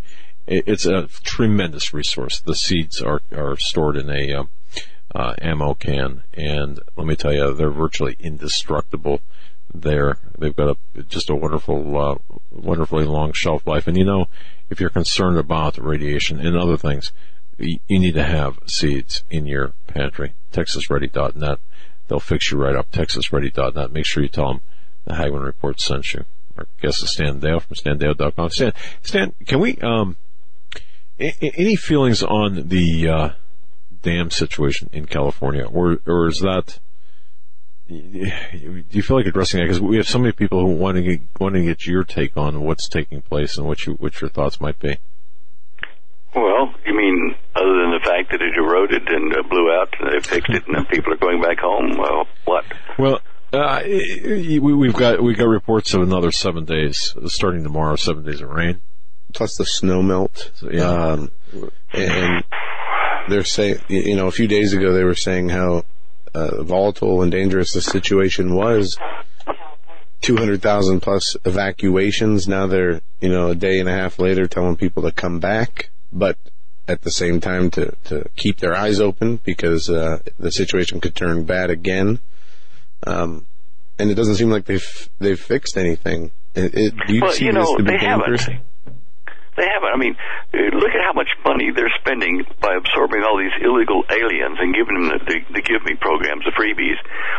It, 0.50 0.64
it's 0.66 0.84
a 0.84 1.08
tremendous 1.22 1.94
resource. 1.94 2.40
The 2.40 2.54
seeds 2.54 3.00
are 3.00 3.22
are 3.32 3.56
stored 3.56 3.96
in 3.96 4.10
a 4.10 4.34
um, 4.34 4.50
uh, 5.14 5.34
ammo 5.40 5.74
can, 5.74 6.24
and 6.34 6.80
let 6.96 7.06
me 7.06 7.16
tell 7.16 7.32
you, 7.32 7.54
they're 7.54 7.70
virtually 7.70 8.16
indestructible. 8.20 9.20
There, 9.72 10.18
they've 10.36 10.54
got 10.54 10.76
a 10.94 11.02
just 11.04 11.30
a 11.30 11.34
wonderful, 11.34 11.96
uh, 11.96 12.16
wonderfully 12.50 13.04
long 13.04 13.32
shelf 13.32 13.66
life. 13.66 13.86
And 13.86 13.96
you 13.96 14.04
know, 14.04 14.26
if 14.68 14.80
you're 14.80 14.90
concerned 14.90 15.38
about 15.38 15.78
radiation 15.78 16.40
and 16.40 16.56
other 16.56 16.76
things, 16.76 17.12
you 17.58 17.78
need 17.88 18.14
to 18.14 18.24
have 18.24 18.58
seeds 18.66 19.22
in 19.30 19.46
your 19.46 19.74
pantry. 19.86 20.32
TexasReady.net. 20.52 21.58
They'll 22.08 22.20
fix 22.20 22.50
you 22.50 22.58
right 22.58 22.74
up. 22.74 22.90
TexasReady.net. 22.90 23.92
Make 23.92 24.06
sure 24.06 24.22
you 24.22 24.28
tell 24.28 24.48
them 24.48 24.60
the 25.04 25.14
Hagmann 25.14 25.44
Report 25.44 25.80
sent 25.80 26.14
you. 26.14 26.24
Our 26.56 26.66
guest 26.80 27.02
is 27.02 27.12
Stan 27.12 27.40
Deyo 27.40 27.62
from 27.62 27.76
StanDeyo.com. 27.76 28.50
Stan, 28.50 28.72
Stan, 29.02 29.34
can 29.46 29.60
we, 29.60 29.76
um, 29.78 30.16
any 31.20 31.76
feelings 31.76 32.22
on 32.22 32.68
the, 32.68 33.08
uh, 33.08 33.30
dam 34.02 34.30
situation 34.30 34.88
in 34.92 35.06
California, 35.06 35.64
or, 35.64 35.98
or 36.06 36.28
is 36.28 36.40
that, 36.40 36.78
do 37.88 37.94
you 38.90 39.02
feel 39.02 39.16
like 39.16 39.26
addressing 39.26 39.60
that? 39.60 39.66
Because 39.66 39.80
we 39.80 39.96
have 39.96 40.08
so 40.08 40.18
many 40.18 40.32
people 40.32 40.60
who 40.60 40.72
want 40.72 40.96
to 40.96 41.02
get, 41.02 41.20
want 41.38 41.54
to 41.54 41.62
get 41.62 41.86
your 41.86 42.04
take 42.04 42.36
on 42.36 42.60
what's 42.62 42.88
taking 42.88 43.20
place 43.20 43.58
and 43.58 43.66
what 43.66 43.84
you, 43.86 43.94
what 43.94 44.20
your 44.20 44.30
thoughts 44.30 44.60
might 44.60 44.78
be. 44.78 44.96
Well, 46.34 46.72
you 46.86 46.94
mean 46.94 47.34
other 47.56 47.66
than 47.66 47.90
the 47.90 48.00
fact 48.04 48.30
that 48.30 48.40
it 48.40 48.54
eroded 48.56 49.08
and 49.08 49.34
uh, 49.34 49.42
blew 49.42 49.72
out 49.72 49.94
and 49.98 50.12
they 50.12 50.20
fixed 50.20 50.50
it 50.50 50.66
and 50.66 50.76
then 50.76 50.86
people 50.86 51.12
are 51.12 51.16
going 51.16 51.42
back 51.42 51.58
home? 51.58 51.96
Well, 51.98 52.26
what? 52.44 52.64
Well, 52.98 53.20
uh, 53.52 53.82
we, 53.84 54.60
we've 54.60 54.94
got 54.94 55.20
we 55.20 55.34
got 55.34 55.48
reports 55.48 55.92
of 55.92 56.02
another 56.02 56.30
seven 56.30 56.64
days 56.64 57.16
starting 57.26 57.64
tomorrow. 57.64 57.96
Seven 57.96 58.24
days 58.24 58.40
of 58.40 58.50
rain, 58.50 58.80
plus 59.34 59.56
the 59.56 59.64
snow 59.64 60.02
melt. 60.02 60.50
Yeah. 60.62 60.90
Um, 60.90 61.30
and 61.92 62.44
they're 63.28 63.44
saying, 63.44 63.78
you 63.88 64.16
know, 64.16 64.26
a 64.26 64.32
few 64.32 64.46
days 64.46 64.72
ago 64.72 64.92
they 64.92 65.04
were 65.04 65.14
saying 65.14 65.48
how 65.48 65.84
uh, 66.34 66.62
volatile 66.62 67.22
and 67.22 67.30
dangerous 67.30 67.72
the 67.72 67.82
situation 67.82 68.54
was. 68.54 68.98
200,000 70.22 71.00
plus 71.00 71.36
evacuations. 71.44 72.46
Now 72.46 72.66
they're, 72.66 73.00
you 73.20 73.28
know, 73.30 73.48
a 73.48 73.54
day 73.54 73.80
and 73.80 73.88
a 73.88 73.92
half 73.92 74.18
later 74.18 74.46
telling 74.46 74.76
people 74.76 75.02
to 75.04 75.12
come 75.12 75.40
back, 75.40 75.90
but 76.12 76.36
at 76.86 77.02
the 77.02 77.10
same 77.10 77.40
time 77.40 77.70
to, 77.70 77.94
to 78.04 78.28
keep 78.36 78.58
their 78.58 78.74
eyes 78.74 79.00
open 79.00 79.36
because, 79.44 79.88
uh, 79.88 80.18
the 80.38 80.52
situation 80.52 81.00
could 81.00 81.14
turn 81.14 81.44
bad 81.44 81.70
again. 81.70 82.18
Um, 83.06 83.46
and 83.98 84.10
it 84.10 84.14
doesn't 84.14 84.34
seem 84.34 84.50
like 84.50 84.66
they've, 84.66 85.08
they've 85.18 85.40
fixed 85.40 85.78
anything. 85.78 86.32
It, 86.54 86.74
it, 86.74 86.94
do 87.06 87.14
you 87.14 87.22
well, 87.22 87.32
see 87.32 87.46
you 87.46 87.52
this 87.52 87.64
know, 87.64 87.76
to 87.76 87.82
be 87.82 87.98
dangerous? 87.98 88.44
haven't. 88.44 88.64
They 89.56 89.66
haven't. 89.66 89.90
I 89.92 89.98
mean, 89.98 90.16
look 90.54 90.94
at 90.94 91.02
how 91.02 91.12
much 91.12 91.28
money 91.44 91.70
they're 91.74 91.92
spending 92.00 92.46
by 92.62 92.76
absorbing 92.76 93.22
all 93.26 93.36
these 93.36 93.52
illegal 93.60 94.04
aliens 94.08 94.58
and 94.60 94.74
giving 94.74 94.94
them 94.94 95.08
the, 95.10 95.18
the, 95.26 95.38
the 95.58 95.62
Give 95.62 95.82
Me 95.84 95.94
programs, 95.98 96.44
the 96.44 96.54
freebies, 96.54 96.96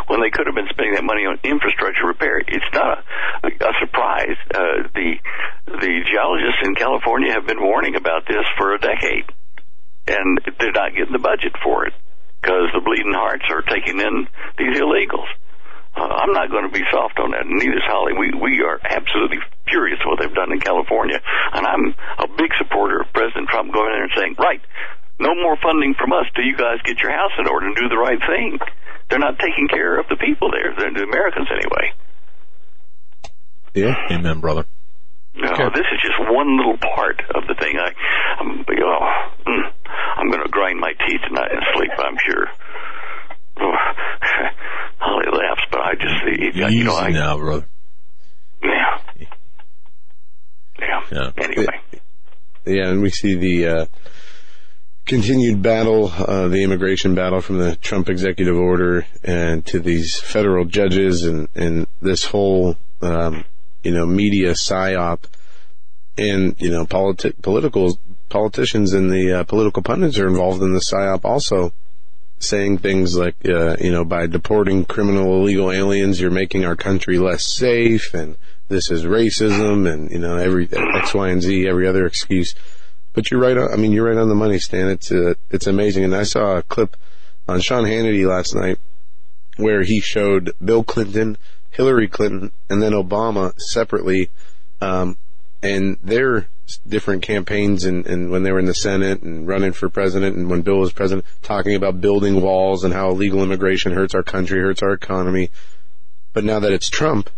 when 0.07 0.19
they 0.21 0.29
could 0.29 0.45
have 0.45 0.55
been 0.55 0.67
spending 0.69 0.95
that 0.95 1.07
money 1.07 1.25
on 1.25 1.39
infrastructure 1.43 2.05
repair. 2.05 2.39
It's 2.39 2.71
not 2.73 3.03
a, 3.43 3.47
a 3.47 3.73
surprise. 3.79 4.37
Uh, 4.53 4.91
the 4.93 5.17
the 5.71 5.93
geologists 6.11 6.61
in 6.67 6.75
California 6.75 7.31
have 7.31 7.47
been 7.47 7.61
warning 7.61 7.95
about 7.95 8.27
this 8.27 8.43
for 8.57 8.75
a 8.75 8.79
decade, 8.79 9.31
and 10.07 10.39
they're 10.59 10.75
not 10.75 10.91
getting 10.91 11.13
the 11.13 11.23
budget 11.23 11.55
for 11.63 11.87
it 11.87 11.93
because 12.41 12.69
the 12.73 12.81
bleeding 12.81 13.13
hearts 13.15 13.45
are 13.49 13.61
taking 13.61 13.99
in 13.99 14.27
these 14.57 14.75
illegals. 14.77 15.29
Uh, 15.95 16.07
I'm 16.07 16.31
not 16.31 16.49
going 16.49 16.63
to 16.63 16.73
be 16.73 16.83
soft 16.91 17.19
on 17.19 17.31
that, 17.31 17.45
neither 17.45 17.77
is 17.77 17.83
Holly. 17.85 18.13
We 18.13 18.31
we 18.35 18.61
are 18.63 18.79
absolutely 18.83 19.39
furious 19.71 19.99
what 20.05 20.19
they've 20.19 20.35
done 20.35 20.51
in 20.51 20.59
California, 20.59 21.17
and 21.55 21.63
I'm 21.65 21.95
a 22.19 22.27
big 22.27 22.51
supporter 22.59 22.99
of 22.99 23.07
President 23.15 23.47
Trump 23.47 23.71
going 23.71 23.87
in 23.87 23.95
there 23.95 24.07
and 24.11 24.15
saying, 24.15 24.35
right, 24.37 24.59
no 25.19 25.31
more 25.33 25.55
funding 25.63 25.95
from 25.95 26.11
us 26.11 26.27
till 26.35 26.43
you 26.43 26.57
guys 26.59 26.83
get 26.83 26.99
your 26.99 27.15
house 27.15 27.31
in 27.39 27.47
order 27.47 27.67
and 27.67 27.75
do 27.79 27.87
the 27.87 27.97
right 27.97 28.19
thing. 28.19 28.59
They're 29.09 29.19
not 29.23 29.39
taking 29.39 29.67
care 29.71 29.99
of 29.99 30.07
the 30.11 30.17
people 30.19 30.51
there, 30.51 30.75
They're 30.75 30.93
the 30.93 31.07
Americans 31.07 31.47
anyway. 31.51 31.95
Yeah. 33.73 33.95
Amen, 34.11 34.39
brother. 34.41 34.65
No, 35.33 35.69
this 35.73 35.87
is 35.87 35.99
just 36.03 36.19
one 36.19 36.57
little 36.57 36.77
part 36.77 37.21
of 37.33 37.47
the 37.47 37.55
thing. 37.55 37.77
I, 37.79 37.91
I'm, 38.39 38.65
oh, 38.67 39.07
mm, 39.47 39.71
I'm 40.17 40.29
going 40.29 40.43
to 40.43 40.49
grind 40.49 40.79
my 40.79 40.91
teeth 41.07 41.21
tonight 41.27 41.51
and 41.51 41.61
sleep. 41.73 41.91
I'm 41.97 42.17
sure. 42.27 42.47
Oh, 43.61 43.71
Holly 44.99 45.25
laughs, 45.31 45.61
but 45.71 45.79
I 45.79 45.93
just, 45.93 46.15
see 46.25 46.59
you 46.59 46.67
Easy 46.67 46.83
know, 46.83 46.97
I, 46.97 47.11
now, 47.11 47.37
brother. 47.37 47.65
yeah, 48.61 48.99
yeah. 50.81 51.01
Yeah. 51.11 51.31
Anyway, 51.37 51.81
Yeah, 52.65 52.89
and 52.89 53.01
we 53.01 53.09
see 53.09 53.35
the 53.35 53.67
uh, 53.67 53.85
continued 55.05 55.61
battle, 55.61 56.11
uh, 56.11 56.47
the 56.47 56.63
immigration 56.63 57.15
battle 57.15 57.41
from 57.41 57.57
the 57.57 57.75
Trump 57.77 58.09
executive 58.09 58.55
order 58.55 59.05
and 59.23 59.65
to 59.65 59.79
these 59.79 60.19
federal 60.19 60.65
judges 60.65 61.23
and, 61.23 61.47
and 61.55 61.87
this 62.01 62.25
whole, 62.25 62.77
um, 63.01 63.43
you 63.83 63.91
know, 63.91 64.05
media 64.05 64.51
psyop 64.51 65.23
and, 66.17 66.55
you 66.59 66.69
know, 66.69 66.85
politi- 66.85 67.39
political 67.41 67.97
politicians 68.29 68.93
and 68.93 69.11
the 69.11 69.39
uh, 69.39 69.43
political 69.43 69.81
pundits 69.81 70.17
are 70.17 70.27
involved 70.27 70.61
in 70.61 70.73
the 70.73 70.79
psyop 70.79 71.25
also 71.25 71.73
saying 72.39 72.77
things 72.77 73.15
like, 73.15 73.35
uh, 73.45 73.75
you 73.79 73.91
know, 73.91 74.03
by 74.03 74.27
deporting 74.27 74.85
criminal 74.85 75.41
illegal 75.41 75.71
aliens, 75.71 76.19
you're 76.19 76.31
making 76.31 76.65
our 76.65 76.75
country 76.75 77.17
less 77.17 77.45
safe 77.45 78.13
and 78.13 78.35
this 78.71 78.89
is 78.89 79.03
racism 79.03 79.91
and, 79.91 80.09
you 80.11 80.19
know, 80.19 80.37
every 80.37 80.67
X, 80.71 81.13
Y, 81.13 81.29
and 81.29 81.41
Z, 81.41 81.67
every 81.67 81.87
other 81.87 82.05
excuse. 82.05 82.55
But 83.13 83.29
you're 83.29 83.41
right 83.41 83.57
on, 83.57 83.71
I 83.71 83.75
mean, 83.75 83.91
you're 83.91 84.07
right 84.07 84.17
on 84.17 84.29
the 84.29 84.35
money, 84.35 84.59
Stan. 84.59 84.89
It's, 84.89 85.11
uh, 85.11 85.35
it's 85.49 85.67
amazing. 85.67 86.05
And 86.05 86.15
I 86.15 86.23
saw 86.23 86.57
a 86.57 86.63
clip 86.63 86.95
on 87.47 87.59
Sean 87.59 87.83
Hannity 87.83 88.25
last 88.25 88.55
night 88.55 88.79
where 89.57 89.83
he 89.83 89.99
showed 89.99 90.53
Bill 90.63 90.83
Clinton, 90.83 91.37
Hillary 91.69 92.07
Clinton, 92.07 92.51
and 92.69 92.81
then 92.81 92.93
Obama 92.93 93.53
separately, 93.59 94.29
um, 94.79 95.17
and 95.61 95.97
their 96.01 96.47
different 96.87 97.21
campaigns 97.21 97.83
and, 97.83 98.07
and 98.07 98.31
when 98.31 98.43
they 98.43 98.51
were 98.51 98.59
in 98.59 98.65
the 98.65 98.73
Senate 98.73 99.21
and 99.21 99.45
running 99.45 99.73
for 99.73 99.89
president 99.89 100.37
and 100.37 100.49
when 100.49 100.61
Bill 100.61 100.77
was 100.77 100.93
president, 100.93 101.25
talking 101.41 101.75
about 101.75 101.99
building 101.99 102.41
walls 102.41 102.85
and 102.85 102.93
how 102.93 103.09
illegal 103.09 103.43
immigration 103.43 103.91
hurts 103.91 104.15
our 104.15 104.23
country, 104.23 104.61
hurts 104.61 104.81
our 104.81 104.93
economy. 104.93 105.49
But 106.31 106.45
now 106.45 106.59
that 106.59 106.71
it's 106.71 106.89
Trump, 106.89 107.29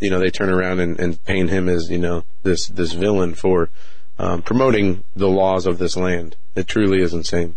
you 0.00 0.10
know, 0.10 0.18
they 0.18 0.30
turn 0.30 0.50
around 0.50 0.80
and, 0.80 0.98
and 1.00 1.22
paint 1.24 1.50
him 1.50 1.68
as, 1.68 1.90
you 1.90 1.98
know, 1.98 2.24
this, 2.42 2.66
this 2.66 2.92
villain 2.92 3.34
for, 3.34 3.70
um, 4.18 4.42
promoting 4.42 5.04
the 5.14 5.28
laws 5.28 5.66
of 5.66 5.78
this 5.78 5.96
land. 5.96 6.36
It 6.54 6.66
truly 6.66 7.02
is 7.02 7.12
insane. 7.12 7.56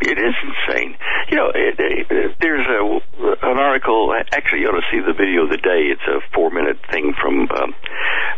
it 0.00 0.18
is 0.18 0.34
insane. 0.42 0.96
You 1.30 1.36
know, 1.36 1.50
it, 1.54 1.74
it, 1.78 2.36
there's 2.40 2.66
a 2.66 3.00
an 3.42 3.58
article. 3.58 4.14
Actually, 4.32 4.60
you 4.60 4.68
ought 4.68 4.80
to 4.80 4.86
see 4.90 5.00
the 5.00 5.14
video 5.14 5.44
of 5.44 5.50
the 5.50 5.56
day. 5.56 5.90
It's 5.90 6.06
a 6.06 6.20
four 6.34 6.50
minute 6.50 6.78
thing 6.90 7.12
from 7.20 7.48
um, 7.50 7.74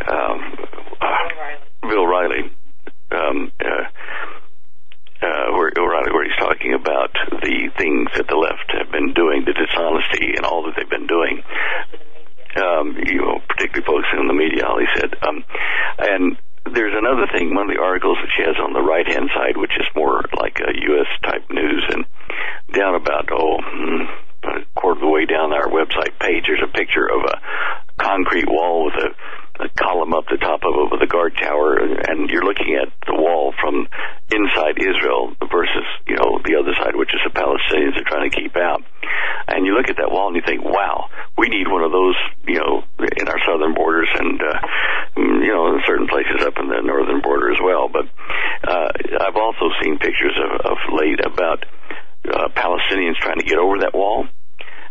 um, 0.09 0.55
uh, 1.01 1.89
Bill 1.89 2.07
Riley. 2.07 2.53
Um, 3.11 3.53
uh, 3.61 3.86
uh, 5.23 5.53
where, 5.57 5.73
where 5.77 6.12
where 6.12 6.25
he's 6.25 6.36
talking 6.39 6.75
about 6.75 7.11
the 7.31 7.70
things 7.78 8.09
that 8.17 8.28
the 8.28 8.36
left 8.36 8.70
have 8.77 8.93
been 8.93 9.15
doing, 9.15 9.45
the 9.47 9.55
dishonesty 9.55 10.35
and 10.36 10.45
all 10.45 10.65
that 10.65 10.75
they've 10.77 10.91
been 10.91 11.07
doing. 11.07 11.43
Um, 12.57 12.97
you 13.05 13.20
know, 13.20 13.41
particularly 13.49 13.85
folks 13.85 14.09
in 14.17 14.26
the 14.26 14.35
media, 14.35 14.65
he 14.78 14.86
said. 14.97 15.12
Um, 15.23 15.44
and 15.99 16.36
there's 16.73 16.94
another 16.97 17.26
thing, 17.33 17.55
one 17.55 17.70
of 17.70 17.75
the 17.76 17.83
articles 17.83 18.18
that 18.20 18.33
she 18.36 18.43
has 18.43 18.57
on 18.59 18.73
the 18.73 18.83
right 18.83 19.07
hand 19.07 19.31
side, 19.35 19.57
which 19.57 19.73
is 19.78 19.86
more 19.94 20.25
like 20.35 20.59
a 20.59 20.73
U.S. 20.73 21.07
type 21.23 21.44
news, 21.51 21.85
and 21.91 22.05
down 22.73 22.94
about, 22.94 23.28
oh, 23.31 23.59
hmm, 23.62 24.02
a 24.44 24.65
quarter 24.75 24.99
of 24.99 25.01
the 25.01 25.09
way 25.09 25.26
down 25.26 25.52
our 25.52 25.68
website 25.68 26.18
page, 26.18 26.44
there's 26.47 26.62
a 26.65 26.73
picture 26.73 27.07
of 27.07 27.23
a 27.23 27.41
concrete 28.02 28.49
wall 28.49 28.86
with 28.86 28.94
a, 28.94 29.09
a 29.60 29.68
column 29.78 30.12
up 30.15 30.25
the 30.28 30.36
top 30.36 30.60
of 30.65 30.75
with 30.91 31.02
a 31.02 31.07
guard 31.07 31.36
tower, 31.36 31.76
and 31.76 32.28
you're 32.31 32.44
looking 32.44 32.76
at 32.76 32.93
the 33.07 33.15
wall 33.15 33.55
from 33.60 33.89
inside 34.31 34.76
Israel 34.78 35.35
versus, 35.51 35.86
you 36.07 36.17
know, 36.17 36.41
the 36.44 36.57
other 36.57 36.75
side, 36.75 36.97
which 36.97 37.15
is 37.15 37.20
the 37.25 37.33
Palestinians 37.33 37.97
are 37.97 38.05
trying 38.05 38.31
to 38.31 38.36
keep 38.36 38.57
out. 38.57 38.83
And 39.49 39.65
you 39.65 39.75
look 39.75 39.89
at 39.89 39.97
that 39.97 40.10
wall 40.10 40.28
and 40.28 40.36
you 40.36 40.43
think, 40.44 40.65
wow, 40.65 41.09
we 41.39 41.49
need 41.49 41.68
one 41.68 41.83
of 41.83 41.93
those, 41.93 42.17
you 42.47 42.59
know, 42.59 42.83
in 42.99 43.28
our 43.28 43.39
southern 43.47 43.75
borders 43.75 44.09
and, 44.15 44.43
uh, 44.43 44.59
you 45.17 45.52
know, 45.55 45.75
in 45.75 45.81
certain 45.86 46.09
places 46.09 46.43
up 46.43 46.59
in 46.59 46.68
the 46.68 46.83
northern 46.83 47.23
border 47.23 47.52
as 47.52 47.59
well. 47.62 47.89
But 47.89 48.10
uh, 48.67 48.89
I've 49.20 49.36
also 49.36 49.70
seen 49.83 49.99
pictures 49.99 50.35
of, 50.35 50.73
of 50.73 50.78
late 50.93 51.25
about 51.25 51.65
uh, 52.26 52.49
Palestinians 52.51 53.17
trying 53.23 53.39
to 53.39 53.47
get 53.47 53.59
over 53.59 53.78
that 53.81 53.94
wall. 53.94 54.26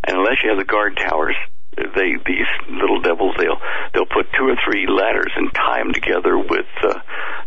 And 0.07 0.17
unless 0.17 0.37
you 0.43 0.49
have 0.49 0.59
the 0.59 0.65
guard 0.65 0.95
towers, 0.97 1.35
they 1.75 2.15
these 2.25 2.49
little 2.69 3.01
devils 3.01 3.35
they'll 3.37 3.59
they'll 3.93 4.09
put 4.09 4.27
two 4.37 4.47
or 4.47 4.57
three 4.63 4.87
ladders 4.87 5.31
and 5.35 5.53
tie 5.53 5.79
them 5.79 5.93
together 5.93 6.37
with 6.37 6.69
uh, 6.83 6.99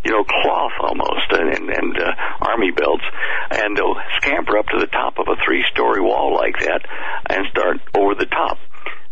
you 0.05 0.13
know 0.13 0.25
cloth 0.25 0.73
almost 0.81 1.29
and 1.31 1.49
and, 1.55 1.71
and 1.71 1.99
uh, 1.99 2.13
army 2.41 2.71
belts 2.71 3.05
and 3.51 3.77
they'll 3.77 3.97
scamper 4.21 4.59
up 4.59 4.67
to 4.67 4.79
the 4.79 4.87
top 4.87 5.19
of 5.19 5.29
a 5.29 5.37
three 5.45 5.65
story 5.73 6.01
wall 6.01 6.35
like 6.35 6.59
that 6.61 6.85
and 7.31 7.47
start 7.51 7.79
over 7.95 8.15
the 8.15 8.27
top 8.27 8.59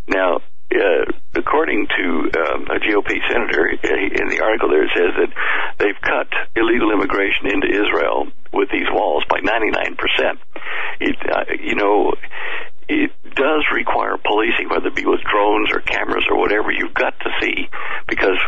now 0.09 0.41
uh, 0.75 1.07
according 1.35 1.86
to 1.86 2.31
um, 2.43 2.67
a 2.67 2.78
GOP 2.83 3.17
senator 3.31 3.70
uh, 3.70 4.20
in 4.20 4.28
the 4.28 4.41
article 4.43 4.69
there 4.69 4.85
it 4.85 4.91
says 4.95 5.15
that 5.17 5.33
they've 5.78 6.01
cut 6.03 6.28
illegal 6.57 6.93
immigration 6.93 7.47
into 7.47 7.69
Israel 7.69 8.27
with 8.53 8.70
these 8.70 8.89
walls 8.91 9.23
by 9.28 9.39
99%. 9.41 10.39
It, 11.01 11.17
uh, 11.31 11.45
you 11.61 11.75
know, 11.77 12.15
it 12.89 13.10
does 13.34 13.65
require 13.74 14.16
policing, 14.16 14.68
whether 14.68 14.89
it 14.89 14.94
be 14.94 15.06
with 15.06 15.20
drones 15.23 15.70
or 15.73 15.81
cameras 15.81 16.24
or 16.31 16.39
whatever. 16.39 16.70
You've 16.70 16.94
got 16.94 17.18
to 17.20 17.31
see 17.40 17.68
because 18.08 18.39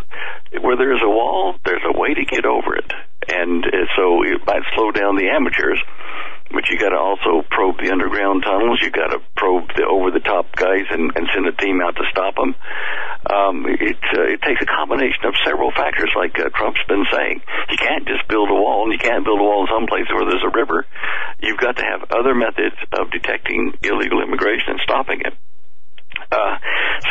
where 0.60 0.76
there's 0.76 1.02
a 1.02 1.08
wall, 1.08 1.56
there's 1.64 1.82
a 1.84 1.98
way 1.98 2.14
to 2.14 2.24
get 2.24 2.46
over 2.46 2.76
it, 2.76 2.92
and 3.28 3.64
uh, 3.64 3.86
so 3.96 4.22
it 4.22 4.44
might 4.46 4.62
slow 4.74 4.90
down 4.90 5.16
the 5.16 5.28
amateurs. 5.28 5.82
But 6.48 6.64
you 6.72 6.80
got 6.80 6.96
to 6.96 7.00
also 7.00 7.44
probe 7.50 7.76
the 7.76 7.92
underground 7.92 8.42
tunnels. 8.42 8.80
You 8.80 8.90
got 8.90 9.12
to 9.12 9.20
probe 9.36 9.68
the 9.76 9.84
over-the-top 9.84 10.56
guys 10.56 10.88
and, 10.88 11.12
and 11.12 11.28
send 11.34 11.44
a 11.44 11.52
team 11.52 11.84
out 11.84 11.96
to 11.96 12.04
stop 12.08 12.36
them. 12.36 12.56
Um, 13.28 13.68
it 13.68 14.00
uh, 14.16 14.32
it 14.32 14.40
takes 14.40 14.64
a 14.64 14.68
combination 14.68 15.28
of 15.28 15.36
several 15.44 15.68
factors, 15.76 16.08
like 16.16 16.32
uh, 16.40 16.48
Trump's 16.56 16.80
been 16.88 17.04
saying. 17.12 17.44
You 17.68 17.76
can't 17.76 18.08
just 18.08 18.24
build 18.32 18.48
a 18.48 18.56
wall, 18.56 18.88
and 18.88 18.92
you 18.96 18.98
can't 18.98 19.28
build 19.28 19.40
a 19.40 19.44
wall 19.44 19.68
in 19.68 19.68
some 19.68 19.84
places 19.84 20.08
where 20.08 20.24
there's 20.24 20.46
a 20.46 20.56
river. 20.56 20.88
You've 21.44 21.60
got 21.60 21.76
to 21.76 21.84
have 21.84 22.08
other 22.16 22.32
methods 22.32 22.80
of 22.96 23.12
detecting 23.12 23.76
illegal 23.84 24.24
immigration 24.24 24.78
and 24.78 24.80
stopping 24.80 25.20
it. 25.20 25.34
Uh, 26.32 26.56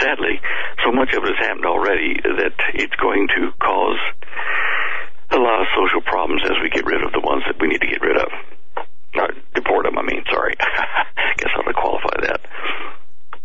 sadly, 0.02 0.42
so 0.84 0.92
much 0.92 1.14
of 1.14 1.24
it 1.24 1.38
has 1.38 1.46
happened 1.46 1.66
already 1.66 2.18
that 2.26 2.58
it's 2.74 2.96
going 2.98 3.28
to 3.38 3.54
cause 3.62 4.02
a 5.32 5.38
lot 5.38 5.62
of 5.62 5.68
social 5.78 6.02
problems 6.02 6.42
as 6.46 6.58
we 6.62 6.70
get 6.70 6.86
rid 6.86 7.04
of 7.04 7.12
the 7.12 7.22
ones 7.22 7.44
that 7.46 7.60
we 7.62 7.68
need 7.68 7.82
to 7.82 7.88
get 7.88 8.02
rid 8.02 8.18
of. 8.18 8.30
Or 9.18 9.30
deport 9.56 9.86
them, 9.86 9.98
I 9.98 10.04
mean, 10.04 10.24
sorry. 10.32 10.56
I 10.60 11.34
guess 11.38 11.50
I 11.56 11.60
ought 11.60 11.68
to 11.68 11.74
qualify 11.74 12.22
that. 12.22 12.42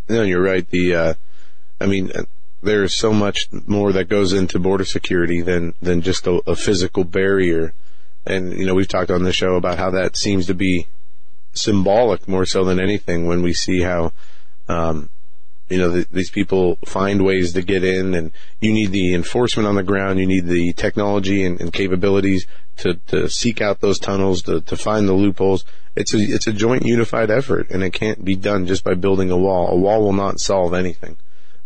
No, 0.08 0.22
you're 0.22 0.42
right. 0.42 0.68
The, 0.68 0.94
uh, 0.94 1.14
I 1.80 1.86
mean, 1.86 2.10
uh, 2.12 2.24
there's 2.62 2.94
so 2.94 3.12
much 3.12 3.48
more 3.66 3.92
that 3.92 4.08
goes 4.08 4.32
into 4.32 4.58
border 4.58 4.84
security 4.84 5.40
than, 5.40 5.74
than 5.82 6.02
just 6.02 6.26
a, 6.26 6.42
a 6.46 6.56
physical 6.56 7.04
barrier. 7.04 7.74
And, 8.24 8.52
you 8.52 8.66
know, 8.66 8.74
we've 8.74 8.88
talked 8.88 9.10
on 9.10 9.24
the 9.24 9.32
show 9.32 9.56
about 9.56 9.78
how 9.78 9.90
that 9.90 10.16
seems 10.16 10.46
to 10.46 10.54
be 10.54 10.86
symbolic 11.54 12.28
more 12.28 12.46
so 12.46 12.64
than 12.64 12.78
anything 12.78 13.26
when 13.26 13.42
we 13.42 13.52
see 13.52 13.80
how, 13.80 14.12
um, 14.68 15.08
you 15.72 15.78
know, 15.78 15.88
the, 15.88 16.06
these 16.12 16.30
people 16.30 16.76
find 16.84 17.24
ways 17.24 17.54
to 17.54 17.62
get 17.62 17.82
in 17.82 18.14
and 18.14 18.30
you 18.60 18.72
need 18.72 18.92
the 18.92 19.14
enforcement 19.14 19.66
on 19.66 19.74
the 19.74 19.82
ground. 19.82 20.18
You 20.18 20.26
need 20.26 20.46
the 20.46 20.72
technology 20.74 21.44
and, 21.44 21.60
and 21.60 21.72
capabilities 21.72 22.46
to, 22.78 22.94
to 23.08 23.28
seek 23.28 23.60
out 23.60 23.80
those 23.80 23.98
tunnels, 23.98 24.42
to, 24.42 24.60
to 24.60 24.76
find 24.76 25.08
the 25.08 25.14
loopholes. 25.14 25.64
It's 25.96 26.12
a, 26.14 26.18
it's 26.18 26.46
a 26.46 26.52
joint 26.52 26.84
unified 26.84 27.30
effort 27.30 27.70
and 27.70 27.82
it 27.82 27.92
can't 27.92 28.24
be 28.24 28.36
done 28.36 28.66
just 28.66 28.84
by 28.84 28.94
building 28.94 29.30
a 29.30 29.36
wall. 29.36 29.68
A 29.68 29.76
wall 29.76 30.02
will 30.02 30.12
not 30.12 30.40
solve 30.40 30.74
anything. 30.74 31.16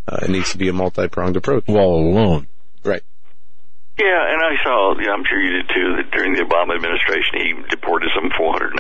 Uh, 0.07 0.19
it 0.23 0.31
needs 0.31 0.53
to 0.53 0.59
be 0.59 0.69
a 0.69 0.73
multi-pronged 0.73 1.37
approach. 1.37 1.67
Wall 1.67 2.13
alone. 2.13 2.47
Right. 2.85 3.03
Yeah, 3.97 4.21
and 4.29 4.45
I 4.45 4.61
saw, 4.61 4.93
yeah, 5.01 5.17
I'm 5.17 5.25
sure 5.25 5.41
you 5.41 5.57
did 5.57 5.69
too, 5.73 5.97
that 5.97 6.13
during 6.13 6.37
the 6.37 6.45
Obama 6.45 6.77
administration 6.77 7.41
he 7.41 7.49
deported 7.73 8.13
some 8.13 8.29
480,000 8.37 8.77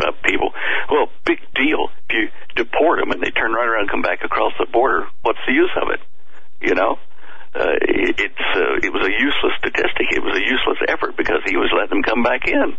uh, 0.00 0.16
people. 0.24 0.48
Well, 0.88 1.12
big 1.28 1.44
deal. 1.52 1.92
If 2.08 2.10
you 2.16 2.24
deport 2.56 3.04
them 3.04 3.12
and 3.12 3.20
they 3.20 3.28
turn 3.30 3.52
right 3.52 3.68
around 3.68 3.84
and 3.84 3.90
come 3.90 4.00
back 4.00 4.24
across 4.24 4.56
the 4.58 4.64
border, 4.64 5.04
what's 5.20 5.44
the 5.46 5.52
use 5.52 5.72
of 5.76 5.92
it? 5.92 6.00
You 6.64 6.74
know? 6.74 6.96
Uh, 7.54 7.76
it, 7.84 8.16
it's, 8.18 8.46
uh, 8.56 8.80
it 8.80 8.90
was 8.90 9.04
a 9.04 9.12
useless 9.12 9.54
statistic. 9.60 10.08
It 10.10 10.24
was 10.24 10.40
a 10.40 10.42
useless 10.42 10.80
effort 10.88 11.16
because 11.20 11.44
he 11.44 11.56
was 11.56 11.68
letting 11.76 12.00
them 12.00 12.02
come 12.02 12.22
back 12.24 12.48
in. 12.48 12.76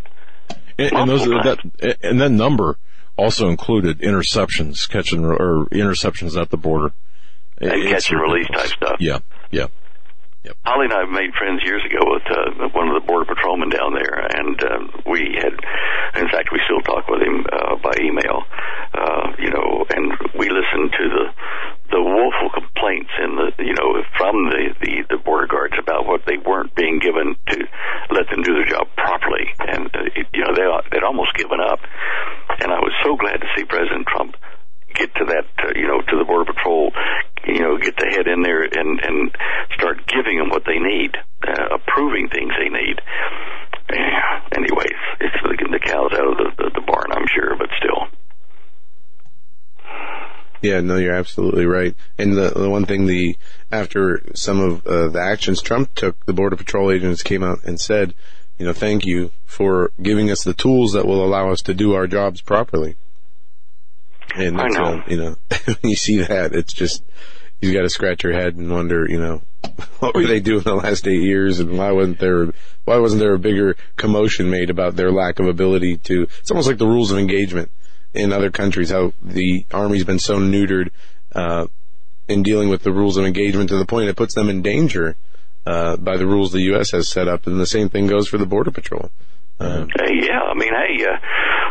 And, 0.78 0.94
and 0.94 1.10
those 1.10 1.26
that 1.26 1.98
and 2.04 2.20
that 2.20 2.32
number 2.32 2.78
also 3.18 3.50
included 3.50 4.00
interceptions, 4.00 4.90
catching 4.90 5.24
or 5.24 5.68
interceptions 5.72 6.40
at 6.40 6.50
the 6.50 6.58
border, 6.58 6.92
and 7.60 7.88
catch 7.88 8.12
and 8.12 8.20
release 8.20 8.48
type 8.48 8.68
stuff. 8.68 8.98
Yeah, 9.00 9.20
yeah. 9.52 9.68
Yep. 10.46 10.58
Holly 10.64 10.86
and 10.86 10.94
I 10.94 11.06
made 11.10 11.34
friends 11.34 11.66
years 11.66 11.82
ago 11.82 12.06
with 12.06 12.22
uh, 12.30 12.70
one 12.70 12.88
of 12.88 12.94
the 12.94 13.02
border 13.02 13.26
patrolmen 13.26 13.70
down 13.74 13.98
there, 13.98 14.14
and 14.14 14.54
uh, 14.62 14.78
we 15.10 15.34
had, 15.42 15.58
in 16.22 16.30
fact, 16.30 16.54
we 16.54 16.62
still 16.70 16.86
talk 16.86 17.10
with 17.10 17.26
him 17.26 17.50
uh, 17.50 17.82
by 17.82 17.98
email. 17.98 18.46
Uh, 18.94 19.34
you 19.42 19.50
know, 19.50 19.90
and 19.90 20.14
we 20.38 20.46
listened 20.46 20.94
to 20.94 21.06
the 21.10 21.26
the 21.90 22.02
woeful 22.02 22.50
complaints 22.54 23.10
in 23.22 23.36
the 23.42 23.50
you 23.58 23.74
know 23.74 24.06
from 24.22 24.50
the, 24.54 24.70
the 24.86 25.18
the 25.18 25.18
border 25.18 25.48
guards 25.48 25.74
about 25.82 26.06
what 26.06 26.22
they 26.30 26.38
weren't 26.38 26.74
being 26.76 27.00
given 27.00 27.36
to 27.50 27.58
let 28.14 28.30
them 28.30 28.44
do 28.46 28.54
their 28.54 28.70
job 28.70 28.86
properly, 28.96 29.50
and 29.66 29.90
uh, 29.98 30.06
you 30.30 30.46
know 30.46 30.54
they 30.54 30.66
they'd 30.94 31.04
almost 31.04 31.34
given 31.34 31.58
up. 31.58 31.80
And 32.62 32.70
I 32.70 32.80
was 32.86 32.94
so 33.04 33.18
glad 33.18 33.42
to 33.42 33.48
see 33.58 33.66
President 33.66 34.06
Trump 34.06 34.38
get 34.96 35.14
to 35.16 35.26
that, 35.26 35.46
uh, 35.60 35.74
you 35.76 35.88
know, 35.88 36.02
to 36.02 36.18
the 36.18 36.24
border 36.24 36.52
patrol, 36.52 36.92
you 37.48 37.60
know, 37.60 37.78
get 37.78 37.96
the 37.98 38.08
head 38.08 38.28
in 38.28 38.42
there 38.42 38.64
and 38.64 39.00
and 39.02 39.36
start 39.74 40.06
giving 40.08 40.40
them 40.40 40.50
what 40.50 40.64
they 40.66 40.80
need, 40.80 41.16
uh, 41.48 41.76
approving 41.76 42.30
things 42.30 42.52
they 42.58 42.70
need. 42.70 43.02
Yeah. 43.92 44.42
Anyways, 44.56 45.00
it's 45.20 45.36
the, 45.44 45.58
the 45.72 45.80
cows 45.80 46.12
out 46.14 46.32
of 46.32 46.38
the, 46.38 46.64
the, 46.64 46.70
the 46.76 46.82
barn, 46.82 47.12
I'm 47.12 47.28
sure, 47.34 47.56
but 47.58 47.70
still. 47.78 48.08
Yeah, 50.62 50.82
no, 50.82 50.98
you're 50.98 51.14
absolutely 51.14 51.66
right. 51.66 51.96
And 52.18 52.36
the, 52.36 52.50
the 52.50 52.70
one 52.70 52.86
thing 52.86 53.06
the 53.06 53.38
after 53.72 54.24
some 54.34 54.60
of 54.60 54.88
uh, 54.88 55.10
the 55.10 55.22
actions 55.22 55.62
Trump 55.62 55.94
took, 55.94 56.26
the 56.26 56.34
border 56.34 56.56
patrol 56.56 56.92
agents 56.92 57.22
came 57.22 57.44
out 57.44 57.64
and 57.64 57.80
said, 57.80 58.16
you 58.58 58.66
know, 58.66 58.74
thank 58.74 59.06
you 59.06 59.32
for 59.46 59.92
giving 60.02 60.32
us 60.32 60.44
the 60.44 60.54
tools 60.54 60.94
that 60.94 61.06
will 61.06 61.24
allow 61.24 61.52
us 61.52 61.62
to 61.64 61.74
do 61.74 61.94
our 61.94 62.08
jobs 62.08 62.42
properly. 62.42 62.96
And 64.36 64.60
I 64.60 64.68
know. 64.68 65.00
Uh, 65.00 65.04
you 65.08 65.18
know, 65.18 65.36
when 65.66 65.78
you 65.84 65.96
see 65.96 66.20
that, 66.20 66.54
it's 66.54 66.74
just 66.74 67.04
you've 67.62 67.74
got 67.74 67.82
to 67.82 67.90
scratch 67.90 68.24
your 68.24 68.34
head 68.34 68.56
and 68.56 68.72
wonder, 68.72 69.08
you 69.10 69.20
know, 69.20 69.42
what 70.00 70.16
were 70.16 70.26
they 70.26 70.40
doing 70.40 70.62
the 70.62 70.76
last 70.76 71.08
eight 71.08 71.22
years, 71.22 71.60
and 71.60 71.78
why 71.78 71.92
wasn't 71.92 72.20
there 72.20 72.48
why 72.86 72.98
wasn't 72.98 73.20
there 73.20 73.34
a 73.34 73.40
bigger 73.40 73.76
commotion 73.96 74.50
made 74.50 74.70
about 74.70 74.96
their 74.96 75.12
lack 75.12 75.40
of 75.40 75.48
ability 75.48 75.98
to? 75.98 76.24
It's 76.40 76.52
almost 76.52 76.68
like 76.68 76.78
the 76.78 76.88
rules 76.88 77.12
of 77.12 77.18
engagement 77.18 77.72
in 78.14 78.32
other 78.32 78.52
countries, 78.52 78.92
how 78.92 79.14
the 79.22 79.66
army's 79.72 80.06
been 80.06 80.20
so 80.20 80.38
neutered 80.38 80.90
uh, 81.34 81.68
in 82.28 82.44
dealing 82.44 82.70
with 82.70 82.84
the 82.84 82.92
rules 82.92 83.18
of 83.18 83.26
engagement 83.26 83.70
to 83.70 83.78
the 83.78 83.86
point 83.86 84.10
it 84.10 84.16
puts 84.16 84.36
them 84.36 84.50
in 84.50 84.62
danger 84.62 85.16
uh, 85.66 85.98
by 85.98 86.18
the 86.18 86.26
rules 86.26 86.52
the 86.52 86.62
U.S. 86.62 86.92
has 86.92 87.10
set 87.10 87.28
up, 87.28 87.48
and 87.48 87.60
the 87.60 87.66
same 87.66 87.90
thing 87.90 88.08
goes 88.08 88.28
for 88.28 88.38
the 88.38 88.46
border 88.46 88.72
patrol. 88.72 89.12
Um, 89.60 89.90
Hey, 90.00 90.20
yeah, 90.22 90.42
I 90.42 90.54
mean, 90.54 90.74
hey, 90.74 91.06
uh, 91.06 91.18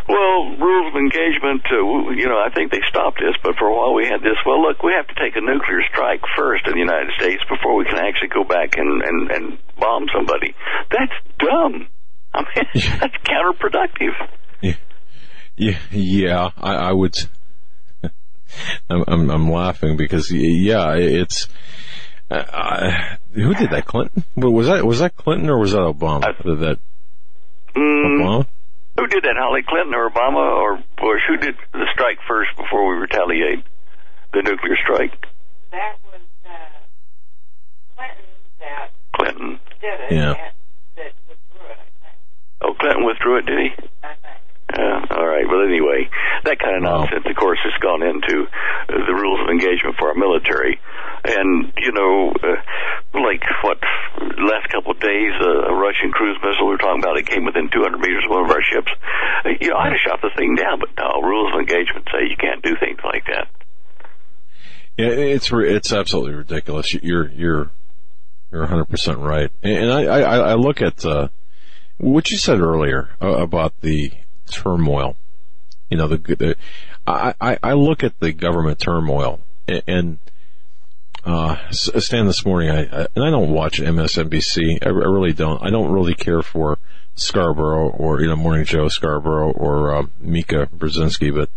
well, 0.09 0.57
rules 0.61 0.93
of 0.93 0.97
engagement, 0.97 1.63
uh, 1.71 2.11
you 2.13 2.29
know, 2.29 2.37
I 2.39 2.51
think 2.55 2.71
they 2.71 2.81
stopped 2.89 3.21
this, 3.21 3.35
but 3.43 3.57
for 3.59 3.69
a 3.69 3.75
while 3.75 3.95
we 3.95 4.05
had 4.05 4.21
this, 4.21 4.37
well, 4.45 4.61
look, 4.61 4.83
we 4.83 4.93
have 4.93 5.07
to 5.09 5.15
take 5.15 5.37
a 5.37 5.41
nuclear 5.41 5.81
strike 5.91 6.21
first 6.37 6.67
in 6.67 6.75
the 6.75 6.79
United 6.81 7.13
States 7.19 7.43
before 7.49 7.77
we 7.77 7.85
can 7.85 7.99
actually 7.99 8.29
go 8.29 8.45
back 8.45 8.77
and, 8.77 9.03
and, 9.03 9.31
and 9.31 9.59
bomb 9.79 10.07
somebody. 10.15 10.55
That's 10.91 11.13
dumb. 11.39 11.89
I 12.35 12.43
mean, 12.43 12.65
that's 13.01 13.17
counterproductive. 13.25 14.13
Yeah, 15.57 15.79
yeah, 15.93 16.51
I, 16.57 16.75
I 16.75 16.93
would. 16.93 17.15
I'm, 18.91 19.05
I'm, 19.07 19.31
I'm 19.31 19.51
laughing 19.51 19.97
because 19.97 20.33
yeah, 20.33 20.95
it's. 20.97 21.49
Uh, 22.29 22.43
I, 22.53 23.19
who 23.33 23.55
did 23.55 23.71
that? 23.71 23.87
Clinton? 23.87 24.25
Was 24.37 24.67
that 24.67 24.85
was 24.85 24.99
that 24.99 25.17
Clinton 25.17 25.49
or 25.49 25.61
was 25.61 25.73
that 25.73 25.79
Obama? 25.79 26.23
that, 26.23 26.55
that 26.61 26.79
Mm, 27.77 28.21
Obama? 28.21 28.47
Who 28.97 29.07
did 29.07 29.25
that, 29.25 29.37
Holly 29.37 29.63
Clinton 29.67 29.95
or 29.95 30.09
Obama 30.11 30.45
or 30.57 30.77
Bush? 30.97 31.23
Who 31.29 31.37
did 31.37 31.57
the 31.73 31.87
strike 31.93 32.19
first 32.29 32.51
before 32.57 32.89
we 32.95 33.01
retaliate? 33.01 33.65
The 34.33 34.43
nuclear 34.43 34.77
strike? 34.83 35.13
That 35.71 35.97
was 36.05 36.21
uh, 36.47 36.51
Clinton 37.97 38.25
that 38.61 38.91
Clinton. 39.17 39.61
did 39.81 40.01
it. 40.01 40.13
Yeah. 40.13 40.33
That, 40.35 40.55
that 40.97 41.13
withdrew 41.29 41.67
it, 41.71 41.79
I 41.79 41.87
think. 42.03 42.19
Oh, 42.63 42.75
Clinton 42.79 43.05
withdrew 43.05 43.39
it, 43.39 43.47
did 43.47 43.59
he? 43.59 43.71
Yeah, 44.73 45.05
all 45.13 45.29
right. 45.29 45.45
Well, 45.47 45.63
anyway, 45.63 46.09
that 46.45 46.59
kind 46.59 46.81
of 46.81 46.83
nonsense, 46.83 47.27
of 47.29 47.37
course, 47.37 47.61
has 47.63 47.77
gone 47.85 48.01
into 48.01 48.49
uh, 48.49 49.05
the 49.07 49.13
rules 49.13 49.45
of 49.45 49.53
engagement 49.53 49.97
for 50.01 50.09
our 50.09 50.17
military. 50.17 50.81
And, 51.25 51.73
you 51.77 51.93
know, 51.93 52.33
uh, 52.33 52.59
like, 53.13 53.45
what, 53.63 53.79
last 54.41 54.73
couple 54.73 54.93
of 54.93 55.01
days, 55.01 55.33
uh, 55.37 55.69
a 55.69 55.75
Russian 55.77 56.13
cruise 56.13 56.41
missile 56.41 56.67
we 56.67 56.75
were 56.75 56.83
talking 56.83 57.05
about, 57.05 57.21
it 57.21 57.29
came 57.29 57.45
within 57.45 57.69
200 57.69 58.01
meters 58.01 58.25
of 58.25 58.33
one 58.33 58.45
of 58.45 58.51
our 58.51 58.65
ships. 58.65 58.91
Uh, 59.45 59.53
you 59.61 59.69
know, 59.69 59.77
I'd 59.77 59.93
have 59.93 60.01
shot 60.01 60.19
the 60.25 60.33
thing 60.37 60.57
down, 60.57 60.81
but 60.81 60.91
no, 60.97 61.21
rules 61.21 61.53
of 61.53 61.61
engagement 61.61 62.09
say 62.09 62.25
you 62.29 62.37
can't 62.41 62.65
do 62.65 62.73
things 62.81 62.99
like 63.05 63.29
that. 63.29 63.53
Yeah, 64.97 65.09
it's 65.09 65.51
it's 65.53 65.93
absolutely 65.93 66.35
ridiculous. 66.35 66.95
You're 66.95 67.29
you're 67.29 67.71
you're 68.53 68.61
100 68.61 68.85
percent 68.85 69.19
right, 69.19 69.51
and 69.61 69.93
I, 69.93 70.05
I 70.05 70.37
I 70.53 70.55
look 70.55 70.81
at 70.81 71.05
uh, 71.05 71.29
what 71.99 72.31
you 72.31 72.37
said 72.37 72.61
earlier 72.61 73.09
uh, 73.21 73.39
about 73.39 73.81
the 73.81 74.13
turmoil. 74.51 75.17
You 75.91 75.99
know, 75.99 76.09
the, 76.09 76.17
the 76.17 76.57
I, 77.07 77.35
I 77.41 77.59
I 77.63 77.73
look 77.75 78.03
at 78.05 78.19
the 78.21 78.33
government 78.33 78.79
turmoil 78.79 79.41
and. 79.69 79.83
and 79.87 80.19
uh, 81.27 81.57
S- 81.71 81.89
Stan, 82.05 82.27
this 82.27 82.45
morning, 82.45 82.69
I, 82.69 82.83
I 82.83 83.07
and 83.15 83.25
I 83.25 83.31
don't 83.31 83.51
watch 83.51 83.81
MSNBC. 83.81 84.85
I, 84.85 84.89
I 84.89 84.91
really 84.91 85.33
don't. 85.33 85.63
I 85.63 85.71
don't 85.71 85.91
really 85.91 86.15
care 86.15 86.43
for 86.43 86.79
Scarborough 87.15 87.89
or 87.89 88.21
you 88.21 88.27
know 88.27 88.37
Morning 88.37 88.67
Joe 88.67 88.89
Scarborough 88.89 89.53
or 89.53 89.95
uh, 89.95 90.03
Mika 90.21 90.67
Brzezinski, 90.67 91.35
but 91.35 91.49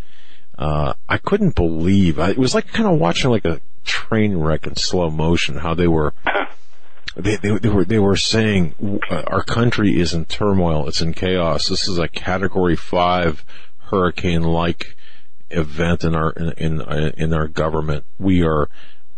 uh, 0.57 0.93
I 1.09 1.17
couldn't 1.17 1.55
believe 1.55 2.17
I, 2.17 2.29
it 2.29 2.37
was 2.37 2.55
like 2.55 2.67
kind 2.69 2.87
of 2.87 2.97
watching 2.97 3.29
like 3.29 3.43
a 3.43 3.59
train 3.83 4.37
wreck 4.37 4.67
in 4.67 4.77
slow 4.77 5.09
motion. 5.09 5.57
How 5.57 5.73
they 5.73 5.87
were, 5.87 6.13
they, 7.17 7.35
they, 7.35 7.57
they 7.57 7.69
were 7.69 7.85
they 7.85 7.99
were 7.99 8.15
saying 8.15 9.01
uh, 9.09 9.23
our 9.27 9.43
country 9.43 9.99
is 9.99 10.13
in 10.13 10.25
turmoil. 10.25 10.87
It's 10.87 11.01
in 11.01 11.13
chaos. 11.13 11.67
This 11.67 11.87
is 11.87 11.97
a 11.97 12.07
Category 12.07 12.75
Five 12.75 13.43
hurricane 13.89 14.43
like 14.43 14.95
event 15.49 16.03
in 16.03 16.15
our 16.15 16.31
in 16.31 16.51
in, 16.81 16.81
in 17.17 17.33
our 17.33 17.47
government. 17.47 18.05
We 18.19 18.43
are 18.43 18.69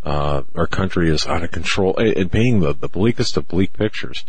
uh, 0.04 0.44
our 0.56 0.68
country 0.68 1.10
is 1.10 1.28
out 1.28 1.44
of 1.44 1.52
control 1.52 1.98
and 1.98 2.32
painting 2.32 2.62
the, 2.62 2.74
the 2.74 2.88
bleakest 2.88 3.36
of 3.38 3.48
bleak 3.48 3.74
pictures. 3.74 4.24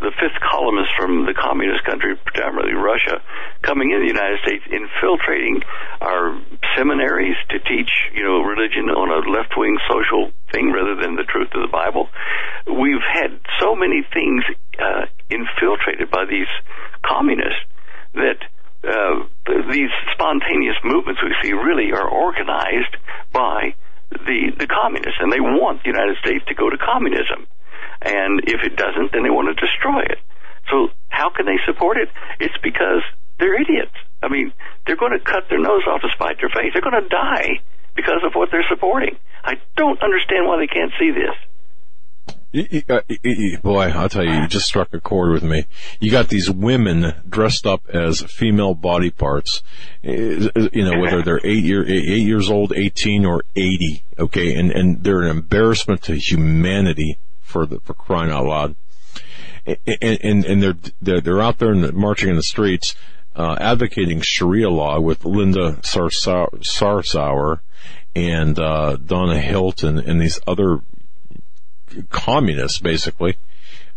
the 0.00 0.12
fifth 0.16 0.40
columnists 0.40 0.92
from 0.96 1.26
the 1.28 1.36
communist 1.36 1.84
country, 1.84 2.16
predominantly 2.16 2.72
Russia, 2.72 3.20
coming 3.62 3.92
in 3.92 4.00
the 4.00 4.08
United 4.08 4.40
States, 4.40 4.64
infiltrating 4.66 5.60
our 6.00 6.40
seminaries 6.76 7.36
to 7.52 7.60
teach, 7.60 7.92
you 8.16 8.24
know, 8.24 8.40
religion 8.40 8.88
on 8.88 9.12
a 9.12 9.20
left-wing 9.28 9.76
social 9.88 10.32
thing 10.52 10.72
rather 10.72 10.96
than 10.96 11.16
the 11.16 11.28
truth 11.28 11.52
of 11.52 11.60
the 11.60 11.72
Bible. 11.72 12.08
We've 12.66 13.04
had 13.04 13.38
so 13.60 13.76
many 13.76 14.00
things 14.08 14.42
uh, 14.80 15.04
infiltrated 15.28 16.10
by 16.10 16.24
these 16.24 16.48
communists 17.04 17.60
that 18.14 18.40
uh, 18.82 19.28
these 19.70 19.92
spontaneous 20.16 20.76
movements 20.82 21.20
we 21.22 21.36
see 21.42 21.52
really 21.52 21.92
are 21.92 22.08
organized 22.08 22.96
by 23.32 23.74
the 24.10 24.50
the 24.58 24.66
communists, 24.66 25.20
and 25.20 25.30
they 25.30 25.40
want 25.40 25.82
the 25.84 25.90
United 25.90 26.16
States 26.18 26.44
to 26.48 26.54
go 26.54 26.68
to 26.70 26.78
communism. 26.78 27.46
And 28.02 28.40
if 28.46 28.64
it 28.64 28.76
doesn't, 28.76 29.12
then 29.12 29.22
they 29.22 29.30
want 29.30 29.48
to 29.52 29.56
destroy 29.58 30.00
it. 30.02 30.18
So 30.70 30.88
how 31.08 31.30
can 31.30 31.46
they 31.46 31.58
support 31.66 31.96
it? 31.96 32.08
It's 32.38 32.56
because 32.62 33.02
they're 33.38 33.60
idiots. 33.60 33.96
I 34.22 34.28
mean, 34.28 34.52
they're 34.86 34.96
going 34.96 35.12
to 35.12 35.24
cut 35.24 35.48
their 35.48 35.60
nose 35.60 35.82
off 35.88 36.02
to 36.02 36.08
spite 36.14 36.36
their 36.40 36.50
face. 36.50 36.72
They're 36.72 36.82
going 36.82 37.02
to 37.02 37.08
die 37.08 37.60
because 37.96 38.22
of 38.24 38.32
what 38.34 38.50
they're 38.50 38.66
supporting. 38.68 39.16
I 39.44 39.54
don't 39.76 40.00
understand 40.02 40.46
why 40.46 40.58
they 40.58 40.66
can't 40.66 40.92
see 40.98 41.10
this. 41.10 41.36
Uh, 42.88 43.00
boy, 43.62 43.92
I'll 43.94 44.08
tell 44.08 44.24
you, 44.24 44.32
you 44.32 44.48
just 44.48 44.66
struck 44.66 44.92
a 44.92 45.00
chord 45.00 45.30
with 45.32 45.44
me. 45.44 45.66
You 46.00 46.10
got 46.10 46.28
these 46.28 46.50
women 46.50 47.14
dressed 47.28 47.64
up 47.64 47.88
as 47.88 48.22
female 48.22 48.74
body 48.74 49.10
parts, 49.10 49.62
you 50.02 50.50
know, 50.74 50.98
whether 50.98 51.22
they're 51.22 51.40
eight 51.44 51.62
year, 51.62 51.84
eight 51.86 52.26
years 52.26 52.50
old, 52.50 52.72
18 52.74 53.24
or 53.24 53.44
80, 53.54 54.02
okay, 54.18 54.54
and, 54.56 54.72
and 54.72 55.04
they're 55.04 55.22
an 55.22 55.30
embarrassment 55.30 56.02
to 56.02 56.16
humanity 56.16 57.18
for 57.50 57.66
the, 57.66 57.80
for 57.80 57.94
crying 57.94 58.30
out 58.30 58.46
loud. 58.46 58.76
And, 59.66 60.18
and, 60.22 60.44
and 60.44 60.62
they're, 60.62 60.76
they're, 61.02 61.20
they're 61.20 61.42
out 61.42 61.58
there 61.58 61.72
in 61.72 61.82
the, 61.82 61.92
marching 61.92 62.30
in 62.30 62.36
the 62.36 62.42
streets, 62.42 62.94
uh, 63.36 63.56
advocating 63.60 64.20
Sharia 64.22 64.70
law 64.70 64.98
with 65.00 65.24
Linda 65.24 65.78
Sarsour 65.82 67.60
and, 68.14 68.58
uh, 68.58 68.96
Donna 68.96 69.38
Hylton 69.38 69.98
and 69.98 70.20
these 70.20 70.40
other 70.46 70.80
communists, 72.08 72.78
basically. 72.78 73.36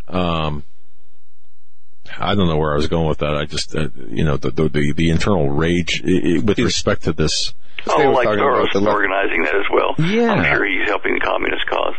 Um, 0.07 0.63
I 2.19 2.35
don't 2.35 2.47
know 2.47 2.57
where 2.57 2.73
I 2.73 2.75
was 2.75 2.87
going 2.87 3.07
with 3.07 3.19
that. 3.19 3.35
I 3.35 3.45
just, 3.45 3.75
uh, 3.75 3.87
you 4.09 4.23
know, 4.23 4.37
the, 4.37 4.51
the, 4.51 4.93
the, 4.93 5.09
internal 5.09 5.49
rage 5.49 6.01
with 6.03 6.59
respect 6.59 7.03
to 7.03 7.13
this. 7.13 7.53
Oh, 7.87 8.11
like 8.11 8.27
Soros 8.27 8.75
organizing 8.75 9.43
that 9.43 9.55
as 9.55 9.65
well. 9.71 9.95
Yeah. 9.97 10.33
I'm 10.33 10.55
sure 10.55 10.65
he's 10.65 10.87
helping 10.87 11.15
the 11.15 11.21
communist 11.21 11.65
cause. 11.67 11.95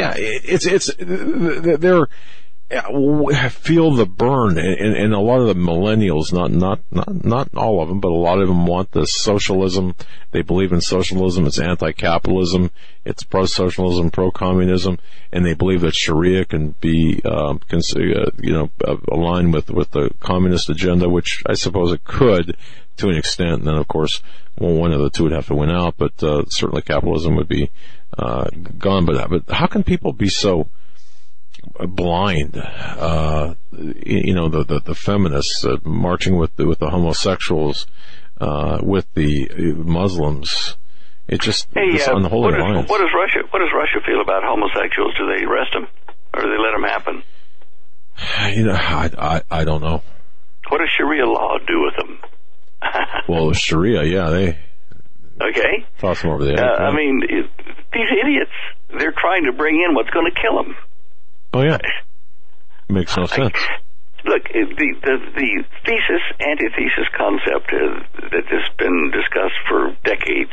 Yeah, 0.00 0.14
it's, 0.16 0.66
it's, 0.66 0.90
they're, 0.98 2.08
feel 3.48 3.94
the 3.94 4.06
burn 4.06 4.56
and, 4.56 4.96
and, 4.96 5.12
a 5.12 5.18
lot 5.18 5.40
of 5.40 5.48
the 5.48 5.54
millennials 5.54 6.32
not 6.32 6.52
not 6.52 6.78
not 6.92 7.24
not 7.24 7.48
all 7.56 7.82
of 7.82 7.88
them 7.88 7.98
but 7.98 8.12
a 8.12 8.14
lot 8.14 8.40
of 8.40 8.46
them 8.46 8.64
want 8.64 8.92
the 8.92 9.06
socialism. 9.06 9.96
They 10.30 10.42
believe 10.42 10.72
in 10.72 10.80
socialism. 10.80 11.46
It's 11.46 11.58
anti-capitalism. 11.58 12.70
It's 13.04 13.24
pro-socialism 13.24 14.12
pro-communism 14.12 14.98
and 15.32 15.44
they 15.44 15.54
believe 15.54 15.80
that 15.80 15.96
sharia 15.96 16.44
can 16.44 16.76
be 16.80 17.20
um, 17.24 17.58
can, 17.58 17.80
uh, 17.96 18.30
you 18.38 18.52
know 18.52 18.70
uh, 18.86 18.96
aligned 19.10 19.52
with 19.52 19.70
with 19.70 19.90
the 19.90 20.10
communist 20.20 20.70
agenda 20.70 21.08
which 21.08 21.42
i 21.46 21.54
suppose 21.54 21.92
it 21.92 22.04
could 22.04 22.56
to 22.98 23.08
an 23.08 23.16
extent. 23.16 23.60
And 23.60 23.66
then 23.66 23.76
of 23.76 23.88
course 23.88 24.22
well, 24.58 24.74
one 24.74 24.92
of 24.92 25.00
the 25.00 25.10
two 25.10 25.24
would 25.24 25.32
have 25.32 25.48
to 25.48 25.56
win 25.56 25.70
out 25.70 25.94
but 25.98 26.22
uh, 26.22 26.44
certainly 26.46 26.82
capitalism 26.82 27.34
would 27.34 27.48
be 27.48 27.68
uh, 28.18 28.48
gone 28.78 29.06
but 29.06 29.30
but 29.30 29.54
how 29.54 29.66
can 29.66 29.82
people 29.82 30.12
be 30.12 30.28
so 30.28 30.68
blind. 31.88 32.56
Uh, 32.56 33.54
you 33.72 34.34
know, 34.34 34.48
the, 34.48 34.64
the, 34.64 34.80
the 34.80 34.94
feminists 34.94 35.64
uh, 35.64 35.76
marching 35.84 36.36
with 36.36 36.54
the, 36.56 36.66
with 36.66 36.78
the 36.78 36.90
homosexuals, 36.90 37.86
uh, 38.40 38.78
with 38.82 39.06
the 39.14 39.74
Muslims. 39.76 40.76
It 41.28 41.40
just 41.40 41.68
hey, 41.74 41.92
this 41.92 42.08
uh, 42.08 42.16
unholy 42.16 42.42
what, 42.42 42.54
is, 42.54 42.60
alliance. 42.60 42.90
what 42.90 42.98
does 42.98 43.10
Russia 43.14 43.46
What 43.50 43.60
does 43.60 43.70
Russia 43.72 44.04
feel 44.04 44.20
about 44.20 44.42
homosexuals? 44.42 45.14
Do 45.16 45.26
they 45.26 45.44
arrest 45.44 45.70
them, 45.72 45.86
or 46.34 46.42
do 46.42 46.48
they 46.48 46.58
let 46.58 46.72
them 46.72 46.82
happen? 46.82 47.22
You 48.56 48.64
know, 48.64 48.72
I, 48.72 49.10
I, 49.16 49.60
I 49.60 49.64
don't 49.64 49.80
know. 49.80 50.02
What 50.68 50.78
does 50.78 50.88
Sharia 50.96 51.24
law 51.24 51.56
do 51.66 51.82
with 51.84 51.96
them? 51.96 52.18
well, 53.28 53.52
Sharia, 53.52 54.02
yeah, 54.02 54.30
they 54.30 54.58
okay 55.40 55.86
toss 55.98 56.22
them 56.22 56.32
over 56.32 56.44
the 56.44 56.52
edge. 56.52 56.58
Uh? 56.58 56.82
I 56.82 56.94
mean, 56.94 57.22
it, 57.28 57.50
these 57.92 58.10
idiots. 58.22 58.54
They're 58.88 59.14
trying 59.16 59.44
to 59.44 59.52
bring 59.52 59.76
in 59.76 59.94
what's 59.94 60.10
going 60.10 60.30
to 60.30 60.40
kill 60.40 60.62
them. 60.62 60.76
Oh 61.52 61.62
yeah, 61.62 61.78
makes 62.88 63.16
no 63.16 63.26
sense. 63.26 63.56
Look, 64.24 64.44
the 64.52 64.88
the, 65.02 65.16
the 65.34 65.64
thesis 65.86 66.24
antithesis 66.40 67.08
concept 67.16 67.72
uh, 67.72 68.28
that 68.30 68.44
has 68.46 68.66
been 68.76 69.10
discussed 69.10 69.56
for 69.68 69.96
decades. 70.04 70.52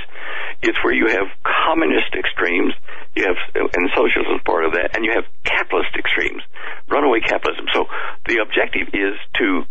It's 0.61 0.77
where 0.83 0.93
you 0.93 1.07
have 1.07 1.27
communist 1.43 2.15
extremes, 2.17 2.73
you 3.15 3.25
have 3.27 3.37
and 3.55 3.89
socialism 3.95 4.35
is 4.35 4.41
part 4.45 4.65
of 4.65 4.73
that, 4.73 4.95
and 4.95 5.03
you 5.03 5.11
have 5.13 5.25
capitalist 5.43 5.93
extremes, 5.97 6.41
runaway 6.87 7.19
capitalism. 7.19 7.67
So 7.73 7.85
the 8.25 8.39
objective 8.39 8.87
is 8.93 9.19
to 9.37 9.65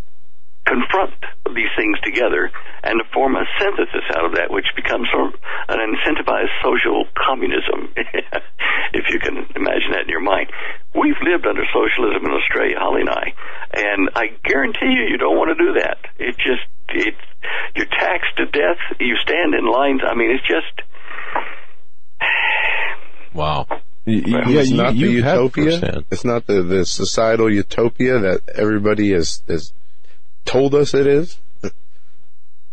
confront 0.66 1.14
these 1.54 1.70
things 1.78 1.96
together 2.02 2.50
and 2.82 2.98
to 2.98 3.06
form 3.14 3.36
a 3.38 3.46
synthesis 3.58 4.04
out 4.14 4.26
of 4.26 4.34
that, 4.34 4.50
which 4.50 4.66
becomes 4.74 5.06
sort 5.14 5.32
of 5.32 5.40
an 5.70 5.78
incentivized 5.78 6.50
social 6.62 7.06
communism, 7.14 7.88
if 8.92 9.06
you 9.08 9.18
can 9.22 9.46
imagine 9.54 9.94
that 9.94 10.04
in 10.04 10.10
your 10.10 10.20
mind. 10.20 10.50
We've 10.94 11.18
lived 11.22 11.46
under 11.46 11.62
socialism 11.70 12.26
in 12.26 12.32
Australia, 12.34 12.76
Holly 12.78 13.06
and 13.06 13.10
I, 13.10 13.32
and 13.72 14.10
I 14.14 14.34
guarantee 14.42 14.90
you, 14.90 15.06
you 15.08 15.18
don't 15.18 15.36
want 15.38 15.56
to 15.56 15.58
do 15.58 15.78
that. 15.80 15.98
It 16.18 16.36
just, 16.36 16.66
it, 16.90 17.14
you're 17.74 17.86
taxed 17.86 18.36
to 18.38 18.46
death. 18.46 18.82
You 18.98 19.16
stand 19.22 19.54
in 19.54 19.64
lines. 19.64 20.02
I 20.02 20.14
mean, 20.14 20.30
it's 20.34 20.46
just. 20.46 20.82
wow. 23.34 23.66
yeah, 24.04 24.44
it's 24.46 24.70
not 24.70 24.94
the 24.94 24.98
utopia. 24.98 26.04
It's 26.10 26.24
not 26.24 26.46
the, 26.46 26.62
the 26.62 26.86
societal 26.86 27.52
utopia 27.52 28.18
that 28.20 28.48
everybody 28.54 29.12
is 29.12 29.42
is 29.48 29.72
told 30.46 30.74
us 30.74 30.94
it 30.94 31.06
is? 31.06 31.38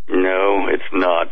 No, 0.08 0.68
it's 0.68 0.90
not. 0.92 1.28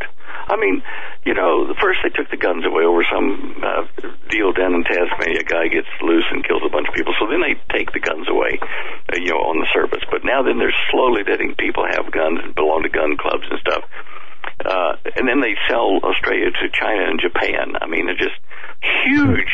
I 0.49 0.57
mean, 0.57 0.83
you 1.25 1.35
know, 1.35 1.73
first 1.81 2.01
they 2.03 2.11
took 2.11 2.29
the 2.31 2.37
guns 2.37 2.67
away 2.67 2.83
over 2.85 3.07
some 3.07 3.63
uh, 3.63 3.87
deal 4.29 4.53
down 4.53 4.75
in 4.75 4.83
Tasmania. 4.83 5.41
A 5.41 5.49
guy 5.49 5.69
gets 5.69 5.89
loose 6.03 6.27
and 6.33 6.43
kills 6.43 6.63
a 6.67 6.73
bunch 6.73 6.89
of 6.89 6.95
people. 6.95 7.15
So 7.21 7.31
then 7.31 7.41
they 7.41 7.55
take 7.71 7.93
the 7.93 8.03
guns 8.03 8.27
away, 8.29 8.59
uh, 8.61 9.17
you 9.17 9.31
know, 9.31 9.45
on 9.47 9.63
the 9.63 9.71
surface. 9.71 10.03
But 10.11 10.25
now 10.25 10.43
then 10.43 10.59
they're 10.59 10.75
slowly 10.91 11.23
letting 11.23 11.55
people 11.55 11.87
have 11.87 12.11
guns 12.11 12.43
and 12.43 12.55
belong 12.55 12.83
to 12.83 12.91
gun 12.91 13.17
clubs 13.17 13.47
and 13.49 13.61
stuff. 13.61 13.85
Uh, 14.67 14.99
and 15.15 15.29
then 15.29 15.41
they 15.41 15.55
sell 15.71 16.03
Australia 16.03 16.51
to 16.51 16.67
China 16.75 17.07
and 17.07 17.23
Japan. 17.23 17.79
I 17.79 17.87
mean, 17.87 18.07
they're 18.11 18.19
just 18.19 18.39
huge, 19.07 19.53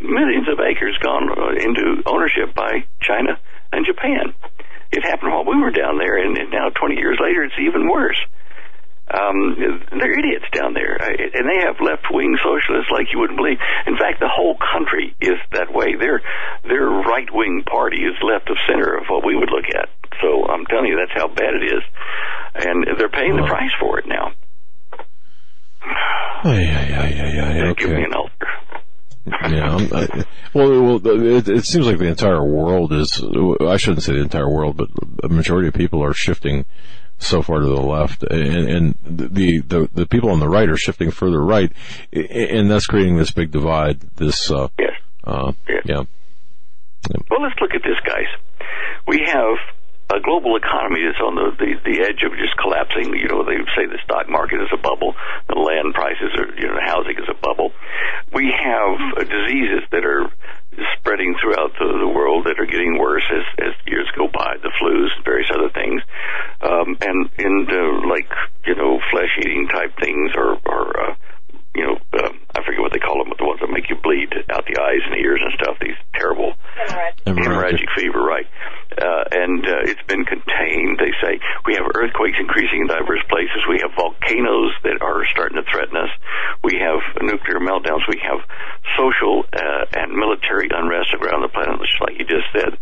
millions 0.00 0.48
of 0.48 0.58
acres 0.58 0.96
gone 1.04 1.28
into 1.60 2.00
ownership 2.08 2.54
by 2.56 2.88
China 3.04 3.36
and 3.72 3.84
Japan. 3.84 4.32
It 4.92 5.02
happened 5.04 5.32
while 5.32 5.44
we 5.44 5.56
were 5.60 5.70
down 5.70 5.98
there, 5.98 6.18
and 6.18 6.34
now 6.50 6.68
20 6.70 6.96
years 6.96 7.18
later, 7.22 7.44
it's 7.44 7.58
even 7.60 7.88
worse. 7.88 8.18
Um, 9.10 9.58
they're 9.90 10.18
idiots 10.18 10.46
down 10.54 10.72
there, 10.74 10.94
and 10.94 11.42
they 11.50 11.66
have 11.66 11.82
left-wing 11.82 12.38
socialists 12.46 12.90
like 12.94 13.10
you 13.12 13.18
wouldn't 13.18 13.38
believe. 13.38 13.58
In 13.86 13.98
fact, 13.98 14.20
the 14.20 14.30
whole 14.30 14.54
country 14.54 15.16
is 15.20 15.34
that 15.50 15.72
way. 15.74 15.96
Their 15.98 16.22
their 16.62 16.86
right-wing 16.86 17.64
party 17.66 17.98
is 18.06 18.14
left 18.22 18.48
of 18.50 18.56
center 18.70 18.94
of 18.94 19.06
what 19.10 19.26
we 19.26 19.34
would 19.34 19.50
look 19.50 19.66
at. 19.74 19.90
So 20.22 20.46
I'm 20.46 20.64
telling 20.66 20.86
you, 20.86 20.94
that's 20.94 21.14
how 21.18 21.26
bad 21.26 21.54
it 21.58 21.66
is, 21.74 21.82
and 22.54 22.86
they're 22.98 23.10
paying 23.10 23.34
the 23.34 23.46
price 23.50 23.74
for 23.80 23.98
it 23.98 24.06
now. 24.06 24.30
Yeah, 26.44 26.54
yeah, 26.54 27.08
yeah, 27.08 27.54
yeah. 27.54 27.64
Okay. 27.74 27.84
Give 27.84 27.96
me 27.96 28.04
an 28.04 28.14
yeah. 29.26 29.76
I, 29.92 30.24
well, 30.54 30.82
well 30.82 31.06
it, 31.06 31.48
it, 31.48 31.64
seems 31.64 31.86
like 31.86 31.98
the 31.98 32.06
entire 32.06 32.44
world 32.44 32.92
is. 32.92 33.22
I 33.60 33.76
shouldn't 33.76 34.02
say 34.02 34.14
the 34.14 34.22
entire 34.22 34.48
world, 34.48 34.76
but 34.76 34.88
a 35.22 35.28
majority 35.28 35.68
of 35.68 35.74
people 35.74 36.02
are 36.02 36.14
shifting 36.14 36.64
so 37.18 37.42
far 37.42 37.60
to 37.60 37.66
the 37.66 37.80
left, 37.80 38.22
and, 38.22 38.68
and 38.68 38.94
the, 39.04 39.60
the 39.60 39.88
the 39.92 40.06
people 40.06 40.30
on 40.30 40.40
the 40.40 40.48
right 40.48 40.68
are 40.68 40.76
shifting 40.76 41.10
further 41.10 41.40
right, 41.40 41.70
and 42.12 42.70
that's 42.70 42.86
creating 42.86 43.16
this 43.16 43.30
big 43.30 43.50
divide. 43.50 44.00
This. 44.16 44.50
Uh, 44.50 44.68
yes. 44.78 44.92
Uh, 45.24 45.52
yes. 45.68 45.82
Yeah. 45.84 46.02
Well, 47.30 47.42
let's 47.42 47.58
look 47.60 47.74
at 47.74 47.82
this, 47.82 47.98
guys. 48.04 48.26
We 49.06 49.22
have 49.26 49.56
a 50.10 50.20
global 50.20 50.56
economy 50.56 51.06
that's 51.06 51.22
on 51.22 51.38
the, 51.38 51.54
the, 51.54 51.70
the 51.86 51.96
edge 52.02 52.26
of 52.26 52.34
just 52.34 52.56
collapsing. 52.58 53.14
You 53.14 53.30
know, 53.30 53.46
they 53.46 53.62
say 53.78 53.86
the 53.86 54.02
stock 54.04 54.28
market 54.28 54.60
is 54.60 54.70
a 54.74 54.80
bubble, 54.80 55.14
the 55.48 55.54
land 55.54 55.94
prices 55.94 56.34
are, 56.34 56.50
you 56.58 56.66
know, 56.66 56.74
the 56.74 56.86
housing 56.86 57.14
is 57.14 57.28
a 57.30 57.38
bubble. 57.38 57.70
We 58.34 58.50
have 58.50 58.98
uh, 59.16 59.22
diseases 59.22 59.86
that 59.94 60.04
are 60.04 60.26
spreading 60.98 61.34
throughout 61.38 61.72
the, 61.78 61.86
the 61.86 62.10
world 62.10 62.46
that 62.46 62.58
are 62.58 62.66
getting 62.66 62.98
worse 62.98 63.26
as, 63.30 63.46
as 63.70 63.74
years 63.86 64.10
go 64.16 64.26
by, 64.26 64.56
the 64.62 64.70
flus 64.82 65.14
and 65.14 65.24
various 65.24 65.50
other 65.54 65.70
things. 65.70 66.02
Um, 66.62 66.96
and, 67.00 67.30
and, 67.38 67.66
uh, 67.70 68.08
like, 68.08 68.30
you 68.66 68.74
know, 68.74 68.98
flesh 69.10 69.30
eating 69.40 69.68
type 69.68 69.94
things 69.98 70.30
or, 70.34 70.58
or, 70.66 71.10
uh, 71.10 71.14
you 71.74 71.86
know, 71.86 71.96
uh, 72.18 72.32
I 72.54 72.64
forget 72.66 72.80
what 72.80 72.92
they 72.92 72.98
call 72.98 73.22
them, 73.22 73.30
but 73.30 73.38
the 73.38 73.46
ones 73.46 73.60
that 73.60 73.70
make 73.70 73.88
you 73.90 73.96
bleed 74.02 74.34
out 74.50 74.66
the 74.66 74.74
eyes 74.74 75.02
and 75.06 75.14
the 75.14 75.22
ears 75.22 75.38
and 75.38 75.54
stuff. 75.54 75.78
These 75.80 75.94
terrible 76.14 76.54
hemorrhagic, 77.24 77.46
hemorrhagic 77.46 77.86
fever, 77.94 78.18
right? 78.18 78.46
uh, 79.00 79.24
and 79.32 79.64
uh, 79.64 79.88
it's 79.88 80.02
been 80.06 80.24
contained. 80.24 81.00
They 81.00 81.12
say 81.20 81.40
we 81.66 81.74
have 81.74 81.88
earthquakes 81.94 82.36
increasing 82.38 82.84
in 82.84 82.88
diverse 82.88 83.24
places. 83.28 83.64
We 83.68 83.80
have 83.82 83.96
volcanoes 83.96 84.72
that 84.84 85.00
are 85.00 85.24
starting 85.32 85.56
to 85.56 85.66
threaten 85.70 85.96
us. 85.96 86.12
We 86.62 86.78
have 86.78 87.00
nuclear 87.22 87.60
meltdowns. 87.60 88.04
We 88.08 88.20
have 88.24 88.40
social 88.96 89.44
uh, 89.52 89.84
and 89.96 90.12
military 90.12 90.68
unrest 90.68 91.14
around 91.14 91.42
the 91.42 91.52
planet, 91.52 91.80
just 91.80 92.00
like 92.00 92.18
you 92.18 92.26
just 92.26 92.48
said. 92.52 92.76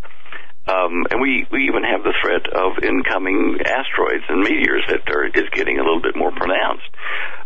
Um, 0.69 1.05
and 1.09 1.21
we, 1.21 1.47
we 1.51 1.65
even 1.65 1.83
have 1.83 2.03
the 2.03 2.13
threat 2.21 2.45
of 2.53 2.83
incoming 2.83 3.57
asteroids 3.65 4.25
and 4.29 4.41
meteors 4.41 4.85
that 4.89 5.09
are, 5.09 5.25
is 5.25 5.49
getting 5.53 5.79
a 5.79 5.83
little 5.83 6.01
bit 6.01 6.15
more 6.15 6.31
pronounced. 6.31 6.89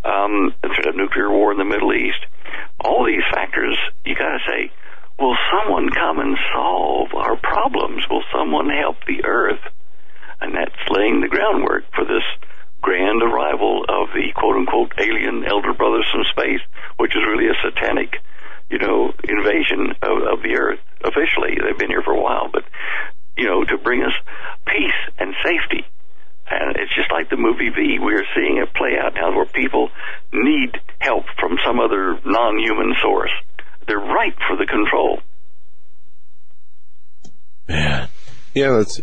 Um, 0.03 0.52
the 0.61 0.68
threat 0.76 0.92
of 0.92 0.95
nuclear 0.95 1.32
war 1.32 1.42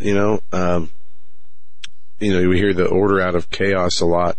You 0.00 0.14
know, 0.14 0.42
um, 0.52 0.90
you 2.18 2.32
know, 2.32 2.48
we 2.48 2.58
hear 2.58 2.74
the 2.74 2.86
order 2.86 3.20
out 3.20 3.34
of 3.34 3.50
chaos 3.50 4.00
a 4.00 4.06
lot, 4.06 4.36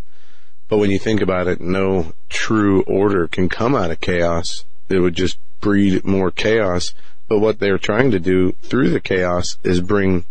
but 0.67 0.77
when 0.77 0.91
you 0.91 0.99
think 0.99 1.21
about 1.21 1.47
it, 1.47 1.59
no 1.59 2.13
true 2.29 2.83
order 2.83 3.27
can 3.27 3.49
come 3.49 3.75
out 3.75 3.91
of 3.91 3.99
chaos. 4.01 4.65
It 4.89 4.99
would 4.99 5.15
just 5.15 5.37
breed 5.59 6.03
more 6.05 6.31
chaos. 6.31 6.93
But 7.27 7.39
what 7.39 7.59
they're 7.59 7.77
trying 7.77 8.11
to 8.11 8.19
do 8.19 8.53
through 8.61 8.89
the 8.89 8.99
chaos 8.99 9.57
is 9.63 9.79
bring 9.79 10.25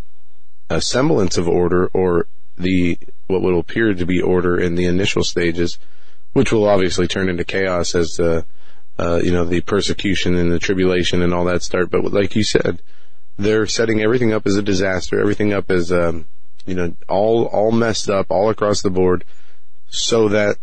a 0.68 0.80
semblance 0.80 1.38
of 1.38 1.48
order 1.48 1.86
or 1.94 2.26
the, 2.58 2.98
what 3.26 3.40
will 3.40 3.58
appear 3.58 3.94
to 3.94 4.06
be 4.06 4.20
order 4.20 4.58
in 4.58 4.74
the 4.74 4.84
initial 4.84 5.24
stages, 5.24 5.78
which 6.34 6.52
will 6.52 6.68
obviously 6.68 7.08
turn 7.08 7.28
into 7.30 7.44
chaos 7.44 7.94
as 7.94 8.16
the, 8.16 8.44
uh, 8.98 9.20
you 9.22 9.32
know, 9.32 9.44
the 9.44 9.62
persecution 9.62 10.36
and 10.36 10.52
the 10.52 10.58
tribulation 10.58 11.22
and 11.22 11.32
all 11.32 11.46
that 11.46 11.62
start. 11.62 11.90
But 11.90 12.04
like 12.12 12.36
you 12.36 12.44
said, 12.44 12.82
they're 13.42 13.66
setting 13.66 14.00
everything 14.02 14.32
up 14.32 14.46
as 14.46 14.56
a 14.56 14.62
disaster, 14.62 15.20
everything 15.20 15.52
up 15.52 15.70
as, 15.70 15.90
um, 15.92 16.26
you 16.66 16.74
know, 16.74 16.94
all, 17.08 17.44
all 17.46 17.72
messed 17.72 18.10
up 18.10 18.26
all 18.30 18.50
across 18.50 18.82
the 18.82 18.90
board 18.90 19.24
so 19.88 20.28
that 20.28 20.56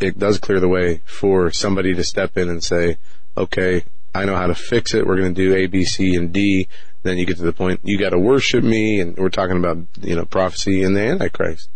it 0.00 0.18
does 0.18 0.38
clear 0.38 0.60
the 0.60 0.68
way 0.68 1.00
for 1.04 1.50
somebody 1.50 1.94
to 1.94 2.02
step 2.04 2.36
in 2.36 2.48
and 2.48 2.62
say, 2.62 2.96
okay, 3.36 3.84
I 4.14 4.24
know 4.24 4.36
how 4.36 4.46
to 4.46 4.54
fix 4.54 4.94
it. 4.94 5.06
We're 5.06 5.16
going 5.16 5.34
to 5.34 5.48
do 5.48 5.54
A, 5.54 5.66
B, 5.66 5.84
C, 5.84 6.14
and 6.14 6.32
D. 6.32 6.68
Then 7.02 7.18
you 7.18 7.26
get 7.26 7.36
to 7.36 7.42
the 7.42 7.52
point, 7.52 7.80
you 7.84 7.98
got 7.98 8.10
to 8.10 8.18
worship 8.18 8.64
me. 8.64 9.00
And 9.00 9.16
we're 9.16 9.28
talking 9.28 9.58
about, 9.58 9.78
you 10.00 10.16
know, 10.16 10.24
prophecy 10.24 10.82
and 10.82 10.96
the 10.96 11.02
Antichrist. 11.02 11.68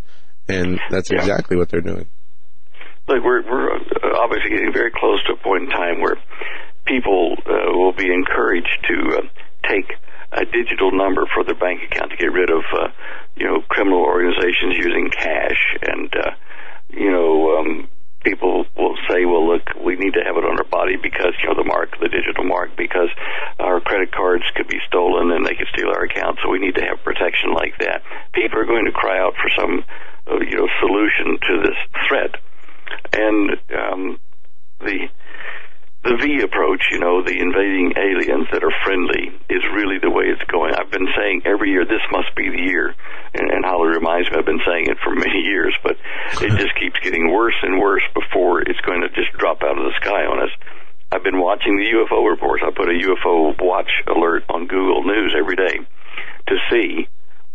And 0.48 0.80
that's 0.90 1.10
Yeah. 1.10 1.18
exactly 1.18 1.56
what 1.56 1.68
they're 1.68 1.80
doing. 1.82 2.06
Look, 3.06 3.22
we're, 3.24 3.42
we're 3.42 3.74
uh, 3.76 3.80
obviously 4.22 4.50
getting 4.50 4.72
very 4.72 4.90
close 4.90 5.22
to 5.26 5.34
a 5.34 5.36
point 5.36 5.64
in 5.64 5.70
time 5.70 6.00
where 6.00 6.16
people 6.86 7.36
uh, 7.46 7.72
will 7.72 7.92
be 7.92 8.10
encouraged 8.12 8.68
to 8.88 9.18
uh, 9.18 9.68
take 9.68 9.92
a 10.32 10.44
digital 10.44 10.92
number 10.92 11.24
for 11.34 11.44
their 11.44 11.54
bank 11.54 11.80
account 11.82 12.10
to 12.10 12.16
get 12.16 12.32
rid 12.32 12.50
of, 12.50 12.62
uh, 12.72 12.88
you 13.36 13.46
know, 13.46 13.62
criminal 13.68 14.00
organizations 14.00 14.76
using 14.76 15.10
cash. 15.10 15.76
And, 15.82 16.12
uh, 16.14 16.30
you 16.90 17.10
know, 17.10 17.58
um, 17.58 17.88
people 18.24 18.66
will 18.76 18.96
say, 19.08 19.24
well, 19.24 19.46
look, 19.46 19.62
we 19.82 19.96
need 19.96 20.12
to 20.14 20.24
have 20.24 20.36
it 20.36 20.44
on 20.44 20.58
our 20.58 20.68
body 20.68 20.96
because, 21.00 21.32
you 21.42 21.48
know, 21.48 21.54
the 21.54 21.64
mark, 21.64 21.96
the 22.00 22.08
digital 22.08 22.44
mark, 22.44 22.76
because 22.76 23.08
our 23.58 23.80
credit 23.80 24.12
cards 24.12 24.44
could 24.54 24.68
be 24.68 24.78
stolen 24.86 25.30
and 25.30 25.46
they 25.46 25.54
could 25.54 25.68
steal 25.72 25.88
our 25.88 26.04
account, 26.04 26.38
so 26.42 26.50
we 26.50 26.58
need 26.58 26.74
to 26.74 26.84
have 26.84 27.02
protection 27.04 27.52
like 27.54 27.78
that. 27.78 28.02
People 28.34 28.58
are 28.58 28.66
going 28.66 28.86
to 28.86 28.92
cry 28.92 29.18
out 29.18 29.34
for 29.40 29.50
some, 29.56 29.84
uh, 30.30 30.40
you 30.40 30.56
know, 30.56 30.68
solution 30.80 31.38
to 31.40 31.62
this 31.62 31.78
threat. 32.08 32.34
And 33.12 33.50
um, 33.72 34.18
the 34.80 35.08
the 36.08 36.16
V 36.16 36.40
approach, 36.40 36.88
you 36.90 36.98
know, 36.98 37.20
the 37.20 37.36
invading 37.36 37.92
aliens 38.00 38.48
that 38.52 38.64
are 38.64 38.72
friendly, 38.82 39.28
is 39.52 39.60
really 39.76 40.00
the 40.00 40.08
way 40.08 40.24
it's 40.32 40.42
going. 40.48 40.72
I've 40.72 40.90
been 40.90 41.08
saying 41.12 41.42
every 41.44 41.70
year 41.70 41.84
this 41.84 42.00
must 42.10 42.32
be 42.34 42.48
the 42.48 42.64
year, 42.64 42.94
and, 43.34 43.50
and 43.50 43.64
Holly 43.64 43.92
reminds 43.92 44.30
me 44.30 44.38
I've 44.38 44.48
been 44.48 44.64
saying 44.64 44.88
it 44.88 44.96
for 45.04 45.14
many 45.26 45.44
years, 45.44 45.76
but 45.84 46.00
it 46.40 46.56
just 46.56 46.72
keeps 46.80 46.98
getting 47.00 47.30
worse 47.30 47.56
and 47.62 47.78
worse 47.78 48.04
before 48.14 48.62
it's 48.62 48.80
going 48.88 49.02
to 49.02 49.12
just 49.12 49.36
drop 49.36 49.62
out 49.62 49.76
of 49.76 49.84
the 49.84 49.96
sky 50.00 50.24
on 50.24 50.40
us. 50.40 50.52
I've 51.12 51.24
been 51.24 51.40
watching 51.40 51.76
the 51.76 51.88
UFO 52.00 52.24
reports. 52.24 52.64
I 52.64 52.70
put 52.72 52.88
a 52.88 52.96
UFO 52.96 53.56
watch 53.60 53.90
alert 54.08 54.44
on 54.48 54.66
Google 54.66 55.04
News 55.04 55.34
every 55.36 55.56
day 55.56 55.76
to 56.48 56.56
see 56.70 57.08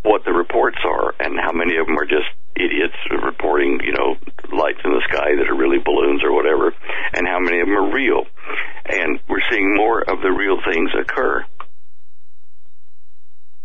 what 0.04 0.24
the 0.26 0.32
reports 0.32 0.78
are 0.86 1.16
and 1.20 1.40
how 1.40 1.52
many 1.52 1.78
of 1.78 1.88
them 1.88 1.98
are 1.98 2.06
just 2.06 2.28
idiots 2.56 2.96
reporting, 3.24 3.80
you 3.84 3.94
know, 3.94 4.16
lights 4.56 4.80
in 4.86 4.92
the 4.92 5.02
sky 5.10 5.36
that 5.36 5.50
are 5.50 5.56
really 5.58 5.80
balloons 5.84 6.22
or 6.24 6.32
whatever, 6.34 6.72
and 7.14 7.28
how 7.28 7.40
many 7.40 7.60
of 7.62 7.68
them 7.68 7.76
are 7.76 7.92
real. 7.94 8.24
And 8.86 9.20
we're 9.28 9.42
seeing 9.50 9.76
more 9.76 10.02
of 10.02 10.22
the 10.22 10.30
real 10.30 10.58
things 10.64 10.92
occur. 11.00 11.46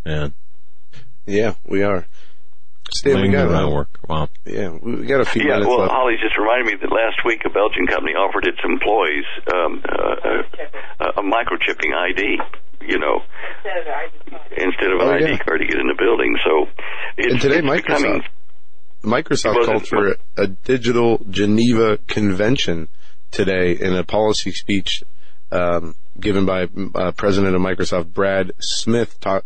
Man. 0.05 0.35
Yeah, 1.27 1.55
we 1.67 1.83
are. 1.83 2.07
Stan, 2.91 3.13
we 3.17 3.21
Laying 3.21 3.33
the 3.33 3.37
got, 3.37 3.47
uh, 3.47 3.51
groundwork. 3.51 3.89
Wow. 4.09 4.29
yeah, 4.47 4.71
we 4.71 4.95
we 4.95 5.07
got 5.07 5.21
a 5.21 5.27
few 5.27 5.43
Yeah, 5.43 5.61
minutes 5.61 5.69
well, 5.69 5.81
left. 5.81 5.93
Holly 5.93 6.15
just 6.23 6.39
reminded 6.39 6.67
me 6.73 6.79
that 6.81 6.91
last 6.91 7.21
week 7.27 7.43
a 7.45 7.51
Belgian 7.51 7.87
company 7.87 8.15
offered 8.15 8.47
its 8.47 8.57
employees 8.65 9.27
um, 9.53 9.83
uh, 9.85 10.41
a, 11.01 11.21
a 11.21 11.23
microchipping 11.23 11.93
ID, 11.93 12.39
you 12.81 12.99
know, 12.99 13.21
instead 14.57 14.93
of 14.93 15.01
an 15.01 15.09
Oh, 15.09 15.13
ID 15.13 15.31
yeah. 15.31 15.39
card 15.39 15.61
to 15.61 15.67
get 15.67 15.79
in 15.79 15.87
the 15.89 15.95
building. 15.99 16.37
So 16.45 16.67
it's, 17.17 17.33
and 17.33 17.41
today, 17.41 17.59
it's 17.59 17.87
becoming 17.87 18.23
Microsoft, 19.03 19.63
Microsoft 19.63 19.67
called 19.67 19.87
for 19.87 20.09
a, 20.13 20.17
a 20.37 20.47
digital 20.47 21.25
Geneva 21.31 21.99
convention 22.07 22.89
today 23.31 23.73
in 23.73 23.95
a 23.95 24.05
policy 24.05 24.53
speech 24.53 25.03
um, 25.53 25.95
given 26.21 26.45
by 26.47 26.69
uh, 26.95 27.13
President 27.13 27.55
of 27.55 27.61
Microsoft 27.63 28.13
Brad 28.13 28.53
Smith, 28.59 29.19
talk, 29.21 29.45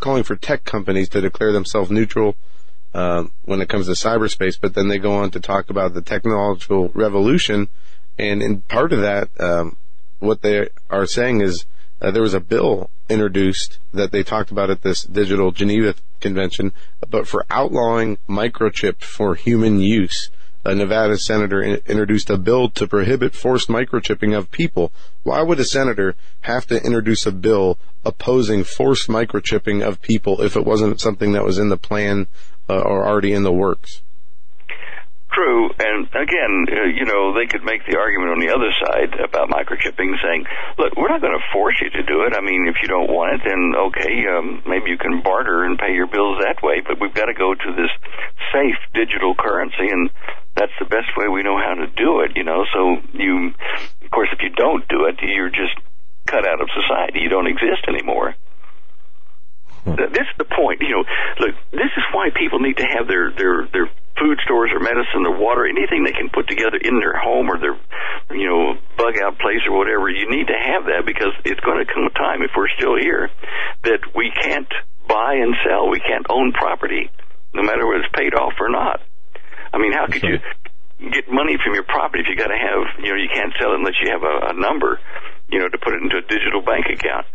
calling 0.00 0.22
for 0.22 0.36
tech 0.36 0.64
companies 0.64 1.08
to 1.10 1.20
declare 1.20 1.52
themselves 1.52 1.90
neutral 1.90 2.34
um, 2.94 3.32
when 3.44 3.60
it 3.60 3.68
comes 3.68 3.86
to 3.86 3.92
cyberspace. 3.92 4.58
But 4.60 4.74
then 4.74 4.88
they 4.88 4.98
go 4.98 5.12
on 5.12 5.30
to 5.32 5.40
talk 5.40 5.70
about 5.70 5.94
the 5.94 6.02
technological 6.02 6.88
revolution, 6.94 7.68
and 8.18 8.42
in 8.42 8.62
part 8.62 8.92
of 8.92 9.00
that, 9.02 9.28
um, 9.40 9.76
what 10.20 10.42
they 10.42 10.68
are 10.90 11.06
saying 11.06 11.40
is 11.40 11.66
uh, 12.00 12.10
there 12.10 12.22
was 12.22 12.34
a 12.34 12.40
bill 12.40 12.90
introduced 13.08 13.78
that 13.92 14.12
they 14.12 14.22
talked 14.22 14.50
about 14.50 14.70
at 14.70 14.82
this 14.82 15.02
digital 15.02 15.52
Geneva 15.52 15.94
convention, 16.20 16.72
but 17.08 17.28
for 17.28 17.44
outlawing 17.50 18.18
microchip 18.28 19.00
for 19.00 19.34
human 19.34 19.80
use. 19.80 20.30
A 20.64 20.74
Nevada 20.74 21.18
senator 21.18 21.62
in- 21.62 21.82
introduced 21.86 22.30
a 22.30 22.38
bill 22.38 22.70
to 22.70 22.86
prohibit 22.86 23.34
forced 23.34 23.68
microchipping 23.68 24.36
of 24.36 24.50
people. 24.50 24.92
Why 25.22 25.42
would 25.42 25.60
a 25.60 25.64
senator 25.64 26.14
have 26.42 26.66
to 26.68 26.82
introduce 26.82 27.26
a 27.26 27.32
bill 27.32 27.78
opposing 28.04 28.64
forced 28.64 29.08
microchipping 29.08 29.86
of 29.86 30.00
people 30.00 30.40
if 30.40 30.56
it 30.56 30.64
wasn't 30.64 31.00
something 31.00 31.32
that 31.32 31.44
was 31.44 31.58
in 31.58 31.68
the 31.68 31.76
plan 31.76 32.26
uh, 32.68 32.80
or 32.80 33.06
already 33.06 33.32
in 33.32 33.42
the 33.42 33.52
works? 33.52 34.00
True, 35.34 35.66
and 35.82 36.06
again, 36.14 36.54
uh, 36.70 36.86
you 36.94 37.04
know, 37.10 37.34
they 37.34 37.50
could 37.50 37.66
make 37.66 37.82
the 37.90 37.98
argument 37.98 38.38
on 38.38 38.38
the 38.38 38.54
other 38.54 38.70
side 38.78 39.18
about 39.18 39.50
microchipping, 39.50 40.14
saying, 40.22 40.46
"Look, 40.78 40.94
we're 40.94 41.10
not 41.10 41.20
going 41.20 41.34
to 41.34 41.42
force 41.50 41.74
you 41.82 41.90
to 41.90 42.02
do 42.06 42.22
it. 42.22 42.38
I 42.38 42.40
mean, 42.40 42.70
if 42.70 42.78
you 42.82 42.86
don't 42.86 43.10
want 43.10 43.34
it, 43.34 43.40
then 43.42 43.74
okay, 43.90 44.14
um, 44.30 44.62
maybe 44.62 44.94
you 44.94 44.98
can 44.98 45.22
barter 45.26 45.64
and 45.64 45.76
pay 45.76 45.90
your 45.90 46.06
bills 46.06 46.38
that 46.38 46.62
way. 46.62 46.86
But 46.86 47.00
we've 47.00 47.12
got 47.12 47.26
to 47.26 47.34
go 47.34 47.50
to 47.52 47.68
this 47.74 47.90
safe 48.54 48.78
digital 48.94 49.34
currency, 49.34 49.90
and 49.90 50.08
that's 50.54 50.76
the 50.78 50.86
best 50.86 51.10
way 51.18 51.26
we 51.26 51.42
know 51.42 51.58
how 51.58 51.74
to 51.82 51.90
do 51.90 52.22
it. 52.22 52.38
You 52.38 52.44
know, 52.44 52.62
so 52.70 53.02
you, 53.12 53.50
of 54.06 54.10
course, 54.14 54.30
if 54.30 54.38
you 54.38 54.50
don't 54.54 54.86
do 54.86 55.10
it, 55.10 55.18
you're 55.18 55.50
just 55.50 55.74
cut 56.30 56.46
out 56.46 56.62
of 56.62 56.70
society. 56.70 57.18
You 57.26 57.28
don't 57.28 57.50
exist 57.50 57.90
anymore." 57.90 58.38
This 59.84 60.30
is 60.30 60.36
the 60.38 60.46
point. 60.48 60.80
You 60.80 61.02
know, 61.02 61.04
look, 61.40 61.54
this 61.72 61.92
is 61.92 62.04
why 62.12 62.30
people 62.30 62.60
need 62.60 62.78
to 62.78 62.86
have 62.86 63.08
their 63.08 63.30
their 63.32 63.66
their 63.68 63.90
food 64.18 64.38
stores 64.44 64.70
or 64.72 64.80
medicine 64.80 65.26
or 65.26 65.36
water, 65.36 65.66
anything 65.66 66.04
they 66.04 66.14
can 66.14 66.30
put 66.30 66.46
together 66.46 66.78
in 66.78 66.98
their 66.98 67.18
home 67.18 67.50
or 67.50 67.58
their 67.58 67.76
you 68.36 68.46
know 68.46 68.74
bug 68.96 69.14
out 69.22 69.38
place 69.38 69.62
or 69.66 69.76
whatever. 69.76 70.08
You 70.08 70.30
need 70.30 70.46
to 70.48 70.58
have 70.58 70.86
that 70.86 71.02
because 71.06 71.34
it's 71.44 71.60
going 71.60 71.84
to 71.84 71.88
come 71.88 72.06
a 72.06 72.14
time 72.14 72.42
if 72.42 72.50
we're 72.56 72.70
still 72.78 72.96
here 72.96 73.30
that 73.82 74.00
we 74.14 74.30
can't 74.30 74.70
buy 75.08 75.42
and 75.42 75.54
sell. 75.66 75.90
We 75.90 76.00
can't 76.00 76.26
own 76.30 76.52
property, 76.52 77.10
no 77.52 77.62
matter 77.62 77.86
whether 77.86 78.02
it's 78.02 78.14
paid 78.14 78.34
off 78.34 78.54
or 78.60 78.70
not. 78.70 79.00
I 79.72 79.78
mean, 79.78 79.92
how 79.92 80.06
could 80.06 80.22
you 80.22 80.38
get 81.10 81.26
money 81.26 81.58
from 81.58 81.74
your 81.74 81.84
property 81.84 82.22
if 82.22 82.28
you 82.30 82.36
got 82.38 82.54
to 82.54 82.58
have 82.58 83.02
you 83.02 83.10
know 83.10 83.18
you 83.18 83.28
can't 83.32 83.52
sell 83.58 83.74
it 83.74 83.82
unless 83.82 83.98
you 84.02 84.10
have 84.14 84.22
a, 84.22 84.54
a 84.54 84.54
number, 84.54 85.00
you 85.50 85.58
know, 85.58 85.68
to 85.68 85.78
put 85.78 85.94
it 85.94 86.02
into 86.02 86.18
a 86.18 86.22
digital 86.22 86.62
bank 86.62 86.86
account 86.86 87.26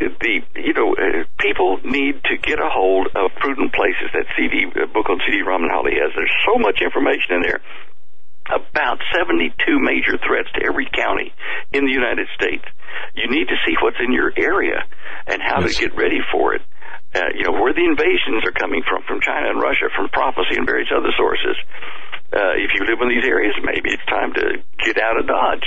the 0.00 0.40
you 0.56 0.72
know 0.72 0.96
uh, 0.96 1.24
people 1.38 1.78
need 1.84 2.24
to 2.24 2.36
get 2.40 2.58
a 2.58 2.68
hold 2.72 3.08
of 3.14 3.30
Prudent 3.38 3.72
Places. 3.74 4.08
That 4.14 4.26
CD 4.36 4.64
uh, 4.72 4.86
book 4.92 5.08
on 5.10 5.20
CD-ROM 5.28 5.62
and 5.62 5.70
Holly 5.70 5.92
has. 6.00 6.12
There's 6.16 6.32
so 6.48 6.58
much 6.58 6.80
information 6.82 7.36
in 7.36 7.42
there 7.42 7.60
about 8.50 8.98
72 9.14 9.54
major 9.78 10.18
threats 10.26 10.48
to 10.58 10.64
every 10.66 10.88
county 10.90 11.30
in 11.72 11.84
the 11.86 11.92
United 11.92 12.26
States. 12.34 12.64
You 13.14 13.30
need 13.30 13.46
to 13.46 13.54
see 13.64 13.76
what's 13.80 14.00
in 14.02 14.10
your 14.12 14.32
area 14.36 14.82
and 15.28 15.40
how 15.40 15.60
Yes. 15.60 15.76
to 15.76 15.86
get 15.86 15.94
ready 15.96 16.18
for 16.32 16.54
it. 16.54 16.62
Uh, 17.14 17.30
you 17.36 17.44
know 17.44 17.52
where 17.52 17.72
the 17.72 17.84
invasions 17.84 18.42
are 18.46 18.50
coming 18.52 18.82
from, 18.88 19.02
from 19.06 19.20
China 19.20 19.50
and 19.50 19.60
Russia, 19.62 19.86
from 19.94 20.08
prophecy 20.08 20.56
and 20.56 20.66
various 20.66 20.88
other 20.90 21.12
sources. 21.16 21.54
Uh, 22.32 22.54
if 22.58 22.70
you 22.74 22.86
live 22.86 22.98
in 23.02 23.08
these 23.08 23.24
areas, 23.26 23.54
maybe 23.62 23.90
it's 23.92 24.06
time 24.06 24.32
to 24.34 24.62
get 24.84 24.98
out 24.98 25.18
of 25.18 25.26
Dodge. 25.26 25.66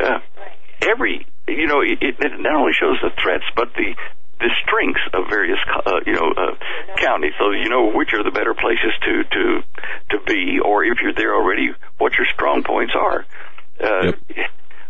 Uh, 0.00 0.18
every, 0.82 1.26
you 1.48 1.66
know, 1.66 1.80
it, 1.80 1.98
it 2.00 2.16
not 2.40 2.54
only 2.56 2.72
shows 2.72 2.96
the 3.02 3.10
threats, 3.22 3.44
but 3.56 3.72
the 3.74 3.94
the 4.40 4.50
strengths 4.66 5.00
of 5.14 5.30
various, 5.30 5.58
uh, 5.86 6.00
you 6.04 6.12
know, 6.12 6.28
uh, 6.36 6.56
counties. 6.98 7.32
So 7.38 7.52
you 7.52 7.68
know 7.68 7.92
which 7.92 8.12
are 8.12 8.22
the 8.24 8.32
better 8.34 8.54
places 8.54 8.92
to 9.04 9.24
to 9.24 9.42
to 10.10 10.24
be, 10.26 10.58
or 10.64 10.84
if 10.84 10.98
you're 11.02 11.14
there 11.14 11.34
already, 11.34 11.70
what 11.98 12.12
your 12.18 12.26
strong 12.34 12.62
points 12.62 12.92
are. 12.96 13.24
Uh, 13.80 14.12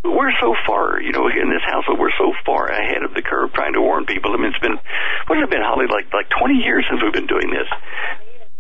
We're 0.05 0.37
so 0.39 0.53
far, 0.67 1.01
you 1.01 1.13
know, 1.13 1.29
in 1.33 1.49
this 1.49 1.65
household, 1.65 1.99
we're 1.99 2.13
so 2.19 2.35
far 2.45 2.69
ahead 2.69 3.03
of 3.09 3.15
the 3.15 3.23
curve 3.23 3.55
trying 3.55 3.73
to 3.73 3.81
warn 3.81 4.05
people. 4.05 4.35
I 4.35 4.37
mean, 4.37 4.53
it's 4.53 4.61
been, 4.61 4.77
what 5.27 5.39
has 5.41 5.49
it 5.49 5.51
been, 5.51 5.65
Holly, 5.65 5.87
like 5.89 6.13
like 6.13 6.29
20 6.29 6.61
years 6.61 6.85
since 6.91 7.01
we've 7.03 7.17
been 7.17 7.27
doing 7.27 7.49
this. 7.49 7.65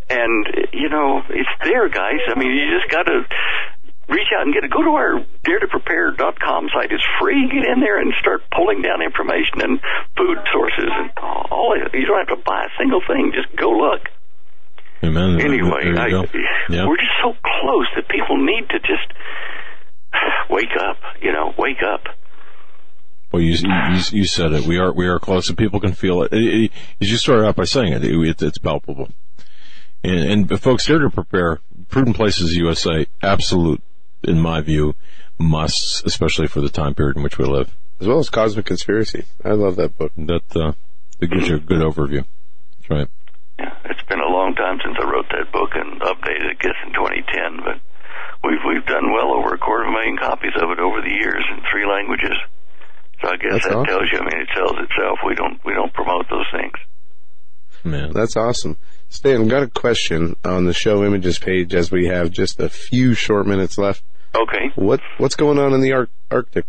And, 0.09 0.49
you 0.73 0.89
know, 0.89 1.21
it's 1.29 1.53
there, 1.63 1.89
guys. 1.93 2.25
I 2.29 2.39
mean, 2.39 2.49
you 2.49 2.65
just 2.81 2.89
got 2.91 3.05
to 3.05 3.29
reach 4.09 4.29
out 4.37 4.45
and 4.47 4.55
get 4.55 4.65
it. 4.65 4.71
Go 4.71 4.83
to 4.83 4.91
our 4.91 5.25
daretoprepare.com 5.47 6.69
site. 6.75 6.93
It's 6.93 7.05
free. 7.21 7.49
Get 7.49 7.67
in 7.67 7.81
there 7.81 8.01
and 8.01 8.13
start 8.21 8.43
pulling 8.55 8.83
down 8.83 9.03
information 9.03 9.61
and 9.61 9.81
food 10.17 10.39
sources 10.53 10.91
and 10.91 11.11
all. 11.51 11.75
You 11.93 12.07
don't 12.07 12.27
have 12.29 12.37
to 12.39 12.43
buy 12.45 12.65
a 12.65 12.73
single 12.79 13.01
thing. 13.07 13.33
Just 13.35 13.55
go 13.57 13.71
look. 13.71 14.01
Amen. 15.03 15.41
Anyway, 15.41 15.93
I. 15.99 16.09
Yeah. 16.71 16.87
we're 16.89 16.97
just 16.97 17.17
so 17.23 17.33
close 17.61 17.87
that 17.97 18.09
people 18.09 18.39
need 18.39 18.69
to 18.71 18.79
just 18.81 19.13
wake 20.49 20.75
up. 20.81 20.97
You 21.21 21.33
know, 21.33 21.53
wake 21.59 21.83
up. 21.83 22.05
Well, 23.33 23.43
you, 23.43 23.53
you 23.55 24.01
you 24.13 24.25
said 24.25 24.53
it. 24.53 24.65
We 24.65 24.79
are 24.79 24.93
we 24.93 25.07
are 25.09 25.19
close, 25.19 25.49
and 25.49 25.59
people 25.59 25.81
can 25.81 25.93
feel 25.93 26.23
it. 26.23 26.33
It- 26.33 26.65
it- 26.65 26.71
As 27.01 27.11
you 27.11 27.17
started 27.17 27.47
out 27.47 27.57
by 27.57 27.65
saying 27.65 27.93
it, 27.93 28.05
it 28.05 28.43
it's 28.43 28.59
palpable. 28.59 29.09
And, 30.05 30.49
and 30.51 30.61
folks, 30.61 30.87
here 30.87 30.99
to 30.99 31.11
prepare, 31.11 31.61
Prudent 31.89 32.15
Places 32.17 32.53
USA, 32.55 33.07
absolute, 33.23 33.83
in 34.25 34.41
my 34.41 34.61
view, 34.61 34.95
musts, 35.39 36.03
especially 36.05 36.47
for 36.47 36.61
the 36.61 36.69
time 36.69 36.95
period 36.95 37.17
in 37.17 37.23
which 37.23 37.39
we 37.39 37.45
live. 37.45 37.75
As 38.01 38.07
well 38.09 38.19
as 38.19 38.29
Cosmic 38.31 38.67
Conspiracy. 38.67 39.25
I 39.45 39.53
love 39.53 39.77
that 39.77 39.97
book. 39.97 40.13
That 40.17 40.45
uh, 40.57 40.73
that 41.21 41.27
gives 41.29 41.49
you 41.49 41.57
a 41.57 41.61
good 41.61 41.81
overview. 41.81 42.25
That's 42.79 42.91
right. 42.91 43.09
Yeah, 43.59 43.73
it's 43.85 44.03
been 44.09 44.21
a 44.21 44.31
long 44.33 44.55
time 44.57 44.79
since 44.85 44.97
I 45.01 45.05
wrote 45.09 45.27
that 45.31 45.53
book 45.53 45.71
and 45.75 46.01
updated 46.01 46.51
it, 46.51 46.57
I 46.59 46.63
guess, 46.63 46.75
in 46.87 46.93
2010. 46.93 47.65
But 47.65 47.79
we've 48.43 48.59
we've 48.67 48.85
done 48.87 49.13
well 49.13 49.33
over 49.35 49.55
a 49.55 49.59
quarter 49.59 49.85
of 49.85 49.91
a 49.91 49.93
million 49.93 50.17
copies 50.19 50.53
of 50.61 50.71
it 50.71 50.81
over 50.81 51.01
the 51.01 51.15
years 51.15 51.45
in 51.55 51.63
three 51.71 51.87
languages. 51.87 52.35
So 53.23 53.29
I 53.31 53.37
guess 53.37 53.53
That's 53.63 53.67
that 53.69 53.77
awesome. 53.79 53.87
tells 53.87 54.09
you. 54.13 54.19
I 54.19 54.25
mean, 54.27 54.41
it 54.43 54.49
sells 54.55 54.77
itself. 54.83 55.19
We 55.25 55.35
don't 55.37 55.61
we 55.65 55.73
don't 55.73 55.93
promote 55.95 56.27
those 56.29 56.51
things. 56.51 56.75
Man. 57.85 58.13
That's 58.13 58.37
awesome. 58.37 58.77
Stan, 59.09 59.43
I've 59.43 59.49
got 59.49 59.63
a 59.63 59.69
question 59.69 60.35
on 60.45 60.65
the 60.65 60.73
show 60.73 61.05
images 61.05 61.39
page 61.39 61.75
as 61.75 61.91
we 61.93 62.07
have 62.07 62.31
just 62.31 62.59
a 62.59 62.69
few 62.69 63.15
short 63.15 63.47
minutes 63.47 63.79
left. 63.79 64.03
Okay. 64.35 64.71
What 64.75 65.01
what's 65.19 65.37
going 65.37 65.59
on 65.59 65.73
in 65.73 65.81
the 65.81 65.93
Arc- 65.93 66.11
Arctic? 66.31 66.67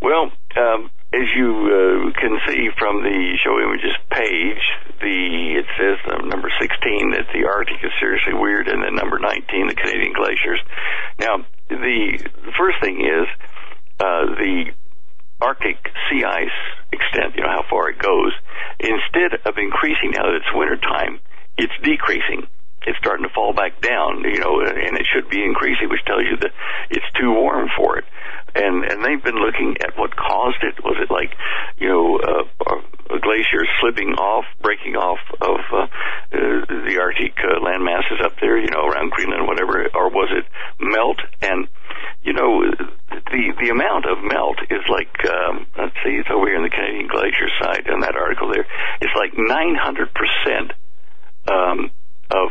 Well, 0.00 0.32
um, 0.56 0.90
as 1.12 1.28
you 1.36 1.48
uh, 1.48 2.20
can 2.20 2.38
see 2.46 2.68
from 2.78 3.02
the 3.02 3.38
show 3.44 3.60
images 3.60 3.94
page, 4.10 4.62
the 5.00 5.62
it 5.62 5.66
says 5.78 5.98
uh, 6.10 6.26
number 6.26 6.50
16 6.60 7.10
that 7.12 7.26
the 7.32 7.46
Arctic 7.46 7.78
is 7.82 7.92
seriously 8.00 8.34
weird, 8.34 8.68
and 8.68 8.82
then 8.82 8.94
number 8.94 9.18
19 9.18 9.68
the 9.68 9.74
Canadian 9.74 10.12
glaciers. 10.12 10.60
Now, 11.20 11.44
the, 11.68 12.18
the 12.18 12.52
first 12.58 12.80
thing 12.80 13.00
is 13.00 13.26
uh, 14.00 14.26
the 14.34 14.72
Arctic 15.40 15.76
sea 16.10 16.24
ice 16.24 16.58
extent, 16.92 17.36
you 17.36 17.42
know, 17.42 17.50
how 17.50 17.64
far 17.68 17.90
it 17.90 17.98
goes, 17.98 18.32
instead 18.80 19.38
of 19.46 19.58
increasing 19.58 20.12
now 20.12 20.24
that 20.26 20.40
it's 20.40 20.52
winter 20.54 20.76
time, 20.76 21.20
it's 21.58 21.74
decreasing. 21.82 22.48
It's 22.86 22.98
starting 22.98 23.26
to 23.26 23.32
fall 23.32 23.52
back 23.52 23.80
down, 23.80 24.24
you 24.24 24.40
know, 24.40 24.60
and 24.60 24.96
it 24.96 25.06
should 25.12 25.28
be 25.28 25.42
increasing, 25.42 25.88
which 25.88 26.04
tells 26.06 26.24
you 26.24 26.36
that 26.40 26.52
it's 26.90 27.06
too 27.18 27.32
warm 27.32 27.68
for 27.76 27.98
it. 27.98 28.04
And 28.54 28.84
and 28.84 29.04
they've 29.04 29.22
been 29.22 29.40
looking 29.40 29.76
at 29.80 29.98
what 29.98 30.14
caused 30.14 30.62
it. 30.62 30.82
Was 30.84 30.96
it 31.02 31.10
like, 31.10 31.34
you 31.78 31.88
know, 31.88 32.18
uh, 32.22 32.80
a 33.10 33.18
glacier 33.20 33.66
slipping 33.80 34.14
off, 34.14 34.44
breaking 34.62 34.96
off 34.96 35.18
of 35.40 35.60
uh, 35.72 35.84
uh, 35.84 35.88
the 36.86 36.98
Arctic 37.00 37.34
uh, 37.42 37.60
land 37.60 37.84
masses 37.84 38.20
up 38.24 38.32
there, 38.40 38.56
you 38.56 38.70
know, 38.70 38.86
around 38.86 39.10
Greenland, 39.10 39.46
whatever, 39.46 39.86
or 39.94 40.08
was 40.08 40.30
it 40.32 40.46
melt? 40.80 41.18
And 41.42 41.68
you 42.22 42.32
know, 42.32 42.64
the 43.10 43.42
the 43.60 43.68
amount 43.68 44.06
of 44.06 44.22
melt 44.24 44.58
is 44.70 44.82
like 44.88 45.12
um, 45.28 45.66
let's 45.76 45.96
see, 46.04 46.16
it's 46.16 46.30
over 46.30 46.46
here 46.46 46.56
in 46.56 46.64
the 46.64 46.70
Canadian 46.70 47.08
glacier 47.08 47.50
side 47.60 47.86
in 47.86 48.00
that 48.00 48.16
article 48.16 48.50
there. 48.52 48.66
It's 49.00 49.14
like 49.14 49.36
900 49.36 50.10
percent 50.14 50.72
um, 51.50 51.90
of 52.30 52.48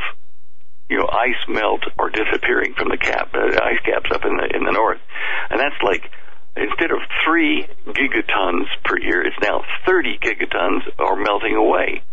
you 0.89 0.97
know 0.97 1.07
ice 1.11 1.39
melt 1.47 1.81
or 1.97 2.09
disappearing 2.09 2.73
from 2.77 2.89
the 2.89 2.97
cap, 2.97 3.29
uh, 3.33 3.47
ice 3.63 3.79
caps 3.85 4.09
up 4.11 4.25
in 4.25 4.37
the 4.37 4.55
in 4.55 4.63
the 4.63 4.71
north, 4.71 5.01
and 5.49 5.59
that's 5.59 5.81
like 5.83 6.09
instead 6.55 6.91
of 6.91 6.99
three 7.25 7.67
gigatons 7.87 8.67
per 8.85 8.99
year, 8.99 9.25
it's 9.25 9.35
now 9.41 9.61
30 9.87 10.19
gigatons 10.19 10.81
are 10.99 11.15
melting 11.15 11.55
away, 11.55 12.03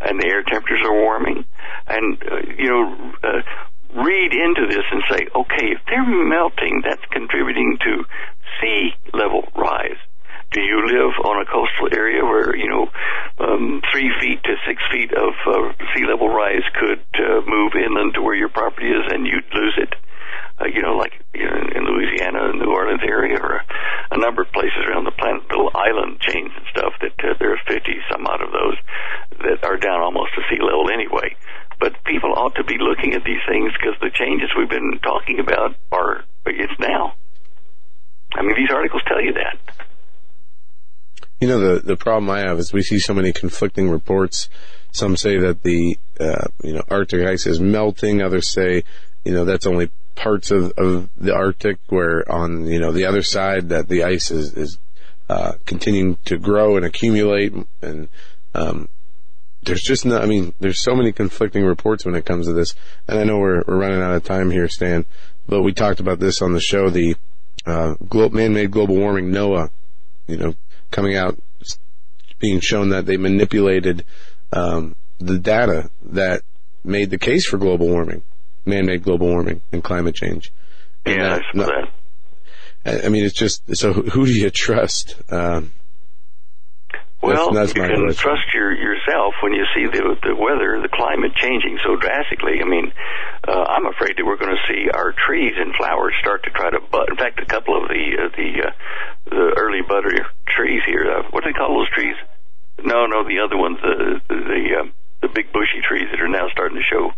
and 0.00 0.20
the 0.20 0.26
air 0.26 0.42
temperatures 0.42 0.84
are 0.84 0.94
warming, 0.94 1.44
and 1.86 2.22
uh, 2.22 2.40
you 2.56 2.68
know. 2.68 3.12
Uh, 3.22 3.42
read 3.92 4.32
into 4.32 4.68
this 4.68 4.84
and 4.92 5.02
say, 5.10 5.26
okay, 5.34 5.74
if 5.74 5.80
they're 5.88 6.06
melting, 6.06 6.80
that's 6.84 7.02
contributing 7.10 7.76
to 7.82 8.04
sea 8.60 8.90
level 9.12 9.42
rise. 9.56 9.98
Do 10.52 10.60
you 10.60 10.82
live 10.82 11.14
on 11.22 11.42
a 11.42 11.46
coastal 11.46 11.94
area 11.94 12.24
where 12.26 12.56
you 12.56 12.66
know 12.66 12.90
um, 13.38 13.82
three 13.92 14.10
feet 14.20 14.42
to 14.42 14.58
six 14.66 14.82
feet 14.90 15.14
of 15.14 15.30
uh, 15.46 15.70
sea 15.94 16.02
level 16.04 16.28
rise 16.28 16.66
could 16.74 17.06
uh, 17.14 17.46
move 17.46 17.78
inland 17.78 18.14
to 18.14 18.22
where 18.22 18.34
your 18.34 18.48
property 18.48 18.90
is, 18.90 19.06
and 19.14 19.26
you'd 19.26 19.46
lose 19.54 19.78
it? 19.78 19.94
Uh, 20.58 20.66
you 20.66 20.82
know, 20.82 20.98
like 20.98 21.14
you 21.34 21.46
know, 21.46 21.54
in 21.54 21.86
Louisiana, 21.86 22.52
New 22.52 22.66
Orleans 22.66 23.00
area, 23.06 23.38
or 23.38 23.62
a 24.10 24.18
number 24.18 24.42
of 24.42 24.50
places 24.50 24.82
around 24.90 25.04
the 25.04 25.14
planet, 25.14 25.46
little 25.48 25.70
island 25.72 26.18
chains 26.18 26.50
and 26.50 26.66
stuff. 26.74 26.98
That 27.00 27.14
uh, 27.22 27.38
there 27.38 27.54
are 27.54 27.62
fifty 27.70 28.02
some 28.10 28.26
odd 28.26 28.42
of 28.42 28.50
those 28.50 28.76
that 29.46 29.62
are 29.62 29.78
down 29.78 30.02
almost 30.02 30.34
to 30.34 30.42
sea 30.50 30.60
level 30.60 30.90
anyway. 30.90 31.36
But 31.78 32.02
people 32.04 32.34
ought 32.34 32.56
to 32.56 32.64
be 32.64 32.76
looking 32.76 33.14
at 33.14 33.22
these 33.22 33.40
things 33.48 33.70
because 33.72 33.94
the 34.02 34.10
changes 34.10 34.50
we've 34.58 34.68
been 34.68 34.98
talking 34.98 35.38
about 35.38 35.76
are 35.92 36.24
it's 36.44 36.78
now. 36.80 37.14
I 38.34 38.42
mean, 38.42 38.56
these 38.56 38.74
articles 38.74 39.02
tell 39.06 39.22
you 39.22 39.32
that. 39.34 39.56
You 41.40 41.48
know, 41.48 41.58
the, 41.58 41.80
the 41.80 41.96
problem 41.96 42.28
I 42.28 42.40
have 42.40 42.58
is 42.58 42.72
we 42.72 42.82
see 42.82 42.98
so 42.98 43.14
many 43.14 43.32
conflicting 43.32 43.88
reports. 43.88 44.50
Some 44.92 45.16
say 45.16 45.38
that 45.38 45.62
the, 45.62 45.98
uh, 46.18 46.48
you 46.62 46.74
know, 46.74 46.82
Arctic 46.90 47.26
ice 47.26 47.46
is 47.46 47.60
melting. 47.60 48.20
Others 48.20 48.48
say, 48.48 48.84
you 49.24 49.32
know, 49.32 49.46
that's 49.46 49.66
only 49.66 49.90
parts 50.16 50.50
of, 50.50 50.72
of 50.76 51.08
the 51.16 51.34
Arctic 51.34 51.78
where 51.88 52.30
on, 52.30 52.66
you 52.66 52.78
know, 52.78 52.92
the 52.92 53.06
other 53.06 53.22
side 53.22 53.70
that 53.70 53.88
the 53.88 54.04
ice 54.04 54.30
is, 54.30 54.52
is, 54.54 54.78
uh, 55.30 55.52
continuing 55.64 56.18
to 56.26 56.36
grow 56.36 56.76
and 56.76 56.84
accumulate. 56.84 57.54
And, 57.80 58.08
um, 58.54 58.88
there's 59.62 59.82
just 59.82 60.04
no, 60.04 60.18
I 60.18 60.26
mean, 60.26 60.52
there's 60.60 60.80
so 60.80 60.94
many 60.94 61.12
conflicting 61.12 61.64
reports 61.64 62.04
when 62.04 62.14
it 62.14 62.26
comes 62.26 62.46
to 62.46 62.52
this. 62.52 62.74
And 63.08 63.18
I 63.18 63.24
know 63.24 63.38
we're, 63.38 63.62
we're 63.66 63.78
running 63.78 64.02
out 64.02 64.14
of 64.14 64.24
time 64.24 64.50
here, 64.50 64.68
Stan, 64.68 65.06
but 65.46 65.62
we 65.62 65.72
talked 65.72 66.00
about 66.00 66.18
this 66.18 66.42
on 66.42 66.52
the 66.52 66.60
show, 66.60 66.90
the, 66.90 67.16
uh, 67.64 67.94
man-made 68.12 68.70
global 68.70 68.96
warming, 68.96 69.30
NOAA, 69.30 69.70
you 70.26 70.36
know, 70.36 70.54
coming 70.90 71.16
out, 71.16 71.38
being 72.38 72.60
shown 72.60 72.90
that 72.90 73.06
they 73.06 73.16
manipulated 73.16 74.04
um, 74.52 74.96
the 75.18 75.38
data 75.38 75.90
that 76.02 76.42
made 76.84 77.10
the 77.10 77.18
case 77.18 77.46
for 77.46 77.58
global 77.58 77.88
warming, 77.88 78.22
man-made 78.64 79.02
global 79.02 79.28
warming, 79.28 79.60
and 79.72 79.84
climate 79.84 80.14
change. 80.14 80.52
And 81.04 81.16
Yeah, 81.16 81.38
that- 81.54 81.68
I 81.70 81.88
that. 82.84 83.04
I 83.04 83.08
mean, 83.10 83.24
it's 83.24 83.34
just 83.34 83.76
so. 83.76 83.92
Who 83.92 84.02
who 84.02 84.26
do 84.26 84.32
you 84.32 84.48
trust? 84.50 85.16
Um, 85.30 85.72
Well, 87.22 87.52
that's, 87.52 87.74
that's 87.74 87.76
you 87.76 87.84
can 87.84 88.14
trust 88.16 88.48
your 88.54 88.72
yourself 88.72 89.34
when 89.42 89.52
you 89.52 89.64
see 89.76 89.84
the 89.84 90.16
the 90.24 90.32
weather, 90.32 90.80
the 90.80 90.88
climate 90.88 91.36
changing 91.36 91.76
so 91.84 91.96
drastically. 91.96 92.64
I 92.64 92.64
mean, 92.64 92.92
uh, 93.46 93.52
I'm 93.68 93.84
afraid 93.84 94.16
that 94.16 94.24
we're 94.24 94.40
going 94.40 94.56
to 94.56 94.64
see 94.64 94.88
our 94.88 95.12
trees 95.12 95.52
and 95.60 95.76
flowers 95.76 96.14
start 96.20 96.44
to 96.44 96.50
try 96.50 96.70
to 96.70 96.80
bud. 96.80 97.12
In 97.12 97.16
fact, 97.16 97.38
a 97.40 97.44
couple 97.44 97.76
of 97.76 97.92
the 97.92 98.04
uh, 98.16 98.28
the 98.32 98.48
uh, 98.64 98.72
the 99.28 99.44
early 99.60 99.84
butter 99.84 100.16
trees 100.48 100.80
here. 100.88 101.12
Uh, 101.12 101.28
what 101.28 101.44
do 101.44 101.52
they 101.52 101.58
call 101.58 101.76
those 101.76 101.92
trees? 101.92 102.16
No, 102.80 103.04
no, 103.04 103.28
the 103.28 103.44
other 103.44 103.60
ones, 103.60 103.76
the 103.84 104.20
the 104.24 104.36
the, 104.40 104.62
uh, 104.80 104.86
the 105.20 105.28
big 105.28 105.52
bushy 105.52 105.84
trees 105.84 106.08
that 106.08 106.24
are 106.24 106.32
now 106.32 106.48
starting 106.48 106.80
to 106.80 106.86
show. 106.88 107.12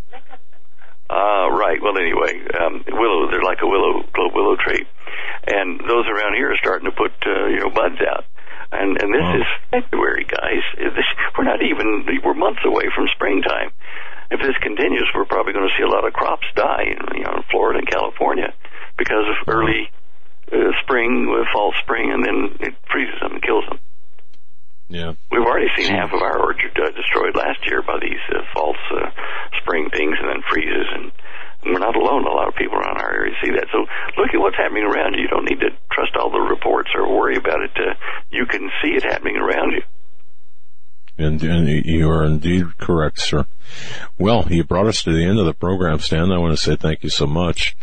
Uh, 1.07 1.47
right. 1.55 1.79
Well, 1.79 1.95
anyway, 1.95 2.43
um, 2.59 2.83
willow. 2.91 3.31
They're 3.31 3.47
like 3.47 3.63
a 3.63 3.71
willow, 3.71 4.03
globe 4.11 4.35
willow 4.35 4.57
tree, 4.57 4.83
and 5.47 5.79
those 5.79 6.11
around 6.11 6.35
here 6.35 6.51
are 6.51 6.59
starting 6.59 6.91
to 6.91 6.97
put 6.97 7.13
uh, 7.23 7.47
you 7.47 7.61
know 7.61 7.71
buds 7.71 8.03
out. 8.03 8.25
And 8.73 8.97
and 8.97 9.13
this 9.13 9.45
is 9.45 9.47
February, 9.71 10.25
guys. 10.25 10.65
This, 10.77 11.05
we're 11.37 11.45
not 11.45 11.61
even 11.61 12.09
we're 12.25 12.35
months 12.35 12.65
away 12.65 12.89
from 12.95 13.07
springtime. 13.15 13.71
If 14.31 14.41
this 14.41 14.57
continues, 14.63 15.05
we're 15.15 15.29
probably 15.29 15.53
going 15.53 15.69
to 15.69 15.75
see 15.77 15.85
a 15.85 15.93
lot 15.93 16.07
of 16.07 16.15
crops 16.15 16.47
die, 16.57 16.97
you 17.15 17.23
know, 17.23 17.37
in 17.37 17.43
Florida 17.51 17.81
and 17.81 17.89
California 17.89 18.55
because 18.97 19.29
of 19.29 19.47
early 19.47 19.93
uh, 20.51 20.73
spring, 20.83 21.29
uh, 21.29 21.45
fall, 21.53 21.75
spring, 21.85 22.11
and 22.13 22.25
then 22.25 22.57
it 22.61 22.75
freezes 22.91 23.21
them 23.21 23.33
and 23.33 23.43
kills 23.43 23.65
them. 23.69 23.79
Yeah. 24.89 25.13
We've 25.31 25.45
already 25.45 25.69
seen 25.77 25.93
half 25.93 26.13
of 26.13 26.21
our 26.21 26.39
orchard 26.41 26.73
uh, 26.77 26.91
destroyed 26.93 27.37
last 27.37 27.65
year 27.65 27.83
by 27.83 27.99
these 28.01 28.21
uh, 28.29 28.41
false 28.53 28.81
uh, 28.93 29.09
spring 29.61 29.89
things 29.89 30.17
and 30.21 30.29
then 30.29 30.43
freezes. 30.49 30.87
And 30.93 31.13
we're 31.65 31.79
not 31.79 31.97
alone. 31.97 32.25
A 32.27 32.31
lot 32.31 32.49
of 32.49 32.55
people 32.55 32.77
around 32.79 32.99
our 32.99 33.13
area 33.15 33.35
see 33.45 33.51
that. 33.53 33.67
So 33.73 33.79
look 34.21 34.31
at 34.35 34.41
what's 34.41 34.57
happening 34.57 34.85
around 34.85 35.15
you. 35.15 35.23
You 35.23 35.29
don't 35.29 35.45
need 35.45 35.61
to 35.61 35.71
trust 35.93 36.13
all 36.17 36.31
the 36.31 36.41
reports 36.41 36.91
or 36.95 37.09
worry 37.09 37.37
about 37.37 37.63
it. 37.63 37.71
Uh, 37.77 37.95
you 38.31 38.47
can 38.47 38.71
see 38.83 38.91
it 38.91 39.05
happening 39.05 39.37
around 39.37 39.73
you. 39.73 39.83
And, 41.19 41.43
and 41.43 41.69
you 41.69 42.09
are 42.11 42.25
indeed 42.25 42.79
correct, 42.79 43.21
sir. 43.21 43.47
Well, 44.19 44.47
you 44.51 44.65
brought 44.65 44.87
us 44.87 45.03
to 45.05 45.13
the 45.13 45.25
end 45.25 45.39
of 45.39 45.47
the 45.47 45.53
program, 45.55 46.01
Stan. 46.01 46.33
I 46.33 46.39
want 46.39 46.57
to 46.57 46.63
say 46.63 46.75
thank 46.75 47.03
you 47.05 47.11
so 47.11 47.27
much. 47.27 47.77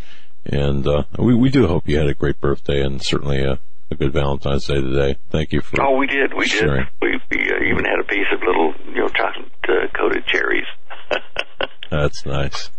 And 0.45 0.85
uh, 0.87 1.03
we, 1.17 1.35
we 1.35 1.49
do 1.49 1.67
hope 1.67 1.87
you 1.87 1.97
had 1.99 2.07
a 2.07 2.13
great 2.15 2.41
birthday 2.41 2.81
and 2.81 3.01
certainly 3.03 3.41
a, 3.43 3.59
a 3.91 3.95
good 3.95 4.13
Valentine's 4.13 4.65
Day 4.65 4.81
today. 4.81 5.17
Thank 5.29 5.51
you 5.53 5.61
for 5.61 5.81
Oh, 5.81 5.95
we 5.97 6.07
did. 6.07 6.33
We 6.33 6.47
sharing. 6.47 6.85
did. 6.85 7.21
We, 7.31 7.37
we 7.37 7.51
uh, 7.51 7.63
even 7.71 7.85
had 7.85 7.99
a 7.99 8.03
piece 8.03 8.27
of 8.33 8.39
little, 8.41 8.73
you 8.87 9.01
know, 9.01 9.07
chocolate 9.09 9.51
uh, 9.69 9.87
coated 9.95 10.25
cherries. 10.25 10.65
That's 11.91 12.25
nice. 12.25 12.71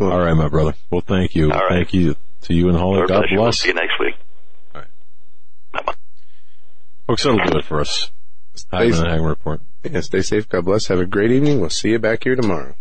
All 0.00 0.18
right, 0.20 0.34
my 0.34 0.48
brother. 0.48 0.74
Well, 0.90 1.00
thank 1.00 1.34
you. 1.34 1.50
Thank 1.68 1.94
you 1.94 2.16
to 2.42 2.54
you 2.54 2.68
and 2.68 2.76
Holly. 2.78 3.06
God 3.06 3.26
bless. 3.28 3.30
We'll 3.32 3.52
see 3.52 3.68
you 3.68 3.74
next 3.74 3.98
week. 3.98 4.14
All 4.74 4.80
right. 4.80 4.90
Bye-bye. 5.72 5.94
Folks, 7.06 7.24
that'll 7.24 7.44
do 7.44 7.58
it 7.58 7.64
for 7.64 7.80
us. 7.80 8.10
Stay 8.54 8.92
safe. 8.92 9.20
Report. 9.20 9.60
Yeah, 9.82 10.00
stay 10.00 10.22
safe. 10.22 10.48
God 10.48 10.64
bless. 10.64 10.86
Have 10.86 11.00
a 11.00 11.06
great 11.06 11.30
evening. 11.32 11.60
We'll 11.60 11.70
see 11.70 11.90
you 11.90 11.98
back 11.98 12.24
here 12.24 12.36
tomorrow. 12.36 12.74